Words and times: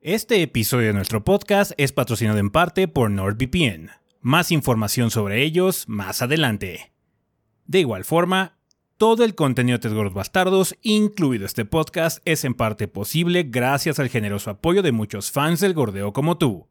Este 0.00 0.42
episodio 0.42 0.86
de 0.86 0.92
nuestro 0.92 1.24
podcast 1.24 1.72
es 1.76 1.90
patrocinado 1.90 2.38
en 2.38 2.50
parte 2.50 2.86
por 2.86 3.10
NordVPN. 3.10 3.90
Más 4.20 4.52
información 4.52 5.10
sobre 5.10 5.42
ellos 5.42 5.88
más 5.88 6.22
adelante. 6.22 6.92
De 7.66 7.80
igual 7.80 8.04
forma, 8.04 8.58
todo 8.96 9.24
el 9.24 9.34
contenido 9.34 9.78
de 9.78 9.88
Gordos 9.88 10.14
Bastardos, 10.14 10.76
incluido 10.82 11.44
este 11.44 11.64
podcast, 11.64 12.20
es 12.24 12.44
en 12.44 12.54
parte 12.54 12.86
posible 12.86 13.42
gracias 13.42 13.98
al 13.98 14.08
generoso 14.08 14.50
apoyo 14.50 14.82
de 14.82 14.92
muchos 14.92 15.32
fans 15.32 15.58
del 15.58 15.74
gordeo 15.74 16.12
como 16.12 16.38
tú. 16.38 16.68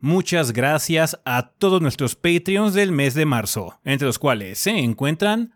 Muchas 0.00 0.54
gracias 0.54 1.20
a 1.26 1.50
todos 1.58 1.82
nuestros 1.82 2.16
Patreons 2.16 2.72
del 2.72 2.92
mes 2.92 3.12
de 3.12 3.26
marzo, 3.26 3.78
entre 3.84 4.06
los 4.06 4.18
cuales 4.18 4.58
se 4.58 4.70
encuentran 4.70 5.54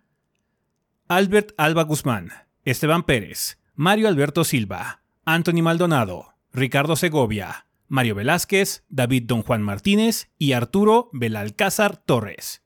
Albert 1.08 1.52
Alba 1.56 1.84
Guzmán, 1.84 2.32
Esteban 2.66 3.04
Pérez, 3.04 3.58
Mario 3.74 4.08
Alberto 4.08 4.44
Silva, 4.44 5.00
Anthony 5.24 5.62
Maldonado, 5.62 6.34
Ricardo 6.58 6.96
Segovia, 6.96 7.66
Mario 7.86 8.14
Velázquez, 8.14 8.84
David 8.88 9.24
Don 9.26 9.42
Juan 9.42 9.62
Martínez 9.62 10.30
y 10.38 10.52
Arturo 10.52 11.08
Belalcázar 11.12 11.96
Torres. 11.96 12.62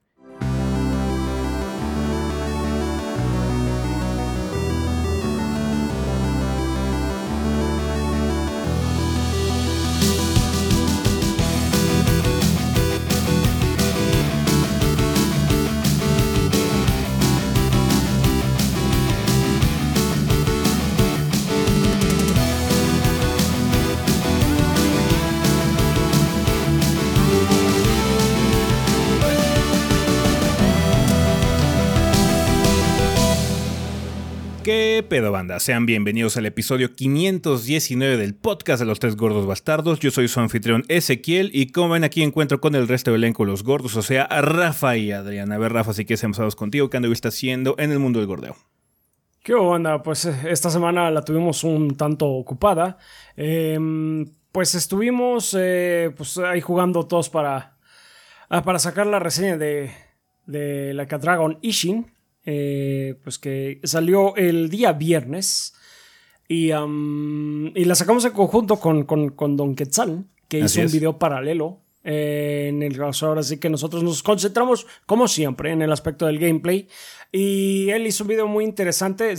¿Qué 34.93 35.03
pedo 35.03 35.33
banda? 35.33 35.59
Sean 35.59 35.87
bienvenidos 35.87 36.37
al 36.37 36.45
episodio 36.45 36.95
519 36.95 38.19
del 38.19 38.35
podcast 38.35 38.79
de 38.79 38.85
los 38.85 38.99
tres 39.01 39.17
gordos 39.17 39.47
bastardos. 39.47 40.01
Yo 40.01 40.11
soy 40.11 40.29
su 40.29 40.39
anfitrión 40.39 40.85
Ezequiel 40.89 41.49
y 41.55 41.73
como 41.73 41.95
ven 41.95 42.05
aquí 42.05 42.23
encuentro 42.23 42.61
con 42.61 42.75
el 42.75 42.87
resto 42.87 43.11
del 43.11 43.25
elenco 43.25 43.47
los 43.47 43.65
gordos, 43.65 43.97
o 43.97 44.03
sea, 44.03 44.27
Rafa 44.27 44.99
y 44.99 45.11
Adrián. 45.11 45.51
A 45.51 45.57
ver 45.57 45.73
Rafa, 45.73 45.95
si 45.95 46.05
quieres 46.05 46.23
empezamos 46.25 46.57
contigo, 46.57 46.91
¿qué 46.91 46.99
anduviste 46.99 47.29
haciendo 47.29 47.75
en 47.79 47.91
el 47.91 48.01
mundo 48.01 48.19
del 48.19 48.29
gordeo? 48.29 48.55
¿Qué 49.43 49.55
onda? 49.55 50.03
Pues 50.03 50.27
eh, 50.27 50.39
esta 50.51 50.69
semana 50.69 51.11
la 51.11 51.23
tuvimos 51.23 51.65
un 51.65 51.97
tanto 51.97 52.29
ocupada. 52.29 52.99
Em, 53.35 54.27
pues 54.53 54.75
estuvimos 54.75 55.57
eh, 55.59 56.13
pues 56.15 56.37
ahí 56.37 56.61
jugando 56.61 57.07
todos 57.07 57.31
para, 57.31 57.79
ah, 58.51 58.63
para 58.63 58.79
sacar 58.79 59.07
la 59.07 59.21
reseña 59.21 59.57
de, 59.57 59.91
de 60.45 60.93
Like 60.93 61.15
a 61.15 61.19
Dragon 61.19 61.59
Ishin. 61.63 62.12
Eh, 62.45 63.15
pues 63.23 63.39
que 63.39 63.81
salió 63.85 64.35
el 64.37 64.69
día 64.71 64.93
viernes. 64.93 65.75
Y, 66.49 66.71
y 66.73 67.85
la 67.85 67.95
sacamos 67.95 68.25
en 68.27 68.33
conjunto 68.33 68.77
con, 68.79 69.05
con, 69.05 69.31
con 69.31 69.57
Don 69.57 69.75
Quetzal, 69.75 70.25
que 70.49 70.63
Así 70.63 70.79
hizo 70.79 70.81
un 70.81 70.87
es. 70.87 70.93
video 70.93 71.19
paralelo. 71.19 71.81
eh, 72.05 72.67
en 72.69 72.83
el 72.83 72.97
caso 72.99 73.29
ahora 73.29 73.43
sí 73.43 73.59
que 73.59 73.71
nosotros 73.71 74.03
nos 74.03 74.23
concentramos, 74.23 74.87
como 75.07 75.29
siempre, 75.29 75.71
en 75.71 75.83
el 75.83 75.93
aspecto 75.93 76.27
del 76.27 76.39
gameplay. 76.39 76.89
Y 77.35 77.89
él 77.89 78.07
hizo 78.07 78.25
un 78.25 78.29
video 78.29 78.47
muy 78.47 78.63
interesante. 78.63 79.35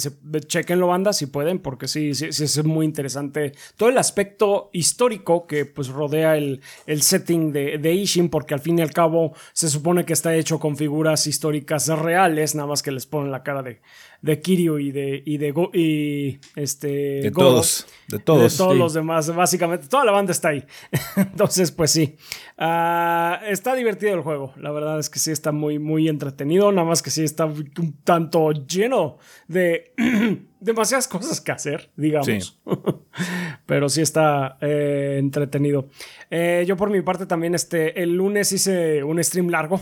Chequenlo, 0.48 0.88
banda, 0.88 1.14
si 1.14 1.28
pueden, 1.28 1.60
porque 1.60 1.88
sí, 1.88 2.16
sí, 2.16 2.34
sí 2.34 2.44
es 2.44 2.64
muy 2.66 2.88
interesante. 2.88 3.54
Todo 3.78 3.90
el 3.90 4.00
aspecto 4.00 4.72
histórico 4.74 5.46
que 5.46 5.66
pues 5.66 5.90
rodea 5.90 6.36
el, 6.36 6.62
el 6.88 7.04
setting 7.04 7.54
de, 7.54 7.78
de 7.78 7.94
Ishin, 7.94 8.30
porque 8.30 8.56
al 8.56 8.62
fin 8.62 8.80
y 8.80 8.82
al 8.82 8.92
cabo 8.92 9.34
se 9.54 9.70
supone 9.70 10.06
que 10.06 10.14
está 10.14 10.34
hecho 10.36 10.60
con 10.60 10.76
figuras 10.76 11.28
históricas 11.28 11.88
reales, 11.88 12.56
nada 12.56 12.68
más 12.68 12.82
que 12.82 12.90
les 12.90 13.06
ponen 13.06 13.32
la 13.32 13.44
cara 13.44 13.62
de, 13.62 13.80
de 14.24 14.40
Kiryu 14.40 14.80
y 14.80 14.92
de, 14.94 15.22
y 15.26 15.38
de 15.38 15.52
Go- 15.52 15.70
y 15.74 16.40
este 16.56 16.88
De 16.88 17.32
todos, 17.32 17.86
de 18.08 18.20
todos. 18.20 18.54
De 18.54 18.58
todos 18.58 18.74
sí. 18.74 18.80
los 18.80 18.94
demás, 18.94 19.36
básicamente. 19.36 19.90
Toda 19.90 20.06
la 20.06 20.14
banda 20.14 20.32
está 20.32 20.48
ahí. 20.50 20.64
Entonces, 21.18 21.72
pues 21.74 21.92
sí. 21.92 22.16
Ah, 22.58 23.42
está 23.46 23.76
divertido 23.76 24.14
el 24.14 24.22
juego. 24.22 24.54
La 24.56 24.72
verdad 24.72 24.98
es 24.98 25.10
que 25.10 25.20
sí 25.20 25.30
está 25.30 25.52
muy, 25.52 25.78
muy 25.78 26.08
entretenido. 26.08 26.72
Nada 26.72 26.88
más 26.88 27.02
que 27.02 27.12
sí 27.12 27.22
está 27.22 27.46
un 27.46 27.98
tanto 28.06 28.52
lleno 28.54 29.18
de 29.50 29.92
demasiadas 30.62 31.10
cosas 31.10 31.42
que 31.42 31.52
hacer, 31.52 31.92
digamos. 31.98 32.26
Sí. 32.28 32.40
Pero 33.66 33.90
sí 33.90 34.02
está 34.02 34.58
eh, 34.62 35.18
entretenido. 35.20 35.90
Eh, 36.32 36.64
yo 36.66 36.78
por 36.78 36.90
mi 36.90 37.02
parte 37.02 37.26
también 37.26 37.56
este, 37.56 38.02
el 38.02 38.16
lunes 38.16 38.54
hice 38.54 39.04
un 39.04 39.22
stream 39.22 39.50
largo 39.50 39.82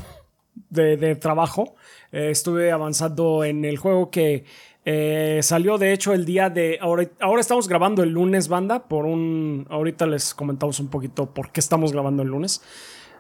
de, 0.70 1.16
trabajo. 1.16 1.76
Eh, 2.12 2.30
estuve 2.32 2.72
avanzando 2.72 3.44
en 3.44 3.66
el 3.66 3.78
juego 3.78 4.10
que 4.10 4.46
eh, 4.86 5.40
salió 5.44 5.78
de 5.78 5.94
hecho 5.94 6.14
el 6.14 6.26
día 6.26 6.50
de... 6.50 6.78
Ahora, 6.82 7.08
ahora 7.20 7.42
estamos 7.42 7.68
grabando 7.68 8.04
el 8.04 8.10
lunes, 8.10 8.48
banda, 8.48 8.88
por 8.88 9.06
un... 9.06 9.68
Ahorita 9.70 10.06
les 10.06 10.34
comentamos 10.34 10.80
un 10.80 10.90
poquito 10.90 11.34
por 11.34 11.52
qué 11.52 11.60
estamos 11.60 11.92
grabando 11.94 12.24
el 12.24 12.30
lunes. 12.30 12.62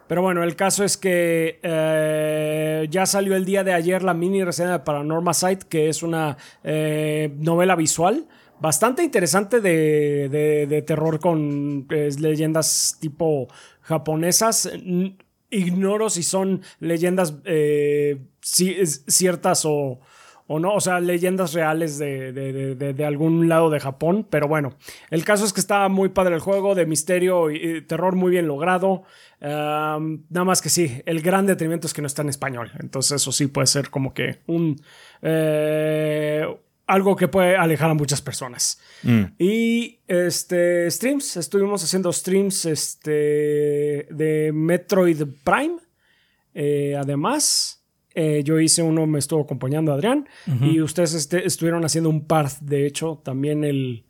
Pero 0.08 0.22
bueno, 0.22 0.44
el 0.44 0.56
caso 0.56 0.84
es 0.84 0.98
que 0.98 1.60
eh, 1.64 2.88
ya 2.90 3.06
salió 3.06 3.36
el 3.36 3.46
día 3.46 3.64
de 3.64 3.74
ayer 3.74 4.04
la 4.04 4.14
mini 4.14 4.44
reseña 4.44 4.72
de 4.74 4.80
Paranormal 4.80 5.34
Sight, 5.34 5.64
que 5.64 5.88
es 5.88 6.04
una 6.04 6.38
novela 6.64 7.76
visual 7.76 8.28
bastante 8.60 9.04
interesante 9.04 9.60
de, 9.60 10.30
de- 10.68 10.82
terror 10.84 11.20
con 11.20 11.88
eh, 11.90 12.10
leyendas 12.20 12.98
tipo 13.00 13.48
japonesas. 13.82 14.70
Ignoro 15.52 16.10
si 16.10 16.24
son 16.24 16.62
leyendas 16.80 17.36
eh, 17.46 18.18
ciertas 18.42 19.64
o, 19.66 20.00
o 20.48 20.60
no, 20.60 20.74
o 20.74 20.82
sea, 20.82 21.00
leyendas 21.00 21.54
reales 21.54 21.98
de, 21.98 22.34
de- 22.34 22.76
de- 22.76 22.94
de- 22.94 23.06
algún 23.06 23.48
lado 23.48 23.70
de 23.70 23.80
Japón, 23.80 24.26
pero 24.30 24.48
bueno, 24.48 24.74
el 25.10 25.24
caso 25.24 25.46
es 25.46 25.54
que 25.54 25.60
está 25.62 25.88
muy 25.90 26.10
padre 26.10 26.36
el 26.36 26.42
juego, 26.42 26.76
de 26.76 26.86
misterio 26.86 27.52
y, 27.52 27.82
terror 27.84 28.16
muy 28.16 28.32
bien 28.32 28.48
logrado, 28.48 29.04
nada 29.42 30.00
más 30.46 30.62
que 30.62 30.70
sí, 30.70 31.02
el 31.06 31.22
gran 31.22 31.46
detrimento 31.46 31.88
es 31.88 31.94
que 31.94 32.02
no 32.02 32.08
está 32.08 32.22
en 32.24 32.30
español, 32.30 32.72
entonces 32.80 33.14
eso 33.22 33.32
sí 33.32 33.48
puede 33.48 33.68
ser 33.68 33.90
como 33.90 34.14
que 34.14 34.40
un... 34.48 34.82
eh, 35.22 36.46
algo 36.92 37.16
que 37.16 37.28
puede 37.28 37.56
alejar 37.56 37.90
a 37.90 37.94
muchas 37.94 38.22
personas. 38.22 38.80
Mm. 39.04 39.24
Y 39.40 40.00
este 40.08 40.90
streams, 40.92 41.38
estuvimos 41.38 41.84
haciendo 41.84 42.12
streams 42.12 42.66
este, 42.66 44.08
de 44.10 44.52
Metroid 44.54 45.24
Prime. 45.44 45.78
Eh, 46.54 46.96
además, 47.00 47.84
eh, 48.14 48.42
yo 48.44 48.60
hice 48.60 48.84
uno, 48.84 49.08
me 49.08 49.20
estuvo 49.20 49.42
acompañando 49.42 49.94
Adrián. 49.94 50.28
Y 50.62 50.82
ustedes 50.82 51.14
este, 51.14 51.46
estuvieron 51.46 51.86
haciendo 51.86 52.10
un 52.10 52.28
par, 52.28 52.50
de 52.60 52.86
hecho, 52.86 53.22
también 53.24 53.64
el, 53.64 54.06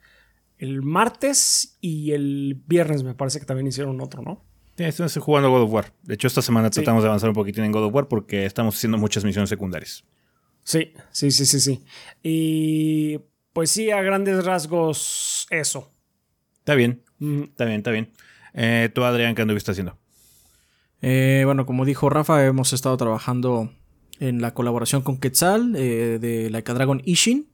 el 0.57 0.81
martes 0.81 1.77
y 1.81 2.11
el 2.11 2.61
viernes 2.67 3.03
me 3.03 3.13
parece 3.13 3.39
que 3.39 3.45
también 3.45 3.67
hicieron 3.67 4.01
otro, 4.01 4.23
¿no? 4.23 4.43
Sí, 4.75 4.85
estamos 4.85 5.15
jugando 5.17 5.51
God 5.51 5.63
of 5.63 5.71
War. 5.71 5.93
De 6.01 6.15
hecho, 6.15 6.27
esta 6.27 6.41
semana 6.41 6.69
tratamos 6.71 7.03
de 7.03 7.09
avanzar 7.09 7.29
un 7.29 7.35
poquitín 7.35 7.63
en 7.63 7.71
God 7.71 7.85
of 7.85 7.93
War 7.93 8.07
porque 8.07 8.45
estamos 8.45 8.75
haciendo 8.75 8.97
muchas 8.97 9.23
misiones 9.23 9.49
secundarias. 9.49 10.03
Sí, 10.63 10.93
sí, 11.11 11.31
sí, 11.31 11.45
sí, 11.45 11.59
sí. 11.59 11.83
Y 12.23 13.19
pues 13.53 13.71
sí, 13.71 13.91
a 13.91 14.01
grandes 14.01 14.45
rasgos, 14.45 15.47
eso. 15.49 15.89
Está 16.59 16.75
bien, 16.75 17.03
Mm, 17.19 17.43
está 17.43 17.65
bien, 17.65 17.77
está 17.77 17.91
bien. 17.91 18.11
Eh, 18.53 18.89
tú, 18.93 19.03
Adrián, 19.03 19.35
¿qué 19.35 19.43
anduviste 19.43 19.71
haciendo? 19.71 19.97
Eh, 21.01 21.43
bueno, 21.45 21.65
como 21.67 21.85
dijo 21.85 22.09
Rafa, 22.09 22.43
hemos 22.45 22.73
estado 22.73 22.97
trabajando 22.97 23.71
en 24.19 24.41
la 24.41 24.53
colaboración 24.55 25.03
con 25.03 25.19
Quetzal 25.19 25.75
eh, 25.75 26.17
de 26.19 26.49
Like 26.49 26.71
a 26.71 26.73
Dragon 26.73 27.01
Ishin. 27.05 27.47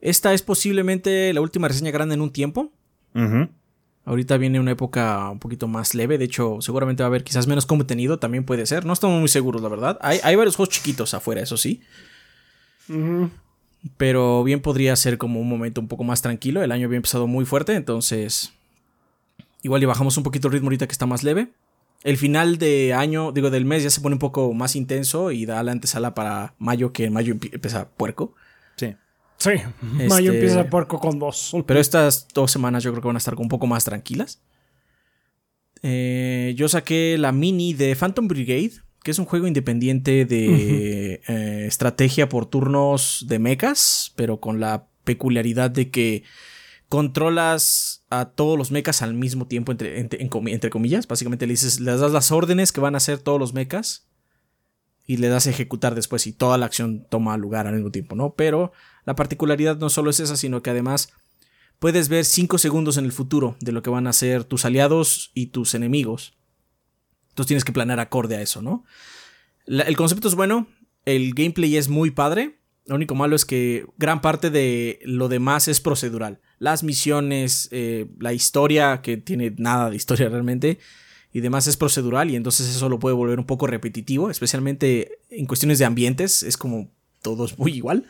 Esta 0.00 0.32
es 0.34 0.42
posiblemente 0.42 1.32
la 1.32 1.40
última 1.42 1.68
reseña 1.68 1.90
grande 1.90 2.14
en 2.14 2.20
un 2.22 2.32
tiempo. 2.32 2.72
Ujú. 3.14 3.48
Ahorita 4.06 4.36
viene 4.36 4.60
una 4.60 4.72
época 4.72 5.30
un 5.30 5.38
poquito 5.38 5.66
más 5.66 5.94
leve. 5.94 6.18
De 6.18 6.26
hecho, 6.26 6.58
seguramente 6.60 7.02
va 7.02 7.06
a 7.06 7.08
haber 7.08 7.24
quizás 7.24 7.46
menos 7.46 7.64
contenido. 7.66 8.18
También 8.18 8.44
puede 8.44 8.66
ser. 8.66 8.84
No 8.84 8.92
estamos 8.92 9.18
muy 9.18 9.28
seguros, 9.28 9.62
la 9.62 9.68
verdad. 9.68 9.98
Hay, 10.02 10.20
hay 10.22 10.36
varios 10.36 10.56
juegos 10.56 10.74
chiquitos 10.74 11.14
afuera, 11.14 11.40
eso 11.40 11.56
sí. 11.56 11.80
Pero 13.96 14.44
bien 14.44 14.60
podría 14.60 14.94
ser 14.96 15.18
como 15.18 15.40
un 15.40 15.48
momento 15.48 15.80
un 15.80 15.88
poco 15.88 16.04
más 16.04 16.22
tranquilo. 16.22 16.62
El 16.62 16.72
año 16.72 16.86
había 16.86 16.96
empezado 16.96 17.26
muy 17.26 17.44
fuerte, 17.44 17.74
entonces. 17.74 18.52
Igual 19.62 19.80
le 19.80 19.86
bajamos 19.86 20.16
un 20.16 20.22
poquito 20.22 20.48
el 20.48 20.52
ritmo 20.54 20.66
ahorita 20.66 20.86
que 20.86 20.92
está 20.92 21.06
más 21.06 21.22
leve. 21.22 21.48
El 22.02 22.18
final 22.18 22.58
de 22.58 22.92
año, 22.92 23.32
digo, 23.32 23.48
del 23.50 23.64
mes 23.64 23.82
ya 23.82 23.88
se 23.90 24.02
pone 24.02 24.14
un 24.14 24.18
poco 24.18 24.52
más 24.52 24.76
intenso 24.76 25.30
y 25.30 25.46
da 25.46 25.62
la 25.62 25.72
antesala 25.72 26.14
para 26.14 26.54
mayo, 26.58 26.92
que 26.92 27.04
en 27.06 27.14
mayo 27.14 27.34
empie- 27.34 27.54
empieza 27.54 27.88
puerco. 27.88 28.34
Sí. 29.38 29.50
Este- 29.50 30.08
mayo 30.08 30.32
empieza 30.32 30.68
puerco 30.70 30.98
con 30.98 31.18
dos. 31.18 31.54
Pero 31.66 31.80
estas 31.80 32.28
dos 32.32 32.50
semanas 32.50 32.82
yo 32.82 32.90
creo 32.92 33.02
que 33.02 33.08
van 33.08 33.16
a 33.16 33.18
estar 33.18 33.34
un 33.34 33.48
poco 33.48 33.66
más 33.66 33.84
tranquilas. 33.84 34.40
Eh, 35.82 36.54
yo 36.56 36.68
saqué 36.68 37.18
la 37.18 37.32
mini 37.32 37.74
de 37.74 37.94
Phantom 37.94 38.26
Brigade, 38.26 38.72
que 39.02 39.10
es 39.10 39.18
un 39.18 39.26
juego 39.26 39.46
independiente 39.46 40.24
de 40.24 41.20
eh, 41.28 41.64
estrategia 41.66 42.28
por 42.28 42.46
turnos 42.46 43.26
de 43.28 43.38
mechas, 43.38 44.12
pero 44.16 44.40
con 44.40 44.60
la 44.60 44.86
peculiaridad 45.04 45.70
de 45.70 45.90
que 45.90 46.22
controlas 46.88 48.04
a 48.08 48.30
todos 48.30 48.56
los 48.56 48.70
mechas 48.70 49.02
al 49.02 49.14
mismo 49.14 49.46
tiempo, 49.46 49.72
entre, 49.72 49.98
entre, 50.00 50.70
comillas. 50.70 51.06
Básicamente 51.06 51.46
le 51.46 51.52
dices, 51.52 51.80
les 51.80 52.00
das 52.00 52.12
las 52.12 52.32
órdenes 52.32 52.72
que 52.72 52.80
van 52.80 52.94
a 52.94 52.98
hacer 52.98 53.18
todos 53.18 53.38
los 53.38 53.52
mechas 53.52 54.06
y 55.06 55.18
le 55.18 55.28
das 55.28 55.46
a 55.46 55.50
ejecutar 55.50 55.94
después 55.94 56.26
y 56.26 56.32
toda 56.32 56.56
la 56.56 56.66
acción 56.66 57.06
toma 57.10 57.36
lugar 57.36 57.66
al 57.66 57.74
mismo 57.74 57.90
tiempo, 57.90 58.14
¿no? 58.14 58.34
Pero 58.34 58.72
la 59.04 59.14
particularidad 59.14 59.76
no 59.78 59.90
solo 59.90 60.10
es 60.10 60.20
esa, 60.20 60.36
sino 60.36 60.62
que 60.62 60.70
además 60.70 61.12
puedes 61.78 62.08
ver 62.08 62.24
5 62.24 62.58
segundos 62.58 62.96
en 62.96 63.04
el 63.04 63.12
futuro 63.12 63.56
de 63.60 63.72
lo 63.72 63.82
que 63.82 63.90
van 63.90 64.06
a 64.06 64.10
hacer 64.10 64.44
tus 64.44 64.64
aliados 64.64 65.30
y 65.34 65.46
tus 65.46 65.74
enemigos. 65.74 66.34
Entonces 67.30 67.48
tienes 67.48 67.64
que 67.64 67.72
planear 67.72 68.00
acorde 68.00 68.36
a 68.36 68.42
eso, 68.42 68.62
¿no? 68.62 68.84
el 69.66 69.96
concepto 69.96 70.28
es 70.28 70.34
bueno, 70.34 70.66
el 71.06 71.32
gameplay 71.34 71.76
es 71.76 71.88
muy 71.88 72.10
padre. 72.10 72.58
Lo 72.86 72.96
único 72.96 73.14
malo 73.14 73.34
es 73.34 73.46
que 73.46 73.86
gran 73.96 74.20
parte 74.20 74.50
de 74.50 75.00
lo 75.04 75.28
demás 75.28 75.68
es 75.68 75.80
procedural. 75.80 76.40
Las 76.58 76.82
misiones, 76.82 77.68
eh, 77.72 78.06
la 78.18 78.34
historia, 78.34 79.00
que 79.00 79.16
tiene 79.16 79.54
nada 79.56 79.88
de 79.88 79.96
historia 79.96 80.28
realmente, 80.28 80.78
y 81.32 81.40
demás 81.40 81.66
es 81.66 81.76
procedural 81.76 82.30
y 82.30 82.36
entonces 82.36 82.68
eso 82.68 82.88
lo 82.88 82.98
puede 82.98 83.16
volver 83.16 83.38
un 83.38 83.46
poco 83.46 83.66
repetitivo, 83.66 84.30
especialmente 84.30 85.18
en 85.30 85.46
cuestiones 85.46 85.78
de 85.78 85.84
ambientes, 85.84 86.42
es 86.42 86.56
como 86.56 86.92
todo 87.22 87.46
es 87.46 87.58
muy 87.58 87.72
igual. 87.72 88.06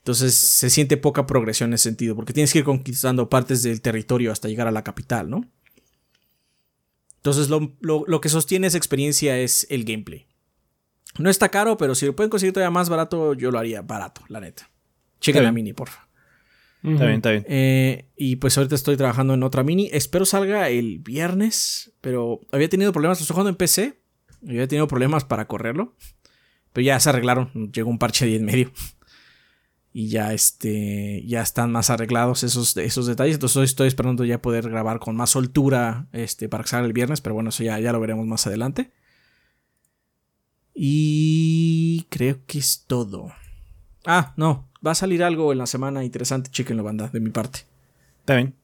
Entonces 0.00 0.34
se 0.34 0.70
siente 0.70 0.96
poca 0.96 1.26
progresión 1.26 1.70
en 1.70 1.74
ese 1.74 1.84
sentido, 1.84 2.16
porque 2.16 2.32
tienes 2.32 2.52
que 2.52 2.60
ir 2.60 2.64
conquistando 2.64 3.28
partes 3.28 3.62
del 3.62 3.82
territorio 3.82 4.32
hasta 4.32 4.48
llegar 4.48 4.66
a 4.66 4.70
la 4.70 4.82
capital, 4.82 5.28
¿no? 5.28 5.44
Entonces 7.16 7.50
lo, 7.50 8.20
que 8.20 8.28
sostiene 8.30 8.66
esa 8.66 8.78
experiencia 8.78 9.38
es 9.38 9.66
el 9.68 9.84
gameplay. 9.84 10.26
No 11.18 11.28
está 11.28 11.50
caro, 11.50 11.76
pero 11.76 11.94
si 11.94 12.06
lo 12.06 12.16
pueden 12.16 12.30
conseguir 12.30 12.54
todavía 12.54 12.70
más 12.70 12.88
barato, 12.88 13.34
yo 13.34 13.50
lo 13.50 13.58
haría 13.58 13.82
barato, 13.82 14.22
la 14.28 14.40
neta. 14.40 14.70
Chequen 15.20 15.44
la 15.44 15.52
mini, 15.52 15.74
porfa. 15.74 16.08
Está 16.82 17.04
bien, 17.04 17.16
está 17.16 17.30
bien. 17.32 17.44
Eh, 17.46 18.06
y 18.16 18.36
pues 18.36 18.56
ahorita 18.56 18.74
estoy 18.74 18.96
trabajando 18.96 19.34
en 19.34 19.42
otra 19.42 19.62
mini. 19.62 19.90
Espero 19.92 20.24
salga 20.24 20.70
el 20.70 20.98
viernes, 20.98 21.92
pero 22.00 22.40
había 22.52 22.70
tenido 22.70 22.90
problemas. 22.92 23.18
Lo 23.18 23.24
estoy 23.24 23.34
jugando 23.34 23.50
en 23.50 23.56
PC. 23.56 24.00
Había 24.48 24.66
tenido 24.66 24.88
problemas 24.88 25.26
para 25.26 25.46
correrlo. 25.46 25.94
Pero 26.72 26.86
ya 26.86 26.98
se 27.00 27.10
arreglaron. 27.10 27.50
Llegó 27.70 27.90
un 27.90 27.98
parche 27.98 28.24
de 28.24 28.36
en 28.36 28.46
medio 28.46 28.72
y 29.92 30.08
ya 30.08 30.32
este 30.32 31.24
ya 31.26 31.42
están 31.42 31.72
más 31.72 31.90
arreglados 31.90 32.42
esos, 32.44 32.76
esos 32.76 33.06
detalles. 33.06 33.34
Entonces 33.34 33.70
estoy 33.70 33.88
esperando 33.88 34.24
ya 34.24 34.42
poder 34.42 34.68
grabar 34.68 35.00
con 35.00 35.16
más 35.16 35.30
soltura 35.30 36.06
este 36.12 36.48
para 36.48 36.64
que 36.64 36.70
salga 36.70 36.86
el 36.86 36.92
viernes 36.92 37.20
pero 37.20 37.34
bueno 37.34 37.50
eso 37.50 37.64
ya, 37.64 37.78
ya 37.80 37.92
lo 37.92 38.00
veremos 38.00 38.26
más 38.26 38.46
adelante. 38.46 38.92
Y 40.74 42.06
creo 42.10 42.44
que 42.46 42.58
es 42.58 42.84
todo. 42.86 43.32
Ah 44.06 44.32
no 44.36 44.68
va 44.86 44.92
a 44.92 44.94
salir 44.94 45.22
algo 45.22 45.52
en 45.52 45.58
la 45.58 45.66
semana 45.66 46.04
interesante 46.04 46.50
la 46.74 46.82
banda 46.82 47.08
de 47.08 47.20
mi 47.20 47.30
parte. 47.30 47.60
Está 48.20 48.36
bien 48.36 48.59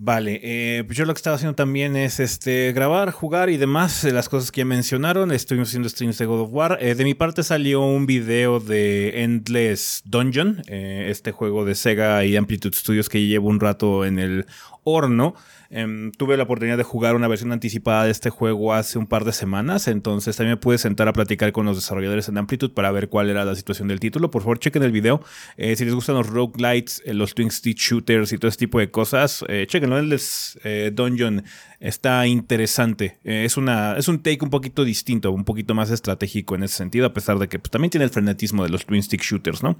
Vale, 0.00 0.38
eh, 0.44 0.84
pues 0.84 0.96
yo 0.96 1.04
lo 1.04 1.12
que 1.12 1.18
estaba 1.18 1.34
haciendo 1.34 1.56
también 1.56 1.96
es 1.96 2.20
este, 2.20 2.72
grabar, 2.72 3.10
jugar 3.10 3.50
y 3.50 3.56
demás, 3.56 4.02
de 4.02 4.12
las 4.12 4.28
cosas 4.28 4.52
que 4.52 4.60
ya 4.60 4.64
mencionaron. 4.64 5.32
Estuvimos 5.32 5.70
haciendo 5.70 5.88
streams 5.88 6.18
de 6.18 6.26
God 6.26 6.42
of 6.42 6.50
War. 6.52 6.78
Eh, 6.80 6.94
de 6.94 7.02
mi 7.02 7.14
parte 7.14 7.42
salió 7.42 7.82
un 7.82 8.06
video 8.06 8.60
de 8.60 9.24
Endless 9.24 10.02
Dungeon, 10.04 10.62
eh, 10.68 11.08
este 11.10 11.32
juego 11.32 11.64
de 11.64 11.74
Sega 11.74 12.24
y 12.24 12.36
Amplitude 12.36 12.76
Studios 12.76 13.08
que 13.08 13.26
llevo 13.26 13.48
un 13.48 13.58
rato 13.58 14.04
en 14.04 14.20
el 14.20 14.46
horno. 14.88 15.34
Em, 15.70 16.12
tuve 16.12 16.38
la 16.38 16.44
oportunidad 16.44 16.78
de 16.78 16.82
jugar 16.82 17.14
una 17.14 17.28
versión 17.28 17.52
anticipada 17.52 18.04
de 18.04 18.10
este 18.10 18.30
juego 18.30 18.72
hace 18.72 18.98
un 18.98 19.06
par 19.06 19.26
de 19.26 19.32
semanas, 19.32 19.86
entonces 19.86 20.34
también 20.34 20.54
me 20.54 20.56
pude 20.56 20.78
sentar 20.78 21.08
a 21.08 21.12
platicar 21.12 21.52
con 21.52 21.66
los 21.66 21.76
desarrolladores 21.76 22.26
en 22.30 22.38
Amplitude 22.38 22.72
para 22.72 22.90
ver 22.90 23.10
cuál 23.10 23.28
era 23.28 23.44
la 23.44 23.54
situación 23.54 23.88
del 23.88 24.00
título. 24.00 24.30
Por 24.30 24.42
favor, 24.42 24.58
chequen 24.58 24.82
el 24.82 24.92
video. 24.92 25.22
Eh, 25.58 25.76
si 25.76 25.84
les 25.84 25.94
gustan 25.94 26.14
los 26.14 26.26
roguelites, 26.26 27.02
eh, 27.04 27.12
los 27.12 27.34
twin 27.34 27.50
stick 27.50 27.76
shooters 27.76 28.32
y 28.32 28.38
todo 28.38 28.48
ese 28.48 28.58
tipo 28.58 28.78
de 28.78 28.90
cosas, 28.90 29.44
eh, 29.48 29.66
chequenlo. 29.68 29.98
El 29.98 30.18
eh, 30.64 30.90
Dungeon 30.94 31.44
está 31.80 32.26
interesante. 32.26 33.18
es, 33.22 33.58
una, 33.58 33.96
es 33.98 34.08
un 34.08 34.22
take 34.22 34.38
un 34.42 34.50
poquito 34.50 34.84
distinto, 34.84 35.30
un 35.32 35.44
poquito 35.44 35.74
más 35.74 35.90
estratégico 35.90 36.54
en 36.54 36.62
ese 36.62 36.76
sentido, 36.76 37.06
a 37.06 37.12
pesar 37.12 37.38
de 37.38 37.48
que 37.48 37.58
pues, 37.58 37.70
también 37.70 37.90
tiene 37.90 38.04
el 38.04 38.10
frenetismo 38.10 38.62
de 38.62 38.70
los 38.70 38.86
twin 38.86 39.02
stick 39.02 39.20
shooters, 39.20 39.62
¿no? 39.62 39.76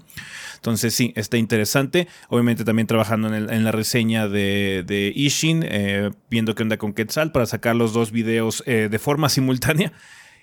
Entonces 0.55 0.93
sí, 0.93 1.13
está 1.15 1.37
interesante. 1.37 2.07
Obviamente 2.29 2.63
también 2.63 2.87
trabajando 2.87 3.33
en, 3.35 3.63
la 3.63 3.71
reseña 3.71 4.27
de, 4.27 4.83
de 4.85 4.98
Ishin, 5.15 5.63
eh, 5.67 6.11
viendo 6.29 6.55
qué 6.55 6.63
onda 6.63 6.77
con 6.77 6.93
Quetzal 6.93 7.31
para 7.31 7.45
sacar 7.45 7.75
los 7.75 7.93
dos 7.93 8.11
videos 8.11 8.63
eh, 8.65 8.87
de 8.89 8.99
forma 8.99 9.29
simultánea. 9.29 9.93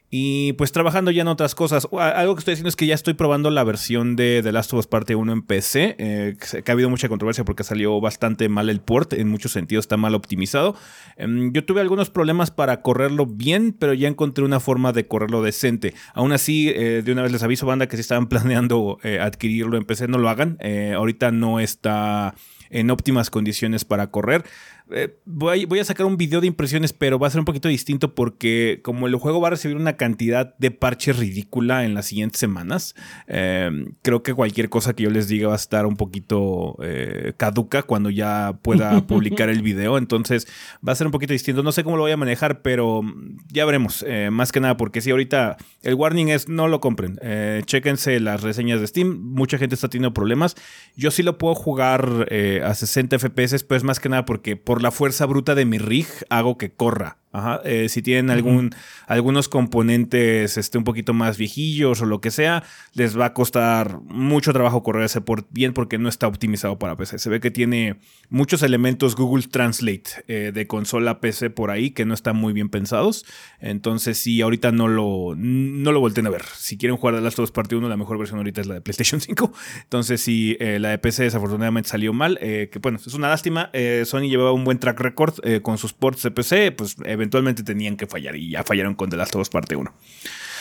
Y 0.08 0.52
pues 0.52 0.70
trabajando 0.70 1.10
ya 1.10 1.22
en 1.22 1.28
otras 1.28 1.56
cosas. 1.56 1.88
Algo 1.90 2.36
que 2.36 2.38
estoy 2.38 2.52
diciendo 2.52 2.68
es 2.68 2.76
que 2.76 2.86
ya 2.86 2.94
estoy 2.94 3.14
probando 3.14 3.50
la 3.50 3.64
versión 3.64 4.14
de 4.14 4.40
The 4.40 4.52
Last 4.52 4.72
of 4.72 4.78
Us 4.78 4.86
Parte 4.86 5.16
1 5.16 5.32
en 5.32 5.42
PC. 5.42 5.96
Eh, 5.98 6.36
que 6.64 6.70
ha 6.70 6.72
habido 6.72 6.88
mucha 6.88 7.08
controversia 7.08 7.44
porque 7.44 7.64
salió 7.64 8.00
bastante 8.00 8.48
mal 8.48 8.70
el 8.70 8.80
port. 8.80 9.14
En 9.14 9.28
muchos 9.28 9.50
sentidos 9.50 9.82
está 9.82 9.96
mal 9.96 10.14
optimizado. 10.14 10.76
Em, 11.16 11.52
yo 11.52 11.64
tuve 11.64 11.80
algunos 11.80 12.10
problemas 12.10 12.52
para 12.52 12.82
correrlo 12.82 13.26
bien, 13.26 13.74
pero 13.76 13.94
ya 13.94 14.06
encontré 14.06 14.44
una 14.44 14.60
forma 14.60 14.92
de 14.92 15.08
correrlo 15.08 15.42
decente. 15.42 15.92
Aún 16.14 16.30
así, 16.30 16.72
de 16.72 17.10
una 17.10 17.22
vez 17.22 17.32
les 17.32 17.42
aviso, 17.42 17.66
banda, 17.66 17.88
que 17.88 17.96
si 17.96 18.02
estaban 18.02 18.28
planeando 18.28 18.98
adquirirlo 19.20 19.76
en 19.76 19.84
PC, 19.84 20.06
no 20.06 20.18
lo 20.18 20.28
hagan. 20.28 20.56
ahorita 20.94 21.32
no 21.32 21.58
está 21.58 22.34
en 22.70 22.90
óptimas 22.90 23.30
condiciones 23.30 23.84
para 23.84 24.08
correr. 24.08 24.44
Eh, 24.92 25.18
voy, 25.24 25.80
a 25.80 25.84
sacar 25.84 26.06
un 26.06 26.16
video 26.16 26.40
de 26.40 26.46
impresiones, 26.46 26.92
pero 26.92 27.18
va 27.18 27.26
a 27.26 27.30
ser 27.30 27.40
un 27.40 27.44
poquito 27.44 27.68
distinto 27.68 28.14
porque 28.14 28.80
como 28.84 29.08
el 29.08 29.16
juego 29.16 29.40
va 29.40 29.48
a 29.48 29.50
recibir 29.50 29.76
una 29.76 29.96
cantidad 29.96 30.54
de 30.58 30.70
parches 30.70 31.18
ridícula 31.18 31.84
en 31.84 31.94
las 31.94 32.06
siguientes 32.06 32.38
semanas, 32.38 32.94
eh, 33.26 33.68
creo 34.02 34.22
que 34.22 34.32
cualquier 34.32 34.68
cosa 34.68 34.94
que 34.94 35.02
yo 35.02 35.10
les 35.10 35.26
diga 35.26 35.48
va 35.48 35.54
a 35.54 35.56
estar 35.56 35.86
un 35.86 35.96
poquito 35.96 36.76
eh, 36.82 37.32
caduca 37.36 37.82
cuando 37.82 38.10
ya 38.10 38.58
pueda 38.62 39.00
publicar 39.08 39.48
el 39.48 39.62
video. 39.62 39.98
Entonces 39.98 40.46
va 40.86 40.92
a 40.92 40.96
ser 40.96 41.08
un 41.08 41.12
poquito 41.12 41.32
distinto. 41.32 41.64
No 41.64 41.72
sé 41.72 41.82
cómo 41.82 41.96
lo 41.96 42.04
voy 42.04 42.12
a 42.12 42.16
manejar, 42.16 42.62
pero 42.62 43.02
ya 43.48 43.64
veremos. 43.64 44.04
más 44.30 44.52
que 44.52 44.60
nada 44.60 44.76
porque 44.76 45.00
si 45.00 45.10
ahorita 45.10 45.56
el 45.82 45.94
warning 45.94 46.28
es 46.28 46.48
no 46.48 46.68
lo 46.68 46.80
compren. 46.80 47.18
chéquense 47.64 48.20
las 48.20 48.42
reseñas 48.42 48.80
de 48.80 48.86
Steam. 48.86 49.18
Mucha 49.20 49.58
gente 49.58 49.74
está 49.74 49.88
teniendo 49.88 50.14
problemas. 50.14 50.54
Yo 50.94 51.10
sí 51.10 51.24
lo 51.24 51.38
puedo 51.38 51.56
jugar 51.56 52.28
a 52.62 52.74
60 52.74 53.18
FPS, 53.18 53.64
pues 53.64 53.82
más 53.82 53.98
que 53.98 54.08
nada 54.08 54.24
porque 54.24 54.56
por 54.56 54.75
por 54.76 54.82
la 54.82 54.90
fuerza 54.90 55.24
bruta 55.24 55.54
de 55.54 55.64
mi 55.64 55.78
rig 55.78 56.06
hago 56.28 56.58
que 56.58 56.70
corra. 56.70 57.16
Eh, 57.64 57.88
si 57.88 58.02
tienen 58.02 58.30
algún, 58.30 58.74
algunos 59.06 59.48
componentes 59.48 60.56
este, 60.56 60.78
un 60.78 60.84
poquito 60.84 61.12
más 61.12 61.36
viejillos 61.36 62.00
o 62.00 62.06
lo 62.06 62.20
que 62.20 62.30
sea, 62.30 62.64
les 62.94 63.18
va 63.18 63.26
a 63.26 63.34
costar 63.34 64.00
mucho 64.04 64.52
trabajo 64.52 64.82
correr 64.82 65.04
ese 65.04 65.20
port 65.20 65.46
bien 65.50 65.72
porque 65.72 65.98
no 65.98 66.08
está 66.08 66.26
optimizado 66.26 66.78
para 66.78 66.96
PC. 66.96 67.18
Se 67.18 67.28
ve 67.28 67.40
que 67.40 67.50
tiene 67.50 67.96
muchos 68.30 68.62
elementos 68.62 69.16
Google 69.16 69.44
Translate 69.48 70.24
eh, 70.28 70.52
de 70.52 70.66
consola 70.66 71.20
PC 71.20 71.50
por 71.50 71.70
ahí 71.70 71.90
que 71.90 72.04
no 72.04 72.14
están 72.14 72.36
muy 72.36 72.52
bien 72.52 72.68
pensados. 72.68 73.26
Entonces, 73.60 74.18
si 74.18 74.40
ahorita 74.40 74.72
no 74.72 74.88
lo, 74.88 75.34
no 75.36 75.92
lo 75.92 76.00
volteen 76.00 76.26
a 76.26 76.30
ver. 76.30 76.44
Si 76.56 76.78
quieren 76.78 76.96
jugar 76.96 77.16
The 77.16 77.20
Last 77.20 77.38
of 77.38 77.44
Us 77.44 77.52
Part 77.52 77.72
1, 77.72 77.88
la 77.88 77.96
mejor 77.96 78.18
versión 78.18 78.38
ahorita 78.38 78.62
es 78.62 78.66
la 78.66 78.74
de 78.74 78.80
PlayStation 78.80 79.20
5. 79.22 79.52
Entonces, 79.82 80.20
si 80.22 80.56
eh, 80.58 80.78
la 80.78 80.90
de 80.90 80.98
PC 80.98 81.24
desafortunadamente 81.24 81.90
salió 81.90 82.12
mal, 82.12 82.38
que 82.38 82.78
bueno, 82.80 82.98
es 83.04 83.14
una 83.14 83.28
lástima. 83.28 83.70
Sony 84.04 84.28
llevaba 84.28 84.52
un 84.52 84.64
buen 84.66 84.78
track 84.78 85.00
record 85.00 85.62
con 85.62 85.78
sus 85.78 85.94
ports 85.94 86.22
de 86.22 86.30
PC, 86.30 86.72
pues 86.72 86.96
eventualmente 87.06 87.62
tenían 87.62 87.96
que 87.96 88.06
fallar 88.06 88.36
y 88.36 88.50
ya 88.50 88.62
fallaron 88.64 88.94
con 88.94 89.08
The 89.08 89.16
Last 89.16 89.34
of 89.34 89.40
Us 89.40 89.48
parte 89.48 89.76
1. 89.76 89.90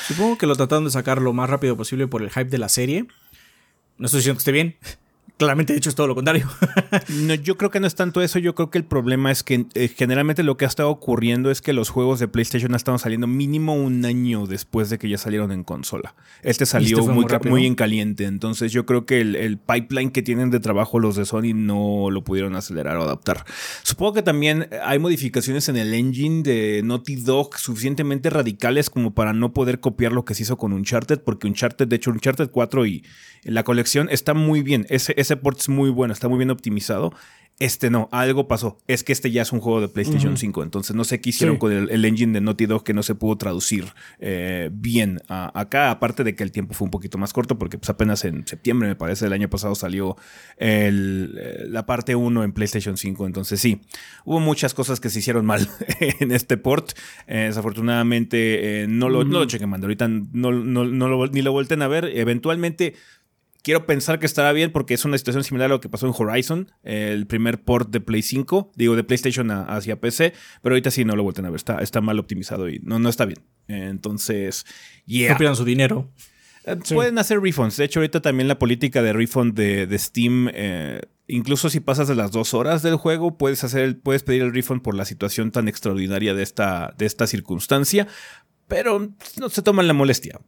Supongo 0.08 0.38
que 0.38 0.46
lo 0.46 0.56
trataron 0.56 0.86
de 0.86 0.92
sacar 0.92 1.22
lo 1.22 1.34
más 1.34 1.50
rápido 1.50 1.76
posible 1.76 2.08
por 2.08 2.22
el 2.22 2.30
hype 2.30 2.46
de 2.46 2.58
la 2.58 2.70
serie. 2.70 3.08
No 3.98 4.06
estoy 4.06 4.20
diciendo 4.20 4.38
que 4.38 4.42
esté 4.42 4.52
bien, 4.52 4.78
claramente 5.38 5.74
de 5.74 5.78
hecho 5.78 5.90
es 5.90 5.96
todo 5.96 6.08
lo 6.08 6.16
contrario. 6.16 6.48
no, 7.10 7.34
yo 7.34 7.58
creo 7.58 7.72
que 7.72 7.80
no 7.80 7.88
es 7.88 7.96
tanto 7.96 8.22
eso, 8.22 8.40
yo 8.40 8.56
creo 8.56 8.70
que 8.70 8.78
el 8.78 8.86
problema 8.86 9.32
es 9.32 9.44
que 9.44 9.66
eh, 9.74 9.88
generalmente 9.90 10.44
lo 10.44 10.58
que 10.58 10.66
ha 10.66 10.68
estado 10.68 10.90
ocurriendo 10.90 11.52
es 11.52 11.62
que 11.62 11.74
los 11.74 11.90
juegos 11.90 12.20
de 12.20 12.28
PlayStation 12.28 12.72
han 12.72 12.76
estado 12.76 12.98
saliendo 12.98 13.28
mínimo 13.28 13.76
un 13.76 14.06
año 14.06 14.48
después 14.48 14.90
de 14.90 14.98
que 14.98 15.10
ya 15.10 15.18
salieron 15.18 15.52
en 15.52 15.64
consola. 15.64 16.16
Este 16.42 16.66
salió 16.66 17.00
este 17.00 17.12
muy, 17.12 17.26
muy, 17.46 17.66
en 17.66 17.76
caliente, 17.76 18.26
entonces 18.26 18.72
yo 18.72 18.86
creo 18.86 19.06
que 19.06 19.22
el, 19.22 19.58
pipeline 19.58 20.12
que 20.12 20.22
tienen 20.22 20.52
de 20.52 20.60
trabajo 20.60 21.00
los 21.00 21.16
de 21.16 21.26
Sony 21.26 21.54
no 21.56 22.10
lo 22.12 22.24
pudieron 22.24 22.56
acelerar 22.56 22.98
o 22.98 23.04
adaptar. 23.04 23.46
Supongo 23.84 24.14
que 24.14 24.22
también 24.22 24.70
hay 24.84 25.00
modificaciones 25.00 25.70
en 25.70 25.78
el 25.78 25.94
engine 25.94 26.44
de 26.44 26.82
Naughty 26.84 27.16
Dog 27.16 27.58
suficientemente 27.58 28.30
radicales 28.30 28.90
como 28.90 29.14
para 29.14 29.34
no 29.34 29.54
poder 29.54 29.80
copiar 29.80 30.12
lo 30.12 30.26
que 30.26 30.36
se 30.36 30.44
hizo 30.44 30.58
con 30.58 30.74
Uncharted, 30.74 31.22
porque 31.22 31.48
Uncharted, 31.48 31.88
de 31.88 31.96
hecho 31.96 32.12
Uncharted 32.12 32.50
4 32.52 32.86
y 32.86 33.04
la 33.46 33.64
colección 33.64 34.10
está 34.10 34.34
muy 34.34 34.64
bien. 34.64 34.86
Ese, 34.90 35.14
ese 35.26 35.38
port 35.38 35.60
es 35.60 35.70
muy 35.70 35.90
bueno, 35.90 36.14
está 36.14 36.28
muy 36.28 36.38
bien 36.38 36.52
optimizado. 36.52 37.14
Este 37.58 37.90
no, 37.90 38.10
algo 38.12 38.50
pasó. 38.50 38.78
Es 38.86 39.06
que 39.06 39.14
este 39.14 39.32
ya 39.32 39.42
es 39.42 39.54
un 39.54 39.62
juego 39.62 39.80
de 39.80 39.88
PlayStation 39.88 40.36
5, 40.36 40.62
entonces 40.62 40.94
no 40.94 41.06
sé 41.06 41.22
qué 41.22 41.30
hicieron 41.30 41.56
con 41.56 41.72
el, 41.72 42.04
engine 42.04 42.34
de 42.34 42.42
Naughty 42.42 42.66
Dog 42.66 42.84
que 42.84 42.94
no 42.94 43.02
se 43.02 43.16
pudo 43.16 43.38
traducir 43.38 43.86
eh, 44.20 44.70
bien 44.74 45.22
acá, 45.30 45.90
aparte 45.90 46.26
de 46.26 46.36
que 46.36 46.44
el 46.44 46.52
tiempo 46.52 46.74
fue 46.74 46.84
un 46.84 46.92
poquito 46.92 47.18
más 47.18 47.32
corto, 47.32 47.58
porque 47.58 47.78
pues 47.78 47.90
apenas 47.90 48.26
en 48.26 48.46
septiembre, 48.46 48.90
me 48.90 48.98
parece, 48.98 49.24
del 49.24 49.32
año 49.32 49.50
pasado 49.50 49.74
salió 49.74 50.18
el, 50.58 51.40
eh, 51.42 51.64
la 51.70 51.86
parte 51.86 52.14
1 52.14 52.44
en 52.44 52.52
PlayStation 52.52 52.98
5, 52.98 53.26
entonces 53.26 53.62
sí, 53.62 53.80
hubo 54.26 54.42
muchas 54.42 54.74
cosas 54.74 55.00
que 55.00 55.10
se 55.10 55.20
hicieron 55.20 55.46
mal 55.46 55.70
en 56.20 56.34
este 56.34 56.58
port. 56.58 56.92
Eh, 57.26 57.46
desafortunadamente 57.48 58.86
no, 58.90 59.08
lo, 59.08 59.24
no 59.24 59.40
lo 59.40 59.46
chequen, 59.46 59.70
mando. 59.70 59.88
Ahorita 59.88 60.10
no, 60.10 60.52
no, 60.52 61.28
ni 61.28 61.42
lo 61.42 61.52
vuelten 61.54 61.82
a 61.82 61.88
ver. 61.88 62.12
Eventualmente 62.14 62.96
quiero 63.66 63.88
pensar 63.88 64.20
que 64.20 64.28
estará 64.28 64.52
bien 64.52 64.72
porque 64.72 64.94
es 64.94 65.04
una 65.06 65.18
situación 65.18 65.44
similar 65.44 65.66
a 65.66 65.74
lo 65.74 65.82
que 65.82 65.90
pasó 65.90 66.06
en 66.06 66.14
Horizon, 66.16 66.72
el 66.84 67.26
primer 67.26 67.64
port 67.64 67.90
de 67.90 68.00
Play 68.00 68.22
5, 68.22 68.72
digo 68.76 68.96
de 68.96 69.04
PlayStation 69.04 69.50
hacia 69.50 70.00
PC, 70.00 70.34
pero 70.62 70.76
ahorita 70.76 70.92
sí 70.92 71.04
no 71.04 71.16
lo 71.16 71.24
vuelten 71.24 71.46
a 71.46 71.50
ver, 71.50 71.58
está, 71.58 71.80
está 71.80 72.00
mal 72.00 72.20
optimizado 72.20 72.70
y 72.70 72.80
no, 72.84 73.00
no 73.00 73.10
está 73.10 73.26
bien. 73.26 73.40
Entonces, 73.68 74.68
yeah. 75.08 75.32
No 75.32 75.38
pierdan 75.40 75.56
su 75.56 75.66
dinero. 75.66 76.12
Eh, 76.66 76.76
pueden 76.94 77.18
hacer 77.18 77.42
refunds. 77.42 77.78
De 77.78 77.86
hecho, 77.86 78.00
ahorita 78.00 78.22
también 78.22 78.48
la 78.48 78.60
política 78.60 79.02
de 79.02 79.14
refund 79.14 79.56
de, 79.56 79.98
Steam, 79.98 80.48
eh, 80.54 81.02
incluso 81.28 81.72
si 81.72 81.80
pasas 81.80 82.08
de 82.08 82.14
las 82.14 82.32
dos 82.32 82.54
horas 82.54 82.84
del 82.84 82.98
juego, 82.98 83.36
puedes, 83.36 83.64
hacer 83.64 84.00
puedes 84.00 84.22
pedir 84.22 84.44
el 84.44 84.54
refund 84.54 84.84
por 84.84 84.94
la 84.94 85.06
situación 85.06 85.50
tan 85.50 85.68
extraordinaria 85.68 86.36
de 86.36 86.44
esta, 86.44 86.94
de 87.00 87.08
esta 87.08 87.26
circunstancia 87.26 88.08
pero 88.68 89.12
no 89.40 89.50
se 89.50 89.62
toman 89.62 89.88
la 89.88 89.94
molestia. 89.94 90.40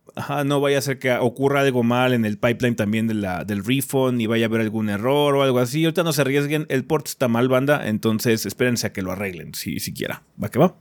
no 0.45 0.61
vaya 0.61 0.79
a 0.79 0.81
ser 0.81 0.99
que 0.99 1.11
ocurra 1.13 1.61
algo 1.61 1.83
mal 1.83 2.13
en 2.13 2.25
el 2.25 2.37
pipeline 2.37 2.75
también 2.75 3.07
del 3.07 3.63
refund 3.63 4.21
y 4.21 4.25
vaya 4.25 4.45
a 4.45 4.49
haber 4.49 4.61
algún 4.61 4.89
error 4.89 5.35
o 5.35 5.43
algo 5.43 5.59
así. 5.59 5.83
Ahorita 5.85 6.03
no 6.03 6.13
se 6.13 6.21
arriesguen, 6.21 6.65
el 6.69 6.85
port 6.85 7.07
está 7.07 7.27
mal, 7.27 7.47
banda, 7.47 7.87
entonces 7.87 8.45
espérense 8.45 8.87
a 8.87 8.93
que 8.93 9.01
lo 9.01 9.11
arreglen, 9.11 9.53
si 9.53 9.79
siquiera. 9.79 10.23
¿Va 10.41 10.49
que 10.49 10.59
va? 10.59 10.75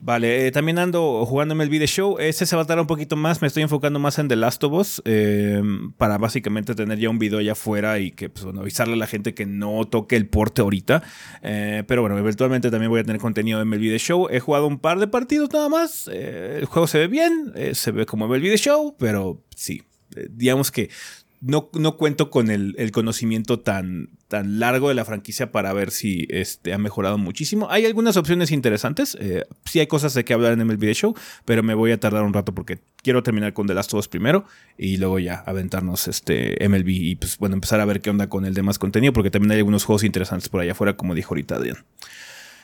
Vale, 0.00 0.46
eh, 0.46 0.52
también 0.52 0.78
ando 0.78 1.24
jugando 1.26 1.60
el 1.60 1.68
video 1.68 1.86
Show. 1.86 2.18
Ese 2.18 2.46
se 2.46 2.56
va 2.56 2.62
a 2.62 2.64
tardar 2.64 2.80
un 2.80 2.86
poquito 2.86 3.16
más. 3.16 3.40
Me 3.40 3.48
estoy 3.48 3.62
enfocando 3.62 3.98
más 3.98 4.18
en 4.18 4.28
The 4.28 4.36
Last 4.36 4.62
of 4.64 4.72
Us. 4.72 5.02
Eh, 5.04 5.62
para 5.96 6.18
básicamente 6.18 6.74
tener 6.74 6.98
ya 6.98 7.10
un 7.10 7.18
video 7.18 7.38
allá 7.38 7.52
afuera 7.52 7.98
y 7.98 8.10
que, 8.10 8.28
pues, 8.28 8.46
avisarle 8.46 8.94
a 8.94 8.96
la 8.96 9.06
gente 9.06 9.34
que 9.34 9.46
no 9.46 9.84
toque 9.84 10.16
el 10.16 10.28
porte 10.28 10.62
ahorita. 10.62 11.02
Eh, 11.42 11.84
pero 11.86 12.02
bueno, 12.02 12.18
eventualmente 12.18 12.70
también 12.70 12.90
voy 12.90 13.00
a 13.00 13.04
tener 13.04 13.20
contenido 13.20 13.60
en 13.60 13.68
MLB 13.68 13.90
The 13.90 13.98
Show. 13.98 14.28
He 14.30 14.40
jugado 14.40 14.66
un 14.66 14.78
par 14.78 14.98
de 14.98 15.06
partidos 15.06 15.52
nada 15.52 15.68
más. 15.68 16.08
el 16.08 16.64
juego 16.64 16.86
se 16.86 16.98
ve 16.98 17.08
bien. 17.08 17.52
se 17.72 17.90
ve 17.92 18.06
como 18.06 18.26
MLB 18.26 18.42
The 18.42 18.56
Show. 18.56 18.96
Pero 18.98 19.42
sí, 19.54 19.82
digamos 20.30 20.70
que 20.70 20.90
no, 21.40 21.70
no 21.72 21.96
cuento 21.96 22.30
con 22.30 22.50
el, 22.50 22.90
conocimiento 22.92 23.60
tan, 23.60 24.10
tan 24.28 24.58
largo 24.58 24.88
de 24.88 24.94
la 24.94 25.04
franquicia 25.04 25.50
para 25.52 25.72
ver 25.72 25.90
si 25.90 26.26
este, 26.28 26.74
ha 26.74 26.78
mejorado 26.78 27.16
muchísimo. 27.16 27.70
Hay 27.70 27.86
algunas 27.86 28.16
opciones 28.16 28.50
interesantes. 28.50 29.16
Eh, 29.20 29.44
sí 29.64 29.80
hay 29.80 29.86
cosas 29.86 30.12
de 30.14 30.24
que 30.24 30.34
hablar 30.34 30.52
en 30.52 30.66
MLB 30.66 30.92
Show, 30.92 31.14
pero 31.46 31.62
me 31.62 31.74
voy 31.74 31.92
a 31.92 32.00
tardar 32.00 32.24
un 32.24 32.34
rato 32.34 32.54
porque 32.54 32.80
quiero 33.02 33.22
terminar 33.22 33.54
con 33.54 33.66
The 33.66 33.74
Last 33.74 33.94
of 33.94 34.00
Us 34.00 34.08
primero 34.08 34.44
y 34.76 34.98
luego 34.98 35.18
ya 35.18 35.36
aventarnos 35.46 36.08
este 36.08 36.56
MLB 36.68 36.88
y 36.88 37.16
pues 37.16 37.38
bueno, 37.38 37.54
empezar 37.54 37.80
a 37.80 37.86
ver 37.86 38.02
qué 38.02 38.10
onda 38.10 38.28
con 38.28 38.44
el 38.44 38.52
demás 38.52 38.78
contenido 38.78 39.12
porque 39.14 39.30
también 39.30 39.52
hay 39.52 39.58
algunos 39.58 39.84
juegos 39.84 40.04
interesantes 40.04 40.50
por 40.50 40.60
allá 40.60 40.72
afuera, 40.72 40.96
como 40.96 41.14
dijo 41.14 41.32
ahorita 41.32 41.56
Adrián. 41.56 41.78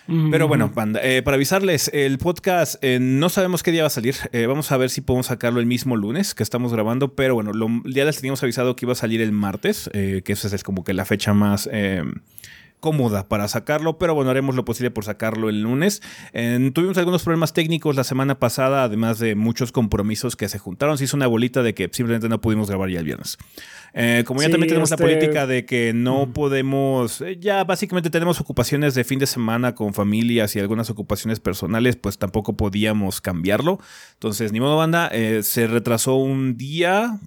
Pero 0.07 0.47
bueno, 0.47 0.73
eh, 1.03 1.23
para 1.25 1.35
avisarles, 1.35 1.91
el 1.93 2.19
podcast 2.19 2.77
eh, 2.83 2.99
no 3.01 3.29
sabemos 3.29 3.63
qué 3.63 3.73
día 3.73 3.83
va 3.83 3.89
a 3.89 3.91
salir. 3.91 4.15
Eh, 4.33 4.47
vamos 4.47 4.71
a 4.71 4.77
ver 4.77 4.91
si 4.91 5.01
podemos 5.01 5.27
sacarlo 5.27 5.59
el 5.59 5.67
mismo 5.67 5.97
lunes 5.97 6.35
que 6.35 6.43
estamos 6.43 6.73
grabando. 6.73 7.15
Pero 7.15 7.35
bueno, 7.35 7.53
ya 7.85 8.05
les 8.05 8.17
teníamos 8.17 8.43
avisado 8.43 8.77
que 8.77 8.85
iba 8.85 8.93
a 8.93 8.97
salir 8.97 9.21
el 9.21 9.33
martes, 9.33 9.91
que 9.93 10.23
esa 10.27 10.55
es 10.55 10.63
como 10.63 10.85
que 10.85 10.95
la 10.95 11.05
fecha 11.05 11.35
más 11.35 11.69
cómoda 12.81 13.29
para 13.29 13.49
sacarlo, 13.49 13.99
pero 13.99 14.15
bueno, 14.15 14.31
haremos 14.31 14.55
lo 14.55 14.65
posible 14.65 14.91
por 14.91 15.05
sacarlo 15.05 15.49
el 15.49 15.63
lunes. 15.63 16.03
tuvimos 16.73 16.99
algunos 16.99 17.23
problemas 17.23 17.53
técnicos 17.53 17.97
la 17.97 18.05
semana 18.05 18.39
pasada, 18.39 18.85
además 18.85 19.19
de 19.19 19.35
muchos 19.35 19.73
compromisos 19.73 20.37
que 20.37 20.49
se 20.49 20.59
juntaron. 20.59 20.99
Se 20.99 21.05
hizo 21.05 21.17
una 21.17 21.27
bolita 21.27 21.63
de 21.63 21.75
que 21.75 21.89
simplemente 21.93 22.29
no 22.29 22.41
pudimos 22.41 22.69
grabar 22.69 22.91
ya 22.91 23.01
el 23.01 23.05
viernes. 23.05 23.39
Eh, 23.99 24.25
como 24.27 24.43
ya 24.43 24.51
también 24.51 24.69
tenemos 24.69 24.91
la 24.91 24.97
este, 24.97 25.05
política 25.05 25.47
de 25.47 25.65
que 25.65 25.95
no 25.95 26.35
podemos, 26.35 27.23
eh, 27.23 27.39
ya 27.41 27.65
básicamente 27.65 28.11
tenemos 28.11 28.39
ocupaciones 28.43 28.95
de 28.95 29.05
fin 29.05 29.19
de 29.19 29.27
semana 29.27 29.75
con 29.75 29.95
familias 29.95 30.55
y 30.55 30.61
algunas 30.61 30.91
ocupaciones 30.91 31.41
personales, 31.41 31.97
pues 31.97 32.19
tampoco 32.19 32.59
podíamos 32.59 33.23
cambiarlo. 33.23 33.79
Entonces, 34.13 34.53
ni 34.53 34.61
modo 34.61 34.77
banda, 34.77 35.09
eh, 35.13 35.43
se 35.43 35.67
retrasó 35.67 36.17
un 36.17 36.59
día, 36.59 37.19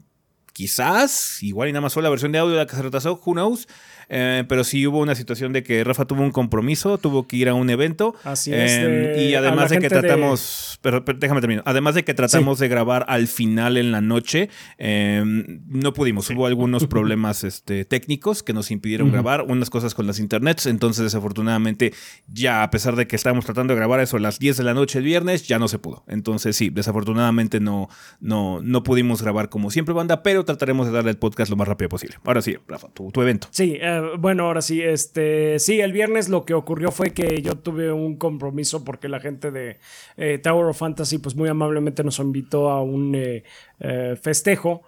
quizás, 0.53 1.41
igual 1.41 1.69
y 1.69 1.71
nada 1.71 1.81
más 1.81 1.95
fue 1.95 2.03
la 2.03 2.09
versión 2.09 2.31
de 2.31 2.37
audio 2.37 2.55
la 2.55 2.67
que 2.67 2.75
se 2.75 2.83
retrasó, 2.83 3.19
who 3.25 3.33
knows. 3.33 3.67
Eh, 4.09 4.43
pero 4.47 4.63
sí 4.63 4.85
hubo 4.87 4.99
una 4.99 5.15
situación 5.15 5.53
de 5.53 5.63
que 5.63 5.83
Rafa 5.83 6.05
tuvo 6.05 6.23
un 6.23 6.31
compromiso, 6.31 6.97
tuvo 6.97 7.27
que 7.27 7.37
ir 7.37 7.49
a 7.49 7.53
un 7.53 7.69
evento. 7.69 8.15
Así 8.23 8.51
es. 8.53 8.71
Em, 8.71 9.19
y 9.19 9.35
además 9.35 9.69
de 9.69 9.79
que 9.79 9.89
tratamos, 9.89 10.79
Pero, 10.81 11.01
déjame 11.01 11.41
terminar, 11.41 11.63
además 11.67 11.95
de 11.95 12.03
que 12.03 12.13
tratamos 12.13 12.57
de 12.59 12.67
grabar 12.67 13.05
al 13.07 13.27
final 13.27 13.77
en 13.77 13.91
la 13.91 14.01
noche, 14.01 14.49
em, 14.77 15.61
no 15.67 15.93
pudimos, 15.93 16.29
hubo 16.29 16.47
algunos 16.47 16.87
problemas 16.87 17.43
este, 17.43 17.85
técnicos 17.85 18.41
que 18.41 18.53
nos 18.53 18.71
impidieron 18.71 19.11
grabar, 19.11 19.43
unas 19.43 19.69
cosas 19.69 19.93
con 19.93 20.07
las 20.07 20.19
internets, 20.19 20.65
entonces 20.65 21.03
desafortunadamente 21.03 21.93
ya 22.27 22.63
a 22.63 22.71
pesar 22.71 22.95
de 22.95 23.07
que 23.07 23.15
estábamos 23.15 23.45
tratando 23.45 23.73
de 23.73 23.79
grabar 23.79 23.99
eso 23.99 24.17
a 24.17 24.19
las 24.19 24.39
10 24.39 24.57
de 24.57 24.63
la 24.63 24.73
noche 24.73 24.99
el 24.99 25.05
viernes, 25.05 25.47
ya 25.47 25.59
no 25.59 25.67
se 25.67 25.77
pudo. 25.77 26.03
Entonces 26.07 26.55
sí, 26.55 26.69
desafortunadamente 26.69 27.59
no, 27.59 27.89
no, 28.19 28.61
no 28.63 28.83
pudimos 28.83 29.21
grabar 29.21 29.49
como 29.49 29.69
siempre 29.69 29.93
banda, 29.93 30.23
pero 30.23 30.45
trataremos 30.45 30.87
de 30.87 30.93
darle 30.93 31.11
el 31.11 31.17
podcast 31.17 31.51
lo 31.51 31.57
más 31.57 31.67
rápido 31.67 31.89
posible. 31.89 32.17
Ahora 32.23 32.41
sí, 32.41 32.57
Rafa, 32.67 32.87
tu, 32.89 33.11
tu 33.11 33.21
evento. 33.21 33.47
Sí, 33.51 33.77
eh, 33.79 33.98
bueno, 34.17 34.45
ahora 34.45 34.61
sí, 34.61 34.81
este, 34.81 35.59
sí, 35.59 35.79
el 35.81 35.91
viernes 35.91 36.29
lo 36.29 36.45
que 36.45 36.53
ocurrió 36.53 36.91
fue 36.91 37.11
que 37.11 37.41
yo 37.41 37.57
tuve 37.57 37.91
un 37.91 38.17
compromiso 38.17 38.83
porque 38.83 39.09
la 39.09 39.19
gente 39.19 39.51
de 39.51 39.77
eh, 40.17 40.37
Tower 40.37 40.65
of 40.65 40.77
Fantasy, 40.77 41.17
pues 41.17 41.35
muy 41.35 41.49
amablemente 41.49 42.03
nos 42.03 42.19
invitó 42.19 42.69
a 42.69 42.81
un 42.81 43.15
eh, 43.15 43.43
eh, 43.79 44.17
festejo. 44.21 44.83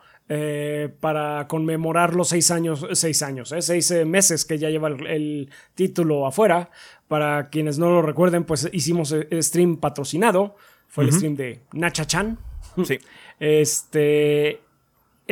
para 1.01 1.45
conmemorar 1.49 2.15
los 2.15 2.29
seis 2.29 2.51
años, 2.51 2.87
seis 2.93 3.21
años, 3.21 3.53
seis 3.59 3.91
meses 4.05 4.45
que 4.45 4.57
ya 4.57 4.69
lleva 4.69 4.87
el, 4.87 5.49
título 5.75 6.25
afuera. 6.25 6.69
Para 7.09 7.49
quienes 7.49 7.77
no 7.77 7.89
lo 7.89 8.01
recuerden, 8.01 8.45
pues 8.45 8.69
hicimos 8.71 9.13
stream 9.41 9.77
patrocinado. 9.77 10.55
Fue 10.87 11.03
el 11.03 11.11
stream 11.11 11.35
de 11.35 11.63
Nacha 11.73 12.05
Chan. 12.05 12.37
Sí. 12.85 12.99
Este 13.41 14.61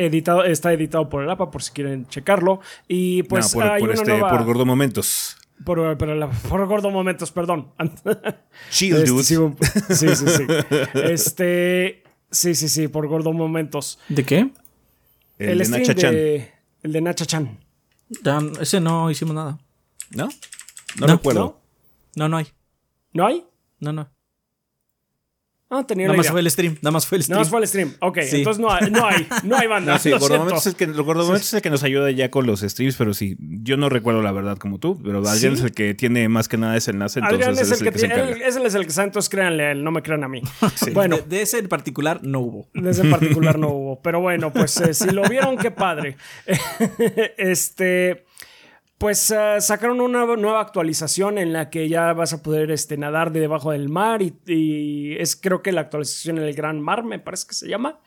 editado, 0.04 0.44
está 0.44 0.72
editado 0.72 1.08
por 1.08 1.22
el 1.22 1.30
APA 1.30 1.50
por 1.50 1.62
si 1.62 1.72
quieren 1.72 2.06
checarlo. 2.06 2.60
Y 2.88 3.22
pues 3.24 3.52
por, 3.52 3.64
hay 3.64 3.82
este, 3.84 4.18
por 4.18 4.44
Gordo 4.44 4.66
Momentos. 4.66 5.36
Por, 5.64 5.98
por 6.48 6.66
Gordo 6.66 6.90
Momentos, 6.90 7.30
perdón. 7.30 7.72
Chill, 8.70 8.96
este, 8.96 9.54
sí, 9.94 10.08
sí, 10.16 10.26
sí, 10.26 10.46
Este. 10.94 12.02
Sí, 12.30 12.54
sí, 12.54 12.68
sí, 12.68 12.88
por 12.88 13.08
Gordo 13.08 13.32
Momentos. 13.32 13.98
¿De 14.08 14.24
qué? 14.24 14.50
El, 15.38 15.58
de 15.58 15.68
Nacha 15.68 15.94
Chan. 15.94 16.14
el 16.14 16.92
de 16.92 17.00
Nacha 17.00 17.26
Chan. 17.26 17.58
ese 18.60 18.80
no 18.80 19.10
hicimos 19.10 19.34
nada. 19.34 19.58
¿No? 20.10 20.28
No, 20.98 21.06
no 21.06 21.14
recuerdo. 21.14 21.60
No, 22.14 22.28
no 22.28 22.36
hay. 22.36 22.46
¿No 23.12 23.26
hay? 23.26 23.44
No, 23.80 23.92
no. 23.92 24.08
Ah, 25.72 25.84
tenía 25.86 26.08
Nada 26.08 26.16
más 26.16 26.28
fue 26.28 26.40
el 26.40 26.50
stream. 26.50 26.76
Nada 26.82 26.90
más 26.90 27.06
fue 27.06 27.18
el 27.18 27.22
stream. 27.22 27.34
Nada 27.34 27.42
más 27.42 27.48
fue 27.48 27.60
el 27.60 27.68
stream. 27.68 27.94
Ok, 28.00 28.18
entonces 28.18 28.60
no 28.60 28.72
hay, 28.72 28.90
no 28.90 29.06
hay, 29.06 29.24
no 29.44 29.56
hay 29.56 29.68
banda. 29.68 29.90
No, 29.90 29.98
sí, 29.98 30.10
es 30.10 30.22
el 30.66 30.74
que, 30.74 30.84
es 30.84 31.54
el 31.54 31.62
que 31.62 31.70
nos 31.70 31.82
ayuda 31.84 32.10
ya 32.10 32.30
con 32.30 32.46
los 32.46 32.60
streams, 32.60 32.96
pero 32.96 33.14
sí, 33.14 33.36
yo 33.38 33.76
no 33.76 33.88
recuerdo 33.88 34.20
la 34.20 34.32
verdad 34.32 34.58
como 34.58 34.78
tú, 34.78 35.00
pero 35.02 35.18
Adrián 35.26 35.54
es 35.54 35.60
el 35.62 35.72
que 35.72 35.94
tiene 35.94 36.28
más 36.28 36.48
que 36.48 36.56
nada 36.56 36.76
ese 36.76 36.90
enlace. 36.90 37.20
Entonces 37.20 37.46
Adrián 37.46 37.62
es, 37.64 37.80
el, 37.80 37.84
que, 37.84 37.92
tiene, 37.92 38.30
ese 38.44 38.66
es 38.66 38.74
el 38.74 38.82
que 38.82 38.88
está, 38.88 39.04
entonces 39.04 39.28
créanle 39.28 39.70
él, 39.70 39.84
no 39.84 39.92
me 39.92 40.02
crean 40.02 40.24
a 40.24 40.28
mí. 40.28 40.42
Bueno, 40.92 41.18
de, 41.18 41.42
ese 41.42 41.58
en 41.58 41.68
particular 41.68 42.20
no 42.22 42.40
hubo. 42.40 42.68
De 42.74 42.90
ese 42.90 43.02
en 43.02 43.10
particular 43.10 43.58
no 43.58 43.68
hubo, 43.68 44.02
pero 44.02 44.20
bueno, 44.20 44.52
pues 44.52 44.80
eh, 44.80 44.92
si 44.92 45.10
lo 45.10 45.22
vieron, 45.28 45.56
qué 45.56 45.70
padre. 45.70 46.16
este 47.36 48.24
pues 49.00 49.30
uh, 49.30 49.62
sacaron 49.62 50.02
una 50.02 50.26
nueva 50.26 50.60
actualización 50.60 51.38
en 51.38 51.54
la 51.54 51.70
que 51.70 51.88
ya 51.88 52.12
vas 52.12 52.34
a 52.34 52.42
poder 52.42 52.70
este, 52.70 52.98
nadar 52.98 53.32
de 53.32 53.40
debajo 53.40 53.72
del 53.72 53.88
mar 53.88 54.20
y, 54.20 55.16
es 55.18 55.36
creo 55.36 55.62
que 55.62 55.72
la 55.72 55.80
actualización 55.80 56.36
en 56.36 56.44
el 56.44 56.52
Gran 56.52 56.82
Mar, 56.82 57.02
me 57.02 57.18
parece 57.18 57.46
que 57.48 57.54
se 57.54 57.66
llama. 57.66 57.98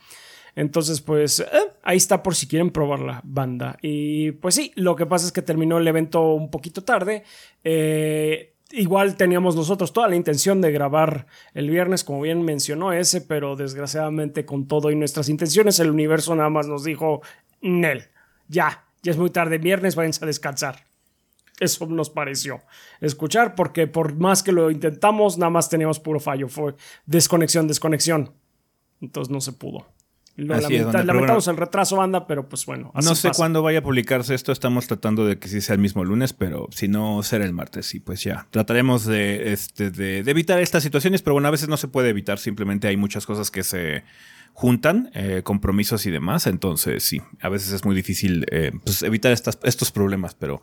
Entonces, 0.56 1.02
pues 1.02 1.40
eh, 1.40 1.46
ahí 1.82 1.98
está 1.98 2.22
por 2.22 2.36
si 2.36 2.46
quieren 2.46 2.70
probar 2.70 3.00
la 3.00 3.22
banda. 3.24 3.76
Y 3.82 4.34
pues 4.34 4.54
sí, 4.54 4.72
lo 4.76 4.96
que 4.96 5.08
pasa 5.08 5.26
es 5.26 5.32
que 5.32 5.42
terminó 5.42 5.80
el 5.80 5.88
evento 5.88 6.36
un 6.36 6.52
poquito 6.52 6.84
tarde. 6.84 7.24
Eh, 7.64 8.54
igual 8.70 9.18
teníamos 9.18 9.56
nosotros 9.56 9.94
toda 9.94 10.08
la 10.08 10.16
intención 10.16 10.62
de 10.62 10.72
grabar 10.72 11.26
el 11.56 11.72
viernes, 11.72 12.04
como 12.04 12.22
bien 12.22 12.44
mencionó 12.44 12.94
ese, 12.94 13.22
pero 13.22 13.56
desgraciadamente 13.56 14.46
con 14.46 14.68
todo 14.68 14.92
y 14.92 14.96
nuestras 14.96 15.28
intenciones, 15.28 15.80
el 15.80 15.90
universo 15.90 16.36
nada 16.36 16.52
más 16.52 16.68
nos 16.68 16.84
dijo, 16.84 17.24
Nel, 17.62 18.10
ya, 18.48 18.84
ya 19.04 19.12
es 19.12 19.18
muy 19.18 19.30
tarde, 19.30 19.58
viernes, 19.58 19.96
váyanse 19.96 20.24
a 20.24 20.28
descansar. 20.28 20.86
Eso 21.60 21.86
nos 21.86 22.10
pareció 22.10 22.62
escuchar, 23.00 23.54
porque 23.54 23.86
por 23.86 24.16
más 24.16 24.42
que 24.42 24.52
lo 24.52 24.72
intentamos, 24.72 25.38
nada 25.38 25.52
más 25.52 25.70
teníamos 25.70 26.00
puro 26.00 26.20
fallo. 26.20 26.48
Fue 26.50 26.76
desconexión, 27.06 27.68
desconexión. 27.68 28.34
Entonces 29.02 29.32
no 29.32 29.40
se 29.40 29.52
pudo. 29.52 29.86
lamentamos 30.36 31.48
el 31.48 31.58
retraso, 31.58 31.98
banda, 31.98 32.26
pero 32.26 32.50
pues 32.50 32.66
bueno. 32.66 32.92
no 32.96 33.16
sé 33.16 33.32
cuándo 33.36 33.62
vaya 33.62 33.80
a 33.80 33.84
publicarse 33.84 34.34
esto. 34.34 34.52
Estamos 34.52 34.88
tratando 34.88 35.26
de 35.26 35.38
que 35.38 35.48
sí 35.48 35.62
sea 35.62 35.76
el 35.76 35.82
mismo 35.82 36.04
lunes, 36.04 36.34
pero 36.34 36.68
si 36.72 36.88
no, 36.88 37.22
será 37.22 37.46
el 37.46 37.54
martes. 37.54 37.94
Y 37.94 38.00
pues 38.00 38.24
ya, 38.24 38.48
trataremos 38.50 39.06
de, 39.06 39.54
este, 39.54 39.92
de 39.92 40.20
evitar 40.20 40.60
estas 40.60 40.82
situaciones, 40.82 41.22
pero 41.22 41.34
bueno, 41.34 41.50
a 41.50 41.52
veces 41.52 41.70
no 41.70 41.78
se 41.78 41.88
puede 41.88 42.10
evitar. 42.10 42.40
Simplemente 42.40 42.88
hay 42.88 42.98
muchas 42.98 43.26
cosas 43.26 43.52
que 43.52 43.64
se 43.64 44.04
juntan, 44.54 45.10
eh, 45.14 45.42
compromisos 45.44 46.06
y 46.06 46.12
demás. 46.12 46.48
Entonces, 46.48 47.04
sí, 47.04 47.22
a 47.42 47.50
veces 47.50 47.74
es 47.74 47.84
muy 47.84 47.96
difícil 47.96 48.46
eh, 48.52 48.72
pues, 48.84 49.04
evitar 49.04 49.32
estas, 49.32 49.60
estos 49.64 49.92
problemas, 49.92 50.36
pero 50.36 50.62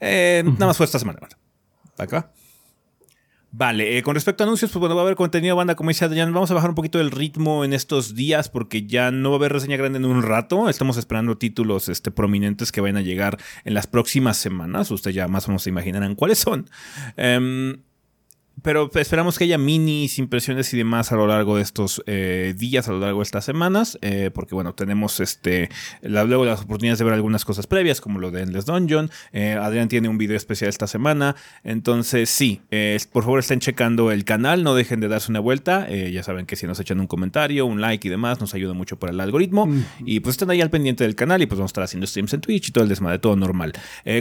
eh, 0.00 0.42
nada 0.44 0.66
más 0.66 0.76
fue 0.76 0.86
esta 0.86 0.98
semana. 0.98 1.20
Acá. 1.98 2.32
Vale, 3.56 4.02
con 4.02 4.16
respecto 4.16 4.42
a 4.42 4.46
anuncios, 4.46 4.72
pues 4.72 4.80
bueno, 4.80 4.96
va 4.96 5.02
a 5.02 5.04
haber 5.04 5.14
contenido 5.14 5.54
banda, 5.54 5.76
como 5.76 5.90
dice 5.90 6.04
Adrián, 6.04 6.34
vamos 6.34 6.50
a 6.50 6.54
bajar 6.54 6.70
un 6.70 6.74
poquito 6.74 7.00
el 7.00 7.12
ritmo 7.12 7.64
en 7.64 7.72
estos 7.72 8.16
días 8.16 8.48
porque 8.48 8.84
ya 8.84 9.12
no 9.12 9.30
va 9.30 9.36
a 9.36 9.38
haber 9.38 9.52
reseña 9.52 9.76
grande 9.76 9.98
en 9.98 10.06
un 10.06 10.24
rato. 10.24 10.68
Estamos 10.68 10.96
esperando 10.96 11.38
títulos 11.38 11.88
este, 11.88 12.10
prominentes 12.10 12.72
que 12.72 12.80
vayan 12.80 12.96
a 12.96 13.02
llegar 13.02 13.38
en 13.64 13.74
las 13.74 13.86
próximas 13.86 14.38
semanas. 14.38 14.90
Ustedes 14.90 15.14
ya 15.14 15.28
más 15.28 15.46
o 15.46 15.52
menos 15.52 15.62
se 15.62 15.70
imaginarán 15.70 16.16
cuáles 16.16 16.38
son. 16.38 16.68
Em, 17.16 17.76
pero 18.62 18.90
esperamos 18.94 19.36
que 19.36 19.44
haya 19.44 19.58
minis, 19.58 20.18
impresiones 20.18 20.72
y 20.72 20.78
demás 20.78 21.12
a 21.12 21.16
lo 21.16 21.26
largo 21.26 21.56
de 21.56 21.62
estos 21.62 22.02
eh, 22.06 22.54
días, 22.56 22.88
a 22.88 22.92
lo 22.92 23.00
largo 23.00 23.18
de 23.18 23.24
estas 23.24 23.44
semanas, 23.44 23.98
eh, 24.00 24.30
porque 24.32 24.54
bueno, 24.54 24.74
tenemos 24.74 25.20
este 25.20 25.68
luego 26.02 26.44
las 26.44 26.62
oportunidades 26.62 26.98
de 26.98 27.04
ver 27.04 27.14
algunas 27.14 27.44
cosas 27.44 27.66
previas, 27.66 28.00
como 28.00 28.20
lo 28.20 28.30
de 28.30 28.42
Endless 28.42 28.66
Dungeon. 28.66 29.10
Eh, 29.32 29.52
Adrián 29.52 29.88
tiene 29.88 30.08
un 30.08 30.18
video 30.18 30.36
especial 30.36 30.68
esta 30.68 30.86
semana, 30.86 31.36
entonces 31.62 32.30
sí, 32.30 32.62
por 33.12 33.24
favor 33.24 33.40
estén 33.40 33.60
checando 33.60 34.10
el 34.12 34.24
canal, 34.24 34.62
no 34.62 34.74
dejen 34.74 35.00
de 35.00 35.08
darse 35.08 35.30
una 35.30 35.40
vuelta. 35.40 35.88
ya 35.90 36.22
saben 36.22 36.46
que 36.46 36.56
si 36.56 36.66
nos 36.66 36.78
echan 36.80 37.00
un 37.00 37.06
comentario, 37.06 37.66
un 37.66 37.80
like 37.80 38.06
y 38.06 38.10
demás, 38.10 38.40
nos 38.40 38.54
ayuda 38.54 38.72
mucho 38.72 38.98
para 38.98 39.12
el 39.12 39.20
algoritmo. 39.20 39.68
Y 40.04 40.20
pues 40.20 40.34
estén 40.34 40.50
ahí 40.50 40.60
al 40.60 40.70
pendiente 40.70 41.04
del 41.04 41.14
canal 41.14 41.42
y 41.42 41.46
pues 41.46 41.58
vamos 41.58 41.70
a 41.70 41.72
estar 41.72 41.84
haciendo 41.84 42.06
streams 42.06 42.32
en 42.34 42.40
Twitch 42.40 42.68
y 42.68 42.72
todo 42.72 42.84
el 42.84 42.88
desmadre, 42.88 43.18
todo 43.18 43.36
normal. 43.36 43.72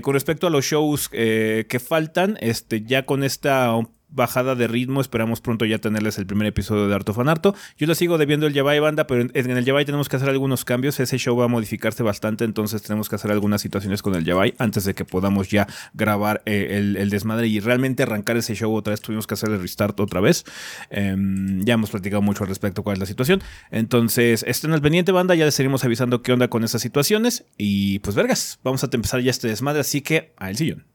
con 0.02 0.14
respecto 0.14 0.48
a 0.48 0.50
los 0.50 0.66
shows 0.66 1.10
que 1.10 1.82
faltan, 1.86 2.38
este, 2.42 2.84
ya 2.84 3.06
con 3.06 3.24
esta 3.24 3.74
bajada 4.14 4.56
de 4.56 4.68
ritmo. 4.68 5.02
Esperamos 5.02 5.42
pronto 5.42 5.66
ya 5.66 5.80
tenerles 5.80 6.18
el 6.18 6.26
primer 6.26 6.48
episodio 6.48 6.88
de 6.88 6.96
Arto 6.96 7.14
Fanarto. 7.14 7.56
Yo 7.78 7.88
lo 7.88 7.96
sigo 7.96 8.18
debiendo 8.18 8.48
el 8.48 8.54
Yabai 8.54 8.80
Banda, 8.80 9.08
pero 9.08 9.30
en 9.34 9.58
el 9.58 9.66
Yabai 9.66 9.86
tenemos 9.86 10.10
que 10.10 10.16
hacer 10.16 10.30
algunos 10.30 10.66
cambios. 10.66 11.00
Ese 11.00 11.18
show 11.18 11.36
va 11.36 11.46
a 11.46 11.48
modificarse 11.48 12.04
bastante, 12.04 12.46
entonces 12.46 12.82
tenemos 12.82 13.10
que 13.10 13.16
hacer 13.16 13.32
algunas 13.32 13.62
situaciones 13.62 14.02
con 14.02 14.16
el 14.16 14.24
Yabai 14.24 14.54
antes 14.58 14.86
de 14.86 14.94
que 14.94 15.06
podamos 15.06 15.50
ya 15.50 15.68
grabar 15.94 16.42
eh, 16.46 16.96
el, 16.98 17.10
desmadre 17.10 17.48
y 17.48 17.60
realmente 17.60 18.04
arrancar 18.04 18.38
ese 18.38 18.56
show 18.56 18.74
otra 18.74 18.92
vez. 18.92 19.02
Tuvimos 19.02 19.28
que 19.28 19.34
hacer 19.34 19.50
el 19.50 19.62
restart 19.62 20.00
otra 20.00 20.22
vez. 20.22 20.46
Em, 20.90 21.64
ya 21.64 21.76
hemos 21.76 21.92
platicado 21.92 22.22
mucho 22.22 22.44
al 22.44 22.50
respecto 22.50 22.84
cuál 22.84 22.96
es 22.96 23.00
la 23.00 23.06
situación. 23.06 23.42
Entonces, 23.72 24.44
estén 24.48 24.74
al 24.74 24.82
pendiente, 24.82 25.12
banda. 25.12 25.36
Ya 25.36 25.46
les 25.46 25.56
seguimos 25.56 25.84
avisando 25.84 26.22
qué 26.22 26.34
onda 26.34 26.48
con 26.48 26.64
esas 26.64 26.82
situaciones. 26.82 27.46
Y 27.58 28.00
pues, 28.00 28.16
vergas, 28.16 28.60
vamos 28.64 28.84
a 28.84 28.90
empezar 28.92 29.22
ya 29.22 29.32
este 29.32 29.48
desmadre, 29.48 29.82
así 29.82 30.02
que 30.02 30.34
al 30.38 30.56
sillón. 30.56 30.86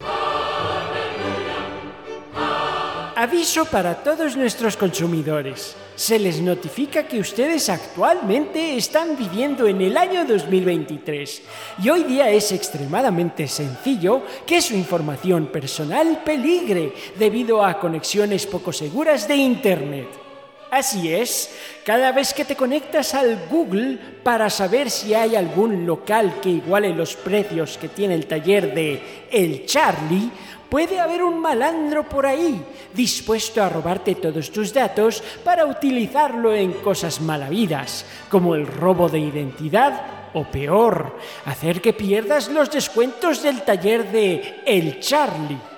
Aviso 3.18 3.64
para 3.64 3.96
todos 3.96 4.36
nuestros 4.36 4.76
consumidores. 4.76 5.74
Se 5.96 6.20
les 6.20 6.40
notifica 6.40 7.08
que 7.08 7.18
ustedes 7.18 7.68
actualmente 7.68 8.76
están 8.76 9.16
viviendo 9.16 9.66
en 9.66 9.80
el 9.80 9.96
año 9.96 10.24
2023 10.24 11.42
y 11.82 11.90
hoy 11.90 12.04
día 12.04 12.30
es 12.30 12.52
extremadamente 12.52 13.48
sencillo 13.48 14.22
que 14.46 14.62
su 14.62 14.74
información 14.74 15.48
personal 15.48 16.22
peligre 16.24 16.92
debido 17.18 17.64
a 17.64 17.80
conexiones 17.80 18.46
poco 18.46 18.72
seguras 18.72 19.26
de 19.26 19.34
Internet. 19.34 20.28
Así 20.70 21.12
es, 21.12 21.50
cada 21.82 22.12
vez 22.12 22.34
que 22.34 22.44
te 22.44 22.54
conectas 22.54 23.14
al 23.14 23.48
Google 23.50 23.98
para 24.22 24.50
saber 24.50 24.90
si 24.90 25.14
hay 25.14 25.34
algún 25.34 25.86
local 25.86 26.40
que 26.42 26.50
iguale 26.50 26.90
los 26.90 27.16
precios 27.16 27.78
que 27.78 27.88
tiene 27.88 28.14
el 28.14 28.26
taller 28.26 28.74
de 28.74 29.26
El 29.30 29.64
Charlie, 29.64 30.30
Puede 30.68 31.00
haber 31.00 31.22
un 31.22 31.40
malandro 31.40 32.06
por 32.06 32.26
ahí 32.26 32.62
dispuesto 32.92 33.62
a 33.62 33.70
robarte 33.70 34.14
todos 34.16 34.50
tus 34.50 34.72
datos 34.72 35.22
para 35.42 35.64
utilizarlo 35.64 36.54
en 36.54 36.72
cosas 36.72 37.20
malavidas, 37.20 38.04
como 38.30 38.54
el 38.54 38.66
robo 38.66 39.08
de 39.08 39.18
identidad 39.18 40.30
o 40.34 40.44
peor, 40.44 41.16
hacer 41.46 41.80
que 41.80 41.94
pierdas 41.94 42.48
los 42.48 42.70
descuentos 42.70 43.42
del 43.42 43.62
taller 43.62 44.12
de 44.12 44.60
El 44.66 45.00
Charlie. 45.00 45.77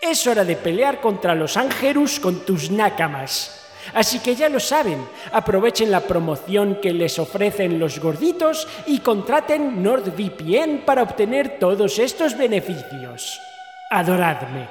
Es 0.00 0.26
hora 0.26 0.44
de 0.44 0.56
pelear 0.56 1.00
contra 1.00 1.34
los 1.34 1.56
ángelus 1.56 2.20
con 2.20 2.44
tus 2.44 2.70
nácamas. 2.70 3.58
Así 3.94 4.18
que 4.20 4.34
ya 4.34 4.48
lo 4.48 4.60
saben, 4.60 5.04
aprovechen 5.32 5.90
la 5.90 6.00
promoción 6.00 6.78
que 6.80 6.92
les 6.92 7.18
ofrecen 7.18 7.78
los 7.78 7.98
gorditos 7.98 8.68
y 8.86 8.98
contraten 9.00 9.82
NordVPN 9.82 10.82
para 10.84 11.02
obtener 11.02 11.58
todos 11.58 11.98
estos 11.98 12.36
beneficios. 12.36 13.40
Adoradme. 13.90 14.68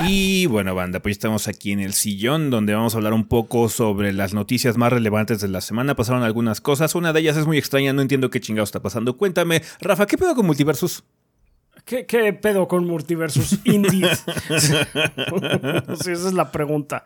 Y 0.00 0.46
bueno, 0.46 0.74
banda, 0.74 1.00
pues 1.00 1.12
estamos 1.12 1.48
aquí 1.48 1.72
en 1.72 1.80
el 1.80 1.92
sillón 1.92 2.50
donde 2.50 2.74
vamos 2.74 2.94
a 2.94 2.98
hablar 2.98 3.12
un 3.12 3.26
poco 3.26 3.68
sobre 3.68 4.12
las 4.12 4.32
noticias 4.32 4.76
más 4.76 4.92
relevantes 4.92 5.40
de 5.40 5.48
la 5.48 5.60
semana. 5.60 5.94
Pasaron 5.94 6.22
algunas 6.22 6.60
cosas, 6.60 6.94
una 6.94 7.12
de 7.12 7.20
ellas 7.20 7.36
es 7.36 7.46
muy 7.46 7.58
extraña, 7.58 7.92
no 7.92 8.02
entiendo 8.02 8.30
qué 8.30 8.40
chingado 8.40 8.64
está 8.64 8.80
pasando. 8.80 9.16
Cuéntame, 9.16 9.62
Rafa, 9.80 10.06
¿qué 10.06 10.16
pedo 10.16 10.34
con 10.34 10.46
Multiversus? 10.46 11.04
¿Qué, 11.84 12.32
pedo 12.40 12.66
con 12.66 12.86
Multiversus 12.86 13.60
Indeed? 13.64 14.08
sí, 14.58 16.10
esa 16.12 16.28
es 16.28 16.32
la 16.32 16.50
pregunta. 16.50 17.04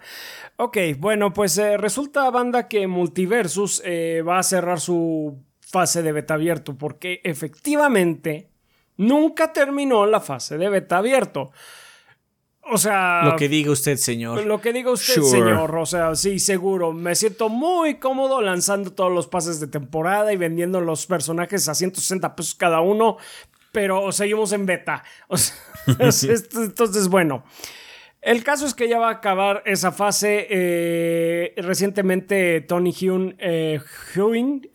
Ok, 0.57 0.79
bueno, 0.99 1.33
pues 1.33 1.59
eh, 1.59 1.77
resulta, 1.77 2.31
banda, 2.31 2.69
que 2.69 2.87
Multiversus 2.87 3.83
eh, 3.85 4.23
va 4.27 4.38
a 4.38 4.43
cerrar 4.43 4.81
su 4.81 5.43
fase 5.61 6.03
de 6.03 6.12
beta 6.12 6.35
abierto 6.35 6.79
porque 6.79 7.21
efectivamente 7.25 8.51
nunca 8.97 9.53
terminó 9.53 10.07
la 10.07 10.21
fase 10.21 10.57
de 10.57 10.69
beta 10.69 10.99
abierto. 10.99 11.51
O 12.71 12.79
sea. 12.79 13.23
Lo 13.25 13.37
que 13.37 13.49
diga 13.49 13.71
usted, 13.71 13.97
señor. 13.97 14.45
Lo 14.45 14.61
que 14.61 14.73
diga 14.73 14.91
usted, 14.91 15.23
señor. 15.23 15.75
O 15.77 15.87
sea, 15.87 16.14
sí, 16.14 16.38
seguro. 16.38 16.93
Me 16.93 17.14
siento 17.14 17.49
muy 17.49 17.95
cómodo 17.95 18.41
lanzando 18.43 18.93
todos 18.93 19.12
los 19.12 19.27
pases 19.27 19.59
de 19.59 19.69
temporada 19.69 20.33
y 20.33 20.37
vendiendo 20.37 20.81
los 20.81 21.07
personajes 21.07 21.69
a 21.69 21.75
160 21.75 22.37
pesos 22.37 22.55
cada 22.55 22.81
uno 22.81 23.17
pero 23.72 24.12
seguimos 24.12 24.52
en 24.52 24.66
beta. 24.66 25.04
entonces, 25.87 27.09
bueno. 27.09 27.44
El 28.20 28.42
caso 28.42 28.66
es 28.66 28.74
que 28.74 28.88
ya 28.88 28.98
va 28.98 29.09
a 29.09 29.12
acabar 29.12 29.62
esa 29.64 29.92
fase. 29.92 30.46
Eh, 30.50 31.54
recientemente 31.57 32.61
Tony 32.62 32.92
Hune, 33.00 33.37
eh, 33.38 33.81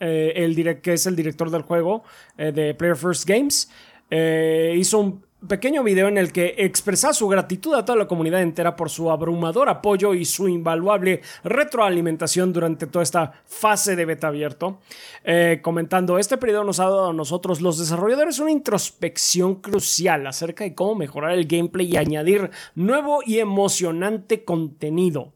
eh, 0.00 0.32
el 0.36 0.80
que 0.80 0.94
es 0.94 1.06
el 1.06 1.14
director 1.14 1.50
del 1.50 1.62
juego 1.62 2.04
de 2.36 2.74
Player 2.74 2.96
First 2.96 3.28
Games, 3.28 3.70
hizo 4.10 4.98
un 4.98 5.24
pequeño 5.48 5.82
video 5.82 6.08
en 6.08 6.18
el 6.18 6.32
que 6.32 6.54
expresa 6.58 7.12
su 7.12 7.28
gratitud 7.28 7.74
a 7.74 7.84
toda 7.84 7.98
la 7.98 8.08
comunidad 8.08 8.42
entera 8.42 8.76
por 8.76 8.90
su 8.90 9.10
abrumador 9.10 9.68
apoyo 9.68 10.14
y 10.14 10.24
su 10.24 10.48
invaluable 10.48 11.20
retroalimentación 11.42 12.52
durante 12.52 12.86
toda 12.86 13.02
esta 13.02 13.32
fase 13.44 13.96
de 13.96 14.04
beta 14.04 14.28
abierto, 14.28 14.80
eh, 15.24 15.60
comentando, 15.62 16.18
este 16.18 16.36
periodo 16.36 16.64
nos 16.64 16.80
ha 16.80 16.84
dado 16.84 17.10
a 17.10 17.12
nosotros 17.12 17.60
los 17.60 17.78
desarrolladores 17.78 18.38
una 18.38 18.50
introspección 18.50 19.56
crucial 19.56 20.26
acerca 20.26 20.64
de 20.64 20.74
cómo 20.74 20.94
mejorar 20.94 21.32
el 21.32 21.46
gameplay 21.46 21.92
y 21.92 21.96
añadir 21.96 22.50
nuevo 22.74 23.20
y 23.24 23.38
emocionante 23.38 24.44
contenido. 24.44 25.34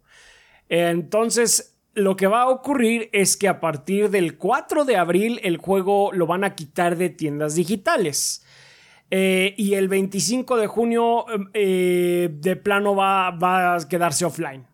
Entonces, 0.69 1.79
lo 1.95 2.17
que 2.17 2.27
va 2.27 2.43
a 2.43 2.49
ocurrir 2.49 3.11
es 3.13 3.37
que 3.37 3.49
a 3.49 3.61
partir 3.61 4.11
del 4.11 4.37
4 4.37 4.85
de 4.85 4.97
abril 4.97 5.41
el 5.43 5.57
juego 5.57 6.11
lo 6.13 6.27
van 6.27 6.45
a 6.45 6.55
quitar 6.55 6.97
de 6.97 7.11
tiendas 7.11 7.55
digitales. 7.55 8.45
Eh, 9.11 9.55
y 9.57 9.75
el 9.75 9.89
25 9.89 10.57
de 10.57 10.67
junio 10.67 11.25
eh, 11.55 12.29
de 12.31 12.57
plano 12.57 12.95
va, 12.95 13.29
a 13.29 13.89
quedarse 13.89 14.25
offline. 14.25 14.67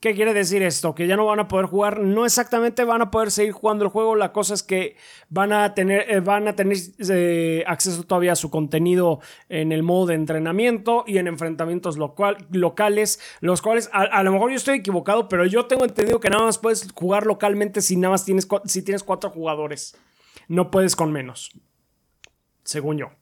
¿Qué 0.00 0.14
quiere 0.14 0.32
decir 0.32 0.62
esto? 0.62 0.94
Que 0.94 1.06
ya 1.06 1.14
no 1.14 1.26
van 1.26 1.40
a 1.40 1.48
poder 1.48 1.66
jugar, 1.66 2.00
no 2.00 2.24
exactamente 2.24 2.84
van 2.84 3.02
a 3.02 3.10
poder 3.10 3.30
seguir 3.30 3.52
jugando 3.52 3.84
el 3.84 3.90
juego, 3.90 4.16
la 4.16 4.32
cosa 4.32 4.54
es 4.54 4.62
que 4.62 4.96
van 5.28 5.52
a 5.52 5.74
tener, 5.74 6.10
eh, 6.10 6.20
van 6.20 6.48
a 6.48 6.56
tener 6.56 6.78
acceso 7.66 8.04
todavía 8.04 8.32
a 8.32 8.36
su 8.36 8.50
contenido 8.50 9.20
en 9.50 9.72
el 9.72 9.82
modo 9.82 10.06
de 10.06 10.14
entrenamiento 10.14 11.04
y 11.06 11.18
en 11.18 11.26
enfrentamientos 11.26 11.98
locales, 11.98 13.20
los 13.40 13.60
cuales 13.60 13.90
a, 13.92 14.22
lo 14.22 14.32
mejor 14.32 14.50
yo 14.50 14.56
estoy 14.56 14.78
equivocado, 14.78 15.28
pero 15.28 15.44
yo 15.44 15.66
tengo 15.66 15.84
entendido 15.84 16.18
que 16.18 16.30
nada 16.30 16.44
más 16.44 16.56
puedes 16.56 16.90
jugar 16.92 17.26
localmente 17.26 17.82
si 17.82 17.96
nada 17.96 18.12
más 18.12 18.24
tienes, 18.24 18.48
si 18.64 18.80
tienes 18.80 19.02
cuatro 19.02 19.28
jugadores, 19.28 19.98
no 20.48 20.70
puedes 20.70 20.96
con 20.96 21.12
menos, 21.12 21.50
según 22.64 22.96
yo. 22.96 23.19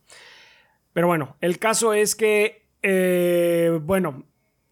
Pero 0.98 1.06
bueno, 1.06 1.36
el 1.40 1.60
caso 1.60 1.94
es 1.94 2.16
que, 2.16 2.66
eh, 2.82 3.78
bueno, 3.84 4.24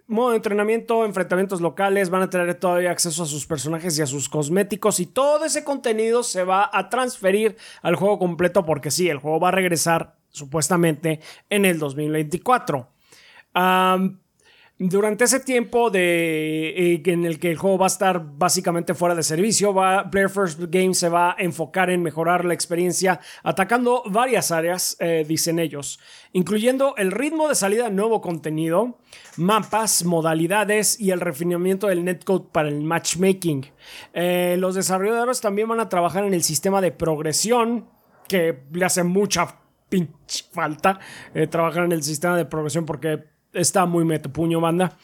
modo 0.08 0.30
de 0.30 0.36
entrenamiento, 0.38 1.04
enfrentamientos 1.04 1.60
locales, 1.60 2.10
van 2.10 2.22
a 2.22 2.30
tener 2.30 2.52
todavía 2.56 2.90
acceso 2.90 3.22
a 3.22 3.26
sus 3.26 3.46
personajes 3.46 3.96
y 3.96 4.02
a 4.02 4.06
sus 4.06 4.28
cosméticos 4.28 4.98
y 4.98 5.06
todo 5.06 5.44
ese 5.44 5.62
contenido 5.62 6.24
se 6.24 6.42
va 6.42 6.68
a 6.72 6.88
transferir 6.90 7.56
al 7.80 7.94
juego 7.94 8.18
completo 8.18 8.64
porque 8.64 8.90
sí, 8.90 9.08
el 9.08 9.18
juego 9.18 9.38
va 9.38 9.50
a 9.50 9.52
regresar 9.52 10.16
supuestamente 10.30 11.20
en 11.48 11.64
el 11.64 11.78
2024. 11.78 12.88
Durante 14.78 15.24
ese 15.24 15.40
tiempo 15.40 15.88
de, 15.88 16.68
eh, 16.76 17.02
en 17.06 17.24
el 17.24 17.38
que 17.38 17.50
el 17.50 17.56
juego 17.56 17.78
va 17.78 17.86
a 17.86 17.88
estar 17.88 18.22
básicamente 18.36 18.92
fuera 18.92 19.14
de 19.14 19.22
servicio, 19.22 19.72
va, 19.72 20.10
Player 20.10 20.28
First 20.28 20.60
Game 20.68 20.92
se 20.92 21.08
va 21.08 21.30
a 21.30 21.36
enfocar 21.38 21.88
en 21.88 22.02
mejorar 22.02 22.44
la 22.44 22.52
experiencia 22.52 23.18
atacando 23.42 24.02
varias 24.04 24.50
áreas, 24.50 24.94
eh, 25.00 25.24
dicen 25.26 25.60
ellos, 25.60 25.98
incluyendo 26.34 26.94
el 26.98 27.10
ritmo 27.10 27.48
de 27.48 27.54
salida 27.54 27.84
de 27.84 27.90
nuevo 27.92 28.20
contenido, 28.20 28.98
mapas, 29.38 30.04
modalidades 30.04 31.00
y 31.00 31.10
el 31.10 31.22
refinamiento 31.22 31.86
del 31.86 32.04
netcode 32.04 32.48
para 32.52 32.68
el 32.68 32.82
matchmaking. 32.82 33.64
Eh, 34.12 34.56
los 34.58 34.74
desarrolladores 34.74 35.40
también 35.40 35.68
van 35.68 35.80
a 35.80 35.88
trabajar 35.88 36.26
en 36.26 36.34
el 36.34 36.42
sistema 36.42 36.82
de 36.82 36.92
progresión, 36.92 37.88
que 38.28 38.64
le 38.72 38.84
hace 38.84 39.04
mucha 39.04 39.58
pinche 39.88 40.44
falta 40.52 40.98
trabajar 41.48 41.84
en 41.84 41.92
el 41.92 42.02
sistema 42.02 42.36
de 42.36 42.44
progresión 42.44 42.84
porque 42.84 43.35
está 43.56 43.86
muy 43.86 44.18
puño 44.18 44.60
banda. 44.60 44.96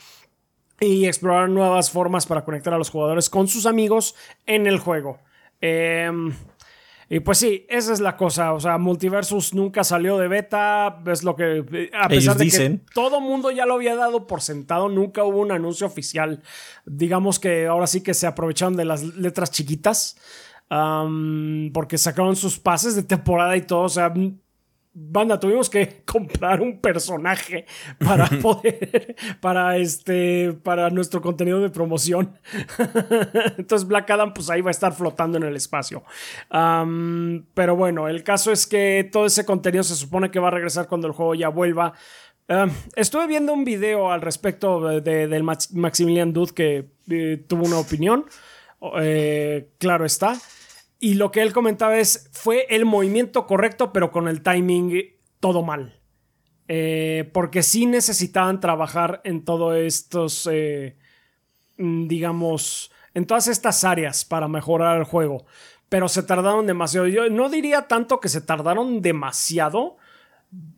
Y 0.81 1.07
explorar 1.07 1.49
nuevas 1.49 1.91
formas 1.91 2.27
para 2.27 2.45
conectar 2.45 2.75
a 2.75 2.79
los 2.79 2.91
jugadores 2.91 3.31
con 3.31 3.47
sus 3.47 3.67
amigos 3.67 4.17
en 4.47 4.67
el 4.67 4.79
juego. 4.79 5.21
Em, 5.61 6.35
y 7.09 7.21
pues 7.21 7.39
sí, 7.39 7.67
esa 7.69 7.93
es 7.93 8.01
la 8.01 8.17
cosa. 8.17 8.55
O 8.55 8.59
sea, 8.59 8.79
Multiversus 8.79 9.55
nunca 9.55 9.85
salió 9.85 10.19
de 10.19 10.29
beta. 10.29 11.01
Es 11.07 11.23
lo 11.23 11.37
que. 11.37 11.91
A 11.93 12.09
pesar 12.09 12.37
de 12.37 12.49
que 12.49 12.81
todo 12.95 13.21
mundo 13.21 13.51
ya 13.51 13.67
lo 13.67 13.75
había 13.75 13.95
dado 13.95 14.27
por 14.27 14.41
sentado, 14.41 14.89
nunca 14.89 15.23
hubo 15.23 15.41
un 15.41 15.53
anuncio 15.53 15.87
oficial. 15.87 16.43
Digamos 16.87 17.39
que 17.39 17.67
ahora 17.67 17.87
sí 17.87 18.01
que 18.03 18.15
se 18.15 18.27
aprovecharon 18.27 18.77
de 18.77 18.87
las 18.87 19.03
letras 19.03 19.51
chiquitas. 19.51 20.17
porque 20.69 21.99
sacaron 21.99 22.35
sus 22.35 22.59
pases 22.59 22.97
de 22.97 23.03
temporada 23.03 23.57
y 23.59 23.63
todo. 23.63 23.83
O 23.83 23.89
sea, 23.91 24.13
banda, 24.95 25.41
tuvimos 25.41 25.71
que 25.71 26.03
comprar 26.07 26.61
un 26.61 26.81
personaje 26.81 27.67
para 27.99 28.27
poder, 28.41 29.17
para 29.41 29.77
este, 29.77 30.53
para 30.53 30.91
nuestro 30.91 31.21
contenido 31.23 31.61
de 31.61 31.71
promoción. 31.71 32.39
Entonces 33.59 33.87
Black 33.87 34.11
Adam, 34.11 34.35
pues 34.35 34.51
ahí 34.51 34.61
va 34.61 34.71
a 34.71 34.73
estar 34.73 34.93
flotando 34.93 35.39
en 35.39 35.45
el 35.45 35.57
espacio. 35.57 36.03
pero 36.51 37.77
bueno, 37.77 38.09
el 38.09 38.23
caso 38.23 38.53
es 38.53 38.67
que 38.67 39.09
todo 39.11 39.27
ese 39.27 39.45
contenido 39.45 39.83
se 39.85 39.97
supone 39.97 40.31
que 40.31 40.41
va 40.41 40.49
a 40.49 40.53
regresar 40.53 40.89
cuando 40.89 41.07
el 41.07 41.13
juego 41.13 41.35
ya 41.35 41.49
vuelva. 41.49 41.95
estuve 42.95 43.27
viendo 43.27 43.53
un 43.53 43.65
video 43.65 44.13
al 44.13 44.21
respecto 44.21 45.01
de, 45.01 45.27
del 45.27 45.43
Maximilian 45.43 46.33
Dude 46.33 46.53
que 46.53 46.89
eh, 47.09 47.45
tuvo 47.47 47.65
una 47.65 47.79
opinión. 47.79 48.27
Eh, 49.01 49.69
claro 49.79 50.05
está. 50.05 50.37
Y 51.05 51.15
lo 51.15 51.33
que 51.33 51.43
él 51.43 51.53
comentaba 51.53 51.99
es, 51.99 52.31
fue 52.31 52.65
el 52.71 52.85
movimiento 52.85 53.45
correcto, 53.49 53.93
pero 53.93 54.13
con 54.13 54.29
el 54.29 54.41
timing 54.41 55.17
todo 55.41 55.65
mal. 55.65 55.99
Eh, 56.69 57.29
porque 57.33 57.65
sí 57.65 57.87
necesitaban 57.87 58.61
trabajar 58.61 59.21
en 59.25 59.45
todos 59.45 59.75
estos, 59.75 60.49
eh, 60.49 60.97
mm, 61.77 62.07
digamos, 62.07 62.93
en 63.15 63.27
todas 63.27 63.49
estas 63.49 63.83
áreas 63.83 64.25
para 64.25 64.47
mejorar 64.47 64.97
el 64.97 65.03
juego. 65.03 65.45
Pero 65.89 66.07
se 66.07 66.23
tardaron 66.23 66.69
demasiado. 66.69 67.09
Yo 67.09 67.29
no 67.29 67.49
diría 67.49 67.89
tanto 67.89 68.21
que 68.21 68.29
se 68.29 68.41
tardaron 68.41 69.03
demasiado. 69.03 69.97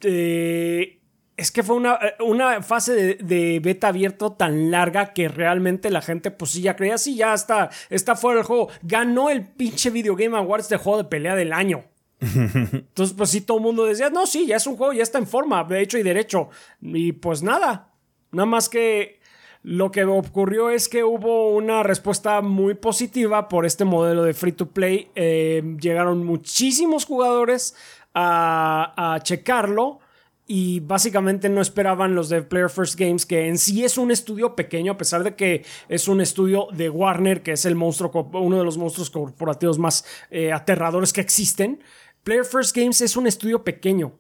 Eh, 0.00 1.02
es 1.36 1.50
que 1.50 1.62
fue 1.62 1.76
una, 1.76 1.94
eh, 1.94 2.14
una 2.22 2.62
fase 2.62 3.16
de, 3.16 3.60
beta 3.60 3.88
abierto 3.88 4.32
tan 4.32 4.70
larga 4.70 5.12
que 5.12 5.28
realmente 5.28 5.90
la 5.90 6.02
gente 6.02 6.30
pues 6.30 6.52
sí 6.52 6.62
ya 6.62 6.76
creía, 6.76 6.98
sí, 6.98 7.16
ya 7.16 7.34
está, 7.34 7.70
está 7.90 8.14
fuera 8.16 8.38
del 8.38 8.46
juego. 8.46 8.68
Ganó 8.82 9.30
el 9.30 9.44
pinche 9.44 9.90
Video 9.90 10.14
Game 10.14 10.36
Awards 10.36 10.68
de 10.68 10.76
juego 10.76 10.98
de 10.98 11.08
pelea 11.08 11.34
del 11.34 11.52
año. 11.52 11.84
Entonces 12.20 13.14
pues 13.16 13.30
sí, 13.30 13.40
todo 13.40 13.58
el 13.58 13.64
mundo 13.64 13.84
decía, 13.84 14.10
no, 14.10 14.26
sí, 14.26 14.46
ya 14.46 14.56
es 14.56 14.66
un 14.66 14.76
juego, 14.76 14.92
ya 14.92 15.02
está 15.02 15.18
en 15.18 15.26
forma, 15.26 15.64
de 15.64 15.80
hecho 15.80 15.98
y 15.98 16.02
derecho. 16.02 16.50
Y 16.80 17.12
pues 17.12 17.42
nada, 17.42 17.92
nada 18.30 18.46
más 18.46 18.68
que 18.68 19.20
lo 19.62 19.90
que 19.90 20.04
ocurrió 20.04 20.70
es 20.70 20.88
que 20.88 21.02
hubo 21.02 21.50
una 21.50 21.82
respuesta 21.82 22.42
muy 22.42 22.74
positiva 22.74 23.48
por 23.48 23.66
este 23.66 23.84
modelo 23.84 24.22
de 24.22 24.34
free 24.34 24.52
to 24.52 24.70
play. 24.70 25.10
Eh, 25.16 25.76
llegaron 25.80 26.24
muchísimos 26.24 27.06
jugadores 27.06 27.74
a, 28.14 29.14
a 29.14 29.20
checarlo 29.20 30.00
y 30.46 30.80
básicamente 30.80 31.48
no 31.48 31.61
esperaban 31.61 32.14
los 32.14 32.28
de 32.28 32.42
Player 32.42 32.68
First 32.68 32.98
Games, 32.98 33.24
que 33.24 33.48
en 33.48 33.57
sí 33.57 33.85
es 33.85 33.96
un 33.96 34.11
estudio 34.11 34.54
pequeño, 34.54 34.92
a 34.92 34.98
pesar 34.98 35.24
de 35.24 35.35
que 35.35 35.64
es 35.88 36.07
un 36.07 36.20
estudio 36.20 36.68
de 36.72 36.90
Warner, 36.90 37.42
que 37.42 37.52
es 37.52 37.64
el 37.64 37.74
monstruo, 37.74 38.30
uno 38.35 38.59
de 38.59 38.64
los 38.64 38.76
monstruos 38.76 39.11
corporativos 39.11 39.78
más 39.78 40.04
eh, 40.30 40.52
aterradores 40.52 41.12
que 41.12 41.22
existen. 41.22 41.83
Player 42.24 42.44
First 42.44 42.76
Games 42.76 43.00
es 43.00 43.16
un 43.16 43.26
estudio 43.26 43.64
pequeño 43.64 44.18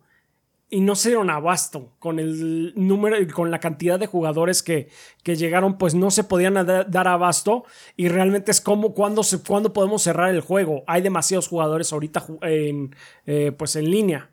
y 0.70 0.80
no 0.80 0.96
se 0.96 1.10
dieron 1.10 1.28
abasto 1.28 1.92
con 1.98 2.18
el 2.18 2.72
número, 2.74 3.16
con 3.34 3.50
la 3.50 3.60
cantidad 3.60 3.98
de 3.98 4.06
jugadores 4.06 4.62
que, 4.62 4.88
que 5.22 5.36
llegaron, 5.36 5.76
pues 5.76 5.94
no 5.94 6.10
se 6.10 6.24
podían 6.24 6.54
dar 6.54 7.06
abasto 7.06 7.64
y 7.96 8.08
realmente 8.08 8.50
es 8.50 8.62
como 8.62 8.94
cuando, 8.94 9.22
cuando 9.46 9.74
podemos 9.74 10.02
cerrar 10.02 10.30
el 10.30 10.40
juego. 10.40 10.84
Hay 10.86 11.02
demasiados 11.02 11.48
jugadores 11.48 11.92
ahorita 11.92 12.26
eh, 12.42 13.52
pues 13.56 13.76
en 13.76 13.90
línea. 13.90 14.30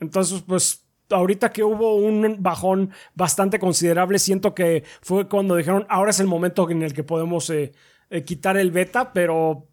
Entonces, 0.00 0.42
pues 0.46 0.87
ahorita 1.10 1.50
que 1.52 1.64
hubo 1.64 1.96
un 1.96 2.36
bajón 2.40 2.90
bastante 3.14 3.58
considerable, 3.58 4.18
siento 4.18 4.54
que 4.54 4.84
fue 5.00 5.28
cuando 5.28 5.56
dijeron, 5.56 5.86
ahora 5.88 6.10
es 6.10 6.20
el 6.20 6.26
momento 6.26 6.68
en 6.70 6.82
el 6.82 6.92
que 6.92 7.02
podemos 7.02 7.50
eh, 7.50 7.72
eh, 8.10 8.24
quitar 8.24 8.56
el 8.56 8.70
beta, 8.70 9.12
pero... 9.12 9.66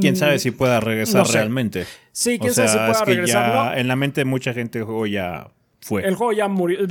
¿Quién 0.00 0.16
sabe 0.16 0.38
si 0.38 0.50
pueda 0.50 0.80
regresar 0.80 1.26
realmente? 1.26 1.84
Sí, 2.12 2.38
quién 2.38 2.54
sabe 2.54 2.68
si 2.68 2.78
pueda 2.78 3.04
regresar. 3.04 3.78
En 3.78 3.88
la 3.88 3.96
mente 3.96 4.22
de 4.22 4.24
mucha 4.24 4.54
gente 4.54 4.78
el 4.78 4.84
juego 4.84 5.06
ya 5.06 5.50
fue. 5.82 6.06
El 6.06 6.14
juego 6.14 6.32
ya, 6.32 6.48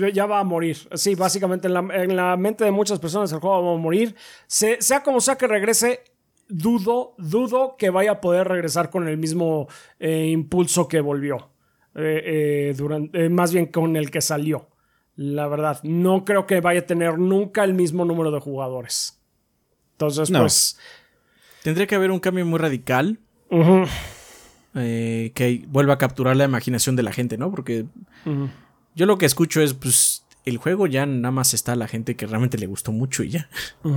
ya 0.09 0.25
va 0.27 0.39
a 0.39 0.43
morir. 0.43 0.77
Sí, 0.93 1.15
básicamente 1.15 1.67
en 1.67 2.15
la, 2.15 2.37
mente 2.37 2.63
de 2.63 2.69
muchas 2.69 2.99
personas 2.99 3.31
el 3.31 3.39
juego 3.39 3.65
va 3.65 3.73
a 3.73 3.77
morir. 3.77 4.15
sea 4.45 5.01
como 5.01 5.19
sea 5.19 5.35
que 5.35 5.47
regrese, 5.47 6.03
dudo, 6.47 7.15
dudo 7.17 7.75
que 7.77 7.89
vaya 7.89 8.11
a 8.11 8.21
poder 8.21 8.47
regresar 8.47 8.91
con 8.91 9.07
el 9.07 9.17
mismo 9.17 9.67
eh, 9.99 10.27
impulso 10.27 10.87
que 10.87 11.01
volvió. 11.01 11.50
Eh, 11.95 12.69
eh, 12.69 12.73
durante, 12.77 13.25
eh, 13.25 13.29
más 13.29 13.53
bien 13.53 13.65
con 13.65 13.95
el 13.95 14.11
que 14.11 14.21
salió. 14.21 14.69
La 15.15 15.47
verdad, 15.47 15.79
no 15.83 16.23
creo 16.23 16.47
que 16.47 16.61
vaya 16.61 16.81
a 16.81 16.85
tener 16.85 17.19
nunca 17.19 17.63
el 17.63 17.73
mismo 17.73 18.05
número 18.05 18.31
de 18.31 18.39
jugadores. 18.39 19.19
Entonces, 19.93 20.31
pues... 20.31 20.79
Tendría 21.63 21.85
que 21.85 21.95
haber 21.95 22.11
un 22.11 22.19
cambio 22.19 22.45
muy 22.45 22.57
radical. 22.59 23.19
que 24.73 25.65
vuelva 25.67 25.93
a 25.93 25.97
capturar 25.97 26.35
la 26.35 26.45
imaginación 26.45 26.95
de 26.95 27.03
la 27.03 27.11
gente, 27.11 27.37
¿no? 27.37 27.51
Porque 27.51 27.85
yo 28.95 29.05
lo 29.05 29.17
que 29.17 29.25
escucho 29.25 29.61
es, 29.61 29.73
pues, 29.73 30.25
el 30.45 30.57
juego 30.57 30.87
ya 30.87 31.05
nada 31.05 31.31
más 31.31 31.53
está 31.53 31.75
la 31.75 31.87
gente 31.87 32.15
que 32.15 32.25
realmente 32.25 32.57
le 32.57 32.65
gustó 32.65 32.91
mucho 32.91 33.23
y 33.23 33.29
ya. 33.29 33.49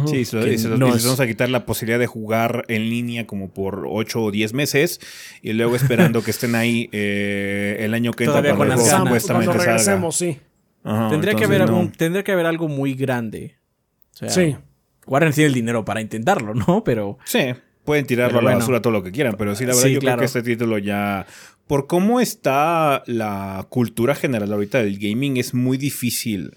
Sí, 0.06 0.24
se, 0.24 0.68
vamos 0.68 1.20
a 1.20 1.26
quitar 1.26 1.48
la 1.48 1.64
posibilidad 1.64 1.98
de 1.98 2.06
jugar 2.06 2.64
en 2.68 2.90
línea 2.90 3.26
como 3.26 3.50
por 3.50 3.86
8 3.88 4.22
o 4.22 4.30
10 4.30 4.52
meses 4.52 5.00
y 5.42 5.52
luego 5.54 5.76
esperando 5.76 6.22
que 6.22 6.30
estén 6.30 6.54
ahí 6.54 6.88
eh, 6.92 7.78
el 7.80 7.94
año 7.94 8.12
que 8.12 8.24
entra 8.24 8.54
cuando, 8.54 8.76
cuando 9.26 9.52
regresemos, 9.52 10.16
sí. 10.16 10.38
tendría, 10.82 11.34
que 11.34 11.44
haber 11.44 11.62
algún, 11.62 11.92
tendría 11.92 12.22
que 12.22 12.32
haber 12.32 12.46
algo 12.46 12.68
muy 12.68 12.94
grande. 12.94 13.56
sí. 14.12 14.56
Warren 15.06 15.32
tiene 15.32 15.48
el 15.48 15.54
dinero 15.54 15.84
para 15.84 16.00
intentarlo, 16.00 16.54
¿no? 16.54 16.82
Pero... 16.82 17.18
Sí. 17.24 17.52
Pueden 17.84 18.06
tirarlo 18.06 18.38
a 18.38 18.42
la 18.42 18.54
basura 18.54 18.80
todo 18.80 18.92
lo 18.92 19.02
que 19.02 19.12
quieran, 19.12 19.34
pero 19.36 19.54
sí, 19.54 19.66
la 19.66 19.74
verdad, 19.74 19.88
yo 19.88 20.00
creo 20.00 20.16
que 20.16 20.24
este 20.24 20.42
título 20.42 20.78
ya 20.78 21.26
por 21.66 21.86
cómo 21.86 22.20
está 22.20 23.02
la 23.06 23.66
cultura 23.68 24.14
general 24.14 24.52
ahorita 24.52 24.82
del 24.82 24.98
gaming, 24.98 25.36
es 25.36 25.54
muy 25.54 25.78
difícil. 25.78 26.56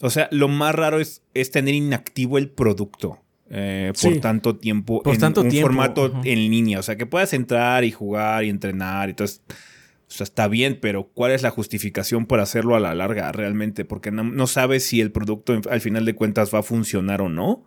O 0.00 0.10
sea, 0.10 0.28
lo 0.30 0.48
más 0.48 0.74
raro 0.74 1.00
es, 1.00 1.22
es 1.34 1.50
tener 1.50 1.74
inactivo 1.74 2.38
el 2.38 2.48
producto. 2.48 3.18
Eh, 3.52 3.92
por 4.00 4.16
tanto 4.20 4.54
tiempo 4.54 5.02
por 5.02 5.12
en 5.12 5.20
tanto 5.20 5.40
un 5.40 5.48
tiempo. 5.48 5.66
formato 5.66 6.20
en 6.24 6.38
línea. 6.50 6.78
O 6.78 6.82
sea, 6.82 6.96
que 6.96 7.04
puedas 7.04 7.32
entrar 7.32 7.82
y 7.84 7.90
jugar 7.90 8.44
y 8.44 8.48
entrenar 8.48 9.10
y 9.10 9.14
todo. 9.14 9.26
O 9.26 10.12
sea, 10.12 10.24
está 10.24 10.48
bien, 10.48 10.78
pero 10.80 11.10
¿cuál 11.14 11.32
es 11.32 11.42
la 11.42 11.50
justificación 11.50 12.26
por 12.26 12.40
hacerlo 12.40 12.76
a 12.76 12.80
la 12.80 12.94
larga 12.94 13.30
realmente? 13.32 13.84
Porque 13.84 14.10
no, 14.10 14.46
sabes 14.46 14.86
si 14.86 15.00
el 15.00 15.10
producto 15.12 15.60
al 15.68 15.80
final 15.80 16.04
de 16.04 16.14
cuentas 16.14 16.54
va 16.54 16.60
a 16.60 16.62
funcionar 16.62 17.22
o 17.22 17.28
no. 17.28 17.64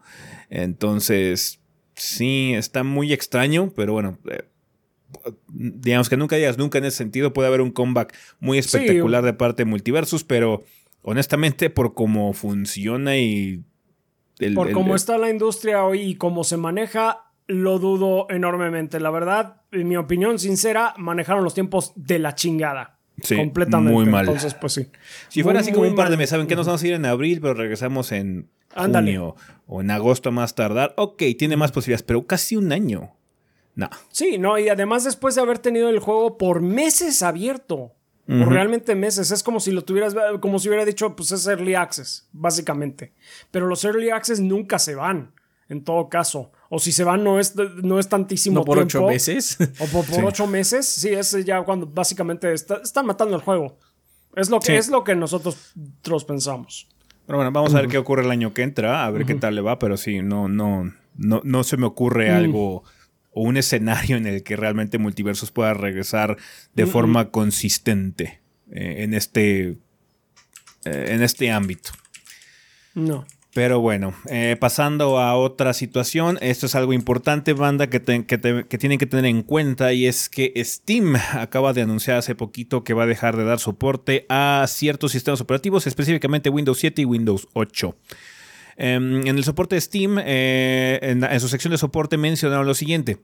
Entonces, 0.49 1.59
sí, 1.95 2.53
está 2.55 2.83
muy 2.83 3.13
extraño, 3.13 3.71
pero 3.75 3.93
bueno, 3.93 4.17
eh, 4.29 4.43
digamos 5.47 6.09
que 6.09 6.17
nunca 6.17 6.35
digas 6.35 6.57
nunca 6.57 6.77
en 6.77 6.85
ese 6.85 6.97
sentido. 6.97 7.33
Puede 7.33 7.47
haber 7.47 7.61
un 7.61 7.71
comeback 7.71 8.15
muy 8.39 8.57
espectacular 8.57 9.23
de 9.23 9.33
parte 9.33 9.63
de 9.63 9.69
Multiversus, 9.69 10.23
pero 10.23 10.63
honestamente, 11.01 11.69
por 11.69 11.93
cómo 11.93 12.33
funciona 12.33 13.17
y. 13.17 13.63
por 14.55 14.71
cómo 14.71 14.95
está 14.95 15.17
la 15.17 15.29
industria 15.29 15.83
hoy 15.83 16.01
y 16.01 16.15
cómo 16.15 16.43
se 16.43 16.57
maneja, 16.57 17.25
lo 17.47 17.79
dudo 17.79 18.27
enormemente. 18.29 18.99
La 18.99 19.11
verdad, 19.11 19.61
en 19.71 19.87
mi 19.87 19.97
opinión 19.97 20.39
sincera, 20.39 20.93
manejaron 20.97 21.43
los 21.43 21.53
tiempos 21.53 21.93
de 21.95 22.19
la 22.19 22.35
chingada. 22.35 22.99
Sí, 23.21 23.35
completamente. 23.35 23.93
Muy 23.93 24.05
mal. 24.05 24.25
Entonces, 24.25 24.55
pues 24.55 24.73
sí. 24.73 24.87
Si 25.29 25.43
fuera 25.43 25.59
así 25.59 25.71
como 25.71 25.87
un 25.87 25.95
par 25.95 26.09
de 26.09 26.17
meses, 26.17 26.31
¿saben 26.31 26.47
que 26.47 26.55
nos 26.55 26.65
vamos 26.65 26.81
a 26.81 26.87
ir 26.87 26.93
en 26.93 27.05
abril, 27.05 27.39
pero 27.41 27.53
regresamos 27.53 28.11
en 28.11 28.49
junio 28.75 29.35
o 29.67 29.81
en 29.81 29.91
agosto 29.91 30.31
más 30.31 30.55
tardar? 30.55 30.93
Ok, 30.97 31.23
tiene 31.37 31.57
más 31.57 31.71
posibilidades, 31.71 32.03
pero 32.03 32.25
casi 32.25 32.55
un 32.55 32.71
año. 32.71 33.15
No. 33.75 33.89
Sí, 34.11 34.37
no, 34.37 34.59
y 34.59 34.69
además 34.69 35.03
después 35.03 35.35
de 35.35 35.41
haber 35.41 35.59
tenido 35.59 35.89
el 35.89 35.99
juego 35.99 36.37
por 36.37 36.61
meses 36.61 37.23
abierto. 37.23 37.93
Por 38.25 38.47
realmente 38.47 38.95
meses. 38.95 39.31
Es 39.31 39.43
como 39.43 39.59
si 39.59 39.71
lo 39.71 39.83
tuvieras, 39.83 40.15
como 40.39 40.57
si 40.57 40.69
hubiera 40.69 40.85
dicho, 40.85 41.13
pues 41.13 41.31
es 41.33 41.45
Early 41.45 41.75
Access, 41.75 42.29
básicamente. 42.31 43.11
Pero 43.51 43.67
los 43.67 43.83
Early 43.83 44.11
Access 44.11 44.39
nunca 44.39 44.79
se 44.79 44.95
van, 44.95 45.33
en 45.67 45.83
todo 45.83 46.07
caso. 46.07 46.51
O 46.69 46.79
si 46.79 46.93
se 46.93 47.03
van, 47.03 47.23
no 47.23 47.37
es, 47.37 47.53
no 47.55 47.99
es 47.99 48.07
tantísimo 48.07 48.61
¿No 48.61 48.65
por 48.65 48.79
ocho 48.79 49.05
meses? 49.05 49.57
O 49.77 49.87
por, 49.87 50.05
ocho 50.23 50.47
meses. 50.47 50.87
Sí, 50.87 51.09
es 51.09 51.31
ya 51.43 51.61
cuando 51.63 51.85
básicamente 51.85 52.53
están 52.53 53.05
matando 53.05 53.35
el 53.35 53.41
juego. 53.41 53.77
Es 54.35 54.49
lo 54.49 54.59
que, 54.59 54.77
es 54.77 54.87
lo 54.87 55.03
que 55.03 55.15
nosotros, 55.15 55.73
pensamos. 56.25 56.87
Pero 57.25 57.37
bueno, 57.37 57.51
vamos 57.51 57.73
a 57.73 57.81
ver 57.81 57.89
qué 57.89 57.97
ocurre 57.97 58.23
el 58.23 58.31
año 58.31 58.53
que 58.53 58.63
entra, 58.63 59.05
a 59.05 59.11
ver 59.11 59.25
qué 59.25 59.35
tal 59.35 59.55
le 59.55 59.61
va, 59.61 59.79
pero 59.79 59.95
sí, 59.95 60.21
no, 60.21 60.49
no, 60.49 60.93
no, 61.15 61.41
no 61.43 61.63
se 61.63 61.77
me 61.77 61.85
ocurre 61.85 62.31
mm. 62.31 62.35
algo 62.35 62.83
o 63.31 63.41
un 63.43 63.57
escenario 63.57 64.17
en 64.17 64.27
el 64.27 64.43
que 64.43 64.55
realmente 64.55 64.97
Multiversos 64.97 65.51
pueda 65.51 65.73
regresar 65.73 66.37
de 66.75 66.85
forma 66.85 67.31
consistente 67.31 68.41
eh, 68.71 68.97
en, 68.99 69.13
este, 69.13 69.77
eh, 70.85 71.07
en 71.09 71.23
este 71.23 71.51
ámbito. 71.51 71.91
No. 72.93 73.25
Pero 73.53 73.79
bueno, 73.81 74.15
eh, 74.29 74.57
pasando 74.59 75.19
a 75.19 75.35
otra 75.35 75.73
situación, 75.73 76.39
esto 76.41 76.65
es 76.65 76.73
algo 76.73 76.91
importante, 76.91 77.53
banda, 77.53 77.87
que, 77.87 77.99
tienen 77.99 78.25
que 78.25 79.05
tener 79.05 79.25
en 79.25 79.43
cuenta 79.43 79.93
y 79.93 80.07
es 80.07 80.27
que 80.27 80.51
Steam 80.65 81.15
acaba 81.33 81.71
de 81.71 81.83
anunciar 81.83 82.17
hace 82.17 82.33
poquito 82.33 82.83
que 82.83 82.95
va 82.95 83.03
a 83.03 83.07
dejar 83.07 83.37
de 83.37 83.43
dar 83.43 83.59
soporte 83.59 84.25
a 84.27 84.65
ciertos 84.67 85.11
sistemas 85.11 85.39
operativos, 85.39 85.85
específicamente 85.85 86.49
Windows 86.49 86.79
7 86.79 87.03
y 87.03 87.05
Windows 87.05 87.47
8. 87.53 87.95
Em, 88.75 89.27
en 89.27 89.37
el 89.37 89.43
soporte 89.43 89.75
de 89.75 89.81
Steam, 89.81 90.17
eh, 90.19 90.99
en, 91.01 91.39
su 91.39 91.47
sección 91.47 91.71
de 91.71 91.77
soporte 91.77 92.17
mencionaron 92.17 92.65
lo 92.65 92.73
siguiente. 92.73 93.19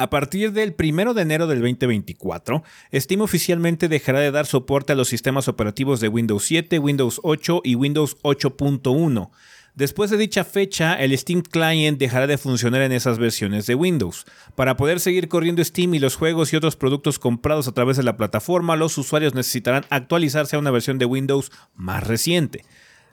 A 0.00 0.10
partir 0.10 0.52
del 0.52 0.76
1 0.78 1.12
de 1.12 1.22
enero 1.22 1.48
del 1.48 1.58
2024, 1.58 2.62
Steam 2.94 3.20
oficialmente 3.20 3.88
dejará 3.88 4.20
de 4.20 4.30
dar 4.30 4.46
soporte 4.46 4.92
a 4.92 4.96
los 4.96 5.08
sistemas 5.08 5.48
operativos 5.48 5.98
de 5.98 6.06
Windows 6.06 6.44
7, 6.44 6.78
Windows 6.78 7.20
8 7.24 7.62
y 7.64 7.74
Windows 7.74 8.16
8.1. 8.22 9.30
Después 9.74 10.10
de 10.10 10.16
dicha 10.16 10.44
fecha, 10.44 10.94
el 10.94 11.18
Steam 11.18 11.42
Client 11.42 11.98
dejará 11.98 12.28
de 12.28 12.38
funcionar 12.38 12.82
en 12.82 12.92
esas 12.92 13.18
versiones 13.18 13.66
de 13.66 13.74
Windows. 13.74 14.24
Para 14.54 14.76
poder 14.76 15.00
seguir 15.00 15.26
corriendo 15.26 15.64
Steam 15.64 15.92
y 15.94 15.98
los 15.98 16.14
juegos 16.14 16.52
y 16.52 16.56
otros 16.56 16.76
productos 16.76 17.18
comprados 17.18 17.66
a 17.66 17.72
través 17.72 17.96
de 17.96 18.04
la 18.04 18.16
plataforma, 18.16 18.76
los 18.76 18.98
usuarios 18.98 19.34
necesitarán 19.34 19.84
actualizarse 19.90 20.54
a 20.54 20.60
una 20.60 20.70
versión 20.70 20.98
de 20.98 21.06
Windows 21.06 21.50
más 21.74 22.06
reciente. 22.06 22.64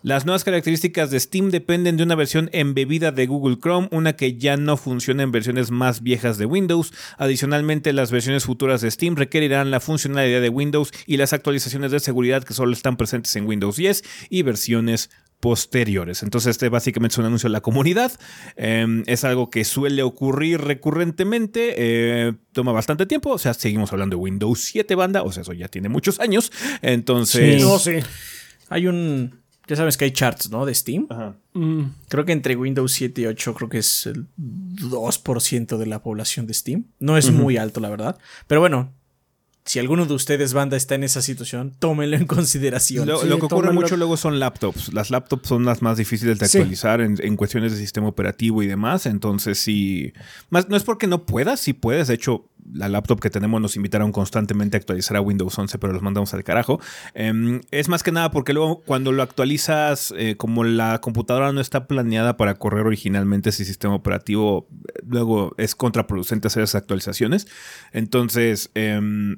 Las 0.06 0.24
nuevas 0.24 0.44
características 0.44 1.10
de 1.10 1.20
Steam 1.20 1.50
dependen 1.50 1.98
de 1.98 2.04
una 2.04 2.14
versión 2.14 2.52
embebida 2.54 3.12
de 3.12 3.26
Google 3.26 3.58
Chrome, 3.58 3.90
una 3.90 4.16
que 4.16 4.38
ya 4.38 4.56
no 4.56 4.78
funciona 4.78 5.24
en 5.24 5.32
versiones 5.32 5.72
más 5.72 6.04
viejas 6.04 6.38
de 6.38 6.46
Windows. 6.46 6.94
Adicionalmente, 7.18 7.92
las 7.92 8.12
versiones 8.12 8.46
futuras 8.46 8.82
de 8.82 8.92
Steam 8.92 9.16
requerirán 9.16 9.72
la 9.72 9.80
funcionalidad 9.80 10.42
de 10.42 10.50
Windows 10.50 10.92
y 11.08 11.18
las 11.18 11.34
actualizaciones 11.34 11.90
de 11.90 12.00
seguridad 12.00 12.44
que 12.44 12.54
solo 12.54 12.74
están 12.74 12.98
presentes 12.98 13.36
en 13.36 13.48
Windows 13.48 13.78
10 13.78 14.04
y 14.30 14.44
versiones 14.44 15.10
posteriores. 15.40 16.22
Entonces, 16.22 16.52
este 16.52 16.70
básicamente 16.70 17.14
es 17.14 17.18
un 17.18 17.26
anuncio 17.26 17.50
de 17.50 17.54
la 17.54 17.62
comunidad. 17.62 18.12
Em, 18.58 19.02
es 19.08 19.24
algo 19.24 19.50
que 19.50 19.66
suele 19.66 20.04
ocurrir 20.04 20.62
recurrentemente. 20.62 21.74
Eh, 21.78 22.34
toma 22.52 22.74
bastante 22.74 23.08
tiempo. 23.08 23.32
O 23.32 23.40
sea, 23.40 23.56
seguimos 23.56 23.92
hablando 23.92 24.18
de 24.18 24.22
Windows 24.22 24.66
7 24.66 24.94
banda. 24.94 25.24
O 25.24 25.32
sea, 25.32 25.42
eso 25.42 25.54
ya 25.54 25.68
tiene 25.68 25.90
muchos 25.90 26.20
años. 26.20 26.52
Entonces. 26.84 27.64
Sí, 27.64 28.02
sí. 28.02 28.08
Hay 28.70 28.86
un 28.86 29.45
ya 29.68 29.76
sabes 29.76 29.98
que 29.98 30.06
hay 30.06 30.12
charts, 30.12 30.50
¿no? 30.50 30.66
De 30.66 30.74
Steam. 30.74 31.08
Mm. 31.54 31.84
Creo 32.08 32.26
que 32.26 32.32
entre 32.32 32.56
Windows 32.56 32.92
7 32.92 33.22
y 33.22 33.26
8 33.26 33.54
creo 33.54 33.70
que 33.70 33.80
es 33.80 34.06
el 34.06 34.28
2% 34.38 35.78
de 35.78 35.86
la 35.86 36.04
población 36.04 36.48
de 36.48 36.54
Steam. 36.54 36.86
No 37.00 37.18
es 37.18 37.32
muy 37.32 37.58
alto, 37.58 37.80
la 37.80 37.90
verdad. 37.90 38.18
Pero 38.48 38.62
bueno, 38.62 38.94
si 39.66 39.80
alguno 39.80 40.06
de 40.06 40.14
ustedes, 40.14 40.54
banda, 40.54 40.78
está 40.78 40.94
en 40.94 41.04
esa 41.04 41.24
situación, 41.24 41.74
tómenlo 41.80 42.16
en 42.16 42.26
consideración. 42.28 43.08
Lo, 43.08 43.20
que 43.20 43.34
ocurre 43.34 43.74
mucho 43.74 43.98
luego 43.98 44.16
son 44.16 44.40
laptops. 44.40 44.94
Las 44.94 45.10
laptops 45.10 45.50
son 45.50 45.66
las 45.66 45.82
más 45.82 45.98
difíciles 45.98 46.38
de 46.38 46.46
actualizar 46.46 47.02
en, 47.02 47.36
cuestiones 47.36 47.72
de 47.72 47.80
sistema 47.80 48.08
operativo 48.08 48.62
y 48.62 48.68
demás. 48.68 49.08
Entonces, 49.08 49.58
sí. 49.58 50.14
Más, 50.52 50.70
no 50.70 50.78
es 50.78 50.84
porque 50.84 51.08
no 51.08 51.26
puedas, 51.26 51.60
si 51.60 51.74
puedes. 51.74 52.08
De 52.08 52.14
hecho, 52.14 52.48
la 52.74 52.90
laptop 52.90 53.20
que 53.20 53.30
tenemos 53.30 53.62
nos 53.62 53.76
invitaron 53.76 54.12
constantemente 54.12 54.78
a 54.78 54.80
actualizar 54.80 55.18
a 55.18 55.22
Windows 55.22 55.58
11, 55.58 55.78
pero 55.78 55.94
los 55.94 56.02
mandamos 56.02 56.34
al 56.34 56.44
carajo. 56.44 56.80
Em, 57.14 57.62
es 57.72 57.90
más 57.90 58.04
que 58.04 58.12
nada 58.12 58.32
porque 58.32 58.54
luego 58.54 58.82
cuando 58.82 59.12
lo 59.12 59.24
actualizas, 59.24 60.14
eh, 60.18 60.36
como 60.38 60.64
la 60.64 61.00
computadora 61.00 61.52
no 61.52 61.62
está 61.62 61.88
planeada 61.88 62.38
para 62.38 62.56
correr 62.56 62.86
originalmente 62.86 63.50
ese 63.50 63.66
sistema 63.66 63.96
operativo, 63.96 64.68
luego 65.06 65.54
es 65.58 65.76
contraproducente 65.76 66.48
hacer 66.48 66.64
esas 66.64 66.82
actualizaciones. 66.82 67.48
Entonces, 67.92 68.72
em, 68.74 69.38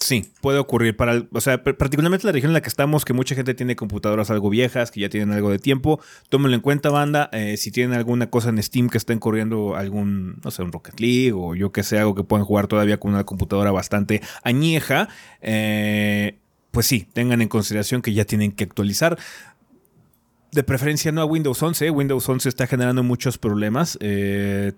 Sí, 0.00 0.30
puede 0.40 0.58
ocurrir. 0.58 0.96
Para, 0.96 1.24
o 1.32 1.40
sea, 1.40 1.62
particularmente 1.64 2.24
la 2.24 2.32
región 2.32 2.50
en 2.50 2.54
la 2.54 2.60
que 2.60 2.68
estamos, 2.68 3.04
que 3.04 3.12
mucha 3.14 3.34
gente 3.34 3.54
tiene 3.54 3.74
computadoras 3.74 4.30
algo 4.30 4.48
viejas, 4.48 4.92
que 4.92 5.00
ya 5.00 5.08
tienen 5.08 5.32
algo 5.32 5.50
de 5.50 5.58
tiempo. 5.58 6.00
Tómenlo 6.28 6.54
en 6.54 6.60
cuenta, 6.60 6.90
banda. 6.90 7.28
Eh, 7.32 7.56
si 7.56 7.72
tienen 7.72 7.98
alguna 7.98 8.30
cosa 8.30 8.50
en 8.50 8.62
Steam 8.62 8.90
que 8.90 8.98
estén 8.98 9.18
corriendo 9.18 9.74
algún, 9.74 10.40
no 10.44 10.52
sé, 10.52 10.62
un 10.62 10.70
Rocket 10.70 11.00
League 11.00 11.32
o 11.32 11.56
yo 11.56 11.72
que 11.72 11.82
sé, 11.82 11.98
algo 11.98 12.14
que 12.14 12.22
puedan 12.22 12.46
jugar 12.46 12.68
todavía 12.68 13.00
con 13.00 13.12
una 13.12 13.24
computadora 13.24 13.72
bastante 13.72 14.22
añeja, 14.44 15.08
eh, 15.42 16.38
pues 16.70 16.86
sí, 16.86 17.08
tengan 17.12 17.42
en 17.42 17.48
consideración 17.48 18.00
que 18.00 18.12
ya 18.12 18.24
tienen 18.24 18.52
que 18.52 18.64
actualizar. 18.64 19.18
De 20.52 20.62
preferencia 20.62 21.10
no 21.10 21.22
a 21.22 21.24
Windows 21.24 21.60
11. 21.60 21.90
Windows 21.90 22.28
11 22.28 22.48
está 22.48 22.68
generando 22.68 23.02
muchos 23.02 23.36
problemas. 23.36 23.98
Eh, 24.00 24.74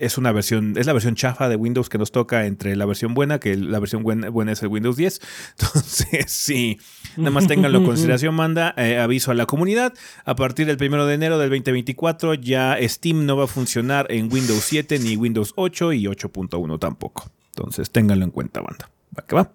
es 0.00 0.18
una 0.18 0.32
versión, 0.32 0.76
es 0.76 0.86
la 0.86 0.92
versión 0.92 1.14
chafa 1.14 1.48
de 1.48 1.56
Windows 1.56 1.88
que 1.88 1.98
nos 1.98 2.10
toca 2.10 2.46
entre 2.46 2.74
la 2.74 2.86
versión 2.86 3.14
buena, 3.14 3.38
que 3.38 3.56
la 3.56 3.78
versión 3.78 4.02
buena, 4.02 4.52
es 4.52 4.62
el 4.62 4.68
Windows 4.68 4.96
10. 4.96 5.20
Entonces, 5.58 6.32
sí, 6.32 6.78
nada 7.16 7.30
más 7.30 7.46
tenganlo 7.46 7.78
en 7.78 7.84
consideración, 7.86 8.34
manda 8.34 8.74
eh, 8.76 8.98
aviso 8.98 9.30
a 9.30 9.34
la 9.34 9.46
comunidad. 9.46 9.92
A 10.24 10.34
partir 10.34 10.66
del 10.66 10.78
1 10.80 11.06
de 11.06 11.14
enero 11.14 11.38
del 11.38 11.50
2024 11.50 12.34
ya 12.34 12.78
Steam 12.80 13.26
no 13.26 13.36
va 13.36 13.44
a 13.44 13.46
funcionar 13.46 14.06
en 14.10 14.32
Windows 14.32 14.64
7 14.64 14.98
ni 14.98 15.16
Windows 15.16 15.52
8 15.56 15.92
y 15.92 16.04
8.1 16.04 16.78
tampoco. 16.78 17.30
Entonces, 17.54 17.90
ténganlo 17.90 18.24
en 18.24 18.30
cuenta, 18.30 18.62
banda. 18.62 18.90
¿Va 19.16 19.26
que 19.26 19.34
va? 19.34 19.52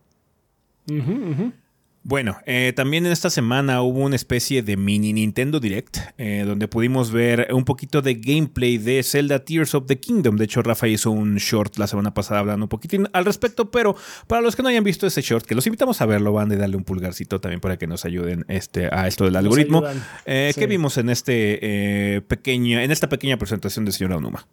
Bueno, 2.08 2.38
eh, 2.46 2.72
también 2.76 3.08
en 3.08 3.12
esta 3.12 3.32
semana 3.32 3.82
hubo 3.82 4.02
una 4.02 4.16
especie 4.16 4.62
de 4.62 4.78
mini 4.78 5.12
Nintendo 5.12 5.60
Direct, 5.60 5.98
eh, 6.20 6.44
donde 6.46 6.68
pudimos 6.68 7.12
ver 7.12 7.48
un 7.52 7.66
poquito 7.66 8.04
de 8.04 8.14
gameplay 8.14 8.78
de 8.78 9.02
Zelda 9.02 9.44
Tears 9.44 9.74
of 9.74 9.88
the 9.88 10.00
Kingdom. 10.00 10.36
De 10.36 10.46
hecho, 10.46 10.62
Rafa 10.62 10.88
hizo 10.88 11.10
un 11.10 11.38
short 11.38 11.78
la 11.78 11.88
semana 11.88 12.14
pasada 12.14 12.42
hablando 12.42 12.66
un 12.66 12.70
poquitín 12.70 13.08
al 13.12 13.26
respecto, 13.26 13.72
pero 13.72 13.96
para 14.28 14.44
los 14.44 14.56
que 14.56 14.62
no 14.62 14.70
hayan 14.70 14.84
visto 14.84 15.08
ese 15.08 15.24
short, 15.24 15.48
que 15.48 15.56
los 15.56 15.66
invitamos 15.66 16.00
a 16.00 16.06
verlo, 16.06 16.32
van 16.32 16.52
a 16.52 16.56
darle 16.56 16.78
un 16.78 16.84
pulgarcito 16.84 17.42
también 17.42 17.60
para 17.60 17.78
que 17.78 17.88
nos 17.88 18.06
ayuden 18.06 18.46
este, 18.50 18.86
a 18.86 19.08
esto 19.08 19.26
del 19.26 19.36
algoritmo. 19.36 19.82
Eh, 20.28 20.54
¿Qué 20.56 20.68
vimos 20.68 21.00
en 21.00 21.10
este 21.10 22.22
pequeño, 22.28 22.82
en 22.82 22.92
esta 22.92 23.10
pequeña 23.10 23.38
presentación 23.38 23.84
del 23.84 23.96
señor 23.96 24.14
Onuma? 24.14 24.46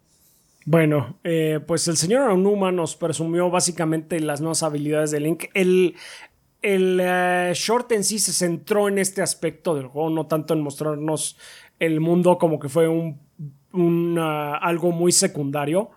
Bueno, 0.65 1.19
pues 1.67 1.87
el 1.87 1.97
señor 1.97 2.31
Onuma 2.31 2.71
nos 2.71 2.95
presumió 2.95 3.51
básicamente 3.51 4.19
las 4.21 4.41
nuevas 4.41 4.63
habilidades 4.63 5.11
de 5.11 5.19
Link. 5.19 5.43
El, 5.53 5.95
el 6.63 6.99
eh, 6.99 7.51
short 7.53 7.91
en 7.91 8.03
sí 8.03 8.17
se 8.17 8.33
centró 8.33 8.87
en 8.87 8.97
este 8.97 9.21
aspecto 9.21 9.75
del 9.75 9.87
juego, 9.87 10.09
no 10.09 10.25
tanto 10.25 10.53
en 10.53 10.61
mostrarnos 10.61 11.37
el 11.77 11.99
mundo 11.99 12.37
como 12.37 12.57
que 12.57 12.69
fue 12.69 12.87
un, 12.87 14.17
ah, 14.17 14.57
algo 14.61 14.91
muy 14.91 15.11
secundario 15.11 15.91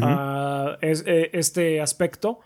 ah, 0.00 0.78
eh, 0.80 1.30
este 1.32 1.80
aspecto. 1.80 2.40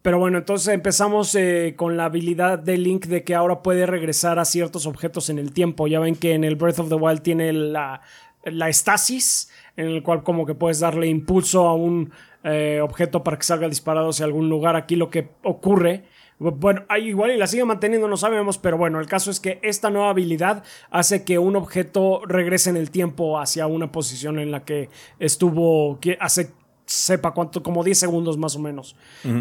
Pero 0.00 0.18
bueno, 0.18 0.38
entonces 0.38 0.74
empezamos 0.74 1.34
eh, 1.34 1.74
con 1.76 1.96
la 1.96 2.06
habilidad 2.06 2.58
de 2.58 2.76
Link 2.76 3.06
de 3.06 3.22
que 3.22 3.34
ahora 3.34 3.62
puede 3.62 3.86
regresar 3.86 4.38
a 4.38 4.44
ciertos 4.44 4.86
objetos 4.86 5.28
en 5.28 5.38
el 5.38 5.52
tiempo. 5.52 5.86
Ya 5.86 6.00
ven 6.00 6.16
que 6.16 6.34
en 6.34 6.44
el 6.44 6.56
Breath 6.56 6.80
of 6.80 6.88
the 6.88 6.96
Wild 6.96 7.22
tiene 7.22 7.52
la, 7.52 8.00
la 8.44 8.68
estasis, 8.68 9.50
en 9.76 9.86
el 9.86 10.02
cual 10.02 10.22
como 10.22 10.46
que 10.46 10.54
puedes 10.54 10.80
darle 10.80 11.06
impulso 11.06 11.68
a 11.68 11.74
un 11.74 12.12
eh, 12.42 12.80
objeto 12.82 13.22
para 13.22 13.36
que 13.36 13.44
salga 13.44 13.68
disparado 13.68 14.10
hacia 14.10 14.24
algún 14.24 14.48
lugar. 14.48 14.74
Aquí 14.74 14.96
lo 14.96 15.08
que 15.08 15.28
ocurre 15.44 16.04
bueno, 16.38 16.84
igual 16.98 17.30
y 17.30 17.36
la 17.36 17.46
sigue 17.46 17.64
manteniendo, 17.64 18.08
no 18.08 18.16
sabemos, 18.16 18.58
pero 18.58 18.76
bueno, 18.76 18.98
el 18.98 19.06
caso 19.06 19.30
es 19.30 19.38
que 19.38 19.60
esta 19.62 19.90
nueva 19.90 20.10
habilidad 20.10 20.64
hace 20.90 21.24
que 21.24 21.38
un 21.38 21.56
objeto 21.56 22.22
regrese 22.26 22.70
en 22.70 22.76
el 22.76 22.90
tiempo 22.90 23.38
hacia 23.38 23.66
una 23.66 23.92
posición 23.92 24.38
en 24.38 24.50
la 24.50 24.64
que 24.64 24.88
estuvo 25.18 25.98
hace 26.18 26.50
sepa 26.84 27.32
cuánto, 27.32 27.62
como 27.62 27.84
10 27.84 27.96
segundos 27.96 28.38
más 28.38 28.56
o 28.56 28.58
menos. 28.58 28.96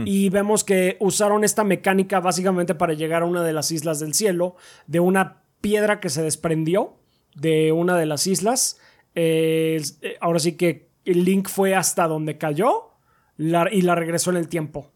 Y 0.05 0.29
vemos 0.29 0.63
que 0.63 0.97
usaron 0.99 1.43
esta 1.43 1.63
mecánica 1.63 2.19
básicamente 2.19 2.75
para 2.75 2.93
llegar 2.93 3.23
a 3.23 3.25
una 3.25 3.43
de 3.43 3.53
las 3.53 3.71
islas 3.71 3.99
del 3.99 4.13
cielo, 4.13 4.55
de 4.87 4.99
una 4.99 5.41
piedra 5.59 5.99
que 5.99 6.09
se 6.09 6.21
desprendió 6.21 6.97
de 7.35 7.71
una 7.71 7.97
de 7.97 8.05
las 8.05 8.27
islas. 8.27 8.79
Eh, 9.15 9.81
ahora 10.19 10.39
sí 10.39 10.53
que 10.53 10.89
el 11.03 11.25
Link 11.25 11.49
fue 11.49 11.75
hasta 11.75 12.07
donde 12.07 12.37
cayó 12.37 12.91
y 13.37 13.81
la 13.81 13.95
regresó 13.95 14.29
en 14.29 14.37
el 14.37 14.47
tiempo. 14.47 14.91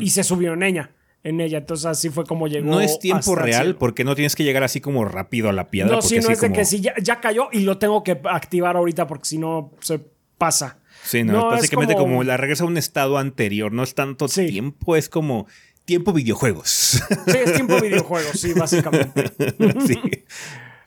Y 0.00 0.10
se 0.10 0.24
subió 0.24 0.54
en 0.54 0.64
ella 0.64 0.90
en 1.24 1.40
ella. 1.40 1.58
Entonces 1.58 1.86
así 1.86 2.10
fue 2.10 2.24
como 2.24 2.48
llegó. 2.48 2.70
No 2.70 2.80
es 2.80 2.98
tiempo 2.98 3.34
real 3.34 3.76
porque 3.76 4.04
no 4.04 4.14
tienes 4.14 4.36
que 4.36 4.44
llegar 4.44 4.62
así 4.62 4.80
como 4.80 5.04
rápido 5.04 5.48
a 5.48 5.52
la 5.52 5.68
piedra. 5.68 5.96
No, 5.96 6.02
si 6.02 6.18
no 6.18 6.30
es 6.30 6.40
de 6.40 6.52
que 6.52 6.64
si 6.64 6.80
ya, 6.80 7.20
cayó 7.20 7.48
y 7.52 7.60
lo 7.60 7.78
tengo 7.78 8.02
que 8.02 8.20
activar 8.24 8.76
ahorita 8.76 9.06
porque 9.06 9.26
si 9.26 9.38
no 9.38 9.72
se 9.80 10.00
pasa. 10.36 10.78
Sí, 11.04 11.22
no, 11.22 11.52
es 11.52 11.60
básicamente 11.60 11.94
como... 11.94 12.22
la 12.24 12.36
regresa 12.36 12.64
a 12.64 12.66
un 12.66 12.76
estado 12.76 13.18
anterior. 13.18 13.72
No 13.72 13.82
es 13.82 13.94
tanto 13.94 14.26
tiempo, 14.28 14.96
es 14.96 15.08
como 15.08 15.46
tiempo 15.84 16.12
videojuegos. 16.12 17.02
Sí, 17.26 17.36
es 17.44 17.54
tiempo 17.54 17.80
videojuegos, 17.80 18.38
sí, 18.38 18.52
básicamente. 18.52 19.32
sí. 19.86 19.98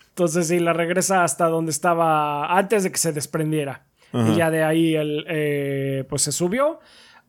Entonces 0.10 0.48
sí, 0.48 0.60
la 0.60 0.74
regresa 0.74 1.24
hasta 1.24 1.48
donde 1.48 1.72
estaba 1.72 2.58
antes 2.58 2.84
de 2.84 2.92
que 2.92 2.98
se 2.98 3.12
desprendiera. 3.14 3.86
Y 4.14 4.36
ya 4.36 4.52
de 4.52 4.62
ahí 4.62 4.94
él, 4.94 5.26
eh, 5.30 6.04
pues 6.10 6.24
se 6.24 6.34
subió 6.34 6.82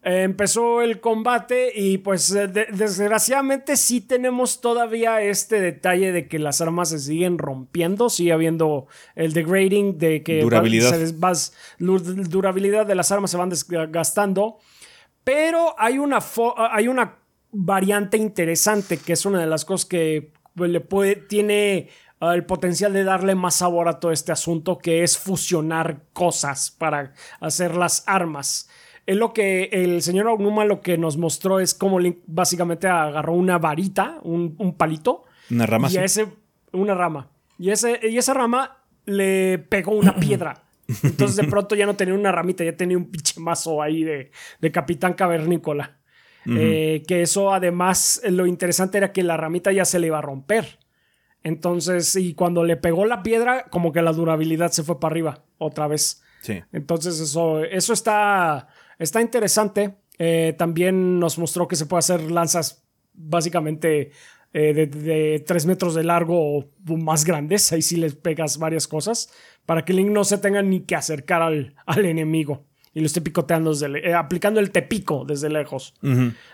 empezó 0.02 0.82
el 0.82 1.00
combate 1.00 1.72
y 1.74 1.98
pues 1.98 2.34
eh, 2.34 2.48
desgraciadamente 2.48 3.76
sí 3.76 4.00
tenemos 4.00 4.60
todavía 4.60 5.22
este 5.22 5.60
detalle 5.60 6.10
de 6.10 6.26
que 6.26 6.40
las 6.40 6.60
armas 6.60 6.88
se 6.88 6.98
siguen 6.98 7.38
rompiendo, 7.38 8.10
sigue 8.10 8.32
habiendo 8.32 8.88
el 9.14 9.32
degrading 9.32 9.98
de 9.98 10.22
que 10.24 10.40
durabilidad. 10.40 10.92
durabilidad 11.78 12.86
de 12.86 12.94
las 12.96 13.12
armas 13.12 13.30
se 13.30 13.36
van 13.36 13.50
desgastando, 13.50 14.58
pero 15.22 15.76
hay 15.78 15.98
una, 15.98 16.18
hay 16.72 16.88
una 16.88 17.18
variante 17.52 18.16
interesante 18.16 18.96
que 18.96 19.12
es 19.12 19.24
una 19.24 19.40
de 19.40 19.46
las 19.46 19.64
cosas 19.64 19.86
que 19.86 20.32
pues, 20.56 20.70
le 20.70 20.80
puede, 20.80 21.14
tiene 21.14 21.90
ah, 22.18 22.34
el 22.34 22.44
potencial 22.44 22.92
de 22.92 23.04
darle 23.04 23.36
más 23.36 23.56
sabor 23.56 23.86
a 23.86 24.00
todo 24.00 24.10
este 24.10 24.32
asunto 24.32 24.78
que 24.78 25.04
es 25.04 25.16
fusionar 25.16 26.02
cosas 26.12 26.72
para 26.72 27.14
hacer 27.38 27.76
las 27.76 28.02
armas. 28.06 28.68
Es 29.06 29.16
lo 29.16 29.32
que 29.32 29.64
el 29.72 30.02
señor 30.02 30.28
Aonuma 30.28 30.64
lo 30.64 30.80
que 30.80 30.96
nos 30.96 31.16
mostró 31.16 31.58
es 31.58 31.74
cómo 31.74 31.98
Link 31.98 32.18
básicamente 32.26 32.86
agarró 32.86 33.32
una 33.34 33.58
varita, 33.58 34.18
un, 34.22 34.74
palito. 34.76 35.24
Una 35.50 35.66
rama. 35.66 35.88
Y 35.90 35.96
a 35.96 36.04
ese, 36.04 36.26
una 36.72 36.94
rama. 36.94 37.30
Y, 37.58 37.70
ese, 37.70 37.98
y 38.08 38.16
esa 38.16 38.34
rama 38.34 38.78
le 39.04 39.58
pegó 39.58 39.92
una 39.92 40.14
piedra. 40.20 40.62
Entonces 41.02 41.36
de 41.36 41.44
pronto 41.44 41.74
ya 41.74 41.86
no 41.86 41.94
tenía 41.94 42.14
una 42.14 42.32
ramita, 42.32 42.64
ya 42.64 42.76
tenía 42.76 42.96
un 42.96 43.10
pinche 43.10 43.40
mazo 43.40 43.82
ahí 43.82 44.04
de, 44.04 44.30
de 44.60 44.72
Capitán 44.72 45.14
Cavernícola. 45.14 45.98
Eh, 46.44 47.04
que 47.06 47.22
eso 47.22 47.54
además, 47.54 48.20
lo 48.28 48.46
interesante 48.46 48.98
era 48.98 49.12
que 49.12 49.22
la 49.22 49.36
ramita 49.36 49.70
ya 49.70 49.84
se 49.84 49.98
le 49.98 50.08
iba 50.08 50.18
a 50.18 50.22
romper. 50.22 50.78
Entonces, 51.44 52.16
y 52.16 52.34
cuando 52.34 52.64
le 52.64 52.76
pegó 52.76 53.04
la 53.04 53.22
piedra, 53.22 53.64
como 53.70 53.92
que 53.92 54.02
la 54.02 54.12
durabilidad 54.12 54.70
se 54.70 54.82
fue 54.82 55.00
para 55.00 55.12
arriba 55.12 55.44
otra 55.58 55.86
vez. 55.86 56.22
Sí. 56.40 56.62
Entonces, 56.72 57.20
eso, 57.20 57.62
eso 57.64 57.92
está 57.92 58.68
Está 59.02 59.20
interesante. 59.20 59.96
Eh, 60.16 60.54
también 60.56 61.18
nos 61.18 61.36
mostró 61.36 61.66
que 61.66 61.74
se 61.74 61.86
puede 61.86 61.98
hacer 61.98 62.30
lanzas 62.30 62.84
básicamente 63.12 64.12
eh, 64.52 64.86
de, 64.86 65.42
3 65.44 65.66
metros 65.66 65.96
de 65.96 66.04
largo 66.04 66.58
o 66.58 66.70
más 66.96 67.24
grandes. 67.24 67.72
Ahí 67.72 67.82
sí 67.82 67.96
les 67.96 68.14
pegas 68.14 68.58
varias 68.58 68.86
cosas. 68.86 69.32
Para 69.66 69.84
que 69.84 69.92
Link 69.92 70.10
no 70.10 70.22
se 70.22 70.38
tenga 70.38 70.62
ni 70.62 70.82
que 70.82 70.94
acercar 70.94 71.42
al, 71.42 71.74
al 71.84 72.04
enemigo. 72.04 72.64
Y 72.94 73.00
lo 73.00 73.06
esté 73.06 73.20
picoteando 73.20 73.70
desde 73.70 74.08
eh, 74.08 74.14
aplicando 74.14 74.60
el 74.60 74.70
tepico 74.70 75.24
desde 75.24 75.48
lejos. 75.48 75.94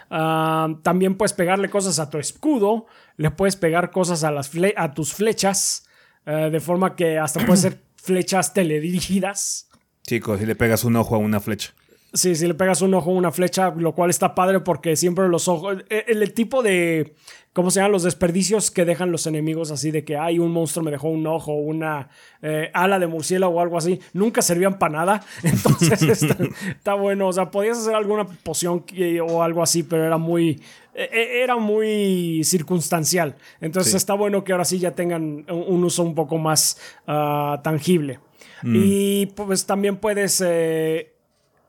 Ah, 0.09 0.69
también 0.83 1.17
puedes 1.17 1.35
pegarle 1.35 1.69
cosas 1.69 1.99
a 1.99 2.09
tu 2.09 2.17
escudo. 2.17 2.87
Le 3.19 3.31
puedes 3.31 3.57
pegar 3.57 3.91
cosas 3.91 4.25
a, 4.25 4.31
las 4.31 4.51
a 4.77 4.95
tus 4.95 5.13
flechas. 5.13 5.87
de 6.25 6.61
forma 6.61 6.97
que 6.97 7.19
hasta 7.19 7.45
puede 7.45 7.59
ser 7.59 7.79
flechas 7.97 8.55
teledirigidas. 8.55 9.69
Chicos, 10.07 10.41
si 10.41 10.47
le 10.47 10.55
pegas 10.55 10.85
un 10.85 10.97
ojo 10.97 11.17
a 11.17 11.19
una 11.19 11.41
flecha. 11.41 11.75
Sí, 12.15 12.35
si 12.35 12.47
le 12.47 12.55
pegas 12.55 12.81
un 12.81 12.95
ojo 12.95 13.11
una 13.11 13.31
flecha, 13.31 13.71
lo 13.77 13.93
cual 13.95 14.09
está 14.09 14.35
padre 14.35 14.61
porque 14.61 14.97
siempre 14.97 15.29
los 15.29 15.47
ojos. 15.47 15.85
E, 15.91 16.05
el, 16.09 16.33
tipo 16.33 16.63
de. 16.63 17.15
¿Cómo 17.53 17.71
se 17.71 17.81
llaman? 17.81 17.93
Los 17.93 18.05
desperdicios 18.05 18.71
que 18.71 18.87
dejan 18.87 19.13
los 19.13 19.27
enemigos 19.27 19.71
así 19.71 19.91
de 19.91 20.05
que 20.05 20.17
hay 20.17 20.39
un 20.39 20.51
monstruo 20.51 20.83
me 20.83 20.91
dejó 20.91 21.09
un 21.09 21.27
ojo, 21.27 21.53
una 21.53 22.09
eh, 22.41 22.71
ala 22.73 22.99
de 22.99 23.09
murciélago 23.09 23.57
o 23.57 23.61
algo 23.61 23.77
así. 23.77 24.01
Nunca 24.15 24.41
servían 24.41 24.79
para 24.79 24.99
nada. 24.99 25.25
Entonces 25.43 26.23
está, 26.69 26.95
bueno. 26.95 27.29
O 27.29 27.33
sea, 27.33 27.51
podías 27.51 27.77
hacer 27.77 27.95
alguna 27.95 28.25
poción 28.25 28.87
o 29.29 29.43
algo 29.43 29.63
así, 29.63 29.83
pero 29.83 30.07
era 30.07 30.17
muy. 30.17 30.63
E, 30.95 31.11
e, 31.13 31.43
era 31.43 31.57
muy 31.57 32.43
circunstancial. 32.43 33.37
Entonces 33.61 33.93
está 33.93 34.15
bueno 34.15 34.45
que 34.45 34.53
ahora 34.53 34.65
sí 34.65 34.79
ya 34.79 34.93
tengan 34.93 35.45
un, 35.51 35.85
uso 35.85 36.03
un 36.05 36.15
poco 36.15 36.39
más 36.39 36.81
ah, 37.07 37.61
tangible. 37.63 38.19
Mm. 38.63 38.77
Y 38.83 39.27
pues 39.27 39.67
también 39.67 39.99
puedes. 39.99 40.43
Eh, 40.43 41.18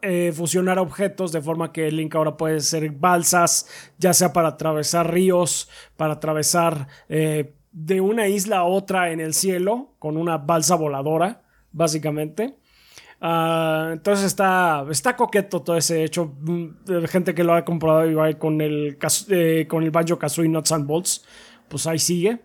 eh, 0.01 0.31
fusionar 0.33 0.79
objetos 0.79 1.31
de 1.31 1.41
forma 1.41 1.71
que 1.71 1.91
Link 1.91 2.15
ahora 2.15 2.37
puede 2.37 2.61
ser 2.61 2.89
balsas, 2.91 3.67
ya 3.97 4.13
sea 4.13 4.31
para 4.31 4.49
atravesar 4.49 5.11
ríos, 5.11 5.69
para 5.97 6.13
atravesar 6.13 6.87
eh, 7.09 7.53
de 7.71 8.01
una 8.01 8.27
isla 8.27 8.59
a 8.59 8.63
otra 8.63 9.11
en 9.11 9.19
el 9.19 9.33
cielo 9.33 9.95
con 9.99 10.17
una 10.17 10.37
balsa 10.37 10.75
voladora, 10.75 11.41
básicamente. 11.71 12.55
Ah, 13.21 13.89
entonces 13.91 14.25
está, 14.25 14.85
está 14.89 15.15
coqueto 15.15 15.61
todo 15.61 15.75
ese 15.75 16.03
hecho. 16.03 16.33
Mm, 16.39 17.05
gente 17.07 17.35
que 17.35 17.43
lo 17.43 17.53
ha 17.53 17.65
comprado 17.65 18.09
igual 18.09 18.37
con 18.37 18.61
el, 18.61 18.97
eh, 19.29 19.65
con 19.67 19.83
el 19.83 19.91
Banjo 19.91 20.17
Kazooie 20.17 20.49
Nuts 20.49 20.71
and 20.71 20.87
Bolts, 20.87 21.25
pues 21.67 21.85
ahí 21.87 21.99
sigue. 21.99 22.39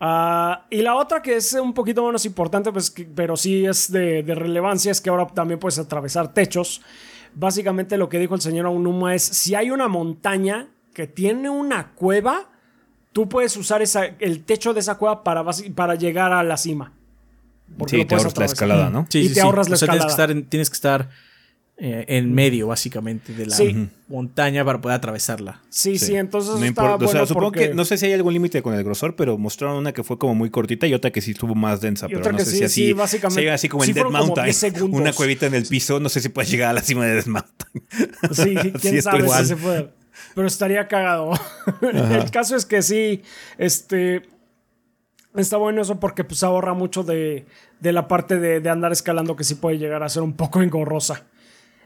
Ah, 0.00 0.66
y 0.70 0.82
la 0.82 0.96
otra 0.96 1.22
que 1.22 1.36
es 1.36 1.52
un 1.54 1.72
poquito 1.72 2.04
menos 2.04 2.26
importante, 2.26 2.72
pues, 2.72 2.92
pero 3.14 3.36
sí 3.36 3.64
es 3.64 3.90
de, 3.90 4.22
relevancia, 4.26 4.90
es 4.92 5.00
que 5.00 5.10
ahora 5.10 5.26
también 5.26 5.60
puedes 5.60 5.78
atravesar 5.78 6.32
techos. 6.32 6.82
Básicamente 7.34 7.96
lo 7.96 8.08
que 8.08 8.18
dijo 8.18 8.34
el 8.34 8.40
señor 8.40 8.66
Aunuma 8.66 9.14
es, 9.14 9.22
si 9.22 9.54
hay 9.54 9.70
una 9.70 9.88
montaña 9.88 10.68
que 10.92 11.06
tiene 11.06 11.50
una 11.50 11.92
cueva, 11.92 12.48
tú 13.12 13.28
puedes 13.28 13.56
usar 13.56 13.82
esa, 13.82 14.04
el 14.04 14.44
techo 14.44 14.74
de 14.74 14.80
esa 14.80 14.96
cueva 14.96 15.24
para, 15.24 15.44
para 15.74 15.94
llegar 15.94 16.32
a 16.32 16.42
la 16.42 16.56
cima. 16.56 16.92
sí, 17.86 18.04
te 18.04 18.14
ahorras 18.14 18.36
la 18.36 18.44
escalada, 18.44 18.90
¿no? 18.90 19.06
Sí, 19.08 19.20
y 19.20 19.32
te 19.32 19.40
ahorras 19.40 19.68
la 19.68 19.76
escalada. 19.76 19.98
Tienes 20.00 20.16
que 20.16 20.22
estar, 20.22 20.48
tienes 20.48 20.70
que 20.70 20.74
estar 20.74 21.10
eh, 21.76 22.04
en 22.06 22.32
medio, 22.32 22.68
básicamente, 22.68 23.32
de 23.32 23.46
la 23.46 23.56
montaña 24.06 24.64
para 24.64 24.80
poder 24.80 24.96
atravesarla. 24.96 25.60
Sí, 25.70 25.98
sí, 25.98 26.14
entonces 26.14 26.54
no 26.54 26.64
está 26.64 26.94
bueno 26.94 27.08
o 27.08 27.12
sea, 27.12 27.26
supongo 27.26 27.50
que 27.50 27.74
no 27.74 27.84
sé 27.84 27.98
si 27.98 28.06
hay 28.06 28.12
algún 28.12 28.32
límite 28.32 28.62
con 28.62 28.74
el 28.74 28.84
grosor, 28.84 29.16
pero 29.16 29.36
mostraron 29.38 29.78
una 29.78 29.92
que 29.92 30.04
fue 30.04 30.16
como 30.16 30.36
muy 30.36 30.50
cortita 30.50 30.86
y 30.86 30.94
otra 30.94 31.10
que 31.10 31.20
sí 31.20 31.32
estuvo 31.32 31.56
más 31.56 31.80
densa. 31.80 32.06
pero 32.06 32.30
no 32.30 32.38
sé 32.38 32.46
si 32.46 32.62
así, 32.62 32.92
básicamente, 32.92 33.50
así 33.50 33.68
como 33.68 33.82
en 33.82 33.92
Dead 33.92 34.04
Mountain, 34.04 34.54
una 34.92 35.12
cuevita 35.12 35.46
en 35.46 35.54
el 35.54 35.66
piso, 35.66 35.98
no 35.98 36.08
sé 36.08 36.20
si 36.20 36.28
puedes 36.28 36.48
llegar 36.48 36.70
a 36.70 36.74
la 36.74 36.80
cima 36.80 37.06
de 37.06 37.14
Dead 37.14 37.26
Mountain. 37.26 37.54
Sí, 38.32 38.54
quién 38.80 39.02
sabe 39.02 39.28
si 39.28 39.44
se 39.46 39.56
puede. 39.56 39.90
Pero 40.36 40.46
estaría 40.46 40.86
cagado. 40.86 41.32
el 41.82 42.30
caso 42.30 42.54
es 42.54 42.64
que 42.66 42.82
sí, 42.82 43.22
este 43.58 44.22
está 45.34 45.56
bueno 45.56 45.82
eso 45.82 45.98
porque 45.98 46.22
pues 46.22 46.44
ahorra 46.44 46.74
mucho 46.74 47.02
de, 47.02 47.46
de 47.80 47.92
la 47.92 48.06
parte 48.06 48.38
de, 48.38 48.60
de, 48.60 48.70
andar 48.70 48.92
escalando 48.92 49.34
que 49.34 49.42
sí 49.42 49.56
puede 49.56 49.78
llegar 49.78 50.04
a 50.04 50.08
ser 50.08 50.22
un 50.22 50.34
poco 50.34 50.62
engorrosa. 50.62 51.24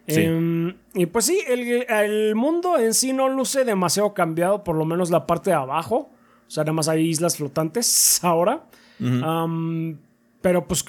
Em, 0.09 0.75
y 0.95 1.07
pues 1.07 1.27
sí, 1.27 1.41
el, 1.47 2.35
mundo 2.35 2.79
en 2.79 2.95
sí 2.95 3.13
no 3.13 3.29
luce 3.29 3.65
demasiado 3.65 4.15
cambiado, 4.15 4.65
por 4.65 4.77
lo 4.77 4.85
menos 4.85 5.11
la 5.11 5.27
parte 5.27 5.51
de 5.51 5.57
abajo. 5.57 6.11
O 6.47 6.51
sea, 6.51 6.65
nada 6.65 6.73
más 6.73 6.89
hay 6.89 7.07
islas 7.07 7.37
flotantes 7.37 8.21
ahora. 8.25 8.65
pero 10.41 10.67
pues 10.67 10.85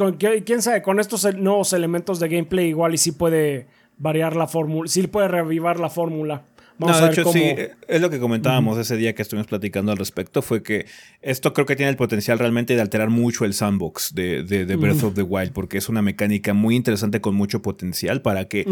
quién 0.46 0.62
sabe, 0.62 0.82
con 0.82 1.00
estos 1.00 1.36
nuevos 1.36 1.74
elementos 1.74 2.20
de 2.20 2.30
gameplay 2.30 2.70
igual 2.70 2.94
y 2.94 2.98
sí 2.98 3.12
puede 3.12 3.68
variar 4.00 4.36
la 4.36 4.48
fórmula, 4.48 4.90
sí 4.90 5.06
puede 5.08 5.28
revivar 5.28 5.80
la 5.80 5.90
fórmula. 5.90 6.44
no, 6.78 6.88
de 6.88 7.08
hecho 7.08 7.32
sí, 7.32 7.44
es 7.88 8.02
lo 8.02 8.10
que 8.10 8.20
comentábamos 8.20 8.78
ese 8.78 8.96
día 8.96 9.14
que 9.14 9.22
estuvimos 9.22 9.48
platicando 9.48 9.92
al 9.92 9.98
respecto, 9.98 10.42
fue 10.42 10.64
que 10.64 10.86
esto 11.22 11.54
creo 11.54 11.66
que 11.66 11.76
tiene 11.76 11.90
el 11.90 11.98
potencial 11.98 12.40
realmente 12.40 12.76
de 12.76 12.82
alterar 12.82 13.10
mucho 13.10 13.44
el 13.44 13.54
sandbox 13.54 14.16
de, 14.16 14.44
de, 14.44 14.76
Breath 14.78 15.04
of 15.04 15.14
the 15.14 15.24
Wild, 15.24 15.52
porque 15.52 15.78
es 15.78 15.90
una 15.90 16.02
mecánica 16.02 16.54
muy 16.54 16.76
interesante 16.76 17.20
con 17.22 17.36
mucho 17.36 17.62
potencial 17.62 18.22
para 18.22 18.46
que... 18.46 18.66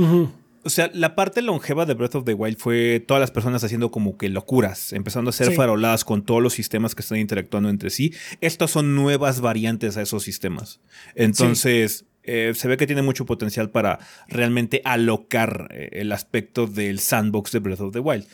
O 0.63 0.69
sea, 0.69 0.89
la 0.93 1.15
parte 1.15 1.41
longeva 1.41 1.85
de 1.85 1.93
Breath 1.93 2.15
of 2.15 2.25
the 2.25 2.33
Wild 2.33 2.57
fue 2.57 3.03
todas 3.05 3.21
las 3.21 3.31
personas 3.31 3.63
haciendo 3.63 3.91
como 3.91 4.17
que 4.17 4.29
locuras, 4.29 4.91
empezando 4.93 5.29
a 5.29 5.31
hacer 5.31 5.53
faroladas 5.53 6.03
con 6.03 6.23
todos 6.23 6.41
los 6.41 6.53
sistemas 6.53 6.95
que 6.95 7.01
están 7.01 7.19
interactuando 7.19 7.69
entre 7.69 7.89
sí. 7.89 8.13
Estas 8.41 8.71
son 8.71 8.95
nuevas 8.95 9.39
variantes 9.39 9.97
a 9.97 10.01
esos 10.01 10.23
sistemas. 10.23 10.81
Entonces, 11.15 12.05
eh, 12.23 12.51
se 12.53 12.67
ve 12.67 12.75
que 12.75 12.85
tiene 12.85 13.01
mucho 13.01 13.25
potencial 13.25 13.69
para 13.69 13.99
realmente 14.27 14.81
alocar 14.83 15.69
eh, 15.71 15.89
el 15.93 16.11
aspecto 16.11 16.67
del 16.67 16.99
sandbox 16.99 17.53
de 17.53 17.59
Breath 17.59 17.81
of 17.81 17.93
the 17.93 17.99
Wild. 17.99 18.27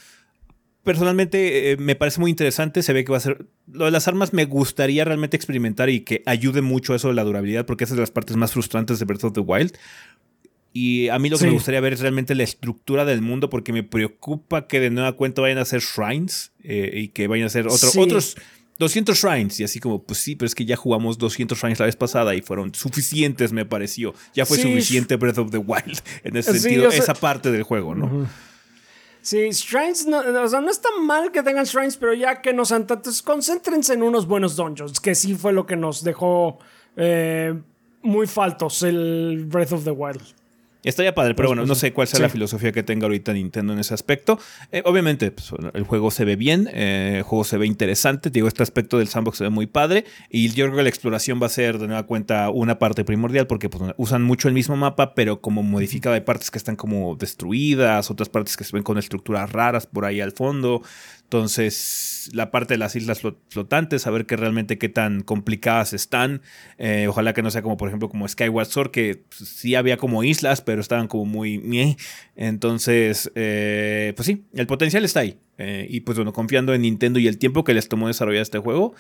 Personalmente 0.84 1.72
eh, 1.72 1.78
me 1.78 1.96
parece 1.96 2.20
muy 2.20 2.30
interesante, 2.30 2.84
se 2.84 2.92
ve 2.92 3.06
que 3.06 3.12
va 3.12 3.18
a 3.18 3.22
ser... 3.22 3.46
Lo 3.72 3.86
de 3.86 3.92
las 3.92 4.10
armas 4.10 4.34
me 4.34 4.44
gustaría 4.46 5.06
realmente 5.06 5.38
experimentar 5.38 5.90
y 5.90 6.02
que 6.02 6.24
ayude 6.26 6.62
mucho 6.62 6.92
a 6.92 6.98
eso 6.98 7.08
de 7.08 7.14
la 7.14 7.24
durabilidad, 7.24 7.66
porque 7.66 7.86
esa 7.86 7.94
es 7.94 7.98
de 7.98 8.02
las 8.02 8.12
partes 8.12 8.36
más 8.36 8.52
frustrantes 8.52 9.00
de 9.00 9.06
Breath 9.06 9.24
of 9.24 9.34
the 9.34 9.40
Wild. 9.40 9.78
Y 10.76 11.08
a 11.10 11.20
mí 11.20 11.30
lo 11.30 11.38
que 11.38 11.42
Sí. 11.42 11.48
me 11.48 11.54
gustaría 11.54 11.80
ver 11.82 11.94
es 11.94 12.00
realmente 12.00 12.34
la 12.34 12.44
estructura 12.44 13.06
del 13.06 13.22
mundo, 13.22 13.50
porque 13.50 13.72
me 13.72 13.84
preocupa 13.84 14.68
que 14.68 14.80
de 14.80 14.90
nueva 14.90 15.14
cuenta 15.14 15.42
vayan 15.42 15.60
a 15.60 15.66
ser 15.66 15.82
shrines 15.82 16.52
eh, 16.64 16.90
y 16.94 17.08
que 17.10 17.28
vayan 17.28 17.46
a 17.46 17.50
ser 17.50 17.68
otro- 17.68 17.90
Sí. 17.90 18.00
otros 18.00 18.36
200 18.80 19.18
shrines. 19.20 19.60
Y 19.60 19.64
así 19.64 19.80
como, 19.80 20.02
pues 20.04 20.18
sí, 20.20 20.36
pero 20.36 20.48
es 20.48 20.56
que 20.56 20.66
ya 20.66 20.76
jugamos 20.76 21.20
200 21.20 21.60
shrines 21.60 21.80
la 21.80 21.86
vez 21.86 21.96
pasada 21.96 22.34
y 22.34 22.42
fueron 22.42 22.74
suficientes, 22.74 23.54
me 23.54 23.66
pareció. 23.66 24.16
Ya 24.34 24.48
fue 24.48 24.58
Sí, 24.58 24.64
suficiente 24.64 25.16
Breath 25.16 25.38
of 25.38 25.52
the 25.52 25.60
Wild 25.60 26.02
en 26.24 26.38
ese 26.38 26.58
sentido, 26.60 26.90
esa 26.90 27.14
parte 27.14 27.52
del 27.52 27.62
juego, 27.64 27.94
¿no? 27.94 28.28
Sí, 29.22 29.38
shrines, 29.52 30.06
no, 30.06 30.20
o 30.20 30.48
sea, 30.50 30.60
no 30.60 30.70
está 30.70 30.90
mal 31.02 31.32
que 31.32 31.42
tengan 31.44 31.64
shrines, 31.66 31.96
pero 31.96 32.14
ya 32.14 32.42
que 32.42 32.52
no 32.52 32.66
sean 32.66 32.86
tantos, 32.88 33.22
concéntrense 33.22 33.94
en 33.94 34.04
unos 34.04 34.26
buenos 34.28 34.56
dungeons, 34.58 35.00
que 35.00 35.16
sí 35.16 35.34
fue 35.36 35.54
lo 35.54 35.66
que 35.66 35.76
nos 35.78 36.04
dejó 36.04 36.58
eh, 36.98 37.54
muy 38.02 38.28
faltos 38.28 38.84
el 38.84 39.46
Breath 39.48 39.72
of 39.72 39.84
the 39.86 39.92
Wild. 39.92 40.22
Estaría 40.84 41.16
padre, 41.16 41.34
pero 41.34 41.48
Pues, 41.48 41.50
bueno, 41.52 41.62
pues, 41.64 41.70
no 41.70 41.76
sé 41.76 41.94
cuál 41.94 42.08
sea 42.08 42.18
sí. 42.18 42.22
la 42.24 42.30
filosofía 42.30 42.72
que 42.72 42.84
tenga 42.84 43.06
ahorita 43.06 43.34
Nintendo 43.34 43.74
en 43.74 43.80
ese 43.80 43.94
aspecto. 43.94 44.38
Eh, 44.72 44.82
obviamente, 44.86 45.32
pues, 45.32 45.52
el 45.74 45.84
juego 45.84 46.12
se 46.12 46.26
ve 46.26 46.36
bien, 46.36 46.70
eh, 46.74 47.16
el 47.18 47.24
juego 47.24 47.44
se 47.44 47.58
ve 47.58 47.66
interesante. 47.66 48.30
Te 48.30 48.34
Digo, 48.34 48.48
este 48.48 48.64
aspecto 48.64 48.98
del 48.98 49.08
sandbox 49.08 49.38
se 49.38 49.44
ve 49.46 49.50
muy 49.50 49.68
padre. 49.68 50.06
Y 50.30 50.50
yo 50.50 50.66
creo 50.66 50.78
que 50.78 50.84
la 50.84 50.90
exploración 50.90 51.42
va 51.42 51.46
a 51.48 51.50
ser, 51.50 51.78
de 51.80 51.88
nueva 51.88 52.04
cuenta, 52.04 52.50
una 52.50 52.80
parte 52.80 53.06
primordial 53.06 53.48
porque 53.48 53.70
usan 53.98 54.24
mucho 54.24 54.48
el 54.48 54.54
mismo 54.54 54.76
mapa, 54.76 55.14
pero 55.16 55.40
como 55.42 55.64
modificado. 55.64 56.16
Hay 56.16 56.22
partes 56.22 56.52
que 56.52 56.58
están 56.58 56.76
como 56.76 57.16
destruidas, 57.16 58.12
otras 58.12 58.30
partes 58.30 58.58
que 58.58 58.64
se 58.64 58.76
ven 58.76 58.84
con 58.84 58.98
estructuras 58.98 59.52
raras 59.52 59.88
por 59.88 60.06
ahí 60.06 60.20
al 60.22 60.32
fondo. 60.34 60.82
Entonces, 61.34 62.30
la 62.34 62.52
parte 62.52 62.76
de 62.76 62.78
las 62.78 62.96
islas 62.96 63.24
flot- 63.24 63.40
flotantes, 63.50 64.06
a 64.06 64.12
ver 64.12 64.28
qué 64.28 64.38
realmente 64.38 64.78
qué 64.78 64.88
tan 64.88 65.22
complicadas 65.22 65.94
están. 65.94 66.44
Eh, 66.78 67.08
ojalá 67.10 67.34
que 67.34 67.42
no 67.42 67.50
sea 67.50 67.64
como, 67.64 67.76
por 67.76 67.88
ejemplo, 67.88 68.08
como 68.08 68.28
Skyward 68.28 68.68
Sword, 68.68 68.92
que 68.92 69.24
pues, 69.36 69.50
sí 69.50 69.74
había 69.74 69.98
como 69.98 70.24
islas, 70.24 70.62
pero 70.62 70.80
estaban 70.80 71.08
como 71.08 71.26
muy... 71.26 71.98
Entonces, 72.36 73.32
eh, 73.34 74.14
pues 74.16 74.28
sí, 74.28 74.44
el 74.54 74.68
potencial 74.68 75.04
está 75.06 75.22
ahí. 75.22 75.40
Eh, 75.58 75.88
y 75.90 76.02
pues 76.02 76.20
bueno, 76.20 76.34
confiando 76.34 76.76
en 76.76 76.84
Nintendo 76.84 77.18
y 77.18 77.28
el 77.28 77.40
tiempo 77.40 77.64
que 77.64 77.74
les 77.74 77.90
tomó 77.90 78.08
desarrollar 78.08 78.44
este 78.44 78.60
juego, 78.60 78.94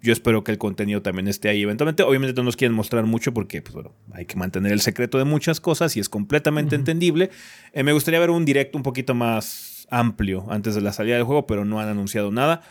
yo 0.00 0.14
espero 0.14 0.42
que 0.42 0.52
el 0.52 0.58
contenido 0.58 1.02
también 1.02 1.28
esté 1.28 1.50
ahí 1.50 1.62
eventualmente. 1.62 2.02
Obviamente 2.02 2.34
no 2.34 2.44
nos 2.44 2.56
quieren 2.56 2.74
mostrar 2.74 3.04
mucho 3.04 3.34
porque, 3.34 3.60
pues 3.60 3.74
bueno, 3.74 3.92
hay 4.12 4.24
que 4.24 4.36
mantener 4.36 4.72
el 4.72 4.80
secreto 4.80 5.18
de 5.18 5.24
muchas 5.24 5.60
cosas 5.60 5.98
y 5.98 6.00
es 6.00 6.08
completamente 6.08 6.76
entendible. 6.76 7.28
Eh, 7.74 7.82
me 7.82 7.92
gustaría 7.92 8.20
ver 8.20 8.30
un 8.30 8.46
directo 8.46 8.78
un 8.78 8.82
poquito 8.82 9.14
más 9.14 9.73
amplio 9.90 10.46
antes 10.50 10.74
de 10.74 10.80
la 10.80 10.92
salida 10.92 11.16
del 11.16 11.24
juego, 11.24 11.46
pero 11.46 11.64
no 11.64 11.80
han 11.80 11.88
anunciado 11.88 12.30
nada. 12.30 12.62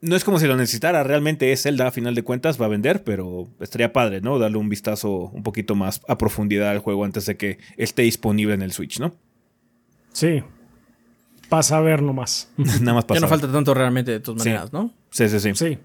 No 0.00 0.16
es 0.16 0.24
como 0.24 0.40
si 0.40 0.46
lo 0.48 0.56
necesitara, 0.56 1.04
realmente 1.04 1.52
es 1.52 1.62
Zelda 1.62 1.86
a 1.86 1.90
final 1.92 2.14
de 2.16 2.24
cuentas, 2.24 2.60
va 2.60 2.66
a 2.66 2.68
vender, 2.68 3.04
pero 3.04 3.48
estaría 3.60 3.92
padre, 3.92 4.20
¿no? 4.20 4.38
Darle 4.40 4.56
un 4.58 4.68
vistazo 4.68 5.30
un 5.32 5.44
poquito 5.44 5.74
más 5.76 6.00
a 6.08 6.18
profundidad 6.18 6.70
al 6.70 6.80
juego 6.80 7.04
antes 7.04 7.24
de 7.26 7.36
que 7.36 7.58
esté 7.76 8.02
disponible 8.02 8.54
en 8.54 8.62
el 8.62 8.72
Switch, 8.72 8.98
¿no? 8.98 9.14
Sí. 10.12 10.42
Pasa 11.48 11.76
a 11.76 11.80
ver 11.80 12.02
nomás. 12.02 12.50
Nada 12.56 12.94
más 12.94 13.04
Ya 13.04 13.06
para 13.08 13.20
no 13.20 13.28
falta 13.28 13.50
tanto 13.52 13.74
realmente 13.74 14.10
de 14.10 14.20
todas 14.20 14.42
Sí. 14.42 14.48
maneras, 14.48 14.72
¿no? 14.72 14.90
Sí, 15.10 15.28
sí, 15.28 15.38
sí. 15.38 15.52
Sí. 15.54 15.78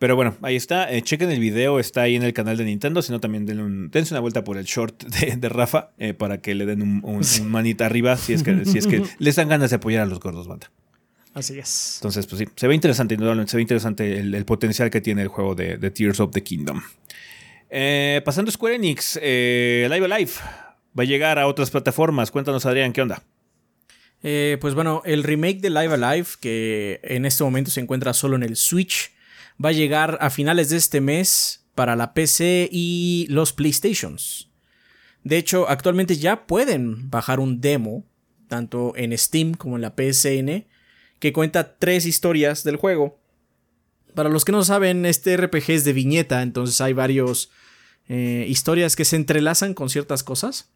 Pero 0.00 0.16
bueno, 0.16 0.34
ahí 0.42 0.56
está. 0.56 0.90
Eh, 0.90 1.02
chequen 1.02 1.30
el 1.30 1.38
video, 1.38 1.78
está 1.78 2.00
ahí 2.02 2.16
en 2.16 2.22
el 2.24 2.32
canal 2.32 2.56
de 2.56 2.64
Nintendo. 2.64 3.02
Si 3.02 3.12
no, 3.12 3.20
también 3.20 3.46
denle 3.46 3.62
un- 3.62 3.90
dense 3.90 4.12
una 4.14 4.20
vuelta 4.20 4.42
por 4.42 4.56
el 4.56 4.64
short 4.64 5.04
de, 5.20 5.36
de 5.36 5.48
Rafa 5.48 5.90
eh, 5.98 6.14
para 6.14 6.40
que 6.40 6.54
le 6.56 6.66
den 6.66 6.80
un, 6.82 7.00
un- 7.04 7.22
un 7.42 7.48
manita 7.50 7.86
arriba 7.86 8.16
si 8.16 8.32
es, 8.32 8.42
que, 8.42 8.64
si 8.64 8.78
es 8.78 8.86
que 8.88 9.02
les 9.18 9.36
dan 9.36 9.48
ganas 9.48 9.70
de 9.70 9.76
apoyar 9.76 10.02
a 10.02 10.06
los 10.06 10.18
gordos, 10.18 10.48
banda. 10.48 10.70
Así 11.34 11.56
es. 11.58 11.98
Entonces, 11.98 12.26
pues 12.26 12.40
sí, 12.40 12.46
se 12.56 12.66
ve 12.66 12.74
interesante, 12.74 13.14
indudablemente. 13.14 13.50
Se 13.52 13.56
ve 13.58 13.62
interesante 13.62 14.18
el, 14.18 14.34
el 14.34 14.44
potencial 14.44 14.90
que 14.90 15.00
tiene 15.00 15.22
el 15.22 15.28
juego 15.28 15.54
de, 15.54 15.76
de 15.76 15.90
Tears 15.92 16.18
of 16.18 16.32
the 16.32 16.42
Kingdom. 16.42 16.80
Eh, 17.68 18.20
pasando 18.24 18.48
a 18.48 18.52
Square 18.52 18.76
Enix, 18.76 19.16
eh, 19.22 19.86
Live 19.90 20.06
Alive 20.12 20.32
va 20.98 21.02
a 21.02 21.06
llegar 21.06 21.38
a 21.38 21.46
otras 21.46 21.70
plataformas. 21.70 22.30
Cuéntanos, 22.30 22.66
Adrián, 22.66 22.92
¿qué 22.92 23.02
onda? 23.02 23.22
Eh, 24.22 24.58
pues 24.60 24.74
bueno, 24.74 25.02
el 25.04 25.22
remake 25.22 25.60
de 25.60 25.70
Live 25.70 25.94
Alive, 25.94 26.26
que 26.40 27.00
en 27.04 27.24
este 27.26 27.44
momento 27.44 27.70
se 27.70 27.80
encuentra 27.80 28.12
solo 28.12 28.34
en 28.36 28.42
el 28.42 28.56
Switch, 28.56 29.12
va 29.62 29.70
a 29.70 29.72
llegar 29.72 30.18
a 30.20 30.30
finales 30.30 30.70
de 30.70 30.76
este 30.76 31.00
mes 31.00 31.66
para 31.74 31.96
la 31.96 32.14
PC 32.14 32.68
y 32.70 33.26
los 33.28 33.52
PlayStations. 33.52 34.50
De 35.22 35.36
hecho, 35.36 35.68
actualmente 35.68 36.16
ya 36.16 36.46
pueden 36.46 37.10
bajar 37.10 37.40
un 37.40 37.60
demo, 37.60 38.06
tanto 38.48 38.94
en 38.96 39.16
Steam 39.16 39.54
como 39.54 39.76
en 39.76 39.82
la 39.82 39.94
PSN, 39.94 40.66
que 41.18 41.32
cuenta 41.32 41.76
tres 41.76 42.06
historias 42.06 42.64
del 42.64 42.76
juego. 42.76 43.20
Para 44.14 44.28
los 44.28 44.44
que 44.44 44.52
no 44.52 44.64
saben, 44.64 45.06
este 45.06 45.36
RPG 45.36 45.70
es 45.70 45.84
de 45.84 45.92
viñeta, 45.92 46.42
entonces 46.42 46.80
hay 46.80 46.94
varios 46.94 47.50
eh, 48.08 48.46
historias 48.48 48.96
que 48.96 49.04
se 49.04 49.16
entrelazan 49.16 49.74
con 49.74 49.90
ciertas 49.90 50.24
cosas 50.24 50.70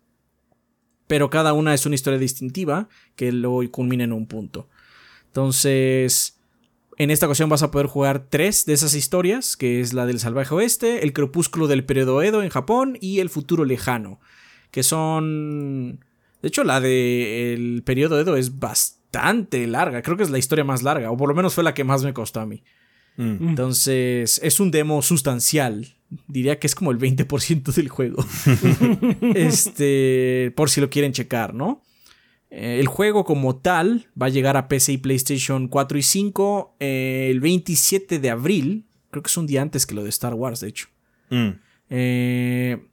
pero 1.07 1.31
cada 1.31 1.53
una 1.53 1.75
es 1.75 1.87
una 1.87 1.95
historia 1.95 2.19
distintiva 2.19 2.89
que 3.17 3.33
luego 3.33 3.63
culmina 3.71 4.05
en 4.05 4.13
un 4.13 4.27
punto. 4.27 4.69
Entonces, 5.27 6.34
en 6.97 7.11
esta 7.11 7.27
ocasión 7.27 7.49
vas 7.49 7.63
a 7.63 7.71
poder 7.71 7.87
jugar 7.87 8.27
tres 8.29 8.67
de 8.67 8.73
esas 8.73 8.95
historias, 8.95 9.57
que 9.57 9.81
es 9.81 9.93
la 9.93 10.07
del 10.07 10.21
salvaje 10.21 10.55
oeste, 10.55 11.05
el 11.05 11.13
crepúsculo 11.13 11.67
del 11.67 11.85
periodo 11.85 12.23
Edo 12.23 12.43
en 12.43 12.51
Japón 12.51 12.97
y 13.01 13.21
el 13.21 13.31
futuro 13.31 13.65
lejano, 13.65 14.21
que 14.71 14.83
son... 14.83 16.01
De 16.43 16.49
hecho, 16.49 16.63
la 16.63 16.81
del 16.81 17.83
periodo 17.85 18.21
Edo 18.21 18.37
es 18.37 18.59
bastante 18.59 19.67
larga, 19.67 20.03
creo 20.03 20.17
que 20.17 20.23
es 20.23 20.31
la 20.31 20.39
historia 20.39 20.65
más 20.65 20.83
larga, 20.83 21.11
o 21.11 21.17
por 21.17 21.29
lo 21.29 21.35
menos 21.35 21.55
fue 21.55 21.65
la 21.65 21.75
que 21.75 21.85
más 21.85 22.05
me 22.05 22.13
costó 22.13 22.41
a 22.41 22.47
mí. 22.47 22.63
Mm. 23.17 23.49
Entonces, 23.49 24.41
es 24.43 24.61
un 24.61 24.71
demo 24.71 25.03
sustancial. 25.03 25.97
Diría 26.29 26.59
que 26.59 26.67
es 26.67 26.75
como 26.75 26.91
el 26.91 26.99
20% 26.99 27.73
del 27.73 27.89
juego. 27.89 28.25
este, 29.35 30.53
por 30.55 30.71
si 30.71 30.81
lo 30.81 30.91
quieren 30.91 31.13
checar, 31.13 31.55
¿no? 31.55 31.83
Eh, 32.57 32.79
el 32.79 32.87
juego 32.87 33.25
como 33.25 33.57
tal 33.57 34.07
va 34.21 34.27
a 34.27 34.29
llegar 34.29 34.57
a 34.57 34.69
PC 34.69 34.93
y 34.93 34.99
PlayStation 34.99 35.67
4 35.67 35.99
y 35.99 36.03
5 36.03 36.77
eh, 36.79 37.29
el 37.31 37.41
27 37.41 38.21
de 38.21 38.31
abril. 38.31 38.87
Creo 39.11 39.23
que 39.25 39.29
es 39.29 39.37
un 39.37 39.47
día 39.49 39.61
antes 39.61 39.87
que 39.87 39.95
lo 39.95 40.05
de 40.05 40.11
Star 40.11 40.35
Wars, 40.35 40.61
de 40.61 40.69
hecho. 40.69 40.87
Mm. 41.31 41.49
Eh, 41.91 42.89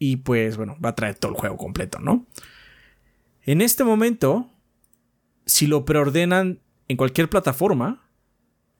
y 0.00 0.16
pues 0.16 0.56
bueno, 0.56 0.76
va 0.84 0.88
a 0.88 0.94
traer 0.96 1.14
todo 1.14 1.30
el 1.30 1.38
juego 1.38 1.56
completo, 1.56 2.00
¿no? 2.00 2.26
En 3.42 3.60
este 3.60 3.84
momento, 3.84 4.50
si 5.46 5.68
lo 5.68 5.84
preordenan 5.84 6.60
en 6.88 6.96
cualquier 6.96 7.30
plataforma, 7.30 8.08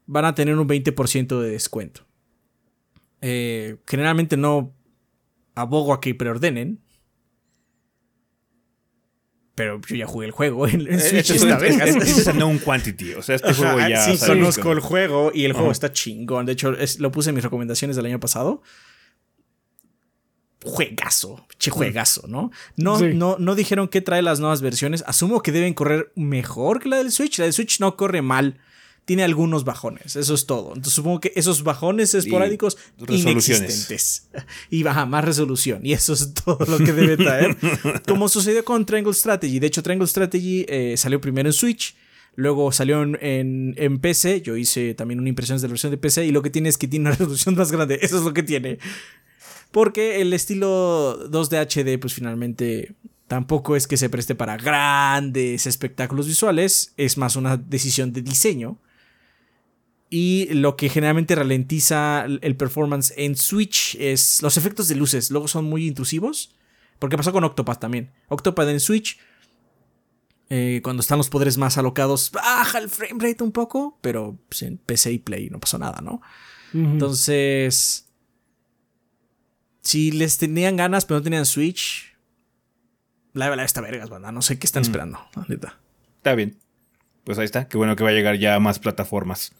van 0.06 0.24
a 0.24 0.34
tener 0.34 0.58
un 0.58 0.68
20% 0.68 1.40
de 1.40 1.50
descuento. 1.50 2.04
Eh, 3.20 3.76
generalmente 3.86 4.36
no 4.36 4.74
abogo 5.54 5.92
a 5.92 6.00
que 6.00 6.16
preordenen. 6.16 6.80
Pero 9.54 9.80
yo 9.86 9.96
ya 9.96 10.06
jugué 10.06 10.26
el 10.26 10.32
juego 10.32 10.66
en, 10.68 10.80
en 10.90 10.98
Switch 11.00 11.30
Este 11.30 11.34
es, 11.36 11.42
esta 11.42 11.58
vez. 11.58 11.76
es- 11.80 12.18
es 12.18 12.26
un 12.26 12.32
known 12.36 12.58
quantity. 12.58 13.14
O 13.14 13.22
sea, 13.22 13.34
este 13.36 13.52
juego 13.52 13.78
Ajá, 13.78 13.88
ya. 13.88 14.04
sí, 14.04 14.16
sabemos 14.16 14.56
conozco 14.56 14.72
el 14.72 14.80
juego 14.80 15.30
y 15.34 15.44
el 15.44 15.52
juego 15.52 15.66
Ajá. 15.68 15.72
está 15.72 15.92
chingón. 15.92 16.46
De 16.46 16.52
hecho, 16.52 16.72
es- 16.72 16.98
lo 17.00 17.12
puse 17.12 17.30
en 17.30 17.34
mis 17.34 17.44
recomendaciones 17.44 17.96
del 17.96 18.06
año 18.06 18.18
pasado. 18.20 18.62
Juegazo, 20.64 21.44
che 21.58 21.72
juegazo, 21.72 22.28
¿no? 22.28 22.52
No, 22.76 22.96
Sí. 22.96 23.06
no, 23.14 23.36
no 23.40 23.56
dijeron 23.56 23.88
que 23.88 24.00
trae 24.00 24.22
las 24.22 24.38
nuevas 24.38 24.62
versiones. 24.62 25.02
Asumo 25.08 25.42
que 25.42 25.50
deben 25.50 25.74
correr 25.74 26.12
mejor 26.14 26.78
que 26.80 26.88
la 26.88 26.98
del 26.98 27.10
Switch. 27.10 27.38
La 27.38 27.44
del 27.46 27.52
Switch 27.52 27.80
no 27.80 27.96
corre 27.96 28.22
mal. 28.22 28.60
Tiene 29.04 29.24
algunos 29.24 29.64
bajones, 29.64 30.14
eso 30.14 30.32
es 30.34 30.46
todo. 30.46 30.68
Entonces 30.68 30.92
supongo 30.94 31.18
que 31.20 31.32
esos 31.34 31.64
bajones 31.64 32.14
esporádicos 32.14 32.78
resoluciones. 32.98 33.50
inexistentes. 33.50 34.28
Y 34.70 34.84
baja 34.84 35.06
más 35.06 35.24
resolución. 35.24 35.84
Y 35.84 35.92
eso 35.92 36.12
es 36.12 36.32
todo 36.34 36.64
lo 36.66 36.78
que 36.78 36.92
debe 36.92 37.16
traer. 37.16 37.56
Como 38.06 38.28
sucedió 38.28 38.64
con 38.64 38.86
Triangle 38.86 39.12
Strategy. 39.12 39.58
De 39.58 39.66
hecho, 39.66 39.82
Triangle 39.82 40.06
Strategy 40.06 40.64
eh, 40.68 40.94
salió 40.96 41.20
primero 41.20 41.48
en 41.48 41.52
Switch. 41.52 41.96
Luego 42.36 42.70
salió 42.70 43.02
en, 43.02 43.18
en- 43.20 43.74
en 43.76 43.98
PC. 43.98 44.40
Yo 44.40 44.56
hice 44.56 44.94
también 44.94 45.18
una 45.18 45.28
impresión 45.28 45.58
de 45.58 45.62
la 45.66 45.72
versión 45.72 45.90
de 45.90 45.98
PC. 45.98 46.24
Y 46.24 46.30
lo 46.30 46.40
que 46.40 46.50
tiene 46.50 46.68
es 46.68 46.78
que 46.78 46.86
tiene 46.86 47.08
una 47.08 47.10
resolución 47.16 47.56
más 47.56 47.72
grande. 47.72 47.98
Eso 48.02 48.18
es 48.18 48.22
lo 48.24 48.32
que 48.32 48.44
tiene. 48.44 48.78
Porque 49.72 50.20
el 50.20 50.32
estilo 50.32 51.28
2D 51.30 51.66
HD, 51.66 51.98
pues 52.00 52.14
finalmente 52.14 52.94
tampoco 53.26 53.74
es 53.74 53.86
que 53.86 53.96
se 53.96 54.08
preste 54.10 54.34
para 54.34 54.56
grandes 54.58 55.66
espectáculos 55.66 56.26
visuales. 56.28 56.92
Es 56.96 57.18
más 57.18 57.34
una 57.36 57.56
decisión 57.56 58.12
de 58.12 58.22
diseño. 58.22 58.78
Y 60.14 60.52
lo 60.52 60.76
que 60.76 60.90
generalmente 60.90 61.34
ralentiza 61.34 62.26
el 62.26 62.54
performance 62.54 63.14
en 63.16 63.34
Switch 63.34 63.94
es 63.94 64.42
los 64.42 64.58
efectos 64.58 64.86
de 64.88 64.94
luces. 64.94 65.30
Luego 65.30 65.48
son 65.48 65.64
muy 65.64 65.86
intrusivos. 65.88 66.54
Porque 66.98 67.16
pasó 67.16 67.32
con 67.32 67.44
Octopath 67.44 67.80
también. 67.80 68.12
Octopath 68.28 68.68
en 68.68 68.78
Switch, 68.78 69.18
eh, 70.50 70.82
cuando 70.84 71.00
están 71.00 71.16
los 71.16 71.30
poderes 71.30 71.56
más 71.56 71.78
alocados, 71.78 72.30
baja 72.30 72.78
el 72.78 72.90
frame 72.90 73.26
rate 73.26 73.42
un 73.42 73.52
poco. 73.52 73.98
Pero 74.02 74.38
pues, 74.50 74.60
en 74.64 74.76
PC 74.76 75.12
y 75.12 75.18
Play 75.18 75.48
no 75.48 75.58
pasó 75.58 75.78
nada, 75.78 76.02
¿no? 76.02 76.20
Entonces. 76.74 78.06
si 79.80 80.12
les 80.12 80.36
tenían 80.36 80.76
ganas 80.76 81.06
pero 81.06 81.20
no 81.20 81.24
tenían 81.24 81.46
Switch, 81.46 82.14
la 83.32 83.48
verdad 83.48 83.64
está 83.64 83.80
vergas, 83.80 84.10
banda. 84.10 84.30
No 84.30 84.42
sé 84.42 84.58
qué 84.58 84.66
están 84.66 84.82
esperando, 84.82 85.18
la 85.36 85.46
neta. 85.48 85.80
Está 86.18 86.34
bien. 86.34 86.58
Pues 87.24 87.38
ahí 87.38 87.46
está. 87.46 87.66
Qué 87.66 87.78
bueno 87.78 87.96
que 87.96 88.04
va 88.04 88.10
a 88.10 88.12
llegar 88.12 88.36
ya 88.36 88.54
a 88.54 88.60
más 88.60 88.78
plataformas. 88.78 89.52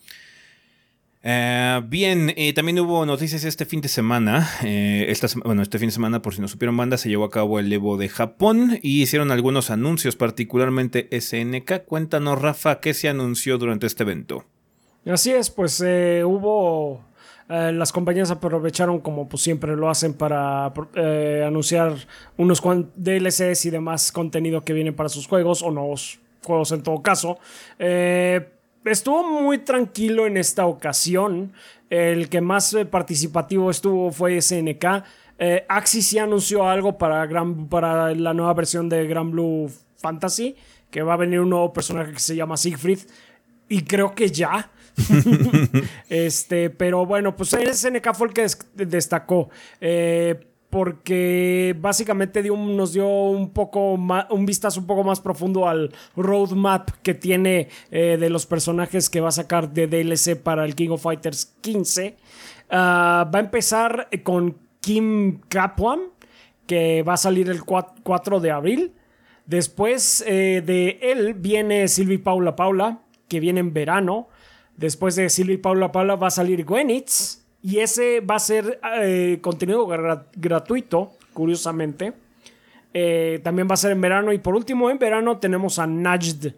Eh, 1.24 1.80
bien, 1.86 2.32
eh, 2.36 2.52
también 2.52 2.80
hubo 2.80 3.06
noticias 3.06 3.44
este 3.44 3.64
fin 3.64 3.80
de 3.80 3.88
semana. 3.88 4.48
Eh, 4.64 5.06
esta, 5.08 5.28
bueno, 5.44 5.62
este 5.62 5.78
fin 5.78 5.88
de 5.88 5.92
semana, 5.92 6.22
por 6.22 6.34
si 6.34 6.40
no 6.40 6.48
supieron 6.48 6.76
banda, 6.76 6.96
se 6.96 7.08
llevó 7.08 7.24
a 7.24 7.30
cabo 7.30 7.58
el 7.58 7.72
Evo 7.72 7.96
de 7.96 8.08
Japón 8.08 8.78
y 8.82 9.02
hicieron 9.02 9.30
algunos 9.30 9.70
anuncios, 9.70 10.16
particularmente 10.16 11.08
SNK. 11.10 11.84
Cuéntanos, 11.84 12.40
Rafa, 12.40 12.80
qué 12.80 12.94
se 12.94 13.08
anunció 13.08 13.58
durante 13.58 13.86
este 13.86 14.02
evento. 14.02 14.44
Así 15.06 15.30
es, 15.32 15.50
pues 15.50 15.80
hubo. 15.80 17.04
las 17.48 17.92
compañías 17.92 18.30
aprovecharon, 18.30 19.00
como 19.00 19.28
pues 19.28 19.42
siempre 19.42 19.76
lo 19.76 19.90
hacen, 19.90 20.14
para 20.14 20.72
anunciar 21.46 21.94
unos 22.36 22.62
DLCs 22.94 23.66
y 23.66 23.70
demás 23.70 24.12
contenido 24.12 24.64
que 24.64 24.72
vienen 24.72 24.94
para 24.94 25.08
sus 25.08 25.26
juegos, 25.26 25.62
o 25.62 25.70
nuevos 25.70 26.20
juegos 26.44 26.72
en 26.72 26.82
todo 26.82 27.02
caso. 27.02 27.38
Eh, 27.78 28.48
estuvo 28.84 29.22
muy 29.42 29.58
tranquilo 29.58 30.26
en 30.26 30.36
esta 30.36 30.66
ocasión. 30.66 31.52
El 31.90 32.28
que 32.28 32.40
más 32.40 32.72
eh, 32.74 32.84
participativo 32.86 33.70
estuvo 33.70 34.10
fue 34.12 34.40
SNK. 34.40 34.84
Eh, 35.38 35.64
Axis 35.68 36.06
sí 36.06 36.18
anunció 36.18 36.68
algo 36.68 36.96
para, 36.98 37.26
Gran- 37.26 37.68
para 37.68 38.14
la 38.14 38.32
nueva 38.34 38.54
versión 38.54 38.88
de 38.88 39.06
Gran 39.06 39.30
Blue 39.30 39.70
Fantasy, 39.96 40.56
que 40.90 41.02
va 41.02 41.14
a 41.14 41.16
venir 41.16 41.40
un 41.40 41.50
nuevo 41.50 41.72
personaje 41.72 42.12
que 42.12 42.18
se 42.18 42.34
llama 42.36 42.56
Siegfried. 42.56 43.00
Y 43.68 43.82
creo 43.82 44.14
que 44.14 44.30
ya. 44.30 44.70
este, 46.08 46.70
pero 46.70 47.06
bueno, 47.06 47.34
pues 47.36 47.50
SNK 47.50 48.14
fue 48.14 48.28
el 48.28 48.34
que 48.34 48.42
des- 48.42 48.58
destacó. 48.74 49.50
eh, 49.80 50.48
porque 50.72 51.76
básicamente 51.78 52.42
nos 52.42 52.94
dio 52.94 53.06
un 53.06 53.50
poco 53.50 53.98
ma- 53.98 54.26
un 54.30 54.46
vistazo 54.46 54.80
un 54.80 54.86
poco 54.86 55.04
más 55.04 55.20
profundo 55.20 55.68
al 55.68 55.92
roadmap 56.16 56.88
que 57.02 57.12
tiene 57.12 57.68
eh, 57.90 58.16
de 58.18 58.30
los 58.30 58.46
personajes 58.46 59.10
que 59.10 59.20
va 59.20 59.28
a 59.28 59.32
sacar 59.32 59.74
de 59.74 59.86
DLC 59.86 60.34
para 60.34 60.64
el 60.64 60.74
King 60.74 60.88
of 60.88 61.02
Fighters 61.02 61.52
15. 61.60 62.16
Ah, 62.70 63.30
va 63.32 63.38
a 63.40 63.42
empezar 63.42 64.08
con 64.22 64.56
Kim 64.80 65.40
Kaplan, 65.50 66.00
que 66.66 67.02
va 67.02 67.12
a 67.12 67.18
salir 67.18 67.50
el 67.50 67.64
4 67.64 67.96
4 68.02 68.40
de 68.40 68.50
abril. 68.50 68.92
Después 69.44 70.24
eh, 70.26 70.62
de 70.64 70.98
él 71.02 71.34
viene 71.34 71.86
Silvi 71.88 72.16
Paula 72.16 72.56
Paula, 72.56 73.00
que 73.28 73.40
viene 73.40 73.60
en 73.60 73.74
verano. 73.74 74.28
Después 74.78 75.16
de 75.16 75.28
Silvi 75.28 75.58
Paula 75.58 75.92
Paula 75.92 76.16
va 76.16 76.28
a 76.28 76.30
salir 76.30 76.64
Gwenitz. 76.64 77.41
Y 77.62 77.78
ese 77.78 78.20
va 78.20 78.36
a 78.36 78.40
ser 78.40 78.80
eh, 79.00 79.38
contenido 79.40 79.86
gra- 79.86 80.26
gratuito, 80.34 81.12
curiosamente. 81.32 82.12
Eh, 82.92 83.40
también 83.42 83.68
va 83.70 83.74
a 83.74 83.76
ser 83.76 83.92
en 83.92 84.00
verano. 84.00 84.32
Y 84.32 84.38
por 84.38 84.54
último, 84.56 84.90
en 84.90 84.98
verano 84.98 85.38
tenemos 85.38 85.78
a 85.78 85.86
Najd, 85.86 86.54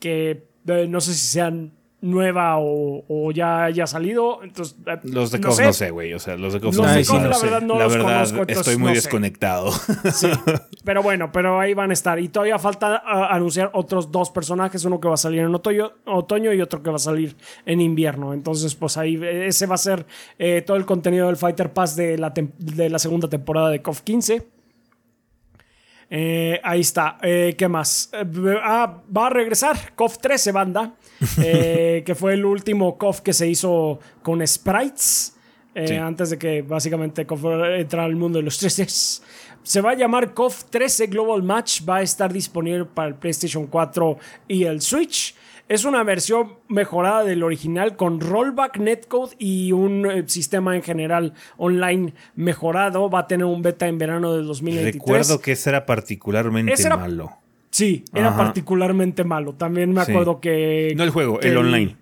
que 0.00 0.44
eh, 0.66 0.86
no 0.88 1.00
sé 1.00 1.12
si 1.14 1.20
sea 1.26 1.52
nueva 2.00 2.58
o, 2.58 3.04
o 3.08 3.30
ya 3.32 3.64
haya 3.64 3.86
salido. 3.86 4.42
Entonces, 4.42 4.76
eh, 4.86 4.98
Los 5.04 5.30
de 5.30 5.38
no 5.38 5.48
KOF 5.48 5.56
sé. 5.56 5.64
no 5.64 5.72
sé, 5.72 5.90
güey. 5.90 6.14
O 6.14 6.18
sea, 6.18 6.36
los 6.36 6.52
de 6.52 6.60
Los 6.60 6.76
no 6.76 6.84
sé. 6.88 7.04
No 7.12 7.28
la 7.28 7.38
verdad, 7.38 7.62
no 7.62 7.78
La 7.78 7.84
los 7.84 7.92
verdad, 7.92 8.12
conozco, 8.14 8.38
entonces 8.40 8.58
estoy 8.58 8.76
muy 8.76 8.88
no 8.90 8.94
desconectado. 8.94 9.72
Sí, 10.12 10.28
pero 10.84 11.02
bueno, 11.02 11.32
pero 11.32 11.58
ahí 11.58 11.74
van 11.74 11.90
a 11.90 11.92
estar. 11.94 12.18
Y 12.18 12.28
todavía 12.28 12.58
falta 12.58 13.02
ah, 13.04 13.34
anunciar 13.34 13.70
otros 13.74 14.10
dos 14.12 14.30
personajes, 14.30 14.84
uno 14.84 15.00
que 15.00 15.08
va 15.08 15.14
a 15.14 15.18
salir 15.18 15.40
en 15.40 15.54
otoño, 15.54 15.92
otoño 16.04 16.52
y 16.52 16.60
otro 16.60 16.82
que 16.82 16.90
va 16.90 16.96
a 16.96 17.00
salir 17.00 17.36
en 17.64 17.80
invierno. 17.80 18.32
Entonces, 18.34 18.74
pues 18.74 18.96
ahí 18.96 19.16
eh, 19.22 19.46
ese 19.48 19.66
va 19.66 19.76
a 19.76 19.78
ser 19.78 20.06
eh, 20.38 20.62
todo 20.62 20.76
el 20.76 20.84
contenido 20.84 21.26
del 21.26 21.36
Fighter 21.36 21.72
Pass 21.72 21.96
de 21.96 22.18
la, 22.18 22.32
de 22.58 22.90
la 22.90 22.98
segunda 22.98 23.28
temporada 23.28 23.70
de 23.70 23.82
KOF 23.82 24.02
15. 24.02 24.56
Eh, 26.08 26.60
ahí 26.62 26.80
está. 26.80 27.18
Eh, 27.22 27.54
¿Qué 27.58 27.68
más? 27.68 28.10
Ah, 28.62 29.02
va 29.14 29.26
a 29.26 29.30
regresar 29.30 29.94
KOF 29.94 30.18
13 30.18 30.52
banda, 30.52 30.94
eh, 31.42 32.02
que 32.04 32.14
fue 32.14 32.34
el 32.34 32.44
último 32.44 32.96
KOF 32.98 33.20
que 33.20 33.32
se 33.32 33.48
hizo 33.48 33.98
con 34.22 34.46
sprites. 34.46 35.36
eh, 35.74 35.88
Sí. 35.88 35.94
Antes 35.94 36.30
de 36.30 36.38
que 36.38 36.62
básicamente 36.62 37.26
KOF 37.26 37.44
entrara 37.78 38.04
al 38.06 38.16
mundo 38.16 38.38
de 38.38 38.44
los 38.44 38.58
13. 38.58 38.86
Se 39.62 39.80
va 39.80 39.90
a 39.90 39.94
llamar 39.94 40.32
KOF 40.32 40.64
13 40.70 41.06
Global 41.08 41.42
Match. 41.42 41.82
Va 41.86 41.96
a 41.96 42.02
estar 42.02 42.32
disponible 42.32 42.84
para 42.84 43.08
el 43.08 43.14
PlayStation 43.16 43.66
4 43.66 44.16
y 44.48 44.64
el 44.64 44.80
Switch. 44.80 45.34
Es 45.68 45.84
una 45.84 46.04
versión 46.04 46.54
mejorada 46.68 47.24
del 47.24 47.42
original 47.42 47.96
con 47.96 48.20
rollback, 48.20 48.78
netcode 48.78 49.34
y 49.36 49.72
un 49.72 50.06
eh, 50.08 50.22
sistema 50.28 50.76
en 50.76 50.82
general 50.84 51.34
online 51.56 52.14
mejorado. 52.36 53.10
Va 53.10 53.20
a 53.20 53.26
tener 53.26 53.46
un 53.46 53.62
beta 53.62 53.88
en 53.88 53.98
verano 53.98 54.32
del 54.34 54.46
2023. 54.46 54.94
Recuerdo 54.94 55.40
que 55.40 55.52
ese 55.52 55.70
era 55.70 55.84
particularmente 55.84 56.72
Ese 56.72 56.86
era- 56.86 56.96
malo. 56.96 57.32
Sí, 57.76 58.04
era 58.14 58.28
Ajá. 58.28 58.38
particularmente 58.38 59.22
malo. 59.24 59.52
También 59.54 59.92
me 59.92 60.02
Sí. 60.04 60.10
acuerdo 60.12 60.40
que. 60.40 60.94
No 60.96 61.04
el 61.04 61.10
juego, 61.10 61.38
que 61.38 61.48
el 61.48 61.56
online. 61.58 61.96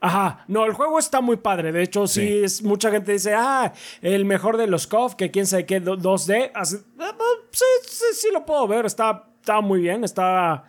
Ajá, 0.00 0.44
no, 0.48 0.66
el 0.66 0.74
juego 0.74 0.98
está 0.98 1.22
muy 1.22 1.38
padre. 1.38 1.72
De 1.72 1.82
hecho, 1.82 2.06
sí, 2.06 2.20
Sí. 2.20 2.44
es 2.44 2.62
mucha 2.62 2.90
gente 2.90 3.12
dice, 3.12 3.32
ah, 3.34 3.72
el 4.02 4.26
mejor 4.26 4.58
de 4.58 4.66
los 4.66 4.86
KOF, 4.86 5.14
que 5.14 5.30
quién 5.30 5.46
sabe 5.46 5.64
qué, 5.64 5.80
do- 5.80 5.96
2D. 5.96 6.50
Así, 6.54 6.76
ah, 6.98 7.10
ah, 7.18 7.34
sí, 7.50 7.64
sí, 7.88 8.04
sí 8.12 8.28
lo 8.30 8.44
puedo 8.44 8.68
ver. 8.68 8.84
Está, 8.84 9.28
está 9.40 9.62
muy 9.62 9.80
bien, 9.80 10.04
está 10.04 10.64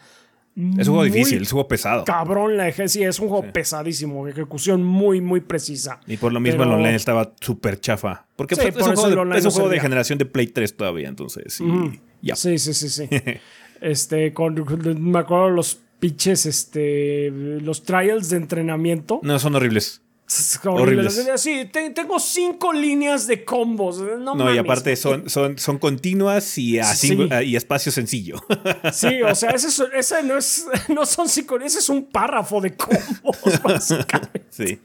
Es 0.56 0.88
un 0.88 0.96
juego 0.96 1.04
difícil, 1.04 1.42
es 1.42 1.52
un 1.52 1.58
juego 1.58 1.68
pesado. 1.68 2.06
cabrón 2.06 2.56
la 2.56 2.70
eje. 2.70 2.88
Sí, 2.88 3.04
es 3.04 3.20
un 3.20 3.28
juego 3.28 3.52
pesadísimo, 3.52 4.26
ejecución 4.26 4.82
muy, 4.86 5.20
muy 5.20 5.42
precisa. 5.42 6.00
Y 6.08 6.16
por 6.16 6.32
lo 6.32 6.40
mismo 6.40 6.60
Pero- 6.60 6.72
el 6.72 6.78
online 6.78 6.96
estaba 6.96 7.34
súper 7.42 7.78
chafa. 7.82 8.26
Porque 8.38 8.56
Sí, 8.56 8.62
por 8.62 8.70
es 8.70 8.76
un 8.88 8.96
juego, 8.96 9.10
de, 9.10 9.16
online 9.18 9.40
es 9.40 9.44
un 9.44 9.50
no 9.50 9.52
juego 9.52 9.68
de 9.68 9.76
servía. 9.76 9.82
generación 9.82 10.18
de 10.18 10.26
Play 10.28 10.48
3 10.48 10.78
todavía, 10.78 11.10
entonces. 11.10 11.60
y. 11.60 12.00
Sí, 12.36 12.58
sí, 12.58 12.74
sí, 12.74 12.88
sí. 12.90 13.10
este, 13.86 14.34
con, 14.34 14.56
me 15.00 15.20
acuerdo 15.20 15.50
los 15.50 15.80
pitches, 16.00 16.46
este, 16.46 17.32
los 17.32 17.84
trials 17.84 18.30
de 18.30 18.38
entrenamiento. 18.38 19.20
No, 19.24 19.40
son 19.40 19.56
horribles. 19.56 20.02
Es 20.28 20.60
horrible. 20.64 21.08
Sí, 21.38 21.70
te- 21.72 21.92
tengo 21.92 22.20
cinco 22.20 22.74
líneas 22.74 23.28
de 23.28 23.46
combos. 23.46 24.00
No, 24.02 24.34
No, 24.34 24.54
y 24.54 24.58
aparte 24.58 24.96
son, 24.96 25.30
son, 25.30 25.60
son 25.60 25.78
continuas 25.78 26.58
y, 26.58 26.80
a 26.80 26.84
Sí. 26.86 27.10
cinco- 27.10 27.42
y 27.42 27.56
espacio 27.56 27.92
sencillo. 27.92 28.38
Sí, 28.92 29.22
o 29.22 29.36
sea, 29.36 29.52
ese, 29.52 29.68
es- 29.68 29.84
ese 29.94 30.24
no 30.24 30.38
es 30.38 30.66
no 30.90 31.06
son 31.06 31.30
cinco, 31.30 31.58
ese 31.60 31.78
es 31.80 31.90
un 31.90 32.06
párrafo 32.06 32.60
de 32.60 32.76
combos, 32.76 33.38
básicamente. 33.64 34.46
sí. 34.50 34.80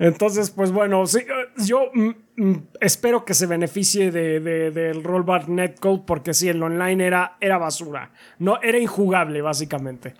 Entonces, 0.00 0.50
pues 0.50 0.72
bueno, 0.72 1.06
sí, 1.06 1.18
eh, 1.18 1.62
yo 1.64 1.90
mm, 1.94 2.10
mm, 2.36 2.54
espero 2.80 3.24
que 3.24 3.34
se 3.34 3.46
beneficie 3.46 4.10
de, 4.10 4.40
de- 4.40 4.70
del 4.72 5.04
rollback 5.04 5.46
netcode 5.48 6.02
porque 6.06 6.34
sí, 6.34 6.48
el 6.48 6.60
online 6.62 7.06
era, 7.06 7.36
era 7.40 7.56
basura. 7.58 8.10
No, 8.38 8.60
era 8.60 8.78
injugable, 8.78 9.42
básicamente. 9.42 10.14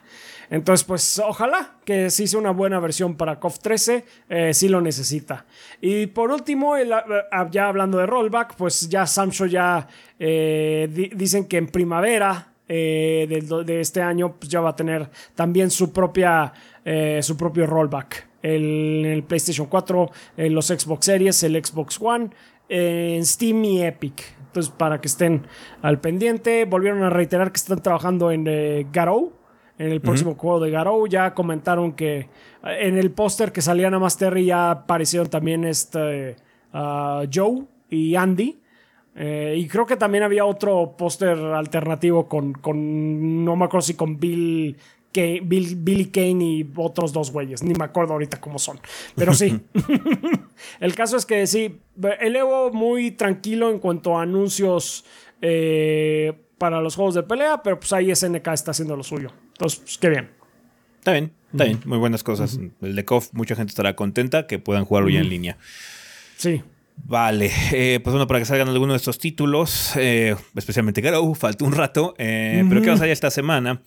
Entonces, 0.52 0.84
pues 0.84 1.18
ojalá 1.18 1.76
que 1.86 2.10
sí 2.10 2.26
sea 2.26 2.38
una 2.38 2.50
buena 2.50 2.78
versión 2.78 3.16
para 3.16 3.40
KOF 3.40 3.58
13, 3.60 4.04
eh, 4.28 4.52
sí 4.52 4.68
lo 4.68 4.82
necesita. 4.82 5.46
Y 5.80 6.08
por 6.08 6.30
último, 6.30 6.76
el, 6.76 6.92
ah, 6.92 7.48
ya 7.50 7.68
hablando 7.68 7.96
de 7.96 8.04
rollback, 8.04 8.54
pues 8.56 8.86
ya 8.90 9.06
Samsung 9.06 9.48
ya 9.48 9.88
eh, 10.18 10.88
di- 10.92 11.08
dicen 11.14 11.46
que 11.46 11.56
en 11.56 11.68
primavera 11.68 12.52
eh, 12.68 13.26
de, 13.66 13.80
este 13.80 14.02
año 14.02 14.34
pues 14.38 14.50
ya 14.50 14.60
va 14.60 14.70
a 14.70 14.76
tener 14.76 15.08
también 15.34 15.70
su 15.70 15.90
propia 15.90 16.52
eh, 16.84 17.20
su 17.22 17.34
propio 17.36 17.66
rollback. 17.66 18.28
El, 18.42 19.04
el 19.06 19.22
PlayStation 19.22 19.68
4 19.68 20.10
en 20.36 20.54
los 20.54 20.66
Xbox 20.66 21.06
Series 21.06 21.42
el 21.44 21.64
Xbox 21.64 21.98
One 22.00 22.28
en 22.68 23.24
Steam 23.24 23.64
y 23.64 23.82
Epic. 23.82 24.22
Entonces 24.48 24.70
para 24.76 25.00
que 25.00 25.08
estén 25.08 25.46
al 25.80 25.98
pendiente 26.00 26.66
volvieron 26.66 27.02
a 27.04 27.08
reiterar 27.10 27.52
que 27.52 27.56
están 27.56 27.80
trabajando 27.82 28.30
en 28.30 28.44
Garou 28.92 29.32
en 29.86 29.92
el 29.92 30.00
próximo 30.00 30.34
juego 30.34 30.60
de 30.60 30.70
Garou 30.70 31.06
ya 31.06 31.34
comentaron 31.34 31.92
que 31.92 32.18
eh, 32.18 32.28
en 32.80 32.98
el 32.98 33.10
póster 33.10 33.52
que 33.52 33.62
salía 33.62 33.90
nada 33.90 34.00
más 34.00 34.16
Terry 34.16 34.44
ya 34.46 34.70
aparecieron 34.70 35.28
también 35.28 35.64
este 35.64 36.36
ah, 36.72 37.22
Joe 37.32 37.62
y 37.90 38.14
Andy 38.16 38.58
eh, 39.14 39.54
y 39.58 39.68
creo 39.68 39.84
que 39.84 39.96
también 39.96 40.24
había 40.24 40.44
otro 40.46 40.94
póster 40.96 41.36
alternativo 41.38 42.28
con, 42.28 42.52
con, 42.54 43.44
no 43.44 43.56
me 43.56 43.66
acuerdo 43.66 43.82
si 43.82 43.92
con 43.94 44.18
Bill, 44.18 44.76
Ka- 45.12 45.20
Bill- 45.42 45.76
Billy 45.76 46.06
Kane 46.06 46.42
y 46.44 46.72
otros 46.76 47.12
dos 47.12 47.30
güeyes. 47.30 47.62
Ni 47.62 47.74
me 47.74 47.84
acuerdo 47.84 48.14
ahorita 48.14 48.40
cómo 48.40 48.58
son. 48.58 48.80
Pero 49.14 49.34
sí. 49.34 49.60
el 50.80 50.94
caso 50.94 51.18
es 51.18 51.26
que 51.26 51.46
sí, 51.46 51.78
el 52.20 52.36
Evo 52.36 52.70
muy 52.72 53.10
tranquilo 53.10 53.70
en 53.70 53.78
cuanto 53.80 54.16
a 54.18 54.22
anuncios 54.22 55.04
eh, 55.42 56.32
para 56.56 56.80
los 56.80 56.96
juegos 56.96 57.14
de 57.14 57.22
pelea, 57.22 57.62
pero 57.62 57.78
pues 57.78 57.92
ahí 57.92 58.14
SNK 58.14 58.46
está 58.48 58.70
haciendo 58.70 58.96
lo 58.96 59.02
suyo. 59.02 59.30
Entonces, 59.62 59.80
pues 59.80 59.98
qué 59.98 60.08
bien. 60.08 60.28
Está 60.98 61.12
bien, 61.12 61.32
está 61.52 61.64
bien. 61.64 61.80
Muy 61.84 61.98
buenas 61.98 62.24
cosas. 62.24 62.58
El 62.80 62.96
de 62.96 63.04
KOF, 63.04 63.32
mucha 63.32 63.54
gente 63.54 63.70
estará 63.70 63.94
contenta 63.94 64.48
que 64.48 64.58
puedan 64.58 64.84
jugarlo 64.84 65.08
ya 65.08 65.20
en 65.20 65.28
línea. 65.28 65.56
Sí. 66.36 66.62
Vale, 66.96 67.50
eh, 67.72 68.00
pues 68.02 68.12
bueno, 68.12 68.26
para 68.26 68.40
que 68.40 68.44
salgan 68.46 68.68
algunos 68.68 68.94
de 68.94 68.96
estos 68.96 69.18
títulos, 69.18 69.92
eh, 69.96 70.34
especialmente 70.56 71.00
Garou, 71.00 71.34
falta 71.36 71.64
un 71.64 71.72
rato, 71.72 72.14
eh, 72.18 72.64
pero 72.68 72.82
¿qué 72.82 72.88
va 72.88 72.94
a 72.94 72.98
salir 72.98 73.12
esta 73.12 73.30
semana? 73.30 73.80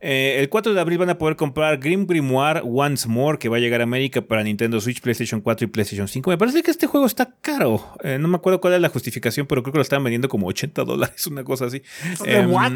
Eh, 0.00 0.36
el 0.38 0.48
4 0.48 0.74
de 0.74 0.80
abril 0.80 0.98
van 0.98 1.10
a 1.10 1.18
poder 1.18 1.36
comprar 1.36 1.78
Grim 1.78 2.06
Grimoire 2.06 2.62
Once 2.64 3.08
More, 3.08 3.38
que 3.38 3.48
va 3.48 3.56
a 3.56 3.60
llegar 3.60 3.80
a 3.80 3.84
América 3.84 4.22
para 4.22 4.44
Nintendo 4.44 4.80
Switch, 4.80 5.00
PlayStation 5.00 5.40
4 5.40 5.66
y 5.66 5.68
PlayStation 5.68 6.06
5. 6.06 6.30
Me 6.30 6.38
parece 6.38 6.62
que 6.62 6.70
este 6.70 6.86
juego 6.86 7.06
está 7.06 7.34
caro. 7.40 7.96
Eh, 8.04 8.18
no 8.20 8.28
me 8.28 8.36
acuerdo 8.36 8.60
cuál 8.60 8.74
es 8.74 8.80
la 8.80 8.88
justificación, 8.90 9.46
pero 9.46 9.62
creo 9.62 9.72
que 9.72 9.78
lo 9.78 9.82
estaban 9.82 10.04
vendiendo 10.04 10.28
como 10.28 10.46
80 10.46 10.84
dólares, 10.84 11.26
una 11.26 11.42
cosa 11.42 11.66
así. 11.66 11.82
¿De 12.24 12.36
Em, 12.38 12.50
what? 12.50 12.74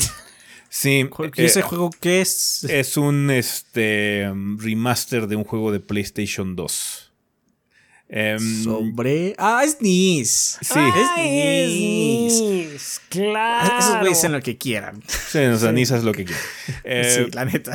Sí. 0.75 1.07
¿Y 1.35 1.45
ese 1.45 1.61
eh, 1.61 1.63
juego 1.63 1.91
qué 2.01 2.23
es? 2.23 2.65
es 2.65 2.97
un 2.97 3.31
este, 3.31 4.33
remaster 4.57 5.27
de 5.27 5.37
un 5.37 5.45
juego 5.45 5.71
de 5.71 5.81
PlayStation 5.81 6.57
2. 6.57 7.13
Em, 8.09 8.65
Sobre. 8.65 9.35
Ah, 9.37 9.61
es 9.65 9.83
Nis. 9.83 10.57
Sí. 10.63 10.73
Ah, 10.75 10.93
es 10.97 11.25
es 11.27 11.69
Nis. 11.69 12.41
Nis, 12.41 13.01
Claro. 13.11 13.79
Esos 13.79 13.99
güeyes 13.99 14.17
hacen 14.17 14.33
lo 14.33 14.41
que 14.41 14.57
quieran. 14.57 15.03
sí, 15.07 15.41
o 15.41 15.59
sea, 15.59 15.73
Nisa 15.73 15.99
es 15.99 16.05
lo 16.05 16.13
que 16.13 16.25
quiere. 16.25 16.41
Eh, 16.85 17.27
sí, 17.27 17.31
la 17.35 17.45
neta. 17.45 17.73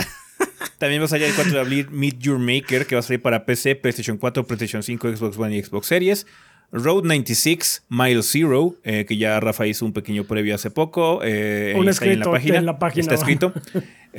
También 0.79 0.99
va 0.99 1.05
a 1.05 1.09
salir 1.09 1.27
el 1.27 1.35
4 1.35 1.53
de 1.53 1.59
abril 1.59 1.91
Meet 1.91 2.17
Your 2.17 2.39
Maker, 2.39 2.87
que 2.87 2.95
va 2.95 3.01
a 3.01 3.03
salir 3.03 3.21
para 3.21 3.45
PC, 3.45 3.75
PlayStation 3.75 4.17
4, 4.17 4.47
PlayStation 4.47 4.81
5, 4.81 5.15
Xbox 5.15 5.37
One 5.37 5.55
y 5.55 5.61
Xbox 5.63 5.85
Series. 5.85 6.25
Road 6.71 7.03
96, 7.05 7.83
Mile 7.89 8.21
Zero, 8.23 8.75
eh, 8.83 9.05
que 9.07 9.15
ya 9.17 9.39
Rafa 9.39 9.65
hizo 9.67 9.85
un 9.85 9.93
pequeño 9.93 10.25
previo 10.25 10.53
hace 10.55 10.69
poco. 10.69 11.21
eh, 11.23 11.73
Un 11.77 11.87
está 11.87 12.05
en 12.05 12.11
la 12.11 12.13
escrito 12.15 12.31
página. 12.31 12.57
en 12.57 12.65
la 12.65 12.79
página. 12.79 13.01
Está 13.01 13.15
escrito. 13.15 13.53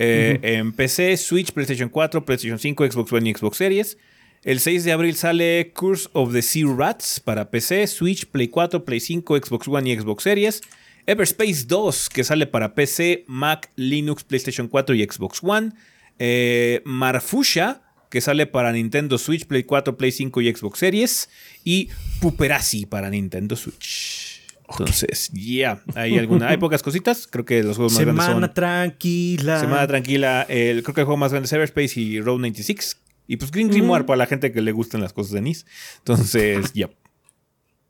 Eh, 0.01 0.39
En 0.43 0.73
PC, 0.73 1.17
Switch, 1.17 1.51
PlayStation 1.51 1.89
4, 1.89 2.25
PlayStation 2.25 2.59
5, 2.61 2.89
Xbox 2.89 3.13
One 3.13 3.29
y 3.31 3.35
Xbox 3.35 3.57
Series. 3.57 3.99
El 4.45 4.61
6 4.61 4.85
de 4.85 4.93
abril 4.93 5.17
sale 5.17 5.73
Curse 5.75 6.09
of 6.13 6.33
the 6.33 6.41
Sea 6.43 6.67
Rats 6.77 7.19
para 7.19 7.51
PC, 7.51 7.85
Switch, 7.89 8.27
Play 8.27 8.47
4, 8.47 8.85
Play 8.85 9.01
5, 9.01 9.37
Xbox 9.39 9.67
One 9.67 9.91
y 9.91 9.99
Xbox 9.99 10.23
Series. 10.23 10.61
Everspace 11.07 11.65
2, 11.67 12.11
que 12.11 12.23
sale 12.23 12.47
para 12.47 12.75
PC, 12.75 13.25
Mac, 13.27 13.71
Linux, 13.75 14.23
PlayStation 14.23 14.69
4 14.69 14.95
y 14.95 15.03
Xbox 15.05 15.41
One. 15.43 15.73
Eh, 16.21 16.81
Marfusha, 16.85 17.83
que 18.11 18.21
sale 18.21 18.47
para 18.47 18.73
Nintendo 18.73 19.19
Switch, 19.19 19.47
Play 19.47 19.65
4, 19.65 19.97
Play 19.97 20.13
5 20.13 20.41
y 20.41 20.55
Xbox 20.55 20.79
Series. 20.79 21.29
Y 21.65 21.89
Puperasi 22.21 22.87
para 22.87 23.11
Nintendo 23.11 23.57
Switch. 23.57 24.43
Entonces, 24.71 25.31
ya, 25.33 25.83
hay 25.95 26.19
alguna, 26.19 26.49
hay 26.49 26.59
pocas 26.59 26.83
cositas. 26.83 27.27
Creo 27.27 27.45
que 27.45 27.63
los 27.63 27.77
juegos 27.77 27.95
más 27.95 28.03
grandes 28.03 28.25
Semana 28.25 28.47
son 28.47 28.55
tranquila. 28.55 29.61
Semana 29.61 29.87
tranquila. 29.87 30.43
El, 30.49 30.83
creo 30.83 30.95
que 30.95 31.01
el 31.01 31.07
juego 31.07 31.17
más 31.17 31.33
grande 31.33 31.47
es 31.47 31.53
Everspace 31.53 31.99
y 31.99 32.21
Road 32.21 32.39
96. 32.39 32.99
Y 33.29 33.37
pues 33.37 33.51
Green 33.51 33.69
Grimoire 33.69 34.05
para 34.05 34.19
la 34.19 34.27
gente 34.27 34.53
que 34.53 34.61
le 34.61 34.73
gustan 34.73 35.01
las 35.01 35.13
cosas 35.13 35.33
de 35.33 35.41
Nice. 35.41 35.65
Entonces, 35.99 36.73
yep. 36.75 36.93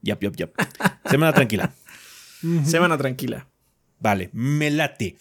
Yep, 0.02 0.20
yep, 0.20 0.36
yep. 0.36 0.52
Semana 1.10 1.32
tranquila. 1.32 1.72
Semana 2.64 2.96
tranquila. 2.96 3.48
Vale, 4.00 4.30
me 4.32 4.70
late. 4.70 5.16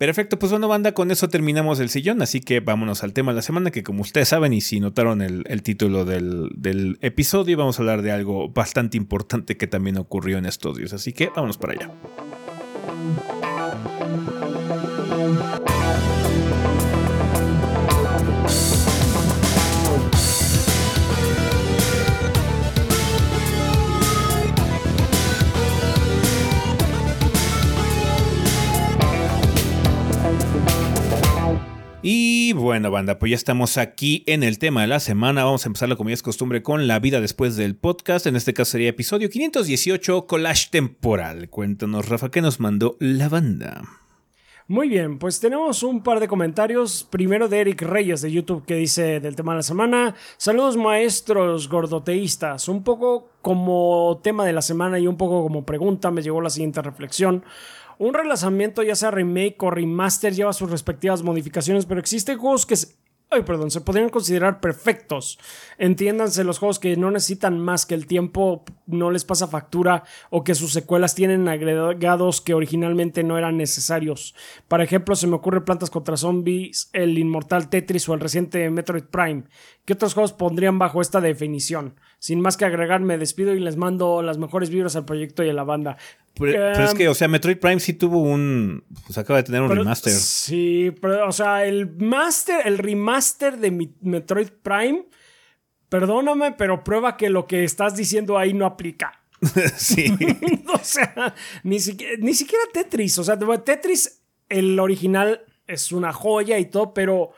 Perfecto, 0.00 0.38
pues 0.38 0.50
bueno, 0.50 0.66
banda, 0.66 0.92
con 0.92 1.10
eso 1.10 1.28
terminamos 1.28 1.78
el 1.78 1.90
sillón, 1.90 2.22
así 2.22 2.40
que 2.40 2.60
vámonos 2.60 3.04
al 3.04 3.12
tema 3.12 3.32
de 3.32 3.36
la 3.36 3.42
semana, 3.42 3.70
que 3.70 3.82
como 3.82 4.00
ustedes 4.00 4.28
saben 4.28 4.54
y 4.54 4.62
si 4.62 4.80
notaron 4.80 5.20
el, 5.20 5.62
título 5.62 6.06
del, 6.06 6.48
del 6.56 6.96
episodio, 7.02 7.58
vamos 7.58 7.78
a 7.78 7.82
hablar 7.82 8.00
de 8.00 8.10
algo 8.10 8.48
bastante 8.48 8.96
importante 8.96 9.58
que 9.58 9.66
también 9.66 9.98
ocurrió 9.98 10.38
en 10.38 10.46
estos 10.46 10.78
días, 10.78 10.94
así 10.94 11.12
que 11.12 11.28
vámonos 11.28 11.58
para 11.58 11.74
allá. 11.74 11.90
Bueno, 32.70 32.92
banda, 32.92 33.18
pues 33.18 33.30
ya 33.30 33.34
estamos 33.34 33.78
aquí 33.78 34.22
en 34.28 34.44
el 34.44 34.60
tema 34.60 34.82
de 34.82 34.86
la 34.86 35.00
semana. 35.00 35.42
Vamos 35.42 35.66
a 35.66 35.68
empezarlo 35.68 35.96
como 35.96 36.10
ya 36.10 36.14
es 36.14 36.22
costumbre 36.22 36.62
con 36.62 36.86
la 36.86 37.00
vida 37.00 37.20
después 37.20 37.56
del 37.56 37.74
podcast. 37.74 38.26
En 38.26 38.36
este 38.36 38.54
caso 38.54 38.70
sería 38.70 38.90
episodio 38.90 39.28
518, 39.28 40.28
collage 40.28 40.68
temporal. 40.70 41.50
Cuéntanos, 41.50 42.08
Rafa, 42.08 42.30
¿qué 42.30 42.40
nos 42.40 42.60
mandó 42.60 42.96
la 43.00 43.28
banda? 43.28 43.82
Muy 44.68 44.88
bien, 44.88 45.18
pues 45.18 45.40
tenemos 45.40 45.82
un 45.82 46.04
par 46.04 46.20
de 46.20 46.28
comentarios. 46.28 47.02
Primero 47.10 47.48
de 47.48 47.58
Eric 47.58 47.82
Reyes 47.82 48.22
de 48.22 48.30
YouTube 48.30 48.64
que 48.64 48.76
dice 48.76 49.18
del 49.18 49.34
tema 49.34 49.50
de 49.50 49.56
la 49.56 49.62
semana. 49.64 50.14
Saludos 50.36 50.76
maestros 50.76 51.68
gordoteístas. 51.68 52.68
Un 52.68 52.84
poco 52.84 53.32
como 53.42 54.20
tema 54.22 54.44
de 54.44 54.52
la 54.52 54.62
semana 54.62 55.00
y 55.00 55.08
un 55.08 55.16
poco 55.16 55.42
como 55.42 55.66
pregunta 55.66 56.12
me 56.12 56.22
llegó 56.22 56.40
la 56.40 56.50
siguiente 56.50 56.82
reflexión. 56.82 57.42
Un 58.00 58.14
relanzamiento, 58.14 58.82
ya 58.82 58.96
sea 58.96 59.10
remake 59.10 59.62
o 59.62 59.70
remaster, 59.70 60.32
lleva 60.32 60.54
sus 60.54 60.70
respectivas 60.70 61.22
modificaciones, 61.22 61.84
pero 61.84 62.00
existen 62.00 62.38
juegos 62.38 62.64
que 62.64 62.74
se, 62.74 62.94
ay, 63.28 63.42
perdón, 63.42 63.70
se 63.70 63.82
podrían 63.82 64.08
considerar 64.08 64.58
perfectos. 64.58 65.38
Entiéndanse 65.76 66.42
los 66.42 66.58
juegos 66.58 66.78
que 66.78 66.96
no 66.96 67.10
necesitan 67.10 67.58
más 67.58 67.84
que 67.84 67.94
el 67.94 68.06
tiempo 68.06 68.64
no 68.86 69.10
les 69.10 69.26
pasa 69.26 69.48
factura 69.48 70.04
o 70.30 70.44
que 70.44 70.54
sus 70.54 70.72
secuelas 70.72 71.14
tienen 71.14 71.46
agregados 71.46 72.40
que 72.40 72.54
originalmente 72.54 73.22
no 73.22 73.36
eran 73.36 73.58
necesarios. 73.58 74.34
Por 74.66 74.80
ejemplo, 74.80 75.14
se 75.14 75.26
me 75.26 75.36
ocurre 75.36 75.60
Plantas 75.60 75.90
contra 75.90 76.16
Zombies, 76.16 76.88
el 76.94 77.18
Inmortal 77.18 77.68
Tetris 77.68 78.08
o 78.08 78.14
el 78.14 78.20
reciente 78.20 78.70
Metroid 78.70 79.04
Prime. 79.04 79.44
¿Qué 79.84 79.92
otros 79.92 80.14
juegos 80.14 80.32
pondrían 80.32 80.78
bajo 80.78 81.02
esta 81.02 81.20
definición? 81.20 82.00
Sin 82.18 82.40
más 82.40 82.56
que 82.56 82.64
agregar, 82.64 83.00
me 83.00 83.18
despido 83.18 83.54
y 83.54 83.60
les 83.60 83.76
mando 83.76 84.22
las 84.22 84.38
mejores 84.38 84.70
vibras 84.70 84.96
al 84.96 85.04
proyecto 85.04 85.44
y 85.44 85.50
a 85.50 85.54
la 85.54 85.64
banda. 85.64 85.98
Pero, 86.40 86.72
pero 86.72 86.84
es 86.84 86.94
que, 86.94 87.08
o 87.08 87.14
sea, 87.14 87.28
Metroid 87.28 87.58
Prime 87.58 87.78
sí 87.80 87.92
tuvo 87.92 88.18
un. 88.20 88.84
Pues 89.06 89.18
acaba 89.18 89.36
de 89.38 89.42
tener 89.44 89.62
un 89.62 89.68
Pero- 89.68 89.82
remaster. 89.82 90.12
Sí, 90.12 90.92
pero, 91.00 91.28
o 91.28 91.32
sea, 91.32 91.64
el 91.66 91.90
master, 91.96 92.66
el 92.66 92.78
remaster 92.78 93.58
de 93.58 93.70
mi- 93.70 93.94
Metroid 94.00 94.48
Prime, 94.62 95.06
perdóname, 95.88 96.52
pero 96.52 96.82
prueba 96.84 97.16
que 97.16 97.30
lo 97.30 97.46
que 97.46 97.64
estás 97.64 97.94
diciendo 97.96 98.38
ahí 98.38 98.52
no 98.54 98.66
aplica. 98.66 99.20
sí. 99.76 100.06
o 100.72 100.78
sea, 100.82 101.34
ni 101.62 101.78
siquiera, 101.80 102.14
ni 102.18 102.34
siquiera 102.34 102.64
Tetris. 102.72 103.18
O 103.18 103.24
sea, 103.24 103.38
Tetris, 103.64 104.22
el 104.48 104.78
original 104.78 105.42
es 105.66 105.92
una 105.92 106.12
joya 106.12 106.58
y 106.58 106.66
todo, 106.66 106.92
pero 106.94 107.30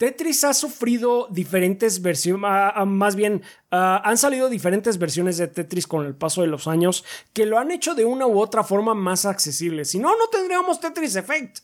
Tetris 0.00 0.44
ha 0.44 0.54
sufrido 0.54 1.28
diferentes 1.30 2.00
versiones, 2.00 2.40
más 2.86 3.16
bien, 3.16 3.42
ah, 3.70 4.00
han 4.02 4.16
salido 4.16 4.48
diferentes 4.48 4.96
versiones 4.96 5.36
de 5.36 5.46
Tetris 5.46 5.86
con 5.86 6.06
el 6.06 6.14
paso 6.14 6.40
de 6.40 6.46
los 6.46 6.66
años 6.66 7.04
que 7.34 7.44
lo 7.44 7.58
han 7.58 7.70
hecho 7.70 7.94
de 7.94 8.06
una 8.06 8.26
u 8.26 8.40
otra 8.40 8.64
forma 8.64 8.94
más 8.94 9.26
accesible. 9.26 9.84
Si 9.84 9.98
no, 9.98 10.08
no 10.16 10.28
tendríamos 10.32 10.80
Tetris 10.80 11.16
Effect. 11.16 11.58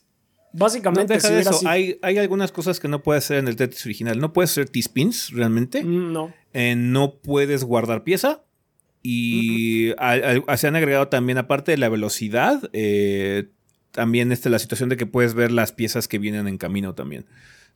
No 0.53 0.59
Básicamente, 0.66 1.14
deja 1.14 1.28
si 1.28 1.32
de 1.34 1.41
eso. 1.41 1.61
Hay, 1.64 1.99
hay 2.03 2.18
algunas 2.18 2.53
cosas 2.53 2.78
que 2.78 2.89
no 2.89 3.03
puedes 3.03 3.24
hacer 3.24 3.39
en 3.39 3.49
el 3.49 3.57
Tetris 3.57 3.87
original. 3.87 4.18
No 4.18 4.34
puedes 4.34 4.51
hacer 4.51 4.68
T-spins 4.68 5.30
realmente. 5.30 5.82
Mm, 5.82 6.12
No. 6.12 6.34
Eh, 6.53 6.74
no 6.76 7.14
puedes 7.14 7.64
guardar 7.64 8.05
pieza. 8.05 8.43
Y 9.03 9.93
a- 9.99 10.41
a- 10.47 10.57
se 10.59 10.66
han 10.66 10.76
agregado 10.76 11.09
también, 11.09 11.39
aparte 11.39 11.70
de 11.72 11.78
la 11.78 11.89
velocidad, 11.89 12.68
eh, 12.74 13.49
también 13.93 14.30
este, 14.30 14.51
la 14.51 14.59
situación 14.59 14.91
de 14.91 14.99
que 14.99 15.07
puedes 15.07 15.32
ver 15.32 15.53
las 15.53 15.72
piezas 15.72 16.07
que 16.07 16.18
vienen 16.18 16.49
en 16.49 16.59
camino 16.59 16.95
también. 16.95 17.24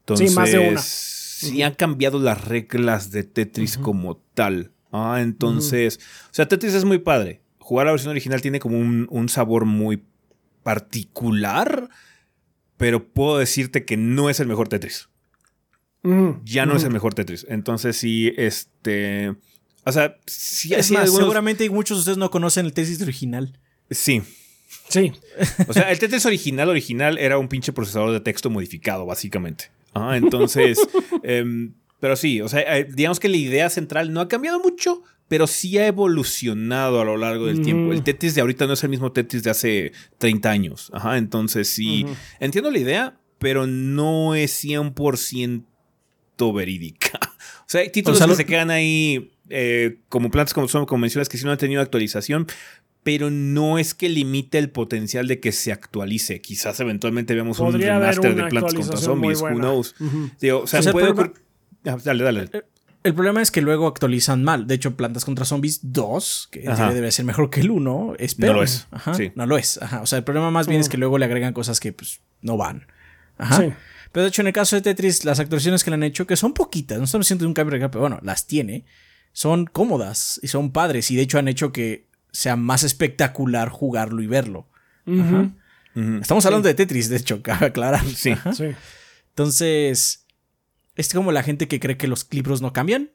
Entonces, 0.01 0.31
Sí, 0.31 0.37
más 0.37 0.51
de 0.53 0.59
una. 0.59 0.81
sí 0.81 1.63
han 1.63 1.75
cambiado 1.75 2.19
las 2.19 2.45
reglas 2.45 3.11
de 3.11 3.23
Tetris 3.25 3.79
como 3.79 4.17
tal. 4.35 4.73
Ah, 4.93 5.19
entonces, 5.21 6.01
o 6.27 6.35
sea, 6.35 6.49
Tetris 6.49 6.75
es 6.75 6.85
muy 6.85 6.99
padre. 6.99 7.41
Jugar 7.59 7.87
la 7.87 7.93
versión 7.93 8.11
original 8.11 8.41
tiene 8.43 8.59
como 8.61 8.79
un, 8.79 9.07
un 9.11 9.29
sabor 9.29 9.65
muy 9.65 10.03
particular, 10.63 11.89
pero 12.77 13.07
puedo 13.13 13.39
decirte 13.39 13.85
que 13.85 13.97
no 13.97 14.31
es 14.31 14.41
el 14.41 14.47
mejor 14.49 14.69
Tetris 14.69 15.09
Mm, 16.03 16.43
ya 16.45 16.65
no 16.65 16.77
es 16.77 16.85
el 16.85 16.91
mejor 16.93 17.13
Tetris. 17.13 17.45
Entonces 17.51 17.95
sí, 17.95 18.33
este... 18.39 19.35
O 19.85 19.93
sea, 19.93 20.17
sí, 20.27 20.73
Es 20.73 20.87
sí, 20.87 20.95
más, 20.95 21.03
algunos- 21.05 21.21
seguramente 21.27 21.69
muchos 21.69 21.99
de 21.99 22.01
ustedes 22.01 22.17
no 22.17 22.31
conocen 22.31 22.65
el 22.65 22.73
Tetris 22.73 23.03
original. 23.03 23.59
Sí. 23.91 24.23
Sí. 24.89 25.13
O 25.69 25.75
sea, 25.75 25.91
el 25.91 25.99
Tetris 25.99 26.25
original, 26.25 26.71
original 26.71 27.19
era 27.19 27.37
un 27.37 27.49
pinche 27.49 27.73
procesador 27.75 28.13
de 28.13 28.21
texto 28.21 28.49
modificado, 28.49 29.05
básicamente. 29.05 29.71
Ah, 29.95 30.17
entonces... 30.17 30.79
em, 31.23 31.75
pero 32.01 32.17
sí, 32.17 32.41
o 32.41 32.49
sea, 32.49 32.79
eh, 32.79 32.89
digamos 32.91 33.21
que 33.21 33.29
la 33.29 33.37
idea 33.37 33.69
central 33.69 34.13
no 34.13 34.21
ha 34.23 34.29
cambiado 34.29 34.59
mucho, 34.59 35.03
pero 35.29 35.47
sí 35.47 35.77
ha 35.77 35.87
evolucionado 35.87 37.01
a 37.01 37.05
lo 37.05 37.19
largo 37.19 37.47
del 37.47 37.61
tiempo. 37.61 37.93
El 37.93 38.03
Tetris 38.03 38.35
de 38.35 38.41
ahorita 38.41 38.67
no 38.67 38.73
es 38.73 38.83
el 38.83 38.89
mismo 38.89 39.13
Tetris 39.13 39.43
de 39.43 39.51
hace 39.51 39.93
30 40.17 40.51
años. 40.51 40.91
Ajá, 40.95 41.19
entonces 41.19 41.69
sí, 41.69 42.07
entiendo 42.39 42.71
la 42.71 42.79
idea, 42.79 43.21
pero 43.39 43.67
no 43.67 44.35
es 44.35 44.65
100% 44.65 45.65
verídica. 46.55 47.19
O 47.61 47.73
sea, 47.73 47.83
hay 47.83 47.91
títulos 47.91 48.17
O 48.17 48.19
sea, 48.19 48.27
que 48.27 48.31
lo- 48.31 48.37
se 48.37 48.47
quedan 48.47 48.71
ahí 48.73 49.31
eh, 49.49 50.01
como 50.09 50.29
plantas 50.33 50.53
como 50.55 50.67
son 50.67 50.87
como 50.87 51.03
mencionas 51.03 51.29
que 51.29 51.39
sí 51.39 51.45
no 51.45 51.53
han 51.53 51.59
tenido 51.59 51.81
actualización, 51.81 52.49
pero 53.03 53.31
no 53.31 53.79
es 53.79 53.95
que 53.95 54.09
limite 54.09 54.59
el 54.59 54.71
potencial 54.71 55.27
de 55.27 55.41
que 55.41 55.53
se 55.53 55.73
actualice. 55.73 56.41
Quizás 56.41 56.79
eventualmente 56.81 57.35
veamos 57.35 57.59
Podría 57.59 57.95
un 57.97 58.01
remaster 58.03 58.35
de 58.35 58.45
Plantas 58.45 58.75
contra 58.75 58.97
Zombies, 58.99 59.41
who 59.41 59.49
knows. 59.55 59.95
Digo, 60.41 60.61
o 60.61 60.67
sea, 60.67 60.81
O 60.81 60.83
sea, 60.83 60.93
puede 60.93 61.09
el 61.09 61.15
problema- 61.15 61.35
ocurrir- 61.35 61.47
Ah, 61.87 61.97
Dale, 62.05 62.25
dale. 62.25 62.51
El 63.03 63.15
problema 63.15 63.41
es 63.41 63.51
que 63.51 63.63
luego 63.63 63.87
actualizan 63.87 64.45
mal. 64.45 64.67
De 64.67 64.75
hecho, 64.75 64.95
Plantas 64.95 65.25
contra 65.25 65.47
Zombies 65.47 65.81
2, 65.83 66.49
que 66.51 66.61
en 66.65 66.69
Ajá. 66.69 66.77
teoría 66.77 66.95
debe 66.97 67.11
ser 67.13 67.25
mejor 67.25 67.49
que 67.49 67.61
el 67.61 67.71
1, 67.71 68.15
es 68.19 68.35
peor. 68.35 68.53
No 68.53 68.59
lo 68.59 68.63
es, 68.65 68.87
Ajá, 68.91 69.15
sí. 69.15 69.33
No 69.35 69.47
lo 69.47 69.57
es. 69.57 69.81
Ajá. 69.81 70.03
O 70.03 70.07
sea, 70.07 70.19
el 70.19 70.25
problema 70.25 70.51
más 70.51 70.67
bien 70.69 70.83
es 70.83 70.91
que 70.91 70.99
luego 70.99 71.17
le 71.17 71.25
agregan 71.25 71.55
cosas 71.55 71.81
que 71.81 71.95
pues 71.95 72.21
no 72.43 72.59
van. 72.59 72.87
Ajá. 73.39 73.57
Sí. 73.63 73.73
Pero 74.13 74.25
de 74.25 74.29
hecho, 74.29 74.43
en 74.43 74.49
el 74.49 74.53
caso 74.53 74.77
de 74.77 74.83
Tetris, 74.83 75.25
las 75.25 75.41
actualizaciones 75.41 75.83
que 75.85 75.91
le 75.91 75.95
han 75.95 76.03
hecho, 76.03 76.27
que 76.27 76.37
son 76.37 76.53
poquitas, 76.53 76.99
no 76.99 77.05
estamos 77.05 77.27
haciendo 77.27 77.47
un 77.47 77.55
cambio 77.55 77.79
real, 77.79 77.91
pero 77.91 78.03
bueno, 78.03 78.19
las 78.23 78.47
tiene, 78.47 78.85
son 79.33 79.65
cómodas 79.65 80.39
y 80.43 80.49
son 80.49 80.71
padres. 80.73 81.11
Y 81.11 81.17
de 81.17 81.23
hecho 81.23 81.39
han 81.39 81.49
hecho 81.49 81.73
que 81.73 82.10
sea 82.33 82.57
más 82.57 82.83
espectacular 82.83 83.69
jugarlo 83.69 84.23
y 84.23 84.27
verlo. 84.27 84.69
Ajá. 85.07 85.51
Estamos 86.21 86.47
hablando 86.47 86.69
de 86.69 86.75
Tetris, 86.75 87.09
de 87.09 87.17
hecho, 87.17 87.43
cabe 87.43 87.67
aclarar. 87.67 88.05
Sí. 88.07 88.35
Sí. 88.55 88.67
Entonces, 89.31 90.27
es 90.97 91.13
como 91.13 91.33
la 91.33 91.43
gente 91.43 91.69
que 91.69 91.81
cree 91.81 91.97
que 91.97 92.09
los 92.09 92.27
libros 92.31 92.61
no 92.63 92.73
cambian. 92.73 93.11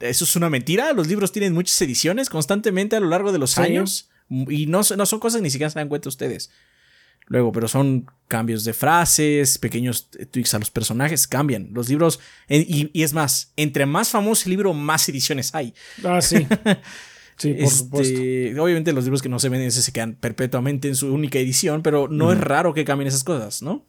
Eso 0.00 0.24
es 0.24 0.36
una 0.36 0.50
mentira. 0.50 0.92
Los 0.92 1.06
libros 1.06 1.32
tienen 1.32 1.54
muchas 1.54 1.80
ediciones 1.80 2.28
constantemente 2.28 2.96
a 2.96 3.00
lo 3.00 3.08
largo 3.08 3.32
de 3.32 3.38
los 3.38 3.52
¿Sí? 3.52 3.60
años. 3.60 4.10
Y 4.28 4.66
no, 4.66 4.80
no 4.96 5.06
son 5.06 5.20
cosas 5.20 5.38
que 5.38 5.42
ni 5.42 5.50
siquiera 5.50 5.70
se 5.70 5.78
dan 5.78 5.88
cuenta 5.88 6.08
ustedes. 6.08 6.50
Luego, 7.26 7.52
pero 7.52 7.68
son 7.68 8.06
cambios 8.28 8.64
de 8.64 8.74
frases, 8.74 9.56
pequeños 9.56 10.10
tweaks 10.30 10.52
a 10.54 10.58
los 10.58 10.70
personajes, 10.70 11.26
cambian. 11.26 11.70
Los 11.72 11.88
libros, 11.88 12.20
y, 12.48 12.90
y 12.92 13.02
es 13.02 13.14
más, 13.14 13.52
entre 13.56 13.86
más 13.86 14.10
famoso 14.10 14.44
el 14.44 14.50
libro, 14.50 14.74
más 14.74 15.08
ediciones 15.08 15.54
hay. 15.54 15.72
Ah, 16.04 16.20
sí. 16.20 16.46
Sí, 17.36 17.52
por 17.54 17.62
Este, 17.64 17.76
supuesto. 17.78 18.62
Obviamente 18.62 18.92
los 18.92 19.04
libros 19.04 19.20
que 19.22 19.28
no 19.28 19.38
se 19.38 19.48
venden 19.48 19.68
ese 19.68 19.82
se 19.82 19.92
quedan 19.92 20.14
perpetuamente 20.14 20.88
en 20.88 20.94
su 20.94 21.12
única 21.12 21.38
edición, 21.38 21.82
pero 21.82 22.08
no 22.08 22.32
es 22.32 22.38
raro 22.40 22.74
que 22.74 22.84
cambien 22.84 23.08
esas 23.08 23.24
cosas, 23.24 23.60
¿no? 23.62 23.84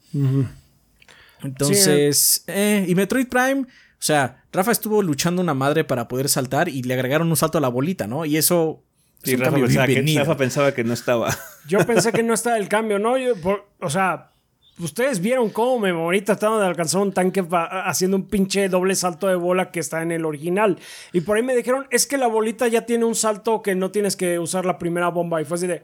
Entonces, 1.44 2.44
eh, 2.48 2.86
y 2.88 2.96
Metroid 2.96 3.28
Prime, 3.28 3.62
o 3.64 3.68
sea, 4.00 4.44
Rafa 4.52 4.72
estuvo 4.72 5.02
luchando 5.02 5.42
una 5.42 5.54
madre 5.54 5.84
para 5.84 6.08
poder 6.08 6.30
saltar 6.30 6.70
y 6.70 6.82
le 6.84 6.94
agregaron 6.94 7.30
un 7.30 7.36
salto 7.38 7.58
a 7.58 7.62
la 7.62 7.68
bolita, 7.70 8.08
¿no? 8.08 8.26
Y 8.26 8.38
eso... 8.38 8.84
es 9.22 9.30
Sí, 9.30 9.36
un 9.36 9.42
Rafa 9.42 9.52
cambio 9.52 9.68
pensaba, 9.68 9.88
que. 9.88 10.16
Rafa 10.20 10.38
pensaba 10.38 10.72
que 10.74 10.84
no 10.84 10.94
estaba. 10.94 11.38
Yo 11.68 11.80
pensé 11.86 12.12
que 12.12 12.24
no 12.24 12.34
estaba 12.34 12.58
el 12.58 12.68
cambio, 12.68 13.00
¿no? 13.00 13.18
Yo, 13.18 13.36
por- 13.42 13.68
o 13.80 13.90
sea, 13.90 14.32
ustedes 14.80 15.20
vieron 15.20 15.50
cómo 15.50 15.80
me 15.80 15.94
morí 15.94 16.22
tratando 16.22 16.60
de 16.60 16.66
alcanzar 16.66 17.02
un 17.02 17.14
tanque 17.14 17.44
haciendo 17.50 18.18
un 18.18 18.28
pinche 18.28 18.68
doble 18.70 18.96
salto 18.96 19.28
de 19.28 19.36
bola 19.36 19.72
que 19.72 19.80
está 19.80 20.02
en 20.02 20.12
el 20.12 20.26
original. 20.26 20.78
Y 21.14 21.22
por 21.22 21.38
ahí 21.38 21.44
me 21.44 21.56
dijeron, 21.56 21.88
es 21.92 22.08
que 22.08 22.18
la 22.18 22.28
bolita 22.28 22.68
ya 22.68 22.86
tiene 22.86 23.06
un 23.06 23.16
salto 23.16 23.62
que 23.62 23.76
no 23.76 23.92
tienes 23.92 24.16
que 24.16 24.40
usar 24.40 24.66
la 24.66 24.78
primera 24.78 25.10
bomba. 25.10 25.42
Y 25.42 25.46
fue 25.46 25.56
así 25.56 25.68
de, 25.68 25.84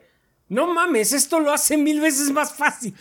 no 0.52 0.74
mames, 0.74 1.14
esto 1.14 1.39
lo 1.39 1.52
hace 1.54 1.78
mil 1.78 2.02
veces 2.02 2.30
más 2.30 2.54
fácil. 2.54 2.93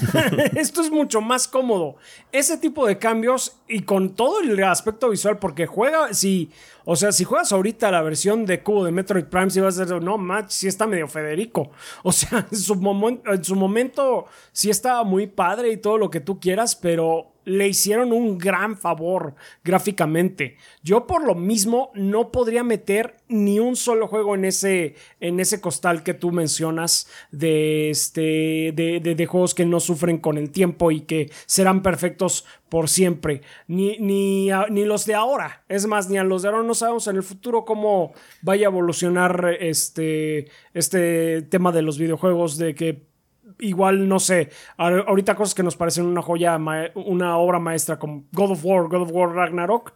esto 0.56 0.80
es 0.80 0.90
mucho 0.90 1.20
más 1.20 1.46
cómodo. 1.46 1.96
Ese 2.32 2.56
tipo 2.56 2.86
de 2.86 2.98
cambios 2.98 3.56
y 3.68 3.82
con 3.82 4.14
todo 4.16 4.40
el 4.40 4.62
aspecto 4.64 5.10
visual, 5.10 5.38
porque 5.38 5.66
juega, 5.66 6.14
si, 6.14 6.50
o 6.86 6.96
sea, 6.96 7.12
si 7.12 7.24
juegas 7.24 7.52
ahorita 7.52 7.90
la 7.90 8.00
versión 8.00 8.46
de 8.46 8.62
cubo 8.62 8.86
de 8.86 8.90
Metroid 8.92 9.26
Prime, 9.26 9.50
si 9.50 9.60
vas 9.60 9.78
a 9.78 9.84
decir, 9.84 10.02
no, 10.02 10.16
match, 10.16 10.50
sí 10.50 10.66
está 10.66 10.86
medio 10.86 11.06
Federico. 11.06 11.70
O 12.02 12.10
sea, 12.10 12.46
en 12.50 12.56
su, 12.58 12.74
momen- 12.76 13.20
en 13.26 13.44
su 13.44 13.54
momento 13.54 14.24
sí 14.52 14.70
estaba 14.70 15.04
muy 15.04 15.26
padre 15.26 15.70
y 15.72 15.76
todo 15.76 15.98
lo 15.98 16.08
que 16.08 16.20
tú 16.20 16.40
quieras, 16.40 16.74
pero 16.74 17.33
le 17.44 17.68
hicieron 17.68 18.12
un 18.12 18.38
gran 18.38 18.76
favor 18.76 19.34
gráficamente. 19.62 20.56
Yo 20.82 21.06
por 21.06 21.24
lo 21.24 21.34
mismo 21.34 21.90
no 21.94 22.30
podría 22.30 22.64
meter 22.64 23.16
ni 23.28 23.58
un 23.58 23.76
solo 23.76 24.06
juego 24.08 24.34
en 24.34 24.44
ese, 24.44 24.94
en 25.20 25.40
ese 25.40 25.60
costal 25.60 26.02
que 26.02 26.14
tú 26.14 26.30
mencionas 26.32 27.08
de, 27.30 27.90
este, 27.90 28.72
de, 28.74 29.00
de- 29.00 29.26
juegos 29.26 29.54
que 29.54 29.64
no 29.66 29.80
sufren 29.80 30.18
con 30.18 30.36
el 30.38 30.50
tiempo 30.50 30.90
y 30.90 31.00
que 31.02 31.30
serán 31.46 31.82
perfectos 31.82 32.44
por 32.68 32.88
siempre. 32.88 33.40
Ni, 33.66 33.96
ni, 33.98 34.48
ni 34.70 34.84
los 34.84 35.06
de 35.06 35.14
ahora. 35.14 35.64
Es 35.68 35.86
más, 35.86 36.08
ni 36.10 36.18
a 36.18 36.24
los 36.24 36.42
de 36.42 36.48
ahora 36.48 36.62
no 36.62 36.74
sabemos 36.74 37.06
en 37.06 37.16
el 37.16 37.22
futuro 37.22 37.64
cómo 37.64 38.12
vaya 38.42 38.66
a 38.66 38.70
evolucionar 38.70 39.56
este, 39.60 40.48
este 40.74 41.42
tema 41.42 41.72
de 41.72 41.82
los 41.82 41.98
videojuegos 41.98 42.58
de 42.58 42.74
que 42.74 43.13
igual, 43.60 44.08
no 44.08 44.18
sé, 44.20 44.50
ahor- 44.78 45.04
ahorita 45.06 45.34
cosas 45.34 45.54
que 45.54 45.62
nos 45.62 45.76
parecen 45.76 46.04
una 46.06 46.22
joya, 46.22 46.56
una 46.94 47.36
obra 47.38 47.58
maestra 47.58 47.98
como 47.98 48.24
God 48.32 48.52
of 48.52 48.64
War, 48.64 48.88
God 48.88 49.02
of 49.02 49.10
War 49.12 49.30
Ragnarok. 49.34 49.92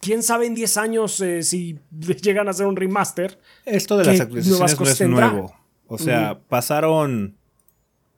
¿Quién 0.00 0.22
sabe 0.22 0.46
en 0.46 0.54
10 0.54 0.76
años 0.76 1.20
eh, 1.20 1.42
si 1.42 1.78
llegan 2.22 2.46
a 2.48 2.52
hacer 2.52 2.66
un 2.66 2.76
remaster? 2.76 3.38
Esto 3.64 3.96
de 3.98 4.04
¿Qué 4.04 4.10
las 4.12 4.20
actualizaciones 4.20 4.78
no 4.80 4.86
es 4.86 4.98
tendrá? 4.98 5.30
nuevo. 5.32 5.54
O 5.86 5.98
sea, 5.98 6.38
pasaron 6.48 7.36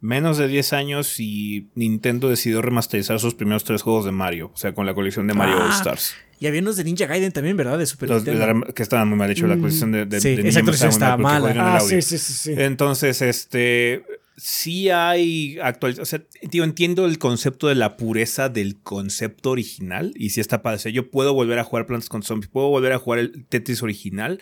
menos 0.00 0.38
de 0.38 0.48
10 0.48 0.72
años 0.72 1.20
y 1.20 1.68
Nintendo 1.74 2.28
decidió 2.28 2.62
remasterizar 2.62 3.20
sus 3.20 3.34
primeros 3.34 3.64
tres 3.64 3.82
juegos 3.82 4.04
de 4.04 4.12
Mario. 4.12 4.50
O 4.52 4.56
sea, 4.56 4.74
con 4.74 4.86
la 4.86 4.94
colección 4.94 5.26
de 5.26 5.34
Mario 5.34 5.56
Ah, 5.58 5.66
All 5.66 5.72
Stars. 5.72 6.14
Y 6.38 6.46
había 6.46 6.62
unos 6.62 6.76
de 6.78 6.84
Ninja 6.84 7.04
Gaiden 7.06 7.32
también, 7.32 7.56
¿verdad? 7.56 7.76
De 7.78 7.84
Super 7.86 8.08
Los- 8.08 8.24
Nintendo. 8.24 8.64
la- 8.66 8.72
que 8.72 8.82
estaban 8.82 9.08
muy 9.08 9.18
mal 9.18 9.30
hechos. 9.30 9.46
La 9.48 9.58
colección 9.58 9.92
de, 9.92 10.06
de, 10.06 10.20
Sí, 10.20 10.28
de 10.28 10.34
esa 10.34 10.42
Ninja 10.42 10.58
actualización 10.60 10.90
estaba 10.90 11.16
mala. 11.18 11.76
Ah, 11.76 11.80
sí, 11.80 12.00
sí. 12.02 12.16
sí. 12.18 12.54
Entonces, 12.56 13.20
este. 13.22 14.04
Sí 14.42 14.88
hay 14.88 15.58
actualización. 15.58 16.02
O 16.02 16.06
sea, 16.06 16.48
tío, 16.48 16.64
entiendo 16.64 17.04
el 17.04 17.18
concepto 17.18 17.68
de 17.68 17.74
la 17.74 17.98
pureza 17.98 18.48
del 18.48 18.80
concepto 18.80 19.50
original. 19.50 20.14
Y 20.16 20.30
sí 20.30 20.40
está 20.40 20.62
padre. 20.62 20.76
O 20.76 20.78
sea, 20.78 20.92
yo 20.92 21.10
puedo 21.10 21.34
volver 21.34 21.58
a 21.58 21.64
jugar 21.64 21.84
Plantas 21.84 22.08
con 22.08 22.22
Zombies. 22.22 22.48
Puedo 22.48 22.68
volver 22.68 22.92
a 22.94 22.98
jugar 22.98 23.18
el 23.18 23.44
Tetris 23.44 23.82
original. 23.82 24.40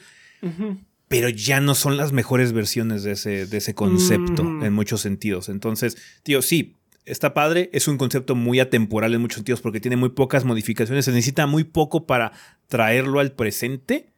Pero 1.09 1.29
ya 1.31 1.61
no 1.61 1.75
son 1.75 1.97
las 1.97 2.13
mejores 2.13 2.53
versiones 2.53 3.03
de 3.03 3.13
ese, 3.13 3.47
de 3.47 3.57
ese 3.57 3.75
concepto 3.75 4.43
Ujú. 4.45 4.65
en 4.65 4.73
muchos 4.73 5.01
sentidos. 5.01 5.49
Entonces, 5.49 5.97
tío, 6.23 6.43
sí, 6.43 6.77
está 7.05 7.35
padre. 7.35 7.69
Es 7.73 7.89
un 7.89 7.99
concepto 7.99 8.37
muy 8.37 8.61
atemporal 8.61 9.15
en 9.15 9.21
muchos 9.21 9.37
sentidos 9.39 9.61
porque 9.61 9.81
tiene 9.81 9.97
muy 9.97 10.11
pocas 10.11 10.45
modificaciones. 10.45 11.07
Se 11.07 11.11
necesita 11.11 11.49
muy 11.49 11.65
poco 11.65 12.07
para 12.07 12.31
traerlo 12.69 13.19
al 13.19 13.33
presente. 13.33 14.13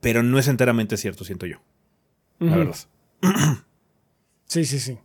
Pero 0.00 0.22
no 0.22 0.38
es 0.38 0.46
enteramente 0.46 0.96
cierto, 0.96 1.24
siento 1.24 1.46
yo. 1.46 1.56
La 2.38 2.56
verdad. 2.56 2.76
Sí, 4.46 4.64
sí, 4.64 4.78
sí. 4.78 4.98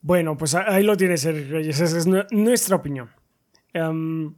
Bueno, 0.00 0.36
pues 0.36 0.54
ahí 0.54 0.82
lo 0.84 0.96
tienes, 0.96 1.24
Eric 1.24 1.50
Reyes. 1.50 1.80
Esa 1.80 1.98
es 1.98 2.06
nu- 2.06 2.24
nuestra 2.30 2.76
opinión. 2.76 3.10
Em, 3.72 4.34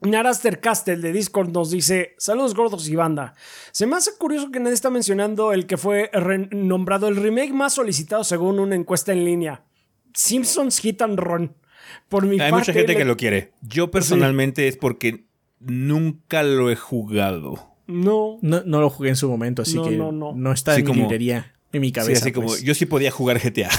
Naraster 0.00 0.60
Castle 0.60 0.96
de 0.96 1.12
Discord 1.12 1.50
nos 1.52 1.70
dice: 1.70 2.14
Saludos 2.18 2.54
gordos 2.54 2.88
y 2.88 2.96
banda. 2.96 3.34
Se 3.70 3.86
me 3.86 3.96
hace 3.96 4.10
curioso 4.18 4.50
que 4.50 4.58
nadie 4.58 4.74
está 4.74 4.90
mencionando 4.90 5.52
el 5.52 5.66
que 5.66 5.76
fue 5.76 6.10
nombrado 6.50 7.06
el 7.08 7.16
remake 7.16 7.52
más 7.52 7.74
solicitado 7.74 8.24
según 8.24 8.58
una 8.58 8.74
encuesta 8.74 9.12
en 9.12 9.24
línea: 9.24 9.64
Simpsons 10.14 10.78
Hit 10.80 11.00
and 11.02 11.18
Run. 11.18 11.54
Por 12.08 12.26
mi 12.26 12.32
Hay 12.40 12.50
parte, 12.50 12.54
mucha 12.56 12.72
gente 12.72 12.92
le- 12.92 12.98
que 12.98 13.04
lo 13.04 13.16
quiere. 13.16 13.52
Yo 13.62 13.90
personalmente 13.90 14.66
es 14.66 14.76
porque 14.76 15.26
nunca 15.60 16.42
lo 16.42 16.70
he 16.70 16.76
jugado. 16.76 17.68
No. 17.86 18.38
No, 18.42 18.62
no 18.64 18.80
lo 18.80 18.90
jugué 18.90 19.10
en 19.10 19.16
su 19.16 19.28
momento, 19.28 19.62
así 19.62 19.76
No, 19.76 19.84
que 19.84 19.96
no, 19.96 20.10
no, 20.12 20.32
no. 20.34 20.52
está 20.52 20.74
Sí, 20.74 20.80
en 20.80 20.86
mi 20.86 20.88
como- 20.90 21.02
librería, 21.02 21.54
en 21.72 21.80
mi 21.80 21.88
Sí, 21.88 21.92
cabeza. 21.92 22.32
como 22.32 22.48
pues. 22.48 22.62
yo 22.62 22.74
sí 22.74 22.86
podía 22.86 23.10
jugar 23.10 23.38
GTA. 23.40 23.68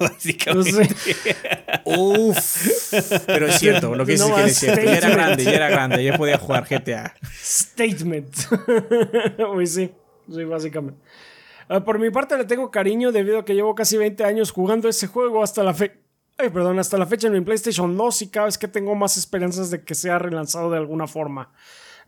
No 0.00 0.08
Básicamente. 0.08 0.72
sé. 0.72 1.36
Uf. 1.84 3.22
Pero 3.26 3.46
es 3.46 3.58
cierto, 3.58 3.94
lo 3.94 4.04
que 4.04 4.16
No 4.16 4.26
que 4.26 4.32
más 4.32 4.50
es 4.50 4.58
cierto. 4.58 4.82
Ya 4.84 4.96
era 4.96 5.10
grande, 5.10 5.44
ya 5.44 5.52
era 5.52 5.68
grande, 5.70 6.04
ya 6.04 6.16
podía 6.16 6.38
jugar 6.38 6.66
GTA. 6.68 7.14
Statement. 7.40 8.34
Uy, 9.54 9.66
sí, 9.66 9.90
sí, 10.32 10.44
básicamente. 10.44 11.00
Ah, 11.68 11.84
por 11.84 11.98
mi 11.98 12.10
parte 12.10 12.36
le 12.36 12.44
tengo 12.44 12.70
cariño 12.70 13.12
debido 13.12 13.38
a 13.38 13.44
que 13.44 13.54
llevo 13.54 13.74
casi 13.74 13.96
20 13.96 14.24
años 14.24 14.50
jugando 14.50 14.88
ese 14.88 15.06
juego 15.06 15.42
hasta 15.42 15.62
la 15.62 15.72
fe... 15.74 16.00
Ay, 16.38 16.50
perdón, 16.50 16.78
hasta 16.78 16.98
la 16.98 17.06
fecha 17.06 17.28
en 17.28 17.32
mi 17.32 17.40
PlayStation 17.40 17.96
2 17.96 18.22
y 18.22 18.28
cada 18.28 18.46
vez 18.46 18.58
que 18.58 18.68
tengo 18.68 18.94
más 18.94 19.16
esperanzas 19.16 19.70
de 19.70 19.82
que 19.82 19.94
sea 19.94 20.18
relanzado 20.18 20.70
de 20.70 20.76
alguna 20.78 21.06
forma. 21.06 21.52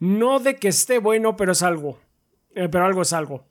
No 0.00 0.38
de 0.40 0.56
que 0.56 0.68
esté 0.68 0.98
bueno, 0.98 1.36
pero 1.36 1.52
es 1.52 1.62
algo. 1.62 1.98
Eh, 2.54 2.68
pero 2.70 2.84
algo 2.84 3.02
es 3.02 3.12
algo. 3.12 3.46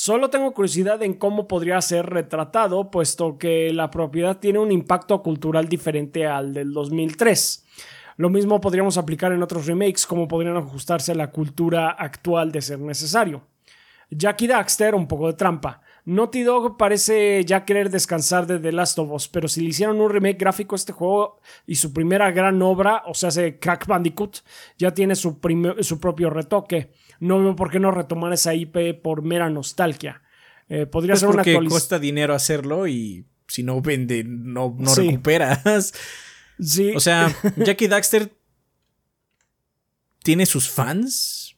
Solo 0.00 0.30
tengo 0.30 0.54
curiosidad 0.54 1.02
en 1.02 1.14
cómo 1.14 1.48
podría 1.48 1.80
ser 1.80 2.06
retratado, 2.06 2.88
puesto 2.88 3.36
que 3.36 3.72
la 3.72 3.90
propiedad 3.90 4.38
tiene 4.38 4.60
un 4.60 4.70
impacto 4.70 5.24
cultural 5.24 5.68
diferente 5.68 6.24
al 6.24 6.54
del 6.54 6.72
2003. 6.72 7.66
Lo 8.16 8.30
mismo 8.30 8.60
podríamos 8.60 8.96
aplicar 8.96 9.32
en 9.32 9.42
otros 9.42 9.66
remakes, 9.66 10.06
como 10.06 10.28
podrían 10.28 10.56
ajustarse 10.56 11.10
a 11.10 11.16
la 11.16 11.32
cultura 11.32 11.90
actual 11.90 12.52
de 12.52 12.62
ser 12.62 12.78
necesario. 12.78 13.42
Jackie 14.08 14.46
Daxter, 14.46 14.94
un 14.94 15.08
poco 15.08 15.26
de 15.26 15.32
trampa. 15.32 15.82
Naughty 16.04 16.44
Dog 16.44 16.76
parece 16.76 17.44
ya 17.44 17.64
querer 17.64 17.90
descansar 17.90 18.46
de 18.46 18.60
The 18.60 18.70
Last 18.70 19.00
of 19.00 19.10
Us, 19.10 19.26
pero 19.26 19.48
si 19.48 19.62
le 19.62 19.70
hicieron 19.70 20.00
un 20.00 20.10
remake 20.10 20.38
gráfico 20.38 20.76
a 20.76 20.76
este 20.76 20.92
juego 20.92 21.40
y 21.66 21.74
su 21.74 21.92
primera 21.92 22.30
gran 22.30 22.62
obra, 22.62 23.02
o 23.06 23.14
sea, 23.14 23.30
Crack 23.58 23.88
Bandicoot, 23.88 24.44
ya 24.78 24.94
tiene 24.94 25.16
su, 25.16 25.40
su 25.80 25.98
propio 25.98 26.30
retoque. 26.30 26.92
No 27.20 27.40
veo 27.42 27.56
por 27.56 27.70
qué 27.70 27.80
no 27.80 27.90
retomar 27.90 28.32
esa 28.32 28.54
IP 28.54 28.94
por 29.02 29.22
mera 29.22 29.50
nostalgia. 29.50 30.22
Eh, 30.68 30.86
podría 30.86 31.12
Pues 31.12 31.20
ser 31.20 31.28
una 31.30 31.36
porque 31.42 31.58
cuesta 31.68 31.98
dinero 31.98 32.34
hacerlo 32.34 32.86
y 32.86 33.24
si 33.46 33.62
no 33.62 33.80
vende, 33.80 34.24
no, 34.24 34.76
no 34.78 34.90
Sí. 34.94 35.08
recuperas. 35.08 35.92
Sí, 36.60 36.92
O 36.94 37.00
sea, 37.00 37.32
Jackie 37.56 37.88
Daxter 37.88 38.32
tiene 40.22 40.44
sus 40.46 40.68
fans, 40.68 41.56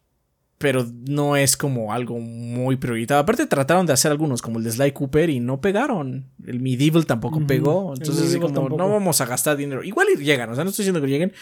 pero 0.59 0.87
no 1.09 1.37
es 1.37 1.57
como 1.57 1.93
algo 1.93 2.19
muy 2.21 2.77
prioritado. 2.77 3.21
Aparte 3.21 3.47
trataron 3.47 3.87
de 3.87 3.93
hacer 3.95 4.11
algunos, 4.13 4.43
como 4.43 4.59
el 4.59 4.65
de 4.65 4.73
Sly 4.73 4.93
Cooper, 4.93 5.31
y 5.31 5.41
no 5.41 5.61
pegaron. 5.61 6.31
El 6.47 6.61
Medieval 6.61 7.07
tampoco 7.07 7.45
pegó. 7.47 7.95
Entonces, 7.95 8.29
así 8.29 8.39
como, 8.39 8.53
tampoco. 8.53 8.77
no 8.77 8.91
vamos 8.91 9.21
a 9.21 9.27
gastar 9.27 9.57
dinero. 9.57 9.83
Igual 9.83 10.07
llegan, 10.19 10.51
o 10.51 10.55
sea, 10.55 10.65
no 10.65 10.71
estoy 10.71 10.85
diciendo 10.85 11.01
que 11.01 11.09
lleguen, 11.11 11.33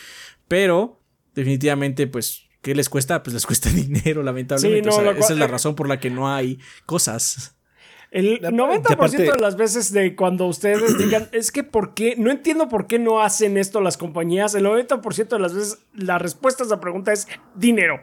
pero 0.47 1.03
definitivamente, 1.35 2.07
pues, 2.07 2.48
¿qué 2.69 2.75
les 2.75 2.91
cuesta? 2.91 3.23
Pues 3.23 3.33
les 3.33 3.47
cuesta 3.47 3.71
dinero, 3.75 4.23
lamentablemente. 4.23 4.83
Sí, 4.83 4.87
no, 4.87 5.01
O 5.01 5.03
sea, 5.03 5.13
lo 5.13 5.19
esa 5.19 5.33
es 5.33 5.39
la 5.39 5.47
razón 5.47 5.75
por 5.75 5.89
la 5.89 5.99
que 5.99 6.11
no 6.11 6.31
hay 6.31 6.59
cosas. 6.85 7.55
El 8.11 8.41
90% 8.41 9.11
de 9.11 9.41
las 9.41 9.57
veces 9.57 9.91
de 9.93 10.15
cuando 10.15 10.47
ustedes 10.47 10.99
digan, 10.99 11.29
es 11.33 11.51
que 11.51 11.63
¿por 11.65 11.95
qué? 11.95 12.15
No 12.19 12.31
entiendo 12.31 12.69
por 12.69 12.87
qué 12.87 12.99
no 12.99 13.23
hacen 13.23 13.57
esto 13.57 13.81
las 13.81 13.97
compañías. 13.97 14.55
El 14.55 14.67
90% 14.67 15.29
de 15.29 15.39
las 15.39 15.55
veces 15.55 15.79
la 15.95 16.19
respuesta 16.19 16.63
a 16.63 16.67
esa 16.67 16.79
pregunta 16.79 17.11
es 17.13 17.27
dinero. 17.55 18.01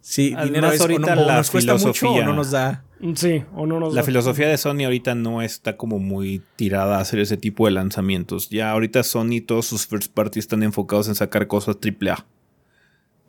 sí, 0.00 0.34
dinero 0.42 0.70
es, 0.70 0.80
ahorita 0.80 1.14
la 1.14 1.36
nos 1.36 1.50
cuesta 1.50 1.76
mucho 1.76 2.12
o 2.12 2.22
no 2.22 2.34
nos 2.34 2.50
da. 2.50 2.84
Sí, 3.14 3.44
o 3.54 3.66
no 3.66 3.80
nos 3.80 3.94
La 3.94 4.02
filosofía 4.02 4.48
de 4.48 4.58
Sony 4.58 4.84
ahorita 4.84 5.14
no 5.14 5.40
está 5.40 5.78
como 5.78 5.98
muy 5.98 6.42
tirada 6.56 6.98
a 6.98 7.00
hacer 7.00 7.18
ese 7.18 7.38
tipo 7.38 7.64
de 7.64 7.72
lanzamientos. 7.72 8.50
Ya 8.50 8.70
ahorita 8.70 9.02
Sony, 9.04 9.40
todos 9.46 9.66
sus 9.66 9.86
first 9.86 10.12
parties 10.12 10.44
están 10.44 10.62
enfocados 10.62 11.08
en 11.08 11.14
sacar 11.14 11.46
cosas 11.46 11.76
AAA. 11.82 12.26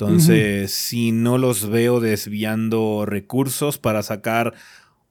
Entonces, 0.08 0.72
si 0.72 1.12
no 1.12 1.38
los 1.38 1.70
veo 1.70 2.00
desviando 2.00 3.06
recursos 3.06 3.78
para 3.78 4.02
sacar 4.04 4.54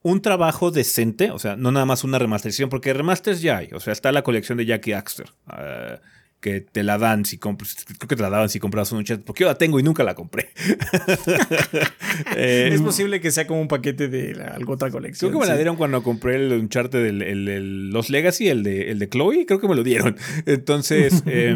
un 0.03 0.23
trabajo 0.23 0.71
decente, 0.71 1.31
o 1.31 1.39
sea, 1.39 1.57
no 1.57 1.73
nada 1.73 1.87
más 1.87 2.05
una 2.05 2.19
remasterización, 2.19 2.71
porque 2.71 2.93
remasters 2.93 3.41
ya 3.43 3.59
hay, 3.59 3.69
o 3.73 3.81
sea, 3.81 3.93
está 3.93 4.13
la 4.13 4.23
colección 4.23 4.59
de 4.59 4.67
Jackie 4.67 4.95
Axter, 4.95 5.27
uh, 5.49 6.01
que 6.41 6.63
te 6.63 6.83
la 6.83 6.97
dan 6.97 7.27
si 7.27 7.37
compras, 7.37 7.77
creo 7.85 8.09
que 8.09 8.17
te 8.17 8.23
la 8.23 8.31
daban 8.31 8.49
si 8.49 8.59
compras 8.59 8.91
un 8.93 9.05
chat, 9.05 9.21
porque 9.21 9.43
yo 9.45 9.49
la 9.49 9.57
tengo 9.57 9.79
y 9.79 9.83
nunca 9.83 10.03
la 10.05 10.15
compré. 10.15 10.51
eh, 12.37 12.71
es 12.73 12.81
posible 12.81 13.21
que 13.21 13.31
sea 13.31 13.47
como 13.47 13.61
un 13.61 13.69
paquete 13.69 14.09
de 14.09 14.43
alguna 14.43 14.75
otra 14.75 14.91
colección. 14.91 15.31
Creo 15.31 15.41
que 15.41 15.47
me 15.47 15.53
la 15.53 15.57
dieron 15.57 15.77
cuando 15.77 16.03
compré 16.03 16.37
el 16.37 16.53
Uncharted 16.53 17.05
del 17.05 17.23
el, 17.23 17.91
Los 17.91 18.09
Legacy, 18.09 18.49
el 18.49 18.63
de, 18.63 18.91
el 18.91 18.99
de 18.99 19.09
Chloe, 19.09 19.45
creo 19.45 19.61
que 19.61 19.69
me 19.69 19.75
lo 19.75 19.83
dieron. 19.83 20.17
Entonces, 20.47 21.23
eh, 21.27 21.55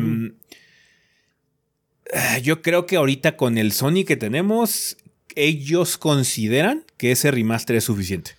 yo 2.43 2.63
creo 2.63 2.87
que 2.87 2.97
ahorita 2.97 3.37
con 3.37 3.59
el 3.59 3.73
Sony 3.73 4.05
que 4.07 4.17
tenemos, 4.17 4.97
ellos 5.35 5.99
consideran 5.99 6.85
que 6.97 7.13
ese 7.13 7.31
remaster 7.31 7.77
es 7.77 7.85
suficiente. 7.85 8.33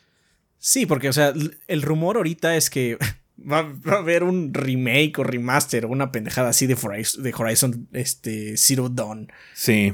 Sí, 0.58 0.86
porque, 0.86 1.10
o 1.10 1.14
sea, 1.14 1.34
el 1.68 1.82
rumor 1.82 2.18
ahorita 2.18 2.56
es 2.56 2.70
que 2.70 2.98
va, 3.38 3.74
a 3.86 3.92
haber 3.98 4.24
un 4.24 4.54
remake 4.54 5.20
o 5.20 5.24
remaster 5.24 5.86
o 5.86 5.90
una 5.90 6.12
pendejada 6.12 6.50
así 6.50 6.68
de 6.68 6.78
Horizon, 6.82 7.24
de 7.24 7.34
Horizon 7.34 7.88
este, 7.94 8.58
Zero 8.58 8.90
Dawn. 8.90 9.32
Sí. 9.54 9.94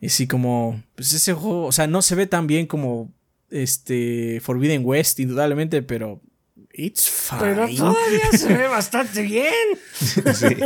Y 0.00 0.06
así 0.06 0.26
como, 0.26 0.82
pues 0.96 1.12
ese 1.12 1.32
juego, 1.32 1.66
o 1.66 1.72
sea, 1.72 1.86
no 1.86 2.02
se 2.02 2.14
ve 2.14 2.26
tan 2.26 2.46
bien 2.46 2.66
como 2.66 3.12
este 3.50 4.40
Forbidden 4.40 4.82
West, 4.84 5.20
indudablemente, 5.20 5.82
pero 5.82 6.20
It's 6.74 7.08
fine. 7.08 7.40
Pero 7.40 7.68
todavía 7.68 8.32
se 8.32 8.54
ve 8.54 8.66
bastante 8.66 9.22
bien. 9.22 9.52
sí. 9.92 10.56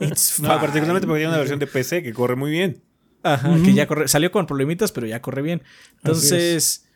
It's 0.00 0.32
fine. 0.32 0.48
particularmente 0.48 1.06
porque 1.06 1.20
tiene 1.20 1.28
una 1.28 1.38
versión 1.38 1.58
de 1.58 1.66
PC 1.66 2.02
que 2.02 2.12
corre 2.12 2.36
muy 2.36 2.50
bien. 2.50 2.82
Ajá, 3.22 3.54
que 3.64 3.72
ya 3.72 3.86
corre, 3.86 4.08
salió 4.08 4.30
con 4.30 4.46
problemitas, 4.46 4.92
pero 4.92 5.06
ya 5.06 5.20
corre 5.22 5.42
bien. 5.42 5.62
Entonces. 5.96 6.86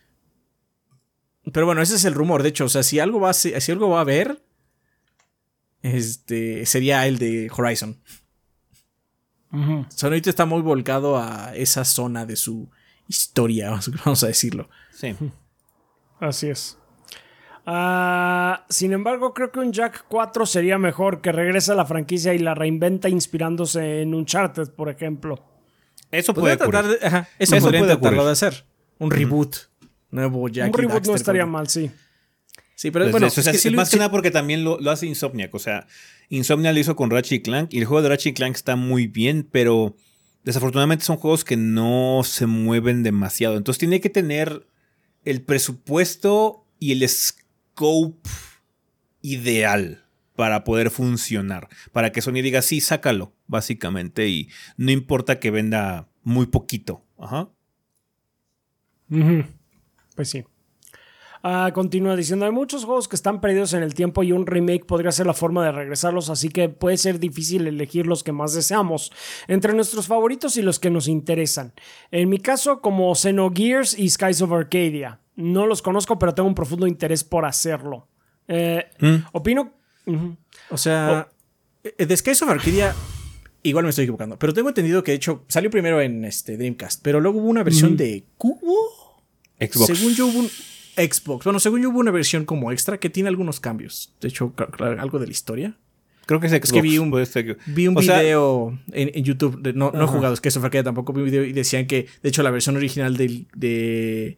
Pero 1.51 1.65
bueno, 1.65 1.81
ese 1.81 1.95
es 1.95 2.05
el 2.05 2.13
rumor. 2.13 2.43
De 2.43 2.49
hecho, 2.49 2.65
o 2.65 2.69
sea, 2.69 2.83
si 2.83 2.99
algo 2.99 3.19
va 3.19 3.31
a, 3.31 3.33
si 3.33 3.71
algo 3.71 3.89
va 3.89 3.99
a 3.99 4.01
haber, 4.01 4.43
este, 5.81 6.65
sería 6.65 7.07
el 7.07 7.17
de 7.17 7.51
Horizon. 7.55 7.99
Uh 9.51 9.85
está 10.13 10.45
muy 10.45 10.61
volcado 10.61 11.17
a 11.17 11.55
esa 11.55 11.83
zona 11.83 12.27
de 12.27 12.35
su 12.35 12.69
historia, 13.07 13.71
vamos 14.05 14.23
a 14.23 14.27
decirlo. 14.27 14.69
Sí. 14.91 15.15
Así 16.19 16.49
es. 16.49 16.77
Ah, 17.71 18.65
sin 18.67 18.93
embargo, 18.93 19.31
creo 19.35 19.51
que 19.51 19.59
un 19.59 19.71
Jack 19.71 20.05
4 20.09 20.47
sería 20.47 20.79
mejor 20.79 21.21
que 21.21 21.31
regrese 21.31 21.71
a 21.71 21.75
la 21.75 21.85
franquicia 21.85 22.33
y 22.33 22.39
la 22.39 22.55
reinventa 22.55 23.09
inspirándose 23.09 24.01
en 24.01 24.15
Uncharted, 24.15 24.69
por 24.71 24.89
ejemplo. 24.89 25.45
Eso 26.09 26.33
puede 26.33 26.57
tratar 26.57 26.87
de, 26.87 26.97
eso, 27.37 27.59
podría 27.59 27.85
tratarlo 27.85 28.25
de 28.25 28.31
hacer. 28.31 28.65
Un 28.97 29.11
reboot. 29.11 29.55
Nuevo 30.09 30.49
Jack. 30.49 30.73
Un 30.73 30.81
reboot 30.81 31.05
no 31.05 31.13
estaría 31.13 31.45
mal, 31.45 31.69
sí. 31.69 31.91
Sí, 32.73 32.89
pero 32.89 33.05
pues 33.05 33.11
bueno, 33.11 33.27
es 33.27 33.71
más 33.73 33.91
que 33.91 33.97
nada 33.97 34.09
porque 34.09 34.31
también 34.31 34.63
lo, 34.63 34.79
hace 34.89 35.05
Insomniac. 35.05 35.53
O 35.53 35.59
sea, 35.59 35.85
Insomniac 36.29 36.73
lo 36.73 36.79
hizo 36.79 36.95
con 36.95 37.11
Ratchet 37.11 37.43
Clank 37.43 37.71
y 37.71 37.77
el 37.77 37.85
juego 37.85 38.01
de 38.01 38.09
Ratchet 38.09 38.35
Clank 38.35 38.55
está 38.55 38.77
muy 38.77 39.05
bien, 39.05 39.47
pero 39.51 39.95
desafortunadamente 40.43 41.05
son 41.05 41.17
juegos 41.17 41.45
que 41.45 41.55
no 41.55 42.21
se 42.25 42.47
mueven 42.47 43.03
demasiado. 43.03 43.57
Entonces 43.57 43.77
tiene 43.77 44.01
que 44.01 44.09
tener 44.09 44.65
el 45.23 45.43
presupuesto 45.43 46.65
y 46.79 46.93
el 46.93 47.03
scope 47.79 48.29
ideal 49.21 50.03
para 50.35 50.63
poder 50.65 50.89
funcionar. 50.89 51.69
Para 51.93 52.11
que 52.11 52.21
Sony 52.21 52.41
diga, 52.41 52.61
sí, 52.61 52.81
sácalo, 52.81 53.33
básicamente. 53.47 54.27
Y 54.27 54.49
no 54.75 54.91
importa 54.91 55.39
que 55.39 55.51
venda 55.51 56.09
muy 56.23 56.47
poquito. 56.47 57.05
Ajá. 57.17 57.49
Pues 60.15 60.29
sí. 60.29 60.43
Uh, 61.43 61.71
continúa 61.73 62.15
diciendo, 62.15 62.45
hay 62.45 62.51
muchos 62.51 62.83
juegos 62.85 63.07
que 63.07 63.15
están 63.15 63.39
perdidos 63.39 63.73
en 63.73 63.83
el 63.83 63.93
tiempo 63.93 64.23
y 64.23 64.31
un 64.31 64.45
remake 64.45 64.85
podría 64.85 65.11
ser 65.11 65.25
la 65.25 65.33
forma 65.33 65.63
de 65.65 65.71
regresarlos, 65.71 66.29
así 66.29 66.49
que 66.49 66.67
puede 66.69 66.97
ser 66.97 67.19
difícil 67.19 67.65
elegir 67.65 68.07
los 68.07 68.23
que 68.23 68.31
más 68.31 68.53
deseamos, 68.53 69.11
entre 69.47 69.73
nuestros 69.73 70.07
favoritos 70.07 70.57
y 70.57 70.61
los 70.61 70.79
que 70.79 70.89
nos 70.89 71.07
interesan. 71.07 71.73
En 72.11 72.29
mi 72.29 72.39
caso, 72.39 72.81
como 72.81 73.13
Xenogears 73.15 73.97
y 73.97 74.09
Skies 74.09 74.41
of 74.41 74.51
Arcadia. 74.51 75.19
No 75.35 75.65
los 75.65 75.81
conozco, 75.81 76.19
pero 76.19 76.33
tengo 76.33 76.49
un 76.49 76.55
profundo 76.55 76.85
interés 76.85 77.23
por 77.23 77.45
hacerlo. 77.45 78.09
Eh, 78.49 78.89
mm. 78.99 79.15
Opino 79.31 79.79
o 80.69 80.77
sea, 80.77 81.27
oh. 81.29 81.89
The 82.05 82.17
Skies 82.17 82.41
of 82.41 82.49
Arcadia, 82.49 82.95
igual 83.63 83.83
me 83.83 83.89
estoy 83.89 84.03
equivocando, 84.03 84.37
pero 84.37 84.53
tengo 84.53 84.69
entendido 84.69 85.03
que 85.03 85.11
de 85.11 85.17
hecho 85.17 85.45
salió 85.47 85.69
primero 85.69 86.01
en 86.01 86.25
este 86.25 86.57
Dreamcast, 86.57 87.01
pero 87.03 87.19
luego 87.19 87.39
hubo 87.39 87.47
una 87.47 87.63
versión 87.63 87.95
de 87.97 88.25
Cubo. 88.37 89.21
Xbox. 89.59 89.97
Según 89.97 90.13
yo 90.13 90.27
hubo 90.27 90.39
un 90.39 90.49
Xbox. 90.99 91.43
Bueno, 91.45 91.59
según 91.59 91.81
yo 91.81 91.89
hubo 91.89 91.99
una 91.99 92.11
versión 92.11 92.45
como 92.45 92.71
extra 92.71 92.99
que 92.99 93.09
tiene 93.09 93.29
algunos 93.29 93.59
cambios. 93.59 94.13
De 94.21 94.27
hecho, 94.27 94.53
algo 94.79 95.19
de 95.19 95.25
la 95.25 95.31
historia. 95.31 95.77
Creo 96.25 96.39
que 96.39 96.47
es 96.47 96.51
Xbox. 96.51 96.65
Es 96.65 96.73
que 96.73 96.81
vi 96.81 96.97
un, 96.97 97.11
vi 97.67 97.87
un 97.87 97.95
video 97.95 98.77
en, 98.91 99.23
YouTube. 99.23 99.73
no, 99.73 99.91
no 99.91 100.03
he 100.03 100.07
jugado 100.07 100.35
Skies 100.35 100.57
of 100.57 100.63
Arcadia 100.63 100.83
tampoco. 100.83 101.13
Vi 101.13 101.21
un 101.21 101.25
video 101.25 101.43
y 101.43 101.53
decían 101.53 101.87
que, 101.87 102.07
de 102.21 102.29
hecho, 102.29 102.43
la 102.43 102.51
versión 102.51 102.75
original 102.75 103.17
de. 103.17 103.45
de, 103.55 104.37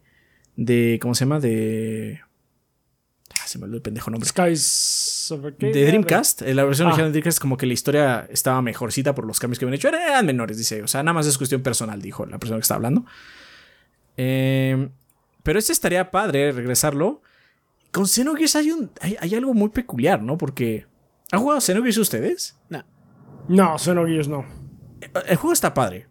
de 0.56 1.00
¿Cómo 1.02 1.16
se 1.16 1.26
llama? 1.26 1.40
De. 1.40 2.22
Ah, 3.42 3.48
se 3.48 3.58
me 3.58 3.66
olvidó 3.66 3.78
el 3.78 3.82
pendejo 3.82 4.10
nombre. 4.10 4.30
Skies 4.30 5.34
de 5.60 5.86
Dreamcast. 5.86 6.44
La 6.44 6.64
versión 6.64 6.88
original 6.88 7.12
de 7.12 7.20
Dreamcast, 7.20 7.40
como 7.40 7.58
que 7.58 7.66
la 7.66 7.74
historia 7.74 8.28
estaba 8.30 8.62
mejorcita 8.62 9.14
por 9.14 9.26
los 9.26 9.40
cambios 9.40 9.60
que 9.60 9.66
habían 9.66 9.76
hecho. 9.76 9.90
Eran 9.90 10.26
menores, 10.26 10.58
dice. 10.58 10.84
O 10.84 10.88
sea, 10.88 11.04
nada 11.04 11.14
más 11.14 11.28
es 11.28 11.38
cuestión 11.38 11.62
personal, 11.62 12.02
dijo 12.02 12.26
la 12.26 12.40
persona 12.40 12.58
que 12.58 12.64
está 12.64 12.76
hablando. 12.76 13.06
Eh, 14.16 14.90
pero 15.44 15.60
este 15.60 15.74
estaría 15.74 16.12
padre 16.12 16.52
regresarlo. 16.52 17.22
Con 17.92 18.08
Xenogears 18.08 18.56
hay, 18.56 18.72
un, 18.72 18.92
hay, 19.02 19.36
algo 19.36 19.54
muy 19.54 19.70
peculiar, 19.70 20.22
¿no? 20.22 20.38
Porque. 20.38 20.86
¿Han 21.32 21.42
jugado 21.42 21.62
Xenogears 21.62 21.98
ustedes? 21.98 22.58
No. 22.70 22.84
No, 23.48 23.78
Xenogears 23.78 24.28
no. 24.28 24.46
El, 25.28 25.36
juego 25.36 25.54
está 25.54 25.74
padre. 25.74 26.08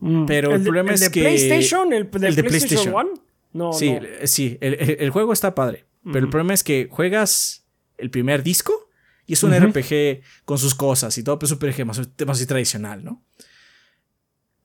Mm. 0.00 0.26
Pero 0.26 0.54
el, 0.54 0.62
problema 0.62 0.92
es 0.92 1.00
de 1.00 1.10
que. 1.10 1.20
PlayStation? 1.20 1.92
¿El, 1.92 2.10
de, 2.10 2.44
PlayStation 2.44 2.94
1? 2.94 3.14
No, 3.52 3.72
sí, 3.72 3.98
sí, 4.24 4.56
el, 4.60 5.10
juego 5.10 5.32
está 5.32 5.54
padre. 5.54 5.84
Pero 6.04 6.24
el 6.24 6.30
problema 6.30 6.54
es 6.54 6.64
que 6.64 6.88
juegas 6.90 7.66
el 7.98 8.10
primer 8.10 8.42
disco 8.42 8.88
y 9.26 9.34
es 9.34 9.42
un 9.42 9.54
RPG 9.54 10.22
con 10.44 10.58
sus 10.58 10.74
cosas 10.74 11.16
y 11.18 11.22
todo, 11.22 11.38
pero 11.38 11.52
es 11.54 11.60
un 11.60 11.68
RPG 11.68 11.86
más, 11.86 12.00
más 12.26 12.46
tradicional, 12.46 13.04
¿no? 13.04 13.22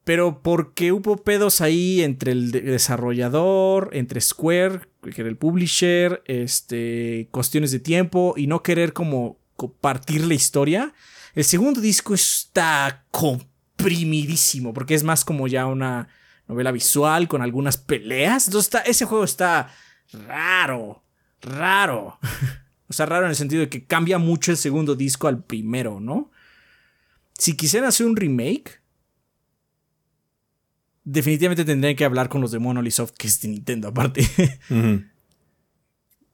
Pero 0.07 0.41
porque 0.41 0.93
hubo 0.93 1.17
pedos 1.17 1.59
ahí 1.59 2.01
entre 2.01 2.31
el 2.31 2.51
desarrollador, 2.51 3.89
entre 3.91 4.21
Square, 4.21 4.79
que 5.01 5.21
era 5.21 5.29
el 5.29 5.35
publisher, 5.35 6.23
este, 6.25 7.27
cuestiones 7.31 7.71
de 7.71 7.79
tiempo 7.79 8.33
y 8.37 8.47
no 8.47 8.63
querer 8.63 8.93
como 8.93 9.37
compartir 9.57 10.25
la 10.25 10.33
historia, 10.33 10.93
el 11.35 11.43
segundo 11.43 11.81
disco 11.81 12.13
está 12.13 13.05
comprimidísimo, 13.11 14.73
porque 14.73 14.95
es 14.95 15.03
más 15.03 15.25
como 15.25 15.47
ya 15.47 15.65
una 15.65 16.07
novela 16.47 16.71
visual 16.71 17.27
con 17.27 17.41
algunas 17.41 17.75
peleas. 17.75 18.47
Entonces 18.47 18.67
está, 18.67 18.79
ese 18.89 19.03
juego 19.03 19.25
está 19.25 19.69
raro 20.13 21.03
raro. 21.41 22.19
o 22.87 22.93
sea, 22.93 23.05
raro 23.05 23.25
en 23.25 23.31
el 23.31 23.35
sentido 23.35 23.61
de 23.61 23.69
que 23.69 23.85
cambia 23.85 24.17
mucho 24.17 24.51
el 24.51 24.57
segundo 24.57 24.95
disco 24.95 25.27
al 25.27 25.43
primero, 25.43 25.99
¿no? 25.99 26.31
Si 27.37 27.55
quisieran 27.55 27.89
hacer 27.89 28.07
un 28.07 28.15
remake, 28.15 28.81
definitivamente 31.09 31.63
tendrían 31.63 31.95
que 31.95 32.03
hablar 32.03 32.27
con 32.27 32.41
los 32.41 32.51
de 32.51 32.59
Monolith 32.59 32.93
Soft, 32.93 33.13
que 33.17 33.27
es 33.27 33.39
de 33.39 33.47
Nintendo 33.47 33.87
aparte. 33.87 34.27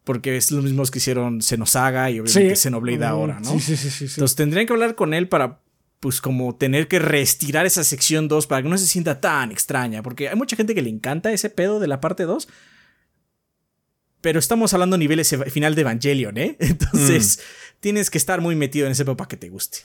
Porque 0.03 0.35
es 0.35 0.51
lo 0.51 0.61
mismo 0.61 0.83
que 0.85 0.97
hicieron 0.97 1.41
Xenosaga 1.41 2.09
y 2.09 2.19
obviamente 2.19 2.55
Xenoblade 2.55 3.05
ahora, 3.05 3.39
¿no? 3.39 3.59
Sí, 3.59 3.77
sí, 3.77 3.89
sí, 3.89 4.05
Entonces 4.05 4.35
tendrían 4.35 4.65
que 4.65 4.73
hablar 4.73 4.95
con 4.95 5.13
él 5.13 5.29
para, 5.29 5.61
pues, 5.99 6.19
como 6.19 6.55
tener 6.55 6.87
que 6.87 6.99
reestirar 6.99 7.65
esa 7.65 7.83
sección 7.83 8.27
2 8.27 8.47
para 8.47 8.63
que 8.63 8.69
no 8.69 8.77
se 8.77 8.87
sienta 8.87 9.21
tan 9.21 9.51
extraña. 9.51 10.01
Porque 10.01 10.27
hay 10.27 10.35
mucha 10.35 10.57
gente 10.57 10.75
que 10.75 10.81
le 10.81 10.89
encanta 10.89 11.31
ese 11.31 11.49
pedo 11.49 11.79
de 11.79 11.87
la 11.87 12.01
parte 12.01 12.23
2 12.23 12.47
pero 14.21 14.39
estamos 14.39 14.73
hablando 14.73 14.95
a 14.95 14.99
niveles 14.99 15.35
final 15.49 15.75
de 15.75 15.81
Evangelion, 15.81 16.37
¿eh? 16.37 16.55
Entonces, 16.59 17.39
mm. 17.39 17.79
tienes 17.81 18.09
que 18.09 18.17
estar 18.17 18.39
muy 18.39 18.55
metido 18.55 18.85
en 18.85 18.93
ese 18.93 19.03
pedo 19.03 19.17
para 19.17 19.27
que 19.27 19.35
te 19.35 19.49
guste. 19.49 19.79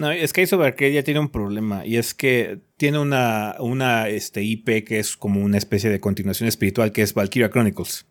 No, 0.00 0.10
es 0.10 0.32
que 0.32 0.42
Ace 0.42 0.54
of 0.56 0.62
Arcadia 0.62 1.04
tiene 1.04 1.20
un 1.20 1.28
problema 1.28 1.86
y 1.86 1.98
es 1.98 2.14
que 2.14 2.58
tiene 2.76 2.98
una, 2.98 3.54
una 3.60 4.08
este, 4.08 4.42
IP 4.42 4.84
que 4.84 4.98
es 4.98 5.16
como 5.16 5.40
una 5.40 5.56
especie 5.56 5.88
de 5.88 6.00
continuación 6.00 6.48
espiritual 6.48 6.90
que 6.90 7.02
es 7.02 7.14
Valkyria 7.14 7.48
Chronicles. 7.50 8.06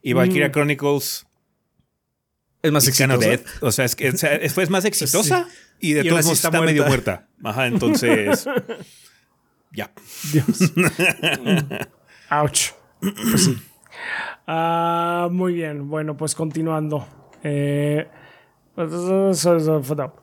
Y 0.00 0.12
Valkyria 0.12 0.48
Mm. 0.48 0.52
Chronicles 0.52 1.26
Es 2.62 2.72
más 2.72 2.86
exitosa. 2.86 3.40
O 3.60 3.72
sea, 3.72 3.84
es 3.84 3.96
que 3.96 4.12
sea, 4.12 4.38
fue 4.50 4.66
más 4.66 4.84
exitosa 4.84 5.48
y 5.80 5.94
de 5.94 6.02
Y 6.02 6.08
todos 6.08 6.24
modos 6.24 6.38
está 6.38 6.48
está, 6.48 6.60
medio 6.60 6.86
muerta. 6.86 7.28
Ajá, 7.42 7.66
entonces. 7.66 8.46
ya. 9.72 9.92
Dios. 10.32 10.72
Ouch. 12.30 12.70
Pues 13.00 13.44
sí. 13.44 13.58
Ah, 14.46 15.28
muy 15.32 15.54
bien. 15.54 15.88
Bueno, 15.88 16.16
pues 16.16 16.36
continuando. 16.36 17.06
Eh, 17.42 18.08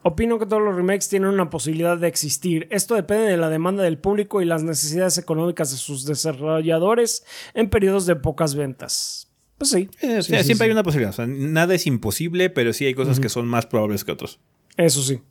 Opino 0.04 0.40
que 0.40 0.46
todos 0.46 0.62
los 0.62 0.76
remakes 0.76 1.08
tienen 1.08 1.30
una 1.30 1.50
posibilidad 1.50 1.98
de 1.98 2.08
existir. 2.08 2.68
Esto 2.72 2.96
depende 2.96 3.26
de 3.26 3.38
la 3.38 3.50
demanda 3.50 3.84
del 3.84 4.00
público 4.00 4.42
y 4.42 4.46
las 4.46 4.64
necesidades 4.64 5.18
económicas 5.18 5.72
de 5.72 5.78
sus 5.78 6.06
desarrolladores 6.06 7.24
en 7.54 7.70
periodos 7.70 8.06
de 8.06 8.16
pocas 8.16 8.56
ventas. 8.56 9.32
Pues 9.58 9.72
sí. 9.72 9.90
Eh, 10.02 10.24
Sí, 10.24 10.34
sí, 10.36 10.44
siempre 10.44 10.56
sí. 10.56 10.64
hay 10.64 10.72
una 10.72 10.84
posibilidad. 10.84 11.12
O 11.12 11.16
sea, 11.16 11.28
nada 11.28 11.76
es 11.76 11.86
imposible, 11.86 12.50
pero 12.50 12.74
sí 12.74 12.86
hay 12.86 12.94
cosas 12.96 13.20
que 13.20 13.30
son 13.30 13.48
más 13.48 13.68
probables 13.68 14.04
que 14.04 14.12
otros. 14.12 14.40
Eso 14.78 15.04
sí. 15.04 15.22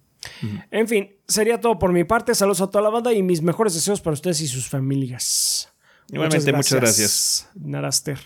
En 0.71 0.87
fin, 0.87 1.17
sería 1.27 1.61
todo 1.61 1.79
por 1.79 1.93
mi 1.93 2.05
parte. 2.05 2.35
Saludos 2.35 2.61
a 2.61 2.67
toda 2.69 2.83
la 2.83 2.91
banda 2.91 3.13
y 3.13 3.23
mis 3.23 3.43
mejores 3.43 3.75
deseos 3.75 4.01
para 4.01 4.15
ustedes 4.15 4.41
y 4.43 4.47
sus 4.47 4.69
familias. 4.69 5.73
Igualmente, 6.11 6.53
muchas 6.53 6.81
gracias. 6.81 7.51
Naraster. 7.55 8.19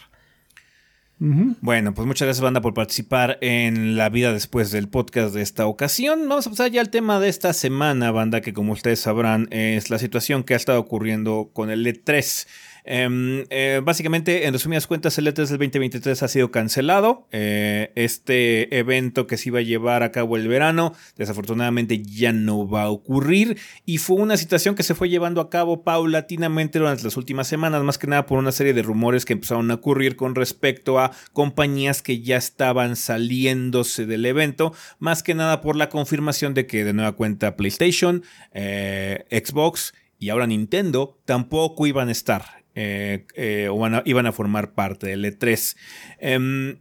Bueno, 1.61 1.95
pues 1.95 2.05
muchas 2.05 2.27
gracias, 2.27 2.43
banda, 2.43 2.61
por 2.61 2.75
participar 2.75 3.39
en 3.43 3.97
la 3.97 4.09
vida 4.09 4.33
después 4.33 4.73
del 4.73 4.89
podcast 4.89 5.33
de 5.33 5.43
esta 5.43 5.67
ocasión. 5.67 6.29
Vamos 6.29 6.49
a 6.49 6.51
pasar 6.51 6.73
ya 6.73 6.81
al 6.81 6.91
tema 6.91 7.21
de 7.21 7.29
esta 7.29 7.53
semana, 7.53 8.11
banda, 8.11 8.41
que 8.41 8.53
como 8.53 8.73
ustedes 8.73 8.99
sabrán 8.99 9.47
es 9.53 9.89
la 9.89 10.01
situación 10.01 10.43
que 10.43 10.55
ha 10.55 10.57
estado 10.57 10.81
ocurriendo 10.81 11.51
con 11.53 11.71
el 11.71 11.87
E3. 11.87 12.49
Em, 12.85 13.45
eh, 13.51 13.81
básicamente, 13.83 14.47
en 14.47 14.53
resumidas 14.53 14.87
cuentas, 14.87 15.17
el 15.19 15.27
E3 15.27 15.49
del 15.49 15.59
2023 15.59 16.23
ha 16.23 16.29
sido 16.29 16.51
cancelado. 16.51 17.29
Eh, 17.31 17.93
este 17.95 18.77
evento 18.77 19.27
que 19.27 19.37
se 19.37 19.51
iba 19.51 19.61
a 19.61 19.63
llevar 19.63 20.03
a 20.03 20.11
cabo 20.11 20.37
el 20.37 20.49
verano, 20.49 20.93
desafortunadamente 21.17 22.03
ya 22.03 22.33
no 22.33 22.69
va 22.69 22.83
a 22.85 22.91
ocurrir. 22.91 23.59
Y 23.87 23.99
fue 23.99 24.17
una 24.17 24.37
situación 24.37 24.75
que 24.75 24.83
se 24.83 24.95
fue 24.95 25.09
llevando 25.09 25.41
a 25.41 25.51
cabo 25.51 25.85
paulatinamente 25.85 26.79
durante 26.79 27.05
las 27.05 27.17
últimas 27.17 27.47
semanas, 27.47 27.83
más 27.85 27.99
que 27.99 28.07
nada 28.09 28.27
por 28.27 28.39
una 28.39 28.53
serie 28.53 28.75
de 28.75 28.83
rumores 28.83 29.25
que 29.25 29.35
empezaron 29.35 29.71
a 29.71 29.75
ocurrir 29.75 30.17
con 30.17 30.35
respecto 30.35 30.99
a 30.99 31.13
compañías 31.33 32.03
que 32.03 32.21
ya 32.21 32.37
estaban 32.37 32.97
saliéndose 32.97 34.07
del 34.07 34.27
evento, 34.27 34.75
más 34.99 35.23
que 35.23 35.35
nada 35.35 35.61
por 35.61 35.77
la 35.77 35.89
confirmación 35.89 36.55
de 36.55 36.67
que 36.67 36.85
de 36.85 36.93
nueva 36.93 37.13
cuenta 37.13 37.57
PlayStation, 37.57 38.25
eh, 38.53 39.25
Xbox 39.31 39.95
y 40.19 40.31
ahora 40.31 40.47
Nintendo 40.47 41.19
tampoco 41.25 41.87
iban 41.87 42.09
a 42.09 42.13
estar 42.13 42.62
eh, 42.75 43.27
eh, 43.35 43.69
iban 44.05 44.27
a 44.27 44.33
formar 44.33 44.73
parte 44.73 45.07
del 45.09 45.25
E3. 45.25 45.77
Em, 46.19 46.79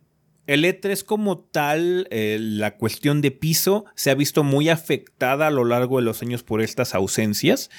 el 0.48 0.66
E3 0.66 1.04
como 1.06 1.40
tal, 1.40 2.08
eh, 2.10 2.38
la 2.40 2.76
cuestión 2.76 3.22
de 3.22 3.32
piso 3.32 3.86
se 3.96 4.10
ha 4.10 4.16
visto 4.16 4.44
muy 4.44 4.70
afectada 4.70 5.48
a 5.48 5.52
lo 5.52 5.64
largo 5.64 5.98
de 5.98 6.04
los 6.04 6.22
años 6.22 6.44
por 6.44 6.62
estas 6.62 6.96
ausencias, 6.96 7.70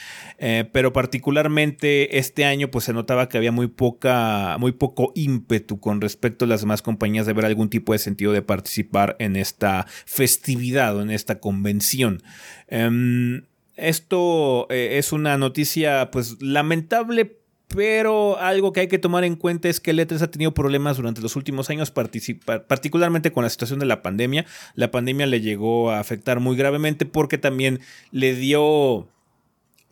pero 0.72 0.92
particularmente 0.92 2.18
este 2.18 2.44
año 2.44 2.70
pues 2.70 2.84
se 2.84 2.92
notaba 2.92 3.28
que 3.28 3.36
había 3.36 3.52
muy 3.52 3.66
poca, 3.66 4.56
muy 4.58 4.72
poco 4.72 5.12
ímpetu 5.14 5.80
con 5.80 6.00
respecto 6.00 6.44
a 6.44 6.48
las 6.48 6.60
demás 6.60 6.82
compañías 6.82 7.26
de 7.26 7.32
ver 7.32 7.44
algún 7.44 7.68
tipo 7.68 7.92
de 7.92 7.98
sentido 7.98 8.32
de 8.32 8.42
participar 8.42 9.16
en 9.18 9.36
esta 9.36 9.86
festividad 10.06 10.96
o 10.96 11.02
en 11.02 11.10
esta 11.10 11.40
convención. 11.40 12.22
Em, 12.68 13.42
esto 13.76 14.68
es 14.70 15.12
una 15.12 15.36
noticia 15.36 16.10
pues 16.10 16.40
lamentable 16.40 17.41
pero 17.74 18.38
algo 18.38 18.72
que 18.72 18.80
hay 18.80 18.88
que 18.88 18.98
tomar 18.98 19.24
en 19.24 19.36
cuenta 19.36 19.68
es 19.68 19.80
que 19.80 19.92
E3 19.92 20.22
ha 20.22 20.30
tenido 20.30 20.52
problemas 20.52 20.96
durante 20.96 21.20
los 21.20 21.36
últimos 21.36 21.70
años, 21.70 21.90
particularmente 21.90 23.32
con 23.32 23.44
la 23.44 23.50
situación 23.50 23.78
de 23.78 23.86
la 23.86 24.02
pandemia. 24.02 24.46
La 24.74 24.90
pandemia 24.90 25.26
le 25.26 25.40
llegó 25.40 25.90
a 25.90 25.98
afectar 25.98 26.40
muy 26.40 26.56
gravemente 26.56 27.06
porque 27.06 27.38
también 27.38 27.80
le 28.10 28.34
dio 28.34 29.08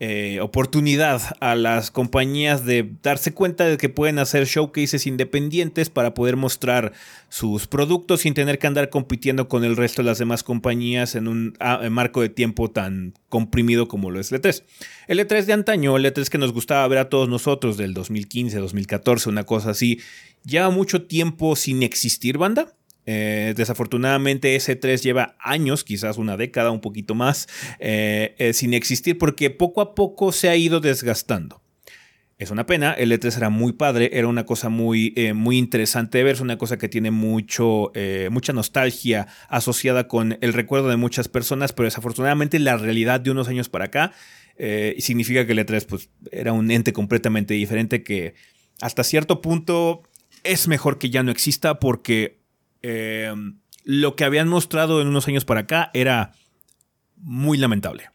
eh, 0.03 0.41
oportunidad 0.41 1.21
a 1.41 1.55
las 1.55 1.91
compañías 1.91 2.65
de 2.65 2.91
darse 3.03 3.35
cuenta 3.35 3.67
de 3.67 3.77
que 3.77 3.91
pueden 3.91 4.19
hacer 4.19 4.47
showcases 4.47 5.07
independientes 5.07 5.91
para 5.91 6.15
poder 6.15 6.37
mostrar 6.37 6.95
sus 7.29 7.67
productos 7.67 8.23
sin 8.23 8.33
tener 8.33 8.59
que 8.59 8.67
andar 8.67 8.89
compitiendo 8.89 9.47
con 9.47 9.63
el 9.63 9.77
resto 9.77 10.01
de 10.01 10.07
las 10.07 10.17
demás 10.17 10.43
compañías 10.43 11.17
en 11.17 11.29
un 11.29 11.55
ah, 11.61 11.87
marco 11.91 12.23
de 12.23 12.31
tiempo 12.31 12.71
tan 12.71 13.13
comprimido 13.29 13.89
como 13.89 14.11
lo 14.11 14.21
es 14.21 14.33
el 14.33 14.41
E3. 14.41 14.63
El 15.07 15.21
E3 15.21 15.45
de 15.45 15.53
antaño, 15.53 15.95
el 15.99 16.07
E3 16.07 16.29
que 16.29 16.39
nos 16.39 16.55
gustaba 16.55 16.89
ver 16.89 16.97
a 16.97 17.11
todos 17.11 17.29
nosotros 17.29 17.77
del 17.77 17.93
2015, 17.93 18.59
2014, 18.59 19.29
una 19.29 19.45
cosa 19.45 19.69
así, 19.69 20.01
lleva 20.47 20.71
mucho 20.71 21.03
tiempo 21.03 21.57
sin 21.57 21.83
existir, 21.83 22.39
banda. 22.39 22.75
Eh, 23.07 23.55
desafortunadamente 23.57 24.55
ese 24.57 24.77
3 24.77 25.03
lleva 25.03 25.37
años, 25.41 25.85
quizás 25.85 26.19
una 26.19 26.37
década, 26.37 26.71
un 26.71 26.81
poquito 26.81 27.15
más, 27.15 27.49
eh, 27.79 28.35
eh, 28.39 28.53
sin 28.53 28.75
existir 28.75 29.19
porque 29.19 29.51
poco 29.51 29.81
a 29.81 29.95
poco 29.95 30.33
se 30.33 30.49
ha 30.49 30.57
ido 30.57 30.81
desgastando. 30.81 31.63
Es 32.39 32.51
una 32.51 32.65
pena, 32.65 32.93
el 32.93 33.13
E3 33.13 33.37
era 33.37 33.51
muy 33.51 33.73
padre, 33.73 34.11
era 34.15 34.27
una 34.27 34.47
cosa 34.47 34.71
muy, 34.71 35.15
muy 35.35 35.59
interesante 35.59 36.17
de 36.17 36.25
ver, 36.25 36.37
es 36.37 36.41
una 36.41 36.57
cosa 36.57 36.79
que 36.79 36.89
tiene 36.89 37.11
mucho, 37.11 37.93
mucha 38.31 38.55
nostalgia 38.55 39.27
asociada 39.51 40.09
con 40.09 40.39
el 40.41 40.55
recuerdo 40.55 40.89
de 40.89 40.97
muchas 40.97 41.29
personas, 41.29 41.75
pero 41.75 41.85
desafortunadamente 41.85 42.59
la 42.59 42.79
realidad 42.79 43.21
de 43.21 43.31
unos 43.31 43.49
años 43.49 43.69
para 43.69 43.85
acá 43.85 44.13
significa 44.97 45.45
que 45.45 45.53
el 45.53 45.59
E3 45.59 45.85
pues, 45.85 46.09
era 46.33 46.55
un 46.55 46.71
ente 46.71 46.95
completamente 46.95 47.53
diferente 47.53 48.03
que 48.03 48.33
hasta 48.81 49.05
cierto 49.05 49.43
punto 49.43 50.03
es 50.43 50.67
mejor 50.67 50.97
que 50.97 51.11
ya 51.11 51.23
no 51.23 51.31
exista 51.31 51.79
porque 51.79 52.40
eh, 52.83 53.33
lo 53.85 54.17
que 54.17 54.25
habían 54.25 54.49
mostrado 54.49 55.01
en 55.01 55.09
unos 55.09 55.27
años 55.29 55.45
para 55.45 55.61
acá 55.61 55.91
era 55.95 56.33
muy 57.17 57.59
lamentable. 57.59 58.11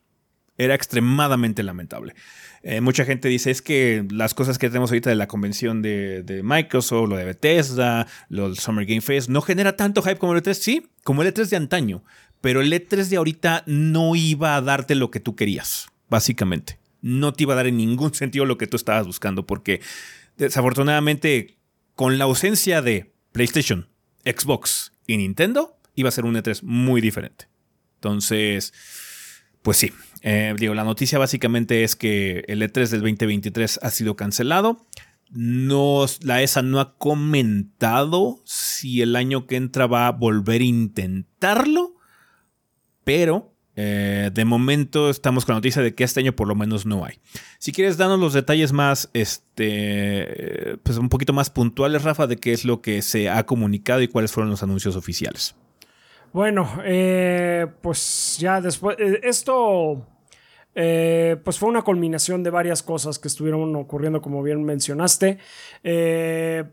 Era 0.58 0.76
extremadamente 0.76 1.64
lamentable. 1.64 2.16
Eh, 2.64 2.82
mucha 2.82 3.06
gente 3.06 3.28
dice 3.28 3.52
es 3.52 3.62
que 3.62 4.06
las 4.10 4.34
cosas 4.34 4.58
que 4.58 4.70
tenemos 4.70 4.90
ahorita 4.90 5.12
de 5.12 5.16
la 5.16 5.28
convención 5.28 5.82
de, 5.84 6.24
de 6.24 6.42
Microsoft, 6.42 7.10
lo 7.10 7.16
de 7.16 7.26
Bethesda, 7.26 8.08
lo 8.30 8.48
del 8.48 8.58
Summer 8.58 8.86
Game 8.86 9.02
Fest, 9.02 9.30
no 9.30 9.42
genera 9.42 9.76
tanto 9.76 10.02
hype 10.02 10.18
como 10.18 10.34
el 10.34 10.42
E3, 10.42 10.54
sí, 10.54 10.88
como 11.04 11.22
el 11.22 11.32
E3 11.32 11.48
de 11.50 11.58
antaño, 11.58 12.04
pero 12.42 12.62
el 12.62 12.74
E3 12.74 13.06
de 13.06 13.18
ahorita 13.18 13.64
no 13.68 14.16
iba 14.16 14.56
a 14.56 14.62
darte 14.62 14.96
lo 14.96 15.12
que 15.12 15.20
tú 15.20 15.36
querías, 15.36 15.90
básicamente. 16.10 16.80
No 17.02 17.34
te 17.34 17.44
iba 17.44 17.54
a 17.54 17.58
dar 17.58 17.68
en 17.68 17.78
ningún 17.78 18.14
sentido 18.16 18.46
lo 18.46 18.58
que 18.58 18.68
tú 18.68 18.78
estabas 18.78 19.06
buscando, 19.06 19.46
porque 19.46 19.82
desafortunadamente 20.38 21.58
con 21.94 22.18
la 22.18 22.24
ausencia 22.24 22.82
de 22.82 23.14
PlayStation, 23.32 23.88
Xbox 24.26 24.94
y 25.08 25.18
Nintendo, 25.18 25.78
iba 25.94 26.10
a 26.10 26.12
ser 26.12 26.26
un 26.26 26.36
E3 26.36 26.62
muy 26.64 27.02
diferente. 27.02 27.48
Entonces, 27.96 28.74
pues 29.62 29.78
sí, 29.78 29.92
eh, 30.22 30.54
digo, 30.58 30.74
la 30.74 30.84
noticia 30.84 31.18
básicamente 31.18 31.84
es 31.84 31.96
que 31.96 32.44
el 32.48 32.62
E3 32.62 32.90
del 32.90 33.02
2023 33.02 33.80
ha 33.82 33.90
sido 33.90 34.16
cancelado. 34.16 34.86
No, 35.32 36.06
la 36.22 36.42
ESA 36.44 36.62
no 36.62 36.80
ha 36.80 36.98
comentado 36.98 38.42
si 38.46 39.02
el 39.02 39.16
año 39.16 39.48
que 39.48 39.56
entra 39.56 39.88
va 39.88 40.08
a 40.08 40.12
volver 40.12 40.62
a 40.62 40.66
intentarlo, 40.66 41.96
pero 43.04 43.55
eh, 43.76 44.30
de 44.34 44.46
momento 44.46 45.10
estamos 45.10 45.46
con 45.46 45.54
la 45.54 45.58
noticia 45.58 45.82
de 45.82 45.94
que 45.94 46.04
este 46.04 46.20
año 46.22 46.36
por 46.36 46.48
lo 46.48 46.56
menos 46.56 46.86
no 46.86 47.06
hay. 47.06 47.20
Si 47.60 47.72
quieres 47.72 47.98
darnos 47.98 48.20
los 48.20 48.34
detalles 48.34 48.72
más, 48.72 49.10
este, 49.14 50.78
pues 50.84 50.98
un 50.98 51.10
poquito 51.10 51.34
más 51.34 51.50
puntuales, 51.50 52.04
Rafa, 52.04 52.28
de 52.28 52.38
qué 52.38 52.54
es 52.54 52.66
lo 52.66 52.82
que 52.82 53.02
se 53.02 53.30
ha 53.30 53.46
comunicado 53.46 54.02
y 54.02 54.08
cuáles 54.08 54.32
fueron 54.32 54.50
los 54.50 54.64
anuncios 54.64 54.96
oficiales. 54.96 55.56
Bueno, 56.34 56.70
eh, 56.84 57.68
pues 57.82 58.38
ya 58.40 58.60
después. 58.62 58.98
eh, 59.00 59.22
esto. 59.24 60.06
eh, 60.76 61.38
pues 61.44 61.58
fue 61.58 61.70
una 61.70 61.84
culminación 61.84 62.44
de 62.44 62.50
varias 62.50 62.84
cosas 62.84 63.18
que 63.20 63.30
estuvieron 63.30 63.74
ocurriendo, 63.78 64.22
como 64.22 64.44
bien 64.44 64.64
mencionaste. 64.64 65.38
Eh, 65.84 66.66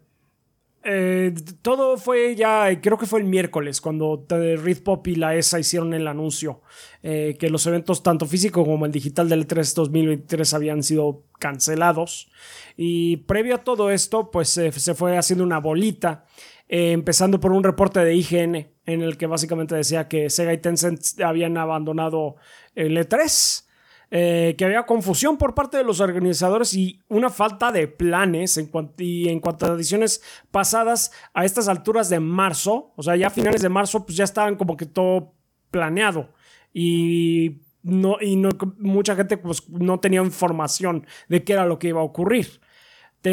eh, 0.85 1.33
todo 1.63 1.97
fue 1.97 2.35
ya, 2.35 2.81
creo 2.81 2.99
que 2.99 3.07
fue 3.07 3.21
el 3.21 3.27
miércoles, 3.27 3.81
cuando 3.81 4.27
Reed 4.29 4.83
Pop 4.83 5.07
y 5.07 5.15
la 5.15 5.37
ESA 5.37 5.61
hicieron 5.61 5.95
el 5.95 6.09
anuncio 6.09 6.63
eh, 7.03 7.37
que 7.39 7.51
los 7.51 7.67
eventos, 7.67 8.03
tanto 8.03 8.27
físico 8.27 8.65
como 8.65 8.85
el 8.85 8.93
digital 8.93 9.29
del 9.29 9.47
E3 9.47 9.75
2023, 9.75 10.55
habían 10.55 10.83
sido 10.83 11.25
cancelados. 11.39 12.31
Y 12.77 13.19
previo 13.19 13.57
a 13.57 13.65
todo 13.65 13.91
esto, 13.91 14.31
pues 14.31 14.49
se 14.49 14.95
fue 14.95 15.17
haciendo 15.17 15.45
una 15.45 15.59
bolita, 15.59 16.25
eh, 16.69 16.93
empezando 16.93 17.39
por 17.39 17.53
un 17.53 17.63
reporte 17.63 18.01
de 18.01 18.15
IGN, 18.15 18.69
en 18.85 19.03
el 19.03 19.17
que 19.17 19.27
básicamente 19.27 19.77
decía 19.77 20.09
que 20.09 20.31
Sega 20.31 20.53
y 20.53 20.59
Tencent 20.59 21.21
habían 21.21 21.57
abandonado 21.59 22.37
el 22.75 22.97
E3 22.97 23.67
eh, 24.15 24.57
que 24.59 24.67
había 24.67 24.85
confusión 24.85 25.39
por 25.39 25.55
parte 25.55 25.79
de 25.79 25.85
los 25.85 26.01
organizadores 26.01 26.75
y 26.75 27.01
una 27.09 27.31
falta 27.31 27.73
de 27.73 27.89
planes 27.89 28.59
en 28.59 28.67
cuanto, 28.67 29.03
y 29.03 29.31
en 29.31 29.41
cuanto 29.41 29.65
a 29.65 29.75
ediciones 29.75 30.23
pasadas 30.51 31.13
a 31.33 31.47
estas 31.47 31.67
alturas 31.67 32.11
de 32.11 32.21
marzo, 32.21 32.93
o 32.95 33.03
sea, 33.03 33.17
ya 33.17 33.29
a 33.29 33.31
finales 33.31 33.63
de 33.63 33.71
marzo, 33.71 34.05
pues 34.05 34.19
ya 34.19 34.25
estaban 34.25 34.57
como 34.57 34.77
que 34.77 34.85
todo 34.85 35.33
planeado. 35.71 36.29
Y 36.75 37.63
no, 37.83 38.19
y 38.21 38.37
no, 38.37 38.51
mucha 38.77 39.17
gente 39.17 39.39
pues, 39.39 39.67
no 39.71 39.99
tenía 39.99 40.21
información 40.21 41.07
de 41.31 41.43
qué 41.43 41.55
era 41.55 41.65
lo 41.65 41.79
que 41.79 41.89
iba 41.89 42.03
a 42.03 42.05
ocurrir. 42.05 42.61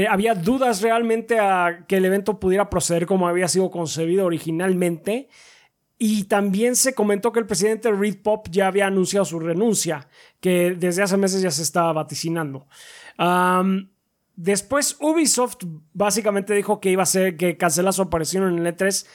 había 0.10 0.34
dudas 0.34 0.82
realmente 0.82 1.40
a 1.40 1.84
que 1.90 1.98
el 1.98 2.06
evento 2.06 2.40
pudiera 2.40 2.70
proceder 2.70 3.06
como 3.06 3.28
había 3.28 3.50
sido 3.50 3.70
concebido 3.70 4.26
originalmente. 4.26 5.28
Y 6.02 6.24
también 6.24 6.78
se 6.78 6.94
comentó 6.96 7.34
que 7.34 7.42
el 7.42 7.46
presidente 7.46 7.92
Reed 7.92 8.22
Pop 8.24 8.48
ya 8.50 8.68
había 8.68 8.88
anunciado 8.88 9.26
su 9.26 9.38
renuncia, 9.38 10.08
que 10.40 10.72
desde 10.72 11.04
hace 11.04 11.18
meses 11.18 11.42
ya 11.42 11.52
se 11.52 11.62
estaba 11.62 11.92
vaticinando. 11.92 12.66
después 14.36 14.96
Ubisoft 15.02 15.58
básicamente 15.94 16.54
dijo 16.54 16.80
que 16.80 16.90
iba 16.92 17.04
a 17.04 17.06
ser 17.06 17.36
que 17.36 17.58
cancela 17.58 17.92
su 17.92 18.02
aparición 18.02 18.48
en 18.48 18.66
el 18.66 18.74
E3 18.74 19.06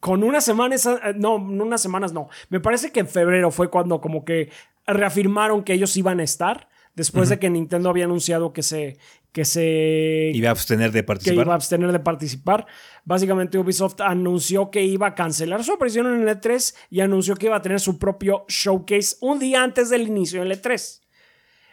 con 0.00 0.24
unas 0.24 0.44
semanas, 0.44 0.86
eh, 0.86 1.14
no, 1.14 1.36
unas 1.36 1.80
semanas 1.80 2.12
no. 2.12 2.28
Me 2.48 2.58
parece 2.58 2.90
que 2.90 3.00
en 3.00 3.08
febrero 3.08 3.50
fue 3.50 3.70
cuando 3.70 4.00
como 4.00 4.24
que 4.24 4.50
reafirmaron 4.86 5.62
que 5.62 5.74
ellos 5.74 5.96
iban 5.96 6.20
a 6.20 6.24
estar. 6.24 6.68
Después 6.94 7.28
de 7.28 7.38
que 7.38 7.48
Nintendo 7.48 7.88
había 7.88 8.04
anunciado 8.04 8.52
que 8.52 8.62
se, 8.62 8.98
que 9.32 9.44
se 9.44 10.32
iba 10.34 10.48
a 10.48 10.52
abstener 10.52 10.92
de 10.92 11.02
participar. 11.02 11.34
Que 11.34 11.40
iba 11.42 11.52
a 11.52 11.56
abstener 11.56 11.92
de 11.92 12.00
participar. 12.00 12.66
Básicamente 13.04 13.58
Ubisoft 13.58 14.00
anunció 14.00 14.70
que 14.70 14.82
iba 14.82 15.06
a 15.06 15.14
cancelar 15.14 15.64
su 15.64 15.72
aparición 15.72 16.06
en 16.06 16.28
el 16.28 16.28
E3 16.28 16.74
y 16.90 17.00
anunció 17.00 17.36
que 17.36 17.46
iba 17.46 17.56
a 17.56 17.62
tener 17.62 17.80
su 17.80 17.98
propio 17.98 18.44
showcase 18.48 19.16
un 19.20 19.38
día 19.38 19.62
antes 19.62 19.88
del 19.88 20.08
inicio 20.08 20.40
del 20.40 20.60
E3. 20.60 21.00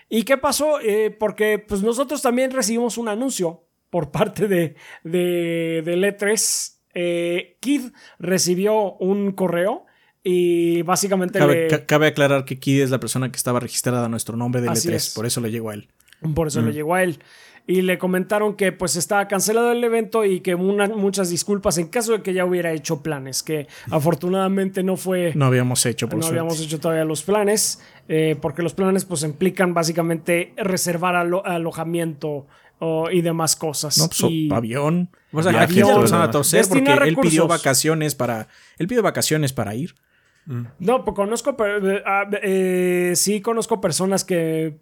¿Y 0.09 0.23
qué 0.23 0.37
pasó? 0.37 0.79
Eh, 0.79 1.09
porque 1.11 1.59
pues 1.59 1.81
nosotros 1.81 2.21
también 2.21 2.51
recibimos 2.51 2.97
un 2.97 3.09
anuncio 3.09 3.65
por 3.89 4.11
parte 4.11 4.47
de, 4.47 4.75
de, 5.03 5.81
del 5.83 6.03
E3 6.03 6.77
eh, 6.99 7.57
Kid 7.59 7.91
recibió 8.17 8.93
un 8.93 9.31
correo 9.33 9.85
y 10.29 10.81
básicamente 10.81 11.39
cabe, 11.87 12.07
aclarar 12.07 12.43
que 12.43 12.59
Kid 12.59 12.81
es 12.81 12.89
la 12.89 12.99
persona 12.99 13.31
que 13.31 13.37
estaba 13.37 13.61
registrada 13.61 14.03
a 14.03 14.09
nuestro 14.09 14.35
nombre 14.35 14.59
de 14.59 14.67
L3, 14.67 15.15
por 15.15 15.25
eso 15.25 15.39
le 15.39 15.51
llegó 15.51 15.69
a 15.69 15.75
él. 15.75 15.87
Por 16.35 16.47
eso 16.47 16.61
le 16.61 16.73
llegó 16.73 16.95
a 16.95 17.03
él. 17.03 17.19
Y 17.65 17.81
le 17.81 17.97
comentaron 17.97 18.55
que 18.55 18.73
pues 18.73 18.97
estaba 18.97 19.29
cancelado 19.29 19.71
el 19.71 19.81
evento 19.81 20.25
y 20.25 20.41
que 20.41 20.57
muchas 20.57 21.29
disculpas 21.29 21.77
en 21.77 21.87
caso 21.87 22.11
de 22.11 22.21
que 22.23 22.33
ya 22.33 22.43
hubiera 22.43 22.73
hecho 22.73 23.01
planes, 23.01 23.41
que 23.41 23.67
afortunadamente 23.89 24.83
no 24.83 24.97
fue... 24.97 25.31
No 25.33 25.45
habíamos 25.45 25.85
hecho, 25.85 26.09
por 26.09 26.19
No 26.19 26.27
habíamos 26.27 26.59
hecho 26.59 26.77
todavía 26.77 27.05
los 27.05 27.23
planes, 27.23 27.81
eh, 28.09 28.35
porque 28.41 28.63
los 28.63 28.73
planes 28.73 29.05
pues 29.05 29.23
implican 29.23 29.73
básicamente 29.73 30.51
reservar 30.57 31.15
alojamiento 31.15 32.47
y 33.11 33.21
demás 33.21 33.55
cosas. 33.55 33.97
No, 33.97 34.09
pues, 34.09 34.51
avión. 34.51 35.09
O 35.31 35.41
sea, 35.41 35.61
aquí 35.61 35.75
ya 35.75 35.95
lo 35.95 36.01
van 36.01 36.21
a 36.21 36.31
torcer 36.31 36.65
porque 36.67 36.91
él 36.91 37.15
pidió 37.15 37.47
vacaciones 37.47 38.13
para. 38.13 38.49
Él 38.77 38.87
pidió 38.87 39.01
vacaciones 39.01 39.53
para 39.53 39.73
ir. 39.73 39.95
Mm. 40.47 40.63
No, 40.79 41.05
pues 41.05 41.15
conozco. 41.15 41.55
Eh, 41.59 42.03
ah, 42.05 42.29
eh, 42.41 43.13
sí, 43.15 43.41
conozco 43.41 43.79
personas 43.79 44.23
que 44.23 44.77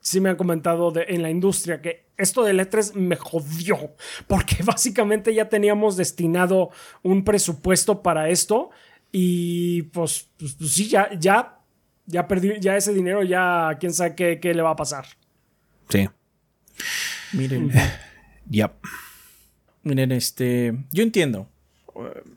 sí 0.00 0.20
me 0.20 0.28
han 0.28 0.36
comentado 0.36 0.92
de, 0.92 1.06
en 1.08 1.22
la 1.22 1.30
industria 1.30 1.80
que 1.82 2.06
esto 2.16 2.44
del 2.44 2.60
E3 2.60 2.94
me 2.94 3.16
jodió. 3.16 3.94
Porque 4.28 4.62
básicamente 4.64 5.34
ya 5.34 5.48
teníamos 5.48 5.96
destinado 5.96 6.70
un 7.02 7.24
presupuesto 7.24 8.02
para 8.02 8.28
esto. 8.28 8.70
Y 9.10 9.82
pues, 9.82 10.28
pues, 10.38 10.54
pues 10.54 10.70
sí, 10.70 10.88
ya, 10.88 11.10
ya, 11.18 11.58
ya 12.04 12.28
perdí, 12.28 12.60
ya 12.60 12.76
ese 12.76 12.92
dinero, 12.92 13.22
ya 13.22 13.76
quién 13.80 13.92
sabe 13.92 14.14
qué, 14.14 14.38
qué 14.40 14.54
le 14.54 14.62
va 14.62 14.70
a 14.70 14.76
pasar. 14.76 15.06
Sí. 15.88 16.08
Miren. 17.32 17.72
Ya. 18.48 18.72
Miren, 19.82 20.12
este. 20.12 20.72
Yo 20.92 21.02
entiendo. 21.02 21.48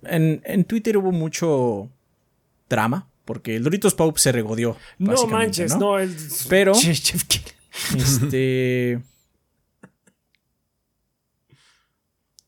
En, 0.04 0.64
Twitter 0.66 0.98
hubo 0.98 1.12
mucho 1.12 1.90
drama. 2.70 3.10
Porque 3.26 3.56
el 3.56 3.64
Doritos 3.64 3.94
Pope 3.94 4.20
se 4.20 4.32
regodió. 4.32 4.76
No 4.98 5.28
manches, 5.28 5.78
no. 5.78 5.98
Pero. 6.50 6.74
este. 7.96 9.00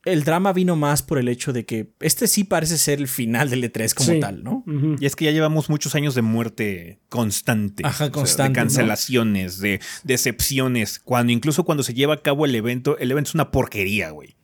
el 0.06 0.24
drama 0.24 0.52
vino 0.54 0.76
más 0.76 1.04
por 1.04 1.20
el 1.20 1.28
hecho 1.28 1.54
de 1.54 1.66
que 1.66 1.92
este 2.00 2.28
sí 2.28 2.44
parece 2.44 2.78
ser 2.78 3.00
el 3.00 3.08
final 3.08 3.50
del 3.50 3.64
E3 3.64 3.94
como 3.94 4.20
tal, 4.20 4.44
¿no? 4.44 4.64
Y 5.00 5.06
es 5.06 5.16
que 5.16 5.26
ya 5.26 5.32
llevamos 5.32 5.70
muchos 5.70 5.94
años 5.96 6.16
de 6.16 6.24
muerte 6.24 7.00
constante. 7.10 7.84
Ajá, 7.86 8.12
constante. 8.12 8.50
de 8.50 8.56
cancelaciones, 8.56 9.60
de 9.60 9.80
decepciones. 10.04 11.00
Cuando 11.00 11.32
incluso 11.32 11.64
cuando 11.64 11.84
se 11.84 11.94
lleva 11.94 12.16
a 12.16 12.22
cabo 12.22 12.46
el 12.46 12.56
evento, 12.56 12.98
el 12.98 13.12
evento 13.12 13.30
es 13.30 13.36
una 13.36 13.52
porquería, 13.52 14.10
güey. 14.10 14.36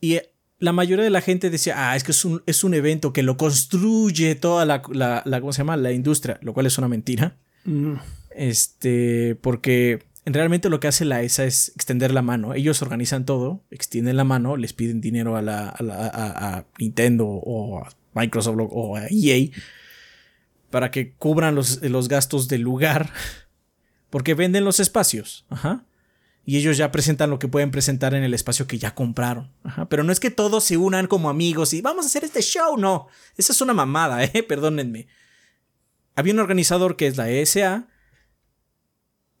Y 0.00 0.14
eh, 0.14 0.31
la 0.62 0.72
mayoría 0.72 1.02
de 1.02 1.10
la 1.10 1.20
gente 1.20 1.50
decía, 1.50 1.90
ah, 1.90 1.96
es 1.96 2.04
que 2.04 2.12
es 2.12 2.24
un, 2.24 2.40
es 2.46 2.62
un 2.62 2.72
evento 2.72 3.12
que 3.12 3.24
lo 3.24 3.36
construye 3.36 4.36
toda 4.36 4.64
la, 4.64 4.80
la, 4.92 5.40
¿cómo 5.40 5.52
se 5.52 5.58
llama? 5.58 5.76
La 5.76 5.90
industria, 5.90 6.38
lo 6.40 6.54
cual 6.54 6.66
es 6.66 6.78
una 6.78 6.86
mentira. 6.86 7.36
Este, 8.30 9.36
porque 9.40 10.04
realmente 10.24 10.70
lo 10.70 10.78
que 10.78 10.86
hace 10.86 11.04
la 11.04 11.20
ESA 11.22 11.46
es 11.46 11.72
extender 11.74 12.14
la 12.14 12.22
mano. 12.22 12.54
Ellos 12.54 12.80
organizan 12.80 13.26
todo, 13.26 13.64
extienden 13.72 14.16
la 14.16 14.22
mano, 14.22 14.56
les 14.56 14.72
piden 14.72 15.00
dinero 15.00 15.36
a, 15.36 15.42
la, 15.42 15.74
a, 15.76 16.64
Nintendo 16.78 17.26
o 17.26 17.80
a 17.80 17.90
Microsoft 18.14 18.58
o 18.70 18.96
a 18.96 19.06
EA 19.10 19.50
para 20.70 20.92
que 20.92 21.12
cubran 21.14 21.56
los, 21.56 21.82
los 21.82 22.06
gastos 22.06 22.46
del 22.46 22.60
lugar. 22.60 23.10
Porque 24.10 24.34
venden 24.34 24.64
los 24.64 24.78
espacios. 24.78 25.44
Ajá. 25.48 25.84
Y 26.44 26.56
ellos 26.58 26.76
ya 26.76 26.90
presentan 26.90 27.30
lo 27.30 27.38
que 27.38 27.48
pueden 27.48 27.70
presentar 27.70 28.14
en 28.14 28.24
el 28.24 28.34
espacio 28.34 28.66
que 28.66 28.78
ya 28.78 28.94
compraron. 28.94 29.52
Ajá. 29.62 29.88
Pero 29.88 30.02
no 30.02 30.12
es 30.12 30.18
que 30.18 30.30
todos 30.30 30.64
se 30.64 30.76
unan 30.76 31.06
como 31.06 31.30
amigos 31.30 31.72
y 31.72 31.80
vamos 31.80 32.04
a 32.04 32.08
hacer 32.08 32.24
este 32.24 32.42
show. 32.42 32.76
No. 32.76 33.08
Esa 33.36 33.52
es 33.52 33.60
una 33.60 33.74
mamada, 33.74 34.24
eh. 34.24 34.42
Perdónenme. 34.48 35.06
Había 36.16 36.34
un 36.34 36.40
organizador 36.40 36.96
que 36.96 37.06
es 37.06 37.16
la 37.16 37.30
ESA 37.30 37.88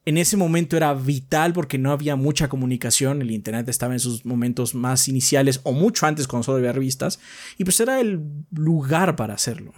en 0.04 0.18
ese 0.18 0.36
momento 0.36 0.76
era 0.76 0.92
vital 0.94 1.52
porque 1.52 1.78
no 1.78 1.92
había 1.92 2.16
mucha 2.16 2.48
comunicación, 2.48 3.22
el 3.22 3.30
Internet 3.30 3.68
estaba 3.68 3.92
en 3.92 4.00
sus 4.00 4.24
momentos 4.24 4.74
más 4.74 5.06
iniciales 5.06 5.60
o 5.62 5.72
mucho 5.72 6.06
antes 6.06 6.26
cuando 6.26 6.44
solo 6.44 6.58
había 6.58 6.72
revistas, 6.72 7.20
y 7.56 7.64
pues 7.64 7.78
era 7.78 8.00
el 8.00 8.20
lugar 8.50 9.14
para 9.14 9.34
hacerlo. 9.34 9.72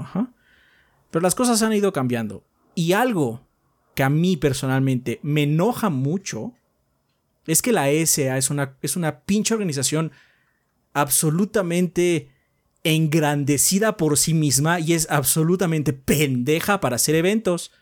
Pero 1.10 1.22
las 1.22 1.34
cosas 1.34 1.60
han 1.62 1.74
ido 1.74 1.92
cambiando. 1.92 2.44
Y 2.74 2.92
algo 2.92 3.46
que 3.94 4.02
a 4.02 4.10
mí 4.10 4.36
personalmente 4.36 5.20
me 5.22 5.42
enoja 5.42 5.90
mucho 5.90 6.54
es 7.46 7.62
que 7.62 7.72
la 7.72 7.90
ESA 7.90 8.36
es 8.36 8.50
una, 8.50 8.76
es 8.82 8.96
una 8.96 9.20
pinche 9.20 9.54
organización 9.54 10.12
absolutamente 10.92 12.30
engrandecida 12.84 13.96
por 13.96 14.18
sí 14.18 14.34
misma 14.34 14.78
y 14.78 14.92
es 14.92 15.08
absolutamente 15.10 15.92
pendeja 15.92 16.80
para 16.80 16.96
hacer 16.96 17.14
eventos. 17.14 17.72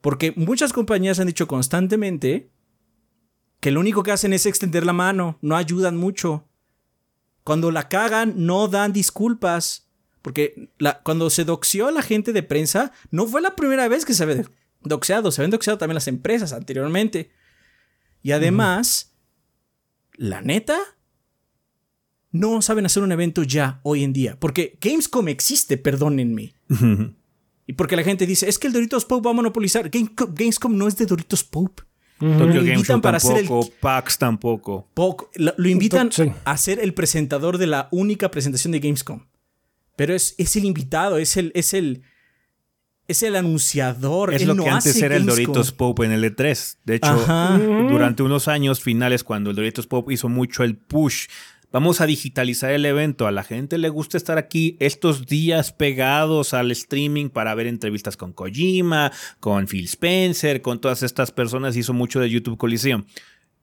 Porque 0.00 0.32
muchas 0.36 0.72
compañías 0.72 1.18
han 1.18 1.26
dicho 1.26 1.48
constantemente 1.48 2.50
que 3.60 3.70
lo 3.70 3.80
único 3.80 4.02
que 4.02 4.12
hacen 4.12 4.32
es 4.32 4.46
extender 4.46 4.84
la 4.86 4.92
mano, 4.92 5.38
no 5.40 5.56
ayudan 5.56 5.96
mucho. 5.96 6.46
Cuando 7.42 7.70
la 7.70 7.88
cagan, 7.88 8.34
no 8.36 8.68
dan 8.68 8.92
disculpas. 8.92 9.88
Porque 10.22 10.70
cuando 11.02 11.30
se 11.30 11.44
doxeó 11.44 11.88
a 11.88 11.92
la 11.92 12.02
gente 12.02 12.32
de 12.32 12.42
prensa, 12.42 12.92
no 13.10 13.26
fue 13.26 13.40
la 13.40 13.56
primera 13.56 13.88
vez 13.88 14.04
que 14.04 14.12
se 14.12 14.24
había 14.24 14.44
doxeado, 14.82 15.30
se 15.30 15.40
habían 15.40 15.52
doxeado 15.52 15.78
también 15.78 15.94
las 15.94 16.08
empresas 16.08 16.52
anteriormente. 16.52 17.30
Y 18.26 18.32
además, 18.32 19.14
la 20.16 20.40
neta, 20.40 20.76
no 22.32 22.60
saben 22.60 22.84
hacer 22.84 23.04
un 23.04 23.12
evento 23.12 23.44
ya, 23.44 23.78
hoy 23.84 24.02
en 24.02 24.12
día. 24.12 24.36
Porque 24.40 24.76
Gamescom 24.80 25.28
existe, 25.28 25.78
perdónenme. 25.78 26.56
Y 27.68 27.74
porque 27.74 27.94
la 27.94 28.02
gente 28.02 28.26
dice, 28.26 28.48
es 28.48 28.58
que 28.58 28.66
el 28.66 28.72
Doritos 28.72 29.04
Pope 29.04 29.26
va 29.26 29.30
a 29.30 29.34
monopolizar. 29.34 29.88
Gamescom 29.90 30.76
no 30.76 30.88
es 30.88 30.96
de 30.96 31.06
Doritos 31.06 31.44
Pope. 31.44 31.84
Tokyo 32.18 32.64
Games 32.64 32.88
tampoco, 32.88 33.70
PAX 33.78 34.18
tampoco. 34.18 34.90
lo, 35.36 35.68
invitan 35.68 36.10
a 36.44 36.56
ser 36.56 36.80
el 36.80 36.94
presentador 36.94 37.58
de 37.58 37.68
la 37.68 37.86
única 37.92 38.32
presentación 38.32 38.72
de 38.72 38.80
Gamescom. 38.80 39.24
Pero 39.94 40.16
es, 40.16 40.34
es 40.36 40.56
el 40.56 40.64
invitado, 40.64 41.18
es 41.18 41.36
el, 41.36 41.52
es 41.54 41.74
el, 41.74 42.02
es 43.08 43.22
el 43.22 43.36
anunciador. 43.36 44.34
Es 44.34 44.46
lo 44.46 44.56
que 44.56 44.68
antes 44.68 45.00
era 45.00 45.16
el 45.16 45.26
Doritos 45.26 45.72
Pope 45.72 46.04
en 46.04 46.12
el 46.12 46.24
E3. 46.24 46.78
De 46.84 46.96
hecho, 46.96 47.14
durante 47.88 48.22
unos 48.22 48.48
años 48.48 48.80
finales, 48.80 49.24
cuando 49.24 49.50
el 49.50 49.56
Doritos 49.56 49.86
Pope 49.86 50.14
hizo 50.14 50.28
mucho 50.28 50.64
el 50.64 50.76
push 50.76 51.26
Vamos 51.72 52.00
a 52.00 52.06
digitalizar 52.06 52.70
el 52.70 52.86
evento. 52.86 53.26
A 53.26 53.32
la 53.32 53.42
gente 53.42 53.76
le 53.76 53.88
gusta 53.88 54.16
estar 54.16 54.38
aquí 54.38 54.76
estos 54.80 55.26
días 55.26 55.72
pegados 55.72 56.54
al 56.54 56.70
streaming 56.70 57.28
para 57.28 57.54
ver 57.54 57.66
entrevistas 57.66 58.16
con 58.16 58.32
Kojima, 58.32 59.12
con 59.40 59.66
Phil 59.66 59.84
Spencer, 59.84 60.62
con 60.62 60.80
todas 60.80 61.02
estas 61.02 61.32
personas. 61.32 61.76
Hizo 61.76 61.92
mucho 61.92 62.20
de 62.20 62.30
YouTube 62.30 62.56
Coliseum. 62.56 63.04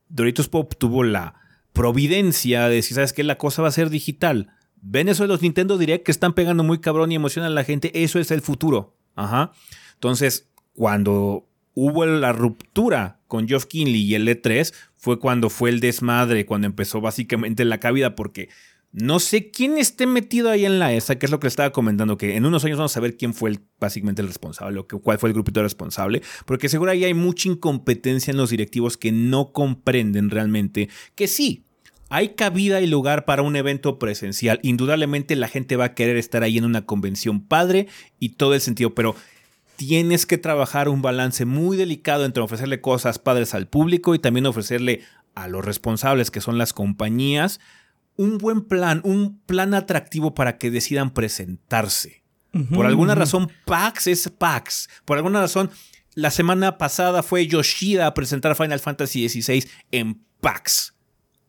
Doritos 0.10 0.50
Pop 0.50 0.74
tuvo 0.78 1.04
la 1.04 1.36
providencia 1.72 2.68
de 2.68 2.76
decir, 2.76 2.94
¿sabes 2.94 3.14
qué? 3.14 3.24
La 3.24 3.38
cosa 3.40 3.62
va 3.62 3.70
a 3.70 3.72
ser 3.72 3.90
digital. 3.90 4.52
Ven 4.82 5.10
eso 5.10 5.24
de 5.24 5.30
los 5.30 5.42
Nintendo 5.42 5.78
Direct 5.78 6.06
que 6.06 6.12
están 6.12 6.34
pegando 6.34 6.64
muy 6.64 6.80
cabrón 6.80 7.12
y 7.12 7.16
emocionan 7.16 7.52
a 7.52 7.56
la 7.56 7.64
gente. 7.64 8.04
Eso 8.04 8.20
es 8.20 8.32
el 8.32 8.42
futuro. 8.42 8.98
Ajá. 9.16 9.52
Entonces, 9.96 10.50
cuando 10.74 11.48
hubo 11.76 12.06
la 12.06 12.34
ruptura 12.34 13.20
con 13.28 13.48
Geoff 13.48 13.66
Kinley 13.66 14.02
y 14.02 14.16
el 14.16 14.28
E3 14.28 14.74
fue 14.96 15.20
cuando 15.20 15.50
fue 15.50 15.70
el 15.70 15.80
desmadre, 15.80 16.46
cuando 16.46 16.68
empezó 16.68 17.02
básicamente 17.02 17.66
la 17.66 17.80
cabida, 17.80 18.16
porque 18.16 18.50
No 18.96 19.20
sé 19.20 19.50
quién 19.50 19.80
esté 19.80 20.06
metido 20.06 20.52
ahí 20.52 20.66
en 20.66 20.78
la 20.78 20.94
ESA, 20.94 21.18
que 21.18 21.26
es 21.26 21.32
lo 21.32 21.40
que 21.40 21.46
le 21.46 21.50
estaba 21.50 21.72
comentando, 21.72 22.16
que 22.16 22.36
en 22.36 22.46
unos 22.46 22.64
años 22.64 22.78
vamos 22.78 22.96
a 22.96 23.00
ver 23.00 23.18
quién 23.18 23.34
fue 23.34 23.50
el, 23.50 23.60
básicamente 23.80 24.22
el 24.22 24.28
responsable, 24.28 24.80
o 24.80 24.88
que, 24.88 24.96
cuál 24.98 25.18
fue 25.18 25.30
el 25.30 25.34
grupito 25.34 25.64
responsable, 25.64 26.22
porque 26.46 26.70
seguro 26.70 26.92
ahí 26.92 27.04
hay 27.04 27.16
mucha 27.16 27.50
incompetencia 27.50 28.30
en 28.30 28.38
los 28.38 28.52
directivos 28.52 28.96
que 28.96 29.12
no 29.12 29.52
comprenden 29.52 30.30
realmente 30.30 30.90
que 31.16 31.28
sí, 31.28 31.66
hay 32.14 32.36
cabida 32.36 32.80
y 32.80 32.86
lugar 32.86 33.26
para 33.26 33.42
un 33.42 33.56
evento 33.56 33.98
presencial. 33.98 34.60
Indudablemente 34.62 35.36
la 35.36 35.48
gente 35.48 35.78
va 35.78 35.86
a 35.86 35.94
querer 35.96 36.16
estar 36.16 36.44
ahí 36.44 36.60
en 36.60 36.66
una 36.66 36.86
convención 36.86 37.42
padre 37.42 37.88
y 38.20 38.36
todo 38.36 38.54
el 38.54 38.62
sentido, 38.62 38.94
pero 38.94 39.16
tienes 39.78 40.28
que 40.28 40.38
trabajar 40.38 40.90
un 40.90 41.02
balance 41.02 41.46
muy 41.46 41.76
delicado 41.76 42.26
entre 42.26 42.44
ofrecerle 42.44 42.82
cosas 42.82 43.18
padres 43.18 43.56
al 43.56 43.68
público 43.68 44.14
y 44.14 44.20
también 44.20 44.46
ofrecerle 44.46 45.02
a 45.34 45.48
los 45.48 45.66
responsables, 45.66 46.30
que 46.30 46.40
son 46.40 46.60
las 46.60 46.72
compañías, 46.72 47.60
un 48.16 48.38
buen 48.38 48.62
plan, 48.62 49.02
un 49.04 49.40
plan 49.48 49.74
atractivo 49.74 50.36
para 50.36 50.60
que 50.60 50.70
decidan 50.70 51.16
presentarse. 51.16 52.22
Por 52.76 52.86
alguna 52.86 53.16
razón, 53.16 53.52
PAX 53.66 54.06
es 54.06 54.30
PAX. 54.30 54.88
Por 55.06 55.18
alguna 55.18 55.42
razón, 55.42 55.72
la 56.14 56.30
semana 56.30 56.78
pasada 56.78 57.24
fue 57.24 57.48
Yoshida 57.48 58.06
a 58.06 58.14
presentar 58.14 58.56
Final 58.56 58.80
Fantasy 58.80 59.28
XVI 59.28 59.68
en 59.90 60.24
PAX. 60.42 60.93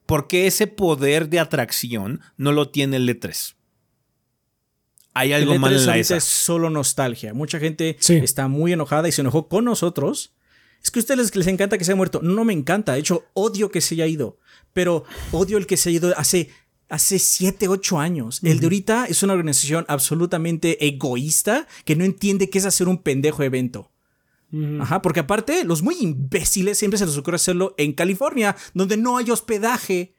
Porque 0.06 0.46
ese 0.46 0.66
poder 0.66 1.28
de 1.28 1.40
atracción 1.40 2.20
no 2.36 2.52
lo 2.52 2.68
tiene 2.70 2.96
el 2.96 3.08
E3. 3.08 3.54
Hay 5.14 5.32
algo 5.32 5.52
el 5.52 5.58
E3 5.58 5.60
mal 5.60 5.74
en 5.76 5.86
la 5.86 5.98
ESA. 5.98 6.16
es 6.16 6.24
solo 6.24 6.70
nostalgia. 6.70 7.32
Mucha 7.34 7.58
gente 7.58 7.96
Sí. 8.00 8.14
está 8.16 8.48
muy 8.48 8.72
enojada 8.72 9.08
y 9.08 9.12
se 9.12 9.20
enojó 9.20 9.48
con 9.48 9.64
nosotros. 9.64 10.34
Es 10.82 10.90
que 10.90 10.98
a 10.98 11.02
ustedes 11.02 11.18
les, 11.18 11.36
les 11.36 11.46
encanta 11.46 11.78
que 11.78 11.84
se 11.84 11.92
haya 11.92 11.96
muerto. 11.96 12.20
No 12.22 12.44
me 12.44 12.52
encanta. 12.52 12.92
De 12.92 13.00
hecho, 13.00 13.24
odio 13.32 13.70
que 13.70 13.80
se 13.80 13.94
haya 13.94 14.06
ido. 14.06 14.38
Pero 14.72 15.04
odio 15.32 15.56
el 15.56 15.66
que 15.66 15.76
se 15.76 15.88
haya 15.88 15.96
ido 15.98 16.14
hace, 16.18 16.50
hace 16.88 17.18
7, 17.18 17.68
8 17.68 17.98
años. 18.00 18.40
El 18.42 18.58
de 18.60 18.66
ahorita 18.66 19.06
es 19.06 19.22
una 19.22 19.32
organización 19.32 19.86
absolutamente 19.88 20.84
egoísta 20.86 21.66
que 21.84 21.96
no 21.96 22.04
entiende 22.04 22.50
qué 22.50 22.58
es 22.58 22.66
hacer 22.66 22.88
un 22.88 22.98
pendejo 22.98 23.42
evento. 23.44 23.90
Ajá, 24.80 25.02
porque 25.02 25.20
aparte, 25.20 25.64
los 25.64 25.82
muy 25.82 25.96
imbéciles 26.00 26.78
siempre 26.78 26.98
se 26.98 27.06
les 27.06 27.16
ocurre 27.16 27.36
hacerlo 27.36 27.74
en 27.78 27.92
California, 27.92 28.54
donde 28.74 28.96
no 28.96 29.16
hay 29.16 29.30
hospedaje. 29.30 30.14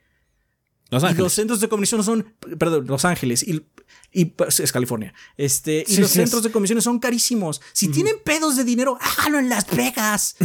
Los 0.91 1.01
Y 1.03 1.05
Ángeles. 1.07 1.23
los 1.23 1.33
centros 1.33 1.61
de 1.61 1.67
convención 1.69 2.03
son, 2.03 2.35
perdón, 2.59 2.85
Los 2.87 3.05
Ángeles 3.05 3.41
y, 3.41 3.65
y, 4.11 4.25
pues, 4.25 4.59
es 4.59 4.71
California. 4.71 5.13
Este, 5.35 5.83
y 5.87 5.95
Sí, 5.95 6.01
los 6.01 6.11
sí, 6.11 6.19
centros 6.19 6.39
es. 6.41 6.43
de 6.43 6.51
convenciones 6.51 6.83
son 6.83 6.99
carísimos. 6.99 7.59
Si 7.73 7.87
tienen 7.87 8.15
pedos 8.23 8.55
de 8.55 8.63
dinero, 8.63 8.97
háganlo 9.01 9.39
en 9.39 9.49
Las 9.49 9.65
Vegas. 9.75 10.35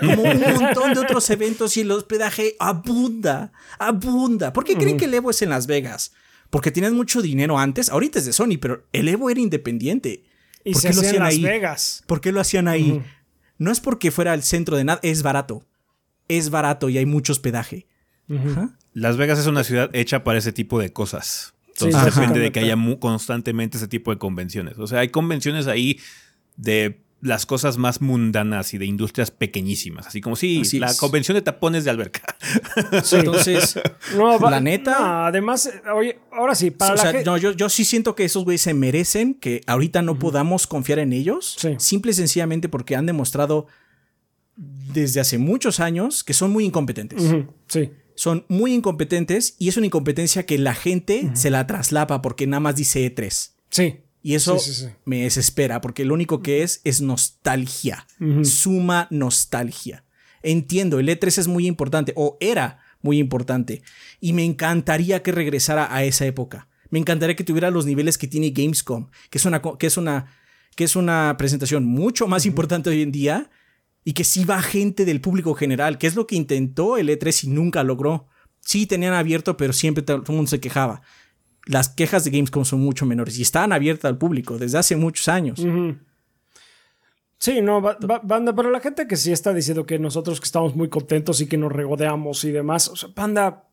Como 0.00 0.22
un 0.22 0.40
montón 0.60 0.94
de 0.94 1.00
otros 1.00 1.28
eventos 1.30 1.76
y 1.76 1.82
el 1.82 1.90
hospedaje 1.92 2.56
abunda, 2.58 3.52
abunda. 3.78 4.52
¿Por 4.52 4.64
qué 4.64 4.74
creen 4.76 4.96
que 4.96 5.04
el 5.04 5.14
Evo 5.14 5.30
es 5.30 5.42
en 5.42 5.50
Las 5.50 5.66
Vegas? 5.68 6.12
Porque 6.50 6.70
tienen 6.72 6.94
mucho 6.94 7.22
dinero 7.22 7.58
antes. 7.58 7.88
Ahorita 7.88 8.18
es 8.18 8.24
de 8.26 8.32
Sony, 8.32 8.58
pero 8.60 8.86
el 8.92 9.08
Evo 9.08 9.30
era 9.30 9.40
independiente. 9.40 10.24
Y 10.64 10.72
¿Por 10.72 10.82
se 10.82 10.88
qué 10.88 10.94
lo 10.94 11.00
hacía 11.02 11.10
en 11.10 11.22
hacían 11.22 11.22
Las 11.22 11.34
ahí? 11.34 11.42
Vegas. 11.42 12.02
¿Por 12.06 12.20
qué 12.20 12.32
lo 12.32 12.40
hacían 12.40 12.68
ahí? 12.68 13.02
No 13.58 13.70
es 13.70 13.80
porque 13.80 14.10
fuera 14.10 14.34
el 14.34 14.42
centro 14.42 14.76
de 14.76 14.84
nada, 14.84 15.00
es 15.02 15.22
barato. 15.22 15.64
Es 16.28 16.50
barato 16.50 16.88
y 16.88 16.98
hay 16.98 17.06
mucho 17.06 17.32
hospedaje. 17.32 17.86
Ajá. 18.30 18.76
Las 18.92 19.16
Vegas 19.16 19.38
es 19.38 19.46
una 19.46 19.64
ciudad 19.64 19.90
hecha 19.92 20.24
para 20.24 20.38
ese 20.38 20.52
tipo 20.52 20.78
de 20.78 20.92
cosas. 20.92 21.54
Entonces 21.68 22.14
depende 22.14 22.40
de 22.40 22.52
que 22.52 22.60
haya 22.60 22.76
constantemente 23.00 23.76
ese 23.76 23.88
tipo 23.88 24.12
de 24.12 24.18
convenciones. 24.18 24.78
O 24.78 24.86
sea, 24.86 25.00
hay 25.00 25.08
convenciones 25.08 25.66
ahí 25.66 25.98
de 26.56 27.03
las 27.24 27.46
cosas 27.46 27.78
más 27.78 28.02
mundanas 28.02 28.74
y 28.74 28.78
de 28.78 28.84
industrias 28.84 29.30
pequeñísimas. 29.30 30.06
Así 30.06 30.20
como 30.20 30.36
si 30.36 30.60
Así 30.60 30.78
la 30.78 30.88
es. 30.90 30.98
convención 30.98 31.34
de 31.34 31.40
tapones 31.42 31.82
de 31.84 31.90
alberca. 31.90 32.22
Entonces, 33.12 33.80
No, 34.16 34.38
va- 34.38 34.50
la 34.50 34.60
neta. 34.60 34.98
no, 34.98 35.24
además, 35.26 35.70
oye, 35.94 36.18
ahora 36.30 36.54
sí, 36.54 36.70
para 36.70 36.92
o 36.92 36.96
la 36.96 37.02
sea, 37.10 37.22
no, 37.24 37.38
yo, 37.38 37.52
yo 37.52 37.68
sí 37.70 37.84
siento 37.86 38.14
que 38.14 38.24
esos 38.26 38.44
güeyes 38.44 38.60
se 38.60 38.74
merecen 38.74 39.34
que 39.34 39.62
ahorita 39.66 40.02
no 40.02 40.18
podamos 40.18 40.66
confiar 40.66 40.98
en 40.98 41.14
ellos. 41.14 41.56
Sí. 41.58 41.70
Simple 41.78 42.10
y 42.10 42.14
sencillamente 42.14 42.68
porque 42.68 42.94
han 42.94 43.06
demostrado 43.06 43.66
desde 44.56 45.20
hace 45.20 45.38
muchos 45.38 45.80
años 45.80 46.22
que 46.24 46.34
son 46.34 46.52
muy 46.52 46.64
incompetentes. 46.64 47.22
Sí. 47.68 47.90
Son 48.16 48.44
muy 48.48 48.72
incompetentes 48.74 49.56
y 49.58 49.68
es 49.68 49.76
una 49.76 49.86
incompetencia 49.86 50.46
que 50.46 50.58
la 50.58 50.74
gente 50.74 51.30
se 51.34 51.50
la 51.50 51.66
traslapa 51.66 52.22
porque 52.22 52.46
nada 52.46 52.60
más 52.60 52.76
dice 52.76 53.12
E3. 53.12 53.50
Sí. 53.70 53.96
Y 54.26 54.34
eso 54.34 54.58
Sí, 54.58 54.72
sí, 54.72 54.86
sí. 54.86 54.92
me 55.04 55.24
desespera 55.24 55.82
porque 55.82 56.06
lo 56.06 56.14
único 56.14 56.40
que 56.40 56.62
es 56.62 56.80
es 56.84 57.02
nostalgia. 57.02 58.06
Suma 58.42 59.06
nostalgia. 59.10 60.04
Entiendo, 60.42 60.98
el 60.98 61.08
E3 61.10 61.38
es 61.38 61.46
muy 61.46 61.66
importante 61.66 62.14
o 62.16 62.38
era 62.40 62.80
muy 63.02 63.18
importante 63.18 63.82
y 64.20 64.32
me 64.32 64.42
encantaría 64.44 65.22
que 65.22 65.30
regresara 65.30 65.94
a 65.94 66.04
esa 66.04 66.24
época. 66.24 66.68
Me 66.88 66.98
encantaría 66.98 67.36
que 67.36 67.44
tuviera 67.44 67.70
los 67.70 67.84
niveles 67.84 68.16
que 68.16 68.26
tiene 68.26 68.50
Gamescom, 68.50 69.10
que 69.28 69.36
es 69.36 69.44
una 69.44 69.60
que 69.60 69.86
es 69.86 69.96
una 69.98 70.26
que 70.74 70.84
es 70.84 70.96
una 70.96 71.36
presentación 71.36 71.84
mucho 71.84 72.26
más 72.26 72.46
importante 72.46 72.88
hoy 72.88 73.02
en 73.02 73.12
día 73.12 73.50
y 74.04 74.14
que 74.14 74.24
sí 74.24 74.46
va 74.46 74.62
gente 74.62 75.04
del 75.04 75.20
público 75.20 75.54
general, 75.54 75.98
que 75.98 76.06
es 76.06 76.14
lo 76.14 76.26
que 76.26 76.36
intentó 76.36 76.96
el 76.96 77.10
E3 77.10 77.44
y 77.44 77.48
nunca 77.48 77.82
logró. 77.84 78.26
Sí 78.60 78.86
tenían 78.86 79.12
abierto, 79.12 79.58
pero 79.58 79.74
siempre 79.74 80.02
todo 80.02 80.22
el 80.26 80.34
mundo 80.34 80.48
se 80.48 80.60
quejaba. 80.60 81.02
Las 81.66 81.88
quejas 81.88 82.24
de 82.24 82.30
Gamescom 82.30 82.64
son 82.64 82.80
mucho 82.80 83.06
menores 83.06 83.38
y 83.38 83.42
estaban 83.42 83.72
abiertas 83.72 84.08
al 84.10 84.18
público 84.18 84.58
desde 84.58 84.78
hace 84.78 84.96
muchos 84.96 85.28
años. 85.28 85.60
Sí, 87.38 87.60
no, 87.60 87.80
ba- 87.80 87.98
ba- 88.00 88.20
banda, 88.22 88.54
pero 88.54 88.70
la 88.70 88.80
gente 88.80 89.06
que 89.06 89.16
sí 89.16 89.32
está 89.32 89.52
diciendo 89.52 89.84
que 89.84 89.98
nosotros 89.98 90.40
que 90.40 90.46
estamos 90.46 90.74
muy 90.76 90.88
contentos 90.88 91.40
y 91.40 91.46
que 91.46 91.56
nos 91.58 91.72
regodeamos 91.72 92.44
y 92.44 92.52
demás, 92.52 92.88
o 92.88 92.96
sea, 92.96 93.10
banda, 93.14 93.68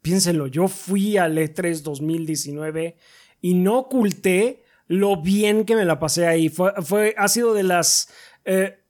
piénsenlo, 0.00 0.46
yo 0.46 0.68
fui 0.68 1.16
al 1.18 1.36
E 1.36 1.52
E3 1.54 1.82
2019 1.82 2.96
y 3.40 3.54
no 3.54 3.78
oculté 3.80 4.62
lo 4.86 5.20
bien 5.20 5.64
que 5.64 5.74
me 5.76 5.84
la 5.84 5.98
pasé 5.98 6.26
ahí. 6.26 6.48
Fue, 6.48 6.72
fue, 6.82 7.14
ha 7.18 7.28
sido 7.28 7.54
de 7.54 7.64
los 7.64 8.08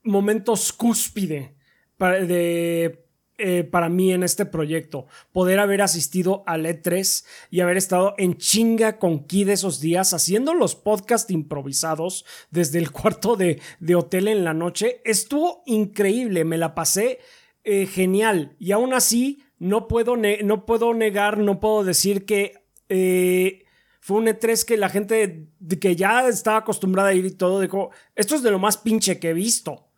momentos 0.05 0.73
cúspide 0.73 1.55
de, 1.99 3.02
eh, 3.39 3.65
para 3.65 3.89
mí 3.89 4.13
en 4.13 4.23
este 4.23 4.47
proyecto. 4.47 5.07
Poder 5.33 5.59
haber 5.59 5.83
asistido 5.83 6.43
al 6.47 6.67
E3 6.67 7.25
y 7.51 7.61
haber 7.61 7.77
estado 7.77 8.15
en 8.19 8.37
chinga 8.37 8.99
con 8.99 9.25
Kid 9.25 9.49
esos 9.49 9.81
días 9.81 10.15
haciendo 10.15 10.55
los 10.55 10.75
podcasts 10.75 11.31
improvisados 11.31 12.25
desde 12.51 12.79
el 12.79 12.91
cuarto 12.93 13.37
de, 13.37 13.61
de 13.81 13.95
hotel 13.95 14.29
en 14.29 14.45
la 14.45 14.55
noche. 14.55 15.01
Estuvo 15.05 15.63
increíble, 15.67 16.45
me 16.45 16.59
la 16.59 16.75
pasé 16.75 17.21
eh, 17.65 17.87
genial. 17.87 18.57
Y 18.59 18.73
aún 18.73 18.93
así, 18.93 19.43
no 19.59 19.87
puedo, 19.87 20.17
no 20.17 20.67
puedo 20.67 20.93
negar, 20.95 21.39
no 21.39 21.61
puedo 21.61 21.85
decir 21.85 22.27
que 22.27 22.65
eh, 22.89 23.65
fue 24.01 24.19
un 24.19 24.27
E3 24.27 24.65
que 24.65 24.77
la 24.77 24.89
gente 24.89 25.47
que 25.81 25.95
ya 25.95 26.27
estaba 26.27 26.59
acostumbrada 26.59 27.11
a 27.11 27.15
ir 27.15 27.25
y 27.25 27.31
todo 27.31 27.61
dijo, 27.61 27.91
esto 28.17 28.35
es 28.35 28.43
de 28.43 28.51
lo 28.51 28.59
más 28.59 28.79
pinche 28.79 29.21
que 29.21 29.31
he 29.31 29.35
visto. 29.35 29.92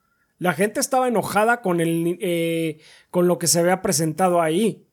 La 0.44 0.52
gente 0.52 0.78
estaba 0.78 1.08
enojada 1.08 1.62
con, 1.62 1.80
el, 1.80 2.18
eh, 2.20 2.76
con 3.10 3.26
lo 3.26 3.38
que 3.38 3.46
se 3.46 3.60
había 3.60 3.80
presentado 3.80 4.42
ahí. 4.42 4.86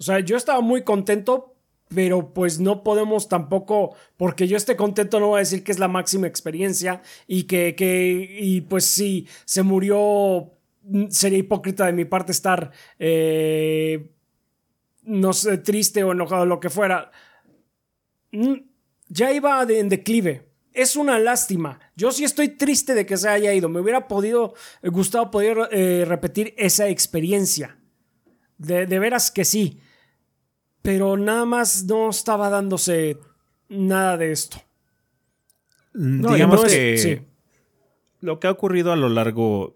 O 0.00 0.02
sea, 0.02 0.18
yo 0.18 0.36
estaba 0.36 0.60
muy 0.62 0.82
contento, 0.82 1.54
pero 1.94 2.34
pues 2.34 2.58
no 2.58 2.82
podemos 2.82 3.28
tampoco, 3.28 3.94
porque 4.16 4.48
yo 4.48 4.56
esté 4.56 4.74
contento 4.74 5.20
no 5.20 5.28
voy 5.28 5.36
a 5.36 5.46
decir 5.46 5.62
que 5.62 5.70
es 5.70 5.78
la 5.78 5.86
máxima 5.86 6.26
experiencia 6.26 7.02
y 7.28 7.44
que, 7.44 7.76
que 7.76 8.36
y 8.40 8.62
pues 8.62 8.84
si 8.84 9.28
se 9.44 9.62
murió, 9.62 10.50
mm, 10.82 11.04
sería 11.10 11.38
hipócrita 11.38 11.86
de 11.86 11.92
mi 11.92 12.04
parte 12.04 12.32
estar, 12.32 12.72
eh, 12.98 14.10
no 15.04 15.32
sé, 15.32 15.58
triste 15.58 16.02
o 16.02 16.10
enojado, 16.10 16.46
lo 16.46 16.58
que 16.58 16.68
fuera. 16.68 17.12
Mm, 18.32 18.54
Ya 19.08 19.32
iba 19.32 19.62
en 19.62 19.88
declive. 19.88 20.45
Es 20.76 20.94
una 20.96 21.18
lástima. 21.18 21.80
Yo 21.96 22.12
sí 22.12 22.24
estoy 22.24 22.48
triste 22.50 22.94
de 22.94 23.06
que 23.06 23.16
se 23.16 23.28
haya 23.28 23.52
ido. 23.54 23.68
Me 23.68 23.80
hubiera 23.80 24.06
podido, 24.08 24.54
eh, 24.82 24.88
gustado 24.90 25.30
poder 25.30 25.68
eh, 25.72 26.04
repetir 26.06 26.54
esa 26.58 26.88
experiencia. 26.88 27.78
De, 28.58 28.86
de 28.86 28.98
veras 28.98 29.30
que 29.30 29.44
sí. 29.44 29.80
Pero 30.82 31.16
nada 31.16 31.44
más 31.44 31.84
no 31.84 32.08
estaba 32.10 32.48
dándose 32.50 33.18
nada 33.68 34.16
de 34.16 34.32
esto. 34.32 34.58
Mm, 35.94 36.24
y 36.28 36.34
Digamos 36.34 36.60
no 36.60 36.66
es- 36.66 36.72
que 36.72 36.98
sí. 36.98 37.20
lo 38.20 38.38
que 38.40 38.46
ha 38.46 38.50
ocurrido 38.50 38.92
a 38.92 38.96
lo 38.96 39.08
largo 39.08 39.74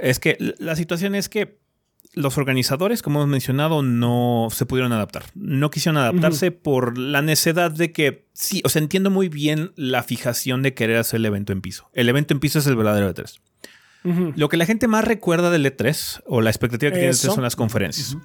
es 0.00 0.18
que 0.20 0.36
la 0.58 0.76
situación 0.76 1.14
es 1.14 1.28
que 1.28 1.61
los 2.14 2.36
organizadores, 2.36 3.02
como 3.02 3.20
hemos 3.20 3.30
mencionado, 3.30 3.82
no 3.82 4.48
se 4.50 4.66
pudieron 4.66 4.92
adaptar. 4.92 5.24
No 5.34 5.70
quisieron 5.70 5.96
adaptarse 5.96 6.50
por 6.50 6.98
la 6.98 7.22
necedad 7.22 7.70
de 7.70 7.92
que, 7.92 8.28
sí, 8.34 8.60
o 8.64 8.68
sea, 8.68 8.82
entiendo 8.82 9.10
muy 9.10 9.28
bien 9.28 9.72
la 9.76 10.02
fijación 10.02 10.62
de 10.62 10.74
querer 10.74 10.98
hacer 10.98 11.18
el 11.18 11.26
evento 11.26 11.52
en 11.52 11.62
piso. 11.62 11.88
El 11.94 12.08
evento 12.08 12.34
en 12.34 12.40
piso 12.40 12.58
es 12.58 12.66
el 12.66 12.76
verdadero 12.76 13.14
E3. 13.14 13.40
Ujú. 14.04 14.32
Lo 14.36 14.48
que 14.48 14.56
la 14.56 14.66
gente 14.66 14.88
más 14.88 15.04
recuerda 15.04 15.50
del 15.50 15.64
E3 15.64 16.22
o 16.26 16.40
la 16.40 16.50
expectativa 16.50 16.90
que 16.90 16.98
tiene 16.98 17.06
del 17.06 17.16
E3 17.16 17.24
Eso. 17.24 17.34
son 17.34 17.44
las 17.44 17.56
conferencias. 17.56 18.16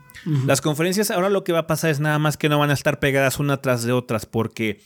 Las 0.46 0.60
conferencias 0.62 1.12
ahora 1.12 1.30
lo 1.30 1.44
que 1.44 1.54
va 1.54 1.60
a 1.60 1.68
pasar 1.68 1.92
es 1.92 2.00
nada 2.00 2.20
más 2.20 2.36
que 2.36 2.50
no 2.50 2.60
van 2.60 2.72
a 2.72 2.74
estar 2.74 3.00
pegadas 3.00 3.40
una 3.40 3.62
tras 3.62 3.84
de 3.84 3.94
otras 3.94 4.26
porque 4.26 4.82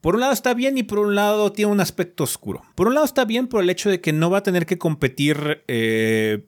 por 0.00 0.14
un 0.14 0.20
lado 0.20 0.32
está 0.32 0.54
bien 0.54 0.78
y 0.78 0.82
por 0.82 0.98
un 0.98 1.14
lado 1.14 1.52
tiene 1.52 1.70
un 1.70 1.80
aspecto 1.80 2.24
oscuro. 2.24 2.62
Por 2.74 2.88
un 2.88 2.94
lado 2.94 3.04
está 3.04 3.24
bien 3.24 3.48
por 3.48 3.62
el 3.62 3.70
hecho 3.70 3.90
de 3.90 4.00
que 4.00 4.12
no 4.12 4.30
va 4.30 4.38
a 4.38 4.42
tener 4.42 4.66
que 4.66 4.78
competir 4.78 5.62
eh, 5.68 6.46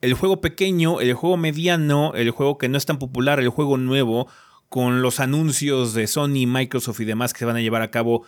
el 0.00 0.14
juego 0.14 0.40
pequeño, 0.40 1.00
el 1.00 1.14
juego 1.14 1.36
mediano, 1.36 2.14
el 2.14 2.30
juego 2.30 2.58
que 2.58 2.68
no 2.68 2.78
es 2.78 2.86
tan 2.86 2.98
popular, 2.98 3.40
el 3.40 3.48
juego 3.48 3.76
nuevo 3.76 4.28
con 4.68 5.00
los 5.00 5.18
anuncios 5.18 5.94
de 5.94 6.06
Sony, 6.06 6.46
Microsoft 6.46 7.00
y 7.00 7.04
demás 7.04 7.32
que 7.32 7.40
se 7.40 7.44
van 7.44 7.56
a 7.56 7.60
llevar 7.60 7.82
a 7.82 7.90
cabo 7.90 8.24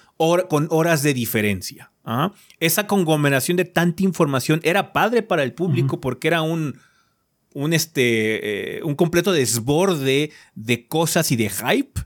con 0.49 0.69
horas 0.71 1.03
de 1.03 1.13
diferencia. 1.13 1.93
¿ah? 2.05 2.33
Esa 2.61 2.87
conglomeración 2.87 3.57
de 3.57 3.67
tanta 3.67 4.03
información 4.03 4.61
era 4.63 4.93
padre 4.93 5.23
para 5.23 5.43
el 5.43 5.53
público 5.53 6.01
porque 6.01 6.29
era 6.29 6.43
un, 6.43 6.79
un, 7.53 7.73
este, 7.73 8.79
eh, 8.79 8.83
un 8.83 8.95
completo 8.95 9.33
desborde 9.33 10.31
de 10.55 10.89
cosas 10.89 11.31
y 11.31 11.37
de 11.37 11.51
hype, 11.51 12.01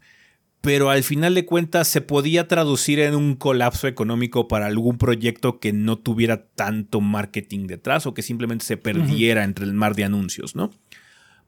pero 0.64 0.88
al 0.88 1.04
final 1.04 1.34
de 1.34 1.44
cuentas 1.44 1.88
se 1.88 2.00
podía 2.00 2.48
traducir 2.48 2.98
en 2.98 3.14
un 3.14 3.36
colapso 3.36 3.86
económico 3.86 4.48
para 4.48 4.64
algún 4.64 4.96
proyecto 4.96 5.60
que 5.60 5.74
no 5.74 5.98
tuviera 5.98 6.46
tanto 6.46 7.02
marketing 7.02 7.66
detrás 7.66 8.06
o 8.06 8.14
que 8.14 8.22
simplemente 8.22 8.64
se 8.64 8.78
perdiera 8.78 9.44
entre 9.44 9.66
el 9.66 9.74
mar 9.74 9.94
de 9.94 10.04
anuncios, 10.04 10.56
¿no? 10.56 10.70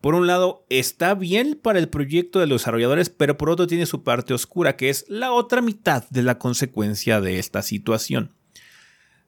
Por 0.03 0.15
un 0.15 0.27
lado, 0.27 0.67
está 0.69 1.15
bien 1.15 1.59
para 1.61 1.79
el 1.79 1.89
proyecto 1.89 2.41
de 2.41 2.47
los 2.47 2.61
desarrolladores, 2.61 3.09
pero 3.09 3.39
por 3.39 3.49
otro 3.49 3.67
tiene 3.67 3.87
su 3.87 4.05
parte 4.05 4.35
oscura, 4.35 4.77
que 4.77 4.91
es 4.91 5.07
la 5.09 5.33
otra 5.33 5.63
mitad 5.63 6.05
de 6.11 6.23
la 6.23 6.39
consecuencia 6.39 7.23
de 7.23 7.39
esta 7.39 7.63
situación. 7.63 8.35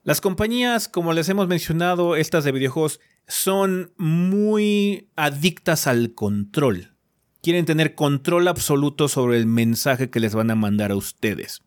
Las 0.03 0.21
compañías, 0.21 0.87
como 0.87 1.13
les 1.13 1.29
hemos 1.29 1.47
mencionado, 1.47 2.15
estas 2.15 2.43
de 2.43 2.51
videojuegos, 2.51 2.99
son 3.27 3.91
muy 3.97 5.09
adictas 5.15 5.87
al 5.87 6.13
control. 6.13 6.93
Quieren 7.41 7.65
tener 7.65 7.95
control 7.95 8.47
absoluto 8.47 9.07
sobre 9.07 9.37
el 9.37 9.45
mensaje 9.45 10.09
que 10.09 10.19
les 10.19 10.35
van 10.35 10.51
a 10.51 10.55
mandar 10.55 10.91
a 10.91 10.95
ustedes. 10.95 11.61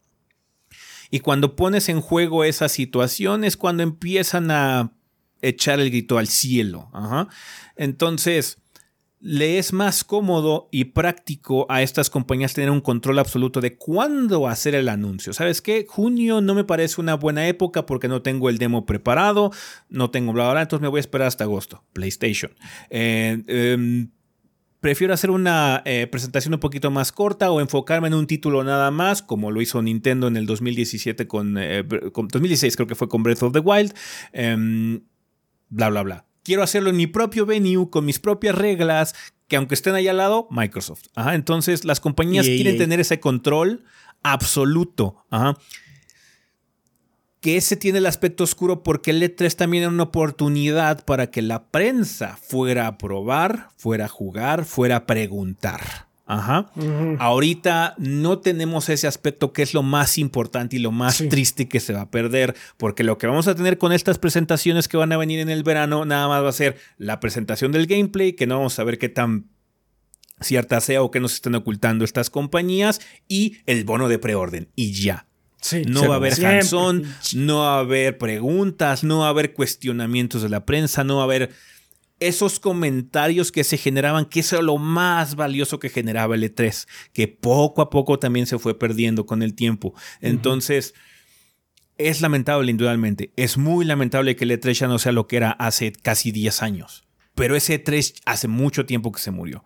Y 1.11 1.21
cuando 1.21 1.57
pones 1.57 1.89
en 1.89 2.01
juego 2.01 2.45
esa 2.45 2.69
situación 2.69 3.45
es 3.45 3.57
cuando 3.57 3.83
empiezan 3.83 4.51
a 4.51 4.93
echar 5.43 5.81
el 5.81 5.91
grito 5.91 6.19
al 6.19 6.29
cielo. 6.29 6.91
Entonces, 7.77 8.59
le 9.23 9.59
es 9.59 9.73
más 9.73 10.03
cómodo 10.03 10.69
y 10.73 10.87
práctico 10.87 11.67
a 11.69 11.81
estas 11.83 12.11
compañías 12.11 12.55
tener 12.55 12.71
un 12.71 12.81
control 12.81 13.21
absoluto 13.21 13.61
de 13.61 13.77
cuándo 13.77 14.49
hacer 14.49 14.75
el 14.75 14.89
anuncio. 14.89 15.33
¿Sabes 15.33 15.63
qué? 15.63 15.87
Junio 15.89 16.41
no 16.41 16.55
me 16.55 16.65
parece 16.65 17.01
una 17.01 17.15
buena 17.15 17.47
época 17.47 17.87
porque 17.87 18.09
no 18.09 18.23
tengo 18.23 18.49
el 18.49 18.59
demo 18.59 18.85
preparado, 18.85 19.53
no 19.89 20.11
tengo 20.11 20.33
bla, 20.33 20.51
bla, 20.51 20.63
entonces 20.63 20.83
me 20.83 20.89
voy 20.89 20.99
a 20.99 21.01
esperar 21.01 21.29
hasta 21.29 21.45
agosto. 21.45 21.85
PlayStation. 21.93 22.53
Eh, 22.91 23.43
em, 23.47 24.11
prefiero 24.83 25.15
hacer 25.15 25.31
una 25.31 25.81
eh, 25.87 26.07
presentación 26.09 26.53
un 26.53 26.61
poquito 26.61 26.91
más 26.91 27.13
corta 27.13 27.51
o 27.51 27.63
enfocarme 27.63 28.09
en 28.09 28.15
un 28.15 28.27
título 28.27 28.63
nada 28.65 28.91
más, 28.91 29.23
como 29.23 29.51
lo 29.51 29.63
hizo 29.63 29.81
Nintendo 29.81 30.27
en 30.29 30.37
el 30.37 30.45
2017 30.45 31.27
con, 31.27 31.55
2016 31.55 32.63
eh, 32.75 32.77
creo 32.77 32.87
que 32.87 32.95
fue 32.95 33.09
con 33.09 33.23
Breath 33.23 33.43
of 33.45 33.53
the 33.55 33.61
Wild. 33.61 33.95
Em, 34.33 35.05
bla, 35.71 35.89
bla, 35.89 36.03
bla 36.03 36.27
quiero 36.43 36.63
hacerlo 36.63 36.91
en 36.91 36.97
mi 36.97 37.07
propio 37.07 37.47
venue, 37.47 37.89
con 37.89 38.05
mis 38.05 38.19
propias 38.19 38.55
reglas, 38.55 39.15
que 39.49 39.57
aunque 39.57 39.75
estén 39.75 39.95
ahí 39.95 40.09
al 40.09 40.17
lado, 40.17 40.49
Microsoft. 40.51 41.05
entonces 41.33 41.85
las 41.85 42.01
compañías 42.01 42.47
quieren 42.47 42.79
tener 42.79 43.01
ese 43.01 43.21
control 43.21 43.85
absoluto. 44.23 45.25
Que 47.43 47.59
ese 47.59 47.77
tiene 47.77 47.99
el 47.99 48.07
aspecto 48.07 48.45
oscuro 48.45 48.83
porque 48.85 49.11
el 49.11 49.21
E3 49.21 49.55
también 49.57 49.83
era 49.83 49.93
una 49.93 50.05
oportunidad 50.05 51.05
para 51.05 51.31
que 51.31 51.43
la 51.43 51.67
prensa 51.67 52.39
fuera 52.41 52.87
a 52.87 52.97
probar, 52.97 53.69
fuera 53.77 54.05
a 54.05 54.09
jugar, 54.09 54.65
fuera 54.65 54.97
a 54.97 55.07
preguntar. 55.07 56.07
Ajá. 56.25 56.71
Ahorita 57.19 57.95
no 57.99 58.39
tenemos 58.39 58.89
ese 58.89 59.09
aspecto 59.09 59.53
que 59.53 59.63
es 59.63 59.75
lo 59.75 59.83
más 59.83 60.19
importante 60.19 60.77
y 60.77 60.79
lo 60.79 60.93
más 60.93 61.19
triste 61.29 61.69
que 61.69 61.81
se 61.81 61.93
va 61.93 62.03
a 62.03 62.11
perder, 62.13 62.55
porque 62.77 63.03
lo 63.03 63.19
que 63.19 63.27
vamos 63.27 63.49
a 63.49 63.57
tener 63.57 63.77
con 63.77 63.93
estas 63.93 64.19
presentaciones 64.19 64.87
que 64.87 64.97
van 64.97 65.13
a 65.13 65.17
venir 65.17 65.41
en 65.41 65.51
el 65.51 65.65
verano, 65.65 66.05
nada 66.05 66.29
más 66.29 66.45
va 66.45 66.49
a 66.49 66.53
ser 66.53 66.77
la 66.97 67.19
presentación 67.19 67.73
del 67.73 67.89
gameplay, 67.89 68.35
que 68.35 68.47
no 68.47 68.59
vamos 68.59 68.79
a 68.79 68.85
ver 68.85 68.99
qué 68.99 69.09
tan 69.09 69.51
cierta 70.41 70.81
sea 70.81 71.03
o 71.03 71.11
qué 71.11 71.19
nos 71.19 71.35
están 71.35 71.57
ocultando 71.57 72.05
estas 72.05 72.31
compañías, 72.31 73.01
y 73.27 73.59
el 73.67 73.85
bono 73.85 74.09
de 74.09 74.21
preorden, 74.21 74.69
y 74.77 74.93
ya. 74.93 75.27
No 75.87 76.09
va 76.09 76.15
a 76.15 76.17
haber 76.17 76.45
hands 76.45 76.73
no 77.35 77.59
va 77.59 77.77
a 77.77 77.81
haber 77.81 78.19
preguntas, 78.19 79.05
no 79.05 79.21
va 79.21 79.27
a 79.27 79.31
haber 79.31 79.53
cuestionamientos 79.55 80.43
de 80.43 80.49
la 80.49 80.65
prensa, 80.65 81.05
no 81.05 81.17
va 81.17 81.23
a 81.23 81.25
haber 81.25 81.51
esos 82.21 82.61
comentarios 82.61 83.51
que 83.51 83.65
se 83.65 83.77
generaban, 83.77 84.27
que 84.27 84.41
eso 84.41 84.57
era 84.57 84.65
lo 84.65 84.79
más 84.79 85.35
valioso 85.35 85.81
que 85.81 85.89
generaba 85.89 86.37
el 86.37 86.45
E3, 86.45 86.87
que 87.13 87.27
poco 87.27 87.83
a 87.83 87.91
poco 87.91 88.19
también 88.19 88.47
se 88.47 88.59
fue 88.59 88.79
perdiendo 88.79 89.27
con 89.27 89.43
el 89.43 89.55
tiempo. 89.55 89.93
Entonces, 90.21 90.95
es 91.99 92.21
lamentable, 92.21 92.71
indudablemente. 92.71 93.33
Es 93.37 93.59
muy 93.59 93.85
lamentable 93.85 94.37
que 94.37 94.45
el 94.45 94.53
E3 94.53 94.73
ya 94.73 94.89
no 94.89 94.99
sea 94.99 95.13
lo 95.13 95.27
que 95.27 95.37
era 95.37 95.51
hace 95.51 95.93
casi 95.93 96.31
10 96.31 96.63
años. 96.63 97.05
Pero 97.35 97.57
ese 97.57 97.83
E3 97.83 98.21
hace 98.25 98.47
mucho 98.47 98.87
tiempo 98.87 99.11
que 99.11 99.21
se 99.21 99.31
murió. 99.31 99.65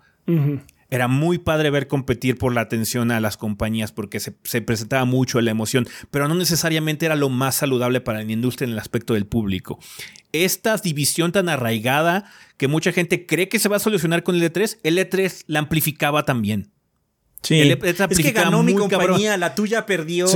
Era 0.91 1.09
muy 1.09 1.39
padre 1.39 1.71
ver 1.71 1.89
competir 1.89 2.39
por 2.39 2.55
la 2.55 2.61
atención 2.61 3.11
a 3.11 3.21
las 3.21 3.37
compañías 3.37 3.93
porque 3.93 4.21
se, 4.21 4.33
presentaba 4.63 5.05
mucho 5.05 5.41
la 5.41 5.51
emoción, 5.51 5.87
pero 6.11 6.29
no 6.29 6.35
necesariamente 6.35 7.07
era 7.07 7.17
lo 7.17 7.29
más 7.29 7.57
saludable 7.57 8.01
para 8.01 8.23
la 8.23 8.33
industria 8.33 8.67
en 8.67 8.73
el 8.73 8.79
aspecto 8.79 9.15
del 9.15 9.27
público. 9.27 9.79
Esta 10.33 10.77
división 10.77 11.33
tan 11.33 11.49
arraigada 11.49 12.31
que 12.57 12.69
mucha 12.69 12.93
gente 12.93 13.27
cree 13.27 13.49
que 13.49 13.59
se 13.59 13.69
va 13.69 13.77
a 13.77 13.81
solucionar 13.81 14.23
con 14.23 14.37
el 14.37 14.43
E3, 14.43 14.79
el 14.83 14.99
E3 14.99 15.45
la 15.47 15.59
amplificaba 15.61 16.25
también. 16.25 16.71
Sí. 17.43 17.55
E 17.55 17.79
es 17.81 18.19
que 18.19 18.33
ganó 18.33 18.63
mi 18.63 18.75
compañía, 18.75 19.37
la 19.37 19.55
tuya 19.55 19.87
perdió. 19.87 20.27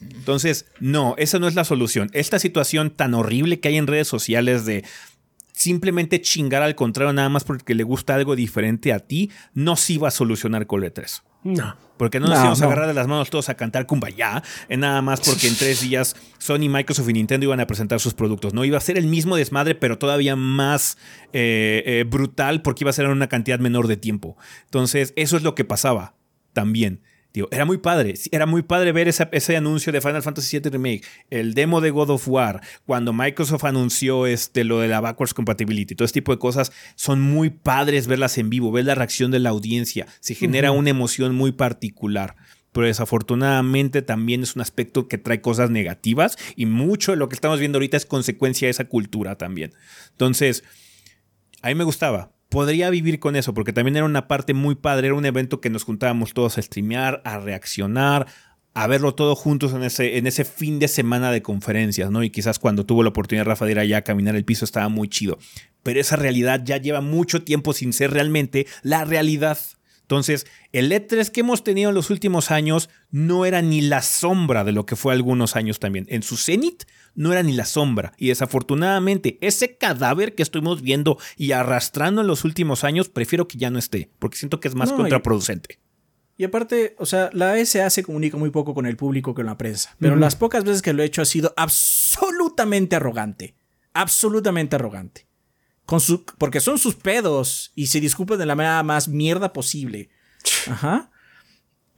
Entonces, 0.00 0.66
no, 0.80 1.14
esa 1.18 1.38
no 1.38 1.48
es 1.48 1.54
la 1.54 1.64
solución. 1.64 2.08
Esta 2.12 2.38
situación 2.38 2.90
tan 2.90 3.14
horrible 3.14 3.60
que 3.60 3.68
hay 3.68 3.76
en 3.76 3.86
redes 3.86 4.08
sociales 4.08 4.64
de 4.64 4.84
simplemente 5.62 6.20
chingar 6.20 6.62
al 6.62 6.74
contrario 6.74 7.12
nada 7.12 7.28
más 7.28 7.44
porque 7.44 7.74
le 7.74 7.84
gusta 7.84 8.14
algo 8.14 8.34
diferente 8.34 8.92
a 8.92 8.98
ti, 8.98 9.30
no 9.54 9.76
se 9.76 9.98
va 9.98 10.08
a 10.08 10.10
solucionar 10.10 10.66
con 10.66 10.80
letras. 10.80 11.22
No. 11.44 11.76
Porque 11.96 12.18
no 12.18 12.26
nos 12.26 12.38
íbamos 12.38 12.62
a 12.62 12.64
agarrar 12.64 12.88
de 12.88 12.94
las 12.94 13.06
manos 13.06 13.30
todos 13.30 13.48
a 13.48 13.54
cantar 13.54 13.86
Kumbaya, 13.86 14.42
en 14.68 14.80
nada 14.80 15.00
más 15.02 15.20
porque 15.20 15.46
en 15.46 15.54
tres 15.54 15.80
días 15.82 16.16
Sony, 16.38 16.68
Microsoft 16.68 17.08
y 17.08 17.12
Nintendo 17.12 17.46
iban 17.46 17.60
a 17.60 17.66
presentar 17.66 18.00
sus 18.00 18.14
productos. 18.14 18.54
No 18.54 18.64
iba 18.64 18.76
a 18.76 18.80
ser 18.80 18.98
el 18.98 19.06
mismo 19.06 19.36
desmadre, 19.36 19.76
pero 19.76 19.98
todavía 19.98 20.34
más 20.34 20.98
eh, 21.32 21.82
eh, 21.86 22.04
brutal 22.08 22.62
porque 22.62 22.82
iba 22.82 22.90
a 22.90 22.94
ser 22.94 23.04
en 23.04 23.12
una 23.12 23.28
cantidad 23.28 23.60
menor 23.60 23.86
de 23.86 23.96
tiempo. 23.96 24.36
Entonces, 24.64 25.12
eso 25.14 25.36
es 25.36 25.44
lo 25.44 25.54
que 25.54 25.64
pasaba 25.64 26.14
también 26.52 27.02
era 27.50 27.64
muy 27.64 27.78
padre. 27.78 28.14
Era 28.30 28.46
muy 28.46 28.62
padre 28.62 28.92
ver 28.92 29.08
ese 29.08 29.56
anuncio 29.56 29.92
de 29.92 30.00
Final 30.00 30.22
Fantasy 30.22 30.58
VII 30.58 30.70
Remake, 30.70 31.02
el 31.30 31.54
demo 31.54 31.80
de 31.80 31.90
God 31.90 32.10
of 32.10 32.28
War, 32.28 32.60
cuando 32.86 33.12
Microsoft 33.12 33.64
anunció 33.64 34.26
este, 34.26 34.64
lo 34.64 34.80
de 34.80 34.88
la 34.88 35.00
backwards 35.00 35.34
compatibility, 35.34 35.94
todo 35.94 36.04
este 36.04 36.20
tipo 36.20 36.32
de 36.32 36.38
cosas. 36.38 36.72
Son 36.94 37.20
muy 37.20 37.50
padres 37.50 38.06
verlas 38.06 38.38
en 38.38 38.50
vivo, 38.50 38.72
ver 38.72 38.84
la 38.84 38.94
reacción 38.94 39.30
de 39.30 39.38
la 39.38 39.50
audiencia. 39.50 40.06
Se 40.20 40.34
genera 40.34 40.72
una 40.72 40.90
emoción 40.90 41.34
muy 41.34 41.52
particular. 41.52 42.36
Pero 42.72 42.86
desafortunadamente 42.86 44.00
también 44.00 44.42
es 44.42 44.56
un 44.56 44.62
aspecto 44.62 45.06
que 45.06 45.18
trae 45.18 45.42
cosas 45.42 45.68
negativas 45.68 46.38
y 46.56 46.64
mucho 46.64 47.12
de 47.12 47.18
lo 47.18 47.28
que 47.28 47.34
estamos 47.34 47.60
viendo 47.60 47.76
ahorita 47.76 47.98
es 47.98 48.06
consecuencia 48.06 48.66
de 48.66 48.70
esa 48.70 48.86
cultura 48.86 49.36
también. 49.36 49.74
Entonces, 50.12 50.64
a 51.60 51.68
mí 51.68 51.74
me 51.74 51.84
gustaba 51.84 52.31
podría 52.52 52.90
vivir 52.90 53.18
con 53.18 53.34
eso, 53.34 53.54
porque 53.54 53.72
también 53.72 53.96
era 53.96 54.04
una 54.04 54.28
parte 54.28 54.52
muy 54.52 54.74
padre, 54.74 55.06
era 55.06 55.16
un 55.16 55.24
evento 55.24 55.62
que 55.62 55.70
nos 55.70 55.84
juntábamos 55.84 56.34
todos 56.34 56.58
a 56.58 56.62
streamear, 56.62 57.22
a 57.24 57.38
reaccionar, 57.38 58.26
a 58.74 58.86
verlo 58.86 59.14
todo 59.14 59.34
juntos 59.34 59.72
en 59.72 59.82
ese, 59.82 60.18
en 60.18 60.26
ese 60.26 60.44
fin 60.44 60.78
de 60.78 60.88
semana 60.88 61.32
de 61.32 61.40
conferencias, 61.40 62.10
¿no? 62.10 62.22
Y 62.22 62.28
quizás 62.28 62.58
cuando 62.58 62.84
tuvo 62.84 63.02
la 63.02 63.08
oportunidad 63.08 63.46
Rafa 63.46 63.64
de 63.64 63.72
ir 63.72 63.78
allá 63.78 63.96
a 63.96 64.02
caminar 64.02 64.36
el 64.36 64.44
piso 64.44 64.66
estaba 64.66 64.90
muy 64.90 65.08
chido. 65.08 65.38
Pero 65.82 65.98
esa 65.98 66.16
realidad 66.16 66.60
ya 66.62 66.76
lleva 66.76 67.00
mucho 67.00 67.42
tiempo 67.42 67.72
sin 67.72 67.94
ser 67.94 68.10
realmente 68.10 68.66
la 68.82 69.06
realidad. 69.06 69.58
Entonces, 70.12 70.46
el 70.72 70.92
E3 70.92 71.30
que 71.30 71.40
hemos 71.40 71.64
tenido 71.64 71.88
en 71.88 71.94
los 71.94 72.10
últimos 72.10 72.50
años 72.50 72.90
no 73.10 73.46
era 73.46 73.62
ni 73.62 73.80
la 73.80 74.02
sombra 74.02 74.62
de 74.62 74.72
lo 74.72 74.84
que 74.84 74.94
fue 74.94 75.14
algunos 75.14 75.56
años 75.56 75.78
también. 75.78 76.04
En 76.10 76.22
su 76.22 76.36
cenit 76.36 76.82
no 77.14 77.32
era 77.32 77.42
ni 77.42 77.54
la 77.54 77.64
sombra. 77.64 78.12
Y 78.18 78.28
desafortunadamente, 78.28 79.38
ese 79.40 79.78
cadáver 79.78 80.34
que 80.34 80.42
estuvimos 80.42 80.82
viendo 80.82 81.16
y 81.38 81.52
arrastrando 81.52 82.20
en 82.20 82.26
los 82.26 82.44
últimos 82.44 82.84
años, 82.84 83.08
prefiero 83.08 83.48
que 83.48 83.56
ya 83.56 83.70
no 83.70 83.78
esté, 83.78 84.10
porque 84.18 84.36
siento 84.36 84.60
que 84.60 84.68
es 84.68 84.74
más 84.74 84.92
contraproducente. 84.92 85.78
Y, 86.36 86.44
aparte, 86.44 86.94
o 86.98 87.06
sea, 87.06 87.30
la 87.32 87.56
SA 87.64 87.88
se 87.88 88.02
comunica 88.02 88.36
muy 88.36 88.50
poco 88.50 88.74
con 88.74 88.84
el 88.84 88.98
público 88.98 89.32
que 89.32 89.36
con 89.36 89.46
la 89.46 89.56
prensa. 89.56 89.96
Pero 89.98 90.16
las 90.16 90.36
pocas 90.36 90.62
veces 90.62 90.82
que 90.82 90.92
lo 90.92 91.02
he 91.02 91.06
hecho 91.06 91.22
ha 91.22 91.24
sido 91.24 91.54
absolutamente 91.56 92.96
arrogante. 92.96 93.54
Absolutamente 93.94 94.76
arrogante. 94.76 95.26
Con 95.86 96.00
su, 96.00 96.24
porque 96.38 96.60
son 96.60 96.78
sus 96.78 96.94
pedos 96.94 97.72
y 97.74 97.86
se 97.88 98.00
disculpan 98.00 98.38
de 98.38 98.46
la 98.46 98.54
manera 98.54 98.82
más 98.82 99.08
mierda 99.08 99.52
posible. 99.52 100.10
Ajá. 100.68 101.10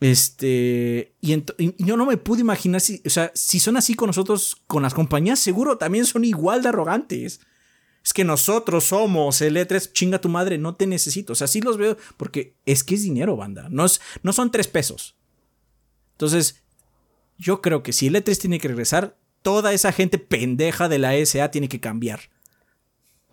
Este, 0.01 1.15
y, 1.21 1.45
yo 1.79 1.97
no 1.97 2.07
me 2.07 2.17
pude 2.17 2.41
imaginar 2.41 2.81
si, 2.81 3.01
o 3.07 3.11
sea, 3.11 3.31
si 3.35 3.61
son 3.61 3.77
así 3.77 3.95
con 3.95 4.09
nosotros, 4.09 4.57
con 4.67 4.83
las 4.83 4.95
compañías, 4.95 5.39
seguro 5.39 5.79
también 5.79 6.05
son 6.05 6.25
igual 6.25 6.63
de 6.63 6.71
arrogantes. 6.71 7.41
Es 8.05 8.13
que 8.13 8.25
nosotros 8.25 8.85
somos 8.85 9.41
el 9.41 9.57
E3, 9.57 9.93
chinga 9.93 10.21
tu 10.21 10.29
madre, 10.29 10.59
no 10.59 10.75
te 10.75 10.87
necesito. 10.87 11.33
O 11.33 11.37
sea, 11.37 11.47
sí 11.47 11.63
los 11.63 11.79
veo, 11.79 11.97
porque 12.19 12.55
es 12.67 12.85
que 12.85 12.97
es 12.97 13.03
dinero, 13.03 13.37
banda. 13.37 13.69
No, 13.71 13.87
no 14.23 14.33
son 14.35 14.51
tres 14.51 14.69
pesos. 14.69 15.17
Entonces, 16.13 16.63
yo 17.39 17.63
creo 17.63 17.83
que 17.83 17.95
si 17.95 18.09
el 18.09 18.15
E3 18.17 18.39
tiene 18.39 18.61
que 18.61 18.69
regresar, 18.69 19.17
toda 19.41 19.73
esa 19.73 19.91
gente 19.91 20.19
pendeja 20.19 20.91
de 20.91 20.99
la 20.99 21.15
SA 21.25 21.51
tiene 21.51 21.69
que 21.69 21.81
cambiar. 21.81 22.21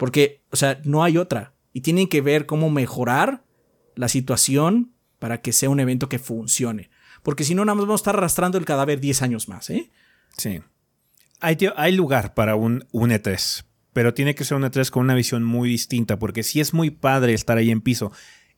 Porque, 0.01 0.41
o 0.49 0.55
sea, 0.55 0.81
no 0.83 1.03
hay 1.03 1.19
otra. 1.19 1.53
Y 1.73 1.81
tienen 1.81 2.07
que 2.07 2.21
ver 2.21 2.47
cómo 2.47 2.71
mejorar 2.71 3.43
la 3.93 4.07
situación 4.07 4.95
para 5.19 5.41
que 5.41 5.53
sea 5.53 5.69
un 5.69 5.79
evento 5.79 6.09
que 6.09 6.17
funcione. 6.17 6.89
Porque 7.21 7.43
si 7.43 7.53
no, 7.53 7.63
nada 7.63 7.75
más 7.75 7.85
vamos 7.85 8.01
a 8.01 8.01
estar 8.01 8.15
arrastrando 8.15 8.57
el 8.57 8.65
cadáver 8.65 8.99
10 8.99 9.21
años 9.21 9.47
más, 9.47 9.69
¿eh? 9.69 9.91
Sí. 10.37 10.59
Hay, 11.39 11.55
hay 11.75 11.91
lugar 11.91 12.33
para 12.33 12.55
un, 12.55 12.87
un 12.91 13.11
E3, 13.11 13.63
pero 13.93 14.15
tiene 14.15 14.33
que 14.33 14.43
ser 14.43 14.57
un 14.57 14.63
E3 14.63 14.89
con 14.89 15.03
una 15.03 15.13
visión 15.13 15.43
muy 15.43 15.69
distinta, 15.69 16.17
porque 16.17 16.41
si 16.41 16.61
es 16.61 16.73
muy 16.73 16.89
padre 16.89 17.35
estar 17.35 17.59
ahí 17.59 17.69
en 17.69 17.81
piso, 17.81 18.11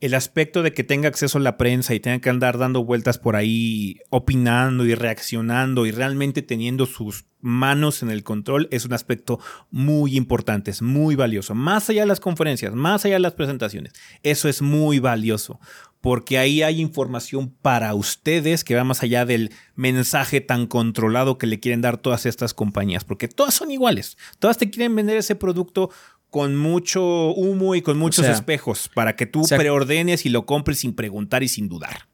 el 0.04 0.16
aspecto 0.16 0.64
de 0.64 0.74
que 0.74 0.84
tenga 0.84 1.08
acceso 1.08 1.38
a 1.38 1.42
la 1.42 1.56
prensa 1.56 1.94
y 1.94 2.02
tenga 2.02 2.20
que 2.20 2.30
andar 2.30 2.58
dando 2.58 2.84
vueltas 2.84 3.18
por 3.18 3.38
ahí, 3.38 4.02
opinando 4.10 4.86
y 4.86 4.96
reaccionando 4.96 5.86
y 5.86 5.92
realmente 5.92 6.42
teniendo 6.42 6.86
sus 6.86 7.24
manos 7.40 8.04
en 8.04 8.10
el 8.10 8.22
control 8.22 8.68
es 8.72 8.84
un 8.84 8.92
aspecto 8.92 9.40
muy 9.72 10.18
importante, 10.18 10.72
es 10.72 10.82
muy 10.82 11.16
valioso. 11.16 11.56
Más 11.56 11.90
allá 11.90 12.02
de 12.02 12.08
las 12.08 12.20
conferencias, 12.20 12.74
más 12.74 13.06
allá 13.06 13.16
de 13.16 13.22
las 13.22 13.32
presentaciones, 13.32 13.94
eso 14.24 14.50
es 14.50 14.62
muy 14.62 15.00
valioso 15.00 15.62
porque 16.04 16.38
ahí 16.38 16.64
hay 16.64 16.82
información 16.82 17.56
para 17.62 17.94
ustedes 17.94 18.66
que 18.66 18.76
va 18.76 18.84
más 18.84 19.04
allá 19.04 19.24
del 19.24 19.54
mensaje 19.76 20.42
tan 20.42 20.68
controlado 20.68 21.38
que 21.38 21.48
le 21.48 21.62
quieren 21.62 21.80
dar 21.80 21.98
todas 21.98 22.26
estas 22.26 22.54
compañías, 22.54 23.06
porque 23.06 23.30
todas 23.30 23.54
son 23.54 23.72
iguales, 23.72 24.18
todas 24.38 24.58
te 24.58 24.70
quieren 24.70 24.98
vender 24.98 25.16
ese 25.16 25.36
producto 25.36 25.92
con 26.34 26.56
mucho 26.56 27.32
humo 27.36 27.76
y 27.76 27.84
con 27.84 28.00
muchos 28.00 28.26
espejos 28.26 28.90
para 28.92 29.16
que 29.16 29.28
tú 29.28 29.44
preordenes 29.48 30.26
y 30.26 30.30
lo 30.30 30.48
compres 30.48 30.80
sin 30.80 30.96
preguntar 30.96 31.44
y 31.44 31.48
sin 31.48 31.70
dudar. 31.70 32.08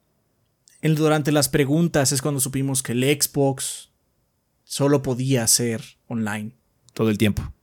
durante 0.82 1.32
las 1.32 1.48
preguntas 1.48 2.12
es 2.12 2.22
cuando 2.22 2.42
supimos 2.42 2.84
que 2.84 2.92
el 2.92 3.04
Xbox 3.04 3.92
solo 4.66 5.02
podía 5.04 5.48
ser 5.48 5.82
online. 6.10 6.52
Todo 6.94 7.10
el 7.10 7.18
tiempo. 7.18 7.54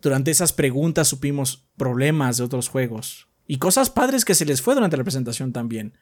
Durante 0.00 0.30
esas 0.30 0.52
preguntas 0.52 1.08
supimos 1.08 1.64
problemas 1.76 2.36
de 2.36 2.44
otros 2.44 2.68
juegos. 2.68 3.26
Y 3.48 3.58
cosas 3.58 3.90
padres 3.90 4.24
que 4.24 4.36
se 4.36 4.46
les 4.46 4.62
fue 4.62 4.76
durante 4.76 4.96
la 4.96 5.02
presentación 5.02 5.52
también. 5.52 5.92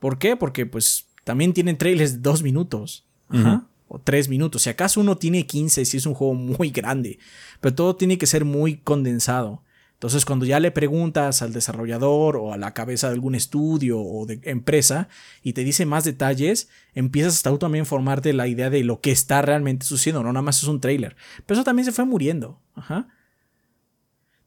¿Por 0.00 0.18
qué? 0.18 0.34
Porque 0.34 0.66
pues 0.66 1.06
también 1.22 1.52
tienen 1.52 1.78
trailers 1.78 2.14
de 2.14 2.18
dos 2.18 2.42
minutos. 2.42 3.06
Ajá 3.28 3.68
o 3.88 3.98
tres 3.98 4.28
minutos. 4.28 4.62
Si 4.62 4.70
acaso 4.70 5.00
uno 5.00 5.16
tiene 5.16 5.46
15 5.46 5.84
si 5.84 5.96
es 5.96 6.06
un 6.06 6.14
juego 6.14 6.34
muy 6.34 6.70
grande, 6.70 7.18
pero 7.60 7.74
todo 7.74 7.96
tiene 7.96 8.18
que 8.18 8.26
ser 8.26 8.44
muy 8.44 8.78
condensado. 8.78 9.62
Entonces, 9.94 10.26
cuando 10.26 10.44
ya 10.44 10.60
le 10.60 10.70
preguntas 10.70 11.40
al 11.40 11.54
desarrollador 11.54 12.36
o 12.36 12.52
a 12.52 12.58
la 12.58 12.74
cabeza 12.74 13.08
de 13.08 13.14
algún 13.14 13.34
estudio 13.34 14.00
o 14.00 14.26
de 14.26 14.38
empresa 14.42 15.08
y 15.42 15.54
te 15.54 15.64
dice 15.64 15.86
más 15.86 16.04
detalles, 16.04 16.68
empiezas 16.94 17.36
hasta 17.36 17.50
tú 17.50 17.58
también 17.58 17.86
formarte 17.86 18.34
la 18.34 18.46
idea 18.46 18.68
de 18.68 18.84
lo 18.84 19.00
que 19.00 19.12
está 19.12 19.40
realmente 19.40 19.86
sucediendo, 19.86 20.22
no 20.22 20.32
nada 20.32 20.42
más 20.42 20.58
es 20.58 20.68
un 20.68 20.80
trailer. 20.80 21.16
Pero 21.46 21.58
eso 21.58 21.64
también 21.64 21.86
se 21.86 21.92
fue 21.92 22.04
muriendo. 22.04 22.60
Ajá. 22.74 23.08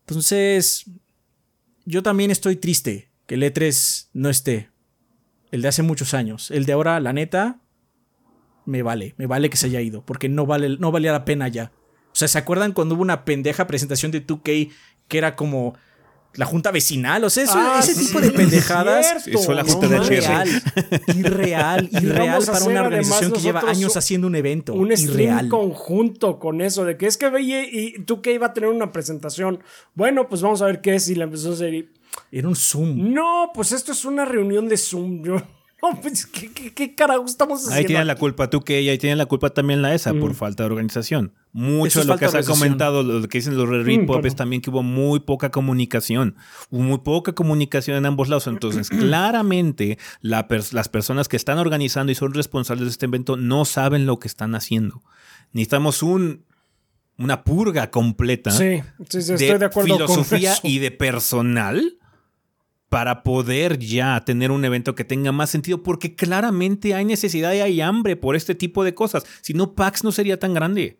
Entonces, 0.01 0.85
yo 1.85 2.03
también 2.03 2.29
estoy 2.29 2.57
triste 2.57 3.09
que 3.25 3.35
el 3.35 3.43
E3 3.43 4.09
no 4.13 4.29
esté. 4.29 4.69
El 5.51 5.61
de 5.61 5.69
hace 5.69 5.81
muchos 5.81 6.13
años. 6.13 6.51
El 6.51 6.65
de 6.65 6.73
ahora, 6.73 6.99
la 6.99 7.13
neta, 7.13 7.61
me 8.67 8.83
vale, 8.83 9.15
me 9.17 9.25
vale 9.25 9.49
que 9.49 9.57
se 9.57 9.67
haya 9.67 9.81
ido, 9.81 10.03
porque 10.05 10.27
no, 10.29 10.45
vale, 10.45 10.77
no 10.77 10.91
valía 10.91 11.13
la 11.13 11.25
pena 11.25 11.47
ya. 11.47 11.71
O 12.07 12.15
sea, 12.15 12.27
¿se 12.27 12.37
acuerdan 12.37 12.73
cuando 12.73 12.95
hubo 12.95 13.01
una 13.01 13.23
pendeja 13.23 13.65
presentación 13.65 14.11
de 14.11 14.25
2K 14.25 14.71
que 15.07 15.17
era 15.17 15.35
como 15.35 15.75
la 16.33 16.45
junta 16.45 16.71
vecinal? 16.71 17.23
O 17.23 17.29
sea, 17.29 17.45
ah, 17.47 17.79
ese 17.79 17.95
tipo 17.95 18.19
de 18.19 18.31
pendejadas. 18.31 19.25
Eso 19.25 19.53
la 19.53 19.63
junta 19.63 19.87
de 19.87 19.97
irreal, 19.97 20.49
irreal, 21.15 21.89
irreal 22.01 22.43
para 22.45 22.65
una 22.65 22.81
organización 22.81 23.31
que 23.31 23.39
lleva 23.39 23.61
años 23.61 23.95
haciendo 23.95 24.27
un 24.27 24.35
evento. 24.35 24.73
Un 24.73 24.95
stream 24.95 25.47
conjunto 25.47 26.39
con 26.39 26.59
eso, 26.59 26.83
de 26.83 26.97
que 26.97 27.07
es 27.07 27.17
que 27.17 27.29
veía 27.29 27.63
y 27.63 27.93
2K 28.05 28.35
iba 28.35 28.47
a 28.47 28.53
tener 28.53 28.69
una 28.69 28.91
presentación. 28.91 29.63
Bueno, 29.95 30.27
pues 30.27 30.41
vamos 30.41 30.61
a 30.61 30.65
ver 30.65 30.81
qué 30.81 30.95
es 30.95 31.07
y 31.07 31.15
la 31.15 31.23
empezó 31.23 31.51
a 31.51 31.53
hacer. 31.53 31.87
Era 32.31 32.47
un 32.49 32.55
Zoom. 32.55 33.13
No, 33.13 33.51
pues 33.53 33.71
esto 33.71 33.93
es 33.93 34.03
una 34.03 34.25
reunión 34.25 34.67
de 34.67 34.75
Zoom. 34.75 35.23
Yo 35.23 35.37
pues, 36.01 36.25
¿qué, 36.25 36.51
qué, 36.73 36.95
carajo 36.95 37.25
estamos 37.25 37.59
haciendo? 37.59 37.75
Ahí 37.75 37.85
tienen 37.85 38.07
la 38.07 38.15
culpa 38.15 38.49
tú 38.49 38.61
que 38.61 38.81
y 38.81 38.89
ahí 38.89 38.97
tienen 38.97 39.17
la 39.17 39.27
culpa 39.27 39.51
también 39.51 39.81
la 39.81 39.93
ESA 39.93 40.13
por 40.13 40.31
mm. 40.31 40.35
falta 40.35 40.63
de 40.63 40.67
organización. 40.67 41.33
Mucho 41.51 41.99
de 41.99 42.05
lo 42.05 42.17
que 42.17 42.27
se 42.27 42.37
ha 42.37 42.43
comentado, 42.43 43.03
lo 43.03 43.27
que 43.27 43.37
dicen 43.37 43.57
los 43.57 43.69
Red 43.69 44.05
Pop 44.05 44.25
es 44.25 44.35
también 44.35 44.61
que 44.61 44.69
hubo 44.69 44.83
muy 44.83 45.19
poca 45.19 45.49
comunicación. 45.49 46.35
Hubo 46.69 46.81
muy 46.81 46.99
poca 46.99 47.33
comunicación 47.33 47.97
en 47.97 48.05
ambos 48.05 48.29
lados. 48.29 48.47
Entonces, 48.47 48.89
claramente, 48.89 49.97
las 50.21 50.89
personas 50.89 51.27
que 51.27 51.37
están 51.37 51.57
organizando 51.59 52.11
y 52.11 52.15
son 52.15 52.33
responsables 52.33 52.85
de 52.85 52.91
este 52.91 53.05
evento 53.05 53.37
no 53.37 53.65
saben 53.65 54.05
lo 54.05 54.19
que 54.19 54.27
están 54.27 54.55
haciendo. 54.55 55.03
Necesitamos 55.53 56.03
un 56.03 56.45
una 57.19 57.43
purga 57.43 57.89
completa 57.89 58.51
sí, 58.51 58.79
sí, 59.09 59.17
estoy 59.17 59.57
de, 59.57 59.65
acuerdo 59.65 59.95
filosofía 59.95 60.53
y 60.61 60.77
de 60.77 60.91
personal 60.91 61.97
para 62.89 63.23
poder 63.23 63.79
ya 63.79 64.23
tener 64.23 64.51
un 64.51 64.63
evento 64.63 64.95
que 64.95 65.03
tenga 65.03 65.31
más 65.31 65.49
sentido, 65.49 65.83
porque 65.83 66.15
claramente 66.15 66.93
hay 66.93 67.05
necesidad 67.05 67.53
y 67.53 67.59
hay 67.59 67.81
hambre 67.81 68.15
por 68.15 68.35
este 68.35 68.55
tipo 68.55 68.83
de 68.83 68.93
cosas. 68.93 69.25
Si 69.41 69.53
no, 69.53 69.73
PAX 69.73 70.03
no 70.03 70.11
sería 70.11 70.39
tan 70.39 70.53
grande. 70.53 70.97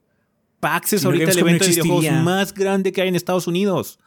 PAX 0.59 0.93
es 0.93 1.05
ahorita 1.05 1.31
el 1.31 1.39
evento 1.39 1.65
de 1.65 1.71
videojuegos 1.71 2.11
más 2.23 2.53
grande 2.53 2.91
que 2.91 3.01
hay 3.01 3.07
en 3.07 3.15
Estados 3.15 3.47
Unidos. 3.47 3.99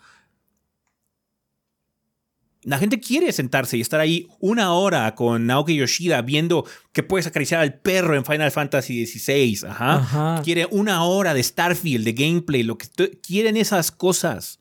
La 2.63 2.77
gente 2.77 3.01
quiere 3.01 3.33
sentarse 3.33 3.79
y 3.79 3.81
estar 3.81 4.01
ahí 4.01 4.29
una 4.39 4.75
hora 4.75 5.15
con 5.15 5.47
Naoki 5.47 5.77
Yoshida 5.77 6.21
viendo 6.21 6.67
que 6.93 7.03
puedes 7.03 7.27
acariciar 7.27 7.63
al 7.63 7.81
perro 7.81 8.15
en 8.15 8.27
Final 8.27 8.51
Fantasy 8.51 9.07
XVI. 9.07 9.67
Ajá. 9.67 10.43
Quiere 10.45 10.67
una 10.71 11.05
hora 11.05 11.33
de 11.33 11.43
Starfield, 11.43 12.05
de 12.05 12.13
gameplay, 12.13 12.63
lo 12.63 12.77
que 12.77 12.89
quieren 13.23 13.57
esas 13.57 13.91
cosas. 13.91 14.60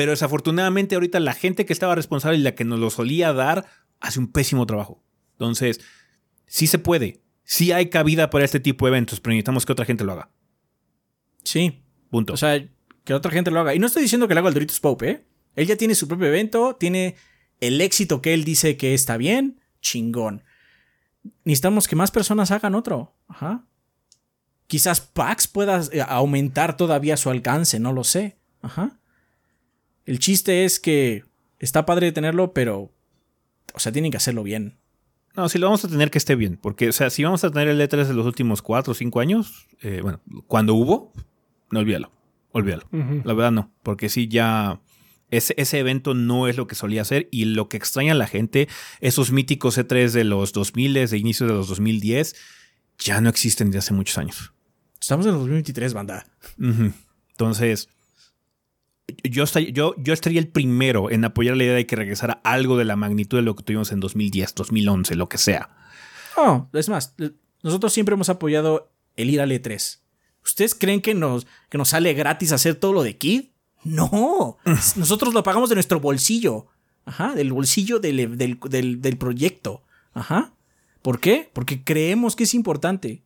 Pero 0.00 0.12
desafortunadamente 0.12 0.94
ahorita 0.94 1.20
la 1.20 1.34
gente 1.34 1.66
que 1.66 1.74
estaba 1.74 1.94
responsable 1.94 2.38
y 2.38 2.40
la 2.40 2.54
que 2.54 2.64
nos 2.64 2.78
lo 2.78 2.88
solía 2.88 3.34
dar 3.34 3.66
hace 4.00 4.18
un 4.18 4.32
pésimo 4.32 4.64
trabajo. 4.64 5.04
Entonces, 5.32 5.78
sí 6.46 6.66
se 6.66 6.78
puede. 6.78 7.20
Sí 7.44 7.70
hay 7.72 7.90
cabida 7.90 8.30
para 8.30 8.46
este 8.46 8.60
tipo 8.60 8.86
de 8.86 8.92
eventos, 8.92 9.20
pero 9.20 9.32
necesitamos 9.32 9.66
que 9.66 9.72
otra 9.72 9.84
gente 9.84 10.04
lo 10.04 10.12
haga. 10.12 10.30
Sí. 11.44 11.82
Punto. 12.08 12.32
O 12.32 12.38
sea, 12.38 12.66
que 13.04 13.12
otra 13.12 13.30
gente 13.30 13.50
lo 13.50 13.60
haga. 13.60 13.74
Y 13.74 13.78
no 13.78 13.88
estoy 13.88 14.00
diciendo 14.00 14.26
que 14.26 14.32
lo 14.32 14.40
haga 14.40 14.48
el 14.48 14.54
Doritos 14.54 14.80
Pope, 14.80 15.10
¿eh? 15.10 15.26
Él 15.54 15.66
ya 15.66 15.76
tiene 15.76 15.94
su 15.94 16.08
propio 16.08 16.28
evento, 16.28 16.76
tiene 16.76 17.16
el 17.60 17.78
éxito 17.82 18.22
que 18.22 18.32
él 18.32 18.44
dice 18.44 18.78
que 18.78 18.94
está 18.94 19.18
bien, 19.18 19.60
chingón. 19.82 20.44
Necesitamos 21.44 21.88
que 21.88 21.96
más 21.96 22.10
personas 22.10 22.52
hagan 22.52 22.74
otro. 22.74 23.18
Ajá. 23.28 23.66
Quizás 24.66 25.02
Pax 25.02 25.46
pueda 25.46 25.82
eh, 25.92 26.00
aumentar 26.08 26.78
todavía 26.78 27.18
su 27.18 27.28
alcance, 27.28 27.78
no 27.78 27.92
lo 27.92 28.02
sé. 28.02 28.38
Ajá. 28.62 28.96
El 30.10 30.18
chiste 30.18 30.64
es 30.64 30.80
que 30.80 31.22
está 31.60 31.86
padre 31.86 32.10
tenerlo, 32.10 32.52
pero. 32.52 32.92
O 33.74 33.78
sea, 33.78 33.92
tienen 33.92 34.10
que 34.10 34.16
hacerlo 34.16 34.42
bien. 34.42 34.76
No, 35.36 35.48
si 35.48 35.60
lo 35.60 35.66
vamos 35.66 35.84
a 35.84 35.88
tener 35.88 36.10
que 36.10 36.18
esté 36.18 36.34
bien. 36.34 36.58
Porque, 36.60 36.88
o 36.88 36.92
sea, 36.92 37.10
si 37.10 37.22
vamos 37.22 37.44
a 37.44 37.50
tener 37.52 37.68
el 37.68 37.80
E3 37.80 38.06
de 38.06 38.14
los 38.14 38.26
últimos 38.26 38.60
4 38.60 38.90
o 38.90 38.94
5 38.94 39.20
años, 39.20 39.68
eh, 39.82 40.00
bueno, 40.02 40.20
cuando 40.48 40.74
hubo, 40.74 41.12
no 41.70 41.78
olvídalo. 41.78 42.10
Olvídalo. 42.50 42.88
La 43.22 43.34
verdad 43.34 43.52
no. 43.52 43.72
Porque 43.84 44.08
sí, 44.08 44.26
ya. 44.26 44.80
Ese, 45.30 45.54
ese, 45.56 45.78
evento 45.78 46.12
no 46.12 46.48
es 46.48 46.56
lo 46.56 46.66
que 46.66 46.74
solía 46.74 47.04
ser 47.04 47.28
y 47.30 47.44
lo 47.44 47.68
que 47.68 47.76
extraña 47.76 48.10
a 48.10 48.16
la 48.16 48.26
gente, 48.26 48.66
esos 49.00 49.30
míticos 49.30 49.78
E3 49.78 50.10
de 50.10 50.24
los 50.24 50.52
2000, 50.52 51.08
de 51.08 51.18
inicio 51.18 51.46
de 51.46 51.52
los 51.52 51.68
2010, 51.68 52.34
ya 52.98 53.20
no 53.20 53.28
existen 53.28 53.68
desde 53.68 53.78
hace 53.78 53.94
muchos 53.94 54.18
años. 54.18 54.52
Estamos 55.00 55.24
en 55.26 55.34
el 55.34 55.38
2023, 55.38 55.94
banda. 55.94 56.26
Entonces, 56.58 57.88
yo, 59.22 59.44
yo, 59.44 59.94
yo 59.96 60.12
estaría 60.12 60.40
el 60.40 60.48
primero 60.48 61.10
en 61.10 61.24
apoyar 61.24 61.56
la 61.56 61.64
idea 61.64 61.74
de 61.74 61.86
que 61.86 61.96
regresara 61.96 62.40
algo 62.44 62.76
de 62.76 62.84
la 62.84 62.96
magnitud 62.96 63.38
de 63.38 63.42
lo 63.42 63.56
que 63.56 63.62
tuvimos 63.62 63.92
en 63.92 64.00
2010, 64.00 64.54
2011, 64.54 65.14
lo 65.16 65.28
que 65.28 65.38
sea. 65.38 65.70
Oh, 66.36 66.68
es 66.72 66.88
más, 66.88 67.14
nosotros 67.62 67.92
siempre 67.92 68.14
hemos 68.14 68.28
apoyado 68.28 68.92
el 69.16 69.30
ir 69.30 69.40
al 69.40 69.50
E3. 69.50 69.98
¿Ustedes 70.44 70.74
creen 70.74 71.00
que 71.02 71.14
nos, 71.14 71.46
que 71.68 71.78
nos 71.78 71.90
sale 71.90 72.14
gratis 72.14 72.52
hacer 72.52 72.74
todo 72.74 72.92
lo 72.92 73.02
de 73.02 73.16
Kid? 73.16 73.44
No, 73.84 74.58
nosotros 74.96 75.34
lo 75.34 75.42
pagamos 75.42 75.68
de 75.68 75.76
nuestro 75.76 76.00
bolsillo. 76.00 76.66
Ajá, 77.06 77.34
del 77.34 77.52
bolsillo 77.52 77.98
del, 77.98 78.36
del, 78.36 79.00
del 79.00 79.18
proyecto. 79.18 79.82
Ajá. 80.12 80.52
¿Por 81.02 81.18
qué? 81.18 81.50
Porque 81.52 81.82
creemos 81.82 82.36
que 82.36 82.44
es 82.44 82.54
importante. 82.54 83.24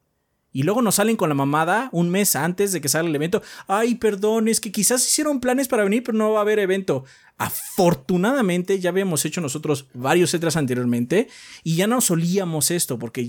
Y 0.54 0.62
luego 0.62 0.82
nos 0.82 0.94
salen 0.94 1.16
con 1.16 1.28
la 1.28 1.34
mamada 1.34 1.88
un 1.90 2.10
mes 2.10 2.36
antes 2.36 2.70
de 2.70 2.80
que 2.80 2.88
salga 2.88 3.08
el 3.08 3.16
evento. 3.16 3.42
Ay, 3.66 3.96
perdón, 3.96 4.46
es 4.46 4.60
que 4.60 4.70
quizás 4.70 5.04
hicieron 5.04 5.40
planes 5.40 5.66
para 5.66 5.82
venir, 5.82 6.04
pero 6.04 6.16
no 6.16 6.30
va 6.30 6.38
a 6.38 6.42
haber 6.42 6.60
evento. 6.60 7.04
Afortunadamente 7.38 8.78
ya 8.78 8.90
habíamos 8.90 9.24
hecho 9.24 9.40
nosotros 9.40 9.88
varios 9.94 10.32
etras 10.32 10.56
anteriormente 10.56 11.26
y 11.64 11.74
ya 11.74 11.88
no 11.88 12.00
solíamos 12.00 12.70
esto 12.70 13.00
porque 13.00 13.28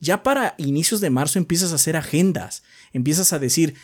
ya 0.00 0.22
para 0.22 0.54
inicios 0.58 1.00
de 1.00 1.08
marzo 1.08 1.38
empiezas 1.38 1.72
a 1.72 1.76
hacer 1.76 1.96
agendas. 1.96 2.62
Empiezas 2.92 3.32
a 3.32 3.38
decir 3.38 3.74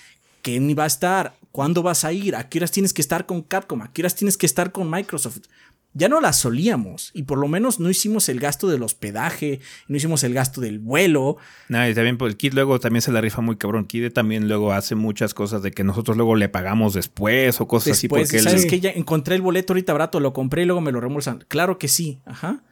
quién 0.43 0.77
va 0.79 0.85
a 0.85 0.89
estar, 0.89 1.35
cuándo 1.51 1.83
vas 1.83 2.05
a 2.05 2.13
ir, 2.13 2.37
a 2.37 2.51
qué 2.51 2.59
horas 2.59 2.73
tienes 2.73 2.93
que 2.93 3.01
estar 3.01 3.25
con 3.25 3.41
Capcom, 3.41 3.81
a 3.81 3.91
qué 3.91 4.03
horas 4.03 4.17
tienes 4.17 4.37
que 4.37 4.45
estar 4.45 4.71
con 4.71 4.91
Microsoft 4.91 5.47
ya 5.95 6.09
no 6.09 6.21
la 6.21 6.33
solíamos 6.33 7.11
y 7.15 7.25
por 7.25 7.39
lo 7.39 7.49
menos 7.49 7.81
no 7.81 7.91
hicimos 7.91 8.29
el 8.29 8.41
gasto 8.41 8.69
del 8.69 8.83
hospedaje, 8.83 9.61
no 9.89 9.97
hicimos 9.97 10.25
el 10.25 10.35
gasto 10.35 10.61
del 10.61 10.79
vuelo. 10.79 11.37
No, 11.69 11.87
y 11.89 11.95
también 11.95 12.17
pues, 12.19 12.33
el 12.33 12.37
Kid 12.37 12.55
luego 12.55 12.81
también 12.81 13.03
se 13.03 13.13
la 13.13 13.21
rifa 13.21 13.43
muy 13.43 13.57
cabrón. 13.57 13.87
Kid 13.87 14.11
también 14.13 14.49
luego 14.49 14.73
hace 14.73 14.95
muchas 14.95 15.35
cosas 15.35 15.63
de 15.63 15.71
que 15.71 15.85
nosotros 15.85 16.17
luego 16.17 16.35
le 16.37 16.49
pagamos 16.49 16.95
después 16.95 17.61
o 17.61 17.69
cosas 17.69 17.93
así 17.93 18.09
porque 18.09 18.39
sabes 18.39 18.67
que 18.67 18.81
ya 18.81 18.91
encontré 18.91 19.35
el 19.35 19.43
boleto 19.43 19.73
ahorita 19.73 19.93
barato, 19.93 20.21
lo 20.21 20.33
compré 20.33 20.63
y 20.63 20.67
luego 20.67 20.81
me 20.81 20.93
lo 20.93 21.01
reembolsan. 21.01 21.45
Claro 21.49 21.79
que 21.79 21.89
sí, 21.89 22.21
ajá. 22.25 22.63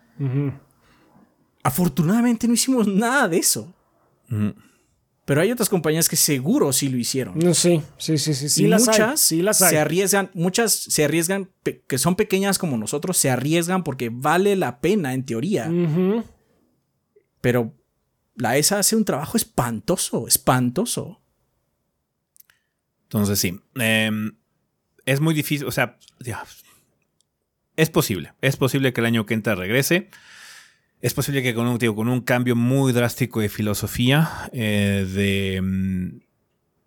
Afortunadamente 1.62 2.48
no 2.48 2.54
hicimos 2.54 2.86
nada 2.86 3.28
de 3.28 3.38
eso. 3.38 3.74
Pero 5.30 5.42
hay 5.42 5.52
otras 5.52 5.68
compañías 5.68 6.08
que 6.08 6.16
seguro 6.16 6.72
sí 6.72 6.88
lo 6.88 6.96
hicieron. 6.96 7.38
No, 7.38 7.54
sí, 7.54 7.80
sí, 7.98 8.18
sí, 8.18 8.34
sí. 8.34 8.48
sí 8.48 8.64
y 8.64 8.66
las 8.66 8.84
muchas 8.84 9.10
hay, 9.10 9.16
sí 9.16 9.42
las 9.42 9.62
hay. 9.62 9.70
se 9.70 9.78
arriesgan, 9.78 10.28
muchas 10.34 10.72
se 10.72 11.04
arriesgan, 11.04 11.48
que 11.86 11.98
son 11.98 12.16
pequeñas 12.16 12.58
como 12.58 12.76
nosotros, 12.76 13.16
se 13.16 13.30
arriesgan 13.30 13.84
porque 13.84 14.10
vale 14.12 14.56
la 14.56 14.80
pena 14.80 15.14
en 15.14 15.24
teoría. 15.24 15.70
Pero 17.40 17.72
la 18.34 18.56
ESA 18.56 18.80
hace 18.80 18.96
un 18.96 19.04
trabajo 19.04 19.36
espantoso, 19.36 20.26
espantoso. 20.26 21.22
Entonces 23.04 23.38
sí, 23.38 23.56
em, 23.76 24.32
es 25.06 25.20
muy 25.20 25.32
difícil, 25.32 25.64
o 25.68 25.70
sea, 25.70 25.96
ya, 26.18 26.44
es 27.76 27.88
posible, 27.88 28.32
es 28.40 28.56
posible 28.56 28.92
que 28.92 29.00
el 29.00 29.06
año 29.06 29.26
que 29.26 29.34
entra 29.34 29.54
regrese. 29.54 30.10
Es 31.00 31.14
posible 31.14 31.42
que 31.42 31.54
con 31.54 31.66
un, 31.66 31.78
con 31.78 32.08
un 32.08 32.20
cambio 32.20 32.54
muy 32.56 32.92
drástico 32.92 33.40
de 33.40 33.48
filosofía, 33.48 34.50
eh, 34.52 35.06
de, 35.10 35.60
mm, 35.62 36.20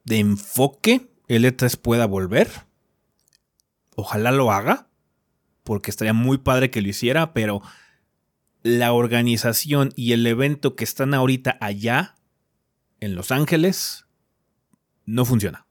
de 0.03 0.19
enfoque, 0.19 1.09
el 1.27 1.45
E3 1.45 1.77
pueda 1.77 2.05
volver. 2.05 2.49
Ojalá 3.95 4.31
lo 4.31 4.51
haga, 4.51 4.87
porque 5.63 5.89
estaría 5.89 6.13
muy 6.13 6.37
padre 6.37 6.69
que 6.69 6.81
lo 6.81 6.89
hiciera, 6.89 7.33
pero 7.33 7.61
la 8.61 8.93
organización 8.93 9.91
y 9.95 10.13
el 10.13 10.25
evento 10.27 10.75
que 10.75 10.83
están 10.83 11.13
ahorita 11.13 11.57
allá, 11.59 12.15
en 12.99 13.15
Los 13.15 13.31
Ángeles, 13.31 14.05
no 15.05 15.25
funciona. 15.25 15.65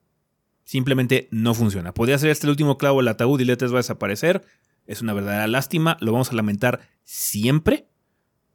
Simplemente 0.65 1.29
no 1.31 1.55
funciona. 1.55 1.95
Podría 1.95 2.19
ser 2.19 2.31
este 2.31 2.47
el 2.47 2.51
último 2.51 2.77
clavo 2.77 2.99
del 2.99 3.09
ataúd 3.09 3.41
y 3.41 3.45
el 3.45 3.57
E3 3.57 3.69
va 3.69 3.75
a 3.75 3.77
desaparecer. 3.77 4.45
Es 4.87 5.01
una 5.01 5.13
verdadera 5.13 5.47
lástima. 5.47 5.97
Lo 6.01 6.13
vamos 6.13 6.31
a 6.31 6.35
lamentar 6.35 6.89
siempre. 7.05 7.89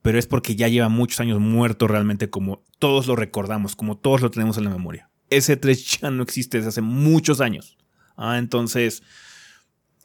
Pero 0.07 0.19
es 0.19 0.25
porque 0.25 0.55
ya 0.55 0.69
lleva 0.69 0.87
muchos 0.87 1.19
años 1.19 1.37
muerto 1.41 1.85
realmente 1.85 2.29
como 2.29 2.63
todos 2.79 3.07
lo 3.07 3.17
recordamos, 3.17 3.75
como 3.75 3.97
todos 3.97 4.21
lo 4.21 4.31
tenemos 4.31 4.57
en 4.57 4.63
la 4.63 4.69
memoria. 4.69 5.09
Ese 5.29 5.57
3 5.57 5.99
ya 5.99 6.11
no 6.11 6.23
existe 6.23 6.55
desde 6.59 6.69
hace 6.69 6.79
muchos 6.81 7.41
años. 7.41 7.77
Ah, 8.15 8.37
entonces, 8.37 9.03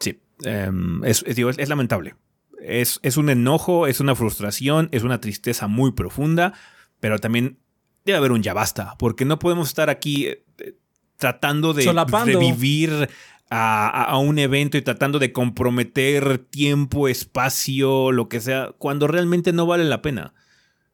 sí, 0.01 0.21
em, 0.43 1.05
es, 1.05 1.23
es- 1.25 1.37
digo, 1.37 1.51
es- 1.51 1.59
es 1.61 1.69
lamentable. 1.69 2.17
Es, 2.61 2.99
es 3.05 3.17
un 3.17 3.29
enojo, 3.31 3.87
es 3.87 4.01
una 4.01 4.17
frustración, 4.17 4.89
es 4.91 5.05
una 5.05 5.21
tristeza 5.21 5.69
muy 5.69 5.93
profunda, 5.93 6.53
pero 6.99 7.21
también 7.21 7.59
debe 8.05 8.19
haber 8.19 8.33
un 8.33 8.43
ya 8.43 8.55
basta, 8.55 8.97
porque 8.99 9.25
no 9.25 9.39
podemos 9.39 9.69
estar 9.69 9.89
aquí 9.89 10.27
eh, 10.27 10.43
tratando 11.17 11.75
de 11.75 11.85
Solapando. 11.85 12.27
revivir 12.41 13.09
a, 13.55 14.19
un 14.19 14.39
evento 14.39 14.79
y 14.79 14.83
tratando 14.83 15.19
de 15.19 15.33
comprometer 15.33 16.39
tiempo, 16.39 17.09
espacio, 17.09 18.11
lo 18.11 18.29
que 18.29 18.41
sea, 18.41 18.73
cuando 18.79 19.07
realmente 19.07 19.53
no 19.53 19.67
vale 19.67 19.85
la 19.85 20.01
pena. 20.01 20.33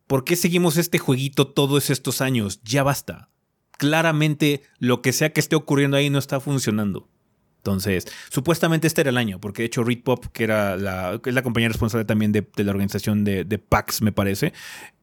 ¿Por 0.06 0.24
qué 0.24 0.34
seguimos 0.34 0.76
este 0.76 0.98
jueguito 0.98 1.46
todos 1.46 1.90
estos 1.90 2.20
años? 2.20 2.60
Ya 2.64 2.82
basta. 2.82 3.28
Claramente 3.72 4.62
lo 4.78 5.02
que 5.02 5.12
sea 5.12 5.32
que 5.32 5.40
esté 5.40 5.54
ocurriendo 5.54 5.96
ahí 5.96 6.10
no 6.10 6.18
está 6.18 6.40
funcionando. 6.40 7.08
Entonces, 7.58 8.06
supuestamente 8.30 8.86
este 8.86 9.02
era 9.02 9.10
el 9.10 9.18
año, 9.18 9.40
porque 9.40 9.62
de 9.62 9.66
hecho 9.66 9.84
Reed 9.84 10.02
Pop, 10.02 10.26
que 10.32 10.44
era 10.44 10.76
la, 10.76 11.20
es 11.24 11.34
la 11.34 11.42
compañía 11.42 11.68
responsable 11.68 12.06
también 12.06 12.32
de, 12.32 12.48
de 12.56 12.64
la 12.64 12.70
organización 12.70 13.24
de, 13.24 13.44
de 13.44 13.58
PAX, 13.58 14.00
me 14.00 14.10
parece, 14.10 14.52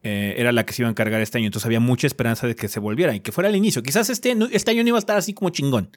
eh, 0.02 0.34
era 0.36 0.52
la 0.52 0.66
que 0.66 0.72
se 0.72 0.82
iba 0.82 0.88
a 0.88 0.90
encargar 0.90 1.20
este 1.20 1.38
año. 1.38 1.46
Entonces 1.46 1.66
había 1.66 1.80
mucha 1.80 2.06
esperanza 2.06 2.46
de 2.46 2.56
que 2.56 2.68
se 2.68 2.80
volviera 2.80 3.14
y 3.14 3.20
que 3.20 3.32
fuera 3.32 3.48
el 3.48 3.56
inicio. 3.56 3.82
Quizás 3.82 4.10
este, 4.10 4.36
este 4.50 4.70
año 4.72 4.82
no 4.82 4.88
iba 4.88 4.98
a 4.98 5.00
estar 5.00 5.16
así 5.16 5.32
como 5.32 5.50
chingón, 5.50 5.90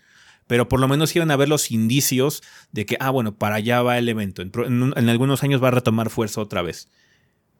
pero 0.49 0.67
por 0.67 0.79
lo 0.79 0.87
menos 0.87 1.15
iban 1.15 1.29
a 1.29 1.35
ver 1.35 1.47
los 1.47 1.69
indicios 1.69 2.41
de 2.71 2.87
que, 2.87 2.97
ah, 2.99 3.11
bueno, 3.11 3.35
para 3.35 3.57
allá 3.57 3.83
va 3.83 3.99
el 3.99 4.09
evento. 4.09 4.41
En, 4.41 5.07
algunos 5.07 5.43
años 5.43 5.63
va 5.63 5.67
a 5.67 5.71
retomar 5.71 6.09
fuerza 6.09 6.41
otra 6.41 6.63
vez. 6.63 6.89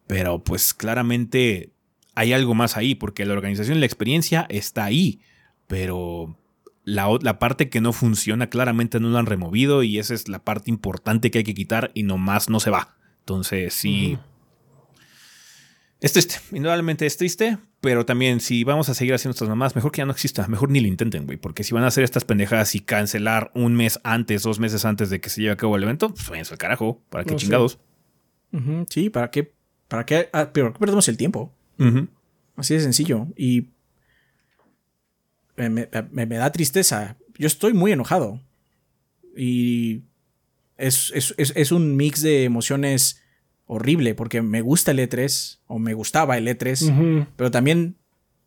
Pero 0.08 0.42
pues 0.42 0.74
claramente 0.74 1.70
hay 2.16 2.32
algo 2.32 2.52
más 2.54 2.76
ahí, 2.76 2.96
porque 2.96 3.24
la 3.24 3.34
organización 3.34 3.78
la 3.78 3.86
experiencia 3.86 4.44
está 4.48 4.86
ahí, 4.86 5.20
pero 5.68 6.36
la, 6.82 7.16
la 7.22 7.38
parte 7.38 7.68
que 7.68 7.80
no 7.80 7.92
funciona 7.92 8.50
claramente 8.50 8.98
no 8.98 9.10
la 9.10 9.20
han 9.20 9.26
removido 9.26 9.84
y 9.84 10.00
esa 10.00 10.12
es 10.12 10.28
la 10.28 10.42
parte 10.42 10.68
importante 10.68 11.30
que 11.30 11.38
hay 11.38 11.44
que 11.44 11.54
quitar 11.54 11.92
y 11.94 12.02
nomás 12.02 12.50
no 12.50 12.58
se 12.58 12.70
va. 12.70 12.96
Entonces 13.20 13.72
sí. 13.72 14.18
Es 16.00 16.12
triste, 16.14 16.36
indudablemente 16.52 17.04
es 17.04 17.16
triste, 17.18 17.58
pero 17.82 18.06
también 18.06 18.40
si 18.40 18.64
vamos 18.64 18.88
a 18.88 18.94
seguir 18.94 19.12
haciendo 19.12 19.32
estas 19.34 19.48
mamás, 19.50 19.76
mejor 19.76 19.92
que 19.92 19.98
ya 19.98 20.06
no 20.06 20.12
exista, 20.12 20.48
mejor 20.48 20.70
ni 20.70 20.80
lo 20.80 20.86
intenten, 20.88 21.26
güey, 21.26 21.36
porque 21.36 21.62
si 21.62 21.74
van 21.74 21.84
a 21.84 21.88
hacer 21.88 22.04
estas 22.04 22.24
pendejadas 22.24 22.74
y 22.74 22.80
cancelar 22.80 23.50
un 23.54 23.74
mes 23.74 24.00
antes, 24.02 24.42
dos 24.42 24.58
meses 24.60 24.86
antes 24.86 25.10
de 25.10 25.20
que 25.20 25.28
se 25.28 25.42
lleve 25.42 25.52
a 25.52 25.56
cabo 25.58 25.76
el 25.76 25.82
evento, 25.82 26.08
pues 26.14 26.26
váyanse 26.30 26.54
al 26.54 26.58
carajo, 26.58 27.02
para 27.10 27.24
qué 27.24 27.32
No 27.32 27.38
sé. 27.38 27.44
chingados. 27.44 27.78
Sí, 28.88 29.10
¿para 29.10 29.30
qué? 29.30 29.52
¿Para 29.88 30.06
qué? 30.06 30.30
Ah, 30.32 30.50
pero 30.52 30.66
¿por 30.68 30.74
qué 30.74 30.78
perdemos 30.80 31.06
el 31.08 31.16
tiempo? 31.18 31.52
Así 32.56 32.74
de 32.74 32.80
sencillo. 32.80 33.26
Y 33.36 33.68
me, 35.56 35.68
me- 35.68 35.88
me- 36.10 36.26
me 36.26 36.36
da 36.36 36.50
tristeza. 36.52 37.16
Yo 37.38 37.46
estoy 37.46 37.72
muy 37.74 37.92
enojado. 37.92 38.40
Y 39.36 40.02
es, 40.76 41.12
es- 41.14 41.34
es- 41.38 41.52
es 41.56 41.72
un 41.72 41.96
mix 41.96 42.22
de 42.22 42.44
emociones 42.44 43.22
horrible 43.72 44.14
porque 44.14 44.42
me 44.42 44.62
gusta 44.62 44.90
el 44.90 44.98
E3 44.98 45.60
o 45.66 45.78
me 45.78 45.94
gustaba 45.94 46.36
el 46.36 46.48
E3, 46.48 46.90
Ujú. 46.90 47.26
pero 47.36 47.50
también 47.50 47.96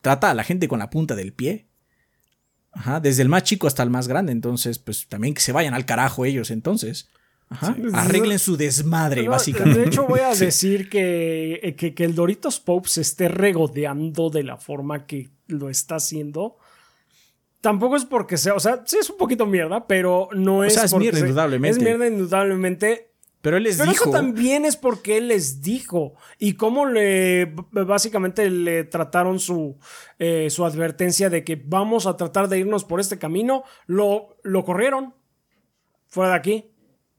trata 0.02 0.30
a 0.30 0.34
la 0.34 0.44
gente 0.44 0.68
con 0.68 0.80
la 0.80 0.90
punta 0.90 1.16
del 1.16 1.32
pie. 1.34 1.68
Ajá, 2.74 3.00
desde 3.00 3.22
el 3.22 3.30
más 3.30 3.44
chico 3.44 3.68
hasta 3.68 3.84
el 3.84 3.90
más 3.90 4.08
grande. 4.08 4.32
Entonces, 4.32 4.80
pues 4.80 5.08
también 5.08 5.34
que 5.34 5.42
se 5.42 5.52
vayan 5.54 5.74
al 5.74 5.86
carajo 5.86 6.26
ellos 6.26 6.52
entonces. 6.52 7.10
Ajá. 7.50 7.76
Arreglen 7.94 8.40
su 8.40 8.58
desmadre, 8.58 9.24
No, 9.24 9.32
básicamente. 9.32 9.80
De 9.82 9.86
hecho, 9.88 10.08
voy 10.08 10.22
a 10.22 10.30
decir 10.36 10.90
que, 10.90 11.76
que, 11.78 11.94
que 11.94 12.04
el 12.04 12.16
Doritos 12.16 12.60
Pope 12.60 12.90
se 12.90 13.02
esté 13.02 13.28
regodeando 13.28 14.30
de 14.30 14.44
la 14.44 14.58
forma 14.58 15.06
que 15.06 15.30
lo 15.48 15.70
está 15.70 15.96
haciendo. 15.96 16.58
Tampoco 17.62 17.96
es 17.96 18.04
porque 18.06 18.36
sea, 18.38 18.56
o 18.56 18.60
sea, 18.60 18.84
sí 18.86 18.98
es 19.00 19.10
un 19.10 19.18
poquito 19.18 19.46
mierda, 19.46 19.88
pero 19.88 20.28
no 20.34 20.64
es. 20.66 20.74
sea, 20.74 20.84
es 20.86 20.94
mierda, 20.96 21.20
se- 21.20 21.26
indudablemente. 21.28 21.78
Es 21.78 21.84
mierda, 21.84 22.08
indudablemente. 22.08 23.13
Pero 23.44 23.58
él 23.58 23.64
les 23.64 23.78
Pero 23.78 23.92
dijo. 23.92 24.06
eso 24.06 24.12
también 24.14 24.64
es 24.64 24.78
porque 24.78 25.18
él 25.18 25.28
les 25.28 25.62
dijo. 25.62 26.16
Y 26.40 26.54
cómo 26.54 26.86
le. 26.86 27.54
Básicamente 27.72 28.50
le 28.50 28.86
trataron 28.86 29.38
su, 29.38 29.78
eh, 30.18 30.50
su 30.50 30.64
advertencia 30.64 31.30
de 31.30 31.44
que 31.44 31.62
vamos 31.62 32.08
a 32.08 32.16
tratar 32.16 32.48
de 32.48 32.60
irnos 32.60 32.86
por 32.86 33.02
este 33.02 33.20
camino. 33.20 33.66
Lo, 33.86 34.38
lo 34.44 34.64
corrieron. 34.64 35.14
Fuera 36.08 36.32
de 36.32 36.38
aquí. 36.38 36.72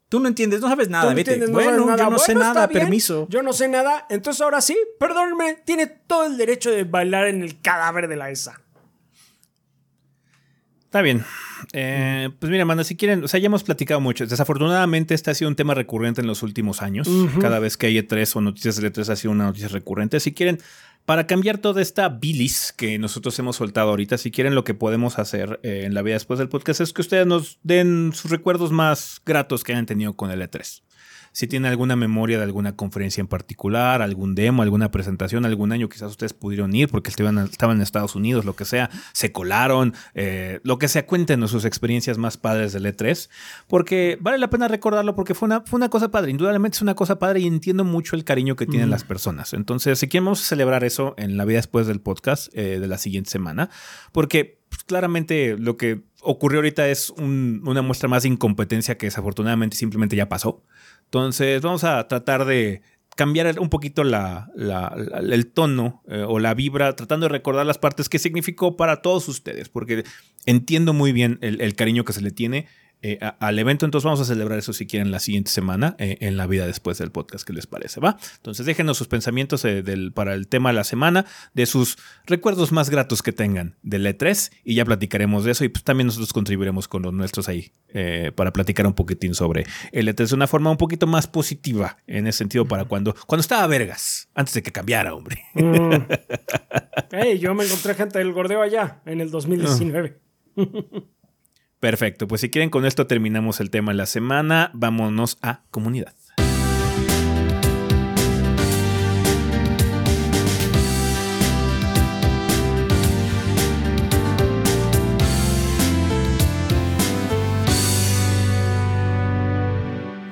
Tú 0.08 0.18
no 0.18 0.28
entiendes, 0.28 0.62
no 0.62 0.68
sabes 0.70 0.88
nada, 0.88 1.10
no 1.10 1.14
vete. 1.14 1.36
no 1.36 1.52
bueno, 1.52 1.70
sabes 1.72 1.86
nada. 1.86 2.04
yo 2.04 2.10
no 2.10 2.18
sé 2.18 2.34
nada, 2.34 2.66
bien. 2.68 2.80
permiso. 2.84 3.26
Yo 3.28 3.42
no 3.42 3.52
sé 3.52 3.68
nada. 3.68 4.06
Entonces 4.08 4.40
ahora 4.40 4.62
sí, 4.62 4.78
perdónenme, 4.98 5.58
tiene 5.66 5.86
todo 5.88 6.24
el 6.24 6.38
derecho 6.38 6.70
de 6.70 6.84
bailar 6.84 7.26
en 7.26 7.42
el 7.42 7.60
cadáver 7.60 8.08
de 8.08 8.16
la 8.16 8.30
ESA. 8.30 8.63
Está 10.94 11.02
bien. 11.02 11.24
Eh, 11.72 12.30
pues 12.38 12.52
mira, 12.52 12.64
manda, 12.64 12.84
si 12.84 12.94
quieren, 12.94 13.24
o 13.24 13.26
sea, 13.26 13.40
ya 13.40 13.46
hemos 13.46 13.64
platicado 13.64 14.00
mucho. 14.00 14.28
Desafortunadamente, 14.28 15.14
este 15.14 15.32
ha 15.32 15.34
sido 15.34 15.48
un 15.48 15.56
tema 15.56 15.74
recurrente 15.74 16.20
en 16.20 16.28
los 16.28 16.44
últimos 16.44 16.82
años. 16.82 17.08
Cada 17.40 17.58
vez 17.58 17.76
que 17.76 17.88
hay 17.88 17.98
E3 17.98 18.36
o 18.36 18.40
noticias 18.40 18.76
de 18.76 18.92
E3 18.92 19.08
ha 19.08 19.16
sido 19.16 19.32
una 19.32 19.46
noticia 19.46 19.66
recurrente. 19.66 20.20
Si 20.20 20.32
quieren, 20.32 20.60
para 21.04 21.26
cambiar 21.26 21.58
toda 21.58 21.82
esta 21.82 22.08
bilis 22.08 22.72
que 22.76 22.96
nosotros 23.00 23.36
hemos 23.40 23.56
soltado 23.56 23.90
ahorita, 23.90 24.18
si 24.18 24.30
quieren, 24.30 24.54
lo 24.54 24.62
que 24.62 24.74
podemos 24.74 25.18
hacer 25.18 25.58
eh, 25.64 25.82
en 25.84 25.94
la 25.94 26.02
vida 26.02 26.14
después 26.14 26.38
del 26.38 26.48
podcast 26.48 26.80
es 26.80 26.92
que 26.92 27.02
ustedes 27.02 27.26
nos 27.26 27.58
den 27.64 28.12
sus 28.14 28.30
recuerdos 28.30 28.70
más 28.70 29.20
gratos 29.26 29.64
que 29.64 29.72
hayan 29.72 29.86
tenido 29.86 30.12
con 30.12 30.30
el 30.30 30.42
E3. 30.42 30.80
Si 31.36 31.48
tienen 31.48 31.68
alguna 31.68 31.96
memoria 31.96 32.38
de 32.38 32.44
alguna 32.44 32.76
conferencia 32.76 33.20
en 33.20 33.26
particular, 33.26 34.02
algún 34.02 34.36
demo, 34.36 34.62
alguna 34.62 34.92
presentación, 34.92 35.44
algún 35.44 35.72
año 35.72 35.88
quizás 35.88 36.12
ustedes 36.12 36.32
pudieron 36.32 36.72
ir 36.76 36.88
porque 36.88 37.10
estaban, 37.10 37.38
estaban 37.38 37.78
en 37.78 37.82
Estados 37.82 38.14
Unidos, 38.14 38.44
lo 38.44 38.54
que 38.54 38.64
sea, 38.64 38.88
se 39.12 39.32
colaron, 39.32 39.94
eh, 40.14 40.60
lo 40.62 40.78
que 40.78 40.86
sea, 40.86 41.06
cuéntenos 41.06 41.50
sus 41.50 41.64
experiencias 41.64 42.18
más 42.18 42.36
padres 42.36 42.72
del 42.72 42.86
E3, 42.86 43.28
porque 43.66 44.16
vale 44.20 44.38
la 44.38 44.48
pena 44.48 44.68
recordarlo 44.68 45.16
porque 45.16 45.34
fue 45.34 45.46
una, 45.46 45.62
fue 45.62 45.76
una 45.78 45.88
cosa 45.88 46.12
padre, 46.12 46.30
indudablemente 46.30 46.76
es 46.76 46.82
una 46.82 46.94
cosa 46.94 47.18
padre 47.18 47.40
y 47.40 47.46
entiendo 47.48 47.82
mucho 47.84 48.14
el 48.14 48.22
cariño 48.22 48.54
que 48.54 48.66
tienen 48.66 48.90
las 48.90 49.02
personas. 49.02 49.54
Entonces, 49.54 49.98
si 49.98 50.06
queremos 50.06 50.38
celebrar 50.40 50.84
eso 50.84 51.14
en 51.18 51.36
la 51.36 51.44
vida 51.44 51.56
después 51.58 51.88
del 51.88 52.00
podcast 52.00 52.48
eh, 52.56 52.78
de 52.78 52.86
la 52.86 52.96
siguiente 52.96 53.30
semana, 53.30 53.70
porque 54.12 54.60
pues, 54.68 54.84
claramente 54.84 55.56
lo 55.58 55.76
que 55.76 56.02
ocurrió 56.22 56.58
ahorita 56.60 56.88
es 56.88 57.10
un- 57.10 57.62
una 57.66 57.82
muestra 57.82 58.08
más 58.08 58.22
de 58.22 58.28
incompetencia 58.30 58.96
que 58.96 59.06
desafortunadamente 59.06 59.76
simplemente 59.76 60.16
ya 60.16 60.28
pasó. 60.28 60.62
Entonces 61.14 61.62
vamos 61.62 61.84
a 61.84 62.08
tratar 62.08 62.44
de 62.44 62.82
cambiar 63.14 63.60
un 63.60 63.68
poquito 63.68 64.02
el 64.02 65.52
tono 65.52 66.02
eh, 66.08 66.24
o 66.26 66.40
la 66.40 66.54
vibra, 66.54 66.96
tratando 66.96 67.26
de 67.26 67.30
recordar 67.30 67.64
las 67.64 67.78
partes 67.78 68.08
que 68.08 68.18
significó 68.18 68.76
para 68.76 69.00
todos 69.00 69.28
ustedes, 69.28 69.68
porque 69.68 70.02
entiendo 70.44 70.92
muy 70.92 71.12
bien 71.12 71.38
el 71.40 71.76
cariño 71.76 72.04
que 72.04 72.12
se 72.12 72.20
le 72.20 72.32
tiene. 72.32 72.66
Eh, 73.06 73.18
al 73.20 73.58
evento. 73.58 73.84
Entonces 73.84 74.06
vamos 74.06 74.22
a 74.22 74.24
celebrar 74.24 74.58
eso 74.58 74.72
si 74.72 74.86
quieren 74.86 75.10
la 75.10 75.18
siguiente 75.18 75.50
semana 75.50 75.94
eh, 75.98 76.16
en 76.20 76.38
la 76.38 76.46
vida 76.46 76.66
después 76.66 76.96
del 76.96 77.10
podcast. 77.10 77.46
¿Qué 77.46 77.52
les 77.52 77.66
parece? 77.66 78.00
¿Va? 78.00 78.16
Entonces 78.36 78.64
déjenos 78.64 78.96
sus 78.96 79.08
pensamientos 79.08 79.60
del, 79.62 80.10
para 80.14 80.32
el 80.32 80.48
tema 80.48 80.70
de 80.70 80.76
la 80.76 80.84
semana, 80.84 81.26
de 81.52 81.66
sus 81.66 81.98
recuerdos 82.24 82.72
más 82.72 82.88
gratos 82.88 83.22
que 83.22 83.32
tengan 83.32 83.76
del 83.82 84.06
E3 84.06 84.52
y 84.64 84.74
ya 84.76 84.86
platicaremos 84.86 85.44
de 85.44 85.50
eso 85.50 85.66
y 85.66 85.68
pues 85.68 85.84
también 85.84 86.06
nosotros 86.06 86.32
contribuiremos 86.32 86.88
con 86.88 87.02
los 87.02 87.12
nuestros 87.12 87.46
ahí 87.50 87.72
para 88.34 88.52
platicar 88.52 88.86
un 88.86 88.94
poquitín 88.94 89.34
sobre 89.34 89.66
el 89.92 90.08
E3 90.08 90.28
de 90.30 90.34
una 90.34 90.46
forma 90.46 90.70
un 90.70 90.78
poquito 90.78 91.06
más 91.06 91.26
positiva 91.26 91.98
en 92.06 92.26
ese 92.26 92.38
sentido 92.38 92.66
para 92.66 92.86
cuando, 92.86 93.14
cuando 93.26 93.42
estaba 93.42 93.66
vergas, 93.66 94.30
antes 94.34 94.54
de 94.54 94.62
que 94.62 94.72
cambiara, 94.72 95.14
hombre. 95.14 95.42
Mm. 95.52 97.38
yo 97.38 97.54
me 97.54 97.64
encontré 97.64 97.94
gente 97.94 98.18
del 98.18 98.32
gordeo 98.32 98.62
allá 98.62 99.02
en 99.04 99.20
el 99.20 99.30
2019. 99.30 100.18
Perfecto, 101.84 102.26
pues 102.26 102.40
si 102.40 102.48
quieren 102.48 102.70
con 102.70 102.86
esto 102.86 103.06
terminamos 103.06 103.60
el 103.60 103.68
tema 103.68 103.92
de 103.92 103.98
la 103.98 104.06
semana, 104.06 104.70
vámonos 104.72 105.36
a 105.42 105.60
comunidad. 105.70 106.14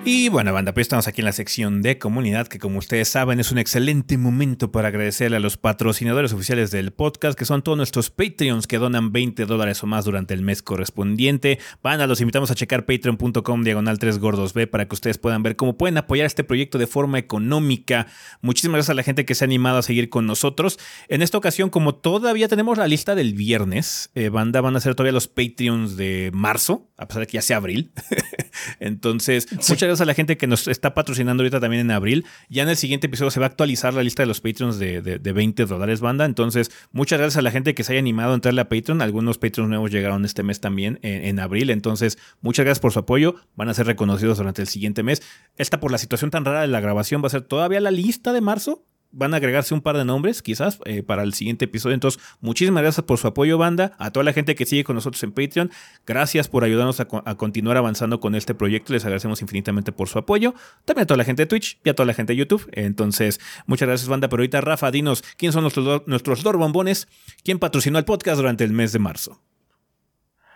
Y 0.04 0.28
bueno, 0.30 0.52
banda, 0.52 0.74
pues 0.74 0.86
estamos 0.86 1.06
aquí 1.06 1.20
en 1.20 1.26
la 1.26 1.32
sección 1.32 1.80
de 1.80 1.96
comunidad, 1.96 2.48
que 2.48 2.58
como 2.58 2.80
ustedes 2.80 3.08
saben 3.08 3.38
es 3.38 3.52
un 3.52 3.58
excelente 3.58 4.18
momento 4.18 4.72
para 4.72 4.88
agradecerle 4.88 5.36
a 5.36 5.40
los 5.40 5.56
patrocinadores 5.56 6.32
oficiales 6.32 6.72
del 6.72 6.90
podcast, 6.92 7.38
que 7.38 7.44
son 7.44 7.62
todos 7.62 7.78
nuestros 7.78 8.10
Patreons 8.10 8.66
que 8.66 8.78
donan 8.78 9.12
20 9.12 9.46
dólares 9.46 9.80
o 9.84 9.86
más 9.86 10.04
durante 10.04 10.34
el 10.34 10.42
mes 10.42 10.60
correspondiente. 10.60 11.60
Banda, 11.84 12.08
los 12.08 12.20
invitamos 12.20 12.50
a 12.50 12.56
checar 12.56 12.84
patreon.com 12.84 13.62
diagonal 13.62 14.00
3 14.00 14.18
gordos 14.18 14.54
B 14.54 14.66
para 14.66 14.88
que 14.88 14.94
ustedes 14.96 15.18
puedan 15.18 15.44
ver 15.44 15.54
cómo 15.54 15.78
pueden 15.78 15.96
apoyar 15.98 16.26
este 16.26 16.42
proyecto 16.42 16.78
de 16.78 16.88
forma 16.88 17.20
económica. 17.20 18.08
Muchísimas 18.40 18.78
gracias 18.78 18.90
a 18.90 18.94
la 18.94 19.04
gente 19.04 19.24
que 19.24 19.36
se 19.36 19.44
ha 19.44 19.46
animado 19.46 19.78
a 19.78 19.82
seguir 19.82 20.10
con 20.10 20.26
nosotros. 20.26 20.80
En 21.06 21.22
esta 21.22 21.38
ocasión, 21.38 21.70
como 21.70 21.94
todavía 21.94 22.48
tenemos 22.48 22.76
la 22.76 22.88
lista 22.88 23.14
del 23.14 23.34
viernes, 23.34 24.10
eh, 24.16 24.30
banda, 24.30 24.60
van 24.60 24.74
a 24.74 24.80
ser 24.80 24.96
todavía 24.96 25.12
los 25.12 25.28
Patreons 25.28 25.96
de 25.96 26.32
marzo, 26.34 26.90
a 26.96 27.06
pesar 27.06 27.20
de 27.20 27.26
que 27.28 27.34
ya 27.34 27.42
sea 27.42 27.58
abril. 27.58 27.92
Entonces, 28.80 29.46
muchas 29.52 29.68
gracias 29.68 29.91
a 30.00 30.04
la 30.04 30.14
gente 30.14 30.36
que 30.36 30.46
nos 30.46 30.68
está 30.68 30.94
patrocinando 30.94 31.42
ahorita 31.42 31.60
también 31.60 31.82
en 31.82 31.90
abril. 31.90 32.24
Ya 32.48 32.62
en 32.62 32.68
el 32.68 32.76
siguiente 32.76 33.06
episodio 33.06 33.30
se 33.30 33.40
va 33.40 33.46
a 33.46 33.48
actualizar 33.48 33.94
la 33.94 34.02
lista 34.02 34.22
de 34.22 34.26
los 34.26 34.40
Patreons 34.40 34.78
de, 34.78 35.18
20 35.18 35.66
dólares, 35.66 36.00
banda. 36.00 36.24
Entonces, 36.24 36.70
muchas 36.92 37.18
gracias 37.18 37.38
a 37.38 37.42
la 37.42 37.50
gente 37.50 37.74
que 37.74 37.84
se 37.84 37.92
haya 37.92 38.00
animado 38.00 38.32
a 38.32 38.34
entrarle 38.34 38.60
a 38.60 38.68
Patreon. 38.68 39.02
Algunos 39.02 39.38
Patreons 39.38 39.68
nuevos 39.68 39.90
llegaron 39.90 40.24
este 40.24 40.42
mes 40.42 40.60
también, 40.60 40.98
en, 41.02 41.38
abril. 41.38 41.70
Entonces, 41.70 42.18
muchas 42.40 42.64
gracias 42.64 42.80
por 42.80 42.92
su 42.92 43.00
apoyo. 43.00 43.34
Van 43.56 43.68
a 43.68 43.74
ser 43.74 43.86
reconocidos 43.86 44.38
durante 44.38 44.62
el 44.62 44.68
siguiente 44.68 45.02
mes. 45.02 45.22
Esta, 45.56 45.80
por 45.80 45.92
la 45.92 45.98
situación 45.98 46.30
tan 46.30 46.44
rara 46.44 46.62
de 46.62 46.68
la 46.68 46.80
grabación, 46.80 47.22
va 47.22 47.26
a 47.26 47.30
ser 47.30 47.42
todavía 47.42 47.80
la 47.80 47.90
lista 47.90 48.32
de 48.32 48.40
marzo 48.40 48.86
van 49.12 49.34
a 49.34 49.36
agregarse 49.36 49.74
un 49.74 49.80
par 49.80 49.96
de 49.96 50.04
nombres, 50.04 50.42
quizás, 50.42 50.78
eh, 50.84 51.02
para 51.02 51.22
el 51.22 51.34
siguiente 51.34 51.66
episodio. 51.66 51.94
Entonces, 51.94 52.20
muchísimas 52.40 52.82
gracias 52.82 53.04
por 53.04 53.18
su 53.18 53.28
apoyo, 53.28 53.58
banda. 53.58 53.92
A 53.98 54.10
toda 54.10 54.24
la 54.24 54.32
gente 54.32 54.54
que 54.54 54.66
sigue 54.66 54.84
con 54.84 54.96
nosotros 54.96 55.22
en 55.22 55.32
Patreon, 55.32 55.70
gracias 56.06 56.48
por 56.48 56.64
ayudarnos 56.64 57.00
a, 57.00 57.06
continuar 57.36 57.76
avanzando 57.76 58.20
con 58.20 58.34
este 58.34 58.54
proyecto. 58.54 58.92
Les 58.92 59.04
agradecemos 59.04 59.42
infinitamente 59.42 59.92
por 59.92 60.08
su 60.08 60.18
apoyo. 60.18 60.54
También 60.84 61.04
a 61.04 61.06
toda 61.06 61.18
la 61.18 61.24
gente 61.24 61.42
de 61.42 61.46
Twitch 61.46 61.78
y 61.84 61.90
a 61.90 61.94
toda 61.94 62.06
la 62.06 62.14
gente 62.14 62.32
de 62.32 62.38
YouTube. 62.38 62.68
Entonces, 62.72 63.40
muchas 63.66 63.88
gracias, 63.88 64.08
banda. 64.08 64.28
Pero 64.28 64.40
ahorita, 64.40 64.60
Rafa, 64.60 64.90
dinos, 64.90 65.22
¿quiénes 65.36 65.54
son 65.54 65.62
nuestros, 65.62 66.06
nuestros 66.06 66.42
Bombones? 66.42 67.08
¿Quién 67.44 67.58
patrocinó 67.58 67.98
el 67.98 68.04
podcast 68.04 68.36
durante 68.36 68.64
el 68.64 68.72
mes 68.72 68.92
de 68.92 68.98
marzo? 68.98 69.40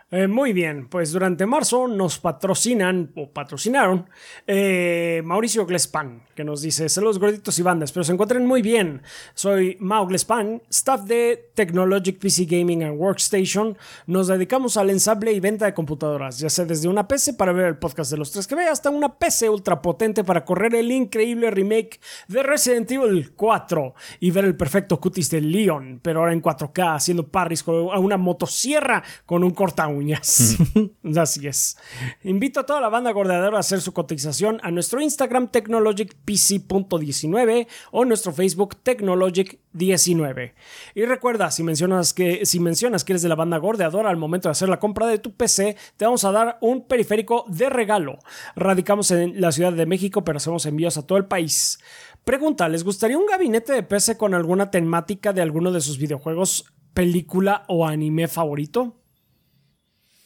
Eh, 0.09 0.25
muy 0.25 0.53
bien, 0.53 0.87
pues 0.87 1.11
durante 1.11 1.45
marzo 1.45 1.85
nos 1.85 2.17
patrocinan 2.17 3.11
o 3.17 3.29
patrocinaron 3.29 4.09
eh, 4.47 5.21
Mauricio 5.25 5.65
Glespan, 5.65 6.21
que 6.33 6.45
nos 6.45 6.61
dice 6.61 6.87
saludos 6.87 7.19
gorditos 7.19 7.59
y 7.59 7.61
bandas, 7.61 7.91
pero 7.91 8.05
se 8.05 8.13
encuentren 8.13 8.45
muy 8.45 8.61
bien. 8.61 9.01
Soy 9.33 9.75
Mau 9.81 10.07
Glespan, 10.07 10.61
staff 10.69 11.01
de 11.01 11.49
Technologic 11.53 12.19
PC 12.19 12.45
Gaming 12.45 12.83
and 12.83 12.97
Workstation. 12.97 13.77
Nos 14.05 14.27
dedicamos 14.27 14.77
al 14.77 14.91
ensamble 14.91 15.33
y 15.33 15.41
venta 15.41 15.65
de 15.65 15.73
computadoras, 15.73 16.39
ya 16.39 16.49
sea 16.49 16.63
desde 16.63 16.87
una 16.87 17.05
PC 17.05 17.33
para 17.33 17.51
ver 17.51 17.65
el 17.65 17.77
podcast 17.77 18.09
de 18.09 18.15
los 18.15 18.31
3 18.31 18.47
que 18.47 18.55
ve 18.55 18.65
hasta 18.65 18.89
una 18.89 19.13
PC 19.19 19.49
ultra 19.49 19.81
potente 19.81 20.23
para 20.23 20.45
correr 20.45 20.73
el 20.75 20.89
increíble 20.89 21.51
remake 21.51 21.99
de 22.29 22.43
Resident 22.43 22.89
Evil 22.91 23.33
4 23.35 23.93
y 24.21 24.31
ver 24.31 24.45
el 24.45 24.55
perfecto 24.55 25.01
cutis 25.01 25.29
de 25.31 25.41
Leon, 25.41 25.99
pero 26.01 26.21
ahora 26.21 26.31
en 26.31 26.41
4K 26.41 26.95
haciendo 26.95 27.27
parries 27.27 27.61
con 27.61 27.75
una 27.75 28.15
motosierra 28.15 29.03
con 29.25 29.43
un 29.43 29.51
corta 29.51 29.96
uñas. 29.97 30.57
Así 31.15 31.47
es. 31.47 31.77
Invito 32.23 32.59
a 32.59 32.65
toda 32.65 32.81
la 32.81 32.89
banda 32.89 33.11
gordeadora 33.11 33.57
a 33.57 33.61
hacer 33.61 33.81
su 33.81 33.93
cotización 33.93 34.59
a 34.63 34.71
nuestro 34.71 34.99
Instagram 35.01 35.49
technologicpc.19 35.49 37.67
o 37.91 38.05
nuestro 38.05 38.31
Facebook 38.31 38.77
technologic19. 38.83 40.53
Y 40.95 41.05
recuerda, 41.05 41.51
si 41.51 41.63
mencionas 41.63 42.13
que 42.13 42.45
si 42.45 42.59
mencionas 42.59 43.03
que 43.03 43.13
eres 43.13 43.21
de 43.21 43.29
la 43.29 43.35
banda 43.35 43.57
gordeadora 43.57 44.09
al 44.09 44.17
momento 44.17 44.49
de 44.49 44.51
hacer 44.51 44.69
la 44.69 44.79
compra 44.79 45.07
de 45.07 45.19
tu 45.19 45.35
PC, 45.35 45.75
te 45.97 46.05
vamos 46.05 46.23
a 46.23 46.31
dar 46.31 46.57
un 46.61 46.87
periférico 46.87 47.45
de 47.47 47.69
regalo. 47.69 48.19
Radicamos 48.55 49.11
en 49.11 49.39
la 49.39 49.51
Ciudad 49.51 49.73
de 49.73 49.85
México, 49.85 50.23
pero 50.23 50.37
hacemos 50.37 50.65
envíos 50.65 50.97
a 50.97 51.05
todo 51.05 51.17
el 51.17 51.25
país. 51.25 51.79
Pregunta, 52.23 52.67
¿les 52.67 52.83
gustaría 52.83 53.17
un 53.17 53.25
gabinete 53.25 53.73
de 53.73 53.83
PC 53.83 54.17
con 54.17 54.33
alguna 54.33 54.69
temática 54.69 55.31
de 55.31 55.41
alguno 55.41 55.71
de 55.71 55.81
sus 55.81 55.97
videojuegos, 55.97 56.65
película 56.93 57.63
o 57.67 57.87
anime 57.87 58.27
favorito? 58.27 58.97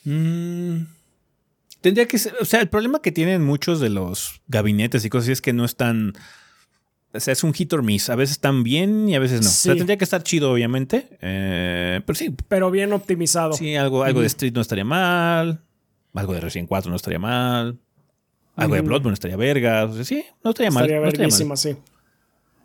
Mm, 0.03 0.83
tendría 1.81 2.07
que 2.07 2.17
ser. 2.17 2.33
O 2.41 2.45
sea, 2.45 2.61
el 2.61 2.69
problema 2.69 3.01
que 3.01 3.11
tienen 3.11 3.43
muchos 3.43 3.79
de 3.79 3.89
los 3.89 4.41
gabinetes 4.47 5.05
y 5.05 5.09
cosas 5.09 5.25
así 5.25 5.31
es 5.33 5.41
que 5.41 5.53
no 5.53 5.65
están. 5.65 6.13
O 7.13 7.19
sea, 7.19 7.33
es 7.33 7.43
un 7.43 7.53
hit 7.53 7.71
or 7.73 7.83
miss. 7.83 8.09
A 8.09 8.15
veces 8.15 8.33
están 8.33 8.63
bien 8.63 9.09
y 9.09 9.15
a 9.15 9.19
veces 9.19 9.41
no. 9.41 9.49
O 9.49 9.51
sea, 9.51 9.75
tendría 9.75 9.97
que 9.97 10.05
estar 10.05 10.23
chido, 10.23 10.51
obviamente. 10.51 11.09
Eh, 11.21 12.01
pero 12.05 12.15
sí. 12.17 12.33
Pero 12.47 12.71
bien 12.71 12.93
optimizado. 12.93 13.53
Sí, 13.53 13.75
algo, 13.75 14.03
algo 14.03 14.21
de 14.21 14.27
Street 14.27 14.53
no 14.53 14.61
estaría 14.61 14.85
mal. 14.85 15.61
Algo 16.13 16.33
de 16.33 16.41
Resident 16.41 16.69
4 16.69 16.89
no 16.89 16.95
estaría 16.95 17.19
mal. 17.19 17.77
Algo 18.55 18.75
de 18.75 18.81
Bloodborne 18.81 19.13
estaría 19.13 19.37
verga. 19.37 19.85
O 19.85 19.93
sea, 19.93 20.03
sí, 20.05 20.23
no 20.43 20.51
estaría 20.51 20.71
mal. 20.71 20.83
Estaría 20.83 21.01
verguísima, 21.01 21.55
sí. 21.55 21.75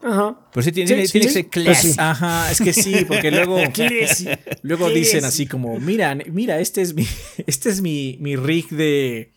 Ajá. 0.06 0.38
Pero 0.52 0.62
sí 0.62 0.70
tiene, 0.70 1.02
que 1.02 1.28
ser 1.28 1.48
classy. 1.48 1.94
Ajá, 1.98 2.50
es 2.52 2.60
que 2.60 2.72
sí, 2.72 3.04
porque 3.08 3.32
luego, 3.32 3.58
luego 4.62 4.88
dicen 4.90 5.24
así 5.24 5.46
como, 5.46 5.80
mira, 5.80 6.14
mira, 6.14 6.60
este 6.60 6.80
es 6.80 6.94
mi, 6.94 7.06
este 7.46 7.70
es 7.70 7.80
mi, 7.80 8.16
mi 8.20 8.36
rig 8.36 8.68
de 8.68 9.32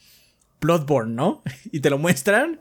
Bloodborne, 0.61 1.15
¿no? 1.15 1.41
Y 1.71 1.79
te 1.79 1.89
lo 1.89 1.97
muestran. 1.97 2.59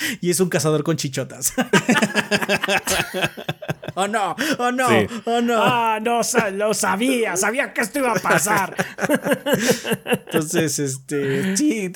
Y 0.20 0.30
es 0.30 0.40
un 0.40 0.48
cazador 0.48 0.82
con 0.82 0.96
chichotas. 0.96 1.54
oh 3.94 4.08
no, 4.08 4.34
oh 4.58 4.72
no, 4.72 4.88
oh 5.24 5.40
no. 5.40 5.62
Ah, 5.62 5.98
no, 6.00 6.20
lo 6.52 6.74
sabía, 6.74 7.36
sabía 7.36 7.72
que 7.72 7.82
esto 7.82 8.00
iba 8.00 8.12
a 8.12 8.20
pasar. 8.20 8.74
entonces, 10.04 10.78
este, 10.78 11.56
sí, 11.56 11.92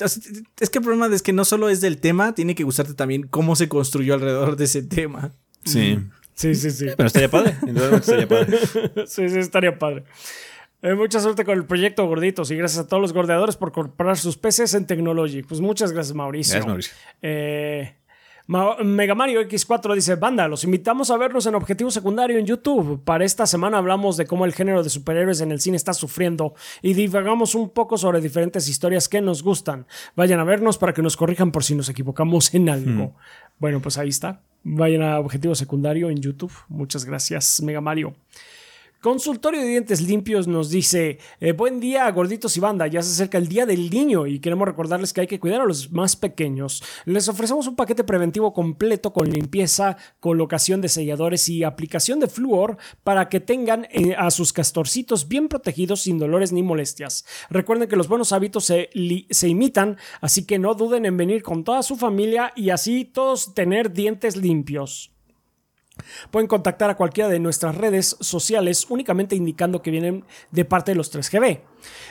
es 0.59 0.69
que 0.69 0.79
el 0.79 0.83
problema 0.83 1.13
es 1.13 1.21
que 1.21 1.33
no 1.33 1.45
solo 1.45 1.69
es 1.69 1.81
del 1.81 1.99
tema, 1.99 2.33
tiene 2.33 2.55
que 2.55 2.63
gustarte 2.63 2.93
también 2.93 3.23
cómo 3.23 3.55
se 3.55 3.69
construyó 3.69 4.13
alrededor 4.13 4.55
de 4.55 4.65
ese 4.65 4.83
tema. 4.83 5.33
Sí. 5.63 5.99
Sí, 6.33 6.53
sí, 6.53 6.69
sí. 6.69 6.87
Pero 6.97 7.07
estaría 7.07 7.29
padre. 7.29 7.55
estaría 7.93 8.27
padre. 8.27 8.59
sí, 9.07 9.29
sí, 9.29 9.39
estaría 9.39 9.79
padre. 9.79 10.03
Eh, 10.85 10.93
mucha 10.93 11.19
suerte 11.19 11.43
con 11.43 11.57
el 11.57 11.65
proyecto 11.65 12.05
Gorditos 12.05 12.51
y 12.51 12.55
gracias 12.55 12.85
a 12.85 12.87
todos 12.87 13.01
los 13.01 13.11
gordeadores 13.11 13.55
por 13.55 13.71
comprar 13.71 14.17
sus 14.17 14.37
PCs 14.37 14.75
en 14.75 14.85
Technology. 14.85 15.41
Pues 15.41 15.59
muchas 15.59 15.91
gracias, 15.91 16.15
Mauricio. 16.15 16.53
Gracias, 16.53 16.67
Mauricio. 16.67 16.93
Eh, 17.23 17.95
Mega 18.45 19.15
Mario 19.15 19.41
X4 19.41 19.95
dice, 19.95 20.13
banda, 20.13 20.47
los 20.47 20.63
invitamos 20.63 21.09
a 21.09 21.17
vernos 21.17 21.47
en 21.47 21.55
Objetivo 21.55 21.89
Secundario 21.89 22.37
en 22.37 22.45
YouTube. 22.45 23.03
Para 23.03 23.25
esta 23.25 23.47
semana 23.47 23.79
hablamos 23.79 24.15
de 24.15 24.27
cómo 24.27 24.45
el 24.45 24.53
género 24.53 24.83
de 24.83 24.91
superhéroes 24.91 25.41
en 25.41 25.51
el 25.51 25.59
cine 25.59 25.75
está 25.75 25.95
sufriendo 25.95 26.53
y 26.83 26.93
divagamos 26.93 27.55
un 27.55 27.71
poco 27.71 27.97
sobre 27.97 28.21
diferentes 28.21 28.67
historias 28.67 29.09
que 29.09 29.21
nos 29.21 29.41
gustan. 29.41 29.87
Vayan 30.15 30.39
a 30.39 30.43
vernos 30.43 30.77
para 30.77 30.93
que 30.93 31.01
nos 31.01 31.17
corrijan 31.17 31.51
por 31.51 31.63
si 31.63 31.73
nos 31.73 31.89
equivocamos 31.89 32.53
en 32.53 32.69
algo. 32.69 33.05
Hmm. 33.05 33.13
Bueno, 33.57 33.81
pues 33.81 33.97
ahí 33.97 34.09
está. 34.09 34.41
Vayan 34.61 35.01
a 35.01 35.19
Objetivo 35.19 35.55
Secundario 35.55 36.11
en 36.11 36.21
YouTube. 36.21 36.53
Muchas 36.67 37.05
gracias, 37.05 37.59
Mega 37.63 37.81
Mario. 37.81 38.13
Consultorio 39.05 39.61
de 39.61 39.67
Dientes 39.67 40.01
Limpios 40.01 40.47
nos 40.47 40.71
dice, 40.71 41.19
eh, 41.39 41.51
buen 41.51 41.79
día 41.79 42.09
gorditos 42.09 42.57
y 42.57 42.59
banda, 42.59 42.87
ya 42.87 43.03
se 43.03 43.11
acerca 43.11 43.37
el 43.37 43.47
Día 43.47 43.67
del 43.67 43.91
Niño 43.91 44.25
y 44.25 44.39
queremos 44.39 44.67
recordarles 44.67 45.13
que 45.13 45.21
hay 45.21 45.27
que 45.27 45.39
cuidar 45.39 45.61
a 45.61 45.65
los 45.65 45.91
más 45.91 46.15
pequeños. 46.15 46.81
Les 47.05 47.29
ofrecemos 47.29 47.67
un 47.67 47.75
paquete 47.75 48.03
preventivo 48.03 48.51
completo 48.51 49.13
con 49.13 49.29
limpieza, 49.29 49.97
colocación 50.19 50.81
de 50.81 50.89
selladores 50.89 51.47
y 51.49 51.63
aplicación 51.63 52.19
de 52.19 52.27
flúor 52.27 52.77
para 53.03 53.29
que 53.29 53.39
tengan 53.39 53.87
eh, 53.91 54.15
a 54.17 54.31
sus 54.31 54.51
castorcitos 54.51 55.27
bien 55.27 55.49
protegidos 55.49 56.01
sin 56.01 56.17
dolores 56.17 56.51
ni 56.51 56.63
molestias. 56.63 57.27
Recuerden 57.51 57.87
que 57.87 57.97
los 57.97 58.07
buenos 58.07 58.31
hábitos 58.31 58.65
se, 58.65 58.89
se 59.29 59.47
imitan, 59.47 59.97
así 60.19 60.47
que 60.47 60.57
no 60.57 60.73
duden 60.73 61.05
en 61.05 61.15
venir 61.15 61.43
con 61.43 61.63
toda 61.63 61.83
su 61.83 61.95
familia 61.95 62.53
y 62.55 62.71
así 62.71 63.05
todos 63.05 63.53
tener 63.53 63.93
dientes 63.93 64.35
limpios. 64.35 65.14
Pueden 66.31 66.47
contactar 66.47 66.89
a 66.89 66.95
cualquiera 66.95 67.29
de 67.29 67.39
nuestras 67.39 67.75
redes 67.75 68.17
sociales 68.19 68.85
únicamente 68.89 69.35
indicando 69.35 69.81
que 69.81 69.91
vienen 69.91 70.25
de 70.51 70.65
parte 70.65 70.91
de 70.91 70.95
los 70.95 71.13
3GB. 71.13 71.61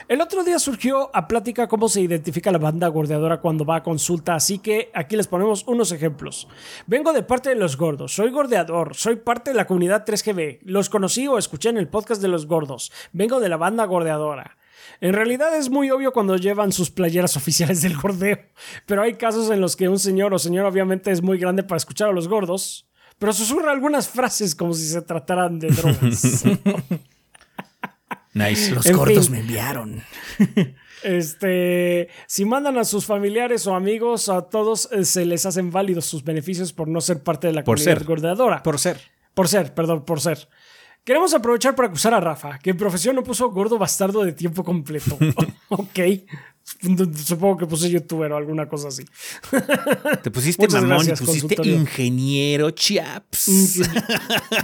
El 0.07 0.21
otro 0.21 0.43
día 0.43 0.59
surgió 0.59 1.09
a 1.13 1.27
plática 1.27 1.67
cómo 1.67 1.89
se 1.89 2.01
identifica 2.01 2.51
la 2.51 2.57
banda 2.57 2.87
gordeadora 2.87 3.41
cuando 3.41 3.65
va 3.65 3.77
a 3.77 3.83
consulta, 3.83 4.35
así 4.35 4.59
que 4.59 4.89
aquí 4.93 5.15
les 5.15 5.27
ponemos 5.27 5.65
unos 5.67 5.91
ejemplos. 5.91 6.47
Vengo 6.87 7.13
de 7.13 7.23
parte 7.23 7.49
de 7.49 7.55
los 7.55 7.77
gordos, 7.77 8.13
soy 8.13 8.29
gordeador, 8.29 8.95
soy 8.95 9.17
parte 9.17 9.51
de 9.51 9.57
la 9.57 9.67
comunidad 9.67 10.05
3GB, 10.05 10.59
los 10.63 10.89
conocí 10.89 11.27
o 11.27 11.37
escuché 11.37 11.69
en 11.69 11.77
el 11.77 11.87
podcast 11.87 12.21
de 12.21 12.27
los 12.27 12.45
gordos, 12.45 12.91
vengo 13.11 13.39
de 13.39 13.49
la 13.49 13.57
banda 13.57 13.85
gordeadora. 13.85 14.57
En 15.01 15.13
realidad 15.13 15.55
es 15.55 15.69
muy 15.69 15.89
obvio 15.91 16.13
cuando 16.13 16.37
llevan 16.37 16.71
sus 16.71 16.91
playeras 16.91 17.37
oficiales 17.37 17.81
del 17.81 17.97
gordeo, 17.97 18.39
pero 18.85 19.01
hay 19.01 19.15
casos 19.15 19.49
en 19.51 19.61
los 19.61 19.75
que 19.75 19.89
un 19.89 19.99
señor 19.99 20.33
o 20.33 20.39
señora 20.39 20.69
obviamente 20.69 21.11
es 21.11 21.21
muy 21.21 21.37
grande 21.37 21.63
para 21.63 21.77
escuchar 21.77 22.09
a 22.09 22.13
los 22.13 22.27
gordos, 22.27 22.84
pero 23.19 23.33
susurra 23.33 23.71
algunas 23.71 24.07
frases 24.07 24.55
como 24.55 24.73
si 24.73 24.87
se 24.87 25.01
trataran 25.01 25.59
de 25.59 25.67
drogas. 25.69 26.43
Nice. 28.33 28.71
Los 28.75 28.85
En 28.85 28.99
fin. 29.05 29.31
me 29.31 29.39
enviaron. 29.39 30.03
Este, 31.03 32.09
si 32.27 32.43
mandan 32.43 32.77
a 32.77 32.83
sus 32.83 33.05
familiares 33.05 33.65
o 33.65 33.75
amigos, 33.75 34.27
a 34.27 34.41
todos 34.49 34.89
eh, 34.91 35.05
se 35.05 35.23
les 35.25 35.45
hacen 35.45 35.71
válidos 35.71 36.05
sus 36.05 36.23
beneficios 36.23 36.73
por 36.73 36.89
no 36.89 36.99
ser 36.99 37.23
parte 37.23 37.47
de 37.47 37.53
la 37.53 37.63
Por 37.63 37.77
comunidad 37.77 37.97
ser. 37.99 38.05
gordeadora. 38.05 38.61
Por 38.63 38.77
ser. 38.77 38.99
Por 39.33 39.47
ser, 39.47 39.73
perdón, 39.73 40.03
por 40.03 40.19
ser. 40.19 40.49
Queremos 41.05 41.33
aprovechar 41.33 41.75
para 41.75 41.87
acusar 41.87 42.13
a 42.13 42.19
Rafa, 42.19 42.59
que 42.59 42.71
en 42.71 42.77
profesión 42.77 43.15
no 43.15 43.23
puso 43.23 43.49
gordo 43.51 43.77
bastardo 43.77 44.23
de 44.23 44.33
tiempo 44.33 44.63
completo. 44.65 45.17
ok. 45.69 45.99
Supongo 47.15 47.57
que 47.57 47.67
puse 47.67 47.89
youtuber 47.89 48.31
o 48.31 48.37
alguna 48.37 48.67
cosa 48.67 48.87
así. 48.87 49.05
Te 50.23 50.31
pusiste 50.31 50.63
Muchas 50.63 50.81
mamón 50.81 51.05
gracias, 51.05 51.21
y 51.21 51.25
pusiste 51.25 51.69
ingeniero 51.69 52.71
chaps. 52.71 53.79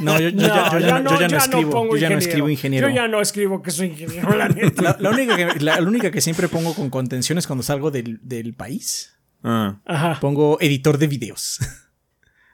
No, 0.01 0.19
yo, 0.19 0.29
yo 0.29 0.47
No, 0.47 0.47
ya, 0.47 0.71
yo 0.71 0.79
ya 0.79 0.99
no, 0.99 1.11
yo 1.11 1.19
ya 1.19 1.27
no 1.29 1.37
escribo. 1.37 1.87
yo 1.91 1.97
ya 1.97 2.09
no 2.09 2.17
escribo 2.17 2.49
ingeniero. 2.49 2.89
Yo 2.89 2.95
ya 2.95 3.07
no 3.07 3.21
escribo 3.21 3.61
que 3.61 3.71
soy 3.71 3.87
ingeniero, 3.89 4.35
la 4.35 4.49
neta. 4.49 4.81
La, 4.81 4.97
la 4.99 5.09
única 5.11 5.37
que, 5.37 5.59
la, 5.59 5.79
la 5.79 5.87
única 5.87 6.09
que 6.11 6.21
siempre 6.21 6.47
pongo 6.47 6.73
con 6.73 6.89
contención 6.89 7.37
es 7.37 7.45
cuando 7.45 7.61
salgo 7.63 7.91
del, 7.91 8.19
del 8.23 8.53
país. 8.55 9.13
Ah, 9.43 9.79
Ajá. 9.85 10.19
Pongo 10.19 10.57
editor 10.59 10.97
de 10.97 11.07
videos. 11.07 11.59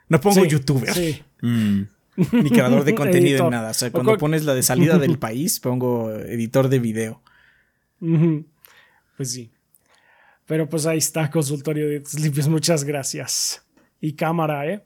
No 0.10 0.20
pongo 0.22 0.42
Sí, 0.44 0.48
youtuber. 0.50 0.94
Sí. 0.94 1.22
mm. 1.42 1.82
Ni 2.32 2.50
creador 2.50 2.84
de 2.84 2.96
contenido 2.96 3.46
en 3.46 3.52
nada. 3.52 3.72
O 3.72 3.74
sea, 3.74 3.92
cuando 3.92 4.18
pones 4.18 4.44
la 4.44 4.56
de 4.56 4.64
salida 4.64 4.98
del 4.98 5.20
país, 5.20 5.60
pongo 5.60 6.12
editor 6.12 6.68
de 6.70 6.80
video. 6.80 7.22
Ujú. 8.02 8.46
Pues 9.18 9.32
sí. 9.32 9.52
Pero 10.46 10.70
pues 10.70 10.86
ahí 10.86 11.00
está, 11.00 11.30
consultorio 11.30 11.90
de 11.90 12.04
limpios. 12.22 12.48
Muchas 12.48 12.84
gracias. 12.86 13.67
Y 14.00 14.14
cámara, 14.14 14.68
¿eh? 14.68 14.84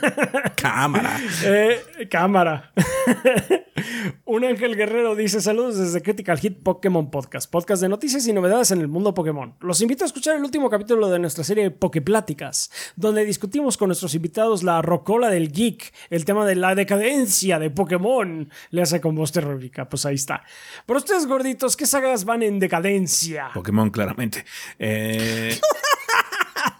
Cámara. 0.56 1.20
Eh, 1.44 2.08
cámara. 2.10 2.72
Un 4.24 4.44
ángel 4.44 4.76
guerrero 4.76 5.14
dice 5.14 5.40
saludos 5.40 5.76
desde 5.76 6.00
Critical 6.00 6.38
Hit 6.38 6.62
Pokémon 6.62 7.10
Podcast, 7.10 7.50
podcast 7.50 7.82
de 7.82 7.88
noticias 7.88 8.26
y 8.26 8.32
novedades 8.32 8.70
en 8.70 8.80
el 8.80 8.88
mundo 8.88 9.12
Pokémon. 9.12 9.54
Los 9.60 9.82
invito 9.82 10.04
a 10.04 10.06
escuchar 10.06 10.36
el 10.36 10.42
último 10.42 10.70
capítulo 10.70 11.10
de 11.10 11.18
nuestra 11.18 11.44
serie 11.44 11.70
Poképláticas, 11.70 12.70
donde 12.96 13.24
discutimos 13.24 13.76
con 13.76 13.88
nuestros 13.88 14.14
invitados 14.14 14.62
la 14.62 14.80
rocola 14.80 15.28
del 15.28 15.52
geek, 15.52 15.92
el 16.08 16.24
tema 16.24 16.46
de 16.46 16.54
la 16.54 16.74
decadencia 16.74 17.58
de 17.58 17.70
Pokémon. 17.70 18.48
Le 18.70 18.82
hace 18.82 19.00
con 19.00 19.14
voz 19.14 19.32
terrorífica, 19.32 19.88
pues 19.88 20.06
ahí 20.06 20.14
está. 20.14 20.42
Para 20.86 20.98
ustedes 20.98 21.26
gorditos, 21.26 21.76
¿qué 21.76 21.86
sagas 21.86 22.24
van 22.24 22.42
en 22.42 22.58
decadencia? 22.58 23.50
Pokémon, 23.52 23.90
claramente. 23.90 24.44
Eh, 24.78 25.58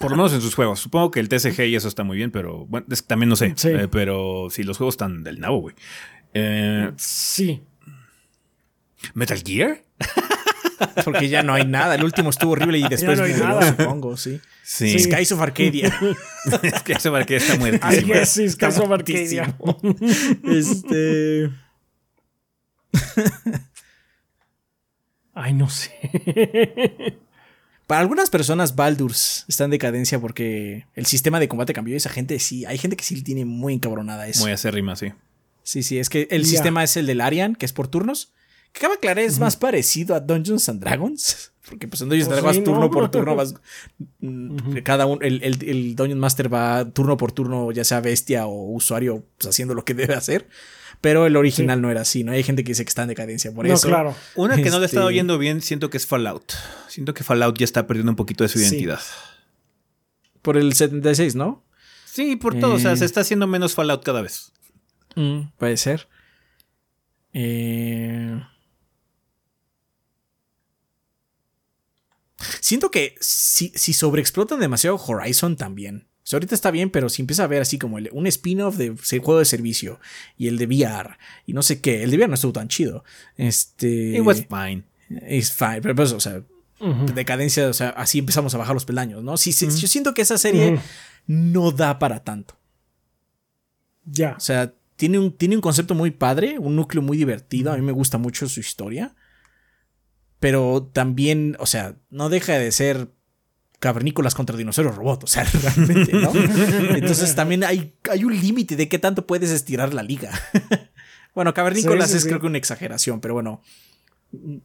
por 0.01 0.11
lo 0.11 0.17
menos 0.17 0.33
en 0.33 0.41
sus 0.41 0.55
juegos. 0.55 0.81
Supongo 0.81 1.11
que 1.11 1.21
el 1.21 1.29
TCG 1.29 1.61
y 1.67 1.75
eso 1.77 1.89
está 1.89 2.05
muy 2.05 2.17
bien, 2.17 2.31
pero 2.31 2.67
bueno, 2.67 2.87
es 2.91 3.03
que 3.03 3.09
también 3.09 3.29
no 3.29 3.37
sé. 3.37 3.53
Sí. 3.57 3.69
Eh, 3.69 3.89
pero 3.91 4.49
sí, 4.51 4.63
los 4.63 4.77
juegos 4.79 4.95
están 4.95 5.23
del 5.25 5.41
nabo, 5.41 5.61
güey. 5.61 5.75
Eh, 6.35 6.91
Sí. 6.97 7.63
¿Metal 9.15 9.43
Gear? 9.45 9.83
Porque 11.05 11.29
ya 11.29 11.43
no 11.43 11.55
hay 11.55 11.65
nada. 11.67 11.95
El 11.95 12.05
último 12.05 12.31
estuvo 12.31 12.53
horrible 12.53 12.79
y 12.79 12.89
después 12.89 13.19
no 13.19 13.25
hay 13.25 13.33
murió, 13.33 13.49
nada. 13.49 13.69
supongo, 13.69 14.17
sí. 14.17 14.41
Sí. 14.63 14.99
Skies 14.99 15.33
of 15.33 15.41
Arcadia. 15.41 15.93
es 16.63 16.83
que 16.83 16.95
eso 16.95 17.13
para 17.13 17.25
que 17.25 17.37
está 17.37 17.55
I 17.55 17.59
muertísimo. 17.59 18.13
guess 18.15 18.29
sí, 18.31 18.49
Skies 18.51 18.79
of 18.79 18.91
Arcadia. 18.91 19.57
este. 20.45 21.51
Ay, 25.35 25.53
no 25.53 25.69
sé. 25.69 27.19
Para 27.87 28.01
algunas 28.01 28.31
personas, 28.31 28.77
Baldur's 28.77 29.45
está 29.49 29.65
en 29.65 29.71
decadencia 29.71 30.19
porque 30.19 30.87
el 30.95 31.07
sistema 31.07 31.39
de 31.39 31.49
combate 31.49 31.73
cambió 31.75 31.95
y 31.95 31.97
esa 31.99 32.09
gente 32.11 32.39
sí. 32.39 32.65
Hay 32.65 32.79
gente 32.79 32.97
que 32.97 33.05
sí 33.05 33.23
tiene 33.23 33.45
muy 33.45 33.75
encabronada 33.75 34.27
eso. 34.27 34.43
Muy 34.43 34.53
acérrima, 34.53 34.97
sí. 34.97 35.13
Sí, 35.63 35.83
sí, 35.83 35.99
es 35.99 36.09
que 36.09 36.27
el 36.31 36.45
sistema 36.47 36.83
es 36.85 36.97
el 36.97 37.07
del 37.07 37.21
Arian, 37.21 37.55
que 37.55 37.67
es 37.67 37.73
por 37.73 37.89
turnos. 37.89 38.33
Que 38.73 38.81
cabe 38.81 38.95
aclarar, 38.95 39.21
es 39.25 39.39
más 39.39 39.57
parecido 39.57 40.15
a 40.15 40.21
Dungeons 40.21 40.69
and 40.69 40.81
Dragons. 40.81 41.53
Porque 41.69 41.89
pues 41.89 42.03
en 42.03 42.09
Dungeons 42.11 42.29
and 42.29 42.33
Pues 42.35 42.43
Dragons 42.43 42.57
sí, 42.59 42.65
turno 42.65 42.81
¿no? 42.81 42.91
por 42.91 43.11
turno 43.11 43.35
vas. 43.37 43.55
mm, 44.21 44.77
Cada 44.83 45.07
uno, 45.07 45.21
el, 45.23 45.43
el, 45.43 45.63
el 45.67 45.97
Dungeon 45.97 46.19
Master 46.19 46.53
va 46.53 46.91
turno 46.91 47.17
por 47.17 47.33
turno, 47.33 47.71
ya 47.73 47.85
sea 47.85 48.01
bestia 48.01 48.47
o 48.47 48.73
usuario, 48.73 49.25
pues 49.39 49.49
haciendo 49.49 49.73
lo 49.75 49.85
que 49.85 49.95
debe 49.95 50.15
hacer. 50.15 50.49
Pero 51.05 51.27
el 51.27 51.37
original 51.37 51.83
no 51.83 51.91
era 51.91 52.01
así, 52.01 52.25
¿no? 52.25 52.33
Hay 52.33 52.43
gente 52.43 52.65
que 52.65 52.71
dice 52.71 52.83
que 52.83 52.89
está 52.89 53.03
en 53.03 53.09
decadencia 53.09 53.53
por 53.53 53.67
No, 53.69 53.75
eso. 53.75 53.89
claro. 53.89 54.17
Una 54.37 54.57
que 54.57 54.71
no 54.71 54.79
le 54.79 54.85
he 54.85 54.87
estado 54.87 55.07
Este- 55.09 55.15
oyendo 55.15 55.37
bien, 55.37 55.61
siento 55.61 55.91
que 55.91 55.99
es 55.99 56.07
Fallout. 56.07 56.51
Siento 56.89 57.13
que 57.13 57.23
Fallout 57.23 57.59
ya 57.59 57.65
está 57.67 57.87
perdiendo 57.87 58.11
un 58.13 58.17
poquito 58.17 58.43
de 58.43 58.49
su 58.49 58.59
Sí. 58.59 58.65
identidad. 58.65 59.01
Por 60.41 60.57
el 60.57 60.73
76, 60.73 61.35
¿no? 61.35 61.63
Sí, 62.07 62.37
por 62.37 62.59
todo. 62.59 62.73
O 62.77 62.79
sea, 62.79 62.93
Eh. 62.93 62.97
se 62.97 63.05
está 63.05 63.21
haciendo 63.21 63.47
menos 63.47 63.75
Fallout 63.75 64.03
cada 64.03 64.23
vez. 64.23 64.51
Mm, 65.15 65.49
puede 65.59 65.77
ser. 65.77 66.09
Eh, 67.35 68.41
Siento 72.61 72.91
que 72.91 73.15
si, 73.21 73.73
si 73.75 73.93
sobreexplotan 73.93 74.59
demasiado 74.59 74.97
Horizon 74.97 75.57
también. 75.57 76.09
O 76.25 76.27
sea, 76.27 76.39
ahorita 76.39 76.55
está 76.55 76.71
bien, 76.71 76.89
pero 76.91 77.11
si 77.11 77.21
empieza 77.21 77.45
a 77.45 77.47
ver 77.49 77.61
así 77.61 77.79
como 77.79 77.99
el- 77.99 78.09
un 78.13 78.27
spin-off 78.27 78.77
de 78.79 78.97
juego 79.21 79.39
de 79.39 79.45
servicio 79.45 80.01
y 80.39 80.49
el 80.49 80.57
de 80.57 80.65
VR 80.67 81.19
y 81.47 81.53
no 81.53 81.63
sé 81.63 81.81
qué. 81.83 82.03
El 82.03 82.11
de 82.11 82.17
VR 82.17 82.29
no 82.29 82.35
estuvo 82.35 82.53
tan 82.55 82.69
chido. 82.69 83.05
Este. 83.37 84.17
It 84.17 84.23
was 84.23 84.47
fine. 84.49 84.85
Es 85.27 85.53
fine, 85.53 85.83
pero 85.83 85.95
pues, 85.95 86.13
o 86.13 86.21
sea, 86.21 86.43
decadencia, 87.15 87.69
o 87.69 87.73
sea, 87.75 87.91
así 87.91 88.19
empezamos 88.19 88.55
a 88.55 88.59
bajar 88.59 88.75
los 88.75 88.85
peldaños, 88.87 89.23
¿no? 89.23 89.37
Sí, 89.37 89.53
sí, 89.53 89.67
Yo 89.67 89.87
siento 89.87 90.15
que 90.15 90.23
esa 90.23 90.39
serie 90.39 90.79
no 91.27 91.71
da 91.73 91.99
para 91.99 92.25
tanto. 92.25 92.57
Ya. 94.07 94.35
O 94.37 94.41
sea, 94.41 94.73
tiene 94.97 95.19
un, 95.19 95.33
tiene 95.33 95.57
un 95.57 95.63
concepto 95.63 95.95
muy 95.95 96.11
padre, 96.11 96.59
un 96.59 96.75
núcleo 96.77 97.03
muy 97.03 97.17
divertido. 97.19 97.71
A 97.73 97.77
mí 97.77 97.83
me 97.83 97.93
gusta 97.93 98.17
mucho 98.19 98.49
su 98.49 98.61
historia. 98.61 99.15
Pero 100.41 100.91
también, 100.93 101.57
o 101.59 101.67
sea, 101.67 101.97
no 102.11 102.29
deja 102.29 102.59
de 102.59 102.71
ser 102.73 103.09
cavernícolas 103.85 104.35
contra 104.35 104.57
dinosaurios 104.57 104.97
robots. 104.97 105.25
O 105.25 105.27
sea, 105.27 105.45
realmente, 105.63 106.11
¿no? 106.15 106.33
Entonces 106.97 107.35
también 107.35 107.65
hay, 107.65 107.93
hay 108.11 108.25
un 108.25 108.35
límite 108.35 108.77
de 108.77 108.89
qué 108.89 108.99
tanto 108.99 109.27
puedes 109.27 109.51
estirar 109.51 109.93
la 109.93 110.03
liga. 110.03 110.31
bueno, 111.35 111.53
cavernícolas 111.53 112.07
Sí, 112.07 112.13
sí, 112.13 112.17
es 112.17 112.23
sí. 112.23 112.29
creo 112.31 112.41
que 112.41 112.47
una 112.47 112.57
exageración, 112.57 113.21
pero 113.21 113.35
bueno. 113.35 113.61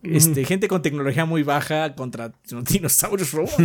Este, 0.04 0.46
gente 0.46 0.70
con 0.70 0.82
tecnología 0.82 1.26
muy 1.26 1.44
baja 1.44 1.94
contra 1.96 2.32
dinosaurios 2.48 3.34
robots. 3.34 3.56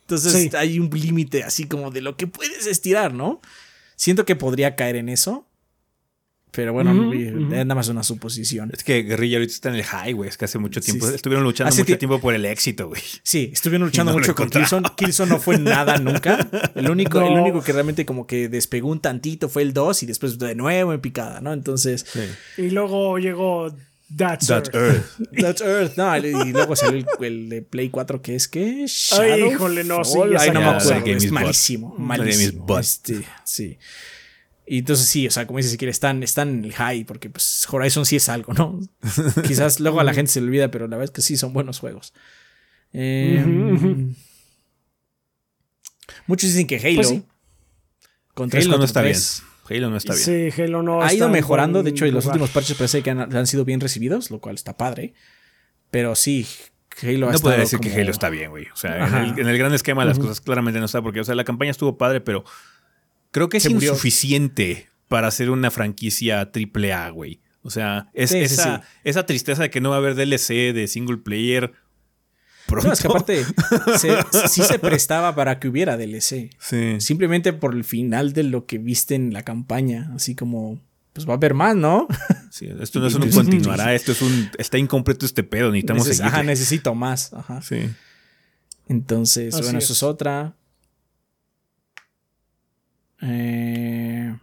Entonces 0.00 0.52
hay 0.54 0.80
un 0.80 0.90
límite 0.90 1.44
así 1.44 1.66
como 1.66 1.92
de 1.92 2.02
lo 2.02 2.16
que 2.16 2.26
puedes 2.26 2.66
estirar, 2.66 3.14
¿no? 3.14 3.40
Siento 3.94 4.26
que 4.26 4.36
podría 4.36 4.74
caer 4.76 4.96
en 4.96 5.08
eso. 5.08 5.47
Pero 6.50 6.72
bueno, 6.72 7.12
es 7.12 7.32
nada 7.34 7.74
más 7.74 7.88
una 7.88 8.02
suposición. 8.02 8.70
Es 8.72 8.82
que 8.82 9.02
Guerrilla 9.02 9.36
ahorita 9.36 9.52
está 9.52 9.68
en 9.68 9.74
el 9.76 9.84
high, 9.84 10.12
güey. 10.14 10.28
Es 10.30 10.36
que 10.38 10.46
hace 10.46 10.58
mucho 10.58 10.80
tiempo. 10.80 11.04
Sí, 11.04 11.10
sí. 11.10 11.16
Estuvieron 11.16 11.44
luchando 11.44 11.68
Hace 11.68 11.82
mucho 11.82 11.94
tie- 11.94 11.98
tiempo 11.98 12.20
por 12.20 12.34
el 12.34 12.44
éxito, 12.46 12.88
güey. 12.88 13.02
Sí, 13.22 13.50
estuvieron 13.52 13.86
luchando 13.88 14.12
no 14.12 14.18
mucho 14.18 14.34
con. 14.34 14.48
Killzone. 14.48 14.88
Killzone 14.96 15.30
no 15.30 15.38
fue 15.38 15.58
nada 15.58 15.98
nunca. 15.98 16.48
El 16.74 16.90
único, 16.90 17.20
el 17.20 17.38
único 17.38 17.62
que 17.62 17.72
realmente 17.72 18.06
como 18.06 18.26
que 18.26 18.48
despegó 18.48 18.88
un 18.88 19.00
tantito 19.00 19.48
fue 19.48 19.62
el 19.62 19.72
2 19.72 20.02
y 20.02 20.06
después 20.06 20.38
de 20.38 20.54
nuevo 20.54 20.92
en 20.94 21.00
picada, 21.00 21.40
¿no? 21.40 21.52
Entonces, 21.52 22.06
Y 22.56 22.70
luego 22.70 23.18
llegó 23.18 23.70
That's, 24.16 24.46
That's 24.46 24.70
Earth. 24.72 24.74
Earth. 24.74 25.30
That's 25.40 25.60
Earth. 25.60 25.96
No, 25.98 26.16
y 26.16 26.52
luego 26.52 26.74
salió 26.76 27.04
el, 27.20 27.24
el 27.26 27.48
de 27.50 27.60
Play 27.62 27.90
4 27.90 28.22
que 28.22 28.34
es 28.36 28.48
que 28.48 28.86
Ay, 29.20 29.44
híjole, 29.52 29.84
no, 29.84 30.02
sí, 30.02 30.18
ya 30.32 30.40
Ay, 30.40 30.50
no 30.50 30.60
me 30.60 30.66
acuerdo. 30.68 31.04
Es 31.06 31.30
malísimo. 31.30 31.94
Malísimo. 31.98 32.64
butt. 32.64 32.80
Este, 32.80 33.20
sí. 33.44 33.76
Y 34.68 34.78
entonces 34.80 35.06
sí, 35.06 35.26
o 35.26 35.30
sea, 35.30 35.46
como 35.46 35.58
dices, 35.58 35.72
si 35.72 35.78
quieres, 35.78 35.96
están, 35.96 36.22
están 36.22 36.48
en 36.50 36.64
el 36.64 36.72
high, 36.74 37.04
porque 37.04 37.30
pues 37.30 37.66
Horizon 37.70 38.04
sí 38.04 38.16
es 38.16 38.28
algo, 38.28 38.52
¿no? 38.52 38.78
Quizás 39.46 39.80
luego 39.80 40.00
a 40.00 40.04
la 40.04 40.12
gente 40.12 40.30
se 40.30 40.40
le 40.40 40.46
olvida, 40.48 40.70
pero 40.70 40.86
la 40.88 40.96
verdad 40.96 41.04
es 41.04 41.10
que 41.10 41.22
sí 41.22 41.36
son 41.36 41.52
buenos 41.52 41.78
juegos. 41.78 42.12
Eh, 42.92 43.42
ujú. 43.46 44.14
Muchos 46.26 46.50
dicen 46.50 46.66
que 46.66 46.76
Halo. 46.76 46.96
Pues 46.96 47.08
sí. 47.08 47.24
con 48.34 48.50
Halo 48.54 48.78
no 48.78 48.84
está 48.84 49.00
bien. 49.02 49.14
tres, 49.14 49.42
Halo 49.70 49.90
no 49.90 49.96
está 49.96 50.14
bien. 50.14 50.24
Sí, 50.52 50.62
Halo 50.62 50.82
no 50.82 51.02
Ha 51.02 51.12
ido 51.14 51.26
en 51.26 51.32
mejorando, 51.32 51.82
de 51.82 51.90
hecho, 51.90 52.06
y 52.06 52.10
los 52.10 52.24
lugar. 52.24 52.36
últimos 52.36 52.50
parches 52.50 52.76
parece 52.76 53.02
que 53.02 53.10
han, 53.10 53.34
han 53.34 53.46
sido 53.46 53.64
bien 53.64 53.80
recibidos, 53.80 54.30
lo 54.30 54.40
cual 54.40 54.54
está 54.54 54.76
padre. 54.76 55.14
Pero 55.90 56.14
sí, 56.14 56.46
Halo 57.02 57.28
ha 57.28 57.32
No 57.32 57.38
podría 57.38 57.60
decir 57.60 57.78
que 57.78 57.92
Halo 57.92 58.10
está 58.10 58.28
bien, 58.28 58.50
güey. 58.50 58.66
O 58.72 58.76
sea, 58.76 59.06
en 59.06 59.14
el, 59.14 59.38
en 59.38 59.48
el 59.48 59.58
gran 59.58 59.72
esquema 59.72 60.04
las 60.04 60.18
cosas 60.18 60.40
claramente 60.40 60.78
no 60.78 60.86
está, 60.86 61.00
porque, 61.00 61.20
o 61.20 61.24
sea, 61.24 61.34
la 61.34 61.44
campaña 61.44 61.70
estuvo 61.70 61.96
padre, 61.96 62.20
pero 62.20 62.44
creo 63.38 63.48
que 63.48 63.56
es 63.58 63.70
murió. 63.72 63.92
insuficiente 63.92 64.88
para 65.08 65.28
hacer 65.28 65.50
una 65.50 65.70
franquicia 65.70 66.50
triple 66.52 66.92
A, 66.92 67.08
güey. 67.10 67.40
O 67.62 67.70
sea, 67.70 68.08
es 68.14 68.30
Sí, 68.30 68.36
sí, 68.38 68.42
esa, 68.44 68.78
sí. 68.78 68.82
esa 69.04 69.26
tristeza 69.26 69.62
de 69.62 69.70
que 69.70 69.80
no 69.80 69.90
va 69.90 69.96
a 69.96 69.98
haber 69.98 70.14
DLC 70.14 70.72
de 70.72 70.86
single 70.88 71.16
player 71.18 71.72
pronto. 72.66 72.88
No, 72.88 72.92
es 72.94 73.00
que 73.00 73.08
aparte 73.08 73.44
se- 73.98 74.48
sí 74.48 74.62
se 74.62 74.78
prestaba 74.78 75.34
para 75.34 75.58
que 75.58 75.68
hubiera 75.68 75.96
DLC. 75.96 76.50
Sí. 76.58 76.96
Simplemente 77.00 77.52
por 77.52 77.74
el 77.74 77.84
final 77.84 78.32
de 78.32 78.42
lo 78.44 78.66
que 78.66 78.78
viste 78.78 79.14
en 79.14 79.32
la 79.32 79.42
campaña. 79.42 80.10
Así 80.14 80.34
como, 80.34 80.80
pues 81.14 81.26
va 81.26 81.32
a 81.32 81.36
haber 81.36 81.54
más, 81.54 81.74
¿no? 81.76 82.06
Sí, 82.50 82.66
esto 82.80 82.98
no 83.00 83.06
es 83.08 83.14
un 83.14 83.28
continuará, 83.30 83.94
esto 83.94 84.12
es 84.12 84.22
un. 84.22 84.50
Está 84.58 84.78
incompleto 84.78 85.26
este 85.26 85.42
pedo, 85.42 85.70
necesitamos 85.70 86.04
Neces- 86.06 86.10
seguirle. 86.14 86.28
ajá, 86.28 86.42
necesito 86.42 86.94
más. 86.94 87.32
Ajá. 87.34 87.60
Sí. 87.62 87.90
Entonces, 88.88 89.52
Así 89.54 89.62
bueno, 89.64 89.78
es. 89.78 89.84
eso 89.84 89.92
es 89.92 90.02
otra. 90.02 90.54
Eh, 93.20 94.36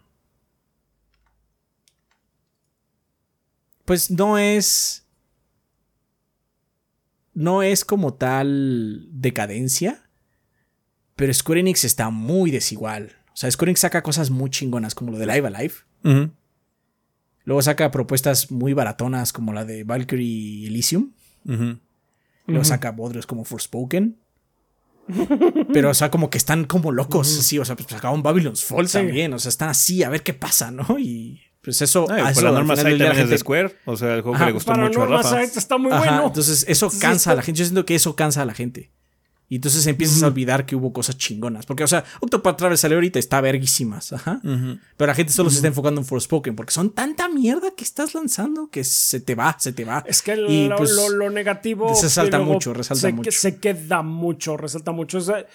pues 3.85 4.11
no 4.11 4.37
es. 4.37 5.05
No 7.33 7.63
es 7.63 7.83
como 7.85 8.13
tal 8.13 9.07
decadencia. 9.11 10.09
Pero 11.15 11.33
Square 11.33 11.61
Enix 11.61 11.83
está 11.83 12.09
muy 12.09 12.51
desigual. 12.51 13.13
O 13.33 13.37
sea, 13.37 13.49
Square 13.51 13.71
Enix 13.71 13.81
saca 13.81 14.03
cosas 14.03 14.29
muy 14.29 14.49
chingonas 14.49 14.95
como 14.95 15.11
lo 15.11 15.17
de 15.17 15.25
Live 15.25 15.47
Alive. 15.47 15.73
Ujú. 16.03 16.31
Luego 17.43 17.61
saca 17.61 17.91
propuestas 17.91 18.51
muy 18.51 18.73
baratonas 18.73 19.31
como 19.31 19.53
la 19.53 19.65
de 19.65 19.83
Valkyrie 19.83 20.67
Elysium. 20.67 21.11
Luego 22.47 22.63
saca 22.63 22.91
bodrios 22.91 23.27
como 23.27 23.43
Forspoken. 23.43 24.19
Pero, 25.71 25.89
o 25.91 25.93
sea, 25.93 26.09
como 26.11 26.29
que 26.29 26.37
están 26.37 26.65
como 26.65 26.91
locos, 26.91 27.27
sí. 27.27 27.59
O 27.59 27.65
sea, 27.65 27.75
pues 27.75 27.87
sacaron 27.89 28.23
Babylon's 28.23 28.63
Fall 28.63 28.87
Sí. 28.87 28.93
también. 28.97 29.33
O 29.33 29.39
sea, 29.39 29.49
están 29.49 29.69
así 29.69 30.03
a 30.03 30.09
ver 30.09 30.23
qué 30.23 30.33
pasa, 30.33 30.71
¿no? 30.71 30.97
Y 30.99 31.41
pues 31.61 31.81
eso. 31.81 32.05
Ay, 32.09 32.31
eso 32.31 32.41
la 32.43 32.51
norma 32.51 32.75
también 32.75 32.97
de 33.29 33.37
Square. 33.37 33.75
O 33.85 33.95
sea, 33.97 34.15
el 34.15 34.21
juego 34.21 34.35
Ajá, 34.35 34.45
que 34.45 34.49
le 34.49 34.53
gustó 34.53 34.71
Para 34.71 34.83
mucho 34.87 35.03
a 35.03 35.05
Rafa. 35.07 35.29
Side 35.29 35.59
está 35.59 35.77
muy 35.77 35.91
Ajá, 35.91 35.99
bueno. 35.99 36.27
entonces 36.27 36.65
eso 36.67 36.89
Sí, 36.89 36.99
cansa 36.99 37.31
a 37.31 37.35
la 37.35 37.41
gente. 37.41 37.59
Yo 37.59 37.65
siento 37.65 37.85
que 37.85 37.95
eso 37.95 38.15
cansa 38.15 38.41
a 38.41 38.45
la 38.45 38.53
gente. 38.53 38.91
Y 39.47 39.57
entonces 39.57 39.85
empiezas 39.85 40.23
a 40.23 40.27
olvidar 40.27 40.65
que 40.65 40.75
hubo 40.75 40.91
cosas 40.91 41.17
chingonas. 41.17 41.65
Porque, 41.67 41.83
o 41.83 41.87
sea, 41.87 42.03
Octopath 42.19 42.57
Traveler 42.57 42.77
salió 42.79 42.97
ahorita, 42.97 43.19
está 43.19 43.41
verguísimas. 43.41 44.11
Ajá. 44.13 44.41
Ujú. 44.43 44.79
Pero 44.97 45.07
la 45.07 45.13
gente 45.13 45.31
solo 45.31 45.49
se 45.51 45.57
está 45.57 45.67
enfocando 45.67 46.01
en 46.01 46.05
Forspoken. 46.07 46.55
Porque 46.55 46.71
son 46.73 46.89
tanta 46.95 47.29
mierda 47.29 47.69
que 47.77 47.83
estás 47.83 48.15
lanzando 48.15 48.69
que 48.71 48.83
se 48.83 49.19
te 49.19 49.35
va, 49.35 49.55
se 49.59 49.71
te 49.71 49.85
va. 49.85 50.03
Es 50.07 50.21
que 50.23 50.35
Y, 50.35 50.67
lo, 50.67 50.75
pues, 50.77 50.91
lo- 50.93 51.09
lo 51.09 51.29
negativo. 51.29 51.89
resalta 51.89 52.37
luego 52.37 52.53
mucho, 52.53 52.73
resalta 52.73 53.01
se, 53.01 53.13
mucho. 53.13 53.31
Se 53.31 53.59
queda 53.59 54.01
mucho, 54.01 54.57
resalta 54.57 54.91
mucho. 54.91 55.19
Es, 55.19 55.29
eh, 55.29 55.45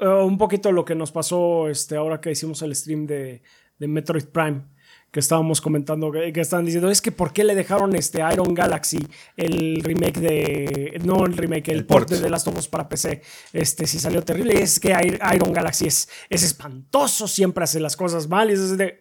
eh, 0.00 0.06
un 0.08 0.36
poquito 0.36 0.70
lo 0.70 0.84
que 0.84 0.94
nos 0.94 1.10
pasó 1.10 1.68
este, 1.70 1.96
ahora 1.96 2.20
que 2.20 2.30
hicimos 2.30 2.60
el 2.62 2.76
stream 2.76 3.06
de, 3.06 3.42
de 3.78 3.88
Metroid 3.88 4.26
Prime. 4.26 4.62
Que 5.10 5.20
estábamos 5.20 5.62
comentando, 5.62 6.12
que, 6.12 6.32
que 6.34 6.40
estaban 6.42 6.66
diciendo, 6.66 6.90
es 6.90 7.00
que 7.00 7.10
¿por 7.12 7.32
qué 7.32 7.42
le 7.42 7.54
dejaron 7.54 7.96
este 7.96 8.20
Iron 8.30 8.52
Galaxy 8.52 8.98
el 9.36 9.80
remake 9.82 10.20
de. 10.20 11.00
No 11.02 11.24
el 11.24 11.34
remake, 11.34 11.68
el, 11.70 11.78
El 11.78 11.86
port 11.86 12.10
de 12.10 12.18
The 12.20 12.28
Last 12.28 12.46
of 12.48 12.58
Us 12.58 12.68
para 12.68 12.88
PC? 12.90 13.22
Este, 13.54 13.86
si 13.86 13.98
salió 13.98 14.22
terrible. 14.22 14.60
Es 14.62 14.78
que 14.78 14.90
Ir- 14.92 15.18
Iron 15.34 15.52
Galaxy 15.54 15.86
es, 15.86 16.08
es 16.28 16.42
espantoso, 16.42 17.26
siempre 17.26 17.64
hace 17.64 17.80
las 17.80 17.96
cosas 17.96 18.28
mal. 18.28 18.50
Y 18.50 18.52
es 18.52 18.76
de. 18.76 19.00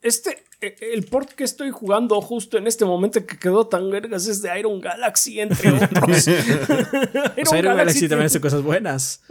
Este, 0.00 0.42
el 0.80 1.04
port 1.04 1.30
que 1.30 1.44
estoy 1.44 1.70
jugando 1.70 2.20
justo 2.20 2.58
en 2.58 2.66
este 2.66 2.84
momento 2.84 3.24
que 3.26 3.38
quedó 3.38 3.66
tan 3.66 3.90
vergas 3.90 4.26
es 4.26 4.42
de 4.42 4.58
Iron 4.58 4.80
Galaxy, 4.80 5.40
entre 5.40 5.70
otros. 5.72 6.28
O 7.42 7.46
sea, 7.46 7.58
Iron 7.58 7.76
Galaxy 7.76 8.08
también 8.08 8.26
hace 8.26 8.40
cosas 8.40 8.62
buenas. 8.62 9.22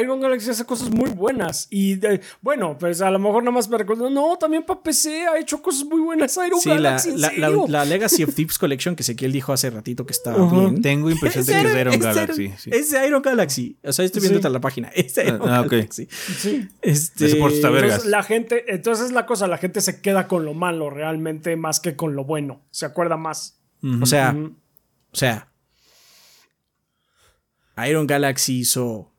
Iron 0.00 0.20
Galaxy 0.20 0.50
hace 0.50 0.64
cosas 0.64 0.90
muy 0.90 1.10
buenas. 1.10 1.66
Y 1.70 1.96
de- 1.96 2.20
bueno, 2.40 2.76
pues 2.78 3.00
a 3.00 3.10
lo 3.10 3.18
mejor 3.18 3.42
nada 3.42 3.52
más 3.54 3.68
me 3.68 3.76
recuerdo. 3.78 4.08
No, 4.10 4.36
también 4.38 4.62
para 4.64 4.80
PC 4.80 5.26
ha 5.26 5.38
hecho 5.38 5.60
cosas 5.60 5.84
muy 5.84 6.00
buenas 6.00 6.36
Iron 6.46 6.60
Sí, 6.60 6.70
Galaxy. 6.70 7.10
¿en 7.10 7.20
la, 7.20 7.28
la- 7.28 7.34
serio? 7.48 7.66
la 7.68 7.84
Legacy 7.84 8.24
of 8.24 8.34
Thieves 8.34 8.58
Collection 8.58 8.96
que 8.96 9.02
Ezequiel 9.02 9.32
dijo 9.32 9.52
hace 9.52 9.70
ratito 9.70 10.06
que 10.06 10.12
estaba 10.12 10.50
bien. 10.50 10.80
Tengo 10.82 11.10
impresión 11.10 11.44
de 11.44 11.52
que 11.52 11.58
es 11.68 11.74
de 11.74 11.80
Iron 11.80 11.98
Galaxy. 12.00 12.52
sí. 12.58 12.70
Es 12.72 12.90
de 12.90 13.06
Iron 13.06 13.22
Galaxy. 13.22 13.76
O 13.84 13.92
sea, 13.92 14.04
estoy 14.04 14.20
viendo 14.22 14.40
Sí. 14.40 14.48
la 14.52 14.60
página. 14.60 14.88
Es 14.94 15.14
de 15.14 15.24
Iron 15.26 15.42
Ah. 15.48 15.64
Galaxy. 15.68 16.08
Sí. 16.10 16.68
Este, 16.82 17.26
Ese 17.26 17.36
port 17.36 17.54
está 17.54 17.70
vergas. 17.70 17.90
Entonces 18.04 18.10
la 18.10 18.22
gente, 18.22 18.64
entonces 18.68 19.06
es 19.06 19.12
la 19.12 19.26
cosa, 19.26 19.46
la 19.46 19.58
gente 19.58 19.80
se 19.80 20.00
queda 20.00 20.26
con 20.28 20.44
lo 20.44 20.54
malo 20.54 20.77
realmente 20.90 21.56
más 21.56 21.80
que 21.80 21.96
con 21.96 22.14
lo 22.14 22.24
bueno. 22.24 22.62
Se 22.70 22.86
acuerda 22.86 23.16
más. 23.16 23.60
O 24.02 24.06
sea, 24.06 24.36
o 25.12 25.16
sea, 25.16 25.52
Iron 27.86 28.06
Galaxy 28.06 28.60
hizo 28.60 29.12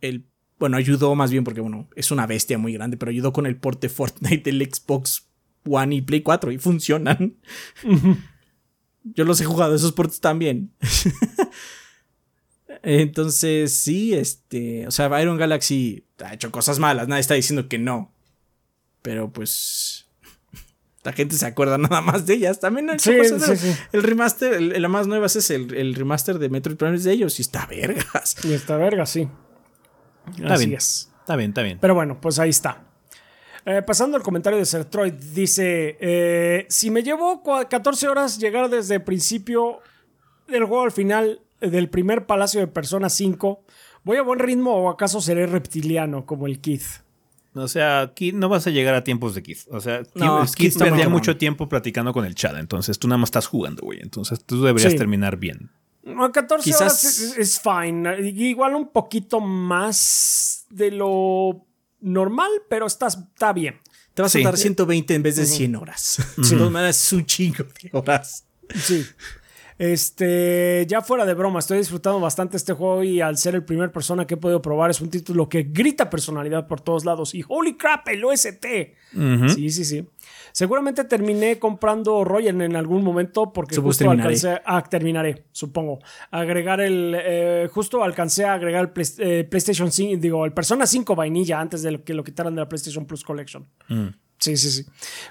el 0.00 0.26
bueno, 0.58 0.76
ayudó 0.76 1.14
más 1.14 1.30
bien 1.30 1.44
porque 1.44 1.60
bueno, 1.60 1.88
es 1.94 2.10
una 2.10 2.26
bestia 2.26 2.58
muy 2.58 2.72
grande, 2.72 2.96
pero 2.96 3.10
ayudó 3.10 3.32
con 3.32 3.46
el 3.46 3.56
port 3.56 3.80
de 3.82 3.88
Fortnite 3.88 4.50
del 4.50 4.62
Xbox 4.62 5.28
One 5.68 5.96
y 5.96 6.02
Play 6.02 6.22
4 6.22 6.52
y 6.52 6.58
funcionan. 6.58 7.36
Yo 9.02 9.24
los 9.24 9.40
he 9.40 9.44
jugado 9.44 9.74
esos 9.74 9.92
ports 9.92 10.20
también. 10.20 10.72
Entonces, 12.82 13.76
sí, 13.76 14.14
este, 14.14 14.86
o 14.86 14.90
sea, 14.90 15.20
Iron 15.20 15.36
Galaxy 15.36 16.06
ha 16.24 16.34
hecho 16.34 16.50
cosas 16.50 16.78
malas, 16.78 17.08
nadie 17.08 17.20
está 17.20 17.34
diciendo 17.34 17.68
que 17.68 17.78
no. 17.78 18.13
Pero 19.04 19.30
pues 19.30 20.06
la 21.02 21.12
gente 21.12 21.36
se 21.36 21.44
acuerda 21.44 21.76
nada 21.78 22.00
más 22.00 22.24
de 22.24 22.32
ellas. 22.34 22.58
También 22.58 22.88
Sí, 22.98 23.12
sí, 23.22 23.56
sí. 23.58 23.76
El 23.92 24.02
remaster, 24.02 24.54
el- 24.54 24.80
la 24.80 24.88
más 24.88 25.06
nueva 25.06 25.26
es 25.26 25.50
el, 25.50 25.74
el 25.74 25.94
remaster 25.94 26.38
de 26.38 26.48
Metroid 26.48 26.78
Prime 26.78 26.98
de 26.98 27.12
ellos 27.12 27.38
y 27.38 27.42
está 27.42 27.66
vergas. 27.66 28.36
Y 28.44 28.54
esta 28.54 28.78
verga, 28.78 29.04
sí. 29.04 29.28
Está 30.38 30.54
Así 30.54 30.66
bien. 30.66 30.78
es. 30.78 31.10
Está 31.20 31.36
bien, 31.36 31.50
está 31.50 31.62
bien. 31.62 31.78
Pero 31.82 31.94
bueno, 31.94 32.18
pues 32.18 32.38
ahí 32.38 32.48
está. 32.48 32.84
Eh, 33.66 33.82
pasando 33.86 34.16
al 34.16 34.22
comentario 34.22 34.58
de 34.58 34.64
Sertroid, 34.64 35.12
dice: 35.12 35.98
eh, 36.00 36.66
Si 36.70 36.90
me 36.90 37.02
llevó 37.02 37.42
cua- 37.42 37.68
14 37.68 38.08
horas 38.08 38.38
llegar 38.38 38.70
desde 38.70 38.94
el 38.94 39.02
principio 39.02 39.80
del 40.48 40.64
juego 40.64 40.82
al 40.84 40.92
final 40.92 41.42
del 41.60 41.90
primer 41.90 42.24
palacio 42.26 42.60
de 42.60 42.66
Persona 42.68 43.10
5, 43.10 43.64
¿voy 44.02 44.16
a 44.16 44.22
buen 44.22 44.38
ritmo 44.38 44.74
o 44.74 44.88
acaso 44.90 45.20
seré 45.20 45.46
reptiliano 45.46 46.24
como 46.26 46.46
el 46.46 46.60
Keith? 46.62 47.03
O 47.54 47.68
sea, 47.68 48.00
aquí 48.00 48.32
no 48.32 48.48
vas 48.48 48.66
a 48.66 48.70
llegar 48.70 48.94
a 48.94 49.04
tiempos 49.04 49.34
de 49.34 49.42
Kid. 49.42 49.58
O 49.70 49.80
sea, 49.80 50.02
No, 50.14 50.40
Kid- 50.42 50.46
Kid 50.46 50.54
Kid 50.56 50.66
está 50.68 50.84
perdía 50.86 51.04
cabrón. 51.04 51.12
mucho 51.12 51.36
tiempo 51.36 51.68
platicando 51.68 52.12
con 52.12 52.24
el 52.24 52.34
chat. 52.34 52.56
Entonces 52.56 52.98
tú 52.98 53.06
nada 53.08 53.18
más 53.18 53.28
estás 53.28 53.46
jugando, 53.46 53.82
güey. 53.84 54.00
Entonces 54.02 54.44
tú 54.44 54.62
deberías 54.64 54.92
Sí. 54.92 54.98
terminar 54.98 55.36
bien. 55.36 55.70
No, 56.02 56.30
14 56.32 56.64
Quizás- 56.64 56.80
horas 56.82 57.34
es, 57.38 57.60
fine. 57.60 58.20
Igual 58.28 58.74
un 58.74 58.88
poquito 58.88 59.40
más 59.40 60.66
de 60.70 60.90
lo 60.90 61.64
normal, 62.00 62.50
pero 62.68 62.86
está, 62.86 63.06
está 63.06 63.52
bien. 63.52 63.80
Te 64.14 64.22
vas 64.22 64.32
Sí. 64.32 64.40
a 64.42 64.44
dar 64.44 64.56
120 64.58 65.14
en 65.14 65.22
vez 65.22 65.36
de 65.36 65.46
100 65.46 65.74
horas. 65.76 66.18
De 66.36 66.56
todas 66.56 66.70
maneras, 66.70 67.04
es 67.06 67.12
un 67.12 67.24
chingo 67.24 67.64
de 67.64 67.90
horas. 67.92 68.44
Sí. 68.74 69.04
Este, 69.78 70.86
ya 70.88 71.02
fuera 71.02 71.24
de 71.26 71.34
broma, 71.34 71.58
estoy 71.58 71.78
disfrutando 71.78 72.20
bastante 72.20 72.56
este 72.56 72.72
juego 72.72 73.02
y 73.02 73.20
al 73.20 73.36
ser 73.36 73.54
el 73.56 73.64
primer 73.64 73.90
persona 73.90 74.26
que 74.26 74.34
he 74.34 74.36
podido 74.36 74.62
probar 74.62 74.90
es 74.90 75.00
un 75.00 75.10
título 75.10 75.48
que 75.48 75.64
grita 75.64 76.08
personalidad 76.10 76.66
por 76.68 76.80
todos 76.80 77.04
lados 77.04 77.34
y 77.34 77.44
holy 77.48 77.76
crap, 77.76 78.06
el 78.08 78.24
OST. 78.24 78.66
Sí, 79.48 79.70
sí, 79.70 79.84
sí. 79.84 80.08
Seguramente 80.52 81.02
terminé 81.04 81.58
comprando 81.58 82.22
Royal 82.24 82.60
en 82.62 82.76
algún 82.76 83.02
momento 83.02 83.52
porque 83.52 83.74
Supongo 83.74 83.88
justo 83.90 84.04
terminaré. 84.04 84.34
alcancé, 84.34 84.62
ah, 84.64 84.82
terminaré, 84.88 85.44
supongo. 85.50 85.98
Agregar 86.30 86.80
el, 86.80 87.16
eh, 87.18 87.68
justo 87.72 88.04
alcancé 88.04 88.44
a 88.44 88.54
agregar 88.54 88.82
el 88.84 88.90
Play- 88.90 89.06
eh, 89.18 89.44
PlayStation 89.44 89.90
5, 89.90 90.20
digo, 90.20 90.44
el 90.44 90.52
Persona 90.52 90.86
5 90.86 91.16
vainilla 91.16 91.60
antes 91.60 91.82
de 91.82 92.00
que 92.02 92.14
lo 92.14 92.22
quitaran 92.22 92.54
de 92.54 92.60
la 92.60 92.68
PlayStation 92.68 93.04
Plus 93.06 93.24
Collection. 93.24 93.66
Sí, 94.38 94.56
sí, 94.56 94.70
sí. 94.70 94.84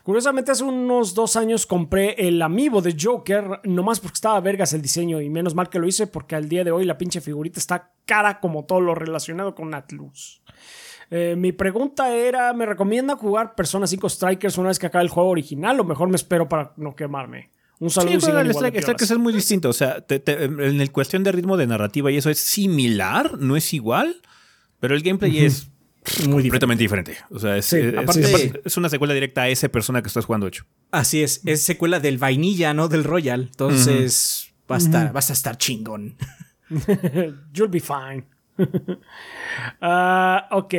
Curiosamente, 0.03 0.51
hace 0.51 0.63
unos 0.63 1.13
dos 1.13 1.35
años 1.35 1.65
compré 1.67 2.15
el 2.27 2.41
amiibo 2.41 2.81
de 2.81 2.95
Joker, 2.99 3.59
nomás 3.63 3.99
porque 3.99 4.15
estaba 4.15 4.39
vergas 4.39 4.73
el 4.73 4.81
diseño 4.81 5.21
y 5.21 5.29
menos 5.29 5.53
mal 5.53 5.69
que 5.69 5.77
lo 5.79 5.87
hice 5.87 6.07
porque 6.07 6.35
al 6.35 6.49
día 6.49 6.63
de 6.63 6.71
hoy 6.71 6.85
la 6.85 6.97
pinche 6.97 7.21
figurita 7.21 7.59
está 7.59 7.91
cara 8.05 8.39
como 8.39 8.65
todo 8.65 8.81
lo 8.81 8.95
relacionado 8.95 9.53
con 9.53 9.73
Atlus. 9.75 10.41
Eh, 11.11 11.35
mi 11.37 11.51
pregunta 11.51 12.15
era, 12.15 12.53
¿me 12.53 12.65
recomienda 12.65 13.15
jugar 13.15 13.53
Persona 13.55 13.85
5 13.85 14.09
Strikers 14.09 14.57
una 14.57 14.69
vez 14.69 14.79
que 14.79 14.87
acabe 14.87 15.03
el 15.03 15.09
juego 15.09 15.29
original 15.29 15.79
o 15.79 15.83
mejor 15.83 16.09
me 16.09 16.15
espero 16.15 16.49
para 16.49 16.73
no 16.77 16.95
quemarme? 16.95 17.51
Un 17.79 17.89
saludo 17.91 18.19
Sí, 18.21 18.31
el 18.31 18.49
Strike, 18.51 18.81
Strikers 18.81 19.11
es 19.11 19.17
muy 19.17 19.33
distinto. 19.33 19.69
O 19.69 19.73
sea, 19.73 20.01
te- 20.01 20.19
te- 20.19 20.45
en 20.45 20.79
el 20.81 20.91
cuestión 20.91 21.23
de 21.23 21.31
ritmo 21.33 21.57
de 21.57 21.67
narrativa 21.67 22.09
y 22.09 22.17
eso 22.17 22.29
es 22.31 22.39
similar, 22.39 23.37
no 23.37 23.55
es 23.57 23.73
igual, 23.73 24.21
pero 24.79 24.95
el 24.95 25.03
gameplay 25.03 25.45
es 25.45 25.67
Muy 26.27 26.43
diferente. 26.43 26.49
completamente 26.49 26.83
diferente. 26.83 27.17
O 27.31 27.39
sea, 27.39 27.57
es, 27.57 27.65
Sí, 27.65 27.77
es- 27.77 27.93
aparte- 27.97 28.25
aparte 28.27 28.61
es 28.65 28.77
una 28.77 28.89
secuela 28.89 29.13
directa 29.13 29.43
a 29.43 29.49
esa 29.49 29.69
persona 29.69 30.01
que 30.01 30.07
estás 30.07 30.25
jugando 30.25 30.47
hecho. 30.47 30.65
Así 30.91 31.23
es, 31.23 31.41
es 31.45 31.61
secuela 31.63 31.99
del 31.99 32.17
vainilla, 32.17 32.73
no 32.73 32.87
del 32.87 33.03
Royal. 33.03 33.41
Entonces, 33.43 34.53
va, 34.69 34.75
a 34.75 34.79
estar, 34.79 35.13
vas 35.13 35.29
a 35.29 35.33
estar 35.33 35.57
chingón. 35.57 36.15
You'll 37.53 37.69
be 37.69 37.79
fine. 37.79 38.25
Ah, 39.81 40.47
ok, 40.51 40.73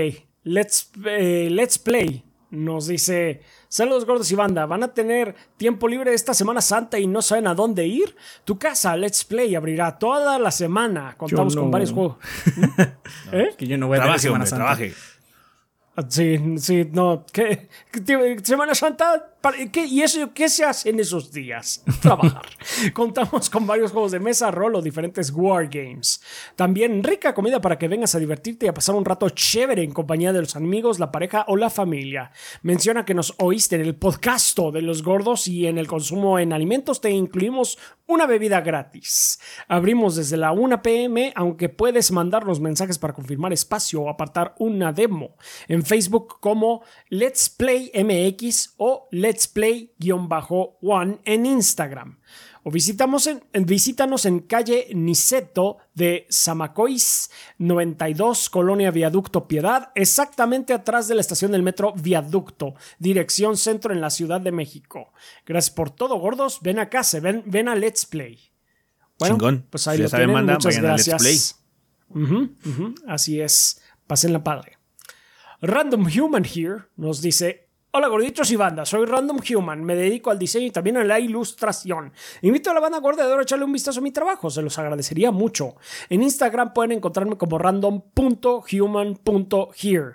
let's, 0.44 0.90
eh, 1.06 1.48
let's 1.50 1.78
play. 1.78 2.24
Nos 2.50 2.86
dice, 2.86 3.42
saludos 3.68 4.04
gordos 4.04 4.30
y 4.30 4.36
banda, 4.36 4.64
¿van 4.66 4.84
a 4.84 4.94
tener 4.94 5.34
tiempo 5.56 5.88
libre 5.88 6.14
esta 6.14 6.34
Semana 6.34 6.60
Santa 6.60 7.00
y 7.00 7.08
no 7.08 7.20
saben 7.20 7.48
a 7.48 7.54
dónde 7.54 7.84
ir? 7.86 8.14
Tu 8.44 8.56
casa, 8.60 8.96
Let's 8.96 9.24
Play, 9.24 9.56
abrirá 9.56 9.98
toda 9.98 10.38
la 10.38 10.52
semana. 10.52 11.16
Contamos 11.16 11.56
con 11.56 11.72
varios 11.72 11.90
juegos. 11.90 12.18
¿Eh? 13.32 13.48
Que 13.58 13.66
yo 13.66 13.76
no 13.76 13.88
voy 13.88 13.96
a 13.98 14.02
Trabaje, 14.02 14.20
Semana 14.20 14.44
hombre, 14.44 14.50
Santa. 14.50 14.64
trabaje. 14.64 14.94
Sí, 16.08 16.58
sí, 16.58 16.88
no. 16.92 17.24
¿qué, 17.32 17.68
Semana 18.42 18.74
Santa, 18.74 19.33
¿qué, 19.72 19.86
¿y 19.86 20.02
eso 20.02 20.32
qué 20.32 20.48
se 20.48 20.64
hace 20.64 20.90
en 20.90 21.00
esos 21.00 21.32
días? 21.32 21.84
Trabajar. 22.00 22.46
Contamos 22.92 23.50
con 23.50 23.66
varios 23.66 23.92
juegos 23.92 24.12
de 24.12 24.20
mesa, 24.20 24.50
rol 24.50 24.76
o 24.76 24.82
diferentes 24.82 25.30
wargames. 25.30 26.22
También 26.56 27.02
rica 27.02 27.34
comida 27.34 27.60
para 27.60 27.78
que 27.78 27.88
vengas 27.88 28.14
a 28.14 28.18
divertirte 28.18 28.66
y 28.66 28.68
a 28.68 28.74
pasar 28.74 28.94
un 28.94 29.04
rato 29.04 29.28
chévere 29.30 29.82
en 29.82 29.92
compañía 29.92 30.32
de 30.32 30.40
los 30.40 30.56
amigos, 30.56 30.98
la 30.98 31.12
pareja 31.12 31.44
o 31.48 31.56
la 31.56 31.70
familia. 31.70 32.32
Menciona 32.62 33.04
que 33.04 33.14
nos 33.14 33.34
oíste 33.38 33.76
en 33.76 33.82
el 33.82 33.94
podcast 33.94 34.44
de 34.54 34.82
los 34.82 35.02
gordos 35.02 35.48
y 35.48 35.66
en 35.66 35.78
el 35.78 35.86
consumo 35.86 36.38
en 36.38 36.52
alimentos 36.52 37.00
te 37.00 37.10
incluimos 37.10 37.78
una 38.06 38.26
bebida 38.26 38.60
gratis. 38.60 39.40
Abrimos 39.66 40.16
desde 40.16 40.36
la 40.36 40.52
1 40.52 40.82
pm, 40.82 41.32
aunque 41.34 41.68
puedes 41.68 42.12
mandarnos 42.12 42.60
mensajes 42.60 42.98
para 42.98 43.14
confirmar 43.14 43.52
espacio 43.52 44.02
o 44.02 44.10
apartar 44.10 44.54
una 44.58 44.92
demo. 44.92 45.36
En 45.66 45.82
Facebook 45.82 46.38
como 46.40 46.82
Let's 47.08 47.48
Play 47.48 47.90
MX 47.94 48.74
o 48.76 49.08
Let's 49.10 49.33
Play-One 49.52 51.18
en 51.24 51.46
Instagram. 51.46 52.18
O 52.66 52.70
visitamos 52.70 53.26
en, 53.26 53.42
visítanos 53.66 54.24
en 54.24 54.40
calle 54.40 54.88
Niceto 54.94 55.76
de 55.92 56.26
Zamacois 56.32 57.30
92, 57.58 58.48
Colonia 58.48 58.90
Viaducto 58.90 59.46
Piedad, 59.46 59.90
exactamente 59.94 60.72
atrás 60.72 61.06
de 61.06 61.14
la 61.14 61.20
estación 61.20 61.52
del 61.52 61.62
metro 61.62 61.92
Viaducto, 61.94 62.74
dirección 62.98 63.58
centro 63.58 63.92
en 63.92 64.00
la 64.00 64.08
Ciudad 64.08 64.40
de 64.40 64.50
México. 64.50 65.12
Gracias 65.44 65.74
por 65.74 65.90
todo, 65.90 66.16
gordos. 66.18 66.60
Ven 66.62 66.78
acá, 66.78 67.02
se 67.04 67.20
ven, 67.20 67.42
ven 67.44 67.68
a 67.68 67.74
Let's 67.74 68.06
Play. 68.06 68.38
Bueno, 69.18 69.34
Chingón. 69.34 69.66
pues 69.68 69.86
ahí 69.86 69.98
Si 69.98 70.02
lo 70.04 70.08
saben, 70.08 70.28
tienen. 70.28 70.34
banda, 70.34 70.54
Muchas 70.54 70.74
vayan 70.74 70.90
a 70.90 70.96
Let's 70.96 71.06
gracias. 71.06 71.60
Ujú, 72.08 72.94
así 73.06 73.40
es. 73.40 73.82
Pásenla 74.06 74.42
padre. 74.42 74.78
Random 75.60 76.06
Human 76.06 76.44
Here 76.44 76.84
nos 76.96 77.20
dice: 77.20 77.63
Hola 77.96 78.08
gorditos 78.08 78.50
y 78.50 78.56
banda, 78.56 78.84
soy 78.84 79.06
Random 79.06 79.38
Human, 79.48 79.84
me 79.84 79.94
dedico 79.94 80.32
al 80.32 80.38
diseño 80.40 80.66
y 80.66 80.72
también 80.72 80.96
a 80.96 81.04
la 81.04 81.20
ilustración. 81.20 82.12
Invito 82.42 82.72
a 82.72 82.74
la 82.74 82.80
banda 82.80 82.98
gorda 82.98 83.24
a 83.24 83.40
echarle 83.40 83.64
un 83.64 83.70
vistazo 83.70 84.00
a 84.00 84.02
mi 84.02 84.10
trabajo, 84.10 84.50
se 84.50 84.62
los 84.62 84.76
agradecería 84.80 85.30
mucho. 85.30 85.76
En 86.08 86.24
Instagram 86.24 86.74
pueden 86.74 86.90
encontrarme 86.90 87.38
como 87.38 87.56
random.human.here. 87.56 90.14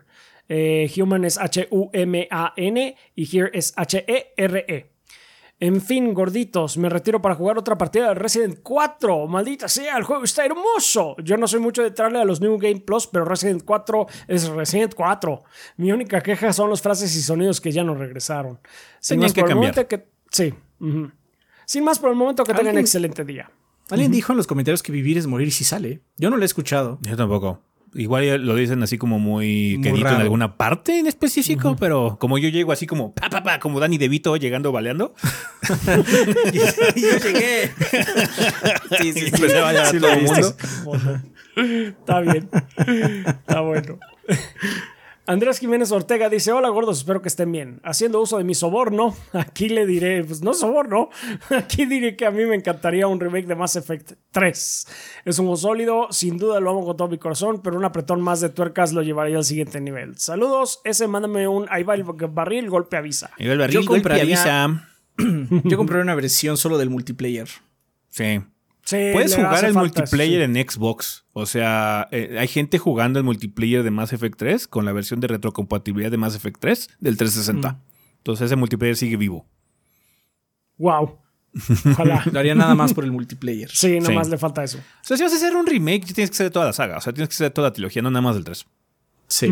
Eh, 0.50 0.92
human 0.98 1.24
es 1.24 1.38
H-U-M-A-N 1.38 2.98
y 3.16 3.38
here 3.38 3.50
es 3.54 3.72
H-E-R-E. 3.78 4.99
En 5.62 5.82
fin, 5.82 6.14
gorditos, 6.14 6.78
me 6.78 6.88
retiro 6.88 7.22
para 7.22 7.36
jugar 7.36 7.58
otra 7.58 7.78
partida 7.78 8.08
de 8.10 8.14
Resident 8.16 8.60
4. 8.64 9.28
Maldita 9.28 9.68
sea, 9.68 9.98
el 9.98 10.04
juego 10.04 10.24
está 10.24 10.46
hermoso. 10.46 11.18
Yo 11.22 11.36
no 11.36 11.48
soy 11.48 11.60
mucho 11.60 11.82
de 11.82 11.90
entrarle 11.90 12.20
a 12.20 12.24
los 12.24 12.40
New 12.40 12.58
Game 12.58 12.80
Plus, 12.80 13.08
pero 13.08 13.26
Resident 13.26 13.64
4 13.66 14.08
es 14.30 14.48
Resident 14.48 14.94
4. 14.96 15.44
Mi 15.76 15.92
única 15.92 16.22
queja 16.22 16.54
son 16.54 16.70
los 16.70 16.82
frases 16.82 17.14
y 17.14 17.22
sonidos 17.22 17.60
que 17.60 17.74
ya 17.74 17.84
no 17.84 17.94
regresaron. 17.94 18.58
Sin 19.02 19.20
más 19.20 19.34
que 19.34 19.42
por 19.42 19.50
el 19.50 19.56
cambiar. 19.56 19.74
momento 19.76 19.88
que. 19.90 20.08
Sí. 20.32 20.54
ujú. 20.80 21.12
Sin 21.66 21.84
más 21.84 22.00
por 22.00 22.10
el 22.12 22.16
momento 22.16 22.44
que 22.46 22.54
tengan 22.54 22.68
¿Alguien- 22.68 22.86
excelente 22.86 23.26
día. 23.26 23.52
Alguien 23.92 24.12
dijo 24.12 24.32
en 24.34 24.38
los 24.38 24.46
comentarios 24.48 24.82
que 24.84 24.92
vivir 24.92 25.18
es 25.18 25.26
morir 25.28 25.52
si 25.52 25.64
sale. 25.64 26.02
Yo 26.16 26.30
no 26.30 26.38
lo 26.38 26.44
he 26.44 26.46
escuchado. 26.46 27.00
Yo 27.02 27.18
tampoco. 27.18 27.62
Igual 27.96 28.46
lo 28.46 28.56
dicen 28.56 28.84
así 28.84 28.98
como 28.98 29.18
muy, 29.18 29.78
Muy 29.78 29.84
quedito 29.84 30.10
en 30.10 30.22
alguna 30.22 30.58
parte 30.58 31.00
en 31.00 31.08
específico, 31.08 31.76
pero 31.80 32.18
como 32.20 32.38
yo 32.38 32.50
llego 32.50 32.72
así 32.72 32.86
como 32.86 33.14
pa, 33.14 33.30
pa, 33.30 33.42
pa, 33.42 33.60
como 33.60 33.80
Danny 33.80 33.98
DeVito 33.98 34.38
llegando 34.38 34.72
baleando. 34.72 35.16
yo 36.54 37.18
llegué. 37.18 37.72
sí, 39.00 39.14
sí, 39.14 39.32
bailar 39.42 39.88
a 39.88 39.92
todo 39.92 40.12
el 40.12 40.22
mundo. 40.24 40.56
Está 41.56 42.22
bien. 42.22 42.50
Está 43.26 43.62
bueno. 43.62 43.98
Andrés 45.30 45.60
Jiménez 45.60 45.92
Ortega 45.92 46.28
dice: 46.28 46.52
Hola 46.52 46.70
gordos, 46.70 46.98
espero 46.98 47.22
que 47.22 47.28
estén 47.28 47.52
bien. 47.52 47.80
Haciendo 47.84 48.20
uso 48.20 48.40
de 48.40 48.44
mi 48.44 48.56
soborno, 48.56 49.16
aquí 49.34 49.70
le 49.70 49.86
diré, 49.86 50.24
pues 50.24 50.42
no 50.42 50.56
soborno, 50.56 51.10
aquí 51.56 51.86
diré 51.86 52.16
que 52.16 52.26
a 52.26 52.32
mí 52.32 52.44
me 52.46 52.56
encantaría 52.56 53.06
un 53.06 53.20
remake 53.20 53.46
de 53.46 53.54
Mass 53.54 53.76
Effect 53.76 54.14
3. 54.32 54.88
Es 55.26 55.38
un 55.38 55.46
juego 55.46 55.56
sólido, 55.56 56.08
sin 56.10 56.40
duda 56.40 56.60
lo 56.60 56.72
amo 56.72 56.84
con 56.84 56.98
todo 56.98 57.08
mi 57.10 57.20
corazón, 57.20 57.62
pero 57.62 57.78
un 57.78 57.86
apretón 57.86 58.22
más 58.22 58.42
de 58.42 58.50
tuercas 58.50 58.92
lo 58.92 59.04
llevaría 59.04 59.38
al 59.38 59.44
siguiente 59.46 59.80
nivel. 59.80 60.18
Saludos, 60.18 60.82
ese 60.84 61.08
mándame 61.08 61.48
un 61.48 61.68
ahí 61.70 61.84
va 61.84 61.94
el 61.94 62.04
barril, 62.04 62.68
golpe 62.68 62.98
avisa. 62.98 63.30
Y 63.38 63.48
el 63.48 63.60
barril, 63.60 63.82
Yo 63.82 63.88
golpe, 63.88 64.02
compraría- 64.10 64.24
avisa. 64.24 64.90
Yo 65.64 65.78
compré 65.78 66.02
una 66.02 66.16
versión 66.16 66.58
solo 66.58 66.80
del 66.80 66.90
multiplayer. 66.90 67.48
Sí. 68.10 68.42
Sí, 68.90 69.10
Puedes 69.14 69.36
jugar 69.36 69.66
el 69.66 69.74
falta 69.74 69.80
multiplayer 70.02 70.46
sí. 70.50 70.60
en 70.60 70.70
Xbox. 70.70 71.26
O 71.34 71.46
sea, 71.46 72.08
eh, 72.12 72.38
hay 72.40 72.48
gente 72.48 72.80
jugando 72.80 73.20
el 73.20 73.26
multiplayer 73.26 73.84
de 73.84 73.92
Mass 73.92 74.14
Effect 74.14 74.38
3 74.38 74.68
con 74.68 74.86
la 74.86 74.94
versión 74.94 75.20
de 75.20 75.28
retrocompatibilidad 75.28 76.10
de 76.10 76.18
Mass 76.18 76.36
Effect 76.36 76.60
3 76.60 76.90
del 77.00 77.18
360. 77.18 77.80
Entonces 78.18 78.46
ese 78.48 78.56
multiplayer 78.56 78.96
sigue 78.96 79.16
vivo. 79.18 79.46
Wow. 80.78 81.20
Ojalá. 81.92 82.24
Lo 82.32 82.40
haría 82.40 82.56
nada 82.56 82.76
más 82.76 82.94
por 82.94 83.04
el 83.04 83.12
multiplayer. 83.12 83.70
Sí, 83.72 83.98
nada 84.00 84.08
Sí. 84.10 84.16
más 84.16 84.30
le 84.30 84.38
falta 84.38 84.64
eso. 84.64 84.78
O 84.78 85.04
sea, 85.04 85.18
si 85.18 85.24
vas 85.24 85.34
a 85.34 85.36
hacer 85.36 85.56
un 85.56 85.66
remake, 85.66 86.06
tienes 86.14 86.30
que 86.32 86.36
ser 86.38 86.46
de 86.48 86.52
toda 86.52 86.66
la 86.66 86.74
saga. 86.74 86.98
O 86.98 87.02
sea, 87.02 87.14
tienes 87.14 87.30
que 87.30 87.36
ser 87.36 87.46
de 87.48 87.52
toda 87.52 87.70
la 87.70 87.74
trilogía, 87.74 88.02
no 88.02 88.10
nada 88.12 88.22
más 88.22 88.36
del 88.36 88.44
3. 88.44 88.66
Sí. 89.28 89.50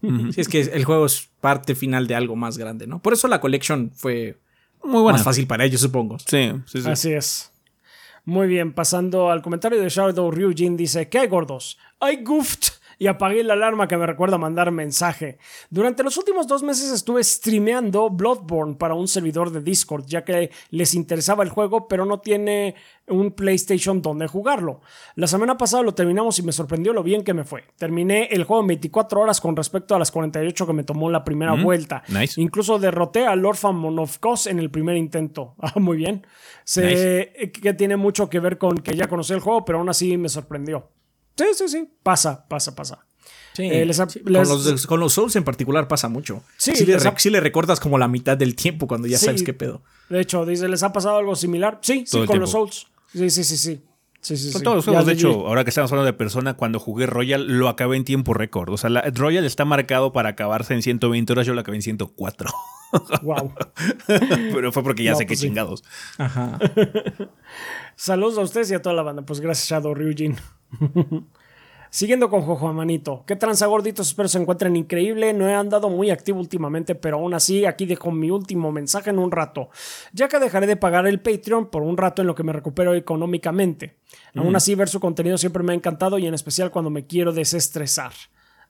Sí, 0.00 0.40
es 0.40 0.46
que 0.48 0.60
el 0.60 0.84
juego 0.84 1.06
es 1.06 1.28
parte 1.40 1.74
final 1.74 2.06
de 2.06 2.14
algo 2.14 2.36
más 2.36 2.56
grande, 2.58 2.86
¿no? 2.86 3.00
Por 3.02 3.12
eso 3.14 3.26
la 3.26 3.40
collection 3.40 3.90
fue 3.94 4.38
Muy 4.84 5.02
buena. 5.02 5.18
más 5.18 5.24
fácil 5.24 5.46
para 5.48 5.64
ellos, 5.64 5.80
supongo. 5.80 6.18
Sí, 6.20 6.52
sí, 6.66 6.82
sí. 6.82 6.88
Así 6.88 7.12
es. 7.12 7.50
Muy 8.28 8.46
bien, 8.46 8.74
pasando 8.74 9.30
al 9.30 9.40
comentario 9.40 9.80
de 9.80 9.88
Shadow 9.88 10.30
Ryujin, 10.30 10.76
dice: 10.76 11.08
¿Qué 11.08 11.20
hay 11.20 11.28
gordos? 11.28 11.78
I 12.02 12.22
goofed 12.22 12.67
y 12.98 13.06
apagué 13.06 13.44
la 13.44 13.54
alarma 13.54 13.86
que 13.86 13.96
me 13.96 14.06
recuerda 14.06 14.38
mandar 14.38 14.70
mensaje. 14.72 15.38
Durante 15.70 16.02
los 16.02 16.16
últimos 16.16 16.46
dos 16.46 16.62
meses 16.62 16.90
estuve 16.90 17.22
streameando 17.22 18.10
Bloodborne 18.10 18.74
para 18.74 18.94
un 18.94 19.06
servidor 19.06 19.50
de 19.50 19.60
Discord, 19.60 20.04
ya 20.06 20.24
que 20.24 20.50
les 20.70 20.94
interesaba 20.94 21.44
el 21.44 21.50
juego, 21.50 21.86
pero 21.86 22.04
no 22.04 22.20
tiene 22.20 22.74
un 23.06 23.32
PlayStation 23.32 24.02
donde 24.02 24.26
jugarlo. 24.26 24.80
La 25.14 25.26
semana 25.26 25.56
pasada 25.56 25.82
lo 25.82 25.94
terminamos 25.94 26.38
y 26.38 26.42
me 26.42 26.52
sorprendió 26.52 26.92
lo 26.92 27.02
bien 27.02 27.22
que 27.22 27.34
me 27.34 27.44
fue. 27.44 27.64
Terminé 27.76 28.28
el 28.32 28.44
juego 28.44 28.62
en 28.62 28.68
24 28.68 29.20
horas 29.20 29.40
con 29.40 29.56
respecto 29.56 29.94
a 29.94 29.98
las 29.98 30.10
48 30.10 30.66
que 30.66 30.72
me 30.72 30.84
tomó 30.84 31.08
la 31.10 31.24
primera 31.24 31.54
vuelta. 31.54 32.02
nice. 32.08 32.40
Incluso 32.40 32.78
derroté 32.78 33.26
a 33.26 33.36
Lord 33.36 33.58
Monofkos 33.72 34.46
en 34.46 34.58
el 34.58 34.70
primer 34.70 34.96
intento. 34.96 35.54
Ah, 35.68 35.78
muy 35.80 35.98
bien. 35.98 36.26
Sé 36.64 37.50
que 37.60 37.74
tiene 37.74 37.96
mucho 37.98 38.30
que 38.30 38.40
ver 38.40 38.56
con 38.56 38.78
que 38.78 38.96
ya 38.96 39.06
conocí 39.06 39.34
el 39.34 39.40
juego, 39.40 39.66
pero 39.66 39.78
aún 39.78 39.90
así 39.90 40.16
me 40.16 40.30
sorprendió. 40.30 40.88
Sí, 41.38 41.44
sí, 41.54 41.68
sí. 41.68 41.88
Pasa, 42.02 42.46
pasa, 42.48 42.74
pasa. 42.74 42.98
Sí, 43.54 43.62
Eh, 43.64 43.84
les 43.86 43.98
ha- 43.98 44.08
sí, 44.08 44.20
les- 44.24 44.48
Con, 44.48 44.64
los, 44.64 44.86
con 44.86 45.00
los 45.00 45.12
Souls 45.12 45.34
en 45.36 45.44
particular 45.44 45.88
pasa 45.88 46.08
mucho. 46.08 46.42
Sí, 46.56 46.72
Sí, 46.76 46.84
le, 46.84 46.94
ha- 46.96 47.14
sí 47.18 47.30
le 47.30 47.40
recordas 47.40 47.80
como 47.80 47.96
la 47.98 48.06
mitad 48.08 48.36
del 48.36 48.54
tiempo 48.54 48.86
cuando 48.86 49.08
ya 49.08 49.18
Sí. 49.18 49.26
sabes 49.26 49.42
qué 49.42 49.52
pedo. 49.54 49.82
De 50.10 50.20
hecho, 50.20 50.44
dice, 50.46 50.68
¿les 50.68 50.82
ha 50.82 50.92
pasado 50.92 51.16
algo 51.16 51.34
similar? 51.36 51.78
Sí, 51.82 52.04
sí, 52.06 52.12
Todo 52.18 52.26
con 52.26 52.40
los. 52.40 52.50
Souls. 52.50 52.86
Sí, 53.12 53.30
sí, 53.30 53.42
sí, 53.44 53.56
sí. 53.56 53.82
Sí, 54.20 54.36
sí, 54.36 54.50
Con 54.52 54.58
sí. 54.60 54.64
todos 54.64 54.76
los 54.78 54.84
Ya 54.84 54.90
juegos, 54.92 55.06
de 55.06 55.12
hecho, 55.12 55.46
ahora 55.46 55.62
que 55.64 55.70
estamos 55.70 55.90
hablando 55.92 56.06
de 56.06 56.12
persona, 56.12 56.54
cuando 56.54 56.80
jugué 56.80 57.06
Royal, 57.06 57.46
lo 57.46 57.68
acabé 57.68 57.96
en 57.96 58.04
tiempo 58.04 58.34
récord. 58.34 58.68
O 58.70 58.76
sea, 58.76 58.90
la, 58.90 59.00
Royal 59.14 59.44
está 59.44 59.64
marcado 59.64 60.12
para 60.12 60.30
acabarse 60.30 60.74
en 60.74 60.82
120 60.82 61.32
horas, 61.32 61.46
yo 61.46 61.54
lo 61.54 61.60
acabé 61.60 61.76
en 61.76 61.82
104. 61.82 62.50
Wow. 63.22 63.54
Pero 64.06 64.72
fue 64.72 64.82
porque 64.82 65.04
ya 65.04 65.12
No, 65.12 65.18
sé 65.18 65.24
que 65.24 65.28
pues 65.28 65.40
sí. 65.40 65.46
chingados. 65.46 65.84
Ajá. 66.18 66.58
Saludos 67.96 68.38
a 68.38 68.42
ustedes 68.42 68.70
y 68.70 68.74
a 68.74 68.82
toda 68.82 68.94
la 68.94 69.02
banda. 69.02 69.22
Pues 69.22 69.40
gracias, 69.40 69.68
Shadow 69.68 69.94
Ryujin. 69.94 70.36
Siguiendo 71.90 72.28
con 72.28 72.42
Jojo 72.42 72.70
Manito. 72.74 73.24
¿Qué 73.26 73.34
tranza 73.34 73.64
gorditos? 73.64 74.08
Espero 74.08 74.28
se 74.28 74.38
encuentren 74.38 74.76
increíble. 74.76 75.32
No 75.32 75.48
he 75.48 75.54
andado 75.54 75.88
muy 75.88 76.10
activo 76.10 76.38
últimamente, 76.38 76.94
pero 76.94 77.16
aún 77.16 77.32
así 77.32 77.64
aquí 77.64 77.86
dejo 77.86 78.10
mi 78.12 78.30
último 78.30 78.70
mensaje 78.72 79.08
en 79.08 79.18
un 79.18 79.30
rato. 79.30 79.70
Ya 80.12 80.28
que 80.28 80.38
dejaré 80.38 80.66
de 80.66 80.76
pagar 80.76 81.06
el 81.06 81.20
Patreon 81.20 81.70
por 81.70 81.82
un 81.82 81.96
rato 81.96 82.20
en 82.20 82.28
lo 82.28 82.34
que 82.34 82.42
me 82.42 82.52
recupero 82.52 82.94
económicamente. 82.94 83.96
Aún 84.34 84.54
así, 84.54 84.74
ver 84.74 84.90
su 84.90 85.00
contenido 85.00 85.38
siempre 85.38 85.62
me 85.62 85.72
ha 85.72 85.76
encantado 85.76 86.18
y 86.18 86.26
en 86.26 86.34
especial 86.34 86.70
cuando 86.70 86.90
me 86.90 87.06
quiero 87.06 87.32
desestresar. 87.32 88.12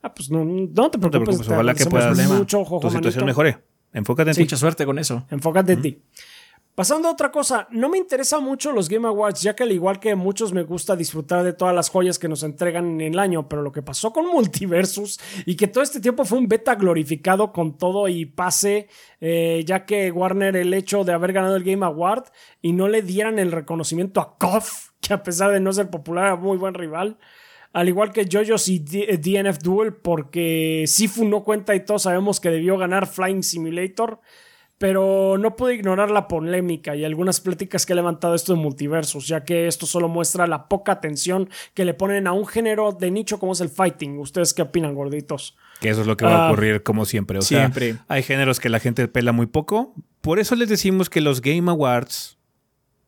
Ah, 0.01 0.15
pues 0.15 0.31
no, 0.31 0.45
no 0.45 0.69
te 0.91 0.99
No 0.99 1.11
te 1.11 1.19
preocupes. 1.19 1.49
ojalá 1.49 1.75
que 1.75 1.87
puedas 1.87 2.17
mucho, 2.29 2.65
Jojo 2.65 2.81
tu 2.81 2.91
situación 2.91 3.25
Manito. 3.25 3.43
mejore. 3.43 3.59
Enfócate 3.93 4.31
en 4.31 4.37
ti. 4.37 4.43
Mucha 4.43 4.57
suerte 4.57 4.87
con 4.87 4.97
eso. 4.99 5.27
Enfócate 5.31 5.73
en 5.73 5.83
ti. 5.83 6.03
Pasando 6.79 7.09
a 7.09 7.11
otra 7.11 7.33
cosa, 7.33 7.67
no 7.73 7.89
me 7.89 7.99
interesa 7.99 8.39
mucho 8.39 8.71
los 8.71 8.89
Game 8.89 9.09
Awards, 9.09 9.43
ya 9.43 9.57
que 9.57 9.65
al 9.65 9.73
igual 9.73 9.99
que 9.99 10.15
muchos 10.15 10.53
me 10.53 10.63
gusta 10.63 10.95
disfrutar 10.95 11.43
de 11.43 11.53
todas 11.53 11.75
las 11.75 11.91
joyas 11.91 12.21
que 12.21 12.29
nos 12.29 12.45
entregan 12.45 13.01
en 13.01 13.15
el 13.15 13.19
año, 13.19 13.49
pero 13.49 13.63
lo 13.63 13.73
que 13.73 13.83
pasó 13.83 14.13
con 14.13 14.27
Multiversus 14.33 15.19
y 15.45 15.57
que 15.57 15.67
todo 15.67 15.83
este 15.83 15.99
tiempo 15.99 16.25
fue 16.25 16.39
un 16.39 16.47
beta 16.47 16.77
glorificado 16.77 17.53
con 17.53 17.77
todo 17.77 18.07
y 18.07 18.27
pase, 18.27 18.87
eh, 19.21 19.65
ya 19.67 19.87
que 19.87 20.13
Warner 20.13 20.55
el 20.55 20.73
hecho 20.73 21.03
de 21.03 21.13
haber 21.13 21.33
ganado 21.33 21.57
el 21.57 21.65
Game 21.65 21.85
Award 21.85 22.27
y 22.63 22.73
no 22.73 22.87
le 22.87 23.03
dieran 23.03 23.41
el 23.41 23.51
reconocimiento 23.51 24.21
a 24.21 24.39
KOF, 24.39 24.91
que 25.01 25.15
a 25.15 25.25
pesar 25.25 25.51
de 25.51 25.59
no 25.59 25.73
ser 25.73 25.91
popular 25.91 26.27
era 26.27 26.37
muy 26.37 26.59
buen 26.59 26.75
rival. 26.75 27.19
Al 27.73 27.89
igual 27.89 28.13
que 28.13 28.29
JoJo's 28.31 28.69
y 28.69 28.79
D- 28.79 29.07
eh, 29.09 29.19
DNF 29.19 29.59
Duel, 29.65 29.95
porque 29.95 30.85
Sifu 30.87 31.25
no 31.25 31.43
cuenta 31.43 31.75
y 31.75 31.85
todos 31.85 32.03
sabemos 32.03 32.39
que 32.39 32.51
debió 32.51 32.79
ganar 32.79 33.09
Flying 33.09 33.43
Simulator. 33.43 34.21
Pero 34.79 35.37
no 35.39 35.57
puedo 35.57 35.73
ignorar 35.73 36.11
la 36.11 36.29
polémica 36.29 36.95
y 36.95 37.05
algunas 37.05 37.41
pláticas 37.41 37.85
que 37.85 37.93
he 37.93 37.97
levantado 37.97 38.35
esto 38.35 38.55
de 38.55 38.61
multiversos, 38.61 39.27
ya 39.27 39.45
que 39.45 39.67
esto 39.67 39.87
solo 39.87 40.09
muestra 40.09 40.47
la 40.47 40.69
poca 40.69 40.93
atención 40.93 41.51
que 41.75 41.85
le 41.85 41.95
ponen 41.95 42.27
a 42.29 42.33
un 42.33 42.47
género 42.47 42.93
de 42.93 43.11
nicho 43.11 43.39
como 43.41 43.53
es 43.53 43.61
el 43.61 43.69
fighting. 43.71 44.19
¿Ustedes 44.19 44.55
qué 44.55 44.63
opinan, 44.63 44.95
gorditos? 44.95 45.57
Que 45.81 45.89
eso 45.91 46.03
es 46.03 46.07
lo 46.07 46.17
que 46.17 46.25
va 46.25 46.31
a 46.45 46.49
Ah. 46.49 46.53
ocurrir 46.53 46.83
como 46.83 47.05
siempre. 47.05 47.39
O 47.39 47.43
Siempre. 47.43 47.93
sea, 47.95 48.05
hay 48.09 48.23
géneros 48.23 48.61
que 48.61 48.69
la 48.69 48.79
gente 48.81 49.07
pela 49.09 49.33
muy 49.33 49.47
poco. 49.47 49.95
Por 50.21 50.39
eso 50.39 50.55
les 50.57 50.69
decimos 50.69 51.11
que 51.11 51.21
los 51.21 51.41
Game 51.41 51.71
Awards 51.71 52.39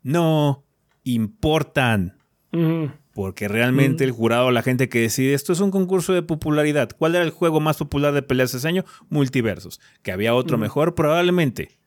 no 0.03 0.65
importan. 1.05 2.17
Porque 3.21 3.49
realmente 3.49 4.03
el 4.03 4.13
jurado, 4.13 4.51
la 4.51 4.63
gente 4.63 4.89
que 4.89 5.03
decide, 5.03 5.35
esto 5.35 5.53
es 5.53 5.61
un 5.61 5.71
concurso 5.71 6.15
de 6.15 6.23
popularidad. 6.23 6.89
¿Cuál 6.97 7.17
era 7.17 7.23
el 7.23 7.29
juego 7.29 7.61
más 7.61 7.77
popular 7.77 8.15
de 8.15 8.23
peleas 8.23 8.55
ese 8.55 8.67
año? 8.67 8.87
Multiversos. 9.11 9.79
Que 10.01 10.11
había 10.11 10.35
otro 10.35 10.57
mejor, 10.57 10.95
probablemente. 10.95 11.79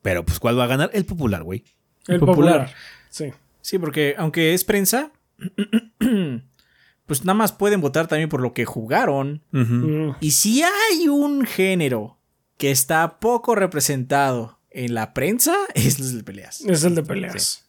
Pero 0.00 0.24
pues, 0.24 0.38
¿cuál 0.38 0.56
va 0.56 0.62
a 0.62 0.68
ganar? 0.68 0.90
El 0.92 1.06
popular, 1.06 1.42
güey. 1.42 1.64
El 2.06 2.20
Popular. 2.20 2.36
popular. 2.66 2.74
Sí. 3.10 3.32
Sí, 3.62 3.80
porque 3.80 4.14
aunque 4.16 4.54
es 4.54 4.62
prensa, 4.62 5.10
pues 5.98 7.24
nada 7.24 7.34
más 7.34 7.50
pueden 7.50 7.80
votar 7.80 8.06
también 8.06 8.28
por 8.28 8.40
lo 8.40 8.52
que 8.52 8.64
jugaron. 8.64 9.42
Mm. 9.50 10.10
Y 10.20 10.30
si 10.30 10.62
hay 10.62 11.08
un 11.08 11.46
género 11.46 12.20
que 12.58 12.70
está 12.70 13.18
poco 13.18 13.56
representado 13.56 14.60
en 14.70 14.94
la 14.94 15.14
prensa, 15.14 15.56
es 15.74 15.98
el 15.98 16.18
de 16.18 16.22
peleas. 16.22 16.60
Es 16.60 16.84
el 16.84 16.94
de 16.94 17.02
peleas. 17.02 17.63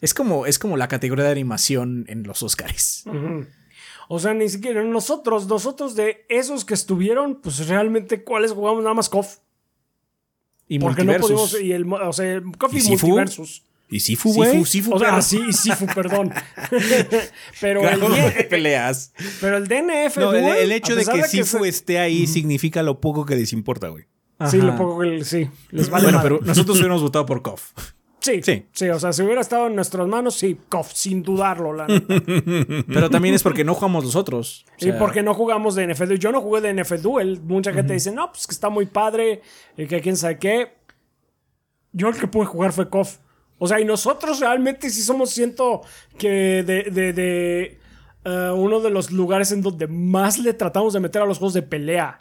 Es 0.00 0.14
como, 0.14 0.46
es 0.46 0.58
como 0.58 0.76
la 0.76 0.88
categoría 0.88 1.24
de 1.26 1.30
animación 1.32 2.04
en 2.08 2.22
los 2.22 2.42
Oscars. 2.42 3.04
O 4.08 4.18
sea, 4.18 4.34
ni 4.34 4.48
siquiera 4.48 4.82
nosotros, 4.82 5.46
nosotros 5.46 5.94
de 5.94 6.24
esos 6.28 6.64
que 6.64 6.74
estuvieron, 6.74 7.40
pues 7.40 7.68
realmente, 7.68 8.24
¿cuáles 8.24 8.52
jugamos? 8.52 8.82
Nada 8.82 8.94
más 8.94 9.08
KOF. 9.08 9.38
Y 10.68 10.78
Porque 10.78 11.04
no 11.04 11.14
pudimos. 11.18 11.60
Y 11.60 11.72
el, 11.72 11.92
o 11.92 12.12
sea, 12.12 12.32
el 12.32 12.42
KOF 12.56 12.74
y, 12.74 12.76
¿Y 12.76 12.80
Sifu? 12.80 13.06
Multiversus. 13.08 13.62
¿Y 13.92 14.00
Sifu, 14.00 14.32
güey? 14.32 14.52
Sifu, 14.52 14.64
Sifu, 14.66 14.94
O 14.94 14.98
sea, 15.00 15.10
pero- 15.10 15.22
sí, 15.22 15.40
y 15.48 15.52
Sifu, 15.52 15.84
perdón. 15.86 16.32
pero, 17.60 17.80
el, 17.88 17.98
Claro, 17.98 18.14
de 18.14 18.46
peleas. 18.48 19.12
pero 19.40 19.56
el 19.56 19.66
DNF. 19.66 20.16
No, 20.16 20.32
el, 20.32 20.42
Duel, 20.42 20.56
el 20.58 20.72
hecho 20.72 20.94
de 20.94 21.04
que 21.04 21.24
Sifu 21.24 21.58
se- 21.64 21.68
esté 21.68 21.98
ahí 21.98 22.26
significa 22.28 22.82
lo 22.84 23.00
poco 23.00 23.26
que 23.26 23.34
les 23.34 23.52
importa, 23.52 23.88
güey. 23.88 24.04
Sí, 24.48 24.56
lo 24.58 24.74
poco 24.76 25.00
que 25.00 25.22
sí, 25.24 25.50
les 25.70 25.90
vale 25.90 26.04
Bueno, 26.04 26.20
pero 26.22 26.40
nosotros 26.42 26.78
hubiéramos 26.78 27.02
votado 27.02 27.26
por 27.26 27.42
KOF. 27.42 27.72
Sí, 28.20 28.42
Sí. 28.42 28.66
sí, 28.72 28.88
o 28.88 28.98
sea, 29.00 29.12
si 29.12 29.22
hubiera 29.22 29.40
estado 29.40 29.66
en 29.66 29.74
nuestras 29.74 30.06
manos, 30.06 30.34
sí, 30.34 30.58
KOF, 30.68 30.92
sin 30.92 31.22
dudarlo. 31.22 31.72
La. 31.72 31.86
Pero 32.86 33.08
también 33.10 33.34
es 33.34 33.42
porque 33.42 33.64
no 33.64 33.74
jugamos 33.74 34.04
los 34.04 34.14
otros. 34.16 34.66
O 34.72 34.74
y 34.78 34.90
sea, 34.90 34.98
porque 34.98 35.22
no 35.22 35.34
jugamos 35.34 35.74
de 35.74 35.86
NF 35.86 36.00
Duel. 36.00 36.18
Yo 36.18 36.30
no 36.32 36.40
jugué 36.40 36.60
de 36.60 36.74
NF 36.74 36.92
Duel. 37.00 37.40
Mucha 37.42 37.72
gente 37.72 37.94
dice, 37.94 38.12
no, 38.12 38.30
pues 38.30 38.46
que 38.46 38.52
está 38.52 38.68
muy 38.68 38.86
padre, 38.86 39.40
y 39.76 39.86
que 39.86 40.00
quién 40.00 40.16
sabe 40.16 40.38
qué. 40.38 40.74
Yo 41.92 42.08
el 42.08 42.16
que 42.16 42.26
pude 42.26 42.44
jugar 42.46 42.72
fue 42.72 42.88
KOF. 42.88 43.18
O 43.58 43.66
sea, 43.66 43.80
y 43.80 43.84
nosotros 43.84 44.40
realmente 44.40 44.88
sí 44.90 45.02
somos, 45.02 45.30
siento 45.30 45.82
que 46.16 46.62
de, 46.62 46.84
de, 46.90 47.12
de, 47.12 47.78
eh, 48.24 48.50
uno 48.54 48.80
de 48.80 48.90
los 48.90 49.10
lugares 49.10 49.52
en 49.52 49.60
donde 49.60 49.86
más 49.86 50.38
le 50.38 50.54
tratamos 50.54 50.92
de 50.94 51.00
meter 51.00 51.22
a 51.22 51.26
los 51.26 51.38
juegos 51.38 51.54
de 51.54 51.62
pelea. 51.62 52.18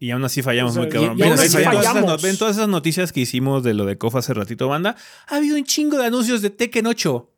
Y 0.00 0.10
aún 0.12 0.24
así 0.24 0.42
fallamos 0.42 0.72
O 0.72 0.74
sea, 0.74 0.82
muy 0.84 0.92
cabrón. 0.92 1.18
y- 1.18 1.22
así 1.22 1.30
todas 1.30 1.44
esas 1.46 1.64
fallamos. 1.64 2.04
no- 2.06 2.18
ven 2.18 2.36
todas 2.38 2.56
esas 2.56 2.68
noticias 2.68 3.12
que 3.12 3.20
hicimos 3.20 3.62
de 3.64 3.74
lo 3.74 3.84
de 3.84 3.98
Kof 3.98 4.14
hace 4.16 4.32
ratito, 4.34 4.68
banda. 4.68 4.94
Ha 5.26 5.36
habido 5.36 5.56
un 5.56 5.64
chingo 5.64 5.98
de 5.98 6.06
anuncios 6.06 6.40
de 6.42 6.50
Tekken 6.50 6.86
8. 6.86 7.30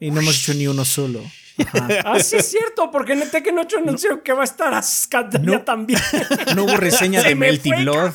Y 0.00 0.10
no 0.10 0.20
hemos 0.20 0.38
hecho 0.38 0.54
ni 0.54 0.66
uno 0.66 0.84
solo. 0.84 1.20
Ajá. 1.58 1.88
Ah, 2.04 2.20
sí 2.20 2.36
es 2.36 2.46
cierto, 2.50 2.90
porque 2.92 3.12
en 3.14 3.22
el 3.22 3.30
Tekken 3.30 3.58
8 3.58 3.78
anunció 3.78 4.22
que 4.22 4.32
va 4.32 4.42
a 4.42 4.44
estar 4.44 4.72
Ascandaria 4.72 5.64
también. 5.64 6.00
No 6.54 6.64
hubo 6.64 6.76
reseña 6.76 7.20
Se 7.22 7.28
de 7.30 7.34
me 7.34 7.46
Melty 7.48 7.70
Blood. 7.70 8.12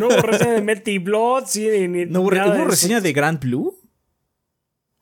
No 0.00 0.06
hubo 0.08 0.22
reseña 0.22 0.52
de 0.52 0.62
Melty 0.62 0.98
Blood, 0.98 1.44
sí, 1.46 1.68
ni, 1.68 1.88
ni 1.88 2.06
No 2.06 2.20
hubo, 2.20 2.30
re- 2.30 2.38
nada 2.38 2.50
¿hubo 2.50 2.56
de 2.58 2.62
eso. 2.62 2.70
reseña 2.70 3.00
de 3.00 3.12
Grand 3.12 3.40
Blue. 3.40 3.76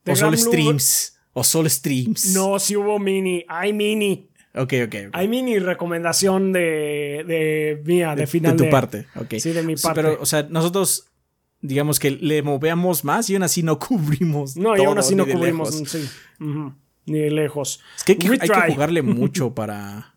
De 0.04 0.12
o 0.12 0.16
solo 0.16 0.30
Blue, 0.32 0.40
streams. 0.46 1.18
O 1.34 1.44
solo 1.44 1.68
streams. 1.68 2.26
No, 2.34 2.58
sí 2.58 2.74
hubo 2.76 2.98
mini. 2.98 3.44
Hay 3.48 3.72
mini. 3.74 4.29
Ok, 4.54 4.74
ok. 4.84 4.94
ok. 5.08 5.10
Hay 5.12 5.28
mini 5.28 5.58
recomendación 5.58 6.52
de, 6.52 7.24
de 7.26 7.82
mía, 7.84 8.10
de, 8.14 8.22
de, 8.22 8.26
final. 8.26 8.56
de 8.56 8.64
tu 8.64 8.70
parte. 8.70 9.06
ok. 9.16 9.34
Sí, 9.38 9.50
de 9.52 9.62
mi 9.62 9.76
Sí, 9.76 9.82
parte. 9.84 10.02
Pero, 10.02 10.18
o 10.20 10.26
sea, 10.26 10.42
nosotros, 10.50 11.06
digamos 11.60 11.98
que 11.98 12.10
le 12.10 12.42
movíamos 12.42 13.04
más 13.04 13.30
y 13.30 13.34
aún 13.34 13.42
así 13.44 13.62
no 13.62 13.78
cubrimos. 13.78 14.56
No, 14.56 14.76
y 14.76 14.84
aún 14.84 14.98
así 14.98 15.14
no 15.14 15.26
cubrimos. 15.26 15.72
lejos. 15.74 15.90
Sí. 15.90 16.08
Ni 17.06 17.18
de 17.18 17.30
lejos. 17.30 17.80
Es 17.96 18.04
que 18.04 18.12
hay, 18.12 18.18
que 18.18 18.52
hay 18.52 18.72
jugarle 18.72 19.02
mucho 19.02 19.54
para. 19.54 20.14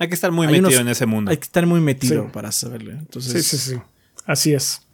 Hay 0.00 0.08
que 0.08 0.14
estar 0.14 0.30
muy 0.32 0.46
Hay 0.46 0.52
metido 0.52 0.68
unos- 0.68 0.80
en 0.80 0.88
ese 0.88 1.06
mundo. 1.06 1.30
Hay 1.30 1.36
que 1.38 1.44
estar 1.44 1.66
muy 1.66 1.80
metido 1.80 2.24
Sí. 2.24 2.30
para 2.32 2.52
saberlo. 2.52 2.92
Entonces, 2.92 3.44
Sí, 3.46 3.56
sí, 3.58 3.74
sí. 3.74 3.80
Así 4.26 4.52
es. 4.54 4.86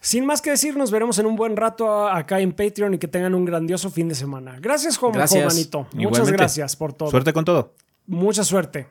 Sin 0.00 0.26
más 0.26 0.42
que 0.42 0.50
decir, 0.50 0.76
nos 0.76 0.90
veremos 0.90 1.18
en 1.18 1.26
un 1.26 1.36
buen 1.36 1.56
rato 1.56 2.08
acá 2.08 2.40
en 2.40 2.52
Patreon 2.52 2.94
y 2.94 2.98
que 2.98 3.08
tengan 3.08 3.34
un 3.34 3.44
grandioso 3.44 3.90
fin 3.90 4.08
de 4.08 4.14
semana. 4.14 4.56
Gracias, 4.60 4.96
Juan 4.96 5.12
Gracias. 5.12 5.44
Juanito. 5.44 5.86
Muchas 5.92 6.30
gracias 6.30 6.76
por 6.76 6.92
todo. 6.92 7.10
Suerte 7.10 7.32
con 7.32 7.44
todo. 7.44 7.74
Mucha 8.06 8.44
suerte. 8.44 8.88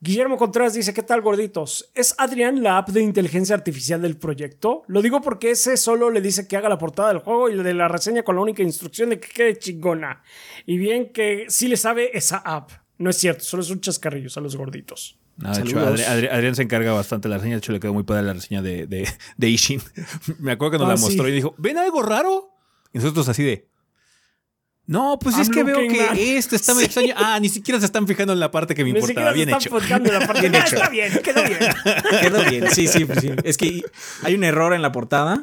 Guillermo 0.00 0.36
Contreras 0.36 0.74
dice, 0.74 0.92
¿qué 0.92 1.02
tal 1.02 1.22
gorditos? 1.22 1.90
¿Es 1.94 2.14
Adrián 2.18 2.62
la 2.62 2.76
app 2.76 2.90
de 2.90 3.00
inteligencia 3.00 3.54
artificial 3.54 4.02
del 4.02 4.18
proyecto? 4.18 4.82
Lo 4.86 5.00
digo 5.00 5.22
porque 5.22 5.52
ese 5.52 5.78
solo 5.78 6.10
le 6.10 6.20
dice 6.20 6.46
que 6.46 6.58
haga 6.58 6.68
la 6.68 6.76
portada 6.76 7.08
del 7.08 7.20
juego 7.20 7.48
y 7.48 7.56
de 7.56 7.72
la 7.72 7.88
reseña 7.88 8.22
con 8.22 8.36
la 8.36 8.42
única 8.42 8.62
instrucción 8.62 9.08
de 9.08 9.18
que 9.18 9.28
quede 9.28 9.58
chingona. 9.58 10.22
Y 10.66 10.76
bien 10.76 11.10
que 11.10 11.46
sí 11.48 11.68
le 11.68 11.78
sabe 11.78 12.16
esa 12.16 12.36
app. 12.36 12.70
No 12.98 13.08
es 13.08 13.16
cierto, 13.16 13.44
solo 13.44 13.62
es 13.62 13.70
un 13.70 13.80
chascarrillo 13.80 14.28
a 14.36 14.40
los 14.40 14.56
gorditos. 14.56 15.18
No, 15.36 15.52
de 15.52 15.60
hecho, 15.62 15.70
Saludos. 15.80 16.00
Adri- 16.00 16.06
Adri- 16.06 16.30
Adrián 16.32 16.54
se 16.54 16.62
encarga 16.62 16.92
bastante 16.92 17.28
de 17.28 17.30
la 17.30 17.38
reseña. 17.38 17.54
De 17.56 17.58
hecho, 17.58 17.72
le 17.72 17.80
quedó 17.80 17.92
muy 17.92 18.04
padre 18.04 18.22
la 18.22 18.34
reseña 18.34 18.62
de, 18.62 18.86
de, 18.86 19.08
de 19.36 19.48
Ishin. 19.48 19.80
Me 20.38 20.52
acuerdo 20.52 20.72
que 20.72 20.78
nos 20.78 20.86
Ah, 20.86 20.90
la 20.92 20.96
sí. 20.96 21.02
mostró 21.04 21.28
y 21.28 21.32
dijo, 21.32 21.54
¿ven 21.58 21.76
algo 21.78 22.02
raro? 22.02 22.50
Y 22.92 22.98
nosotros 22.98 23.28
así 23.28 23.42
de... 23.42 23.68
No, 24.86 25.18
pues 25.18 25.38
es 25.38 25.48
que 25.48 25.64
veo 25.64 25.78
que 25.88 26.02
at-" 26.02 26.16
esto 26.18 26.54
está 26.56 26.74
muy 26.74 26.84
extraño. 26.84 27.14
Ah, 27.16 27.40
ni 27.40 27.48
siquiera 27.48 27.80
se 27.80 27.86
están 27.86 28.06
fijando 28.06 28.34
en 28.34 28.38
la 28.40 28.50
parte 28.50 28.74
que 28.74 28.84
me 28.84 28.90
importaba. 28.90 29.32
Bien 29.32 29.48
se 29.48 29.54
hecho. 29.56 29.68
están 29.68 29.80
fijando 29.80 30.12
en 30.12 30.18
la 30.20 30.26
parte 30.26 30.40
Bien 30.50 30.54
hecho. 30.54 30.76
Está 30.76 30.88
bien, 30.90 31.12
quedó 31.22 31.42
bien. 31.42 31.58
Quedó 32.20 32.44
bien. 32.50 32.70
Sí, 32.70 32.86
sí, 32.86 33.04
pues 33.06 33.20
sí. 33.20 33.30
Es 33.44 33.56
que 33.56 33.82
hay 34.22 34.34
un 34.34 34.44
error 34.44 34.74
en 34.74 34.82
la 34.82 34.92
portada. 34.92 35.42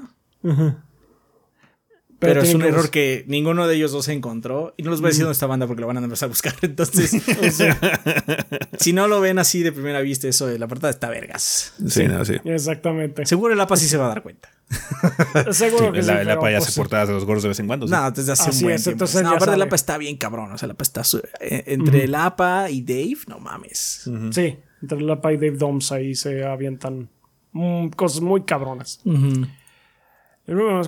Pero, 2.21 2.41
es 2.43 2.53
un 2.53 2.61
que 2.61 2.67
error 2.67 2.89
que 2.91 3.25
ninguno 3.27 3.67
de 3.67 3.75
ellos 3.75 3.91
dos 3.91 4.07
encontró. 4.07 4.75
Y 4.77 4.83
no 4.83 4.91
les 4.91 5.01
voy 5.01 5.07
a 5.07 5.09
decir 5.09 5.23
dónde 5.23 5.33
está 5.33 5.47
banda 5.47 5.65
porque 5.65 5.81
lo 5.81 5.87
van 5.87 5.97
a 5.97 6.01
empezar 6.01 6.27
a 6.27 6.29
buscar. 6.29 6.53
Entonces, 6.61 7.11
si 8.79 8.93
no 8.93 9.07
lo 9.07 9.19
ven 9.21 9.39
así 9.39 9.63
de 9.63 9.71
primera 9.71 10.01
vista, 10.01 10.27
eso 10.27 10.47
de 10.47 10.59
la 10.59 10.67
portada 10.67 10.91
está 10.91 11.09
vergas. 11.09 11.73
Sí, 11.87 12.07
no, 12.07 12.23
sí. 12.23 12.35
Exactamente. 12.45 13.25
Seguro 13.25 13.53
el 13.53 13.59
APA 13.59 13.75
sí 13.75 13.87
se 13.87 13.97
va 13.97 14.05
a 14.05 14.09
dar 14.09 14.21
cuenta. 14.23 14.49
Seguro 15.51 15.91
que 15.91 16.01
sí. 16.01 16.07
la, 16.07 16.15
la 16.23 16.31
pero, 16.31 16.41
paya 16.41 16.57
pues, 16.59 16.69
hace 16.69 16.79
portadas 16.79 17.07
de 17.09 17.13
los 17.15 17.25
gordos 17.25 17.43
de 17.43 17.49
vez 17.49 17.59
en 17.59 17.67
cuando. 17.67 17.87
sí. 17.87 17.93
No, 17.93 18.11
desde 18.11 18.31
hace 18.31 18.49
Así 18.49 18.59
un 18.59 18.63
buen 18.63 18.75
es, 18.75 18.83
tiempo. 18.83 18.95
entonces 19.03 19.23
No, 19.23 19.29
ya 19.31 19.35
aparte 19.37 19.55
el. 19.55 19.61
APA 19.63 19.75
está 19.75 19.97
bien 19.97 20.17
cabrón. 20.17 20.51
O 20.51 20.57
sea, 20.57 20.67
el 20.67 20.71
APA 20.71 20.83
está... 20.83 21.03
su- 21.03 21.21
eh, 21.39 21.63
entre 21.67 22.03
el 22.05 22.15
APA 22.15 22.69
y 22.69 22.81
Dave, 22.81 23.17
no 23.27 23.39
mames. 23.39 24.09
Sí, 24.31 24.57
entre 24.81 25.01
la 25.01 25.19
Pai 25.21 25.35
y 25.35 25.37
Dave 25.37 25.57
Doms 25.57 25.91
ahí 25.91 26.15
se 26.15 26.45
avientan 26.45 27.09
mm, 27.51 27.89
cosas 27.89 28.21
muy 28.21 28.43
cabronas. 28.43 29.01
Bueno, 29.03 29.47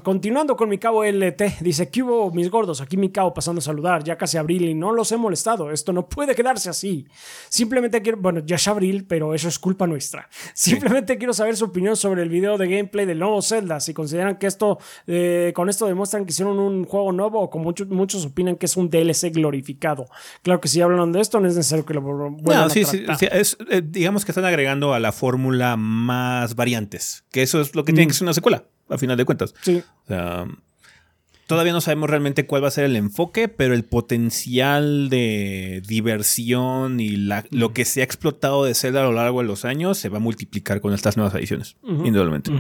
Continuando 0.04 0.58
con 0.58 0.68
mi 0.68 0.78
cabo 0.78 1.06
LT, 1.06 1.60
dice 1.62 1.90
que 1.90 2.04
hubo 2.04 2.32
mis 2.32 2.50
gordos, 2.50 2.82
aquí 2.82 2.98
mi 2.98 3.10
cabo 3.12 3.34
pasando 3.34 3.60
a 3.60 3.62
saludar, 3.62 4.04
ya 4.04 4.18
casi 4.18 4.38
abril 4.38 4.64
y 4.66 4.74
no 4.74 4.92
los 4.92 5.12
he 5.14 5.18
molestado, 5.18 5.72
esto 5.72 5.94
no 5.94 6.10
puede 6.10 6.36
quedarse 6.36 6.70
así. 6.70 7.08
Simplemente 7.48 8.02
quiero, 8.02 8.18
bueno, 8.18 8.42
ya 8.46 8.58
es 8.58 8.68
abril, 8.68 9.06
pero 9.08 9.34
eso 9.34 9.48
es 9.48 9.60
culpa 9.60 9.88
nuestra. 9.88 10.28
Simplemente 10.54 11.18
quiero 11.18 11.34
saber 11.34 11.56
su 11.56 11.66
opinión 11.66 11.96
sobre 11.96 12.24
el 12.24 12.30
video 12.30 12.58
de 12.58 12.68
gameplay 12.68 13.06
del 13.06 13.20
nuevo 13.20 13.42
Zelda, 13.42 13.80
si 13.80 13.94
consideran 13.94 14.38
que 14.38 14.48
esto, 14.48 14.80
eh, 15.08 15.54
con 15.56 15.70
esto 15.70 15.86
demuestran 15.86 16.26
que 16.26 16.32
hicieron 16.32 16.60
un 16.60 16.84
juego 16.84 17.14
nuevo 17.14 17.40
o 17.40 17.50
como 17.50 17.64
muchos, 17.64 17.88
muchos 17.88 18.26
opinan 18.26 18.58
que 18.58 18.66
es 18.66 18.76
un 18.76 18.90
DLC 18.90 19.32
glorificado. 19.32 20.08
Claro 20.42 20.60
que 20.60 20.68
si 20.68 20.82
hablan 20.82 21.14
de 21.14 21.22
esto 21.22 21.40
no 21.40 21.48
es 21.48 21.56
necesario 21.56 21.86
que 21.86 21.94
lo 21.94 22.02
vuelvan 22.02 22.38
No, 22.44 22.52
a 22.66 22.70
sí, 22.70 22.84
sí, 22.84 23.06
tratar. 23.06 23.18
sí, 23.18 23.28
es, 23.32 23.58
eh, 23.70 23.82
digamos 23.82 24.26
que 24.26 24.32
están 24.32 24.44
agregando 24.46 24.94
a 24.94 25.00
la 25.00 25.14
fórmula 25.14 25.78
más 25.78 26.56
variantes. 26.56 27.24
Que 27.32 27.44
eso 27.44 27.62
es 27.62 27.76
lo 27.76 27.86
que 27.86 27.94
tiene 27.94 28.08
que 28.08 28.14
ser 28.14 28.26
una 28.26 28.34
secuela, 28.34 28.66
a 28.90 28.98
final 28.98 29.18
de 29.18 29.26
cuentas. 29.26 29.54
Sí. 29.62 29.82
O 30.04 30.08
sea, 30.08 30.46
todavía 31.48 31.74
no 31.74 31.82
sabemos 31.82 32.10
realmente 32.10 32.46
cuál 32.46 32.64
va 32.64 32.68
a 32.68 32.72
ser 32.72 32.86
el 32.86 32.96
enfoque, 32.96 33.48
pero 33.48 33.74
el 33.74 33.84
potencial 33.84 35.10
de 35.10 35.82
diversión 35.88 37.00
y 37.00 37.10
la- 37.18 37.46
lo 37.52 37.74
que 37.74 37.86
se 37.86 38.02
ha 38.02 38.04
explotado 38.04 38.64
de 38.66 38.74
Zelda 38.76 39.02
a 39.02 39.04
lo 39.04 39.12
largo 39.14 39.42
de 39.42 39.48
los 39.48 39.66
años 39.66 39.98
se 39.98 40.10
va 40.10 40.18
a 40.18 40.22
multiplicar 40.22 40.82
con 40.82 40.94
estas 40.94 41.18
nuevas 41.18 41.36
ediciones, 41.36 41.76
indudablemente. 41.84 42.52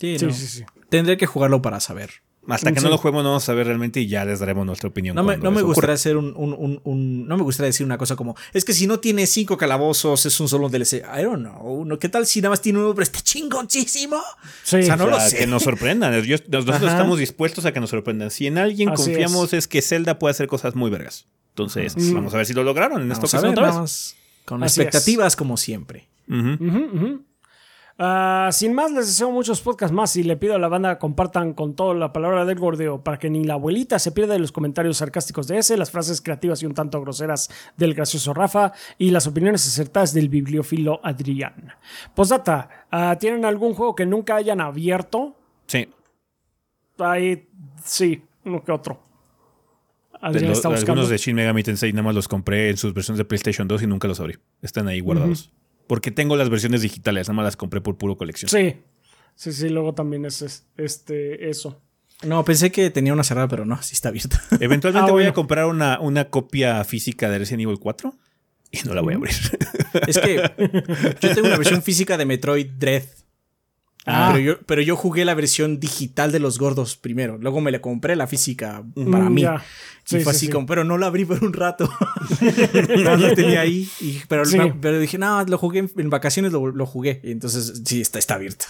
Sí, 0.00 0.18
Sí, 0.18 0.26
no. 0.26 0.32
sí, 0.32 0.46
sí. 0.46 0.64
Tendré 0.88 1.16
que 1.16 1.26
jugarlo 1.26 1.62
para 1.62 1.78
saber. 1.80 2.10
Hasta 2.48 2.72
que 2.72 2.80
Sí. 2.80 2.84
no 2.84 2.90
lo 2.90 2.98
juguemos 2.98 3.22
no 3.22 3.28
vamos 3.30 3.44
a 3.44 3.46
saber 3.46 3.68
realmente 3.68 4.00
y 4.00 4.08
ya 4.08 4.24
les 4.24 4.40
daremos 4.40 4.66
nuestra 4.66 4.88
opinión. 4.88 5.14
No 5.14 5.22
me, 5.22 5.36
no 5.36 5.52
me 5.52 5.62
gustaría 5.62 5.94
hacer 5.94 6.16
un, 6.16 6.34
un- 6.36 6.52
un- 6.54 6.80
un- 6.82 7.28
No 7.28 7.36
me 7.36 7.44
gustaría 7.44 7.68
decir 7.68 7.86
una 7.86 7.98
cosa 7.98 8.16
como. 8.16 8.34
Es 8.52 8.64
que 8.64 8.72
si 8.72 8.88
no 8.88 8.98
tiene 8.98 9.26
cinco 9.28 9.56
calabozos, 9.56 10.26
es 10.26 10.40
un 10.40 10.48
solo 10.48 10.68
DLC. 10.68 11.04
I 11.16 11.22
don't 11.22 11.40
know. 11.46 11.84
No, 11.84 11.98
¿Qué 12.00 12.08
tal 12.08 12.26
si 12.26 12.40
nada 12.40 12.50
más 12.50 12.60
tiene 12.60 12.80
uno, 12.80 12.94
pero 12.94 13.04
está 13.04 13.20
chingoncísimo? 13.20 14.20
Sí. 14.64 14.76
O 14.78 14.82
sea, 14.82 14.96
no 14.96 15.04
O 15.04 15.10
lo 15.10 15.20
sé. 15.20 15.36
Que 15.36 15.46
nos 15.46 15.62
sorprendan. 15.62 16.20
Yo- 16.24 16.36
nosotros 16.48 16.76
Ajá. 16.82 16.90
estamos 16.90 17.18
dispuestos 17.18 17.64
a 17.64 17.72
que 17.72 17.78
nos 17.80 17.90
sorprendan. 17.90 18.30
Si 18.32 18.46
en 18.48 18.58
alguien 18.58 18.88
Así 18.88 19.04
confiamos 19.04 19.52
es. 19.52 19.68
que 19.68 19.80
Zelda 19.80 20.18
puede 20.18 20.32
hacer 20.32 20.48
cosas 20.48 20.74
muy 20.74 20.90
vergas. 20.90 21.26
Entonces, 21.50 21.96
Mm. 21.96 22.14
vamos 22.14 22.34
a 22.34 22.38
ver 22.38 22.46
si 22.46 22.54
lo 22.54 22.64
lograron 22.64 23.02
en 23.02 23.12
esta 23.12 23.20
Vamos 23.20 23.34
ocasión 23.34 23.54
ver, 23.54 23.64
otra 23.64 23.80
vez. 23.82 24.16
con 24.46 24.64
Así 24.64 24.80
expectativas 24.80 25.36
como 25.36 25.56
siempre. 25.56 26.08
Ujú. 26.28 26.54
Ujú, 26.64 26.78
ujú. 26.96 27.24
Ah, 27.98 28.48
sin 28.52 28.72
más, 28.74 28.90
les 28.90 29.06
deseo 29.06 29.30
muchos 29.30 29.60
podcasts 29.60 29.94
más 29.94 30.16
y 30.16 30.22
le 30.22 30.36
pido 30.36 30.54
a 30.54 30.58
la 30.58 30.68
banda 30.68 30.98
compartan 30.98 31.52
con 31.52 31.74
todo 31.76 31.94
la 31.94 32.12
palabra 32.12 32.44
del 32.44 32.58
gordeo 32.58 33.04
para 33.04 33.18
que 33.18 33.28
ni 33.30 33.44
la 33.44 33.54
abuelita 33.54 33.98
se 33.98 34.12
pierda 34.12 34.32
de 34.32 34.38
los 34.40 34.50
comentarios 34.50 34.96
sarcásticos 34.96 35.46
de 35.46 35.58
ese, 35.58 35.76
las 35.76 35.90
frases 35.90 36.20
creativas 36.20 36.62
y 36.62 36.66
un 36.66 36.74
tanto 36.74 37.00
groseras 37.00 37.50
del 37.76 37.94
gracioso 37.94 38.32
Rafa 38.34 38.72
y 38.98 39.10
las 39.10 39.26
opiniones 39.26 39.66
acertadas 39.66 40.14
del 40.14 40.28
bibliófilo 40.30 41.00
Adrián. 41.02 41.74
Postdata, 42.14 42.86
ah, 42.90 43.16
¿tienen 43.20 43.44
algún 43.44 43.74
juego 43.74 43.94
que 43.94 44.06
nunca 44.06 44.36
hayan 44.36 44.60
abierto? 44.60 45.36
Sí. 45.66 45.86
Ahí, 46.98 47.46
sí, 47.84 48.22
uno 48.44 48.64
que 48.64 48.72
otro. 48.72 49.00
De 50.12 50.18
Adrián 50.28 50.46
lo- 50.46 50.52
está 50.52 50.68
buscando. 50.68 50.92
algunos 50.92 51.10
de 51.10 51.18
Shin 51.18 51.34
Megami 51.36 51.62
Tensei 51.62 51.92
nada 51.92 52.04
más 52.04 52.14
los 52.14 52.26
compré 52.28 52.70
en 52.70 52.76
sus 52.76 52.94
versiones 52.94 53.18
de 53.18 53.24
PlayStation 53.24 53.66
2 53.68 53.82
y 53.82 53.86
nunca 53.86 54.08
los 54.08 54.18
abrí. 54.20 54.36
Están 54.62 54.88
ahí 54.88 55.00
guardados. 55.00 55.52
Porque 55.86 56.10
tengo 56.10 56.36
las 56.36 56.48
versiones 56.48 56.82
digitales, 56.82 57.28
nada 57.28 57.36
más 57.36 57.44
las 57.44 57.56
compré 57.56 57.80
por 57.80 57.96
puro 57.98 58.16
colección. 58.16 58.48
Sí, 58.48 58.76
sí, 59.34 59.52
sí, 59.52 59.68
luego 59.68 59.94
también 59.94 60.24
es 60.24 60.42
es- 60.42 60.66
este, 60.76 61.48
eso. 61.50 61.80
No, 62.24 62.44
pensé 62.44 62.70
que 62.70 62.88
tenía 62.90 63.12
una 63.12 63.24
cerrada, 63.24 63.48
pero 63.48 63.64
no, 63.64 63.82
sí 63.82 63.94
está 63.94 64.08
abierta. 64.10 64.40
Eventualmente 64.60 65.08
Ah, 65.10 65.12
voy 65.12 65.22
bueno. 65.24 65.30
a 65.30 65.34
comprar 65.34 65.66
una, 65.66 65.98
una 66.00 66.30
copia 66.30 66.82
física 66.84 67.28
de 67.28 67.38
Resident 67.38 67.62
Evil 67.62 67.78
4 67.80 68.14
y 68.70 68.78
no 68.86 68.94
la 68.94 69.00
voy 69.00 69.14
a 69.14 69.16
abrir. 69.16 69.34
es 70.06 70.18
que 70.18 70.36
yo 71.20 71.34
tengo 71.34 71.48
una 71.48 71.56
versión 71.58 71.82
física 71.82 72.16
de 72.16 72.24
Metroid 72.24 72.66
Dread. 72.78 73.02
Ah. 74.04 74.30
Pero, 74.32 74.44
yo, 74.44 74.58
pero 74.66 74.82
yo 74.82 74.96
jugué 74.96 75.24
la 75.24 75.34
versión 75.34 75.78
digital 75.78 76.32
de 76.32 76.40
los 76.40 76.58
gordos 76.58 76.96
primero. 76.96 77.38
Luego 77.38 77.60
me 77.60 77.70
la 77.70 77.80
compré 77.80 78.16
la 78.16 78.26
física 78.26 78.82
para 79.10 79.30
Mm, 79.30 79.34
mí. 79.34 79.42
ya. 79.42 79.62
y 80.06 80.08
fue 80.08 80.20
sí, 80.24 80.28
así 80.30 80.46
sí. 80.46 80.52
como, 80.52 80.66
pero 80.66 80.82
no 80.82 80.98
la 80.98 81.06
abrí 81.06 81.24
por 81.24 81.42
un 81.44 81.52
rato. 81.52 81.88
Más 83.04 83.20
la 83.20 83.34
tenía 83.36 83.60
ahí. 83.60 83.88
y- 84.00 84.20
pero, 84.26 84.42
pero 84.80 84.98
dije, 84.98 85.18
no, 85.18 85.44
lo 85.44 85.56
jugué 85.56 85.78
en, 85.80 85.90
en 85.96 86.10
vacaciones, 86.10 86.50
lo, 86.52 86.66
lo 86.72 86.84
jugué. 86.86 87.20
Y 87.22 87.30
entonces 87.30 87.82
sí, 87.84 88.00
está, 88.00 88.18
está 88.18 88.34
abierto. 88.34 88.64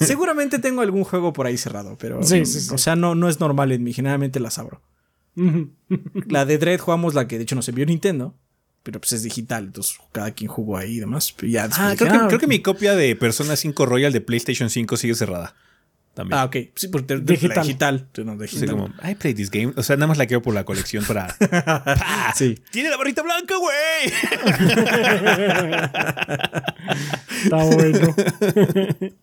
Seguramente 0.00 0.58
tengo 0.60 0.80
algún 0.82 1.02
juego 1.04 1.32
por 1.32 1.46
ahí 1.46 1.56
cerrado, 1.56 1.96
pero. 1.98 2.20
O 2.20 2.78
sea, 2.78 2.94
no, 2.96 3.14
no 3.16 3.28
es 3.28 3.40
normal 3.40 3.72
en 3.72 3.82
mí. 3.82 3.92
Generalmente 3.92 4.38
las 4.40 4.58
abro. 4.58 4.80
La 6.28 6.44
de 6.46 6.58
Dread 6.58 6.78
jugamos 6.78 7.14
la 7.14 7.26
que 7.28 7.36
de 7.36 7.42
hecho 7.42 7.56
nos 7.56 7.68
envió 7.68 7.84
Nintendo. 7.84 8.34
Pero 8.86 9.00
pues 9.00 9.10
es 9.14 9.24
digital, 9.24 9.64
entonces 9.64 9.98
cada 10.12 10.30
quien 10.30 10.48
jugó 10.48 10.76
ahí 10.76 10.92
y 10.98 11.00
demás. 11.00 11.32
Pero 11.36 11.48
ya 11.50 11.66
después 11.66 11.80
Ah, 11.84 11.90
dije, 11.90 12.04
creo, 12.04 12.12
que, 12.12 12.18
ah, 12.18 12.28
creo 12.28 12.38
que 12.38 12.46
mi 12.46 12.62
copia 12.62 12.94
de 12.94 13.16
Persona 13.16 13.56
5 13.56 13.84
Royal 13.84 14.12
de 14.12 14.20
PlayStation 14.20 14.70
5 14.70 14.96
sigue 14.96 15.16
cerrada. 15.16 15.56
También. 16.14 16.38
Ah, 16.38 16.44
ok. 16.44 16.56
Sí, 16.76 16.86
porque 16.88 17.14
de- 17.16 17.20
de- 17.20 17.32
Digital. 17.34 17.62
digital. 17.66 18.08
No, 18.24 18.36
como, 18.70 18.88
I 19.06 19.16
play 19.16 19.34
this 19.34 19.50
game. 19.50 19.72
O 19.76 19.82
sea, 19.82 19.96
nada 19.96 20.06
más 20.06 20.18
la 20.18 20.26
quiero 20.26 20.40
por 20.40 20.54
la 20.54 20.62
colección 20.64 21.04
para. 21.04 21.26
¡Pah! 21.50 22.32
Sí. 22.36 22.54
¡Tiene 22.70 22.88
la 22.90 22.96
barrita 22.96 23.22
blanca, 23.22 23.54
güey! 23.58 23.76
Está 27.44 27.56
bueno. 27.56 28.14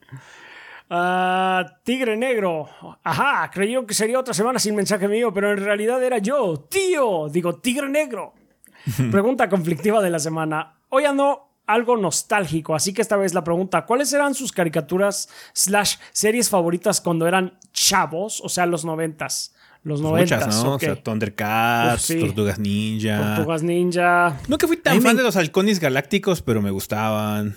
Ah, 0.95 1.65
Tigre 1.83 2.15
Negro. 2.15 2.69
Ajá, 3.03 3.49
creyó 3.51 3.87
que 3.87 3.95
sería 3.95 4.19
otra 4.19 4.35
semana 4.35 4.59
sin 4.59 4.75
mensaje 4.75 5.07
mío, 5.07 5.33
pero 5.33 5.51
en 5.51 5.57
realidad 5.57 6.03
era 6.03 6.19
yo, 6.19 6.67
tío. 6.69 7.29
Digo, 7.29 7.55
Tigre 7.55 7.89
Negro. 7.89 8.35
Pregunta 9.11 9.49
conflictiva 9.49 10.01
de 10.01 10.09
la 10.09 10.19
semana. 10.19 10.73
Hoy 10.89 11.05
ando 11.05 11.49
algo 11.65 11.95
nostálgico, 11.97 12.75
así 12.75 12.93
que 12.93 13.01
esta 13.01 13.15
vez 13.15 13.33
la 13.33 13.43
pregunta, 13.43 13.85
¿cuáles 13.85 14.11
eran 14.13 14.33
sus 14.35 14.51
caricaturas 14.51 15.29
slash 15.53 15.95
series 16.11 16.49
favoritas 16.49 16.99
cuando 17.01 17.27
eran 17.27 17.57
chavos? 17.71 18.41
O 18.43 18.49
sea, 18.49 18.65
los 18.65 18.83
noventas. 18.85 19.55
Los 19.85 19.99
noventas, 20.01 20.45
Muchas, 20.45 20.63
¿no? 20.63 20.73
O 20.75 20.79
sea, 20.79 20.95
Thundercats, 20.95 21.95
Uf, 21.95 22.01
sí. 22.07 22.19
Tortugas 22.19 22.57
Ninja. 22.57 23.35
Tortugas 23.35 23.63
Ninja. 23.63 24.37
Nunca 24.47 24.65
fui 24.65 24.77
A 24.77 24.81
tan 24.81 25.01
fan 25.01 25.15
me- 25.15 25.17
de 25.21 25.23
los 25.23 25.35
halcones 25.35 25.79
galácticos, 25.81 26.41
pero 26.41 26.61
me 26.61 26.71
gustaban. 26.71 27.55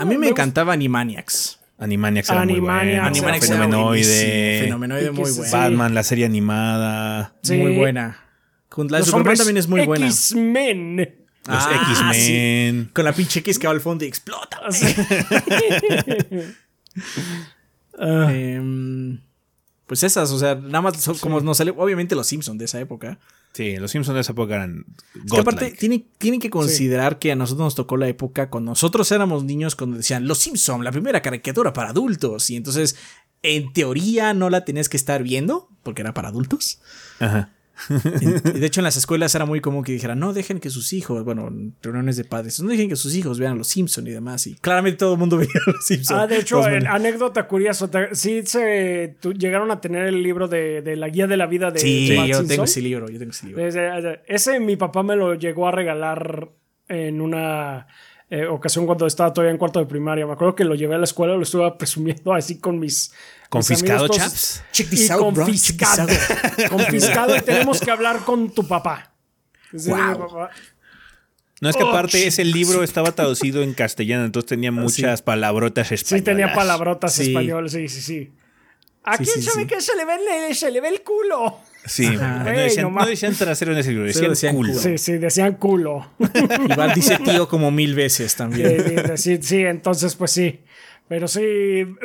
A 0.00 0.04
mí 0.06 0.14
me, 0.14 0.20
me 0.20 0.28
encantaba 0.28 0.72
Animaniacs. 0.72 1.58
Animaniacs 1.78 2.30
era 2.30 2.44
muy 2.44 2.52
Animaniacs 2.54 2.80
bueno. 2.80 2.92
era 2.92 3.06
Animaniacs 3.06 3.48
Fenomenoide. 3.48 5.04
que 5.04 5.10
muy 5.10 5.26
sí, 5.30 5.38
buena. 5.40 5.56
Batman, 5.58 5.94
la 5.94 6.02
serie 6.04 6.24
animada. 6.24 7.34
Sí. 7.42 7.56
Muy 7.56 7.76
buena. 7.76 8.18
La 8.76 8.98
de 8.98 9.04
Superman 9.04 9.36
también 9.36 9.56
es 9.56 9.68
muy 9.68 9.84
buena. 9.86 10.06
X-Men. 10.06 10.96
Los 10.96 11.08
Ah, 11.46 11.70
X-Men. 11.90 12.90
Con 12.92 13.04
la 13.04 13.12
pinche 13.12 13.40
X 13.40 13.58
que 13.58 13.66
va 13.66 13.72
al 13.72 13.80
fondo 13.80 14.04
y 14.04 14.08
explota. 14.08 14.60
Em, 17.98 19.20
pues 19.86 20.02
esas, 20.02 20.30
o 20.30 20.38
sea, 20.38 20.54
nada 20.54 20.80
más 20.80 20.96
son 21.00 21.18
como 21.18 21.40
nos 21.40 21.58
salió, 21.58 21.74
obviamente 21.76 22.14
los 22.14 22.26
Simpsons 22.26 22.58
de 22.58 22.64
esa 22.64 22.80
época. 22.80 23.18
Sí, 23.52 23.76
los 23.76 23.90
Simpsons 23.90 24.14
de 24.14 24.20
esa 24.22 24.32
época 24.32 24.54
eran. 24.54 24.86
Es 25.24 25.30
que 25.30 25.38
aparte, 25.40 25.72
tienen, 25.72 26.06
tienen 26.16 26.40
que 26.40 26.48
considerar 26.48 27.18
que 27.18 27.32
a 27.32 27.36
nosotros 27.36 27.64
nos 27.66 27.74
tocó 27.74 27.98
la 27.98 28.08
época 28.08 28.48
cuando 28.48 28.70
nosotros 28.70 29.12
éramos 29.12 29.44
niños, 29.44 29.76
cuando 29.76 29.98
decían 29.98 30.26
Los 30.26 30.38
Simpson, 30.38 30.82
la 30.84 30.92
primera 30.92 31.20
caricatura 31.20 31.72
para 31.74 31.90
adultos. 31.90 32.48
Y 32.48 32.56
entonces, 32.56 32.96
en 33.42 33.72
teoría, 33.74 34.32
no 34.32 34.48
la 34.48 34.64
tenías 34.64 34.88
que 34.88 34.96
estar 34.96 35.22
viendo, 35.22 35.68
porque 35.82 36.00
era 36.00 36.14
para 36.14 36.28
adultos. 36.28 36.78
Ajá. 37.20 37.50
Y 37.88 38.26
de 38.58 38.66
hecho, 38.66 38.80
en 38.80 38.84
las 38.84 38.96
escuelas 38.96 39.34
era 39.34 39.44
muy 39.46 39.60
común 39.60 39.82
que 39.84 39.92
dijeran, 39.92 40.18
no 40.18 40.32
dejen 40.32 40.60
que 40.60 40.70
sus 40.70 40.92
hijos, 40.92 41.24
bueno, 41.24 41.48
en 41.48 41.74
reuniones 41.82 42.16
de 42.16 42.24
padres, 42.24 42.60
no 42.60 42.68
dejen 42.68 42.88
que 42.88 42.96
sus 42.96 43.14
hijos 43.14 43.38
vean 43.38 43.52
a 43.52 43.56
los 43.56 43.68
Simpson 43.68 44.06
y 44.06 44.10
demás. 44.10 44.46
Y 44.46 44.54
claramente 44.54 44.98
todo 44.98 45.14
el 45.14 45.18
mundo 45.18 45.36
veía 45.38 45.50
a 45.66 45.70
los 45.70 45.86
Simpson. 45.86 46.18
Ah, 46.20 46.26
de 46.26 46.38
hecho, 46.38 46.66
en- 46.68 46.86
anécdota 46.86 47.46
curiosa, 47.48 47.88
sí 48.12 48.42
se 48.44 49.16
llegaron 49.38 49.70
a 49.70 49.80
tener 49.80 50.06
el 50.06 50.22
libro 50.22 50.48
de, 50.48 50.82
de 50.82 50.96
la 50.96 51.08
guía 51.08 51.26
de 51.26 51.36
la 51.36 51.46
vida 51.46 51.70
de 51.70 51.80
Sí, 51.80 52.14
Bart 52.16 52.28
yo 52.28 52.34
Simpson. 52.36 52.48
tengo 52.48 52.64
ese 52.64 52.80
libro, 52.82 53.08
yo 53.08 53.18
tengo 53.18 53.30
ese 53.30 53.46
libro. 53.46 53.66
Ese, 53.66 54.20
ese 54.26 54.60
mi 54.60 54.76
papá 54.76 55.02
me 55.02 55.16
lo 55.16 55.34
llegó 55.34 55.66
a 55.68 55.72
regalar 55.72 56.50
en 56.88 57.20
una 57.20 57.86
eh, 58.30 58.46
ocasión 58.46 58.86
cuando 58.86 59.06
estaba 59.06 59.32
todavía 59.32 59.52
en 59.52 59.58
cuarto 59.58 59.78
de 59.80 59.86
primaria. 59.86 60.26
Me 60.26 60.32
acuerdo 60.32 60.54
que 60.54 60.64
lo 60.64 60.74
llevé 60.74 60.94
a 60.94 60.98
la 60.98 61.04
escuela, 61.04 61.34
lo 61.34 61.42
estuve 61.42 61.70
presumiendo 61.78 62.32
así 62.34 62.58
con 62.58 62.78
mis. 62.78 63.12
Confiscado, 63.52 64.04
amigos 64.06 64.16
chaps. 64.16 64.62
Check 64.72 64.86
Y 64.86 64.90
this 64.96 65.10
out, 65.10 65.34
bro. 65.34 65.46
Check 65.46 65.52
this 65.54 65.72
confiscado. 65.76 66.02
out. 66.12 66.70
confiscado 66.70 67.36
y 67.36 67.40
tenemos 67.42 67.80
que 67.80 67.90
hablar 67.90 68.20
con 68.24 68.50
tu 68.50 68.66
papá. 68.66 69.12
Sí, 69.76 69.90
Wow. 69.90 70.18
papá. 70.28 70.50
No 71.60 71.68
es 71.68 71.76
que 71.76 71.82
Oh, 71.84 71.90
aparte 71.90 72.26
ese 72.26 72.44
libro 72.44 72.82
estaba 72.82 73.12
traducido 73.12 73.62
en 73.62 73.72
castellano, 73.74 74.24
entonces 74.24 74.48
tenía 74.48 74.72
muchas 74.72 75.22
palabrotas 75.22 75.88
Sí, 75.88 75.94
españolas. 75.94 76.24
tenía 76.24 76.52
palabrotas 76.54 77.12
Sí. 77.12 77.28
español, 77.28 77.70
sí, 77.70 77.88
sí, 77.88 78.00
sí. 78.02 78.32
¿A 79.04 79.16
Sí, 79.16 79.24
quién 79.24 79.36
sí, 79.36 79.42
sabe 79.42 79.62
sí. 79.62 79.66
que 79.68 79.80
se 79.80 79.96
le, 79.96 80.04
ve 80.04 80.12
el, 80.48 80.54
se 80.56 80.70
le 80.70 80.80
ve 80.80 80.88
el 80.88 81.02
culo? 81.02 81.58
Sí, 81.86 82.06
Ajá. 82.06 82.38
no 82.44 83.06
decían, 83.06 83.32
no 83.32 83.36
trasero 83.36 83.72
en 83.72 83.78
ese 83.78 83.90
libro, 83.90 84.06
decían, 84.06 84.30
decían 84.30 84.54
culo. 84.56 84.70
culo. 84.72 84.82
Sí, 84.82 84.98
sí, 84.98 85.12
decían 85.18 85.54
culo. 85.54 86.12
Iván 86.70 86.94
dice 86.94 87.18
tío 87.18 87.48
como 87.48 87.70
mil 87.70 87.94
veces 87.94 88.34
también. 88.34 89.16
Sí, 89.18 89.38
sí, 89.42 89.64
entonces 89.64 90.14
pues 90.16 90.30
sí. 90.32 90.60
Pero 91.12 91.28
sí, 91.28 91.42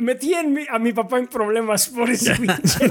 metí 0.01 0.33
en 0.33 0.51
mi- 0.51 0.65
a 0.69 0.77
mi 0.79 0.91
papá 0.91 1.17
en 1.17 1.27
problemas 1.27 1.87
por 1.87 2.09
ese 2.09 2.35
pinche. 2.35 2.89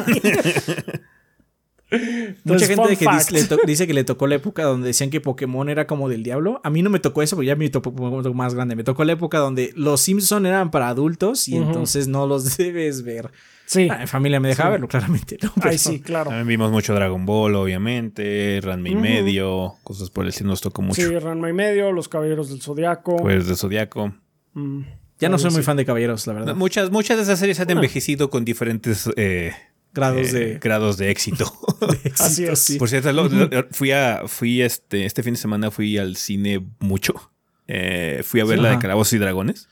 Mucha 2.45 2.67
gente 2.67 2.97
que 2.97 3.07
dice, 3.07 3.33
le 3.33 3.45
to- 3.45 3.59
dice 3.67 3.87
que 3.87 3.93
le 3.93 4.03
tocó 4.03 4.27
la 4.27 4.37
época 4.37 4.63
donde 4.65 4.87
decían 4.89 5.11
que 5.11 5.21
Pokémon 5.21 5.69
era 5.69 5.87
como 5.87 6.09
del 6.09 6.23
diablo. 6.23 6.59
A 6.65 6.71
mí 6.71 6.81
no 6.81 6.89
me 6.89 7.01
tocó 7.01 7.21
eso, 7.23 7.37
porque 7.37 7.49
ya 7.49 7.55
me 7.57 7.69
tocó 7.69 7.93
más 8.33 8.55
grande. 8.55 8.77
Me 8.77 8.83
tocó 8.83 9.05
la 9.05 9.13
época 9.13 9.39
donde 9.41 9.73
los 9.77 10.01
Simpson 10.01 10.47
eran 10.47 10.71
para 10.71 10.89
adultos 10.89 11.49
y 11.49 11.57
entonces 11.57 12.09
no 12.09 12.27
los 12.27 12.57
debes 12.57 13.03
ver. 13.05 13.31
Sí, 13.67 13.89
Ah, 13.91 14.01
en 14.01 14.09
familia 14.09 14.41
me 14.41 14.49
dejaba 14.49 14.71
verlo, 14.71 14.89
claramente. 14.89 15.37
¿no? 15.43 15.53
Pero- 15.55 15.69
ahí 15.69 15.77
sí, 15.77 16.01
claro. 16.01 16.31
También 16.31 16.47
vimos 16.49 16.73
mucho 16.73 16.95
Dragon 16.95 17.27
Ball, 17.27 17.55
obviamente, 17.57 18.59
Ranma 18.63 18.89
y 18.89 18.97
medio, 18.97 19.75
cosas 19.85 20.09
por 20.09 20.25
el 20.25 20.31
estilo 20.31 20.49
nos 20.49 20.63
tocó 20.63 20.81
mucho. 20.81 21.03
Sí, 21.03 21.19
Ranma 21.19 21.51
y 21.51 21.53
medio, 21.53 21.93
Los 21.93 22.09
Caballeros 22.09 22.49
del 22.49 22.63
Zodiaco. 22.63 23.17
Pues 23.17 23.47
de 23.47 23.55
Zodiaco. 23.55 24.15
Mm. 24.55 24.81
Ya 25.19 25.29
no 25.29 25.39
soy 25.39 25.51
muy 25.51 25.63
fan 25.63 25.77
de 25.77 25.85
caballeros, 25.87 26.27
la 26.27 26.33
verdad. 26.35 26.55
Muchas, 26.55 26.91
muchas 26.91 27.17
de 27.17 27.23
esas 27.23 27.39
series 27.39 27.59
han 27.61 27.71
envejecido 27.71 28.29
con 28.31 28.45
diferentes 28.45 29.09
eh, 29.17 29.53
Grados 29.95 30.29
eh, 30.29 30.39
de 30.39 30.59
grados 30.59 30.99
de 30.99 31.11
éxito. 31.11 31.51
Así 32.19 32.45
es. 32.45 32.59
sí. 32.59 32.79
Por 32.79 32.89
cierto, 32.91 33.11
lo- 33.13 33.29
lo- 33.29 33.49
fui 33.71 33.93
a, 33.93 34.23
fui 34.27 34.61
este, 34.61 35.07
este 35.07 35.23
fin 35.23 35.35
de 35.35 35.41
semana 35.41 35.71
fui 35.71 35.97
al 35.97 36.17
cine 36.17 36.63
mucho. 36.81 37.33
Eh, 37.67 38.21
fui 38.25 38.41
a 38.41 38.45
ver 38.45 38.59
la 38.59 38.69
de 38.69 38.75
Ajá. 38.75 38.83
Calabozos 38.83 39.15
y 39.15 39.19
Dragones. 39.19 39.69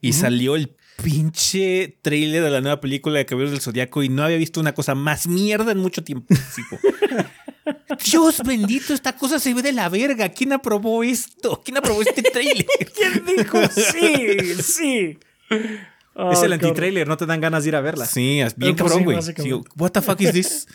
Y 0.00 0.12
salió 0.14 0.56
el 0.56 0.74
pinche 1.02 1.98
trailer 2.02 2.42
de 2.42 2.50
la 2.50 2.60
nueva 2.60 2.80
película 2.80 3.18
de 3.18 3.26
Caballeros 3.26 3.52
del 3.52 3.60
Zodiaco 3.60 4.02
y 4.02 4.08
no 4.08 4.22
había 4.24 4.36
visto 4.36 4.58
una 4.60 4.72
cosa 4.74 4.94
más 4.94 5.26
mierda 5.26 5.70
en 5.72 5.78
mucho 5.78 6.02
tiempo. 6.02 6.26
Dios 8.04 8.42
bendito, 8.44 8.94
esta 8.94 9.12
cosa 9.14 9.38
se 9.38 9.52
ve 9.54 9.62
de 9.62 9.72
la 9.72 9.88
verga. 9.88 10.28
¿Quién 10.30 10.52
aprobó 10.52 11.02
esto? 11.02 11.60
¿Quién 11.64 11.76
aprobó 11.78 12.02
este 12.02 12.22
trailer? 12.22 12.66
¿Quién 12.94 13.24
dijo 13.24 13.58
sí? 13.68 14.62
Sí. 14.62 15.18
es 16.32 16.42
el 16.42 16.52
anti-trailer, 16.52 17.06
no 17.08 17.16
te 17.16 17.26
dan 17.26 17.40
ganas 17.40 17.62
de 17.64 17.68
ir 17.70 17.76
a 17.76 17.80
verla. 17.80 18.06
Sí, 18.06 18.40
es 18.40 18.56
bien 18.56 18.72
Eh, 18.72 18.74
pues 18.78 18.92
cabrón, 18.92 19.04
güey. 19.04 19.22
Sí, 19.22 19.52
What 19.76 19.90
the 19.92 20.02
fuck 20.02 20.20
is 20.20 20.32
this? 20.32 20.66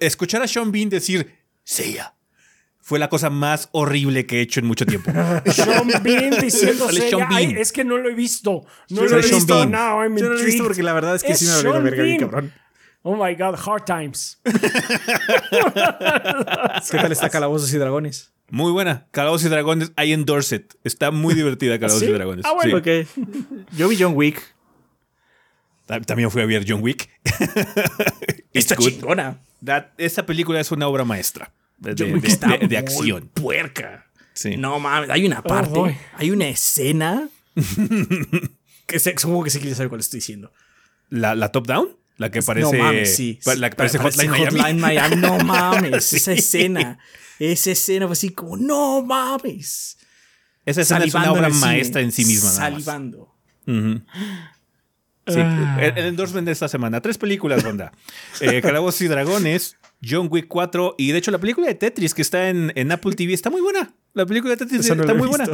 Escuchar 0.00 0.42
a 0.42 0.46
Sean 0.48 0.70
Bean 0.72 0.88
decir 0.88 1.34
Seiya 1.64 2.14
fue 2.82 2.98
la 2.98 3.08
cosa 3.08 3.30
más 3.30 3.68
horrible 3.72 4.26
que 4.26 4.38
he 4.38 4.40
hecho 4.40 4.58
en 4.60 4.66
mucho 4.66 4.84
tiempo. 4.84 5.10
Sean 5.52 5.88
Bean 6.02 6.30
diciendo 6.40 6.88
Sean 6.90 7.26
"Ay, 7.30 7.46
Bean. 7.48 7.58
es 7.58 7.72
que 7.72 7.84
no 7.84 7.96
lo 7.98 8.08
he 8.10 8.14
visto. 8.14 8.64
No 8.88 9.02
lo 9.04 9.18
he 9.18 9.22
Sean 9.22 9.36
visto. 9.38 9.54
Bean. 9.54 9.70
Now 9.70 10.02
I'm 10.02 10.16
Yo 10.16 10.24
no 10.24 10.30
lo 10.30 10.38
he 10.40 10.44
visto 10.44 10.48
intrigued". 10.48 10.64
porque 10.66 10.82
la 10.82 10.92
verdad 10.92 11.14
es 11.16 11.22
que 11.22 11.32
Es 11.32 11.38
sí 11.38 11.46
me 11.46 11.80
verga 11.80 12.02
bien 12.02 12.18
cabrón. 12.20 12.52
Oh 13.02 13.16
my 13.16 13.34
god, 13.34 13.54
hard 13.66 13.84
times. 13.86 14.38
¿Qué 16.90 16.96
tal 16.98 17.12
está 17.12 17.30
Calabozos 17.30 17.72
y 17.72 17.78
Dragones? 17.78 18.32
Muy 18.50 18.72
buena. 18.72 19.06
Calabozos 19.10 19.46
y 19.46 19.48
Dragones 19.48 19.92
hay 19.96 20.12
en 20.12 20.24
Dorset. 20.24 20.76
Está 20.84 21.10
muy 21.10 21.34
divertida 21.34 21.78
Calabozos 21.78 22.04
¿Sí? 22.06 22.10
y 22.10 22.12
Dragones. 22.14 22.44
Ah, 22.44 22.52
bueno. 22.52 22.80
Sí. 22.84 22.90
Ok. 22.90 23.68
Yo 23.76 23.88
vi 23.88 23.96
John 23.98 24.12
Wick. 24.16 24.42
Ta- 25.86 26.00
También 26.00 26.30
fui 26.30 26.42
a 26.42 26.46
ver 26.46 26.64
John 26.68 26.82
Wick. 26.82 27.08
Está 28.52 28.74
good. 28.74 28.88
chingona. 28.90 29.40
That- 29.64 29.92
esa 29.98 30.26
película 30.26 30.60
es 30.60 30.70
una 30.70 30.86
obra 30.88 31.04
maestra 31.04 31.52
de, 31.78 31.94
John 31.96 32.08
de- 32.08 32.14
Wick 32.14 32.22
de- 32.24 32.28
está 32.28 32.48
de- 32.48 32.58
de 32.58 32.66
muy 32.66 32.76
acción. 32.76 33.30
puerca. 33.32 34.06
Sí. 34.34 34.56
No 34.56 34.78
mames, 34.78 35.10
hay 35.10 35.26
una 35.26 35.42
parte, 35.42 35.78
Ay. 35.84 35.96
hay 36.16 36.30
una 36.30 36.48
escena 36.48 37.28
que 38.86 38.98
se, 38.98 39.16
supongo 39.18 39.44
que 39.44 39.50
sí 39.50 39.58
quiere 39.58 39.74
saber 39.74 39.88
cuál 39.90 40.00
estoy 40.00 40.18
diciendo. 40.18 40.52
La, 41.08 41.34
la 41.34 41.50
top 41.50 41.66
down, 41.66 41.88
la 42.20 42.30
que 42.30 42.42
parece. 42.42 42.70
no 42.76 42.84
mames, 42.84 43.16
sí. 43.16 43.38
La 43.56 43.70
que 43.70 43.76
parece 43.76 43.98
Parece 43.98 44.28
Hotline, 44.28 44.50
Miami. 44.78 44.80
Miami. 44.80 45.16
No 45.16 45.38
mames, 45.44 46.12
esa 46.12 46.32
escena. 46.32 46.98
Esa 47.38 47.70
escena 47.70 48.06
fue 48.06 48.12
así 48.12 48.30
como, 48.30 48.58
no 48.58 49.02
mames. 49.02 49.96
Esa 50.66 50.82
escena 50.82 51.04
es 51.06 51.14
una 51.14 51.32
obra 51.32 51.46
el 51.46 51.54
maestra 51.54 52.02
en 52.02 52.12
sí 52.12 52.26
misma. 52.26 52.50
nada 52.50 52.70
más. 52.70 52.84
Salivando. 52.84 53.34
Sí, 53.66 55.38
Ah. 55.38 55.78
el, 55.80 55.96
el 55.98 56.06
endorsement 56.06 56.44
de 56.44 56.52
esta 56.52 56.68
semana. 56.68 57.00
Tres 57.00 57.16
películas, 57.16 57.62
banda. 57.62 57.92
Eh, 58.40 58.60
Calabozos 58.62 59.00
y 59.02 59.06
Dragones, 59.08 59.76
John 60.04 60.28
Wick 60.30 60.46
4 60.48 60.96
y 60.98 61.12
de 61.12 61.18
hecho 61.18 61.30
la 61.30 61.38
película 61.38 61.68
de 61.68 61.74
Tetris 61.74 62.12
que 62.14 62.22
está 62.22 62.48
en, 62.50 62.72
en 62.74 62.92
Apple 62.92 63.14
TV 63.14 63.32
está 63.32 63.48
muy 63.48 63.60
buena. 63.62 63.94
La 64.12 64.26
película 64.26 64.56
de 64.56 64.66
Tetris 64.66 64.86
está 64.90 65.14
muy 65.14 65.28
buena. 65.28 65.46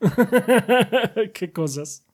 Qué 1.34 1.52
cosas. 1.52 2.04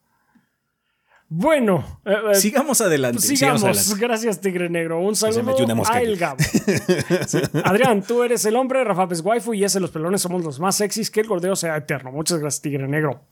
Bueno, 1.28 2.00
eh, 2.04 2.14
eh, 2.32 2.34
Sigamos 2.36 2.80
adelante. 2.80 3.20
Sigamos. 3.20 3.64
adelante. 3.64 3.94
Gracias, 3.98 4.40
Tigre 4.40 4.68
Negro. 4.68 5.00
Un 5.00 5.16
saludo 5.16 5.84
a. 5.84 6.00
El 6.00 6.16
Gabo. 6.16 6.36
Sí. 7.26 7.38
Adrián, 7.64 8.02
tú 8.02 8.22
eres 8.22 8.44
el 8.44 8.54
hombre, 8.54 8.84
Rafa 8.84 9.08
es 9.10 9.20
waifu 9.22 9.52
y 9.54 9.64
ese 9.64 9.80
los 9.80 9.90
pelones 9.90 10.22
somos 10.22 10.44
los 10.44 10.60
más 10.60 10.76
sexys. 10.76 11.10
Que 11.10 11.20
el 11.20 11.26
gordeo 11.26 11.56
sea 11.56 11.76
eterno. 11.76 12.12
Muchas 12.12 12.38
gracias, 12.38 12.62
Tigre 12.62 12.86
Negro. 12.86 13.22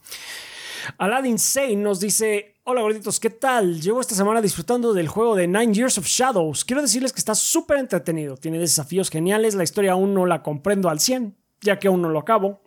Aladdin 0.99 1.39
Sane 1.39 1.77
nos 1.77 2.01
dice: 2.01 2.57
Hola 2.65 2.81
gorditos, 2.81 3.21
¿qué 3.21 3.31
tal? 3.31 3.81
Llevo 3.81 4.01
esta 4.01 4.17
semana 4.17 4.43
disfrutando 4.43 4.93
del 4.93 5.07
juego 5.07 5.37
de 5.37 5.47
Nine 5.47 5.73
Years 5.73 5.97
of 5.97 6.07
Shadows. 6.07 6.65
Quiero 6.65 6.83
decirles 6.83 7.13
que 7.13 7.21
está 7.21 7.37
súper 7.37 7.79
entretenido. 7.79 8.37
Tiene 8.37 8.59
desafíos 8.59 9.09
geniales. 9.09 9.55
La 9.55 9.63
historia 9.63 9.93
aún 9.93 10.15
no 10.15 10.27
la 10.27 10.43
comprendo 10.43 10.89
al 10.89 10.99
100, 10.99 11.37
ya 11.61 11.79
que 11.79 11.87
aún 11.87 12.03
no 12.03 12.09
lo 12.09 12.19
acabo. 12.19 12.64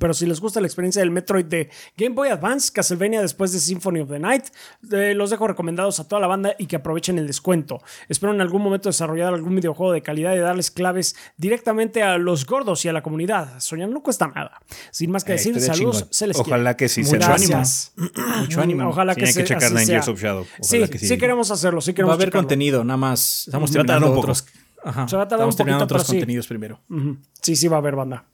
Pero 0.00 0.14
si 0.14 0.24
les 0.24 0.40
gusta 0.40 0.60
la 0.62 0.66
experiencia 0.66 1.00
del 1.00 1.10
Metroid 1.10 1.44
de 1.44 1.68
Game 1.96 2.14
Boy 2.14 2.28
Advance, 2.30 2.72
Castlevania 2.72 3.20
después 3.20 3.52
de 3.52 3.60
Symphony 3.60 4.00
of 4.00 4.08
the 4.08 4.18
Night, 4.18 4.44
eh, 4.90 5.12
los 5.14 5.28
dejo 5.28 5.46
recomendados 5.46 6.00
a 6.00 6.08
toda 6.08 6.20
la 6.20 6.26
banda 6.26 6.54
y 6.58 6.66
que 6.66 6.76
aprovechen 6.76 7.18
el 7.18 7.26
descuento. 7.26 7.82
Espero 8.08 8.32
en 8.32 8.40
algún 8.40 8.62
momento 8.62 8.88
desarrollar 8.88 9.34
algún 9.34 9.54
videojuego 9.56 9.92
de 9.92 10.00
calidad 10.00 10.34
y 10.34 10.38
darles 10.38 10.70
claves 10.70 11.16
directamente 11.36 12.02
a 12.02 12.16
los 12.16 12.46
gordos 12.46 12.82
y 12.84 12.88
a 12.88 12.94
la 12.94 13.02
comunidad. 13.02 13.60
Soñar 13.60 13.90
no 13.90 14.02
cuesta 14.02 14.26
nada. 14.28 14.58
Sin 14.90 15.10
más 15.10 15.22
que 15.22 15.32
Eh, 15.32 15.36
decir, 15.36 15.60
saludos, 15.60 15.96
chingón. 15.98 16.08
se 16.14 16.26
les 16.28 16.38
Ojalá 16.38 16.74
quiere. 16.74 16.76
que 16.76 16.88
sí 16.88 17.02
Mucho 17.02 17.16
ánimo. 17.16 17.48
Gracias. 17.50 17.92
Mucho 18.40 18.60
ánimo. 18.62 18.88
Ojalá 18.88 19.12
Sí, 19.14 19.20
que, 19.20 19.26
hay 19.26 19.32
se- 19.34 19.40
que 19.40 19.48
checar 19.48 19.72
of 19.72 20.20
Shadow. 20.22 20.44
Sí, 20.62 20.76
Ojalá 20.78 20.88
que 20.90 20.98
sí, 20.98 21.08
sí. 21.08 21.18
queremos 21.18 21.50
hacerlo, 21.50 21.82
sí 21.82 21.92
Va 21.92 22.10
a 22.10 22.14
haber 22.14 22.28
checarlo. 22.28 22.42
contenido, 22.48 22.84
nada 22.84 22.96
más. 22.96 23.44
Estamos 23.48 23.70
Va 23.70 23.72
a 23.72 23.76
tardar 23.84 23.86
terminando 24.00 24.06
un 24.08 24.14
poco. 24.14 24.32
otros. 24.32 24.46
Ajá. 24.82 25.08
Se 25.08 25.16
va 25.16 25.22
a 25.24 25.28
tardar 25.28 25.46
un 25.46 25.54
poquito, 25.54 25.84
otros 25.84 26.02
sí. 26.06 26.12
contenidos 26.12 26.46
primero. 26.46 26.80
Sí, 27.42 27.54
sí 27.56 27.68
va 27.68 27.76
a 27.76 27.80
haber 27.80 27.96
banda. 27.96 28.24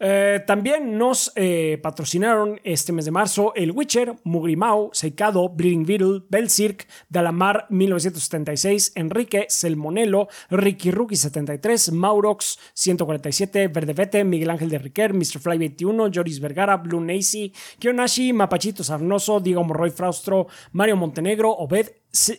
Eh, 0.00 0.42
también 0.46 0.96
nos 0.96 1.32
eh, 1.34 1.78
patrocinaron 1.82 2.60
este 2.62 2.92
mes 2.92 3.04
de 3.04 3.10
marzo 3.10 3.52
El 3.54 3.72
Witcher, 3.72 4.14
Mugrimau, 4.24 4.90
Seikado, 4.92 5.48
Bleeding 5.48 5.84
Beetle, 5.84 6.22
Belzirk, 6.28 6.86
Dalamar 7.08 7.66
1976, 7.70 8.92
Enrique, 8.94 9.46
Selmonelo, 9.48 10.28
Ricky 10.50 10.90
Rookie 10.90 11.16
73, 11.16 11.92
Maurox 11.92 12.58
147, 12.74 13.68
Verdevete, 13.68 14.24
Miguel 14.24 14.50
Ángel 14.50 14.68
de 14.68 14.78
Riquer, 14.78 15.14
Mr. 15.14 15.40
Fly 15.40 15.58
21, 15.58 16.10
Joris 16.12 16.40
Vergara, 16.40 16.76
Blue 16.76 17.00
Nacy, 17.00 17.52
Kionashi, 17.78 18.32
Mapachito 18.32 18.84
Sarnoso, 18.84 19.40
Diego 19.40 19.64
Morroy 19.64 19.90
Fraustro, 19.90 20.46
Mario 20.72 20.96
Montenegro, 20.96 21.50
Obed, 21.50 21.88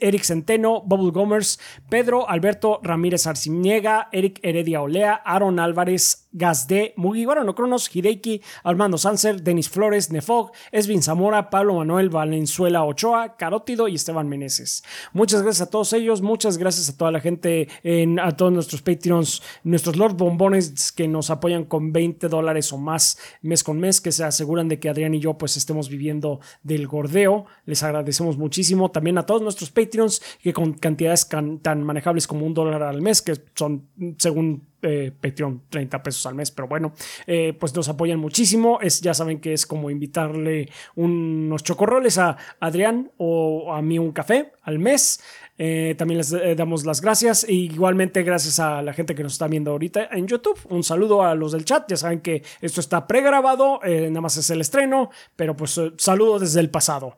Eric 0.02 0.24
Centeno, 0.24 0.82
Bubble 0.82 1.12
Gomers, 1.12 1.60
Pedro 1.90 2.28
Alberto 2.28 2.80
Ramírez 2.84 3.28
Arciniega, 3.28 4.10
Eric 4.12 4.40
Heredia 4.42 4.82
Olea, 4.82 5.14
Aaron 5.14 5.60
Álvarez, 5.60 6.28
Gazde, 6.32 6.94
Mugi 6.96 7.26
Guarano 7.26 7.56
Cronos, 7.56 7.90
Hideki, 7.94 8.42
Armando 8.64 8.98
Sanser, 8.98 9.42
Denis 9.42 9.70
Flores, 9.70 10.12
Nefog, 10.12 10.52
Esvin 10.72 11.02
Zamora, 11.02 11.50
Pablo 11.50 11.76
Manuel 11.76 12.10
Valenzuela 12.10 12.84
Ochoa, 12.84 13.36
Carótido 13.36 13.88
y 13.88 13.96
Esteban 13.96 14.28
Meneses. 14.28 14.84
Muchas 15.14 15.42
gracias 15.42 15.68
a 15.68 15.72
todos 15.72 15.94
ellos, 15.94 16.22
muchas 16.22 16.58
gracias 16.58 16.90
a 16.90 16.98
toda 16.98 17.12
la 17.12 17.20
gente, 17.20 17.68
en, 17.84 18.20
a 18.20 18.36
todos 18.36 18.52
nuestros 18.52 18.82
Patreons, 18.82 19.42
nuestros 19.64 19.96
Lord 19.96 20.16
Bombones 20.16 20.92
que 20.92 21.08
nos 21.08 21.30
apoyan 21.30 21.66
con 21.66 21.92
20 21.94 22.28
dólares 22.28 22.74
o 22.74 22.78
más 22.78 23.18
mes 23.42 23.64
con 23.64 23.80
mes, 23.80 24.02
que 24.02 24.12
se 24.12 24.24
aseguran 24.24 24.68
de 24.68 24.80
que 24.80 24.90
Adrián 24.90 25.14
y 25.14 25.20
yo 25.20 25.38
pues 25.38 25.58
estemos 25.58 25.90
viviendo 25.90 26.40
del 26.64 26.88
gordeo. 26.88 27.46
Les 27.66 27.84
agradecemos 27.84 28.38
muchísimo. 28.38 28.92
También 28.92 29.18
a 29.18 29.26
todos 29.26 29.42
nuestros 29.42 29.59
Patreons 29.70 30.22
que 30.42 30.54
con 30.54 30.74
cantidades 30.74 31.26
can- 31.26 31.60
tan 31.60 31.84
manejables 31.84 32.26
como 32.28 32.46
un 32.46 32.54
dólar 32.54 32.84
al 32.84 33.02
mes, 33.02 33.22
que 33.22 33.34
son 33.56 33.88
según 34.18 34.70
eh, 34.82 35.12
Patreon 35.20 35.64
30 35.70 36.02
pesos 36.02 36.26
al 36.26 36.36
mes, 36.36 36.52
pero 36.52 36.70
bueno, 36.70 36.94
eh, 37.28 37.52
pues 37.60 37.76
nos 37.76 37.90
apoyan 37.90 38.18
muchísimo. 38.20 38.80
Es, 38.82 39.02
ya 39.02 39.14
saben 39.14 39.42
que 39.42 39.52
es 39.52 39.66
como 39.66 39.90
invitarle 39.92 40.70
unos 40.96 41.64
chocorroles 41.64 42.18
a 42.18 42.38
Adrián 42.62 43.12
o 43.18 43.74
a 43.74 43.82
mí 43.82 44.00
un 44.00 44.14
café 44.14 44.54
al 44.62 44.80
mes. 44.80 45.20
Eh, 45.62 45.96
también 45.98 46.20
les 46.20 46.34
damos 46.56 46.86
las 46.86 47.02
gracias. 47.02 47.44
E 47.44 47.52
igualmente, 47.54 48.24
gracias 48.24 48.62
a 48.62 48.82
la 48.82 48.94
gente 48.94 49.14
que 49.16 49.24
nos 49.24 49.34
está 49.34 49.50
viendo 49.50 49.72
ahorita 49.72 50.08
en 50.14 50.26
YouTube. 50.28 50.58
Un 50.70 50.84
saludo 50.84 51.24
a 51.24 51.36
los 51.36 51.52
del 51.52 51.66
chat. 51.66 51.84
Ya 51.90 51.98
saben 51.98 52.22
que 52.22 52.42
esto 52.62 52.80
está 52.80 53.06
pregrabado, 53.06 53.82
nada 53.84 54.22
más 54.22 54.38
es 54.38 54.50
el 54.50 54.62
estreno, 54.62 55.10
pero 55.36 55.58
pues 55.58 55.78
saludo 55.98 56.40
desde 56.40 56.62
el 56.62 56.70
pasado. 56.70 57.18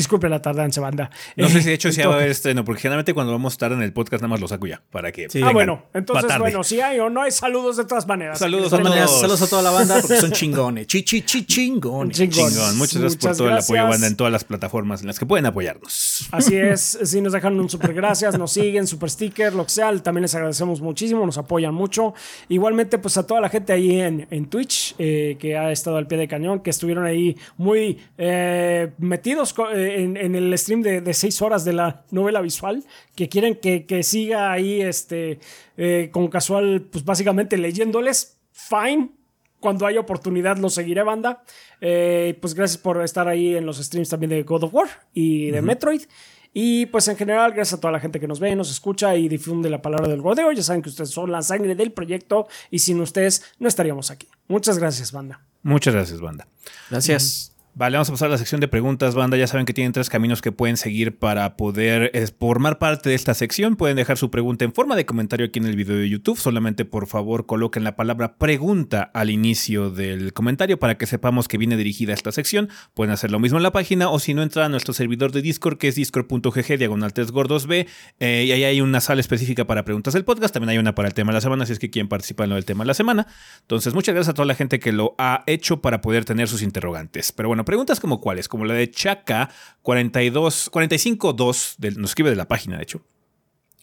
Disculpen 0.00 0.30
la 0.30 0.40
tardanza, 0.42 0.80
banda. 0.80 1.10
No 1.36 1.46
Eh, 1.46 1.50
sé 1.50 1.60
si 1.62 1.68
de 1.68 1.74
hecho 1.74 1.92
sí 1.92 1.98
va 1.98 2.02
a 2.02 2.04
entonces- 2.04 2.20
haber 2.22 2.30
estreno, 2.30 2.64
porque 2.64 2.82
generalmente 2.82 3.14
cuando 3.14 3.32
vamos 3.32 3.56
tarde 3.58 3.76
en 3.76 3.82
el 3.82 3.92
podcast 3.92 4.22
nada 4.22 4.28
más 4.28 4.40
lo 4.40 4.48
saco 4.48 4.66
ya, 4.66 4.82
para 4.90 5.12
que 5.12 5.28
Sí. 5.30 5.40
Ah, 5.42 5.52
bueno, 5.52 5.84
entonces, 5.94 6.26
tarde. 6.26 6.40
bueno, 6.40 6.64
si 6.64 6.80
hay 6.80 6.98
o 6.98 7.10
no 7.10 7.22
hay 7.22 7.30
saludos 7.30 7.76
de 7.76 7.84
todas 7.84 8.06
maneras. 8.06 8.38
Saludos 8.38 8.70
De 8.70 8.76
a 8.76 8.78
todas 8.80 8.84
maneras, 8.90 9.06
todos. 9.10 9.20
saludos 9.20 9.42
a 9.42 9.48
toda 9.48 9.62
la 9.62 9.70
banda 9.70 9.98
porque 10.00 10.16
son 10.16 10.32
chingones. 10.32 10.86
Chi, 10.86 11.02
chi, 11.04 11.22
chi, 11.22 11.44
chingones. 11.46 12.16
Chingón. 12.16 12.78
Muchas 12.78 13.00
gracias 13.00 13.16
por 13.22 13.36
todo 13.36 13.48
el 13.48 13.58
apoyo, 13.58 13.86
banda, 13.88 14.06
en 14.06 14.16
todas 14.16 14.32
las 14.32 14.44
plataformas 14.44 15.00
en 15.02 15.06
las 15.08 15.18
que 15.18 15.26
pueden 15.26 15.46
apoyarnos. 15.46 16.28
Así 16.32 16.56
es, 16.56 16.98
si 17.04 17.20
nos 17.20 17.32
dejan 17.32 17.58
un 17.60 17.68
super 17.68 17.92
gracias, 17.94 18.38
nos 18.38 18.52
siguen, 18.52 18.86
super 18.86 19.10
sticker, 19.10 19.52
lo 19.54 19.64
que 19.64 19.70
sea, 19.70 19.96
también 19.98 20.22
les 20.22 20.34
agradecemos 20.34 20.80
muchísimo, 20.80 21.24
nos 21.26 21.38
apoyan 21.38 21.74
mucho. 21.74 22.14
Igualmente, 22.48 22.98
pues 22.98 23.16
a 23.16 23.26
toda 23.26 23.40
la 23.40 23.48
gente 23.48 23.72
ahí 23.72 24.00
en, 24.00 24.26
en 24.30 24.46
Twitch 24.46 24.94
eh, 24.98 25.36
que 25.38 25.56
ha 25.56 25.70
estado 25.72 25.96
al 25.96 26.06
pie 26.06 26.18
de 26.18 26.28
cañón, 26.28 26.60
que 26.60 26.70
estuvieron 26.70 27.04
ahí 27.04 27.36
muy 27.56 27.98
eh, 28.18 28.90
metidos 28.98 29.52
co- 29.54 29.70
eh, 29.70 29.89
en, 29.90 30.16
en 30.16 30.34
el 30.34 30.56
stream 30.56 30.82
de, 30.82 31.00
de 31.00 31.14
seis 31.14 31.42
horas 31.42 31.64
de 31.64 31.72
la 31.72 32.04
novela 32.10 32.40
visual, 32.40 32.84
que 33.14 33.28
quieren 33.28 33.56
que, 33.56 33.86
que 33.86 34.02
siga 34.02 34.52
ahí 34.52 34.80
este, 34.80 35.40
eh, 35.76 36.08
con 36.12 36.28
casual, 36.28 36.86
pues 36.90 37.04
básicamente 37.04 37.56
leyéndoles, 37.56 38.38
fine. 38.52 39.10
Cuando 39.60 39.84
haya 39.84 40.00
oportunidad 40.00 40.56
lo 40.56 40.70
seguiré, 40.70 41.02
banda. 41.02 41.42
Eh, 41.82 42.38
pues 42.40 42.54
gracias 42.54 42.78
por 42.78 43.02
estar 43.04 43.28
ahí 43.28 43.56
en 43.56 43.66
los 43.66 43.76
streams 43.76 44.08
también 44.08 44.30
de 44.30 44.42
God 44.42 44.64
of 44.64 44.74
War 44.74 44.88
y 45.12 45.50
de 45.50 45.60
Metroid. 45.60 46.02
Y 46.54 46.86
pues 46.86 47.06
en 47.08 47.16
general, 47.16 47.52
gracias 47.52 47.74
a 47.78 47.80
toda 47.80 47.92
la 47.92 48.00
gente 48.00 48.18
que 48.18 48.26
nos 48.26 48.40
ve, 48.40 48.56
nos 48.56 48.70
escucha 48.70 49.14
y 49.16 49.28
difunde 49.28 49.70
la 49.70 49.82
palabra 49.82 50.08
del 50.08 50.22
gordeo. 50.22 50.50
Ya 50.52 50.62
saben 50.62 50.82
que 50.82 50.88
ustedes 50.88 51.10
son 51.10 51.30
la 51.30 51.42
sangre 51.42 51.74
del 51.74 51.92
proyecto 51.92 52.48
y 52.70 52.78
sin 52.78 53.00
ustedes 53.00 53.44
no 53.58 53.68
estaríamos 53.68 54.10
aquí. 54.10 54.28
Muchas 54.48 54.78
gracias, 54.78 55.12
banda. 55.12 55.40
Muchas 55.62 55.94
gracias, 55.94 56.20
banda. 56.20 56.48
Gracias. 56.88 57.49
Vale, 57.72 57.96
vamos 57.96 58.08
a 58.08 58.12
pasar 58.12 58.26
a 58.26 58.32
la 58.32 58.38
sección 58.38 58.60
de 58.60 58.66
preguntas, 58.66 59.14
banda. 59.14 59.36
Ya 59.36 59.46
saben 59.46 59.64
que 59.64 59.72
tienen 59.72 59.92
tres 59.92 60.10
caminos 60.10 60.42
que 60.42 60.50
pueden 60.50 60.76
seguir 60.76 61.16
para 61.16 61.56
poder 61.56 62.10
eh, 62.14 62.26
formar 62.38 62.78
parte 62.78 63.08
de 63.08 63.14
esta 63.14 63.32
sección. 63.32 63.76
Pueden 63.76 63.96
dejar 63.96 64.18
su 64.18 64.28
pregunta 64.28 64.64
en 64.64 64.72
forma 64.72 64.96
de 64.96 65.06
comentario 65.06 65.46
aquí 65.46 65.60
en 65.60 65.66
el 65.66 65.76
video 65.76 65.96
de 65.96 66.08
YouTube. 66.08 66.36
Solamente, 66.36 66.84
por 66.84 67.06
favor, 67.06 67.46
coloquen 67.46 67.84
la 67.84 67.94
palabra 67.94 68.36
pregunta 68.38 69.10
al 69.14 69.30
inicio 69.30 69.88
del 69.90 70.32
comentario 70.32 70.80
para 70.80 70.98
que 70.98 71.06
sepamos 71.06 71.46
que 71.46 71.58
viene 71.58 71.76
dirigida 71.76 72.10
a 72.10 72.14
esta 72.14 72.32
sección. 72.32 72.68
Pueden 72.92 73.12
hacer 73.12 73.30
lo 73.30 73.38
mismo 73.38 73.58
en 73.58 73.62
la 73.62 73.70
página 73.70 74.10
o 74.10 74.18
si 74.18 74.34
no, 74.34 74.42
entrar 74.42 74.64
a 74.64 74.68
nuestro 74.68 74.92
servidor 74.92 75.30
de 75.30 75.40
Discord 75.40 75.78
que 75.78 75.88
es 75.88 75.94
discord.gg 75.94 76.76
diagonal 76.76 77.12
3 77.12 77.30
gordos 77.30 77.68
B. 77.68 77.86
eh, 78.18 78.44
y 78.46 78.52
ahí 78.52 78.64
hay 78.64 78.80
una 78.80 79.00
sala 79.00 79.20
específica 79.20 79.64
para 79.64 79.84
preguntas 79.84 80.12
del 80.14 80.24
podcast. 80.24 80.52
También 80.52 80.70
hay 80.70 80.78
una 80.78 80.96
para 80.96 81.06
el 81.06 81.14
tema 81.14 81.30
de 81.30 81.34
la 81.36 81.40
semana, 81.40 81.64
si 81.66 81.72
es 81.74 81.78
que 81.78 81.88
quieren 81.88 82.08
participar 82.08 82.44
en 82.44 82.50
lo 82.50 82.56
del 82.56 82.64
tema 82.64 82.82
de 82.82 82.88
la 82.88 82.94
semana. 82.94 83.28
Entonces, 83.60 83.94
muchas 83.94 84.14
gracias 84.14 84.32
a 84.32 84.34
toda 84.34 84.46
la 84.46 84.56
gente 84.56 84.80
que 84.80 84.90
lo 84.90 85.14
ha 85.18 85.44
hecho 85.46 85.80
para 85.80 86.00
poder 86.00 86.24
tener 86.24 86.48
sus 86.48 86.62
interrogantes. 86.62 87.30
Pero 87.30 87.48
bueno, 87.48 87.59
preguntas 87.64 88.00
como 88.00 88.20
cuáles, 88.20 88.48
como 88.48 88.64
la 88.64 88.74
de 88.74 88.90
Chaca 88.90 89.50
42, 89.82 90.70
45.2, 90.70 91.74
del- 91.78 91.98
nos 92.00 92.10
escribe 92.10 92.30
de 92.30 92.36
la 92.36 92.48
página, 92.48 92.76
de 92.76 92.82
hecho. 92.82 93.02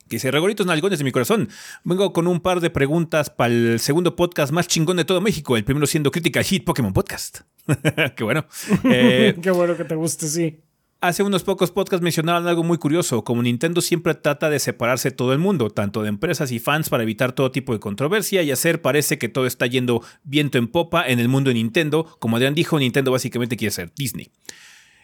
Que 0.10 0.16
dice, 0.16 0.32
regoritos 0.32 0.66
nalgones 0.66 1.00
de 1.00 1.06
mi 1.06 1.12
corazón. 1.12 1.50
Vengo 1.84 2.14
con 2.14 2.28
un 2.28 2.40
par 2.40 2.62
de 2.62 2.70
preguntas 2.70 3.30
para 3.30 3.54
el 3.54 3.80
segundo 3.82 4.16
podcast 4.16 4.54
más 4.54 4.66
chingón 4.68 4.96
de 4.96 5.04
todo 5.04 5.20
México. 5.20 5.58
El 5.58 5.66
primero 5.66 5.86
siendo 5.86 6.12
Critical 6.12 6.46
Hit 6.46 6.64
Pokémon 6.64 6.94
Podcast. 6.94 7.42
Qué 8.16 8.24
bueno. 8.24 8.46
Eh, 8.86 9.36
Qué 9.42 9.52
bueno 9.52 9.76
que 9.76 9.84
te 9.84 9.96
guste, 9.96 10.28
sí. 10.28 10.62
Hace 11.00 11.22
unos 11.22 11.44
pocos 11.44 11.72
podcasts 11.72 12.04
mencionaban 12.04 12.48
algo 12.48 12.64
muy 12.64 12.80
curioso, 12.80 13.24
como 13.24 13.44
Nintendo 13.44 13.82
siempre 13.82 14.16
trata 14.16 14.50
de 14.50 14.60
separarse 14.60 15.12
todo 15.12 15.32
el 15.32 15.38
mundo, 15.38 15.70
tanto 15.70 16.02
de 16.02 16.10
empresas 16.10 16.52
y 16.52 16.58
fans 16.58 16.90
para 16.90 17.04
evitar 17.04 17.34
todo 17.34 17.52
tipo 17.52 17.74
de 17.74 17.80
controversia 17.80 18.42
y 18.42 18.50
hacer 18.50 18.82
parece 18.82 19.20
que 19.20 19.30
todo 19.30 19.46
está 19.46 19.68
yendo 19.68 20.02
viento 20.24 20.58
en 20.58 20.68
popa 20.68 21.08
en 21.08 21.20
el 21.20 21.28
mundo 21.28 21.50
de 21.50 21.54
Nintendo. 21.54 22.06
Como 22.18 22.38
Adrián 22.38 22.56
dijo, 22.56 22.80
Nintendo 22.80 23.12
básicamente 23.12 23.58
quiere 23.58 23.72
ser 23.72 23.92
Disney. 23.96 24.32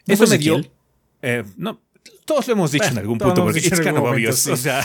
¿No 0.07 0.15
Eso 0.15 0.25
me 0.25 0.39
dio... 0.39 0.61
Eh, 1.21 1.43
no, 1.57 1.79
todos 2.25 2.47
lo 2.47 2.53
hemos 2.53 2.71
dicho 2.71 2.85
en 2.85 2.97
algún 2.97 3.17
punto, 3.17 3.43
porque 3.43 3.59
algún 3.59 4.07
obvious. 4.07 4.47
momento, 4.47 4.53
O 4.53 4.57
sea, 4.57 4.83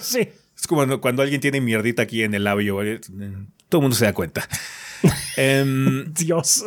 sí. 0.00 0.20
es 0.56 0.66
como 0.66 0.80
cuando, 0.80 1.00
cuando 1.00 1.22
alguien 1.22 1.40
tiene 1.40 1.60
mierdita 1.60 2.02
aquí 2.02 2.22
en 2.22 2.34
el 2.34 2.44
labio, 2.44 2.82
eh, 2.82 3.00
todo 3.68 3.80
el 3.80 3.82
mundo 3.82 3.96
se 3.96 4.04
da 4.04 4.12
cuenta. 4.12 4.46
Em, 5.36 6.12
Dios. 6.12 6.64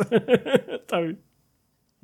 Está 0.80 1.00
bien. 1.00 1.20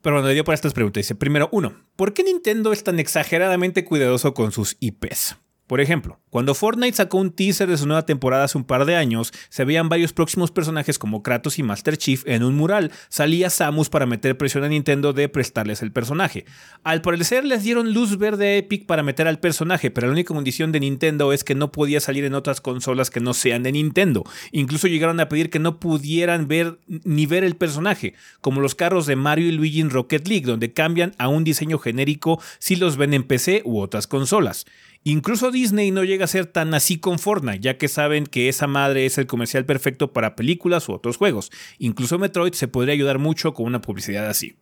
Pero 0.03 0.17
bueno, 0.17 0.29
le 0.29 0.35
dio 0.35 0.45
para 0.45 0.55
estas 0.55 0.73
preguntas. 0.73 1.03
Dice, 1.03 1.15
primero, 1.15 1.49
uno, 1.53 1.75
¿por 1.97 2.15
qué 2.15 2.25
Nintendo 2.25 2.73
es 2.73 2.85
tan 2.85 2.99
exageradamente 2.99 3.85
cuidadoso 3.85 4.35
con 4.35 4.53
sus 4.53 4.77
IPs? 4.81 5.37
Por 5.71 5.81
ejemplo, 5.81 6.19
cuando 6.31 6.57
Fortnite 6.57 6.97
sacó 6.97 7.19
un 7.19 7.31
teaser 7.31 7.69
de 7.69 7.79
su 7.79 7.87
nueva 7.87 8.05
temporada 8.05 8.43
hace 8.43 8.59
un 8.59 8.65
par 8.65 8.87
de 8.87 8.97
años, 8.97 9.33
se 9.51 9.65
veían 9.65 9.89
varios 9.89 10.13
próximos 10.13 10.51
personajes 10.51 10.99
como 10.99 11.23
Kratos 11.23 11.61
y 11.61 11.63
Master 11.63 11.97
Chief 11.97 12.25
en 12.27 12.43
un 12.43 12.57
mural. 12.57 12.91
Salía 13.09 13.51
Samus 13.51 13.89
para 13.89 14.05
meter 14.05 14.37
presión 14.37 14.65
a 14.65 14.69
Nintendo 14.69 15.13
de 15.13 15.29
prestarles 15.29 15.81
el 15.83 15.93
personaje. 15.93 16.45
Al 16.83 17.03
parecer 17.03 17.45
les 17.45 17.63
dieron 17.63 17.95
luz 17.95 18.19
verde 18.19 18.49
a 18.49 18.57
Epic 18.57 18.85
para 18.85 19.05
meter 19.05 19.29
al 19.29 19.39
personaje, 19.39 19.93
pero 19.93 20.09
la 20.09 20.15
única 20.15 20.35
condición 20.35 20.73
de 20.73 20.81
Nintendo 20.81 21.33
es 21.33 21.45
que 21.45 21.55
no 21.55 21.71
podía 21.71 22.01
salir 22.01 22.25
en 22.25 22.35
otras 22.35 22.61
consolas 22.61 23.09
que 23.09 23.21
no 23.21 23.33
sean 23.33 23.63
de 23.63 23.71
Nintendo. 23.71 24.25
Incluso 24.51 24.89
llegaron 24.89 25.21
a 25.21 25.29
pedir 25.29 25.51
que 25.51 25.61
no 25.61 25.79
pudieran 25.79 26.49
ver 26.49 26.81
ni 26.89 27.27
ver 27.27 27.45
el 27.45 27.55
personaje, 27.55 28.15
como 28.41 28.61
los 28.61 28.75
carros 28.75 29.07
de 29.07 29.15
Mario 29.15 29.47
y 29.47 29.53
Luigi 29.53 29.81
en 29.81 29.91
Rocket 29.91 30.27
League, 30.27 30.47
donde 30.47 30.73
cambian 30.73 31.15
a 31.19 31.29
un 31.29 31.45
diseño 31.45 31.79
genérico 31.79 32.43
si 32.59 32.75
los 32.75 32.97
ven 32.97 33.15
en 33.15 33.23
PC 33.23 33.63
u 33.65 33.79
otras 33.79 34.09
consolas. 34.09 34.67
Incluso 35.03 35.51
Disney 35.51 35.91
no 35.91 36.05
llega 36.05 36.27
a 36.27 36.29
ser 36.29 36.47
tan 36.47 36.75
así 36.75 36.99
con 36.99 37.19
Fortnite, 37.19 37.61
ya 37.61 37.79
que 37.79 37.89
saben 37.89 38.27
que 38.27 38.49
esa 38.49 38.67
madre 38.67 39.07
es 39.07 39.17
el 39.17 39.27
comercial 39.27 39.65
perfecto 39.65 40.13
para 40.13 40.37
películas 40.37 40.89
u 40.89 40.93
otros 40.93 41.17
juegos. 41.17 41.51
Incluso 41.79 42.19
Metroid 42.19 42.53
se 42.53 42.69
podría 42.69 42.93
ayudar 42.93 43.19
mucho 43.19 43.55
con 43.55 43.67
una 43.67 43.81
publicidad 43.81 44.29
así. 44.29 44.57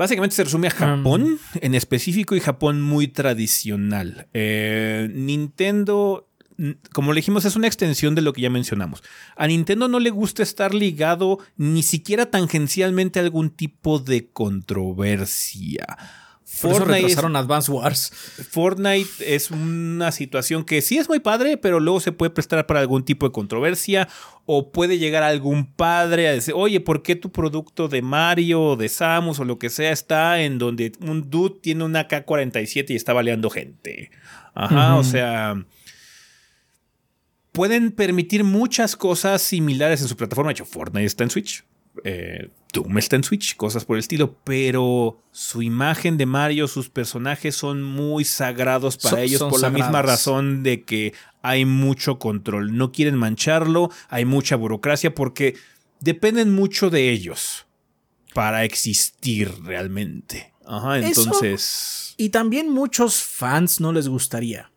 Básicamente 0.00 0.36
se 0.36 0.44
resume 0.44 0.68
a 0.68 0.70
Japón 0.70 1.38
en 1.60 1.74
específico 1.74 2.34
y 2.34 2.40
Japón 2.40 2.80
muy 2.80 3.08
tradicional. 3.08 4.28
Eh, 4.32 5.10
Nintendo, 5.12 6.30
como 6.92 7.12
le 7.12 7.18
dijimos, 7.18 7.44
es 7.44 7.54
una 7.54 7.66
extensión 7.66 8.14
de 8.14 8.22
lo 8.22 8.32
que 8.32 8.40
ya 8.40 8.48
mencionamos. 8.48 9.02
A 9.36 9.46
Nintendo 9.46 9.88
no 9.88 9.98
le 9.98 10.08
gusta 10.08 10.42
estar 10.42 10.72
ligado 10.72 11.38
ni 11.58 11.82
siquiera 11.82 12.30
tangencialmente 12.30 13.18
a 13.18 13.22
algún 13.22 13.50
tipo 13.50 13.98
de 13.98 14.30
controversia. 14.30 15.98
Por 16.60 16.70
eso 16.70 16.78
Fortnite 16.80 16.98
es- 16.98 17.02
retrasaron 17.04 17.36
Advance 17.36 17.70
Wars. 17.70 18.10
Fortnite 18.50 19.34
es 19.34 19.50
una 19.50 20.12
situación 20.12 20.64
que 20.64 20.82
sí 20.82 20.98
es 20.98 21.08
muy 21.08 21.20
padre, 21.20 21.56
pero 21.56 21.80
luego 21.80 22.00
se 22.00 22.12
puede 22.12 22.30
prestar 22.30 22.66
para 22.66 22.80
algún 22.80 23.04
tipo 23.04 23.26
de 23.26 23.32
controversia 23.32 24.08
o 24.46 24.70
puede 24.72 24.98
llegar 24.98 25.22
algún 25.22 25.66
padre 25.72 26.28
a 26.28 26.32
decir, 26.32 26.54
oye, 26.56 26.80
¿por 26.80 27.02
qué 27.02 27.16
tu 27.16 27.30
producto 27.30 27.88
de 27.88 28.02
Mario 28.02 28.62
o 28.62 28.76
de 28.76 28.88
Samus 28.88 29.38
o 29.40 29.44
lo 29.44 29.58
que 29.58 29.70
sea 29.70 29.92
está 29.92 30.40
en 30.42 30.58
donde 30.58 30.92
un 31.00 31.30
dude 31.30 31.56
tiene 31.62 31.84
una 31.84 32.08
K-47 32.08 32.90
y 32.90 32.96
está 32.96 33.12
baleando 33.12 33.48
gente? 33.50 34.10
Ajá, 34.54 34.96
o 34.96 35.04
sea... 35.04 35.54
Pueden 37.52 37.90
permitir 37.90 38.44
muchas 38.44 38.94
cosas 38.94 39.42
similares 39.42 40.00
en 40.02 40.08
su 40.08 40.16
plataforma. 40.16 40.50
De 40.50 40.52
hecho, 40.52 40.64
Fortnite 40.64 41.04
está 41.06 41.24
en 41.24 41.30
Switch. 41.30 41.64
Eh, 42.04 42.50
Doom 42.72 42.98
está 42.98 43.16
en 43.16 43.24
Switch, 43.24 43.56
cosas 43.56 43.84
por 43.84 43.96
el 43.96 44.00
estilo, 44.00 44.36
pero 44.44 45.20
su 45.32 45.60
imagen 45.62 46.16
de 46.16 46.26
Mario, 46.26 46.68
sus 46.68 46.88
personajes 46.88 47.56
son 47.56 47.82
muy 47.82 48.24
sagrados 48.24 48.96
para 48.96 49.16
Son- 49.16 49.18
ellos 49.20 49.38
son 49.40 49.50
por 49.50 49.60
la 49.60 49.70
misma 49.70 50.02
razón 50.02 50.62
de 50.62 50.84
que 50.84 51.12
hay 51.42 51.64
mucho 51.64 52.18
control. 52.18 52.76
No 52.76 52.92
quieren 52.92 53.16
mancharlo, 53.16 53.90
hay 54.08 54.24
mucha 54.24 54.54
burocracia 54.56 55.14
porque 55.14 55.56
dependen 56.00 56.54
mucho 56.54 56.90
de 56.90 57.10
ellos 57.10 57.66
para 58.34 58.64
existir 58.64 59.52
realmente. 59.64 60.52
Ajá, 60.64 60.98
Eso- 61.00 61.22
entonces. 61.22 62.14
Y 62.16 62.28
también 62.28 62.68
muchos 62.70 63.22
fans 63.22 63.80
no 63.80 63.92
les 63.92 64.08
gustaría. 64.08 64.70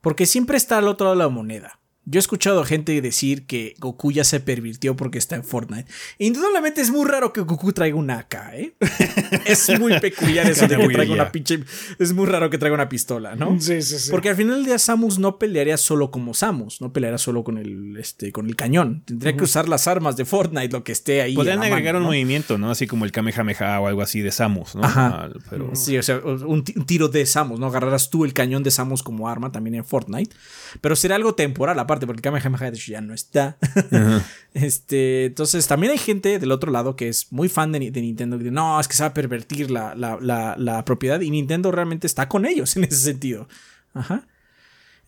Porque 0.00 0.26
siempre 0.26 0.56
está 0.56 0.78
al 0.78 0.88
otro 0.88 1.06
lado 1.08 1.16
de 1.16 1.24
la 1.24 1.28
moneda. 1.28 1.79
Yo 2.10 2.18
he 2.18 2.22
escuchado 2.22 2.64
gente 2.64 3.00
decir 3.00 3.46
que 3.46 3.74
Goku 3.78 4.10
ya 4.10 4.24
se 4.24 4.40
pervirtió 4.40 4.96
porque 4.96 5.16
está 5.18 5.36
en 5.36 5.44
Fortnite. 5.44 5.88
Indudablemente 6.18 6.80
es 6.80 6.90
muy 6.90 7.08
raro 7.08 7.32
que 7.32 7.42
Goku 7.42 7.72
traiga 7.72 7.96
una 7.96 8.18
AK, 8.18 8.34
¿eh? 8.54 8.74
es 9.46 9.78
muy 9.78 10.00
peculiar 10.00 10.50
eso 10.50 10.66
de 10.66 10.76
que 10.76 10.88
traiga 10.88 11.14
una 11.14 11.30
pinche. 11.30 11.60
Es 12.00 12.12
muy 12.12 12.26
raro 12.26 12.50
que 12.50 12.58
traiga 12.58 12.74
una 12.74 12.88
pistola, 12.88 13.36
¿no? 13.36 13.60
Sí, 13.60 13.80
sí, 13.82 13.98
sí. 14.00 14.10
Porque 14.10 14.30
al 14.30 14.34
final 14.34 14.56
del 14.56 14.64
día 14.64 14.78
Samus 14.80 15.20
no 15.20 15.38
pelearía 15.38 15.76
solo 15.76 16.10
como 16.10 16.34
Samus, 16.34 16.80
no 16.80 16.92
pelearía 16.92 17.18
solo 17.18 17.44
con 17.44 17.58
el, 17.58 17.96
este, 17.96 18.32
con 18.32 18.48
el 18.48 18.56
cañón. 18.56 19.04
Tendría 19.04 19.36
que 19.36 19.44
usar 19.44 19.68
las 19.68 19.86
armas 19.86 20.16
de 20.16 20.24
Fortnite, 20.24 20.72
lo 20.72 20.82
que 20.82 20.90
esté 20.90 21.22
ahí. 21.22 21.36
Podrían 21.36 21.62
a 21.62 21.66
agregar 21.66 21.94
mano, 21.94 21.98
un 21.98 22.02
¿no? 22.02 22.08
movimiento, 22.08 22.58
¿no? 22.58 22.72
Así 22.72 22.88
como 22.88 23.04
el 23.04 23.12
Kamehameha 23.12 23.78
o 23.78 23.86
algo 23.86 24.02
así 24.02 24.20
de 24.20 24.32
Samus, 24.32 24.74
¿no? 24.74 24.82
Ajá. 24.82 25.06
Ah, 25.10 25.28
Pero, 25.48 25.76
Sí, 25.76 25.96
o 25.96 26.02
sea, 26.02 26.18
un, 26.18 26.42
un 26.44 26.64
tiro 26.64 27.08
de 27.08 27.24
Samus, 27.24 27.60
¿no? 27.60 27.66
Agarrarás 27.66 28.10
tú 28.10 28.24
el 28.24 28.32
cañón 28.32 28.64
de 28.64 28.72
Samus 28.72 29.04
como 29.04 29.28
arma 29.28 29.52
también 29.52 29.76
en 29.76 29.84
Fortnite. 29.84 30.34
Pero 30.80 30.96
será 30.96 31.14
algo 31.14 31.34
temporal 31.34 31.78
aparte, 31.78 31.99
porque 32.06 32.22
Kamehameha 32.22 32.70
de 32.70 32.76
hecho 32.76 32.92
ya 32.92 33.00
no 33.00 33.14
está. 33.14 33.56
este, 34.54 35.26
entonces, 35.26 35.66
también 35.66 35.92
hay 35.92 35.98
gente 35.98 36.38
del 36.38 36.52
otro 36.52 36.70
lado 36.72 36.96
que 36.96 37.08
es 37.08 37.30
muy 37.32 37.48
fan 37.48 37.72
de, 37.72 37.80
Ni- 37.80 37.90
de 37.90 38.00
Nintendo 38.00 38.36
que 38.38 38.44
dice, 38.44 38.52
no, 38.54 38.80
es 38.80 38.88
que 38.88 38.94
se 38.94 39.02
va 39.02 39.08
a 39.08 39.14
pervertir 39.14 39.70
la, 39.70 39.94
la- 39.94 40.18
la- 40.20 40.56
la 40.58 40.84
propiedad 40.84 41.20
y 41.20 41.30
Nintendo 41.30 41.70
realmente 41.70 42.06
está 42.06 42.28
con 42.28 42.46
ellos 42.46 42.76
en 42.76 42.84
ese 42.84 42.96
sentido. 42.96 43.48
Ajá. 43.94 44.26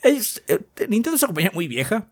Ellos- 0.03 0.43
eh, 0.49 0.59
Nintendo 0.89 1.17
es 1.17 1.23
una 1.23 1.29
compañía 1.29 1.51
muy 1.55 1.69
vieja. 1.69 2.09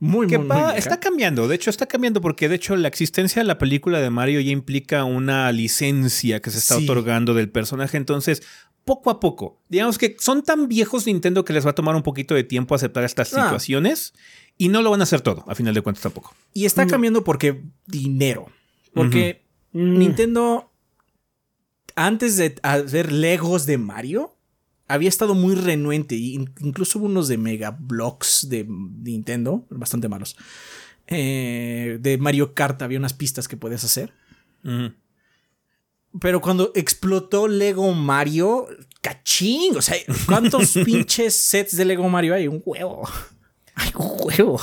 Muy, 0.00 0.26
que 0.26 0.38
muy, 0.38 0.48
muy 0.48 0.56
va- 0.56 0.62
vieja. 0.72 0.78
está 0.78 1.00
cambiando, 1.00 1.46
de 1.48 1.54
hecho 1.54 1.70
está 1.70 1.86
cambiando 1.86 2.20
porque 2.20 2.48
de 2.48 2.56
hecho 2.56 2.74
la 2.76 2.88
existencia 2.88 3.40
de 3.40 3.46
la 3.46 3.58
película 3.58 4.00
de 4.00 4.10
Mario 4.10 4.40
ya 4.40 4.50
implica 4.50 5.04
una 5.04 5.50
licencia 5.52 6.40
que 6.40 6.50
se 6.50 6.58
está 6.58 6.76
Sí. 6.76 6.84
otorgando 6.84 7.32
del 7.32 7.48
personaje, 7.48 7.96
entonces 7.96 8.42
poco 8.84 9.10
a 9.10 9.18
poco, 9.20 9.60
digamos 9.68 9.96
que 9.98 10.16
son 10.18 10.42
tan 10.42 10.68
viejos 10.68 11.06
Nintendo 11.06 11.44
que 11.44 11.52
les 11.52 11.64
va 11.66 11.70
a 11.70 11.74
tomar 11.74 11.94
un 11.96 12.02
poquito 12.02 12.34
de 12.34 12.44
tiempo 12.44 12.74
aceptar 12.74 13.04
estas 13.04 13.32
Ah. 13.34 13.44
situaciones 13.44 14.12
y 14.58 14.68
no 14.68 14.82
lo 14.82 14.90
van 14.90 15.00
a 15.00 15.04
hacer 15.04 15.20
todo, 15.20 15.44
a 15.48 15.54
final 15.54 15.74
de 15.74 15.80
cuentas 15.82 16.02
tampoco. 16.02 16.34
Y 16.52 16.64
está 16.66 16.86
cambiando 16.86 17.24
porque 17.24 17.62
dinero. 17.86 18.46
Porque 18.92 19.42
Mm. 19.72 19.98
Nintendo, 19.98 20.70
antes 21.96 22.36
de 22.36 22.54
hacer 22.62 23.10
Legos 23.10 23.66
de 23.66 23.78
Mario, 23.78 24.36
había 24.86 25.08
estado 25.08 25.34
muy 25.34 25.54
renuente. 25.56 26.14
Incluso 26.14 26.98
hubo 26.98 27.06
unos 27.06 27.26
de 27.26 27.38
Mega 27.38 27.76
Blocks 27.76 28.48
de 28.48 28.64
Nintendo, 28.68 29.66
bastante 29.70 30.08
malos. 30.08 30.36
Eh, 31.08 31.98
de 32.00 32.18
Mario 32.18 32.54
Kart 32.54 32.80
había 32.82 32.98
unas 32.98 33.14
pistas 33.14 33.48
que 33.48 33.56
podías 33.56 33.82
hacer. 33.84 34.12
Pero 36.20 36.40
cuando 36.40 36.70
explotó 36.74 37.48
Lego 37.48 37.92
Mario, 37.92 38.66
cachín. 39.00 39.76
O 39.76 39.82
sea, 39.82 39.96
¿cuántos 40.26 40.72
pinches 40.84 41.34
sets 41.36 41.76
de 41.76 41.84
Lego 41.84 42.08
Mario 42.08 42.34
hay? 42.34 42.46
Un 42.48 42.62
huevo. 42.64 43.08
Hay 43.74 43.90
un 43.96 44.10
huevo. 44.20 44.60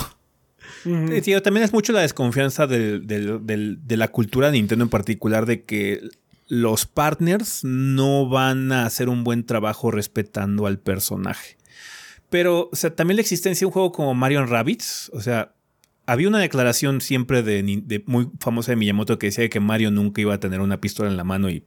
Sí, 0.83 1.21
tío, 1.21 1.41
también 1.43 1.63
es 1.65 1.73
mucho 1.73 1.93
la 1.93 2.01
desconfianza 2.01 2.65
del- 2.65 3.05
del- 3.05 3.45
del- 3.45 3.79
de 3.85 3.97
la 3.97 4.07
cultura 4.07 4.47
de 4.47 4.53
Nintendo 4.53 4.83
en 4.83 4.89
particular 4.89 5.45
de 5.45 5.63
que 5.63 6.01
los 6.47 6.85
partners 6.85 7.63
no 7.63 8.27
van 8.27 8.71
a 8.71 8.85
hacer 8.85 9.07
un 9.09 9.23
buen 9.23 9.45
trabajo 9.45 9.91
respetando 9.91 10.65
al 10.65 10.79
personaje. 10.79 11.57
Pero, 12.29 12.69
o 12.71 12.75
sea, 12.75 12.95
también 12.95 13.17
la 13.17 13.21
existencia 13.21 13.59
de 13.63 13.67
un 13.67 13.73
juego 13.73 13.91
como 13.91 14.13
Mario 14.15 14.45
Rabbids, 14.45 15.11
o 15.13 15.21
sea, 15.21 15.53
había 16.11 16.27
una 16.27 16.39
declaración 16.39 17.01
siempre 17.01 17.41
de, 17.43 18.03
muy 18.05 18.29
famosa 18.39 18.71
de 18.71 18.75
Miyamoto 18.75 19.17
que 19.17 19.27
decía 19.27 19.47
que 19.49 19.59
Mario 19.59 19.91
nunca 19.91 20.21
iba 20.21 20.33
a 20.33 20.39
tener 20.39 20.59
una 20.59 20.81
pistola 20.81 21.09
en 21.09 21.17
la 21.17 21.23
mano 21.23 21.49
y 21.49 21.65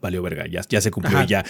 valió 0.00 0.20
verga, 0.20 0.46
ya, 0.46 0.60
ya 0.68 0.82
se 0.82 0.90
cumplió 0.90 1.16
Ajá. 1.16 1.24
y 1.24 1.28
ya. 1.28 1.44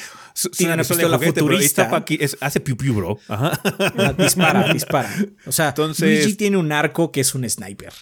Tiene 0.57 0.75
una 0.75 0.85
pistola 0.85 1.17
juguete, 1.17 1.41
futurista. 1.41 1.97
aquí 1.97 2.17
es- 2.21 2.37
hace 2.41 2.61
piu 2.61 2.77
piu, 2.77 2.95
bro. 2.95 3.19
Ajá. 3.27 3.61
Ah, 3.99 4.15
dispara, 4.17 4.73
dispara. 4.73 5.11
O 5.45 5.51
sea, 5.51 5.71
Entonces- 5.71 6.21
Luigi 6.25 6.37
tiene 6.37 6.57
un 6.57 6.71
arco 6.71 7.11
que 7.11 7.21
es 7.21 7.35
un 7.35 7.49
sniper. 7.51 7.93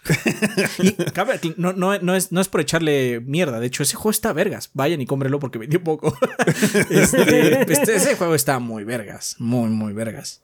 y 0.78 1.54
no, 1.56 1.72
no, 1.72 1.98
no, 1.98 2.14
es, 2.14 2.32
no 2.32 2.40
es 2.42 2.48
por 2.48 2.60
echarle 2.60 3.20
mierda. 3.20 3.60
De 3.60 3.66
hecho, 3.66 3.82
ese 3.82 3.96
juego 3.96 4.10
está 4.10 4.34
vergas. 4.34 4.70
Vayan 4.74 5.00
y 5.00 5.06
cómprelo 5.06 5.38
porque 5.40 5.58
vendió 5.58 5.82
poco. 5.82 6.14
Este, 6.90 7.72
este- 7.72 7.96
ese 7.96 8.14
juego 8.16 8.34
está 8.34 8.58
muy 8.58 8.84
vergas. 8.84 9.36
Muy, 9.38 9.70
muy 9.70 9.92
vergas. 9.94 10.42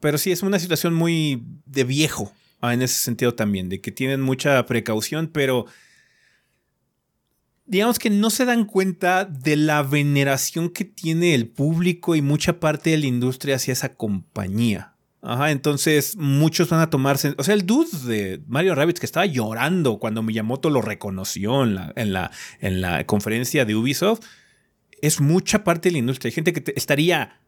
Pero 0.00 0.16
sí, 0.16 0.32
es 0.32 0.42
una 0.42 0.58
situación 0.58 0.94
muy 0.94 1.42
de 1.66 1.84
viejo 1.84 2.32
ah, 2.60 2.74
en 2.74 2.82
ese 2.82 3.00
sentido 3.00 3.34
también, 3.34 3.68
de 3.68 3.80
que 3.80 3.92
tienen 3.92 4.20
mucha 4.20 4.64
precaución, 4.66 5.28
pero 5.28 5.66
digamos 7.66 7.98
que 7.98 8.10
no 8.10 8.30
se 8.30 8.44
dan 8.44 8.64
cuenta 8.64 9.24
de 9.24 9.56
la 9.56 9.82
veneración 9.82 10.70
que 10.70 10.84
tiene 10.84 11.34
el 11.34 11.48
público 11.48 12.16
y 12.16 12.22
mucha 12.22 12.60
parte 12.60 12.90
de 12.90 12.98
la 12.98 13.06
industria 13.06 13.56
hacia 13.56 13.72
esa 13.72 13.94
compañía. 13.94 14.94
Ajá, 15.20 15.50
entonces 15.50 16.16
muchos 16.16 16.70
van 16.70 16.80
a 16.80 16.90
tomarse. 16.90 17.34
O 17.38 17.44
sea, 17.44 17.54
el 17.54 17.66
dude 17.66 17.90
de 18.06 18.40
Mario 18.46 18.74
Rabbit 18.74 18.98
que 18.98 19.06
estaba 19.06 19.26
llorando 19.26 19.98
cuando 19.98 20.22
Miyamoto 20.22 20.70
lo 20.70 20.80
reconoció 20.80 21.64
en 21.64 21.74
la, 21.74 21.92
en 21.96 22.12
la, 22.12 22.30
en 22.60 22.80
la 22.80 23.04
conferencia 23.04 23.64
de 23.64 23.74
Ubisoft, 23.74 24.20
es 25.02 25.20
mucha 25.20 25.64
parte 25.64 25.88
de 25.88 25.94
la 25.94 25.98
industria. 25.98 26.28
Hay 26.28 26.34
gente 26.34 26.52
que 26.52 26.72
estaría 26.76 27.40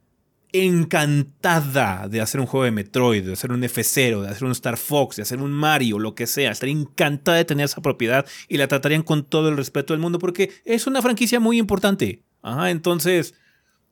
encantada 0.53 2.09
de 2.09 2.21
hacer 2.21 2.41
un 2.41 2.47
juego 2.47 2.65
de 2.65 2.71
Metroid, 2.71 3.25
de 3.25 3.33
hacer 3.33 3.53
un 3.53 3.63
F0, 3.63 4.23
de 4.23 4.29
hacer 4.29 4.45
un 4.45 4.53
Star 4.53 4.77
Fox, 4.77 5.17
de 5.17 5.23
hacer 5.23 5.41
un 5.41 5.53
Mario, 5.53 5.99
lo 5.99 6.15
que 6.15 6.27
sea. 6.27 6.51
Estaría 6.51 6.75
encantada 6.75 7.39
de 7.39 7.45
tener 7.45 7.65
esa 7.65 7.83
propiedad 7.83 8.27
y 8.49 8.57
la 8.57 8.69
tratarían 8.69 9.03
con 9.03 9.25
todo 9.25 9.49
el 9.49 9.57
respeto 9.57 9.93
del 9.93 10.01
mundo 10.01 10.19
porque 10.19 10.51
es 10.65 10.87
una 10.87 11.03
franquicia 11.03 11.41
muy 11.41 11.59
importante. 11.59 12.23
Ajá, 12.43 12.71
entonces, 12.71 13.35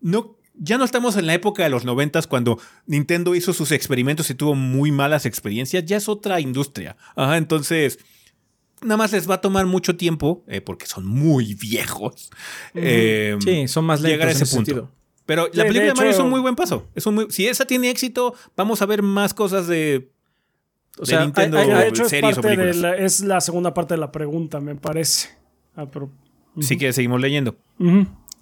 no, 0.01 0.39
ya 0.55 0.79
no 0.79 0.85
estamos 0.85 1.17
en 1.17 1.27
la 1.27 1.35
época 1.35 1.63
de 1.63 1.71
los 1.71 1.85
noventas 1.85 2.27
cuando 2.27 2.59
Nintendo 2.87 3.35
hizo 3.35 3.53
sus 3.53 3.73
experimentos 3.73 4.31
y 4.31 4.35
tuvo 4.35 4.55
muy 4.55 4.91
malas 4.91 5.27
experiencias. 5.27 5.85
Ya 5.85 5.97
es 5.97 6.09
otra 6.09 6.41
industria. 6.41 6.97
Ajá, 7.15 7.37
entonces 7.37 7.99
nada 8.83 8.97
más 8.97 9.13
les 9.13 9.29
va 9.29 9.37
a 9.37 9.41
tomar 9.41 9.67
mucho 9.67 9.97
tiempo, 9.97 10.45
eh, 10.47 10.61
porque 10.61 10.87
son 10.87 11.07
muy 11.07 11.55
viejos. 11.55 12.31
Eh, 12.75 13.37
sí, 13.41 13.69
son 13.69 13.85
más 13.85 14.01
lentos 14.01 14.13
llegar 14.13 14.29
a 14.29 14.33
ese, 14.33 14.47
punto. 14.47 14.91
Pero 15.29 15.47
la 15.53 15.65
película 15.65 15.89
de, 15.89 15.95
Mario 15.95 16.11
es 16.11 16.19
un 16.21 16.31
muy 16.31 16.41
buen 16.41 16.57
paso. 16.57 16.89
Es 16.95 17.05
un 17.05 17.31
si 17.31 17.47
esa 17.47 17.67
tiene 17.67 17.91
éxito, 17.91 18.35
vamos 18.57 18.81
a 18.81 18.87
ver 18.87 19.03
más 19.03 19.35
cosas 19.35 19.67
de, 19.67 20.11
o 20.99 21.05
sea, 21.05 21.23
Nintendo 21.23 21.59
de 21.59 21.89
hecho, 21.89 22.09
series 22.09 22.39
es, 22.39 22.77
la, 22.79 22.97
es 22.97 23.21
la 23.21 23.43
segunda 23.43 23.75
parte 23.75 23.93
de 23.93 24.01
la 24.01 24.11
pregunta, 24.11 24.59
me 24.59 24.75
parece. 24.75 25.29
Ah, 25.77 25.85
pero, 25.85 26.11
que 26.79 26.95
seguimos 26.95 27.21
leyendo. 27.21 27.59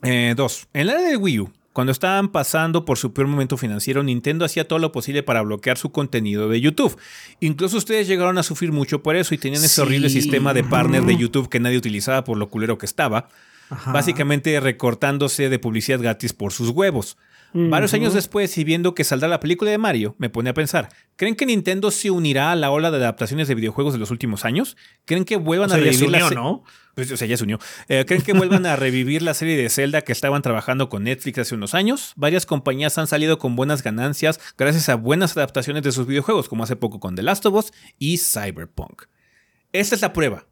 Eh, 0.02 0.34
dos. 0.36 0.68
En 0.74 0.86
la 0.86 0.92
área 0.92 1.08
de 1.08 1.16
Wii 1.16 1.40
U, 1.40 1.50
cuando 1.72 1.90
estaban 1.90 2.28
pasando 2.28 2.84
por 2.84 2.98
su 2.98 3.12
peor 3.12 3.26
momento 3.26 3.56
financiero, 3.56 4.04
Nintendo 4.04 4.44
hacía 4.44 4.68
todo 4.68 4.78
lo 4.78 4.92
posible 4.92 5.24
para 5.24 5.42
bloquear 5.42 5.78
su 5.78 5.90
contenido 5.90 6.48
de 6.48 6.60
YouTube. 6.60 6.96
Incluso 7.40 7.78
ustedes 7.78 8.06
llegaron 8.06 8.38
a 8.38 8.44
sufrir 8.44 8.70
mucho 8.70 9.02
por 9.02 9.16
eso 9.16 9.34
y 9.34 9.38
tenían 9.38 9.64
ese 9.64 9.82
horrible 9.82 10.08
sistema 10.08 10.54
de 10.54 10.62
partner 10.62 11.02
de 11.02 11.16
YouTube 11.18 11.48
que 11.48 11.58
nadie 11.58 11.78
utilizaba 11.78 12.22
por 12.22 12.38
lo 12.38 12.48
culero 12.48 12.78
que 12.78 12.86
estaba. 12.86 13.26
Básicamente 13.86 14.58
recortándose 14.60 15.48
de 15.48 15.58
publicidad 15.58 16.00
gratis 16.00 16.32
por 16.32 16.52
sus 16.52 16.70
huevos. 16.70 17.16
Varios 17.52 17.94
años 17.94 18.12
después 18.12 18.58
y 18.58 18.64
viendo 18.64 18.94
que 18.94 19.02
saldrá 19.02 19.28
la 19.28 19.40
película 19.40 19.70
de 19.70 19.78
Mario, 19.78 20.14
me 20.18 20.28
pone 20.28 20.50
a 20.50 20.54
pensar, 20.54 20.90
¿creen 21.16 21.36
que 21.36 21.46
Nintendo 21.46 21.90
se 21.90 22.10
unirá 22.10 22.52
a 22.52 22.56
la 22.56 22.70
ola 22.70 22.90
de 22.90 22.98
adaptaciones 22.98 23.48
de 23.48 23.54
videojuegos 23.54 23.94
de 23.94 23.98
los 23.98 24.10
últimos 24.10 24.44
años? 24.44 24.76
¿Creen 25.06 25.24
que 25.24 25.36
vuelvan 25.36 25.72
a 25.72 25.76
revivir 25.76 26.10
la 26.10 26.28
¿no? 26.30 26.64
Pues, 26.94 27.10
o 27.12 27.16
sea, 27.16 27.26
ya 27.26 27.36
se 27.36 27.44
unió. 27.44 27.58
Eh, 27.88 28.04
¿Creen 28.06 28.22
que 28.22 28.34
vuelvan 28.34 28.66
a 28.66 28.76
revivir 28.76 29.22
la 29.22 29.32
serie 29.32 29.56
de 29.56 29.70
Zelda 29.70 30.02
que 30.02 30.12
estaban 30.12 30.42
trabajando 30.42 30.90
con 30.90 31.04
Netflix 31.04 31.38
hace 31.38 31.54
unos 31.54 31.74
años? 31.74 32.12
Varias 32.16 32.44
compañías 32.44 32.98
han 32.98 33.06
salido 33.06 33.38
con 33.38 33.56
buenas 33.56 33.82
ganancias 33.82 34.38
gracias 34.58 34.90
a 34.90 34.96
buenas 34.96 35.34
adaptaciones 35.36 35.82
de 35.82 35.92
sus 35.92 36.06
videojuegos, 36.06 36.50
como 36.50 36.64
hace 36.64 36.76
poco 36.76 37.00
con 37.00 37.14
The 37.14 37.22
Last 37.22 37.46
of 37.46 37.54
Us 37.54 37.72
y 37.98 38.18
Cyberpunk. 38.18 39.04
Esta 39.72 39.94
es 39.94 40.02
la 40.02 40.12
prueba 40.12 40.46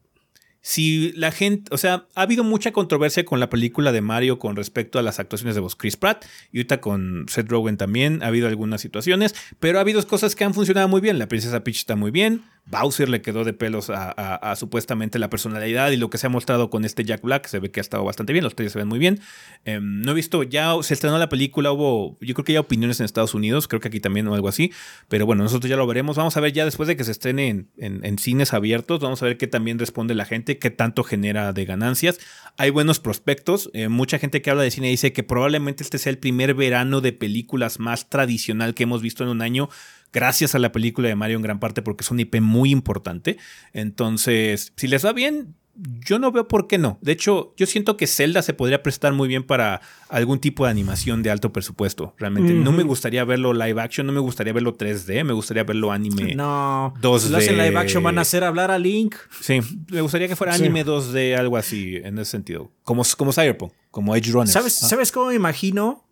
si 0.67 1.11
la 1.11 1.31
gente, 1.31 1.69
o 1.71 1.77
sea, 1.77 2.07
ha 2.15 2.23
habido 2.23 2.43
mucha 2.43 2.71
controversia 2.71 3.23
con 3.23 3.39
la 3.39 3.51
película 3.51 3.91
de 3.91 4.01
Mario 4.01 4.39
con 4.39 4.55
respecto 4.55 4.97
a 4.97 5.03
las 5.03 5.19
actuaciones 5.19 5.53
de 5.53 5.61
voz 5.61 5.75
Chris 5.75 5.95
Pratt 5.95 6.25
y 6.51 6.57
ahorita 6.57 6.81
con 6.81 7.27
Seth 7.29 7.47
Rogen 7.47 7.77
también 7.77 8.23
ha 8.23 8.27
habido 8.27 8.47
algunas 8.47 8.81
situaciones, 8.81 9.35
pero 9.59 9.77
ha 9.77 9.81
habido 9.81 10.03
cosas 10.07 10.35
que 10.35 10.43
han 10.43 10.55
funcionado 10.55 10.87
muy 10.87 11.01
bien. 11.01 11.19
La 11.19 11.27
princesa 11.27 11.63
Peach 11.63 11.77
está 11.77 11.95
muy 11.95 12.09
bien, 12.09 12.41
Bowser 12.67 13.09
le 13.09 13.21
quedó 13.21 13.43
de 13.43 13.53
pelos 13.53 13.91
a, 13.91 14.55
supuestamente 14.55 15.19
la 15.19 15.29
personalidad 15.29 15.91
y 15.91 15.97
lo 15.97 16.09
que 16.09 16.17
se 16.17 16.27
ha 16.27 16.29
mostrado 16.29 16.69
con 16.69 16.83
este 16.83 17.03
Jack 17.03 17.21
Black, 17.21 17.47
se 17.47 17.59
ve 17.59 17.69
que 17.69 17.79
ha 17.79 17.81
estado 17.81 18.03
bastante 18.03 18.33
bien, 18.33 18.43
los 18.43 18.55
tres 18.55 18.71
se 18.71 18.79
ven 18.79 18.87
muy 18.87 18.97
bien. 18.97 19.19
Em, 19.65 20.01
no 20.01 20.11
he 20.11 20.15
visto, 20.15 20.41
ya 20.41 20.73
se 20.81 20.95
estrenó 20.95 21.17
la 21.19 21.29
película, 21.29 21.71
hubo, 21.71 22.17
yo 22.21 22.33
creo 22.33 22.43
que 22.43 22.53
ya 22.53 22.59
opiniones 22.59 22.99
en 22.99 23.05
Estados 23.05 23.35
Unidos, 23.35 23.67
creo 23.67 23.79
que 23.79 23.89
aquí 23.89 23.99
también 23.99 24.27
o 24.27 24.33
algo 24.33 24.47
así, 24.47 24.71
pero 25.09 25.27
bueno, 25.27 25.43
nosotros 25.43 25.69
ya 25.69 25.77
lo 25.77 25.85
veremos, 25.85 26.17
vamos 26.17 26.35
a 26.37 26.39
ver 26.39 26.53
ya 26.53 26.65
después 26.65 26.87
de 26.87 26.95
que 26.95 27.03
se 27.03 27.11
estrene 27.11 27.65
en, 27.77 28.17
cines 28.17 28.53
abiertos, 28.53 28.99
vamos 28.99 29.21
a 29.21 29.25
ver 29.25 29.37
qué 29.37 29.45
también 29.45 29.77
responde 29.77 30.15
la 30.15 30.25
gente, 30.25 30.57
qué 30.57 30.71
tanto 30.71 31.03
genera 31.03 31.53
de 31.53 31.65
ganancias. 31.65 32.19
Hay 32.57 32.71
buenos 32.71 32.99
prospectos, 32.99 33.69
eh, 33.73 33.89
mucha 33.89 34.17
gente 34.17 34.41
que 34.41 34.49
habla 34.49 34.63
de 34.63 34.71
cine 34.71 34.87
dice 34.87 35.13
que 35.13 35.21
probablemente 35.21 35.83
este 35.83 35.97
sea 35.97 36.09
el 36.09 36.17
primer 36.17 36.53
verano 36.55 37.01
de 37.01 37.11
películas 37.11 37.79
más 37.79 38.09
tradicional 38.09 38.73
que 38.73 38.83
hemos 38.83 39.01
visto 39.01 39.23
en 39.23 39.29
un 39.29 39.41
año 39.41 39.69
gracias 40.15 40.55
a 40.55 40.59
la 40.59 40.71
película 40.71 41.09
de 41.09 41.15
Mario 41.15 41.35
en 41.35 41.43
gran 41.43 41.59
parte 41.59 41.81
porque 41.81 42.03
es 42.03 42.09
un 42.09 42.21
IP 42.21 42.39
muy 42.39 42.71
importante. 42.71 43.37
Entonces, 43.73 44.71
si 44.77 44.87
les 44.87 45.05
va 45.05 45.11
bien, 45.11 45.55
yo 45.75 46.19
no 46.19 46.31
veo 46.31 46.47
por 46.47 46.67
qué 46.67 46.77
no. 46.77 46.97
De 47.01 47.11
hecho, 47.11 47.53
yo 47.57 47.65
siento 47.65 47.97
que 47.97 48.07
Zelda 48.07 48.41
se 48.41 48.53
podría 48.53 48.81
prestar 48.81 49.11
muy 49.11 49.27
bien 49.27 49.43
para 49.43 49.81
algún 50.07 50.39
tipo 50.39 50.63
de 50.63 50.71
animación 50.71 51.21
de 51.21 51.31
alto 51.31 51.51
presupuesto. 51.51 52.15
Realmente 52.17 52.53
no 52.53 52.71
me 52.71 52.83
gustaría 52.83 53.25
verlo 53.25 53.51
live 53.51 53.81
action, 53.81 54.07
no 54.07 54.13
me 54.13 54.21
gustaría 54.21 54.53
verlo 54.53 54.77
3D, 54.77 55.25
me 55.25 55.33
gustaría 55.33 55.65
verlo 55.65 55.91
anime 55.91 56.33
no, 56.33 56.93
2D. 57.01 57.19
Si 57.19 57.29
lo 57.29 57.37
hacen 57.37 57.57
live 57.57 57.77
action 57.77 58.01
van 58.01 58.17
a 58.17 58.21
hacer 58.21 58.45
hablar 58.45 58.71
a 58.71 58.79
Link. 58.79 59.15
Sí, 59.41 59.59
me 59.91 59.99
gustaría 59.99 60.29
que 60.29 60.37
fuera 60.37 60.53
anime 60.53 60.85
2D, 60.85 61.37
algo 61.37 61.57
así, 61.57 61.97
en 61.97 62.17
ese 62.19 62.31
sentido. 62.31 62.71
Como, 62.83 63.03
como 63.17 63.33
Cyberpunk, 63.33 63.73
como 63.91 64.15
Edge 64.15 64.31
Runner. 64.31 64.47
¿Sabes, 64.47 64.81
ah. 64.81 64.87
¿Sabes 64.87 65.11
cómo 65.11 65.27
me 65.27 65.35
imagino 65.35 66.07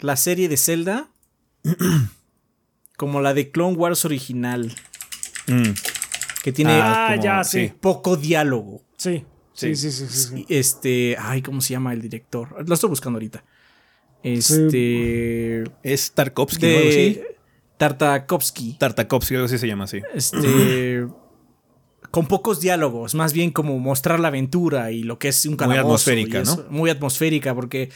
la 0.00 0.16
serie 0.16 0.48
de 0.48 0.56
Zelda? 0.56 1.10
como 2.96 3.20
la 3.20 3.34
de 3.34 3.50
Clone 3.50 3.76
Wars 3.76 4.04
original. 4.04 4.74
Mm. 5.46 5.70
Que 6.42 6.52
tiene 6.52 6.72
ah, 6.72 7.16
ya, 7.16 7.42
poco 7.80 8.16
diálogo. 8.16 8.82
Sí. 8.96 9.24
Sí, 9.52 9.74
sí, 9.74 9.90
sí, 9.90 10.06
sí, 10.06 10.46
Este. 10.48 11.16
Ay, 11.18 11.42
¿cómo 11.42 11.60
se 11.60 11.72
llama 11.72 11.92
el 11.92 12.02
director? 12.02 12.64
Lo 12.66 12.74
estoy 12.74 12.90
buscando 12.90 13.16
ahorita. 13.16 13.44
Este. 14.22 15.64
Es 15.82 16.12
Tarkovsky, 16.12 16.66
¿no? 16.66 16.78
Sí. 16.90 17.22
Tartakovsky. 17.76 18.76
Tartakovsky, 18.78 19.34
algo 19.34 19.46
así 19.46 19.58
se 19.58 19.66
llama 19.66 19.84
así. 19.84 20.00
Este. 20.14 21.06
con 22.10 22.26
pocos 22.26 22.60
diálogos, 22.60 23.14
más 23.14 23.32
bien 23.32 23.50
como 23.50 23.78
mostrar 23.78 24.20
la 24.20 24.28
aventura 24.28 24.90
y 24.90 25.02
lo 25.02 25.18
que 25.18 25.28
es 25.28 25.44
un 25.44 25.56
calabozo. 25.56 25.82
Muy 25.82 25.86
atmosférica, 25.86 26.42
¿no? 26.44 26.64
Muy 26.70 26.90
atmosférica, 26.90 27.54
porque 27.54 27.90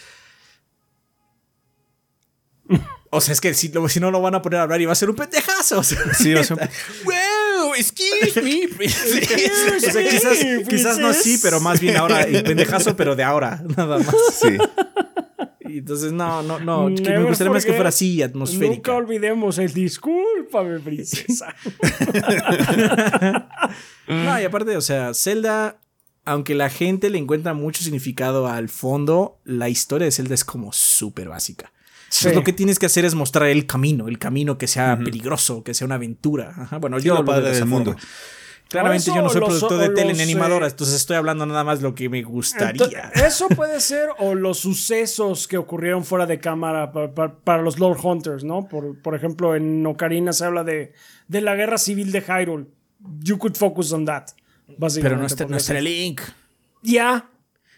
o 3.12 3.20
sea, 3.20 3.32
es 3.32 3.40
que 3.40 3.54
si, 3.54 3.72
si, 3.88 4.00
no 4.00 4.12
lo 4.12 4.22
van 4.22 4.36
a 4.36 4.42
poner 4.42 4.60
a 4.60 4.62
hablar 4.62 4.80
y 4.80 4.86
va 4.86 4.92
a 4.92 4.94
ser 4.94 5.10
un 5.10 5.16
pendejazo. 5.16 5.82
sí, 5.82 5.96
va 6.32 6.40
a 6.40 6.44
ser 6.44 6.58
un... 6.60 6.68
wow, 7.04 7.74
excuse 7.74 8.40
me. 8.40 8.66
o 9.76 9.80
sea, 9.80 10.08
quizás, 10.08 10.38
quizás 10.68 10.98
no 10.98 11.08
así, 11.08 11.38
pero 11.42 11.60
más 11.60 11.80
bien 11.80 11.96
ahora 11.96 12.22
el 12.22 12.44
pendejazo, 12.44 12.94
pero 12.96 13.16
de 13.16 13.24
ahora, 13.24 13.62
nada 13.76 13.98
más. 13.98 14.14
Sí. 14.40 14.56
Y 15.68 15.78
entonces, 15.78 16.12
no, 16.12 16.42
no, 16.42 16.60
no. 16.60 16.88
me 16.88 17.24
gustaría 17.24 17.52
más 17.52 17.64
que 17.64 17.72
fuera 17.72 17.88
así, 17.88 18.22
atmosférica. 18.22 18.74
Nunca 18.74 18.94
olvidemos 18.94 19.58
el 19.58 19.72
discúlpame, 19.72 20.78
princesa. 20.78 21.54
no, 24.06 24.40
y 24.40 24.44
aparte, 24.44 24.76
o 24.76 24.80
sea, 24.80 25.14
Zelda, 25.14 25.80
aunque 26.24 26.54
la 26.54 26.70
gente 26.70 27.10
le 27.10 27.18
encuentra 27.18 27.54
mucho 27.54 27.82
significado 27.82 28.46
al 28.46 28.68
fondo, 28.68 29.40
la 29.44 29.68
historia 29.68 30.04
de 30.04 30.12
Zelda 30.12 30.34
es 30.34 30.44
como 30.44 30.72
súper 30.72 31.28
básica 31.28 31.72
lo 32.32 32.44
que 32.44 32.52
tienes 32.52 32.78
que 32.78 32.86
hacer 32.86 33.04
es 33.04 33.14
mostrar 33.14 33.48
el 33.48 33.66
camino, 33.66 34.08
el 34.08 34.18
camino 34.18 34.58
que 34.58 34.66
sea 34.66 34.98
peligroso, 34.98 35.62
que 35.62 35.74
sea 35.74 35.86
una 35.86 35.96
aventura. 35.96 36.68
Bueno, 36.80 36.98
yo 36.98 37.14
lo 37.14 37.24
padre 37.24 37.52
del 37.52 37.66
mundo. 37.66 37.96
Claramente 38.68 39.06
yo 39.06 39.20
no 39.20 39.28
soy 39.28 39.40
productor 39.40 39.78
de 39.78 39.88
tele 39.90 40.14
ni 40.14 40.22
animadora, 40.22 40.68
entonces 40.68 40.94
estoy 40.94 41.16
hablando 41.16 41.44
nada 41.44 41.64
más 41.64 41.82
lo 41.82 41.92
que 41.92 42.08
me 42.08 42.22
gustaría. 42.22 43.10
eso 43.14 43.48
puede 43.48 43.80
ser 43.80 44.10
o 44.18 44.36
los 44.36 44.60
sucesos 44.60 45.48
que 45.48 45.58
ocurrieron 45.58 46.04
fuera 46.04 46.24
de 46.24 46.38
cámara 46.38 46.92
para, 46.92 47.62
los 47.62 47.80
Lord 47.80 47.98
Hunters, 48.00 48.44
¿no? 48.44 48.68
Por, 48.68 49.02
por, 49.02 49.16
ejemplo, 49.16 49.56
en 49.56 49.84
Ocarina 49.84 50.32
se 50.32 50.44
habla 50.44 50.62
de, 50.62 50.92
de 51.26 51.40
la 51.40 51.56
guerra 51.56 51.78
civil 51.78 52.12
de 52.12 52.20
Hyrule. 52.20 52.66
You 53.24 53.38
could 53.38 53.56
focus 53.56 53.92
on 53.92 54.04
that. 54.04 54.28
Pero 55.02 55.16
no 55.16 55.26
está, 55.26 55.46
no 55.46 55.56
está 55.56 55.76
el 55.76 55.84
link. 55.84 56.20
Ya, 56.82 57.28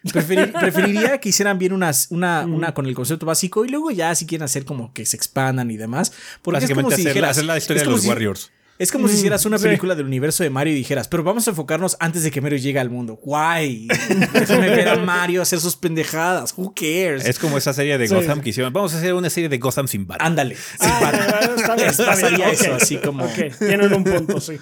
preferiría 0.12 1.18
que 1.18 1.28
hicieran 1.28 1.58
bien 1.58 1.72
unas, 1.72 2.08
una, 2.10 2.44
una 2.44 2.74
con 2.74 2.86
el 2.86 2.94
concepto 2.94 3.26
básico 3.26 3.64
y 3.64 3.68
luego 3.68 3.90
ya 3.90 4.14
si 4.14 4.26
quieren 4.26 4.44
hacer 4.44 4.64
como 4.64 4.92
que 4.92 5.06
se 5.06 5.16
expandan 5.16 5.70
y 5.70 5.76
demás. 5.76 6.12
Porque 6.42 6.64
es 6.64 6.70
como 6.70 6.90
si 6.90 7.06
hacer 7.06 7.44
la 7.44 7.58
historia 7.58 7.82
de 7.82 7.90
los 7.90 8.04
Warriors. 8.06 8.50
Es 8.78 8.90
como 8.90 9.06
si 9.06 9.14
hicieras 9.14 9.44
una 9.46 9.58
película 9.58 9.94
del 9.94 10.06
universo 10.06 10.42
de 10.42 10.50
Mario 10.50 10.72
y 10.72 10.76
dijeras, 10.76 11.06
pero 11.06 11.22
vamos 11.22 11.46
a 11.46 11.50
enfocarnos 11.50 11.96
antes 12.00 12.24
de 12.24 12.32
que 12.32 12.40
Mario 12.40 12.58
llegue 12.58 12.80
al 12.80 12.90
mundo. 12.90 13.16
Guay. 13.22 13.86
Déjame 14.32 14.70
ver 14.70 14.88
a 14.88 14.96
Mario 14.96 15.42
hacer 15.42 15.60
sus 15.60 15.76
pendejadas. 15.76 16.52
Who 16.56 16.74
cares? 16.74 17.24
Es 17.24 17.38
como 17.38 17.58
esa 17.58 17.72
serie 17.72 17.96
de 17.96 18.08
Gotham 18.08 18.40
que 18.40 18.50
hicieron. 18.50 18.72
Vamos 18.72 18.92
a 18.94 18.98
hacer 18.98 19.14
una 19.14 19.30
serie 19.30 19.48
de 19.48 19.58
Gotham 19.58 19.86
sin 19.86 20.06
Batman. 20.06 20.26
Ándale. 20.26 20.56
Sin 20.56 20.90
ah, 20.90 21.40
Está 21.56 21.76
bien, 21.76 21.88
está 21.88 22.28
bien. 22.28 22.40
eso, 22.50 22.74
así 22.74 22.96
como. 22.96 23.24
Tienen 23.58 23.92
un 23.92 24.02
punto, 24.02 24.40
sí. 24.40 24.58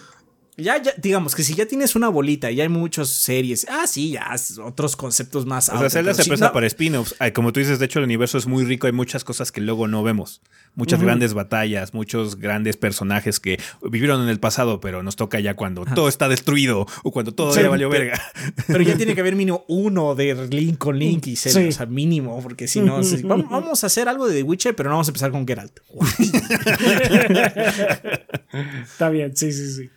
Ya, 0.60 0.82
ya, 0.82 0.92
digamos 0.96 1.34
que 1.34 1.42
si 1.42 1.54
ya 1.54 1.66
tienes 1.66 1.96
una 1.96 2.08
bolita 2.08 2.50
y 2.50 2.60
hay 2.60 2.68
muchas 2.68 3.08
series, 3.08 3.66
ah, 3.68 3.86
sí, 3.86 4.12
ya, 4.12 4.34
otros 4.62 4.96
conceptos 4.96 5.46
más. 5.46 5.68
O 5.68 5.78
sea, 5.78 5.90
Zelda 5.90 6.14
se 6.14 6.24
presta 6.24 6.52
para 6.52 6.66
spin-offs. 6.66 7.14
Como 7.34 7.52
tú 7.52 7.60
dices, 7.60 7.78
de 7.78 7.86
hecho, 7.86 7.98
el 7.98 8.04
universo 8.04 8.38
es 8.38 8.46
muy 8.46 8.64
rico, 8.64 8.86
hay 8.86 8.92
muchas 8.92 9.24
cosas 9.24 9.52
que 9.52 9.60
luego 9.60 9.88
no 9.88 10.02
vemos. 10.02 10.42
Muchas 10.74 11.02
grandes 11.02 11.34
batallas, 11.34 11.94
muchos 11.94 12.36
grandes 12.36 12.76
personajes 12.76 13.40
que 13.40 13.60
vivieron 13.82 14.22
en 14.22 14.28
el 14.28 14.38
pasado, 14.38 14.80
pero 14.80 15.02
nos 15.02 15.16
toca 15.16 15.40
ya 15.40 15.54
cuando 15.54 15.84
todo 15.84 16.08
está 16.08 16.28
destruido 16.28 16.86
o 17.02 17.10
cuando 17.10 17.32
todo 17.32 17.54
ya 17.54 17.68
valió 17.68 17.88
verga. 17.88 18.20
Pero 18.66 18.82
ya 18.82 18.96
tiene 18.96 19.14
que 19.14 19.20
haber 19.20 19.34
mínimo 19.34 19.64
uno 19.68 20.14
de 20.14 20.48
Link 20.48 20.78
con 20.78 20.98
Link 20.98 21.26
y 21.26 21.36
Zelda, 21.36 21.68
o 21.68 21.72
sea, 21.72 21.86
mínimo, 21.86 22.40
porque 22.42 22.68
si 22.68 22.80
no, 22.80 23.00
vamos 23.24 23.82
a 23.82 23.88
hacer 23.88 24.08
algo 24.08 24.28
de 24.28 24.36
The 24.36 24.42
Witcher, 24.42 24.76
pero 24.76 24.90
no 24.90 24.96
vamos 24.96 25.08
a 25.08 25.10
empezar 25.10 25.30
con 25.30 25.46
Geralt. 25.46 25.80
está 28.82 29.10
bien, 29.10 29.36
sí, 29.36 29.52
sí, 29.52 29.72
sí 29.72 29.90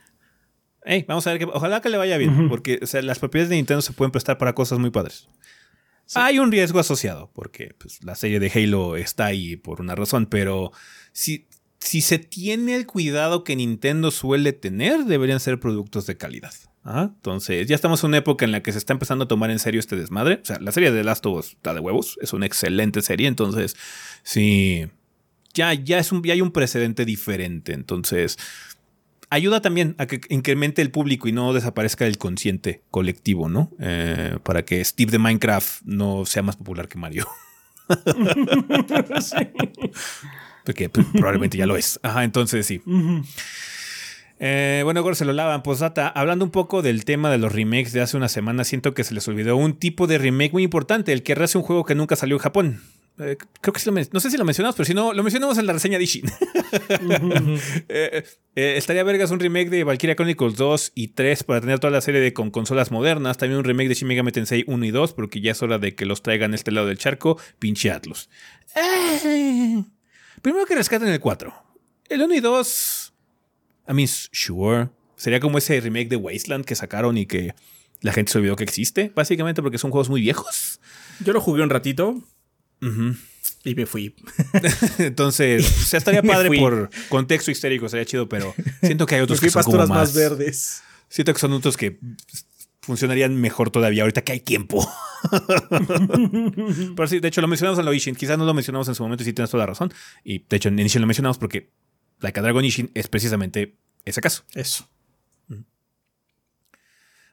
vamos 1.08 1.26
a 1.28 1.32
ver 1.32 1.40
que 1.40 1.46
ojalá 1.46 1.82
que 1.82 1.90
le 1.90 1.98
vaya 1.98 2.18
bien, 2.18 2.50
porque 2.50 2.80
las 3.02 3.20
propiedades 3.20 3.50
de 3.50 3.56
Nintendo 3.56 3.82
se 3.82 3.94
pueden 3.94 4.12
prestar 4.12 4.38
para 4.38 4.54
cosas 4.54 4.80
muy 4.80 4.90
padres. 4.90 5.28
Hay 6.16 6.40
un 6.40 6.52
riesgo 6.52 6.80
asociado, 6.80 7.32
porque 7.34 7.76
pues, 7.78 8.04
la 8.04 8.16
serie 8.16 8.40
de 8.40 8.52
Halo 8.54 8.98
está 8.98 9.26
ahí 9.26 9.56
por 9.56 9.82
una 9.82 9.96
razón, 9.96 10.26
pero 10.26 10.72
si, 11.12 11.48
si 11.80 12.02
se 12.02 12.20
tiene 12.20 12.76
el 12.76 12.86
cuidado 12.86 13.44
que 13.44 13.56
Nintendo 13.56 14.12
suele 14.12 14.54
tener, 14.54 15.06
deberían 15.06 15.40
ser 15.40 15.60
productos 15.60 16.06
de 16.06 16.18
calidad. 16.18 16.54
Entonces, 16.86 17.66
ya 17.68 17.76
estamos 17.76 18.04
en 18.04 18.10
una 18.10 18.18
época 18.18 18.44
en 18.44 18.52
la 18.52 18.62
que 18.62 18.74
se 18.74 18.78
está 18.78 18.92
empezando 18.92 19.24
a 19.24 19.28
tomar 19.28 19.50
en 19.52 19.60
serio 19.60 19.80
este 19.80 19.96
desmadre. 19.96 20.42
O 20.44 20.46
sea, 20.46 20.60
la 20.60 20.74
serie 20.74 20.92
de 20.92 21.04
Last 21.04 21.26
of 21.26 21.40
Us 21.40 21.48
está 21.54 21.74
de 21.74 21.80
huevos, 21.80 22.18
es 22.22 22.34
una 22.34 22.46
excelente 22.46 23.02
serie, 23.02 23.28
entonces, 23.28 23.78
sí, 24.24 24.88
ya, 25.54 25.74
ya, 25.74 26.00
es 26.00 26.12
un, 26.12 26.22
ya 26.24 26.34
hay 26.34 26.42
un 26.42 26.52
precedente 26.52 27.06
diferente. 27.06 27.74
Entonces, 27.74 28.38
ayuda 29.34 29.62
también 29.62 29.96
a 29.98 30.06
que 30.06 30.22
incremente 30.30 30.82
el 30.82 30.92
público 30.92 31.28
y 31.28 31.32
no 31.32 31.54
desaparezca 31.54 32.06
el 32.06 32.18
consciente 32.18 32.84
colectivo, 32.92 33.50
¿no? 33.50 33.72
Eh, 33.80 34.38
para 34.44 34.64
que 34.64 34.84
Steve 34.84 35.12
de 35.12 35.20
Minecraft 35.20 35.82
no 35.84 36.26
sea 36.26 36.44
más 36.44 36.56
popular 36.56 36.88
que 36.88 36.98
Mario. 36.98 37.28
Porque 40.66 40.90
pues, 40.90 41.08
probablemente 41.14 41.58
ya 41.58 41.66
lo 41.66 41.76
es. 41.76 42.00
Ajá, 42.04 42.24
entonces 42.24 42.66
sí. 42.66 42.82
Eh, 44.40 44.82
bueno, 44.84 45.02
ahora 45.02 45.16
se 45.16 45.26
lo 45.26 45.34
lavan. 45.34 45.64
Pues 45.64 45.82
hablando 45.82 46.46
un 46.46 46.52
poco 46.52 46.82
del 46.82 47.04
tema 47.04 47.30
de 47.32 47.38
los 47.38 47.52
remakes 47.52 47.92
de 47.92 48.02
hace 48.02 48.16
una 48.16 48.30
semana, 48.30 48.64
siento 48.64 48.94
que 48.94 49.04
se 49.04 49.14
les 49.14 49.28
olvidó 49.28 49.58
un 49.58 49.74
tipo 49.74 50.08
de 50.08 50.18
remake 50.18 50.54
muy 50.54 50.64
importante, 50.64 51.12
el 51.12 51.24
que 51.24 51.36
rehace 51.36 51.58
un 51.58 51.64
juego 51.64 51.84
que 51.84 51.96
nunca 51.96 52.16
salió 52.16 52.38
en 52.38 52.42
Japón. 52.42 52.82
Eh, 53.20 53.38
creo 53.62 53.74
que 53.74 53.80
sí 53.80 53.92
lo 53.92 53.96
no 54.12 54.20
sé 54.20 54.32
si 54.32 54.38
lo 54.38 54.46
mencionamos, 54.46 54.76
pero 54.76 54.86
si 54.86 54.94
no, 54.96 55.14
lo 55.14 55.22
mencionamos 55.22 55.58
en 55.60 55.68
la 55.68 55.74
reseña 55.74 55.98
de 55.98 56.04
Ishin. 56.04 56.26
Eh, 57.88 58.24
eh, 58.56 58.76
estaría 58.78 59.04
vergas 59.04 59.30
un 59.30 59.40
remake 59.40 59.70
de 59.70 59.84
Valkyria 59.84 60.16
Chronicles 60.16 60.56
2 60.56 60.94
y 60.96 61.10
3 61.10 61.44
para 61.44 61.62
tener 61.62 61.80
toda 61.80 61.92
la 61.92 62.02
serie 62.02 62.20
de 62.20 62.34
con 62.34 62.50
consolas 62.50 62.92
modernas. 62.92 63.38
También 63.38 63.60
un 63.60 63.64
remake 63.64 63.90
de 63.90 63.94
Shin 63.94 64.08
Megami 64.08 64.32
Tensei 64.32 64.64
1 64.66 64.86
y 64.86 64.92
2, 64.92 65.14
porque 65.14 65.42
ya 65.42 65.52
es 65.52 65.62
hora 65.62 65.78
de 65.78 65.94
que 65.94 66.06
los 66.06 66.24
traigan 66.24 66.54
a 66.54 66.56
este 66.56 66.72
lado 66.72 66.88
del 66.88 66.98
charco. 66.98 67.40
Pinche 67.60 67.92
Atlus. 67.92 68.30
primero 70.42 70.66
que 70.66 70.76
rescaten 70.76 71.10
el 71.10 71.20
4. 71.20 71.54
El 72.10 72.22
1 72.24 72.34
y 72.34 72.40
2. 72.40 73.14
I 73.90 73.94
mean, 73.94 74.08
sure. 74.08 74.90
Sería 75.16 75.40
como 75.40 75.60
ese 75.60 75.80
remake 75.80 76.10
de 76.10 76.16
Wasteland 76.16 76.66
que 76.66 76.76
sacaron 76.76 77.18
y 77.18 77.28
que 77.28 77.54
la 78.02 78.14
gente 78.14 78.32
se 78.32 78.40
olvidó 78.40 78.56
que 78.56 78.64
existe. 78.64 79.12
Básicamente 79.14 79.62
porque 79.62 79.78
son 79.78 79.92
juegos 79.92 80.10
muy 80.10 80.22
viejos. 80.22 80.80
Yo 81.24 81.34
lo 81.34 81.42
jugué 81.42 81.62
un 81.62 81.70
ratito. 81.70 82.24
Y 83.66 83.76
me 83.76 83.86
fui. 83.86 84.14
Entonces, 84.98 85.66
o 85.66 85.86
sea, 85.86 85.98
estaría 85.98 86.22
padre 86.24 86.58
por 86.60 86.90
contexto 87.10 87.52
histérico, 87.52 87.88
sería 87.90 88.06
chido, 88.06 88.28
pero 88.28 88.54
siento 88.82 89.06
que 89.06 89.16
hay 89.16 89.22
otros 89.22 89.40
que 89.40 89.50
son 89.50 89.64
como 89.64 89.88
más, 89.88 90.14
verdes. 90.14 90.82
Siento 91.08 91.34
que 91.34 91.40
son 91.40 91.54
otros 91.54 91.78
que 91.78 92.00
funcionarían 92.82 93.36
mejor 93.36 93.70
todavía 93.70 94.04
ahorita 94.04 94.24
que 94.24 94.34
hay 94.34 94.40
tiempo. 94.42 94.86
pero 96.96 97.08
sí, 97.08 97.20
de 97.20 97.28
hecho 97.30 97.40
lo 97.40 97.48
mencionamos 97.48 97.80
en 97.80 97.86
lo 97.86 97.94
Ishin, 97.94 98.16
quizás 98.16 98.38
no 98.38 98.46
lo 98.46 98.54
mencionamos 98.54 98.88
en 98.90 98.96
su 98.96 99.04
momento 99.04 99.24
y 99.24 99.26
sí 99.26 99.34
tienes 99.34 99.50
toda 99.50 99.64
la 99.64 99.68
razón. 99.68 99.94
Y 100.24 100.40
de 100.40 100.58
hecho 100.58 100.70
en 100.70 100.80
Ishin 100.80 101.02
lo 101.02 101.08
mencionamos 101.08 101.38
porque 101.38 101.72
Like 102.20 102.40
a 102.40 102.44
Dragon 102.44 102.66
Ishin 102.66 102.92
es 102.94 103.08
precisamente 103.08 103.78
ese 104.06 104.22
caso. 104.22 104.44
Eso. 104.54 104.90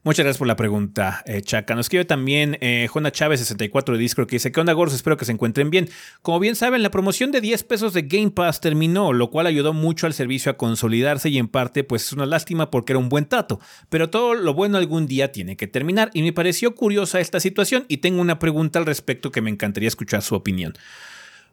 Muchas 0.02 0.24
gracias 0.24 0.39
por 0.39 0.47
la 0.47 0.56
pregunta, 0.56 1.22
eh, 1.27 1.43
Chaca. 1.43 1.74
Nos 1.74 1.85
escribe 1.85 2.06
también 2.06 2.56
eh, 2.62 2.89
Juana 2.90 3.12
Chávez 3.12 3.39
64 3.40 3.94
de 3.94 4.01
Discord 4.01 4.28
que 4.28 4.36
dice, 4.36 4.51
¿qué 4.51 4.59
onda, 4.59 4.72
gordos? 4.72 4.94
Espero 4.94 5.18
que 5.18 5.27
se 5.27 5.32
encuentren 5.32 5.68
bien. 5.68 5.90
Como 6.22 6.40
bien 6.40 6.56
saben, 6.56 6.82
la 6.82 6.90
promoción 6.90 7.32
de 7.32 7.43
10 7.43 7.64
pesos 7.64 7.93
de 7.93 8.01
Game 8.01 8.31
Pass 8.31 8.62
terminó, 8.62 9.12
lo 9.12 9.28
cual 9.28 9.47
ayudó 9.47 9.74
mucho 9.74 10.06
al 10.06 10.14
servicio 10.14 10.51
a 10.51 10.56
consolidarse 10.56 11.28
y 11.28 11.36
en 11.36 11.48
parte 11.48 11.85
pues 11.85 12.06
es 12.06 12.14
una 12.14 12.24
lástima 12.24 12.70
porque 12.70 12.94
era 12.94 12.98
un 12.98 13.10
buen 13.10 13.27
trato. 13.27 13.60
Pero 13.90 14.09
todo 14.09 14.32
lo 14.32 14.55
bueno 14.55 14.78
algún 14.78 15.06
día 15.06 15.32
tiene 15.32 15.59
que 15.59 15.66
terminar 15.66 16.10
y 16.14 16.22
me 16.22 16.32
pareció 16.32 16.74
curiosa 16.74 17.20
esta 17.20 17.39
situación 17.39 17.85
y 17.86 17.98
tengo 17.98 18.22
una 18.22 18.39
pregunta 18.39 18.78
al 18.78 18.86
respecto 18.86 19.31
que 19.31 19.43
me 19.43 19.51
encantaría 19.51 19.89
escuchar 19.89 20.22
su 20.22 20.35
opinión. 20.35 20.72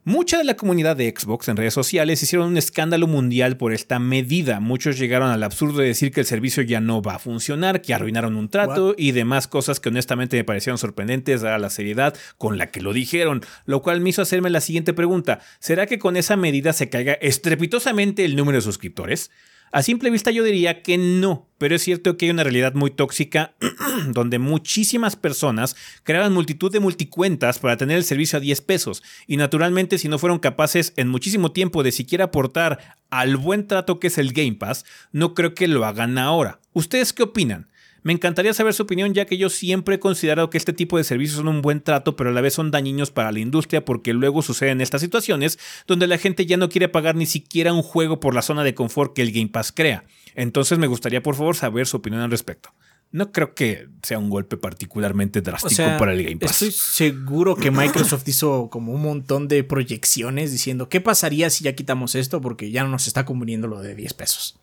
Mucha 0.07 0.38
de 0.38 0.45
la 0.45 0.55
comunidad 0.55 0.95
de 0.95 1.13
Xbox 1.13 1.49
en 1.49 1.57
redes 1.57 1.73
sociales 1.73 2.23
hicieron 2.23 2.47
un 2.47 2.57
escándalo 2.57 3.07
mundial 3.07 3.57
por 3.57 3.73
esta 3.73 3.99
medida. 3.99 4.61
Muchos 4.61 4.97
llegaron 4.97 5.31
al 5.31 5.43
absurdo 5.43 5.79
de 5.79 5.88
decir 5.88 6.13
que 6.13 6.21
el 6.21 6.25
servicio 6.25 6.63
ya 6.63 6.79
no 6.79 7.01
va 7.01 7.15
a 7.15 7.19
funcionar, 7.19 7.81
que 7.81 7.93
arruinaron 7.93 8.38
un 8.38 8.47
trato 8.47 8.95
y 8.97 9.11
demás 9.11 9.49
cosas 9.49 9.81
que 9.81 9.89
honestamente 9.89 10.38
me 10.38 10.45
parecieron 10.45 10.77
sorprendentes 10.77 11.43
a 11.43 11.57
la 11.57 11.69
seriedad 11.69 12.15
con 12.38 12.57
la 12.57 12.71
que 12.71 12.79
lo 12.79 12.93
dijeron, 12.93 13.41
lo 13.65 13.81
cual 13.81 13.99
me 13.99 14.11
hizo 14.11 14.21
hacerme 14.21 14.49
la 14.49 14.61
siguiente 14.61 14.93
pregunta. 14.93 15.41
¿Será 15.59 15.88
que 15.88 15.99
con 15.99 16.15
esa 16.15 16.38
medida 16.38 16.71
se 16.71 16.88
caiga 16.88 17.11
estrepitosamente 17.15 18.23
el 18.23 18.38
número 18.38 18.59
de 18.59 18.61
suscriptores? 18.61 19.29
A 19.72 19.84
simple 19.84 20.10
vista 20.10 20.31
yo 20.31 20.44
diría 20.44 20.81
que 20.81 20.98
no, 20.98 21.48
pero 21.57 21.76
es 21.76 21.81
cierto 21.81 22.15
que 22.15 22.26
hay 22.26 22.31
una 22.31 22.44
realidad 22.44 22.73
muy 22.73 22.89
tóxica 22.89 23.53
donde 24.07 24.39
muchísimas 24.39 25.15
personas 25.15 25.76
creaban 26.03 26.34
multitud 26.34 26.72
de 26.72 26.80
multicuentas 26.80 27.60
para 27.60 27.76
tener 27.76 27.98
el 27.98 28.06
servicio 28.06 28.38
a 28.38 28.39
10 28.39 28.61
pesos 28.61 29.03
y 29.27 29.35
naturalmente 29.35 29.98
si 29.98 30.07
no 30.07 30.19
fueron 30.19 30.39
capaces 30.39 30.94
en 30.95 31.10
muchísimo 31.10 31.52
tiempo 31.52 31.84
de 31.84 31.91
siquiera 31.91 32.26
aportar 32.26 32.95
al 33.10 33.35
buen 33.35 33.68
trato 33.68 33.99
que 33.99 34.07
es 34.07 34.18
el 34.18 34.31
Game 34.31 34.53
Pass, 34.53 34.85
no 35.11 35.34
creo 35.34 35.53
que 35.53 35.68
lo 35.68 35.85
hagan 35.85 36.18
ahora. 36.18 36.60
¿Ustedes 36.73 37.11
qué 37.11 37.23
opinan? 37.23 37.68
Me 38.07 38.13
encantaría 38.13 38.53
saber 38.53 38.73
su 38.73 38.84
opinión 38.84 39.13
ya 39.13 39.25
que 39.25 39.38
yo 39.38 39.49
siempre 39.49 39.95
he 39.95 39.99
considerado 39.99 40.49
que 40.49 40.57
este 40.57 40.71
tipo 40.71 40.95
de 40.97 41.03
servicios 41.03 41.39
son 41.39 41.49
un 41.49 41.61
buen 41.61 41.81
trato, 41.81 42.15
pero 42.15 42.29
a 42.29 42.34
la 42.34 42.39
vez 42.39 42.53
son 42.53 42.71
dañinos 42.71 43.11
para 43.11 43.34
la 43.34 43.39
industria 43.39 43.84
porque 43.84 44.13
luego 44.13 44.41
suceden 44.41 44.79
estas 44.79 45.01
situaciones 45.01 45.59
donde 45.88 46.07
la 46.07 46.17
gente 46.17 46.45
ya 46.45 46.55
no 46.55 46.69
quiere 46.69 46.88
pagar 46.88 47.17
ni 47.17 47.25
siquiera 47.25 47.73
un 47.73 47.84
juego 47.84 48.21
por 48.21 48.34
la 48.34 48.41
zona 48.41 48.63
de 48.63 48.73
confort 48.73 49.13
que 49.13 49.23
el 49.23 49.34
Game 49.34 49.49
Pass 49.49 49.73
crea. 49.73 50.05
Entonces 50.35 50.77
me 50.77 50.88
gustaría 50.88 51.21
por 51.21 51.35
favor 51.35 51.57
saber 51.57 51.85
su 51.85 51.97
opinión 51.97 52.21
al 52.21 52.31
respecto. 52.31 52.73
No 53.11 53.34
creo 53.34 53.53
que 53.53 53.89
sea 54.03 54.19
un 54.19 54.29
golpe 54.29 54.55
particularmente 54.55 55.41
drástico 55.41 55.84
para 55.99 56.13
el 56.13 56.23
Game 56.23 56.38
Pass. 56.38 56.61
Estoy 56.61 56.71
seguro 56.71 57.57
que 57.57 57.71
Microsoft 57.71 58.25
hizo 58.29 58.69
como 58.69 58.93
un 58.93 59.01
montón 59.01 59.49
de 59.49 59.65
proyecciones 59.65 60.53
diciendo 60.53 60.88
qué 60.88 61.01
pasaría 61.01 61.49
si 61.49 61.65
ya 61.65 61.73
quitamos 61.73 62.15
esto 62.15 62.39
porque 62.39 62.71
ya 62.71 62.84
no 62.84 62.89
nos 62.89 63.05
está 63.05 63.25
conveniendo 63.25 63.67
lo 63.67 63.81
de 63.81 63.95
10 63.95 64.13
pesos. 64.13 64.57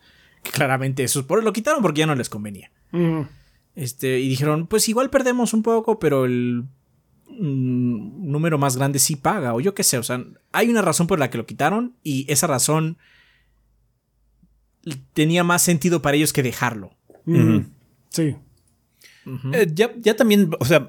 Claramente 0.52 1.02
eso 1.04 1.26
por 1.26 1.42
lo 1.42 1.52
quitaron 1.52 1.82
porque 1.82 2.00
ya 2.00 2.06
no 2.06 2.14
les 2.14 2.28
convenía. 2.28 2.70
Este, 3.74 4.20
y 4.20 4.28
dijeron, 4.28 4.66
pues 4.66 4.88
igual 4.88 5.10
perdemos 5.10 5.52
un 5.52 5.62
poco, 5.62 5.98
pero 5.98 6.24
el 6.24 6.64
mm, 7.28 8.30
número 8.30 8.56
más 8.58 8.76
grande 8.76 8.98
sí 8.98 9.16
paga, 9.16 9.54
o 9.54 9.60
yo 9.60 9.74
qué 9.74 9.82
sé, 9.82 9.98
o 9.98 10.02
sea, 10.02 10.24
hay 10.52 10.68
una 10.68 10.82
razón 10.82 11.06
por 11.06 11.18
la 11.18 11.28
que 11.28 11.38
lo 11.38 11.46
quitaron 11.46 11.96
y 12.04 12.24
esa 12.28 12.46
razón 12.46 12.98
tenía 15.12 15.42
más 15.44 15.62
sentido 15.62 16.02
para 16.02 16.16
ellos 16.16 16.32
que 16.32 16.42
dejarlo. 16.42 16.92
Sí. 18.10 18.36
Eh, 19.52 19.66
ya, 19.72 20.16
también, 20.16 20.50
o 20.58 20.64
sea, 20.64 20.88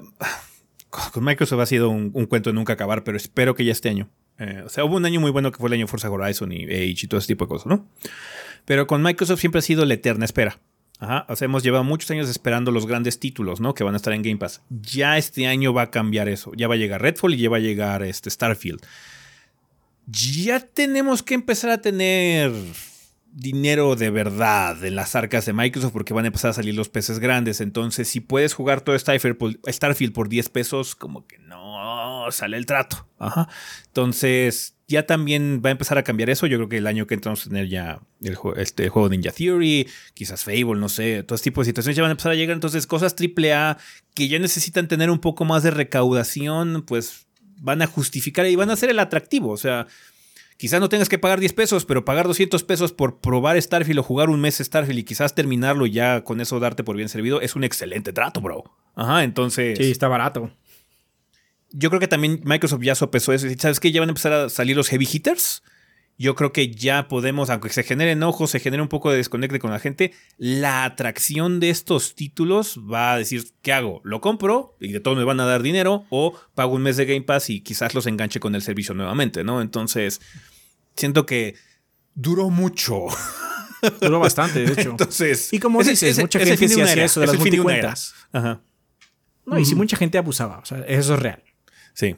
con 0.90 1.24
Microsoft 1.24 1.60
ha 1.60 1.66
sido 1.66 1.88
un, 1.88 2.10
cuento 2.26 2.50
de 2.50 2.54
nunca 2.54 2.74
acabar, 2.74 3.04
pero 3.04 3.16
espero 3.16 3.54
que 3.54 3.64
ya 3.64 3.72
este 3.72 3.88
año. 3.88 4.08
Eh, 4.38 4.62
o 4.64 4.68
sea, 4.68 4.84
hubo 4.84 4.96
un 4.96 5.06
año 5.06 5.20
muy 5.20 5.30
bueno 5.30 5.50
que 5.50 5.58
fue 5.58 5.68
el 5.68 5.74
año 5.74 5.86
Forza 5.86 6.10
Horizon 6.10 6.52
y 6.52 6.64
Age 6.64 6.96
y 7.02 7.06
todo 7.08 7.18
ese 7.18 7.28
tipo 7.28 7.46
de 7.46 7.48
cosas, 7.48 7.66
¿no? 7.66 7.88
Pero 8.66 8.86
con 8.86 9.02
Microsoft 9.02 9.40
siempre 9.40 9.60
ha 9.60 9.62
sido 9.62 9.86
la 9.86 9.94
eterna 9.94 10.26
espera. 10.26 10.60
Ajá, 10.98 11.26
hemos 11.40 11.62
llevado 11.62 11.84
muchos 11.84 12.10
años 12.10 12.28
esperando 12.28 12.70
los 12.72 12.86
grandes 12.86 13.20
títulos, 13.20 13.60
¿no? 13.60 13.74
Que 13.74 13.84
van 13.84 13.94
a 13.94 13.96
estar 13.96 14.12
en 14.12 14.22
Game 14.22 14.36
Pass. 14.36 14.62
Ya 14.68 15.18
este 15.18 15.46
año 15.46 15.72
va 15.72 15.82
a 15.82 15.90
cambiar 15.90 16.28
eso. 16.28 16.52
Ya 16.54 16.68
va 16.68 16.74
a 16.74 16.78
llegar 16.78 17.02
Redfall 17.02 17.34
y 17.34 17.38
ya 17.38 17.50
va 17.50 17.56
a 17.56 17.60
llegar 17.60 18.02
este 18.02 18.30
Starfield. 18.30 18.80
Ya 20.06 20.60
tenemos 20.60 21.22
que 21.22 21.34
empezar 21.34 21.70
a 21.70 21.80
tener 21.80 22.52
dinero 23.30 23.96
de 23.96 24.08
verdad 24.08 24.82
en 24.86 24.96
las 24.96 25.14
arcas 25.14 25.44
de 25.44 25.52
Microsoft 25.52 25.92
porque 25.92 26.14
van 26.14 26.24
a 26.24 26.28
empezar 26.28 26.52
a 26.52 26.54
salir 26.54 26.74
los 26.74 26.88
peces 26.88 27.18
grandes. 27.18 27.60
Entonces, 27.60 28.08
si 28.08 28.20
puedes 28.20 28.54
jugar 28.54 28.80
todo 28.80 28.98
Starfield 28.98 30.12
por 30.14 30.28
10 30.30 30.48
pesos, 30.48 30.94
como 30.94 31.26
que 31.26 31.38
no 31.38 32.24
sale 32.30 32.56
el 32.56 32.64
trato. 32.64 33.06
Ajá. 33.18 33.48
Entonces, 33.88 34.75
ya 34.88 35.04
también 35.04 35.62
va 35.64 35.70
a 35.70 35.72
empezar 35.72 35.98
a 35.98 36.04
cambiar 36.04 36.30
eso. 36.30 36.46
Yo 36.46 36.58
creo 36.58 36.68
que 36.68 36.78
el 36.78 36.86
año 36.86 37.06
que 37.06 37.14
entramos 37.14 37.44
a 37.44 37.48
tener 37.48 37.68
ya 37.68 38.00
el, 38.22 38.36
este 38.56 38.88
juego 38.88 39.08
Ninja 39.08 39.32
Theory, 39.32 39.88
quizás 40.14 40.44
Fable, 40.44 40.76
no 40.76 40.88
sé, 40.88 41.22
todo 41.22 41.38
tipo 41.38 41.60
de 41.60 41.66
situaciones 41.66 41.96
ya 41.96 42.02
van 42.02 42.10
a 42.10 42.12
empezar 42.12 42.32
a 42.32 42.36
llegar. 42.36 42.54
Entonces, 42.54 42.86
cosas 42.86 43.14
AAA 43.18 43.78
que 44.14 44.28
ya 44.28 44.38
necesitan 44.38 44.86
tener 44.88 45.10
un 45.10 45.18
poco 45.18 45.44
más 45.44 45.62
de 45.62 45.72
recaudación, 45.72 46.84
pues 46.86 47.26
van 47.58 47.82
a 47.82 47.86
justificar 47.86 48.46
y 48.46 48.56
van 48.56 48.70
a 48.70 48.76
ser 48.76 48.90
el 48.90 49.00
atractivo. 49.00 49.50
O 49.50 49.56
sea, 49.56 49.88
quizás 50.56 50.80
no 50.80 50.88
tengas 50.88 51.08
que 51.08 51.18
pagar 51.18 51.40
10 51.40 51.52
pesos, 51.54 51.84
pero 51.84 52.04
pagar 52.04 52.26
200 52.28 52.62
pesos 52.62 52.92
por 52.92 53.20
probar 53.20 53.60
Starfield 53.60 54.00
o 54.00 54.02
jugar 54.04 54.30
un 54.30 54.40
mes 54.40 54.58
Starfield 54.58 55.00
y 55.00 55.04
quizás 55.04 55.34
terminarlo 55.34 55.86
ya 55.86 56.22
con 56.22 56.40
eso 56.40 56.60
darte 56.60 56.84
por 56.84 56.96
bien 56.96 57.08
servido, 57.08 57.40
es 57.40 57.56
un 57.56 57.64
excelente 57.64 58.12
trato, 58.12 58.40
bro. 58.40 58.64
Ajá, 58.94 59.24
entonces. 59.24 59.78
Sí, 59.78 59.90
está 59.90 60.06
barato. 60.06 60.52
Yo 61.70 61.90
creo 61.90 62.00
que 62.00 62.08
también 62.08 62.40
Microsoft 62.44 62.82
ya 62.82 62.94
sopesó 62.94 63.32
eso. 63.32 63.46
¿Sabes 63.58 63.80
qué? 63.80 63.92
Ya 63.92 64.00
van 64.00 64.08
a 64.08 64.12
empezar 64.12 64.32
a 64.32 64.48
salir 64.48 64.76
los 64.76 64.88
heavy 64.88 65.08
hitters 65.10 65.62
yo 66.18 66.34
creo 66.34 66.52
que 66.52 66.70
ya 66.70 67.08
podemos, 67.08 67.50
aunque 67.50 67.68
se 67.68 67.82
genere 67.82 68.12
enojo, 68.12 68.46
se 68.46 68.58
genere 68.58 68.82
un 68.82 68.88
poco 68.88 69.10
de 69.10 69.18
desconecte 69.18 69.58
con 69.58 69.70
la 69.70 69.78
gente, 69.78 70.12
la 70.38 70.84
atracción 70.84 71.60
de 71.60 71.70
estos 71.70 72.14
títulos 72.14 72.80
va 72.90 73.12
a 73.12 73.18
decir, 73.18 73.44
¿qué 73.60 73.72
hago? 73.72 74.00
¿Lo 74.02 74.20
compro 74.20 74.76
y 74.80 74.92
de 74.92 75.00
todos 75.00 75.16
me 75.16 75.24
van 75.24 75.40
a 75.40 75.44
dar 75.44 75.62
dinero? 75.62 76.06
¿O 76.08 76.34
pago 76.54 76.74
un 76.74 76.82
mes 76.82 76.96
de 76.96 77.04
Game 77.04 77.22
Pass 77.22 77.50
y 77.50 77.60
quizás 77.60 77.94
los 77.94 78.06
enganche 78.06 78.40
con 78.40 78.54
el 78.54 78.62
servicio 78.62 78.94
nuevamente, 78.94 79.44
¿no? 79.44 79.60
Entonces, 79.60 80.20
siento 80.96 81.26
que 81.26 81.54
duró 82.14 82.50
mucho. 82.50 83.06
Duró 84.00 84.18
bastante, 84.18 84.64
de 84.64 84.72
hecho. 84.72 84.90
Entonces, 84.90 85.52
y 85.52 85.60
como 85.60 85.82
dices, 85.82 86.18
mucha 86.18 86.40
gente 86.40 86.64
hacía 86.64 87.04
eso 87.04 87.20
de 87.20 87.26
las 87.26 87.38
multicuentas. 87.38 88.14
Ajá. 88.32 88.62
No, 89.44 89.58
y 89.58 89.64
si 89.64 89.76
mucha 89.76 89.96
gente 89.96 90.18
abusaba, 90.18 90.58
o 90.58 90.64
sea, 90.64 90.78
eso 90.88 91.14
es 91.14 91.20
real. 91.20 91.44
Sí. 91.96 92.14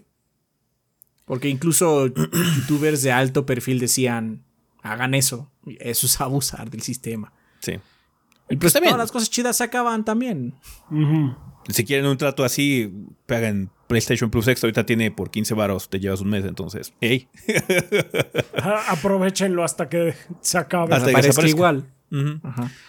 Porque 1.24 1.48
incluso 1.48 2.06
youtubers 2.08 3.02
de 3.02 3.12
alto 3.12 3.46
perfil 3.46 3.78
decían, 3.78 4.42
hagan 4.82 5.14
eso. 5.14 5.50
Eso 5.78 6.06
es 6.06 6.20
abusar 6.20 6.68
del 6.68 6.82
sistema. 6.82 7.32
Sí. 7.60 7.78
Y 8.50 8.56
pues 8.56 8.72
también. 8.72 8.92
todas 8.92 9.04
las 9.04 9.12
cosas 9.12 9.30
chidas 9.30 9.56
se 9.56 9.64
acaban 9.64 10.04
también. 10.04 10.54
Si 11.68 11.84
quieren 11.84 12.06
un 12.06 12.16
trato 12.16 12.44
así, 12.44 12.92
paguen 13.26 13.70
PlayStation 13.86 14.30
Plus 14.30 14.48
Extra. 14.48 14.66
Ahorita 14.66 14.84
tiene 14.84 15.10
por 15.10 15.30
15 15.30 15.54
varos, 15.54 15.88
te 15.88 16.00
llevas 16.00 16.22
un 16.22 16.30
mes, 16.30 16.44
entonces. 16.44 16.94
¡Ey! 17.00 17.28
Aprovechenlo 18.88 19.64
hasta 19.64 19.88
que 19.88 20.14
se 20.40 20.58
acabe. 20.58 20.94
Hasta 20.94 21.12
que 21.12 21.32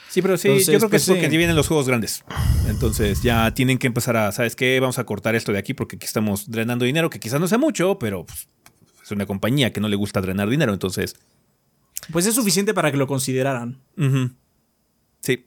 Sí, 0.09 0.21
pero 0.21 0.37
sí, 0.37 0.47
yo 0.65 0.77
creo 0.77 0.89
que 0.89 0.97
es 0.97 1.05
porque 1.05 1.27
vienen 1.29 1.55
los 1.55 1.67
juegos 1.67 1.87
grandes. 1.87 2.23
Entonces 2.67 3.21
ya 3.21 3.53
tienen 3.53 3.77
que 3.77 3.87
empezar 3.87 4.15
a, 4.15 4.31
¿sabes 4.31 4.55
qué? 4.55 4.79
Vamos 4.79 4.99
a 4.99 5.03
cortar 5.03 5.35
esto 5.35 5.51
de 5.51 5.59
aquí 5.59 5.73
porque 5.73 5.97
aquí 5.97 6.05
estamos 6.05 6.49
drenando 6.49 6.85
dinero, 6.85 7.09
que 7.09 7.19
quizás 7.19 7.39
no 7.39 7.47
sea 7.47 7.57
mucho, 7.57 7.99
pero 7.99 8.25
pues, 8.25 8.47
es 9.03 9.11
una 9.11 9.25
compañía 9.25 9.73
que 9.73 9.81
no 9.81 9.87
le 9.87 9.95
gusta 9.95 10.21
drenar 10.21 10.49
dinero, 10.49 10.73
entonces... 10.73 11.15
Pues 12.11 12.25
es 12.25 12.33
suficiente 12.33 12.73
para 12.73 12.91
que 12.91 12.97
lo 12.97 13.07
consideraran. 13.07 13.77
Sí. 15.19 15.45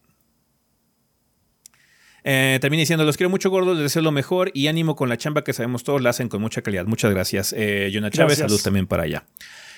Eh, 2.25 2.59
termina 2.61 2.83
diciendo, 2.83 3.05
los 3.05 3.17
quiero 3.17 3.31
mucho 3.31 3.51
gordos, 3.51 3.77
les 3.77 3.85
deseo 3.85 4.03
lo 4.03 4.13
mejor 4.13 4.51
y 4.55 4.69
ánimo 4.69 4.95
con 4.95 5.09
la 5.09 5.17
chamba 5.17 5.43
que 5.43 5.53
sabemos 5.53 5.83
todos, 5.83 6.03
la 6.03 6.11
hacen 6.11 6.29
con 6.29 6.41
mucha 6.41 6.63
calidad. 6.63 6.85
Muchas 6.85 7.11
gracias. 7.11 7.55
Eh, 7.57 7.91
Jonah 7.93 8.11
Chávez, 8.11 8.39
salud 8.39 8.61
también 8.63 8.87
para 8.87 9.05
allá. 9.05 9.25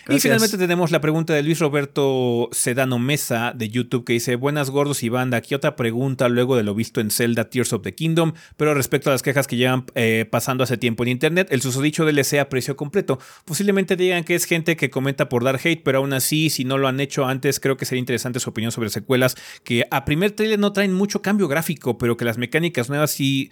Y 0.09 0.21
finalmente 0.21 0.59
tenemos 0.59 0.91
la 0.91 1.01
pregunta 1.01 1.33
de 1.33 1.43
Luis 1.43 1.59
Roberto 1.61 2.51
Sedano 2.53 2.99
Mesa 2.99 3.53
de 3.55 3.71
YouTube 3.71 4.05
que 4.05 4.13
dice, 4.13 4.37
buenas 4.37 4.69
gordos 4.69 5.03
y 5.03 5.09
banda, 5.09 5.39
aquí 5.39 5.55
otra 5.55 5.77
pregunta 5.77 6.29
luego 6.29 6.57
de 6.57 6.63
lo 6.63 6.75
visto 6.75 7.01
en 7.01 7.11
Zelda 7.11 7.49
Tears 7.49 7.73
of 7.73 7.83
the 7.83 7.95
Kingdom, 7.95 8.35
pero 8.59 8.75
respecto 8.75 9.09
a 9.09 9.13
las 9.13 9.23
quejas 9.23 9.47
que 9.47 9.57
llevan 9.57 9.87
eh, 9.95 10.27
pasando 10.31 10.63
hace 10.63 10.77
tiempo 10.77 11.05
en 11.05 11.11
Internet, 11.11 11.49
el 11.51 11.63
susodicho 11.63 12.05
DLC 12.05 12.35
a 12.39 12.51
precio 12.51 12.77
completo. 12.77 13.19
Posiblemente 13.47 13.97
digan 13.97 14.25
que 14.25 14.35
es 14.35 14.45
gente 14.45 14.77
que 14.77 14.91
comenta 14.91 15.29
por 15.31 15.43
dar 15.43 15.59
hate, 15.63 15.83
pero 15.83 15.99
aún 15.99 16.13
así, 16.13 16.51
si 16.51 16.65
no 16.65 16.77
lo 16.77 16.87
han 16.87 17.01
hecho 17.01 17.25
antes, 17.25 17.59
creo 17.59 17.79
que 17.79 17.87
sería 17.87 18.01
interesante 18.01 18.41
su 18.41 18.51
opinión 18.51 18.73
sobre 18.73 18.91
secuelas 18.91 19.37
que 19.65 19.87
a 19.91 20.05
primer 20.05 20.33
trailer 20.33 20.59
no 20.59 20.73
traen 20.73 20.93
mucho 20.93 21.23
cambio 21.23 21.49
gráfico, 21.49 21.97
pero 21.97 22.17
que 22.17 22.25
las 22.25 22.39
mecánicas 22.39 22.89
nuevas 22.89 23.11
sí... 23.11 23.51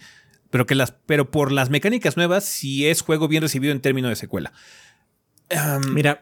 Pero, 0.51 0.67
que 0.67 0.75
las, 0.75 0.91
pero 1.07 1.31
por 1.31 1.51
las 1.51 1.71
mecánicas 1.71 2.15
nuevas, 2.15 2.45
sí 2.45 2.85
es 2.85 3.01
juego 3.01 3.27
bien 3.27 3.41
recibido 3.41 3.73
en 3.73 3.81
términos 3.81 4.09
de 4.09 4.15
secuela. 4.15 4.53
Mira, 5.89 6.21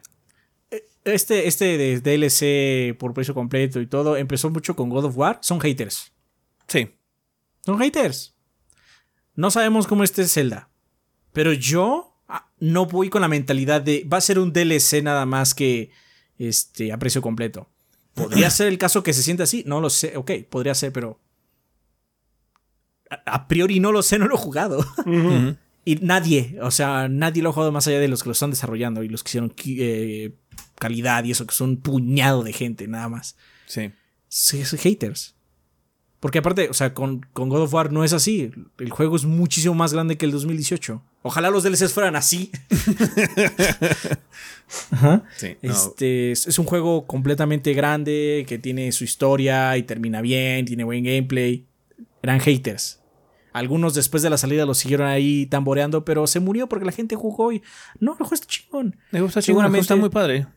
este, 1.04 1.48
este 1.48 1.78
de 1.78 2.00
DLC 2.00 2.98
por 2.98 3.14
precio 3.14 3.34
completo 3.34 3.80
y 3.82 3.88
todo 3.88 4.18
empezó 4.18 4.50
mucho 4.50 4.76
con 4.76 4.90
God 4.90 5.06
of 5.06 5.18
War. 5.18 5.40
Son 5.42 5.60
haters. 5.60 6.12
Sí. 6.68 6.90
Son 7.66 7.80
haters. 7.80 8.36
No 9.36 9.52
sabemos 9.52 9.88
cómo 9.88 10.04
este 10.04 10.24
es 10.24 10.34
Zelda. 10.34 10.70
Pero 11.34 11.54
yo 11.54 12.16
ah, 12.28 12.50
no 12.60 12.86
voy 12.86 13.10
con 13.10 13.22
la 13.22 13.28
mentalidad 13.28 13.82
de 13.82 14.08
va 14.12 14.18
a 14.18 14.22
ser 14.22 14.40
un 14.40 14.54
DLC 14.54 15.02
nada 15.02 15.26
más 15.26 15.54
que 15.54 15.92
este, 16.38 16.92
a 16.92 16.98
precio 16.98 17.22
completo. 17.22 17.70
¿Podría 18.14 18.50
ser 18.50 18.68
el 18.68 18.78
caso 18.78 19.04
que 19.04 19.14
se 19.14 19.24
sienta 19.24 19.44
así? 19.44 19.64
No 19.66 19.80
lo 19.80 19.90
sé. 19.90 20.18
Ok, 20.18 20.32
podría 20.50 20.76
ser, 20.76 20.92
pero. 20.92 21.20
A, 23.26 23.48
priori 23.48 23.80
no 23.80 23.92
lo 23.92 24.04
sé, 24.04 24.20
no 24.20 24.28
lo 24.28 24.36
he 24.36 24.40
jugado. 24.40 24.86
y 25.86 25.96
nadie, 25.96 26.58
o 26.62 26.72
sea, 26.72 27.10
nadie 27.10 27.44
lo 27.44 27.50
ha 27.50 27.54
jugado 27.54 27.72
más 27.72 27.88
allá 27.88 28.00
de 28.00 28.08
los 28.08 28.24
que 28.24 28.30
lo 28.30 28.34
están 28.34 28.52
desarrollando 28.52 29.04
y 29.04 29.10
los 29.10 29.24
que 29.24 29.30
hicieron 29.30 29.54
eh, 29.66 30.34
calidad 30.82 31.24
y 31.24 31.32
eso, 31.32 31.46
que 31.46 31.54
son 31.54 31.70
un 31.70 31.78
puñado 31.78 32.44
de 32.44 32.52
gente 32.52 32.88
nada 32.88 33.08
más. 33.08 33.38
Sí. 33.68 33.92
Sí, 34.28 34.64
haters. 34.78 35.36
Porque 36.20 36.40
aparte, 36.40 36.70
o 36.70 36.74
sea, 36.74 36.94
con, 36.94 37.26
God 37.34 37.62
of 37.62 37.74
War 37.74 37.92
no 37.92 38.04
es 38.04 38.14
así. 38.14 38.52
El 38.80 38.90
juego 38.90 39.16
es 39.16 39.26
muchísimo 39.26 39.76
más 39.76 39.94
grande 39.94 40.18
que 40.18 40.26
el 40.26 40.32
2018. 40.32 41.02
Ojalá 41.22 41.52
los 41.52 41.64
DLCs 41.64 41.94
fueran 41.94 42.16
así. 42.16 42.52
Ajá. 44.92 45.24
Sí, 45.38 45.58
este, 45.62 46.32
es, 46.32 46.60
un 46.60 46.66
juego 46.66 47.06
completamente 47.06 47.74
grande, 47.74 48.46
que 48.48 48.58
tiene 48.58 48.92
su 48.92 49.04
historia 49.04 49.78
y 49.78 49.84
termina 49.84 50.22
bien, 50.22 50.66
tiene 50.66 50.84
buen 50.84 51.04
gameplay. 51.04 51.66
Eran 52.24 52.40
haters. 52.40 53.00
Algunos 53.54 53.94
después 53.94 54.24
de 54.24 54.30
la 54.30 54.38
salida 54.38 54.66
lo 54.66 54.74
siguieron 54.74 55.08
ahí 55.08 55.46
tamboreando, 55.46 56.06
pero 56.06 56.26
se 56.26 56.40
murió 56.40 56.68
porque 56.68 56.86
la 56.86 56.92
gente 56.92 57.16
jugó 57.16 57.52
y 57.52 57.62
no, 58.00 58.14
el 58.14 58.18
juego 58.18 58.34
está 58.34 58.48
chingón. 58.48 58.96
Me 59.12 59.22
gusta 59.22 59.42
chingón, 59.42 59.76
está 59.76 59.96
muy 59.96 60.10
padre. 60.10 60.48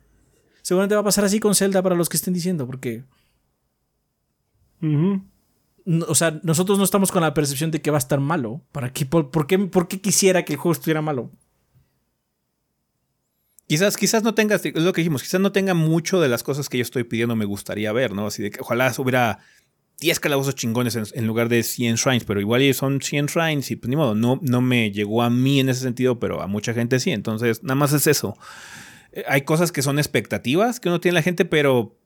Seguramente 0.65 0.94
va 0.94 1.02
a 1.02 1.05
pasar 1.05 1.26
así 1.26 1.41
con 1.41 1.55
Zelda 1.55 1.83
para 1.83 1.94
los 1.94 2.09
que 2.09 2.17
estén 2.17 2.33
diciendo, 2.33 2.67
porque. 2.67 3.05
o 4.81 6.15
sea, 6.15 6.41
nosotros 6.43 6.78
no 6.78 6.84
estamos 6.84 7.12
con 7.12 7.20
la 7.20 7.34
percepción 7.34 7.70
de 7.70 7.83
que 7.83 7.91
va 7.91 7.99
a 7.99 8.07
estar 8.07 8.18
malo. 8.18 8.62
¿Para 8.73 8.91
qué, 8.91 9.05
por, 9.05 9.47
qué, 9.47 9.59
por 9.59 9.89
qué 9.89 10.01
quisiera 10.01 10.43
que 10.43 10.55
el 10.55 10.59
juego 10.59 10.73
estuviera 10.73 11.02
malo? 11.02 11.31
Quizás, 13.67 13.99
quizás 13.99 14.23
no 14.23 14.33
tenga, 14.33 14.57
es 14.57 14.75
lo 14.75 14.94
que 14.94 15.02
dijimos, 15.02 15.23
quizás 15.23 15.39
no 15.43 15.52
tenga 15.52 15.75
mucho 15.75 16.18
de 16.18 16.28
las 16.31 16.43
cosas 16.43 16.70
que 16.70 16.78
yo 16.78 16.83
estoy 16.83 17.05
pidiendo, 17.05 17.36
me 17.36 17.44
gustaría 17.44 17.93
ver, 17.93 18.15
¿no? 18.15 18.28
Así 18.28 18.43
de 18.43 18.51
que 18.51 18.62
ojalá 18.62 18.91
hubiera 18.97 19.41
10 20.01 20.18
calabozos 20.18 20.55
chingones 20.55 20.97
en, 20.97 21.26
lugar 21.26 21.51
de 21.51 21.62
100 21.62 21.97
shrines, 21.97 22.25
pero 22.25 22.41
igual 22.41 22.73
son 22.73 23.02
100 23.02 23.26
shrines 23.26 23.70
y 23.70 23.76
pues 23.76 23.91
ni 23.91 23.97
modo, 23.97 24.15
no, 24.15 24.41
no 24.43 24.62
me 24.62 24.91
llegó 24.93 25.23
a 25.23 25.28
mí 25.28 25.60
en 25.60 25.68
ese 25.68 25.83
sentido, 25.83 26.18
pero 26.18 26.41
a 26.41 26.47
mucha 26.47 26.73
gente 26.73 27.01
sí, 27.01 27.10
entonces 27.10 27.62
nada 27.62 27.75
más 27.75 27.93
es 27.93 28.07
eso. 28.07 28.39
Eh, 29.15 29.25
hay 29.28 29.43
cosas 29.43 29.73
que 29.73 29.83
son 29.83 29.99
expectativas 29.99 30.81
que 30.81 30.89
uno 30.89 31.01
tiene 31.01 31.15
la 31.15 31.23
gente, 31.23 31.44
pero 31.44 31.97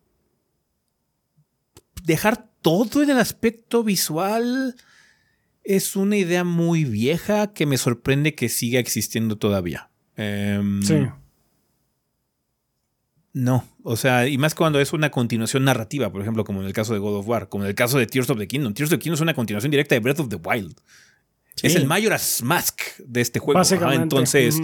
dejar 2.05 2.49
todo 2.63 3.03
en 3.03 3.11
el 3.11 3.19
aspecto 3.19 3.83
visual 3.83 4.77
es 5.65 5.97
una 5.97 6.17
idea 6.17 6.45
muy 6.45 6.85
vieja 6.85 7.53
que 7.53 7.67
me 7.67 7.79
sorprende 7.79 8.35
que 8.35 8.49
siga 8.49 8.79
existiendo 8.79 9.37
todavía. 9.37 9.91
Em, 10.17 10.83
sí. 10.83 11.07
No, 13.35 13.65
o 13.83 13.97
sea, 13.97 14.27
y 14.27 14.39
más 14.39 14.55
cuando 14.55 14.81
es 14.81 14.93
una 14.93 15.11
continuación 15.11 15.65
narrativa, 15.65 16.11
por 16.11 16.23
ejemplo, 16.23 16.45
como 16.45 16.61
en 16.61 16.67
el 16.67 16.73
caso 16.73 16.93
de 16.93 16.99
God 16.99 17.19
of 17.19 17.29
War, 17.29 17.49
como 17.49 17.65
en 17.65 17.71
el 17.71 17.75
caso 17.75 17.99
de 17.99 18.07
Tears 18.07 18.29
of 18.31 18.39
the 18.39 18.49
Kingdom. 18.49 18.75
Tears 18.75 18.91
of 18.91 18.99
the 18.99 19.03
Kingdom 19.03 19.15
es 19.15 19.21
una 19.21 19.35
continuación 19.35 19.71
directa 19.71 19.95
de 19.95 20.01
Breath 20.01 20.21
of 20.21 20.29
the 20.29 20.37
Wild. 20.37 20.77
Es 21.63 21.75
el 21.75 21.87
Majora's 21.87 22.43
Mask 22.43 22.81
de 22.99 23.21
este 23.21 23.39
juego. 23.39 23.61
Entonces, 23.93 24.61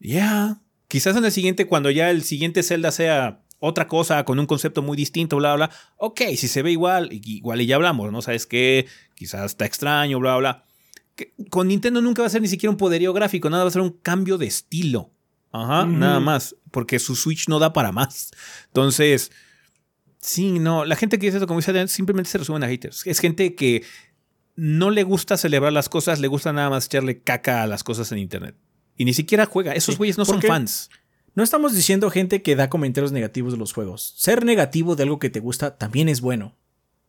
ya, 0.00 0.60
Quizás 0.94 1.16
en 1.16 1.24
el 1.24 1.32
siguiente, 1.32 1.66
cuando 1.66 1.90
ya 1.90 2.08
el 2.08 2.22
siguiente 2.22 2.62
Zelda 2.62 2.92
sea 2.92 3.42
otra 3.58 3.88
cosa, 3.88 4.24
con 4.24 4.38
un 4.38 4.46
concepto 4.46 4.80
muy 4.80 4.96
distinto, 4.96 5.38
bla, 5.38 5.56
bla, 5.56 5.70
ok, 5.96 6.20
si 6.36 6.46
se 6.46 6.62
ve 6.62 6.70
igual, 6.70 7.08
igual 7.10 7.60
y 7.60 7.66
ya 7.66 7.74
hablamos, 7.74 8.12
¿no? 8.12 8.22
¿Sabes 8.22 8.46
qué? 8.46 8.86
Quizás 9.16 9.44
está 9.44 9.66
extraño, 9.66 10.20
bla, 10.20 10.36
bla. 10.36 10.64
con 11.50 11.66
Nintendo 11.66 12.00
nunca 12.00 12.22
va 12.22 12.28
a 12.28 12.30
ser 12.30 12.42
ni 12.42 12.46
siquiera 12.46 12.70
un 12.70 12.76
poderío 12.76 13.12
gráfico, 13.12 13.50
nada 13.50 13.64
va 13.64 13.70
a 13.70 13.72
ser 13.72 13.82
un 13.82 13.90
cambio 13.90 14.38
de 14.38 14.46
estilo. 14.46 15.10
Ajá, 15.50 15.84
nada 15.84 16.20
más, 16.20 16.54
porque 16.70 17.00
su 17.00 17.16
Switch 17.16 17.48
no 17.48 17.58
da 17.58 17.72
para 17.72 17.90
más. 17.90 18.30
Entonces, 18.66 19.32
sí, 20.20 20.60
no, 20.60 20.84
la 20.84 20.94
gente 20.94 21.18
que 21.18 21.26
dice 21.26 21.38
eso, 21.38 21.48
como 21.48 21.58
dice, 21.58 21.88
simplemente 21.88 22.30
se 22.30 22.38
resumen 22.38 22.62
a 22.62 22.68
haters. 22.68 23.04
Es 23.04 23.18
gente 23.18 23.56
que 23.56 23.82
no 24.54 24.92
le 24.92 25.02
gusta 25.02 25.36
celebrar 25.36 25.72
las 25.72 25.88
cosas, 25.88 26.20
le 26.20 26.28
gusta 26.28 26.52
nada 26.52 26.70
más 26.70 26.86
echarle 26.86 27.20
caca 27.20 27.64
a 27.64 27.66
las 27.66 27.82
cosas 27.82 28.12
en 28.12 28.18
Internet. 28.18 28.54
Y 28.96 29.04
ni 29.04 29.14
siquiera 29.14 29.46
juega. 29.46 29.72
Esos 29.72 29.98
güeyes 29.98 30.18
no 30.18 30.24
son 30.24 30.40
fans. 30.42 30.90
No 31.34 31.42
estamos 31.42 31.74
diciendo 31.74 32.10
gente 32.10 32.42
que 32.42 32.54
da 32.54 32.70
comentarios 32.70 33.10
negativos 33.10 33.52
de 33.52 33.58
los 33.58 33.72
juegos. 33.72 34.14
Ser 34.16 34.44
negativo 34.44 34.94
de 34.94 35.02
algo 35.02 35.18
que 35.18 35.30
te 35.30 35.40
gusta 35.40 35.76
también 35.76 36.08
es 36.08 36.20
bueno. 36.20 36.56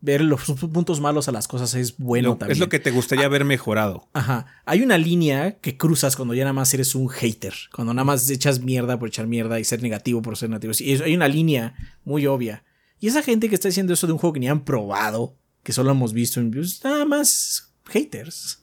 Ver 0.02 0.22
los 0.22 0.42
puntos 0.44 1.00
malos 1.00 1.28
a 1.28 1.32
las 1.32 1.48
cosas 1.48 1.74
es 1.76 1.98
bueno 1.98 2.36
también. 2.38 2.54
Es 2.54 2.60
lo 2.60 2.70
que 2.70 2.80
te 2.80 2.92
gustaría 2.92 3.28
ver 3.28 3.46
mejorado. 3.46 4.08
Ajá. 4.14 4.48
Hay 4.66 4.82
una 4.82 4.98
línea 4.98 5.60
que 5.60 5.78
cruzas 5.78 6.16
cuando 6.16 6.34
ya 6.34 6.44
nada 6.44 6.54
más 6.54 6.74
eres 6.74 6.96
un 6.96 7.08
hater. 7.08 7.54
Cuando 7.72 7.94
nada 7.94 8.04
más 8.04 8.30
echas 8.30 8.60
mierda 8.60 8.98
por 8.98 9.10
echar 9.10 9.28
mierda 9.28 9.60
y 9.60 9.64
ser 9.64 9.82
negativo 9.84 10.22
por 10.22 10.38
ser 10.38 10.50
negativo. 10.50 10.74
Y 10.80 11.02
hay 11.02 11.16
una 11.16 11.28
línea 11.28 11.76
muy 12.04 12.26
obvia. 12.26 12.64
Y 13.00 13.08
esa 13.08 13.22
gente 13.22 13.48
que 13.48 13.56
está 13.56 13.68
diciendo 13.68 13.94
eso 13.94 14.08
de 14.08 14.14
un 14.14 14.20
juego 14.20 14.34
que 14.34 14.40
ni 14.40 14.50
han 14.50 14.66
probado, 14.66 15.38
que 15.62 15.72
solo 15.72 15.92
hemos 15.92 16.14
visto 16.14 16.40
en 16.40 16.52
nada 16.84 17.06
más 17.06 17.65
haters. 17.88 18.62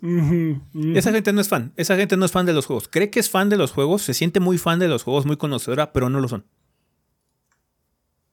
Esa 0.95 1.13
gente 1.13 1.33
no 1.33 1.41
es 1.41 1.49
fan. 1.49 1.73
Esa 1.77 1.97
gente 1.97 2.17
no 2.17 2.25
es 2.25 2.33
fan 2.33 2.47
de 2.47 2.53
los 2.53 2.67
juegos. 2.67 2.89
Cree 2.89 3.11
que 3.11 3.21
es 3.21 3.31
fan 3.31 3.49
de 3.49 3.57
los 3.57 3.73
juegos, 3.73 4.03
se 4.03 4.15
siente 4.15 4.41
muy 4.41 4.59
fan 4.59 4.79
de 4.79 4.89
los 4.89 5.03
juegos, 5.03 5.27
muy 5.27 5.37
conocedora, 5.37 5.93
pero 5.93 6.11
no 6.11 6.21
lo 6.21 6.29
son. 6.29 6.47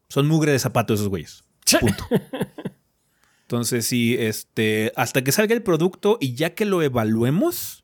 Son 0.10 0.28
mugre 0.28 0.52
de 0.52 0.60
zapatos 0.60 1.00
esos 1.00 1.10
güeyes. 1.10 1.44
Punto. 1.80 2.06
Entonces, 3.44 3.86
sí, 3.86 4.16
este, 4.18 4.92
hasta 4.96 5.24
que 5.24 5.32
salga 5.32 5.56
el 5.56 5.64
producto 5.64 6.18
y 6.22 6.36
ya 6.36 6.54
que 6.54 6.66
lo 6.66 6.82
evaluemos, 6.82 7.84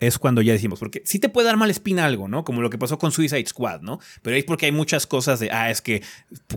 es 0.00 0.18
cuando 0.18 0.42
ya 0.42 0.52
decimos, 0.52 0.78
porque 0.78 1.02
sí 1.04 1.18
te 1.18 1.28
puede 1.28 1.46
dar 1.46 1.56
mal 1.56 1.70
espina 1.70 2.04
algo, 2.04 2.28
¿no? 2.28 2.44
Como 2.44 2.62
lo 2.62 2.70
que 2.70 2.78
pasó 2.78 2.98
con 2.98 3.12
Suicide 3.12 3.46
Squad, 3.46 3.80
¿no? 3.80 4.00
Pero 4.22 4.36
es 4.36 4.44
porque 4.44 4.66
hay 4.66 4.72
muchas 4.72 5.06
cosas 5.06 5.40
de, 5.40 5.50
ah, 5.50 5.70
es 5.70 5.80
que 5.80 6.02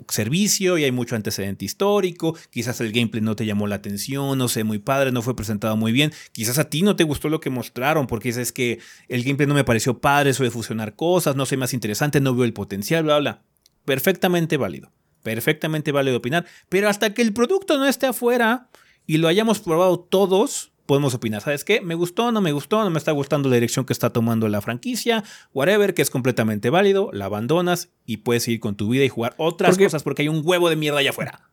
servicio 0.09 0.77
y 0.77 0.83
hay 0.83 0.91
mucho 0.91 1.15
antecedente 1.15 1.65
histórico, 1.65 2.35
quizás 2.49 2.81
el 2.81 2.91
gameplay 2.91 3.21
no 3.21 3.35
te 3.35 3.45
llamó 3.45 3.67
la 3.67 3.75
atención, 3.75 4.37
no 4.37 4.47
sé, 4.47 4.63
muy 4.63 4.79
padre, 4.79 5.11
no 5.11 5.21
fue 5.21 5.35
presentado 5.35 5.77
muy 5.77 5.91
bien, 5.91 6.11
quizás 6.31 6.57
a 6.57 6.69
ti 6.69 6.81
no 6.81 6.95
te 6.95 7.03
gustó 7.03 7.29
lo 7.29 7.39
que 7.39 7.49
mostraron, 7.49 8.07
porque 8.07 8.29
es 8.29 8.51
que 8.51 8.79
el 9.07 9.23
gameplay 9.23 9.47
no 9.47 9.55
me 9.55 9.63
pareció 9.63 9.99
padre, 9.99 10.31
eso 10.31 10.43
de 10.43 10.51
fusionar 10.51 10.95
cosas, 10.95 11.35
no 11.35 11.45
sé 11.45 11.57
más 11.57 11.73
interesante, 11.73 12.19
no 12.19 12.35
veo 12.35 12.45
el 12.45 12.53
potencial, 12.53 13.03
bla, 13.03 13.19
bla. 13.19 13.43
Perfectamente 13.85 14.57
válido 14.57 14.91
perfectamente 15.23 15.91
válido 15.91 16.17
opinar, 16.17 16.45
pero 16.69 16.87
hasta 16.87 17.13
que 17.13 17.21
el 17.21 17.33
producto 17.33 17.77
no 17.77 17.85
esté 17.85 18.05
afuera 18.05 18.69
y 19.05 19.17
lo 19.17 19.27
hayamos 19.27 19.59
probado 19.59 19.99
todos, 19.99 20.71
podemos 20.87 21.13
opinar. 21.13 21.41
¿Sabes 21.41 21.63
qué? 21.63 21.81
Me 21.81 21.93
gustó, 21.93 22.31
no 22.31 22.41
me 22.41 22.51
gustó, 22.51 22.83
no 22.83 22.89
me 22.89 22.97
está 22.97 23.11
gustando 23.11 23.49
la 23.49 23.55
dirección 23.55 23.85
que 23.85 23.93
está 23.93 24.09
tomando 24.09 24.47
la 24.49 24.61
franquicia, 24.61 25.23
whatever, 25.53 25.93
que 25.93 26.01
es 26.01 26.09
completamente 26.09 26.71
válido, 26.71 27.11
la 27.13 27.25
abandonas 27.25 27.89
y 28.05 28.17
puedes 28.17 28.47
ir 28.47 28.59
con 28.59 28.75
tu 28.75 28.89
vida 28.89 29.03
y 29.03 29.09
jugar 29.09 29.35
otras 29.37 29.77
cosas 29.77 30.01
porque 30.01 30.23
hay 30.23 30.29
un 30.29 30.41
huevo 30.43 30.69
de 30.69 30.75
mierda 30.75 30.99
allá 30.99 31.11
afuera. 31.11 31.49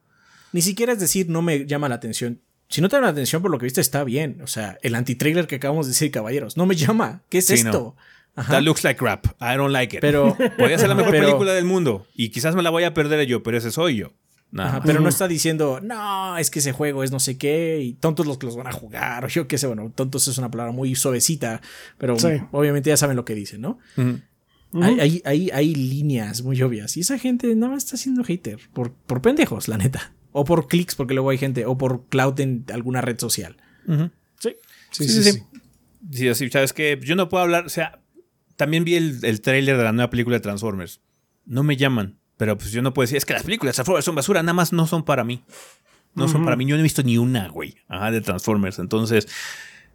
Ni 0.52 0.62
siquiera 0.62 0.92
es 0.92 1.00
decir, 1.00 1.28
no 1.28 1.42
me 1.42 1.66
llama 1.66 1.88
la 1.90 1.96
atención. 1.96 2.40
Si 2.68 2.80
no 2.80 2.88
te 2.88 2.96
llama 2.96 3.08
la 3.08 3.12
atención 3.12 3.42
por 3.42 3.50
lo 3.50 3.58
que 3.58 3.64
viste, 3.64 3.80
está 3.80 4.04
bien. 4.04 4.40
O 4.42 4.46
sea, 4.46 4.78
el 4.82 4.94
anti-trailer 4.94 5.46
que 5.46 5.56
acabamos 5.56 5.86
de 5.86 5.90
decir, 5.90 6.10
caballeros, 6.10 6.56
no 6.56 6.64
me 6.64 6.76
llama. 6.76 7.22
¿Qué 7.28 7.38
es 7.38 7.50
esto? 7.50 7.96
That 8.34 8.62
looks 8.62 8.82
like 8.82 8.98
crap. 8.98 9.26
I 9.40 9.56
don't 9.56 9.72
like 9.72 9.96
it. 9.96 10.00
Pero 10.00 10.36
podría 10.56 10.78
ser 10.78 10.88
la 10.88 10.94
mejor 10.94 11.12
película 11.18 11.52
del 11.52 11.64
mundo 11.64 12.06
y 12.14 12.30
quizás 12.30 12.54
me 12.54 12.62
la 12.62 12.70
voy 12.70 12.84
a 12.84 12.94
perder 12.94 13.26
yo, 13.26 13.42
pero 13.42 13.58
ese 13.58 13.70
soy 13.70 13.96
yo. 13.96 14.12
Pero 14.84 15.00
no 15.00 15.08
está 15.08 15.26
diciendo, 15.26 15.80
no, 15.82 16.38
es 16.38 16.50
que 16.50 16.60
ese 16.60 16.72
juego 16.72 17.02
es 17.02 17.10
no 17.10 17.20
sé 17.20 17.36
qué 17.36 17.80
y 17.82 17.94
tontos 17.94 18.26
los 18.26 18.38
que 18.38 18.46
los 18.46 18.56
van 18.56 18.68
a 18.68 18.72
jugar 18.72 19.24
o 19.24 19.28
yo 19.28 19.48
qué 19.48 19.58
sé, 19.58 19.66
bueno, 19.66 19.90
tontos 19.94 20.28
es 20.28 20.38
una 20.38 20.50
palabra 20.50 20.72
muy 20.72 20.94
suavecita, 20.94 21.60
pero 21.98 22.16
obviamente 22.52 22.90
ya 22.90 22.96
saben 22.96 23.16
lo 23.16 23.24
que 23.24 23.34
dicen, 23.34 23.60
¿no? 23.60 23.78
hay, 24.80 25.22
hay, 25.24 25.50
hay, 25.50 25.74
líneas 25.74 26.42
muy 26.42 26.60
obvias 26.62 26.96
y 26.96 27.00
esa 27.00 27.18
gente 27.18 27.54
no 27.54 27.76
está 27.76 27.96
siendo 27.96 28.24
hater 28.24 28.58
por, 28.72 28.92
por 28.92 29.22
pendejos, 29.22 29.68
la 29.68 29.78
neta. 29.78 30.12
O 30.36 30.44
por 30.44 30.66
clics, 30.66 30.96
porque 30.96 31.14
luego 31.14 31.30
hay 31.30 31.38
gente, 31.38 31.64
o 31.64 31.78
por 31.78 32.08
cloud 32.08 32.40
en 32.40 32.64
alguna 32.72 33.00
red 33.00 33.18
social. 33.20 33.56
sí. 34.40 34.56
Sí, 34.90 35.08
sí, 35.08 35.22
sí. 35.22 35.42
Sí, 36.10 36.34
sí, 36.34 36.50
sabes 36.50 36.72
que 36.72 36.98
yo 37.02 37.16
no 37.16 37.28
puedo 37.28 37.44
hablar, 37.44 37.66
o 37.66 37.68
sea, 37.68 38.00
también 38.56 38.84
vi 38.84 38.96
el, 38.96 39.20
el 39.22 39.40
tráiler 39.40 39.76
de 39.76 39.84
la 39.84 39.92
nueva 39.92 40.10
película 40.10 40.36
de 40.36 40.40
Transformers. 40.40 41.00
No 41.46 41.62
me 41.62 41.76
llaman, 41.76 42.18
pero 42.36 42.58
pues 42.58 42.72
yo 42.72 42.82
no 42.82 42.92
puedo 42.92 43.04
decir, 43.04 43.16
es 43.16 43.24
que 43.24 43.32
las 43.32 43.42
películas 43.42 43.74
de 43.74 43.76
Transformers 43.76 44.04
son 44.04 44.14
basura, 44.14 44.42
nada 44.42 44.54
más 44.54 44.72
no 44.72 44.86
son 44.86 45.04
para 45.04 45.24
mí. 45.24 45.44
No 46.14 46.28
son 46.28 46.44
para 46.44 46.54
mí, 46.54 46.64
yo 46.64 46.76
no 46.76 46.80
he 46.80 46.82
visto 46.84 47.02
ni 47.02 47.18
una, 47.18 47.48
güey, 47.48 47.76
de 48.12 48.20
Transformers. 48.20 48.78
Entonces, 48.78 49.26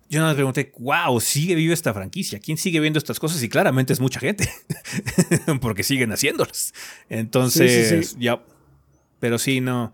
yo 0.09 0.25
me 0.25 0.33
pregunté, 0.33 0.73
wow, 0.79 1.19
sigue 1.21 1.55
viva 1.55 1.73
esta 1.73 1.93
franquicia. 1.93 2.39
¿Quién 2.39 2.57
sigue 2.57 2.79
viendo 2.81 2.97
estas 2.97 3.19
cosas? 3.19 3.41
Y 3.41 3.47
claramente 3.47 3.93
es 3.93 4.01
mucha 4.01 4.19
gente, 4.19 4.49
porque 5.61 5.83
siguen 5.83 6.11
haciéndolas. 6.11 6.73
Entonces, 7.09 8.17
ya. 8.19 8.41
Pero 9.19 9.37
sí, 9.37 9.61
no. 9.61 9.93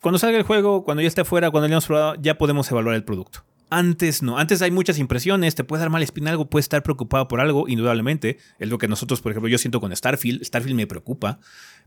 Cuando 0.00 0.18
salga 0.18 0.38
el 0.38 0.44
juego, 0.44 0.84
cuando 0.84 1.02
ya 1.02 1.08
esté 1.08 1.20
afuera, 1.20 1.50
cuando 1.50 1.68
lo 1.68 1.72
hayamos 1.72 1.86
probado, 1.86 2.14
ya 2.20 2.38
podemos 2.38 2.70
evaluar 2.70 2.94
el 2.94 3.04
producto. 3.04 3.44
Antes 3.74 4.22
no, 4.22 4.36
antes 4.36 4.60
hay 4.60 4.70
muchas 4.70 4.98
impresiones, 4.98 5.54
te 5.54 5.64
puede 5.64 5.80
dar 5.80 5.88
mal 5.88 6.02
espina 6.02 6.30
algo, 6.30 6.44
puedes 6.44 6.66
estar 6.66 6.82
preocupado 6.82 7.26
por 7.26 7.40
algo, 7.40 7.66
indudablemente. 7.68 8.36
Es 8.58 8.68
lo 8.68 8.76
que 8.76 8.86
nosotros, 8.86 9.22
por 9.22 9.32
ejemplo, 9.32 9.48
yo 9.48 9.56
siento 9.56 9.80
con 9.80 9.96
Starfield. 9.96 10.44
Starfield 10.44 10.76
me 10.76 10.86
preocupa. 10.86 11.40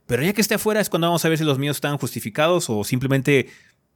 Pero 0.07 0.23
ya 0.23 0.33
que 0.33 0.41
esté 0.41 0.55
afuera 0.55 0.81
es 0.81 0.89
cuando 0.89 1.05
vamos 1.05 1.23
a 1.23 1.29
ver 1.29 1.37
si 1.37 1.43
los 1.43 1.59
míos 1.59 1.77
están 1.77 1.99
justificados 1.99 2.71
o 2.71 2.83
simplemente 2.83 3.49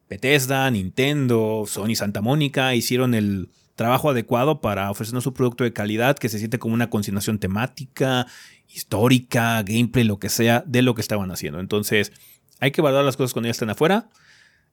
Bethesda, 0.08 0.70
Nintendo, 0.70 1.64
Sony 1.66 1.96
Santa 1.96 2.22
Mónica 2.22 2.76
hicieron 2.76 3.16
el 3.16 3.50
trabajo 3.74 4.12
adecuado 4.12 4.62
para 4.62 4.92
ofrecernos 4.92 5.26
un 5.26 5.34
producto 5.34 5.64
de 5.64 5.74
calidad 5.74 6.16
que 6.16 6.30
se 6.30 6.38
siente 6.38 6.60
como 6.60 6.76
una 6.76 6.92
consignación 6.92 7.40
temática, 7.40 8.28
histórica, 8.72 9.64
gameplay, 9.64 10.04
lo 10.04 10.20
que 10.20 10.30
sea, 10.30 10.64
de 10.68 10.84
lo 10.84 10.94
que 10.94 11.02
estaban 11.02 11.32
haciendo. 11.32 11.60
Entonces, 11.60 12.12
hay 12.60 12.70
que 12.70 12.84
valorar 12.84 13.04
las 13.04 13.18
cosas 13.18 13.34
cuando 13.34 13.48
ya 13.48 13.52
estén 13.52 13.72
afuera 13.72 14.12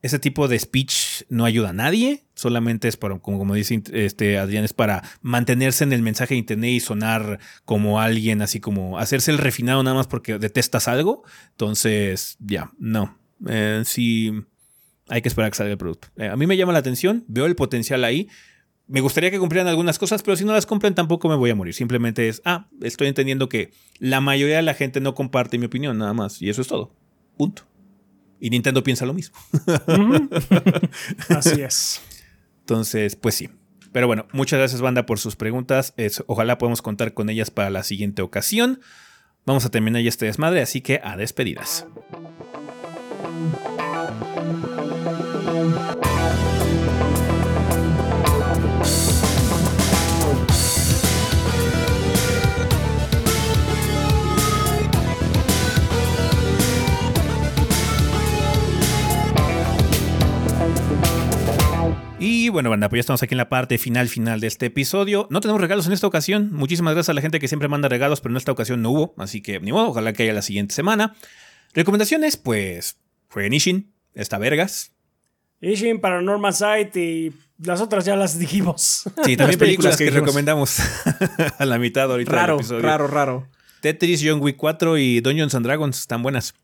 ese 0.02 0.18
tipo 0.18 0.48
de 0.48 0.58
speech 0.58 1.24
no 1.28 1.44
ayuda 1.44 1.70
a 1.70 1.72
nadie, 1.72 2.24
solamente 2.34 2.88
es 2.88 2.96
para, 2.96 3.18
como, 3.18 3.38
como 3.38 3.54
dice 3.54 3.82
este 3.92 4.38
Adrián, 4.38 4.64
es 4.64 4.72
para 4.72 5.02
mantenerse 5.22 5.84
en 5.84 5.92
el 5.92 6.02
mensaje 6.02 6.34
de 6.34 6.38
internet 6.38 6.70
y 6.70 6.80
sonar 6.80 7.40
como 7.64 8.00
alguien, 8.00 8.42
así 8.42 8.60
como 8.60 8.98
hacerse 8.98 9.30
el 9.30 9.38
refinado 9.38 9.82
nada 9.82 9.96
más 9.96 10.06
porque 10.06 10.38
detestas 10.38 10.86
algo. 10.88 11.24
Entonces, 11.52 12.36
ya, 12.40 12.70
no. 12.78 13.18
Eh, 13.48 13.82
sí, 13.84 14.32
hay 15.08 15.22
que 15.22 15.28
esperar 15.28 15.50
que 15.50 15.56
salga 15.56 15.72
el 15.72 15.78
producto. 15.78 16.08
Eh, 16.16 16.28
a 16.28 16.36
mí 16.36 16.46
me 16.46 16.56
llama 16.56 16.72
la 16.72 16.78
atención, 16.78 17.24
veo 17.26 17.46
el 17.46 17.56
potencial 17.56 18.04
ahí. 18.04 18.28
Me 18.88 19.00
gustaría 19.00 19.32
que 19.32 19.38
cumplieran 19.38 19.66
algunas 19.66 19.98
cosas, 19.98 20.22
pero 20.22 20.36
si 20.36 20.44
no 20.44 20.52
las 20.52 20.66
cumplen 20.66 20.94
tampoco 20.94 21.28
me 21.28 21.34
voy 21.34 21.50
a 21.50 21.54
morir. 21.56 21.74
Simplemente 21.74 22.28
es, 22.28 22.40
ah, 22.44 22.68
estoy 22.82 23.08
entendiendo 23.08 23.48
que 23.48 23.72
la 23.98 24.20
mayoría 24.20 24.56
de 24.56 24.62
la 24.62 24.74
gente 24.74 25.00
no 25.00 25.14
comparte 25.14 25.58
mi 25.58 25.66
opinión, 25.66 25.98
nada 25.98 26.12
más. 26.12 26.40
Y 26.40 26.50
eso 26.50 26.62
es 26.62 26.68
todo. 26.68 26.94
Punto. 27.36 27.64
Y 28.40 28.50
Nintendo 28.50 28.82
piensa 28.82 29.06
lo 29.06 29.14
mismo. 29.14 29.36
Así 31.28 31.62
es. 31.62 32.00
Entonces, 32.60 33.16
pues 33.16 33.34
sí. 33.34 33.48
Pero 33.92 34.06
bueno, 34.06 34.26
muchas 34.32 34.58
gracias 34.58 34.80
banda 34.80 35.06
por 35.06 35.18
sus 35.18 35.36
preguntas. 35.36 35.94
ojalá 36.26 36.58
podamos 36.58 36.82
contar 36.82 37.14
con 37.14 37.30
ellas 37.30 37.50
para 37.50 37.70
la 37.70 37.82
siguiente 37.82 38.22
ocasión. 38.22 38.80
Vamos 39.46 39.64
a 39.64 39.70
terminar 39.70 40.02
ya 40.02 40.08
este 40.08 40.26
desmadre, 40.26 40.60
así 40.60 40.80
que 40.80 41.00
a 41.02 41.16
despedidas. 41.16 41.86
Y 62.18 62.48
bueno, 62.48 62.70
banda, 62.70 62.88
pues 62.88 62.98
ya 62.98 63.00
estamos 63.00 63.22
aquí 63.22 63.34
en 63.34 63.38
la 63.38 63.50
parte 63.50 63.76
final 63.76 64.08
final 64.08 64.40
de 64.40 64.46
este 64.46 64.66
episodio. 64.66 65.28
No 65.30 65.40
tenemos 65.40 65.60
regalos 65.60 65.86
en 65.86 65.92
esta 65.92 66.06
ocasión. 66.06 66.50
Muchísimas 66.52 66.94
gracias 66.94 67.10
a 67.10 67.14
la 67.14 67.20
gente 67.20 67.38
que 67.38 67.46
siempre 67.46 67.68
manda 67.68 67.90
regalos, 67.90 68.22
pero 68.22 68.32
en 68.32 68.38
esta 68.38 68.52
ocasión 68.52 68.80
no 68.80 68.90
hubo. 68.90 69.14
Así 69.18 69.42
que 69.42 69.60
ni 69.60 69.70
modo, 69.70 69.88
ojalá 69.88 70.14
que 70.14 70.22
haya 70.22 70.32
la 70.32 70.40
siguiente 70.40 70.74
semana. 70.74 71.14
Recomendaciones, 71.74 72.38
pues 72.38 72.96
fue 73.28 73.46
Ishin, 73.54 73.92
esta 74.14 74.38
vergas. 74.38 74.92
Ishin, 75.60 76.00
Paranormal 76.00 76.54
Sight 76.54 76.96
y 76.96 77.32
las 77.58 77.82
otras 77.82 78.06
ya 78.06 78.16
las 78.16 78.38
dijimos. 78.38 79.02
Sí, 79.24 79.36
también 79.36 79.58
películas, 79.58 79.98
que, 79.98 80.08
recomendamos 80.08 80.78
a 81.58 81.66
la 81.66 81.78
mitad 81.78 82.10
ahorita 82.10 82.32
raro, 82.32 82.54
del 82.54 82.60
episodio. 82.60 82.82
Raro, 82.82 83.06
raro. 83.08 83.48
Tetris, 83.82 84.22
John 84.24 84.40
Wick 84.40 84.56
4 84.56 84.96
y 84.96 85.20
Dungeons 85.20 85.54
and 85.54 85.66
Dragons 85.66 85.98
están 85.98 86.22
buenas. 86.22 86.54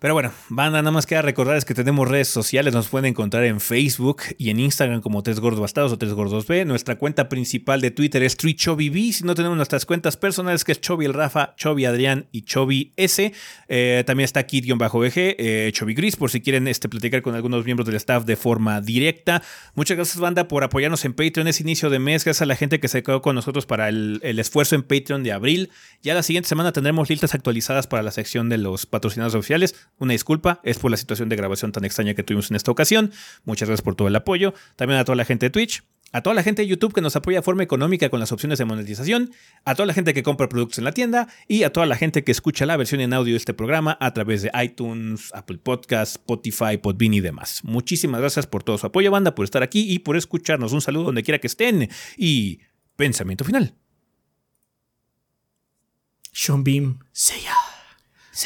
Pero 0.00 0.14
bueno, 0.14 0.32
banda, 0.48 0.78
nada 0.78 0.92
más 0.92 1.04
queda 1.04 1.20
recordarles 1.20 1.66
que 1.66 1.74
tenemos 1.74 2.08
redes 2.08 2.28
sociales, 2.28 2.72
nos 2.72 2.88
pueden 2.88 3.04
encontrar 3.10 3.44
en 3.44 3.60
Facebook 3.60 4.22
y 4.38 4.48
en 4.48 4.58
Instagram 4.58 5.02
como 5.02 5.22
Tres 5.22 5.40
Gordos 5.40 5.60
Bastados 5.60 5.92
o 5.92 5.98
Tres 5.98 6.14
Gordos 6.14 6.46
B. 6.46 6.64
Nuestra 6.64 6.96
cuenta 6.96 7.28
principal 7.28 7.82
de 7.82 7.90
Twitter 7.90 8.22
es 8.22 8.38
TreeChobiB. 8.38 9.12
Si 9.12 9.24
no 9.24 9.34
tenemos 9.34 9.58
nuestras 9.58 9.84
cuentas 9.84 10.16
personales, 10.16 10.64
que 10.64 10.72
es 10.72 10.80
Chobi 10.80 11.04
el 11.04 11.12
Rafa, 11.12 11.54
Chobi 11.56 11.84
Adrián 11.84 12.28
y 12.32 12.46
Chobi 12.46 12.94
S. 12.96 13.34
Eh, 13.68 14.02
también 14.06 14.24
está 14.24 14.46
Kid-BG, 14.46 15.36
eh, 15.38 15.70
Chobi 15.74 15.92
Gris, 15.92 16.16
por 16.16 16.30
si 16.30 16.40
quieren 16.40 16.66
este, 16.66 16.88
platicar 16.88 17.20
con 17.20 17.34
algunos 17.34 17.66
miembros 17.66 17.86
del 17.86 17.96
staff 17.96 18.24
de 18.24 18.36
forma 18.36 18.80
directa. 18.80 19.42
Muchas 19.74 19.98
gracias, 19.98 20.18
banda, 20.18 20.48
por 20.48 20.64
apoyarnos 20.64 21.04
en 21.04 21.12
Patreon. 21.12 21.46
Es 21.46 21.60
inicio 21.60 21.90
de 21.90 21.98
mes, 21.98 22.24
gracias 22.24 22.40
a 22.40 22.46
la 22.46 22.56
gente 22.56 22.80
que 22.80 22.88
se 22.88 23.02
quedó 23.02 23.20
con 23.20 23.34
nosotros 23.34 23.66
para 23.66 23.90
el, 23.90 24.20
el 24.22 24.38
esfuerzo 24.38 24.76
en 24.76 24.82
Patreon 24.82 25.22
de 25.24 25.32
abril. 25.32 25.68
Ya 26.02 26.14
la 26.14 26.22
siguiente 26.22 26.48
semana 26.48 26.72
tendremos 26.72 27.10
listas 27.10 27.34
actualizadas 27.34 27.86
para 27.86 28.02
la 28.02 28.12
sección 28.12 28.48
de 28.48 28.56
los 28.56 28.86
patrocinados 28.86 29.34
oficiales 29.34 29.89
una 29.98 30.12
disculpa, 30.12 30.60
es 30.64 30.78
por 30.78 30.90
la 30.90 30.96
situación 30.96 31.28
de 31.28 31.36
grabación 31.36 31.72
tan 31.72 31.84
extraña 31.84 32.14
que 32.14 32.22
tuvimos 32.22 32.50
en 32.50 32.56
esta 32.56 32.70
ocasión. 32.70 33.12
Muchas 33.44 33.68
gracias 33.68 33.82
por 33.82 33.94
todo 33.94 34.08
el 34.08 34.16
apoyo. 34.16 34.54
También 34.76 34.98
a 34.98 35.04
toda 35.04 35.16
la 35.16 35.24
gente 35.24 35.46
de 35.46 35.50
Twitch, 35.50 35.82
a 36.12 36.22
toda 36.22 36.34
la 36.34 36.42
gente 36.42 36.62
de 36.62 36.68
YouTube 36.68 36.92
que 36.92 37.00
nos 37.00 37.14
apoya 37.16 37.38
de 37.38 37.42
forma 37.42 37.62
económica 37.62 38.08
con 38.08 38.18
las 38.18 38.32
opciones 38.32 38.58
de 38.58 38.64
monetización, 38.64 39.30
a 39.64 39.74
toda 39.74 39.86
la 39.86 39.94
gente 39.94 40.14
que 40.14 40.22
compra 40.22 40.48
productos 40.48 40.78
en 40.78 40.84
la 40.84 40.92
tienda 40.92 41.28
y 41.46 41.62
a 41.62 41.72
toda 41.72 41.86
la 41.86 41.96
gente 41.96 42.24
que 42.24 42.32
escucha 42.32 42.66
la 42.66 42.76
versión 42.76 43.00
en 43.00 43.12
audio 43.12 43.34
de 43.34 43.38
este 43.38 43.54
programa 43.54 43.96
a 44.00 44.12
través 44.12 44.42
de 44.42 44.50
iTunes, 44.62 45.30
Apple 45.34 45.58
Podcasts, 45.58 46.16
Spotify, 46.16 46.78
Podbean 46.78 47.14
y 47.14 47.20
demás. 47.20 47.60
Muchísimas 47.62 48.20
gracias 48.20 48.46
por 48.46 48.62
todo 48.62 48.78
su 48.78 48.86
apoyo, 48.86 49.10
banda, 49.10 49.34
por 49.34 49.44
estar 49.44 49.62
aquí 49.62 49.92
y 49.92 50.00
por 50.00 50.16
escucharnos. 50.16 50.72
Un 50.72 50.80
saludo 50.80 51.04
donde 51.04 51.22
quiera 51.22 51.38
que 51.38 51.46
estén 51.46 51.88
y 52.16 52.60
pensamiento 52.96 53.44
final. 53.44 53.74
Sean 56.32 56.64
Beam, 56.64 57.00
ya. 57.12 57.79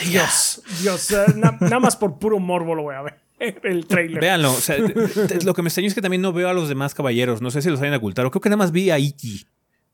Dios, 0.02 0.62
Dios, 0.81 1.10
eh, 1.12 1.24
nada 1.36 1.81
más 1.81 1.97
por 1.97 2.18
puro 2.18 2.39
morbo 2.39 2.74
lo 2.74 2.82
voy 2.82 2.94
a 2.94 3.02
ver. 3.02 3.24
el 3.62 3.86
trailer. 3.86 4.20
Véanlo. 4.20 4.52
O 4.52 4.60
sea, 4.60 4.76
lo 4.78 5.55
que 5.55 5.62
me 5.62 5.68
extrañó 5.68 5.89
es 5.89 5.94
que 5.94 6.02
también 6.02 6.23
no 6.23 6.32
veo 6.32 6.48
a 6.48 6.55
los 6.55 6.68
demás 6.68 6.94
caballeros. 6.94 7.42
No 7.42 7.50
sé 7.50 7.62
si 7.62 7.70
los 7.70 7.81
hayan 7.81 7.94
ocultado. 7.94 8.31
Creo 8.31 8.40
que 8.40 8.48
nada 8.48 8.58
más 8.58 8.73
vi 8.73 8.90
a 8.90 8.98
Iki. 8.98 9.47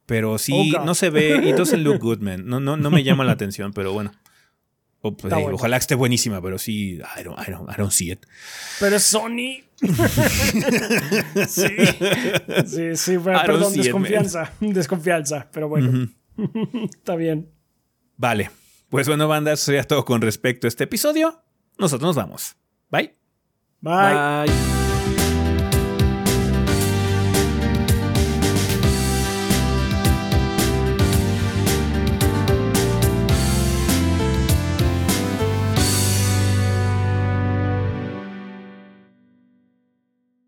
Pero 0.06 0.38
sí, 0.38 0.72
Oh, 0.76 0.84
no 0.84 0.94
se 0.94 1.10
ve. 1.10 1.40
Y 1.44 1.52
doesn't 1.52 1.82
look 1.82 1.98
good, 1.98 2.20
man. 2.20 2.46
No, 2.46 2.60
no, 2.60 2.76
no 2.76 2.90
me 2.90 3.02
llama 3.02 3.24
la 3.24 3.32
atención, 3.32 3.72
pero 3.72 3.92
bueno. 3.92 4.12
Pues, 5.00 5.14
hey, 5.22 5.30
bueno. 5.30 5.54
Ojalá 5.54 5.78
esté 5.78 5.94
buenísima, 5.94 6.42
pero 6.42 6.58
sí, 6.58 6.98
I 7.18 7.22
don't, 7.22 7.38
I 7.38 7.50
don't, 7.50 7.70
I 7.70 7.74
don't 7.78 7.92
see 7.92 8.10
it. 8.10 8.26
Pero 8.80 8.96
es 8.96 9.02
Sony. 9.04 9.62
sí. 11.48 11.68
Sí, 12.66 12.96
sí, 12.96 13.18
perdón, 13.18 13.72
it, 13.72 13.82
desconfianza. 13.82 14.52
Desconfianza, 14.60 15.48
pero 15.50 15.70
bueno. 15.70 16.10
Está 16.90 17.16
bien. 17.16 17.48
Vale. 18.18 18.50
Pues 18.90 19.06
bueno, 19.06 19.28
banda, 19.28 19.52
eso 19.52 19.66
sería 19.66 19.84
todo 19.84 20.04
con 20.04 20.20
respecto 20.20 20.66
a 20.66 20.68
este 20.68 20.84
episodio. 20.84 21.42
Nosotros 21.78 22.08
nos 22.08 22.16
vamos. 22.16 22.56
Bye. 22.90 23.16
Bye. 23.80 24.46
Bye. 24.46 24.79